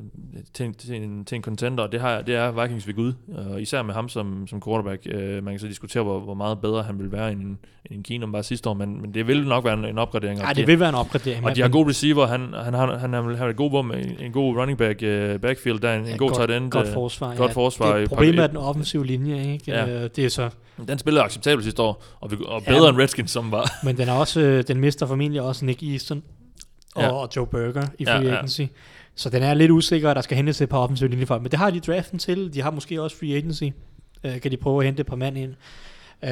til, 0.55 0.67
en- 0.67 0.75
til, 0.75 0.95
en, 1.03 1.25
til 1.25 1.37
en 1.37 1.43
contender, 1.43 1.85
og 1.85 1.93
det, 1.93 2.01
har, 2.01 2.23
det 2.23 2.35
er 2.35 2.63
Vikings 2.63 2.87
ved 2.87 2.95
Gud. 2.95 3.13
Og 3.51 3.63
især 3.63 3.83
med 3.83 3.95
ham 3.95 4.09
som, 4.09 4.47
som 4.47 4.63
quarterback. 4.63 5.07
Øh, 5.11 5.45
man 5.45 5.53
kan 5.55 5.59
så 5.61 5.67
diskutere, 5.67 6.03
hvor, 6.03 6.21
hvor 6.21 6.35
meget 6.35 6.61
bedre 6.61 6.83
han 6.83 6.99
vil 6.99 7.13
være 7.13 7.33
end, 7.33 7.41
en- 7.41 7.47
end 7.47 7.59
en 7.99 8.03
Keenum 8.03 8.33
bare 8.33 8.43
sidste 8.43 8.69
år, 8.69 8.75
men, 8.75 9.01
men 9.03 9.15
det 9.15 9.27
vil 9.27 9.47
nok 9.49 9.65
være 9.65 9.75
en, 9.75 9.85
en 9.85 9.99
opgradering. 9.99 10.41
Ja, 10.41 10.49
de- 10.49 10.55
det 10.55 10.67
vil 10.67 10.81
være 10.81 10.89
en 10.89 10.95
opgradering. 10.95 11.45
og 11.45 11.57
de 11.57 11.61
har 11.63 11.69
gode 11.69 11.89
receiver. 11.89 12.27
Han, 12.27 12.41
han, 12.65 12.75
har, 12.75 12.97
han 12.99 13.13
har, 13.13 13.35
har 13.37 13.49
et 13.49 13.57
god 13.57 13.71
bom, 13.71 13.91
en, 13.93 14.17
en 14.21 14.33
god 14.33 14.57
running 14.57 14.79
back 14.79 15.03
uh, 15.03 15.41
backfield, 15.41 15.79
der 15.81 15.89
er 15.89 15.99
en, 15.99 16.07
en 16.09 16.19
god 16.19 16.31
tight 16.35 16.51
end. 16.51 16.71
Godt 16.71 16.87
øh, 16.89 16.93
forsvar. 16.95 17.35
godt 17.37 17.49
ja. 17.49 17.55
forsvar. 17.55 17.97
Det, 17.97 18.09
problemet 18.09 18.39
er 18.43 18.47
den 18.47 18.57
offensive 18.57 19.07
linje, 19.07 19.53
ikke? 19.53 19.65
Ja. 19.71 19.85
Ja. 19.87 20.09
Det 20.09 20.25
er 20.25 20.29
så, 20.29 20.51
Den 20.89 20.99
spillede 20.99 21.25
acceptabelt 21.25 21.65
sidste 21.65 21.83
år, 21.83 22.05
og, 22.21 22.31
vi, 22.31 22.37
og 22.47 22.63
Ja, 22.67 22.71
bedre 22.71 22.81
men- 22.81 22.95
end 22.95 23.03
Redskins, 23.03 23.31
som 23.31 23.53
var. 23.53 23.71
men 23.85 23.97
den 23.97 24.09
er 24.09 24.13
også, 24.13 24.41
øh, 24.41 24.65
den 24.69 24.81
mister 24.81 25.07
formentlig 25.07 25.43
også 25.43 25.65
Nick 25.65 25.83
Easton 25.83 26.23
og, 26.95 27.03
Ja. 27.03 27.07
ja. 27.09 27.13
og 27.13 27.29
Joe 27.37 27.47
Burger 27.47 27.87
i 27.99 28.05
Ja, 28.05 28.19
free 28.19 28.29
ja. 28.29 28.35
agency. 28.37 28.63
Så 29.15 29.31
den 29.31 29.43
er 29.43 29.55
lidt 29.55 29.71
usikker, 29.71 30.09
og 30.09 30.15
der 30.15 30.21
skal 30.21 30.37
hentes 30.37 30.61
et 30.61 30.69
par 30.69 30.79
offensive 30.79 31.09
linjefolk. 31.11 31.43
Men 31.43 31.51
det 31.51 31.59
har 31.59 31.71
de 31.71 31.81
draften 31.81 32.19
til. 32.19 32.55
De 32.55 32.63
har 32.63 32.71
måske 32.71 33.03
også 33.03 33.17
free 33.17 33.37
agency. 33.37 33.65
Øh, 34.25 34.41
kan 34.41 34.51
de 34.51 34.57
prøve 34.57 34.81
at 34.81 34.87
hente 34.87 35.01
et 35.01 35.07
par 35.07 35.17
mand 35.17 35.39
ind. 35.39 35.55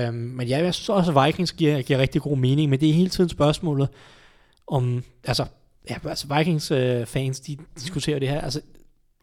Um, 0.09 0.15
men 0.15 0.49
ja, 0.49 0.59
jeg 0.65 0.75
synes 0.75 0.89
også, 0.89 1.19
at 1.19 1.27
Vikings 1.27 1.53
giver, 1.53 1.83
giver 1.83 1.99
rigtig 1.99 2.23
god 2.23 2.37
mening. 2.37 2.71
Men 2.71 2.81
det 2.81 2.89
er 2.91 2.93
hele 2.95 3.11
tiden 3.11 3.29
spørgsmålet 3.31 3.89
om... 4.67 5.05
Altså, 5.25 5.45
ja, 5.91 5.97
altså 6.09 6.27
Vikings 6.37 6.71
øh, 6.71 7.07
fans, 7.07 7.41
de 7.41 7.57
diskuterer 7.81 8.19
det 8.19 8.29
her. 8.29 8.41
Altså, 8.41 8.61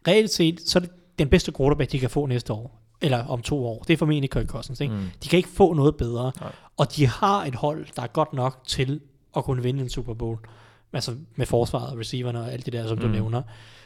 reelt 0.08 0.30
set, 0.30 0.60
så 0.66 0.78
er 0.78 0.80
det 0.80 0.90
den 1.18 1.28
bedste 1.28 1.52
quarterback, 1.56 1.92
de 1.92 1.98
kan 1.98 2.10
få 2.10 2.26
næste 2.26 2.52
år. 2.52 2.76
Eller 3.00 3.26
om 3.26 3.42
to 3.42 3.66
år. 3.66 3.82
Det 3.88 3.92
er 3.92 3.96
formentlig 3.98 4.30
Kirk 4.30 4.46
Cousins. 4.46 4.80
Ikke? 4.80 4.94
Mm. 4.94 5.00
De 5.24 5.28
kan 5.28 5.36
ikke 5.36 5.48
få 5.48 5.72
noget 5.74 5.96
bedre. 5.96 6.32
Nej. 6.40 6.52
Og 6.76 6.96
de 6.96 7.06
har 7.06 7.44
et 7.44 7.54
hold, 7.54 7.86
der 7.96 8.02
er 8.02 8.06
godt 8.06 8.32
nok 8.32 8.60
til 8.66 9.00
at 9.36 9.44
kunne 9.44 9.62
vinde 9.62 9.80
en 9.82 9.88
Super 9.88 10.14
Bowl. 10.14 10.38
Altså 10.92 11.16
med 11.36 11.46
forsvaret 11.46 11.92
og 11.92 11.98
receiverne 11.98 12.40
og 12.40 12.52
alt 12.52 12.64
det 12.64 12.72
der, 12.72 12.86
som 12.86 12.98
mm. 12.98 13.02
du 13.02 13.08
nævner. 13.08 13.42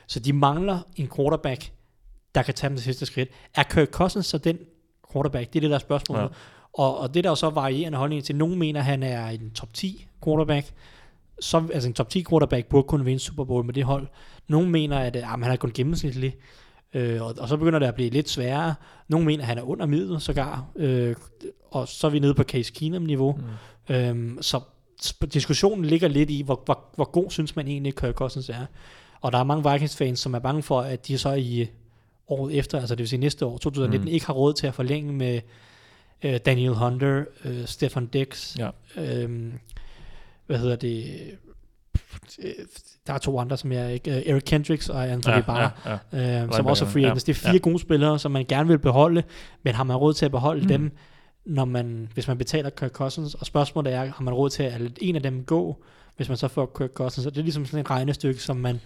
Så 0.06 0.20
de 0.20 0.32
mangler 0.32 0.78
en 0.97 1.10
quarterback, 1.16 1.72
der 2.35 2.43
kan 2.43 2.55
tage 2.55 2.68
dem 2.68 2.76
til 2.76 2.85
sidste 2.85 3.06
skridt. 3.06 3.28
Er 3.55 3.62
Kirk 3.62 3.89
Cousins 3.90 4.26
så 4.26 4.39
den 4.39 4.59
quarterback? 5.12 5.52
Det 5.52 5.59
er 5.59 5.60
det, 5.60 5.70
der 5.70 5.76
er 5.76 5.81
spørgsmålet. 5.81 6.22
Ja. 6.22 6.28
Og, 6.72 6.98
og 6.98 7.14
det 7.14 7.24
der 7.24 7.31
er 7.31 7.35
så 7.35 7.51
varierende 7.51 7.98
holdning 7.98 8.24
til. 8.24 8.36
Nogle 8.36 8.56
mener, 8.56 8.81
at 8.81 8.86
han 8.86 9.02
er 9.02 9.26
en 9.26 9.51
top 9.51 9.72
10 9.72 10.06
quarterback. 10.24 10.72
Så, 11.40 11.68
altså 11.72 11.89
en 11.89 11.94
top 11.94 12.09
10 12.09 12.24
quarterback 12.31 12.66
burde 12.66 12.89
kunne 12.89 13.05
vinde 13.05 13.20
Super 13.20 13.44
Bowl 13.44 13.64
med 13.64 13.74
det 13.74 13.85
hold. 13.85 14.06
Nogle 14.48 14.70
mener, 14.70 14.98
at 14.98 15.16
øh, 15.16 15.22
jamen, 15.22 15.43
han 15.43 15.52
er 15.52 15.56
kun 15.56 15.72
gennemsnitlig. 15.74 16.36
Øh, 16.94 17.22
og, 17.22 17.35
og 17.39 17.48
så 17.48 17.56
begynder 17.56 17.78
det 17.78 17.86
at 17.86 17.94
blive 17.94 18.10
lidt 18.10 18.31
sværere. 18.31 18.74
Nogle 19.09 19.26
mener, 19.26 19.43
at 19.43 19.48
han 19.48 19.59
er 19.59 19.62
under 19.62 19.86
middel 19.86 20.20
sågar. 20.20 20.66
Øh, 20.76 21.16
og 21.70 21.89
så 21.89 22.06
er 22.06 22.10
vi 22.10 22.18
nede 22.18 22.35
på 22.35 22.43
Case 22.43 22.72
Keenum-niveau. 22.72 23.40
Mm. 23.89 23.94
Øhm, 23.94 24.43
så 24.43 24.60
diskussionen 25.33 25.85
ligger 25.85 26.09
lidt 26.09 26.31
i, 26.31 26.43
hvor, 26.43 26.62
hvor, 26.65 26.85
hvor 26.97 27.05
god 27.11 27.31
synes 27.31 27.57
man 27.57 27.69
egentlig, 27.69 27.95
Kirk 27.97 28.15
Cousins 28.15 28.49
er. 28.49 28.66
Og 29.21 29.33
der 29.33 29.39
er 29.39 29.45
mange 29.45 29.73
Vikings-fans, 29.73 30.21
som 30.21 30.35
er 30.35 30.39
bange 30.39 30.62
for, 30.62 30.81
at 30.81 31.07
de 31.07 31.19
så 31.19 31.33
i 31.33 31.61
øh, 31.61 31.66
året 32.29 32.59
efter, 32.59 32.79
altså 32.79 32.95
det 32.95 32.99
vil 33.01 33.09
sige 33.09 33.21
næste 33.21 33.47
år, 33.47 33.59
2019, 33.59 34.09
Mm. 34.09 34.15
ikke 34.15 34.27
har 34.27 34.33
råd 34.33 34.53
til 34.55 34.66
at 34.66 34.75
forlænge 34.75 35.12
med 35.12 35.41
øh, 36.23 36.39
Daniel 36.47 36.75
Hunter, 36.75 37.25
øh, 37.45 37.66
Stefan 37.66 38.07
Dix, 38.07 38.57
Ja. 38.59 38.71
øhm, 38.97 39.53
hvad 40.47 40.59
hedder 40.59 40.77
det, 40.77 41.05
øh, 42.43 42.53
der 43.07 43.12
er 43.12 43.19
to 43.19 43.39
andre, 43.39 43.57
som 43.57 43.73
jeg 43.73 43.95
ikke, 43.95 44.11
øh, 44.11 44.23
Eric 44.27 44.43
Kendricks 44.43 44.89
og 44.89 45.09
Anthony 45.11 45.35
Ja, 45.35 45.41
Barr, 45.41 45.99
ja, 46.12 46.19
ja. 46.19 46.43
øh, 46.45 46.53
som 46.53 46.66
også 46.66 46.85
er 46.85 46.89
free 46.89 47.03
ja, 47.03 47.09
agents. 47.09 47.25
Det 47.25 47.33
er 47.37 47.41
fire 47.41 47.53
ja. 47.53 47.59
gode 47.59 47.79
spillere, 47.79 48.19
som 48.19 48.33
man 48.33 48.45
gerne 48.49 48.69
vil 48.69 48.79
beholde, 48.79 49.23
men 49.62 49.75
har 49.75 49.85
man 49.85 49.97
råd 49.97 50.15
til 50.15 50.25
at 50.25 50.31
beholde 50.31 50.62
mm. 50.62 50.69
dem, 50.69 50.93
når 51.45 51.65
man, 51.65 52.09
hvis 52.15 52.29
man 52.29 52.39
betaler 52.39 52.71
Kirk 52.71 52.91
Cousins? 52.91 53.35
Og 53.35 53.47
spørgsmålet 53.47 53.93
er, 53.93 54.05
har 54.05 54.23
man 54.23 54.35
råd 54.35 54.51
til 54.51 54.62
at 54.62 54.81
lade 54.81 54.95
en 55.01 55.16
af 55.16 55.23
dem 55.23 55.45
gå, 55.45 55.85
hvis 56.16 56.29
man 56.29 56.37
så 56.37 56.49
får 56.49 56.73
Kirk 56.79 56.91
Cousins? 56.91 57.27
Og 57.27 57.35
det 57.35 57.39
er 57.39 57.45
ligesom 57.45 57.66
sådan 57.66 57.81
et 57.81 57.91
regnestykke, 57.91 58.43
som 58.43 58.57
man 58.57 58.81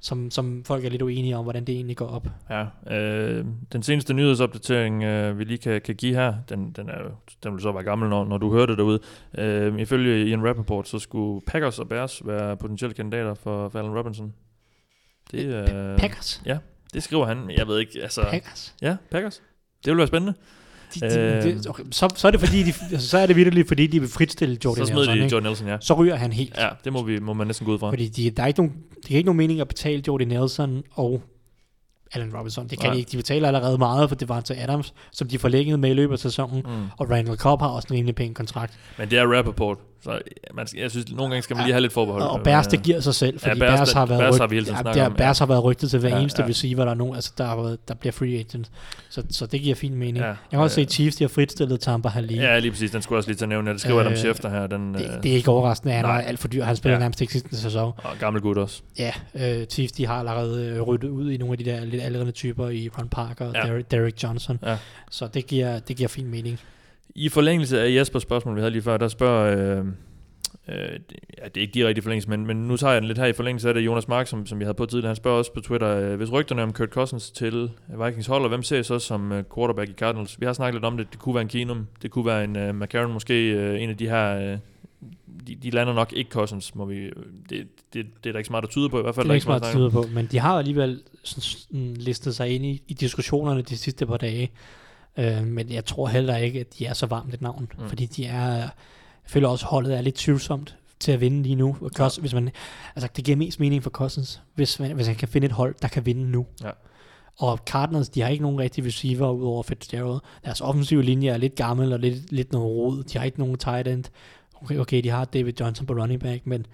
som, 0.00 0.30
som 0.30 0.64
folk 0.64 0.84
er 0.84 0.88
lidt 0.88 1.02
uenige 1.02 1.36
om, 1.36 1.44
hvordan 1.44 1.64
det 1.64 1.74
egentlig 1.74 1.96
går 1.96 2.06
op. 2.06 2.28
Ja, 2.50 2.94
øh, 2.96 3.44
den 3.72 3.82
seneste 3.82 4.14
nyhedsopdatering, 4.14 5.02
øh, 5.02 5.38
vi 5.38 5.44
lige 5.44 5.58
kan, 5.58 5.80
kan 5.80 5.94
give 5.94 6.14
her, 6.14 6.34
den, 6.48 6.72
den, 6.72 6.88
er 6.88 6.98
den 7.42 7.52
vil 7.52 7.62
så 7.62 7.72
være 7.72 7.84
gammel, 7.84 8.08
når, 8.08 8.24
når 8.24 8.38
du 8.38 8.52
hører 8.52 8.66
det 8.66 8.78
derude. 8.78 9.00
Øh, 9.38 9.78
ifølge 9.78 10.26
Ian 10.26 10.48
Rappaport, 10.48 10.88
så 10.88 10.98
skulle 10.98 11.40
Packers 11.46 11.78
og 11.78 11.88
Bears 11.88 12.26
være 12.26 12.56
potentielle 12.56 12.94
kandidater 12.94 13.34
for, 13.34 13.68
for 13.68 13.78
Allen 13.78 13.98
Robinson. 13.98 14.34
Det, 15.30 15.44
øh, 15.44 15.98
Packers? 15.98 16.42
det 16.94 17.02
skriver 17.02 17.26
han. 17.26 17.50
Jeg 17.50 17.66
ved 17.66 17.78
ikke, 17.78 18.02
altså... 18.02 18.26
Packers? 18.30 18.74
Ja, 18.82 18.96
Packers. 19.10 19.42
Det 19.84 19.90
vil 19.90 19.98
være 19.98 20.06
spændende. 20.06 20.34
De, 20.94 21.00
de, 21.00 21.50
Øh. 21.50 21.56
okay, 21.68 21.84
så, 21.90 22.08
så 22.16 22.26
er 22.26 22.30
det 22.30 22.40
fordi, 22.40 22.62
de, 22.62 22.72
altså, 22.92 23.08
så 23.10 23.18
er 23.18 23.26
det 23.26 23.36
virkelig 23.36 23.66
fordi, 23.66 23.86
de 23.86 24.00
vil 24.00 24.08
fritstille 24.08 24.58
Jordan 24.64 24.86
så 24.86 24.92
smed 24.92 24.96
Nelson, 25.06 25.18
de? 25.18 25.22
Jordan 25.22 25.42
Nelson, 25.42 25.68
ja. 25.68 25.76
Så 25.80 25.94
ryger 25.94 26.16
han 26.16 26.32
helt. 26.32 26.58
Ja, 26.58 26.68
det 26.84 26.92
må, 26.92 27.02
vi, 27.02 27.18
må 27.18 27.32
man 27.32 27.46
næsten 27.46 27.66
gå 27.66 27.72
ud 27.72 27.78
fra. 27.78 27.90
Fordi 27.90 28.08
de, 28.08 28.30
der 28.30 28.42
er 28.42 28.46
ikke 28.46 28.60
nogen, 28.60 28.72
det 28.96 29.04
giver 29.04 29.18
ikke 29.18 29.26
nogen 29.26 29.36
mening 29.36 29.60
at 29.60 29.68
betale 29.68 30.02
Jordy 30.08 30.22
Nelson 30.22 30.82
og 30.92 31.22
Allen 32.12 32.36
Robinson. 32.36 32.68
Det 32.68 32.78
kan 32.78 32.86
Nej. 32.88 32.94
de 32.94 32.98
ikke. 32.98 33.10
De 33.10 33.16
betaler 33.16 33.48
allerede 33.48 33.78
meget 33.78 34.08
for 34.08 34.16
Devontae 34.16 34.56
Adams, 34.56 34.94
som 35.12 35.28
de 35.28 35.38
forlængede 35.38 35.78
med 35.78 35.90
i 35.90 35.94
løbet 35.94 36.12
af 36.12 36.18
sæsonen. 36.18 36.62
Mm. 36.66 36.86
Og 36.96 37.10
Randall 37.10 37.36
Cobb 37.38 37.62
har 37.62 37.68
også 37.68 37.88
en 37.90 37.96
rimelig 37.96 38.14
pæn 38.14 38.34
kontrakt. 38.34 38.78
Men 38.98 39.10
det 39.10 39.18
er 39.18 39.36
Rappaport, 39.36 39.78
så 40.02 40.18
man 40.54 40.66
jeg 40.76 40.90
synes, 40.90 41.10
nogle 41.12 41.30
gange 41.30 41.42
skal 41.42 41.56
man 41.56 41.64
lige 41.64 41.72
have 41.72 41.80
lidt 41.80 41.92
forbehold. 41.92 42.22
Og 42.22 42.40
Bears, 42.44 42.66
det 42.66 42.82
giver 42.82 43.00
sig 43.00 43.14
selv, 43.14 43.40
fordi 43.40 43.58
Bears, 43.58 43.78
Bears, 43.78 43.92
har 43.92 44.06
været 44.06 44.34
rygt- 44.34 44.40
har 44.40 44.46
vi 44.46 44.54
hele 44.54 44.66
ja, 44.66 44.72
der, 44.72 45.06
om, 45.06 45.16
ja. 45.18 45.24
Har 45.32 45.46
været 45.46 45.64
rygtet 45.64 45.90
til 45.90 45.98
hver 45.98 46.08
Ja, 46.08 46.20
eneste 46.20 46.42
ja. 46.42 46.48
receiver, 46.48 46.84
der 46.84 46.90
er 46.90 46.94
nogen, 46.96 47.14
altså 47.14 47.32
der, 47.38 47.44
har 47.46 47.76
der 47.88 47.94
bliver 47.94 48.12
free 48.12 48.38
agent. 48.38 48.70
Så, 49.10 49.22
så 49.30 49.46
det 49.46 49.60
giver 49.60 49.74
fin 49.74 49.94
mening. 49.94 50.16
Ja, 50.18 50.24
Jeg 50.26 50.36
kan 50.50 50.58
også 50.58 50.80
øh, 50.80 50.86
se 50.86 50.92
Chiefs, 50.94 51.16
de 51.16 51.24
har 51.24 51.28
fritstillet 51.28 51.80
Tampa 51.80 52.08
Halil. 52.08 52.36
Ja, 52.36 52.58
lige 52.58 52.70
præcis. 52.70 52.90
Den 52.90 53.02
skulle 53.02 53.18
også 53.18 53.28
lige 53.30 53.36
til 53.36 53.44
at 53.44 53.48
nævne. 53.48 53.68
Ja, 53.70 53.72
Det 53.72 53.80
skriver 53.80 54.00
Øh, 54.00 54.06
Adam 54.06 54.16
Schefter 54.16 54.50
her. 54.50 54.66
Den, 54.66 54.94
Det, 54.94 55.00
øh, 55.00 55.22
det 55.22 55.30
er 55.30 55.34
ikke 55.36 55.50
overraskende, 55.50 55.94
han 55.94 56.04
nej. 56.04 56.20
er 56.20 56.22
alt 56.26 56.38
for 56.38 56.48
dyr. 56.48 56.64
Han 56.64 56.76
spiller 56.76 56.92
Ja. 56.92 56.98
ja. 56.98 57.00
nærmest 57.04 57.20
ikke 57.20 57.32
sidste 57.32 57.56
sæson. 57.56 57.92
og 57.96 58.10
gammel 58.20 58.42
gut 58.42 58.58
også. 58.58 58.82
Ja, 58.98 59.12
øh, 59.34 59.66
Chiefs 59.66 59.92
de 59.92 60.06
har 60.06 60.14
allerede 60.18 60.66
øh, 60.66 60.80
ryddet 60.82 61.08
ud 61.08 61.30
i 61.30 61.36
nogle 61.36 61.52
af 61.52 61.58
de 61.58 61.64
der 61.64 61.84
lidt 61.84 62.02
aldrende 62.02 62.32
typer 62.32 62.68
i 62.68 62.88
Ron 62.98 63.08
Parker 63.08 63.46
og 63.46 63.52
Ja. 63.54 63.66
ja. 63.66 63.72
Derek, 63.72 63.90
Derek 63.90 64.22
Johnson. 64.22 64.58
Ja. 64.66 64.76
Så 65.10 65.26
det 65.26 65.46
giver, 65.46 65.78
det 65.78 65.96
giver 65.96 66.08
fin 66.08 66.26
mening. 66.26 66.58
I 67.18 67.28
forlængelse 67.28 67.80
af 67.80 67.94
Jespers 67.94 68.22
spørgsmål, 68.22 68.54
vi 68.54 68.60
havde 68.60 68.70
lige 68.70 68.82
før, 68.82 68.96
der 68.96 69.08
spørger... 69.08 69.78
Øh, 69.78 69.86
øh, 70.68 70.98
ja, 71.38 71.44
det 71.44 71.56
er 71.56 71.60
ikke 71.60 71.74
direkte 71.74 71.98
i 71.98 72.02
forlængelse, 72.02 72.30
men, 72.30 72.46
men 72.46 72.56
nu 72.56 72.76
tager 72.76 72.92
jeg 72.92 73.02
den 73.02 73.08
lidt 73.08 73.18
her 73.18 73.26
i 73.26 73.32
forlængelse 73.32 73.68
af 73.68 73.74
det. 73.74 73.80
Jonas 73.80 74.08
Mark, 74.08 74.26
som, 74.26 74.46
som 74.46 74.58
vi 74.58 74.64
havde 74.64 74.74
på 74.74 74.86
tidligere, 74.86 75.08
han 75.08 75.16
spørger 75.16 75.38
også 75.38 75.52
på 75.52 75.60
Twitter, 75.60 75.96
øh, 75.96 76.16
hvis 76.16 76.32
rygterne 76.32 76.62
om 76.62 76.72
Kurt 76.72 76.88
Cousins 76.88 77.30
til 77.30 77.70
Vikings 78.04 78.26
holder, 78.26 78.48
hvem 78.48 78.62
ser 78.62 78.78
I 78.78 78.82
så 78.82 78.98
som 78.98 79.32
øh, 79.32 79.44
quarterback 79.54 79.90
i 79.90 79.92
Cardinals? 79.92 80.40
Vi 80.40 80.46
har 80.46 80.52
snakket 80.52 80.74
lidt 80.74 80.84
om 80.84 80.96
det. 80.96 81.06
Det 81.12 81.18
kunne 81.18 81.34
være 81.34 81.42
en 81.42 81.48
Keenum, 81.48 81.86
det 82.02 82.10
kunne 82.10 82.26
være 82.26 82.44
en 82.44 82.56
øh, 82.56 82.74
McCarron, 82.74 83.12
måske 83.12 83.50
øh, 83.50 83.82
en 83.82 83.90
af 83.90 83.96
de 83.96 84.08
her... 84.08 84.52
Øh, 84.52 84.58
de, 85.46 85.54
de 85.54 85.70
lander 85.70 85.94
nok 85.94 86.12
ikke 86.12 86.30
Cousins, 86.30 86.74
må 86.74 86.84
vi, 86.84 87.04
det, 87.04 87.12
det, 87.50 87.66
det 87.92 88.28
er 88.28 88.32
der 88.32 88.38
ikke 88.38 88.46
så 88.46 88.52
meget, 88.52 88.62
der 88.62 88.68
tyder 88.68 88.88
på, 88.88 88.98
i 88.98 89.02
hvert 89.02 89.14
fald. 89.14 89.24
Det 89.24 89.28
der 89.28 89.32
er 89.32 89.34
ikke 89.34 89.44
så 89.44 89.48
meget 89.48 89.60
at 89.60 89.68
at 89.68 89.74
tyde 89.74 89.90
på, 89.90 90.04
men 90.14 90.26
de 90.26 90.38
har 90.38 90.58
alligevel 90.58 91.00
sådan, 91.22 91.42
sådan 91.42 91.94
listet 91.94 92.36
sig 92.36 92.50
ind 92.54 92.64
i, 92.64 92.82
i 92.88 92.94
diskussionerne 92.94 93.62
de 93.62 93.76
sidste 93.76 94.06
par 94.06 94.16
dage. 94.16 94.50
Øh, 95.18 95.46
men 95.46 95.70
jeg 95.72 95.84
tror 95.84 96.06
heller 96.06 96.36
ikke, 96.36 96.60
at 96.60 96.78
de 96.78 96.86
er 96.86 96.94
så 96.94 97.06
varmt 97.06 97.34
et 97.34 97.42
navn, 97.42 97.68
Mm. 97.78 97.88
fordi 97.88 98.06
de 98.06 98.24
er, 98.26 98.54
jeg 98.56 98.68
føler 99.26 99.48
også, 99.48 99.66
holdet 99.66 99.96
er 99.96 100.00
lidt 100.00 100.14
tvivlsomt 100.14 100.76
til 101.00 101.12
at 101.12 101.20
vinde 101.20 101.42
lige 101.42 101.54
nu. 101.54 101.76
Og 101.80 101.90
Cous, 101.96 102.16
hvis 102.16 102.34
man, 102.34 102.50
altså, 102.96 103.08
det 103.16 103.24
giver 103.24 103.36
mest 103.36 103.60
mening 103.60 103.82
for 103.82 103.90
Cousins, 103.90 104.42
hvis, 104.54 104.80
man, 104.80 104.92
hvis 104.92 105.06
han 105.06 105.16
kan 105.16 105.28
finde 105.28 105.44
et 105.46 105.52
hold, 105.52 105.74
der 105.82 105.88
kan 105.88 106.06
vinde 106.06 106.30
nu. 106.30 106.46
Ja. 106.64 106.70
Og 107.38 107.58
Cardinals, 107.66 108.08
de 108.08 108.20
har 108.20 108.28
ikke 108.28 108.42
nogen 108.42 108.58
rigtige 108.60 108.86
receiver 108.86 109.30
udover 109.30 109.62
Fitzgerald. 109.62 110.20
Deres 110.44 110.60
offensive 110.60 111.02
linje 111.02 111.28
er 111.28 111.36
lidt 111.36 111.54
gammel 111.54 111.92
og 111.92 111.98
lidt, 111.98 112.32
lidt 112.32 112.52
noget 112.52 112.66
rod. 112.68 113.02
De 113.04 113.18
har 113.18 113.24
ikke 113.24 113.38
nogen 113.38 113.56
tight 113.58 113.88
end. 113.88 114.04
Okay, 114.62 114.78
okay, 114.78 115.02
de 115.02 115.08
har 115.08 115.24
David 115.24 115.52
Johnson 115.60 115.86
på 115.86 115.92
running 115.94 116.20
back, 116.20 116.46
men 116.46 116.66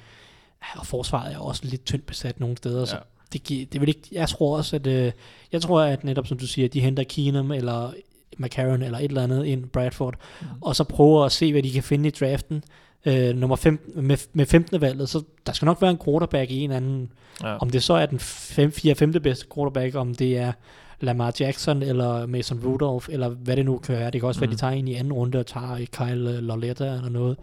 og 0.74 0.86
forsvaret 0.86 1.34
er 1.34 1.38
også 1.38 1.62
lidt 1.64 1.84
tyndt 1.84 2.06
besat 2.06 2.40
nogle 2.40 2.56
steder, 2.56 2.80
ja. 2.80 2.86
så 2.86 2.96
Ja. 2.96 3.38
det, 3.38 3.72
det 3.72 3.80
vil 3.80 3.88
ikke, 3.88 4.08
jeg 4.12 4.28
tror 4.28 4.56
også, 4.56 4.76
at 4.76 4.86
øh, 4.86 5.12
jeg 5.52 5.62
tror, 5.62 5.80
at 5.80 6.04
netop 6.04 6.26
som 6.26 6.38
du 6.38 6.46
siger, 6.46 6.68
de 6.68 6.80
henter 6.80 7.04
Keenum 7.04 7.52
eller 7.52 7.92
McCarron 8.38 8.82
eller 8.82 8.98
et 8.98 9.04
eller 9.04 9.22
andet 9.22 9.44
ind, 9.44 9.68
Bradford, 9.68 10.14
mm. 10.40 10.46
og 10.60 10.76
så 10.76 10.84
prøver 10.84 11.24
at 11.24 11.32
se, 11.32 11.52
hvad 11.52 11.62
de 11.62 11.70
kan 11.70 11.82
finde 11.82 12.08
i 12.08 12.10
draften. 12.10 12.64
Øh, 13.06 13.36
nummer 13.36 13.56
15, 13.56 14.06
med, 14.06 14.16
med 14.32 14.46
15. 14.46 14.80
valget, 14.80 15.08
så 15.08 15.22
der 15.46 15.52
skal 15.52 15.66
nok 15.66 15.82
være 15.82 15.90
en 15.90 15.98
quarterback 16.04 16.50
i 16.50 16.60
en 16.60 16.70
anden, 16.70 17.12
Ja. 17.42 17.56
om 17.56 17.70
det 17.70 17.82
så 17.82 17.94
er 17.94 18.06
den 18.06 18.18
5, 18.18 18.72
4, 18.72 18.94
5. 18.94 19.12
bedste 19.12 19.46
quarterback, 19.54 19.94
om 19.94 20.14
det 20.14 20.38
er 20.38 20.52
Lamar 21.00 21.34
Jackson 21.40 21.82
eller 21.82 22.26
Mason 22.26 22.60
Rudolph, 22.64 23.08
eller 23.12 23.28
hvad 23.28 23.56
det 23.56 23.64
nu 23.64 23.78
kan 23.78 23.94
være. 23.94 24.10
Det 24.10 24.20
kan 24.20 24.28
også 24.28 24.38
mm. 24.38 24.42
være, 24.42 24.50
de 24.50 24.56
tager 24.56 24.72
en 24.72 24.88
i 24.88 24.94
anden 24.94 25.12
runde 25.12 25.38
og 25.38 25.46
tager 25.46 25.86
Kyle 25.92 26.40
Loletta 26.40 26.84
eller 26.84 27.08
noget. 27.08 27.36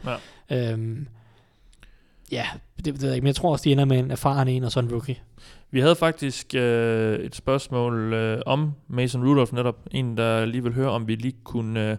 Ja. 0.50 0.72
Øhm, 0.72 1.08
ja, 2.32 2.46
det, 2.78 2.86
det 2.86 3.02
ved 3.02 3.10
jeg 3.10 3.16
ikke, 3.16 3.24
men 3.24 3.28
jeg 3.28 3.36
tror 3.36 3.52
også, 3.52 3.64
de 3.64 3.72
ender 3.72 3.86
med 3.86 4.00
en 4.00 4.12
erfaren 4.12 4.48
en 4.48 4.64
og 4.64 4.72
så 4.72 4.80
en 4.80 4.92
rookie. 4.92 5.16
Vi 5.72 5.80
havde 5.80 5.96
faktisk 5.96 6.56
øh, 6.56 7.20
et 7.20 7.36
spørgsmål 7.36 8.14
øh, 8.14 8.42
om 8.46 8.72
Mason 8.88 9.28
Rudolph 9.28 9.54
netop. 9.54 9.76
En, 9.92 10.18
der 10.18 10.46
lige 10.46 10.64
vil 10.64 10.74
høre, 10.74 10.90
om 10.90 11.08
vi 11.08 11.16
lige 11.16 11.36
kunne 11.44 11.92
øh, 11.92 11.98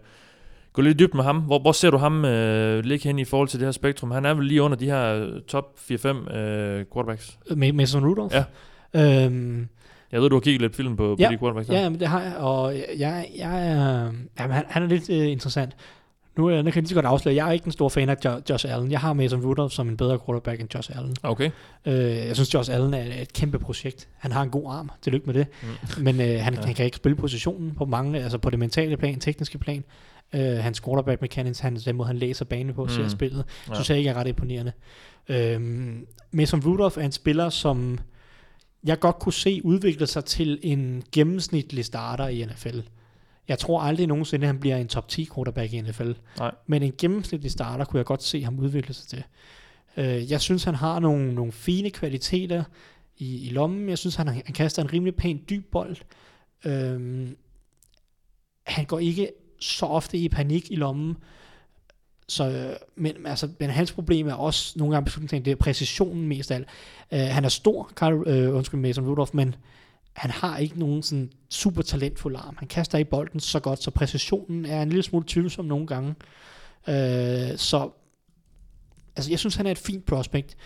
gå 0.73 0.82
lidt 0.82 0.98
dybt 0.98 1.15
med 1.15 1.24
ham. 1.24 1.39
Hvor, 1.40 1.59
hvor 1.59 1.73
ser 1.73 1.90
du 1.90 1.97
ham 1.97 2.24
øh, 2.24 2.85
ligge 2.85 3.09
hen 3.09 3.19
i 3.19 3.24
forhold 3.24 3.48
til 3.48 3.61
det 3.61 3.66
her 3.66 3.73
spektrum? 3.73 4.11
Han 4.11 4.24
er 4.24 4.35
vel 4.35 4.44
lige 4.47 4.62
under 4.62 4.77
de 4.77 4.85
her 4.86 5.15
øh, 5.15 5.40
top 5.48 5.65
4-5 5.90 6.09
øh, 6.36 6.85
quarterbacks. 6.94 7.39
Mason 7.74 8.05
Rudolph? 8.07 8.35
Ja. 8.94 9.24
Øhm, 9.24 9.69
Jeg 10.12 10.20
ved, 10.23 10.28
du 10.31 10.36
har 10.36 10.40
kigget 10.40 10.61
lidt 10.62 10.77
film 10.77 10.97
på, 10.97 11.16
på 11.16 11.23
Ja, 11.23 11.28
de 11.28 11.39
quarterbacks. 11.39 11.69
ja, 11.69 11.89
men 11.89 12.01
det 12.01 12.09
har 12.09 12.23
jeg, 12.23 12.36
og 12.36 12.74
jeg, 12.98 13.27
jeg 13.39 13.69
er, 13.69 14.12
jamen, 14.40 14.55
han, 14.57 14.65
han 14.69 14.82
er 14.82 14.86
lidt 14.86 15.11
øh, 15.11 15.31
interessant. 15.31 15.77
Nu, 16.41 16.47
er- 16.49 16.57
nu 16.57 16.62
kan 16.62 16.67
jeg 16.67 16.75
lige 16.75 16.89
så 16.89 16.95
godt 16.95 17.07
afsløre, 17.07 17.35
jeg 17.35 17.49
er 17.49 17.53
ikke 17.53 17.67
en 17.67 17.73
stor 17.73 17.89
fan 17.89 18.09
af 18.09 18.17
jo, 18.25 18.41
Josh 18.51 18.73
Allen. 18.75 18.91
Jeg 18.91 19.01
har 19.01 19.12
Mason 19.12 19.45
Rudolph 19.47 19.75
som 19.75 19.89
en 19.89 19.97
bedre 19.97 20.19
quarterback 20.27 20.61
end 20.61 20.69
Josh 20.75 20.91
Allen. 20.99 21.17
Okay. 21.23 21.51
Øh, 21.87 21.95
jeg 22.17 22.35
synes, 22.35 22.55
Josh 22.55 22.75
Allen 22.75 22.95
er 22.95 23.23
et 23.23 23.33
kæmpe 23.33 23.59
projekt. 23.59 24.09
Han 24.19 24.33
har 24.33 24.43
en 24.43 24.51
god 24.51 24.65
arm. 24.73 24.91
Tillykke 25.03 25.27
med 25.27 25.35
det. 25.35 25.47
Mm. 25.62 25.69
Men 26.05 26.21
øh, 26.21 26.41
han, 26.41 26.55
ja. 26.55 26.61
han 26.61 26.75
kan 26.75 26.85
ikke 26.85 26.97
spille 26.97 27.17
positionen 27.17 27.75
på 27.75 27.85
mange, 27.85 28.23
altså 28.23 28.39
på 28.39 28.51
det 28.51 28.59
mentale 28.59 28.97
plan, 28.97 29.21
tekniske 29.21 29.59
plan. 29.59 29.85
Øh, 30.35 30.41
hans 30.59 30.81
quarterback 30.81 31.21
mechanics, 31.21 31.61
han, 31.61 31.77
den 31.77 31.97
måde 31.97 32.07
han 32.07 32.17
læser 32.17 32.45
banen 32.45 32.75
på, 32.75 32.83
mm. 32.85 32.91
ser 32.91 33.03
Mm. 33.03 33.09
spillet, 33.09 33.45
Ja. 33.69 33.75
synes 33.75 33.91
jeg 33.91 33.99
ikke 33.99 34.11
er 34.11 34.15
ret 34.15 34.27
imponerende. 34.27 34.73
Øh, 35.29 35.61
Mason 36.31 36.61
Rudolph 36.67 36.99
er 36.99 37.03
en 37.03 37.12
spiller, 37.12 37.49
som 37.49 37.99
jeg 38.85 39.01
godt 39.01 39.19
kunne 39.19 39.33
se 39.33 39.61
udvikle 39.65 40.07
sig 40.07 40.25
til 40.25 40.59
en 40.62 41.03
gennemsnitlig 41.12 41.85
starter 41.85 42.29
i 42.29 42.45
NFL. 42.45 42.79
Jeg 43.51 43.59
tror 43.59 43.81
aldrig 43.81 44.06
nogensinde, 44.06 44.47
han 44.47 44.60
bliver 44.60 44.77
en 44.77 44.89
top 44.89 45.09
10 45.09 45.28
quarterback 45.35 45.72
i 45.72 45.81
NFL. 45.81 46.12
Nej. 46.39 46.55
Men 46.66 46.82
en 46.82 46.93
gennemsnitlig 46.98 47.51
starter 47.51 47.85
kunne 47.85 47.98
jeg 47.98 48.06
godt 48.06 48.22
se 48.22 48.44
ham 48.44 48.59
udvikle 48.59 48.94
sig 48.94 49.09
til. 49.09 49.22
Øh, 49.97 50.31
jeg 50.31 50.40
synes, 50.40 50.64
han 50.64 50.74
har 50.74 50.98
nogle, 50.98 51.35
nogle 51.35 51.52
fine 51.52 51.90
kvaliteter 51.90 52.64
i, 53.16 53.48
i 53.48 53.51
lommen. 53.51 53.89
Jeg 53.89 53.98
synes, 53.98 54.14
han, 54.14 54.28
han 54.28 54.43
kaster 54.55 54.82
en 54.82 54.93
rimelig 54.93 55.14
pæn 55.14 55.43
dyb 55.51 55.70
bold. 55.72 55.97
Øh, 56.64 57.28
han 58.66 58.85
går 58.85 58.98
ikke 58.98 59.28
så 59.60 59.86
ofte 59.86 60.18
i 60.18 60.28
panik 60.28 60.70
i 60.70 60.77
lommen. 60.77 61.16
Så, 62.28 62.48
øh, 62.48 62.77
men, 62.97 63.27
altså, 63.27 63.48
men 63.60 63.70
hans 63.70 63.93
problem 63.93 64.28
er 64.28 64.35
også 64.35 64.78
nogle 64.78 64.94
gange 64.94 65.05
beslutningen, 65.05 65.44
det 65.44 65.51
er 65.51 65.56
præcisionen 65.56 66.28
mest 66.28 66.51
af 66.51 66.55
alt. 66.55 66.68
Øh, 67.12 67.20
han 67.20 67.44
er 67.44 67.48
stor, 67.48 67.90
Carl, 67.94 68.28
øh, 68.28 68.55
undskyld, 68.55 68.81
Mason 68.81 69.06
Rudolph, 69.09 69.36
men 69.36 69.55
han 70.21 70.31
har 70.31 70.59
ikke 70.59 70.79
nogen 70.79 71.03
sådan 71.03 71.31
super 71.51 71.83
talentfuld 71.83 72.37
arm. 72.37 72.57
Han 72.59 72.69
kaster 72.69 72.99
ikke 72.99 73.11
bolden 73.11 73.41
så 73.41 73.61
godt, 73.61 73.83
så 73.83 73.91
præcisionen 73.91 74.65
er 74.65 74.83
en 74.83 74.89
lille 74.89 75.03
smule 75.03 75.25
tvivlsom 75.29 75.65
nogle 75.65 75.87
gange. 75.87 76.15
Øh, 76.89 77.57
så 77.57 77.91
altså, 79.17 79.31
jeg 79.31 79.39
synes, 79.39 79.57
han 79.57 79.67
er 79.67 79.71
et 79.71 79.79
fint 79.79 80.07
prospect. 80.07 80.57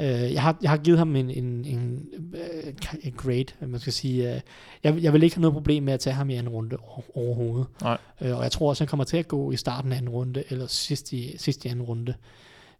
Øh, 0.00 0.06
jeg, 0.06 0.42
har, 0.42 0.58
jeg 0.62 0.70
har 0.70 0.76
givet 0.76 0.98
ham 0.98 1.16
en, 1.16 1.30
en, 1.30 1.64
en, 1.64 2.08
øh, 2.34 2.74
en 3.02 3.12
grade, 3.12 3.46
man 3.60 3.80
skal 3.80 3.92
sige. 3.92 4.34
Øh, 4.34 4.40
jeg, 4.84 4.98
jeg 5.02 5.12
vil 5.12 5.22
ikke 5.22 5.36
have 5.36 5.40
noget 5.42 5.54
problem 5.54 5.82
med 5.82 5.92
at 5.92 6.00
tage 6.00 6.14
ham 6.14 6.30
i 6.30 6.34
anden 6.34 6.52
runde 6.52 6.76
over, 6.76 7.02
overhovedet. 7.14 7.66
Nej. 7.82 7.98
Øh, 8.20 8.36
og 8.36 8.42
jeg 8.42 8.52
tror 8.52 8.68
også, 8.68 8.84
han 8.84 8.88
kommer 8.88 9.04
til 9.04 9.16
at 9.16 9.28
gå 9.28 9.52
i 9.52 9.56
starten 9.56 9.92
af 9.92 9.96
anden 9.96 10.10
runde, 10.10 10.44
eller 10.48 10.66
sidst 10.66 11.12
i, 11.12 11.38
sidst 11.38 11.64
i 11.64 11.68
anden 11.68 11.84
runde. 11.84 12.14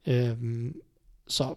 Øh, 0.06 0.36
så 1.26 1.54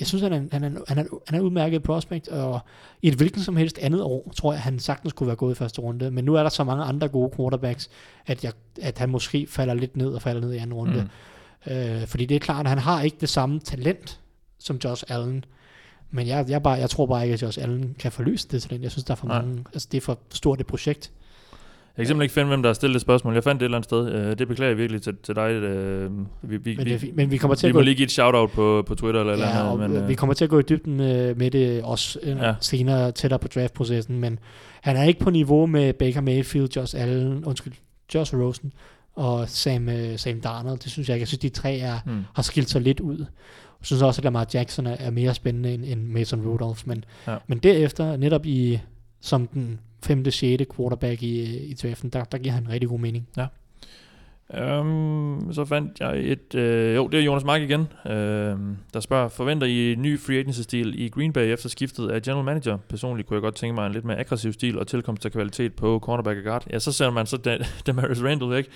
jeg 0.00 0.06
synes, 0.06 0.22
han 0.22 0.32
er, 0.32 0.42
han, 0.52 0.64
er, 0.64 0.70
han, 0.88 0.98
er, 0.98 1.04
han 1.26 1.38
er 1.38 1.40
udmærket 1.40 1.82
prospect, 1.82 2.28
og 2.28 2.60
i 3.02 3.08
et 3.08 3.14
hvilken 3.14 3.42
som 3.42 3.56
helst 3.56 3.78
andet 3.78 4.02
år, 4.02 4.32
tror 4.36 4.52
jeg, 4.52 4.62
han 4.62 4.78
sagtens 4.78 5.12
kunne 5.12 5.26
være 5.26 5.36
gået 5.36 5.52
i 5.52 5.54
første 5.54 5.80
runde. 5.80 6.10
Men 6.10 6.24
nu 6.24 6.34
er 6.34 6.42
der 6.42 6.50
så 6.50 6.64
mange 6.64 6.84
andre 6.84 7.08
gode 7.08 7.36
quarterbacks, 7.36 7.90
at, 8.26 8.44
jeg, 8.44 8.52
at 8.82 8.98
han 8.98 9.10
måske 9.10 9.46
falder 9.50 9.74
lidt 9.74 9.96
ned 9.96 10.08
og 10.08 10.22
falder 10.22 10.40
ned 10.40 10.52
i 10.52 10.56
anden 10.56 10.74
runde. 10.74 11.08
Mm. 11.66 11.72
Øh, 11.72 12.06
fordi 12.06 12.26
det 12.26 12.34
er 12.34 12.38
klart, 12.38 12.66
at 12.66 12.68
han 12.68 12.78
har 12.78 13.02
ikke 13.02 13.16
det 13.20 13.28
samme 13.28 13.60
talent 13.60 14.20
som 14.58 14.78
Josh 14.84 15.04
Allen. 15.08 15.44
Men 16.10 16.26
jeg, 16.26 16.44
jeg, 16.48 16.62
bare, 16.62 16.74
jeg 16.74 16.90
tror 16.90 17.06
bare 17.06 17.22
ikke, 17.22 17.34
at 17.34 17.42
Josh 17.42 17.62
Allen 17.62 17.96
kan 17.98 18.12
forløse 18.12 18.48
det 18.48 18.62
talent. 18.62 18.82
Jeg 18.82 18.90
synes, 18.90 19.04
der 19.04 19.12
er 19.12 19.16
for 19.16 19.26
Nej. 19.26 19.42
mange, 19.42 19.64
altså 19.74 19.88
det 19.92 19.96
er 19.96 20.02
for 20.02 20.18
stort 20.30 20.60
et 20.60 20.66
projekt. 20.66 21.12
Jeg 21.96 22.02
kan 22.02 22.06
simpelthen 22.06 22.22
ikke 22.22 22.32
finde, 22.34 22.48
hvem 22.48 22.62
der 22.62 22.68
har 22.68 22.74
stillet 22.74 22.94
det 22.94 23.00
spørgsmål. 23.02 23.34
Jeg 23.34 23.44
fandt 23.44 23.60
det 23.60 23.64
et 23.64 23.68
eller 23.68 23.78
andet 23.78 23.84
sted. 23.84 24.12
Øh, 24.12 24.38
det 24.38 24.48
beklager 24.48 24.70
jeg 24.70 24.78
virkelig 24.78 25.02
til, 25.02 25.16
til 25.22 25.34
dig. 25.36 25.50
Øh, 25.50 26.10
vi, 26.42 26.56
vi, 26.56 26.76
Men, 26.76 26.86
vi, 26.86 26.92
det, 26.96 27.10
men 27.16 27.30
vi 27.30 27.36
kommer 27.36 27.54
til 27.54 27.66
vi 27.66 27.68
at 27.68 27.74
må 27.74 27.80
gå 27.80 27.84
lige 27.84 27.94
give 27.94 28.04
et 28.04 28.10
shout-out 28.10 28.50
på, 28.50 28.84
på 28.86 28.94
Twitter 28.94 29.20
eller 29.20 29.32
ja, 29.36 29.38
eller 29.50 29.62
andet. 29.72 29.80
Men, 29.90 29.96
øh, 29.96 30.02
øh, 30.02 30.08
vi 30.08 30.14
kommer 30.14 30.34
til 30.34 30.44
at 30.44 30.50
gå 30.50 30.58
i 30.58 30.62
dybden 30.62 30.96
med, 30.96 31.34
med 31.34 31.50
det 31.50 31.82
også 31.82 32.18
øh, 32.22 32.36
Ja. 32.38 32.54
senere 32.60 33.12
tættere 33.12 33.38
på 33.38 33.48
draftprocessen, 33.48 34.18
men 34.20 34.38
han 34.80 34.96
er 34.96 35.02
ikke 35.04 35.20
på 35.20 35.30
niveau 35.30 35.66
med 35.66 35.92
Baker 35.92 36.20
Mayfield, 36.20 36.68
Josh 36.76 36.94
Allen, 37.02 37.44
undskyld, 37.44 37.72
Josh 38.14 38.34
Rosen 38.36 38.72
og 39.14 39.48
Sam, 39.48 39.88
øh, 39.88 40.18
Sam 40.18 40.40
Darnold. 40.40 40.78
Det 40.78 40.90
synes 40.90 41.08
jeg 41.08 41.14
ikke. 41.14 41.22
Jeg 41.22 41.28
synes, 41.28 41.38
de 41.40 41.48
tre 41.48 41.76
er, 41.78 41.98
Hmm. 42.04 42.20
har 42.34 42.42
skilt 42.42 42.70
sig 42.70 42.80
lidt 42.80 43.00
ud. 43.00 43.18
Jeg 43.18 43.86
synes 43.86 44.02
også, 44.02 44.20
at 44.20 44.24
Lamar 44.24 44.46
Jackson 44.54 44.86
er, 44.86 44.96
er 44.98 45.10
mere 45.10 45.34
spændende 45.34 45.74
end, 45.74 45.84
end 45.84 46.06
Mason 46.06 46.40
Rudolph, 46.46 46.82
men, 46.88 47.04
Ja. 47.26 47.36
men 47.46 47.58
derefter, 47.58 48.16
netop 48.16 48.46
i 48.46 48.78
som 49.20 49.46
den 49.46 49.78
femte, 50.02 50.30
sjette 50.30 50.66
quarterback 50.76 51.22
i, 51.22 51.40
øh, 51.40 51.70
i 51.70 51.74
draften, 51.74 52.10
der, 52.10 52.24
der 52.24 52.38
giver 52.38 52.54
han 52.54 52.68
rigtig 52.68 52.88
god 52.88 52.98
mening. 52.98 53.28
Ja. 53.36 53.46
Um, 54.80 55.52
så 55.52 55.64
fandt 55.64 56.00
jeg 56.00 56.18
et... 56.18 56.54
Øh, 56.54 56.96
jo, 56.96 57.08
det 57.08 57.20
er 57.20 57.24
Jonas 57.24 57.44
Mark 57.44 57.62
igen, 57.62 57.80
øh, 58.06 58.56
der 58.94 59.00
spørger, 59.00 59.28
forventer 59.28 59.66
I 59.66 59.92
en 59.92 60.02
ny 60.02 60.20
free 60.20 60.38
agency-stil 60.38 61.00
i 61.00 61.08
Green 61.08 61.32
Bay 61.32 61.52
efter 61.52 61.68
skiftet 61.68 62.10
af 62.10 62.22
general 62.22 62.44
manager? 62.44 62.78
Personligt 62.88 63.28
kunne 63.28 63.34
jeg 63.34 63.42
godt 63.42 63.54
tænke 63.54 63.74
mig 63.74 63.86
en 63.86 63.92
lidt 63.92 64.04
mere 64.04 64.18
aggressiv 64.18 64.52
stil 64.52 64.78
og 64.78 64.86
tilkomst 64.86 65.26
af 65.26 65.32
kvalitet 65.32 65.74
på 65.74 65.98
cornerback 66.02 66.38
og 66.38 66.44
guard. 66.44 66.66
Ja, 66.70 66.78
så 66.78 66.92
ser 66.92 67.10
man 67.10 67.26
så 67.26 67.36
Dan- 67.36 67.64
Damaris 67.86 68.22
Randall 68.22 68.50
væk. 68.50 68.68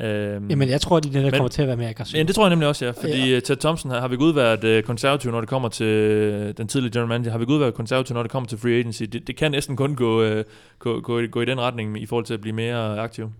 Øhm, 0.00 0.48
Jamen, 0.50 0.68
jeg 0.68 0.80
tror, 0.80 0.96
at 0.96 1.04
de 1.04 1.10
netop 1.10 1.32
kommer 1.32 1.48
til 1.48 1.62
at 1.62 1.68
være 1.68 1.76
mere 1.76 1.88
aggressive. 1.88 2.18
Ja, 2.18 2.22
det 2.24 2.34
tror 2.34 2.44
jeg 2.44 2.50
nemlig 2.50 2.68
også, 2.68 2.84
ja. 2.84 2.90
Fordi 2.90 3.18
Ja. 3.18 3.26
ja. 3.26 3.40
Ted 3.40 3.56
Thompson 3.56 3.90
har, 3.90 4.00
har 4.00 4.08
vi 4.08 4.16
udværet 4.16 4.64
øh, 4.64 4.82
konservativ, 4.82 5.30
når 5.30 5.40
det 5.40 5.48
kommer 5.48 5.68
til 5.68 5.86
øh, 5.86 6.54
den 6.56 6.68
tidlige 6.68 6.92
general 6.92 7.08
manager. 7.08 7.30
Har 7.30 7.38
vi 7.38 7.44
udværet 7.48 7.74
konservativ, 7.74 8.14
når 8.14 8.22
det 8.22 8.30
kommer 8.32 8.48
til 8.48 8.58
free 8.58 8.72
agency. 8.78 9.02
Det, 9.02 9.26
det 9.26 9.36
kan 9.36 9.50
næsten 9.50 9.76
kun 9.76 9.94
gå, 9.94 10.22
øh, 10.22 10.44
gå, 10.78 11.00
gå, 11.00 11.20
gå 11.26 11.40
i 11.40 11.44
den 11.44 11.60
retning 11.60 12.02
i 12.02 12.06
forhold 12.06 12.24
til 12.24 12.34
at 12.34 12.40
blive 12.40 12.52
mere 12.54 12.98
aktiv. 13.00 13.32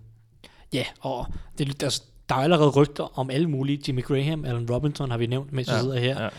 Ja, 0.73 0.83
og 1.01 1.25
det, 1.57 1.81
der, 1.81 1.99
der 2.29 2.35
er 2.35 2.39
allerede 2.39 2.69
rygter 2.69 3.19
om 3.19 3.29
alle 3.29 3.49
mulige. 3.49 3.79
Jimmy 3.87 4.03
Graham, 4.03 4.45
Allen 4.45 4.69
Robinson 4.71 5.11
har 5.11 5.17
vi 5.17 5.25
nævnt, 5.25 5.53
mens 5.53 5.67
ja. 5.67 5.73
vi 5.73 5.79
sidder 5.79 5.99
her. 5.99 6.21
Ja, 6.21 6.29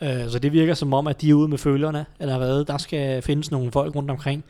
ja. 0.00 0.24
Øh, 0.24 0.30
så 0.30 0.38
det 0.38 0.52
virker 0.52 0.74
som 0.74 0.92
om, 0.92 1.06
at 1.06 1.20
de 1.20 1.30
er 1.30 1.34
ude 1.34 1.48
med 1.48 1.58
følerne, 1.58 2.06
eller 2.20 2.38
hvad. 2.38 2.64
Der 2.64 2.78
skal 2.78 3.22
findes 3.22 3.50
nogle 3.50 3.72
folk 3.72 3.94
rundt 3.96 4.10
omkring. 4.10 4.44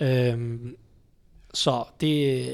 Øhm, 0.00 0.76
så 1.54 1.84
det... 2.00 2.46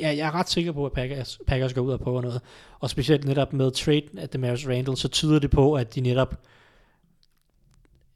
Ja, 0.00 0.08
jeg 0.08 0.26
er 0.26 0.34
ret 0.34 0.48
sikker 0.48 0.72
på, 0.72 0.86
at 0.86 0.92
Packers, 0.92 1.38
Packers 1.46 1.74
går 1.74 1.80
ud 1.82 1.92
og 1.92 2.00
prøver 2.00 2.22
noget. 2.22 2.40
Og 2.80 2.90
specielt 2.90 3.24
netop 3.24 3.52
med 3.52 3.70
trade 3.70 4.02
af 4.16 4.28
Demaris 4.28 4.68
Randall, 4.68 4.96
så 4.96 5.08
tyder 5.08 5.38
det 5.38 5.50
på, 5.50 5.74
at 5.74 5.94
de 5.94 6.00
netop... 6.00 6.40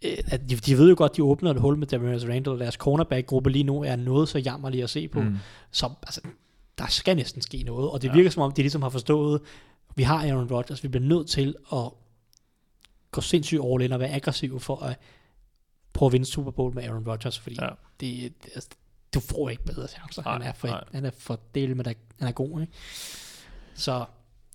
øh, 0.05 0.17
At 0.27 0.51
de, 0.51 0.57
de 0.57 0.79
ved 0.79 0.89
jo 0.89 0.95
godt, 0.99 1.17
de 1.17 1.23
åbner 1.23 1.51
et 1.51 1.61
hul 1.61 1.79
med 1.79 1.87
Demaris 1.87 2.25
Randall. 2.25 2.59
Deres 2.61 2.75
cornerback-gruppe 2.75 3.51
lige 3.51 3.65
nu 3.65 3.83
er 3.83 3.97
noget 3.97 4.29
så 4.29 4.39
jammerlig 4.39 4.83
at 4.83 4.91
se 4.91 5.09
på. 5.09 5.21
Mm. 5.21 5.37
Så 5.71 5.91
altså, 6.03 6.21
der 6.79 6.87
skal 6.87 7.17
næsten 7.17 7.43
ske 7.43 7.63
noget. 7.63 7.91
Og 7.91 8.03
det 8.03 8.09
Ja. 8.09 8.15
virker 8.15 8.31
som 8.31 8.43
om, 8.43 8.53
de 8.53 8.63
ligesom 8.63 8.83
har 8.83 8.89
forstået, 8.89 9.41
vi 9.97 10.03
har 10.03 10.27
Aaron 10.27 10.51
Rodgers, 10.53 10.83
vi 10.83 10.89
bliver 10.89 11.05
nødt 11.07 11.29
til 11.29 11.55
at 11.73 11.91
gå 13.11 13.21
sindssygt 13.21 13.61
all 13.65 13.83
in 13.83 13.93
og 13.93 14.01
være 14.01 14.11
aggressive 14.11 14.61
for 14.61 14.77
at 14.83 14.99
prøve 15.93 16.07
at 16.09 16.13
vinde 16.13 16.27
Super 16.27 16.51
Bowl 16.51 16.75
med 16.75 16.85
Aaron 16.85 17.09
Rodgers, 17.09 17.39
fordi 17.39 17.57
ja. 17.61 17.69
Det, 18.01 18.33
altså, 18.55 18.69
du 19.15 19.21
får 19.21 19.49
ikke 19.51 19.65
bedre 19.65 19.89
chancer. 19.89 20.23
Nej, 20.23 20.33
han 20.33 20.43
er 20.43 20.53
for, 20.53 20.67
nej. 20.69 20.85
han 20.95 21.05
er 21.05 21.11
for 21.19 21.39
del 21.55 21.77
med, 21.77 21.85
han 22.19 22.29
er 22.29 22.33
god. 22.33 22.61
Ikke? 22.61 22.73
Så 23.75 24.05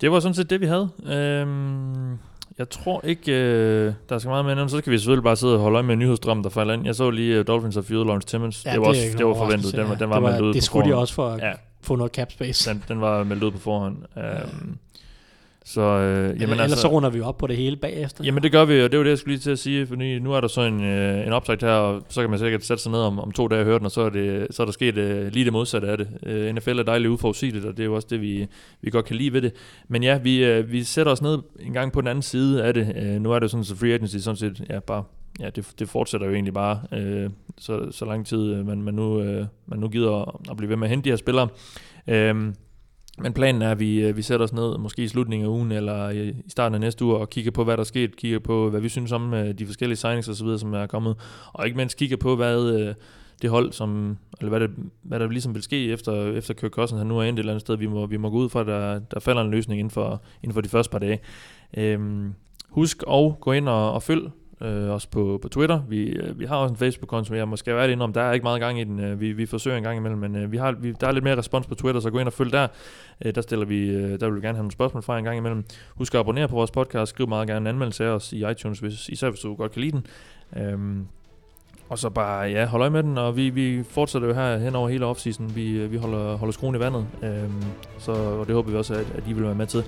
Det 0.00 0.10
var 0.10 0.20
sådan 0.20 0.34
set 0.34 0.50
det, 0.50 0.60
vi 0.60 0.66
havde. 0.66 0.88
Øhm, 1.06 2.18
jeg 2.58 2.70
tror 2.70 3.00
ikke, 3.04 3.32
øh, 3.32 3.92
der 4.08 4.18
skal 4.18 4.28
meget 4.28 4.44
mere 4.44 4.62
end, 4.62 4.70
så 4.70 4.78
skal 4.78 4.92
vi 4.92 4.98
selvfølgelig 4.98 5.24
bare 5.24 5.36
sidde 5.36 5.54
og 5.54 5.60
holde 5.60 5.74
øje 5.76 5.82
med 5.82 5.96
nyhedsstrømmen, 5.96 6.44
der 6.44 6.50
falder 6.50 6.74
ind. 6.74 6.86
Jeg 6.86 6.94
så 6.94 7.10
lige, 7.10 7.40
uh, 7.40 7.46
Dolphins 7.46 7.74
har 7.74 7.82
fyret 7.82 8.06
Lawrence 8.06 8.28
Timmons. 8.28 8.64
Ja, 8.64 8.72
det 8.72 8.80
var, 8.80 8.84
er 8.86 8.88
også, 8.88 9.00
det 9.18 9.26
var 9.26 9.34
forventet. 9.34 9.72
Den 9.72 9.78
var, 9.78 9.84
overraskelse, 9.84 10.04
den 10.04 10.10
var, 10.10 10.16
ja. 10.16 10.32
meldt 10.32 10.40
ud 10.40 10.54
det 10.54 10.62
skulle 10.62 10.90
de 10.90 10.94
også 10.96 11.14
for 11.14 11.28
at 11.28 11.40
Ja, 11.40 11.52
få 11.80 11.96
noget 11.96 12.12
cap 12.12 12.32
space. 12.32 12.70
den, 12.70 12.84
den 12.88 13.00
var 13.00 13.24
meldt 13.24 13.42
ud 13.42 13.50
på 13.50 13.58
forhånd. 13.58 13.96
Ja. 14.16 14.40
Øhm, 14.42 14.78
så, 15.68 15.80
øh, 15.80 16.40
Jamen, 16.40 16.42
Ellers 16.42 16.60
altså, 16.60 16.80
så 16.80 16.88
runder 16.88 17.10
vi 17.10 17.20
op 17.20 17.38
på 17.38 17.46
det 17.46 17.56
hele 17.56 17.76
bagefter. 17.76 18.24
Jamen 18.24 18.42
det 18.42 18.52
gør 18.52 18.64
vi, 18.64 18.82
og 18.82 18.92
det 18.92 18.98
var 18.98 19.02
det, 19.04 19.10
jeg 19.10 19.18
skulle 19.18 19.34
lige 19.34 19.42
til 19.42 19.50
at 19.50 19.58
sige, 19.58 19.86
fordi 19.86 20.18
nu 20.18 20.32
er 20.32 20.40
der 20.40 20.48
så 20.48 20.60
en, 20.60 20.84
øh, 20.84 21.26
en 21.26 21.32
optag 21.32 21.58
her, 21.60 21.70
og 21.70 22.02
så 22.08 22.20
kan 22.20 22.30
man 22.30 22.38
sikkert 22.38 22.64
sætte 22.64 22.82
sig 22.82 22.92
ned 22.92 23.00
om, 23.00 23.18
om 23.18 23.32
to 23.32 23.48
dage 23.48 23.60
og 23.60 23.64
høre 23.64 23.78
den, 23.78 23.84
og 23.84 23.90
så 23.90 24.00
er, 24.00 24.08
det, 24.10 24.46
så 24.50 24.62
er 24.62 24.64
der 24.64 24.72
sket 24.72 24.96
øh, 24.96 25.32
lige 25.32 25.44
det 25.44 25.52
modsatte 25.52 25.88
af 25.88 25.98
det. 25.98 26.08
Øh, 26.26 26.54
NFL 26.54 26.78
er 26.78 26.82
dejligt 26.82 27.10
uforudsigeligt, 27.10 27.64
og 27.64 27.76
det 27.76 27.80
er 27.80 27.84
jo 27.84 27.94
også 27.94 28.08
det, 28.10 28.20
vi, 28.20 28.46
vi 28.80 28.90
godt 28.90 29.04
kan 29.04 29.16
lide 29.16 29.32
ved 29.32 29.42
det. 29.42 29.52
Men 29.88 30.02
ja, 30.02 30.18
vi, 30.18 30.44
øh, 30.44 30.72
vi 30.72 30.82
sætter 30.82 31.12
os 31.12 31.22
ned 31.22 31.38
en 31.60 31.72
gang 31.72 31.92
på 31.92 32.00
den 32.00 32.08
anden 32.08 32.22
side 32.22 32.64
af 32.64 32.74
det. 32.74 32.94
Øh, 32.96 33.20
nu 33.20 33.32
er 33.32 33.38
det 33.38 33.50
sådan, 33.50 33.64
så 33.64 33.76
free 33.76 33.94
agency 33.94 34.16
sådan 34.16 34.36
set, 34.36 34.64
ja, 34.70 34.80
bare, 34.80 35.04
ja, 35.40 35.50
det, 35.50 35.68
det 35.78 35.88
fortsætter 35.88 36.26
jo 36.26 36.32
egentlig 36.32 36.54
bare, 36.54 36.80
øh, 36.92 37.30
så, 37.58 37.90
så 37.90 38.04
lang 38.04 38.26
tid 38.26 38.54
øh, 38.54 38.66
man, 38.66 38.82
man, 38.82 38.94
nu, 38.94 39.20
øh, 39.20 39.46
man 39.66 39.78
nu 39.78 39.88
gider 39.88 40.40
at 40.50 40.56
blive 40.56 40.68
ved 40.68 40.76
med 40.76 40.86
at 40.86 40.90
hente 40.90 41.04
de 41.04 41.10
her 41.10 41.16
spillere. 41.16 41.48
Øh, 42.08 42.52
men 43.18 43.32
planen 43.32 43.62
er, 43.62 43.70
at 43.70 43.80
vi, 43.80 44.00
øh, 44.00 44.16
vi 44.16 44.22
sætter 44.22 44.44
os 44.44 44.52
ned, 44.52 44.78
måske 44.78 45.02
i 45.02 45.08
slutningen 45.08 45.46
af 45.46 45.50
ugen, 45.50 45.72
eller 45.72 46.10
i 46.10 46.34
starten 46.48 46.74
af 46.74 46.80
næste 46.80 47.04
uge, 47.04 47.16
og 47.16 47.30
kigger 47.30 47.50
på, 47.50 47.64
hvad 47.64 47.76
der 47.76 47.80
er 47.80 47.84
sket, 47.84 48.16
kigger 48.16 48.38
på, 48.38 48.70
hvad 48.70 48.80
vi 48.80 48.88
synes 48.88 49.12
om 49.12 49.34
øh, 49.34 49.58
de 49.58 49.66
forskellige 49.66 49.96
signings 49.96 50.28
osv., 50.28 50.58
som 50.58 50.74
er 50.74 50.86
kommet, 50.86 51.16
og 51.52 51.66
ikke 51.66 51.76
mindst 51.76 51.96
kigger 51.96 52.16
på, 52.16 52.36
hvad 52.36 52.80
øh, 52.80 52.94
det 53.42 53.50
hold, 53.50 53.72
som, 53.72 54.18
eller 54.40 54.48
hvad, 54.48 54.60
det, 54.60 54.70
hvad 55.02 55.20
der 55.20 55.28
ligesom 55.28 55.54
vil 55.54 55.62
ske 55.62 55.92
efter, 55.92 56.32
efter 56.32 56.54
Kirk 56.54 56.70
Cousins, 56.70 56.98
han 56.98 57.06
nu 57.06 57.18
er 57.18 57.22
endt 57.22 57.38
et 57.38 57.42
eller 57.42 57.52
andet 57.52 57.60
sted, 57.60 57.76
vi 57.76 57.86
må, 57.86 58.06
vi 58.06 58.16
må 58.16 58.30
gå 58.30 58.36
ud 58.36 58.48
fra, 58.48 58.60
at 58.60 58.66
der, 58.66 58.98
der 58.98 59.20
falder 59.20 59.42
en 59.42 59.50
løsning 59.50 59.80
inden 59.80 59.90
for, 59.90 60.22
inden 60.42 60.54
for 60.54 60.60
de 60.60 60.68
første 60.68 60.90
par 60.90 60.98
dage. 60.98 61.20
Øhm, 61.76 62.34
husk 62.68 63.02
at 63.10 63.40
gå 63.40 63.52
ind 63.52 63.68
og, 63.68 63.92
og 63.92 64.02
følg 64.02 64.30
øh, 64.60 64.90
også 64.90 65.08
på, 65.10 65.38
på 65.42 65.48
Twitter. 65.48 65.82
Vi, 65.88 66.08
øh, 66.08 66.38
vi 66.38 66.44
har 66.44 66.56
også 66.56 66.72
en 66.72 66.76
Facebook-konto, 66.76 67.32
men 67.32 67.38
jeg 67.38 67.48
måske 67.48 67.74
være 67.74 67.92
inde 67.92 68.04
om, 68.04 68.12
der 68.12 68.22
er 68.22 68.32
ikke 68.32 68.44
meget 68.44 68.60
gang 68.60 68.80
i 68.80 68.84
den. 68.84 69.00
Øh, 69.00 69.20
vi, 69.20 69.32
vi 69.32 69.46
forsøger 69.46 69.76
en 69.76 69.82
gang 69.82 69.96
imellem, 69.96 70.18
men 70.18 70.36
øh, 70.36 70.52
vi 70.52 70.56
har, 70.56 70.72
vi, 70.72 70.92
der 70.92 71.06
er 71.06 71.12
lidt 71.12 71.24
mere 71.24 71.38
respons 71.38 71.66
på 71.66 71.74
Twitter, 71.74 72.00
så 72.00 72.10
gå 72.10 72.18
ind 72.18 72.28
og 72.28 72.32
følg 72.32 72.52
der. 72.52 72.68
Øh, 73.24 73.34
der, 73.34 73.40
stiller 73.40 73.66
vi, 73.66 73.88
øh, 73.90 74.20
der 74.20 74.26
vil 74.26 74.36
vi 74.36 74.40
gerne 74.40 74.56
have 74.56 74.62
nogle 74.62 74.72
spørgsmål 74.72 75.02
fra 75.02 75.18
en 75.18 75.24
gang 75.24 75.36
imellem. 75.36 75.64
Husk 75.94 76.14
at 76.14 76.20
abonnere 76.20 76.48
på 76.48 76.54
vores 76.54 76.70
podcast, 76.70 77.10
skriv 77.10 77.28
meget 77.28 77.48
gerne 77.48 77.60
en 77.60 77.66
anmeldelse 77.66 78.04
af 78.04 78.08
os 78.08 78.32
i 78.32 78.50
iTunes, 78.50 78.78
hvis, 78.78 79.08
især 79.08 79.30
hvis 79.30 79.40
du 79.40 79.54
godt 79.54 79.72
kan 79.72 79.82
lide 79.82 79.92
den. 79.92 80.06
Øh, 80.56 81.04
og 81.88 81.98
så 81.98 82.10
bare, 82.10 82.48
ja, 82.48 82.66
hold 82.66 82.82
øje 82.82 82.90
med 82.90 83.02
den, 83.02 83.18
og 83.18 83.36
vi, 83.36 83.50
vi 83.50 83.82
fortsætter 83.90 84.28
jo 84.28 84.34
her 84.34 84.58
hen 84.58 84.74
over 84.74 84.88
hele 84.88 85.06
offseason. 85.06 85.52
Vi, 85.54 85.70
øh, 85.70 85.92
vi 85.92 85.96
holder, 85.96 86.36
holder 86.36 86.52
skruen 86.52 86.74
i 86.74 86.80
vandet, 86.80 87.06
øhm, 87.22 87.64
så, 87.98 88.12
og 88.12 88.46
det 88.46 88.54
håber 88.54 88.70
vi 88.70 88.76
også, 88.76 88.94
at, 88.94 89.06
at 89.14 89.22
I 89.28 89.32
vil 89.32 89.44
være 89.44 89.54
med 89.54 89.66
til. 89.66 89.84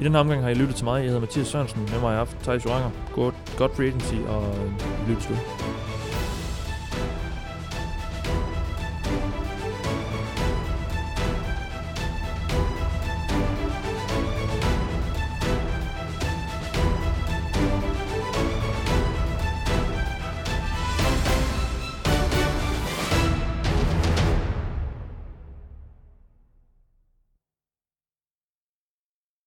I 0.00 0.04
den 0.04 0.12
her 0.12 0.18
omgang 0.18 0.42
har 0.42 0.50
I 0.50 0.54
lyttet 0.54 0.76
til 0.76 0.84
mig. 0.84 0.98
Jeg 0.98 1.06
hedder 1.06 1.20
Mathias 1.20 1.46
Sørensen. 1.46 1.80
Med 1.92 2.00
mig 2.00 2.14
i 2.14 2.18
aften, 2.18 2.38
Thijs 2.42 2.64
Joranger. 2.64 2.90
Godt, 3.14 3.34
godt 3.58 3.76
free 3.76 3.86
agency, 3.86 4.14
og 4.28 4.42
øh, 4.42 5.08
lyttes 5.08 5.30
ved. 5.30 5.36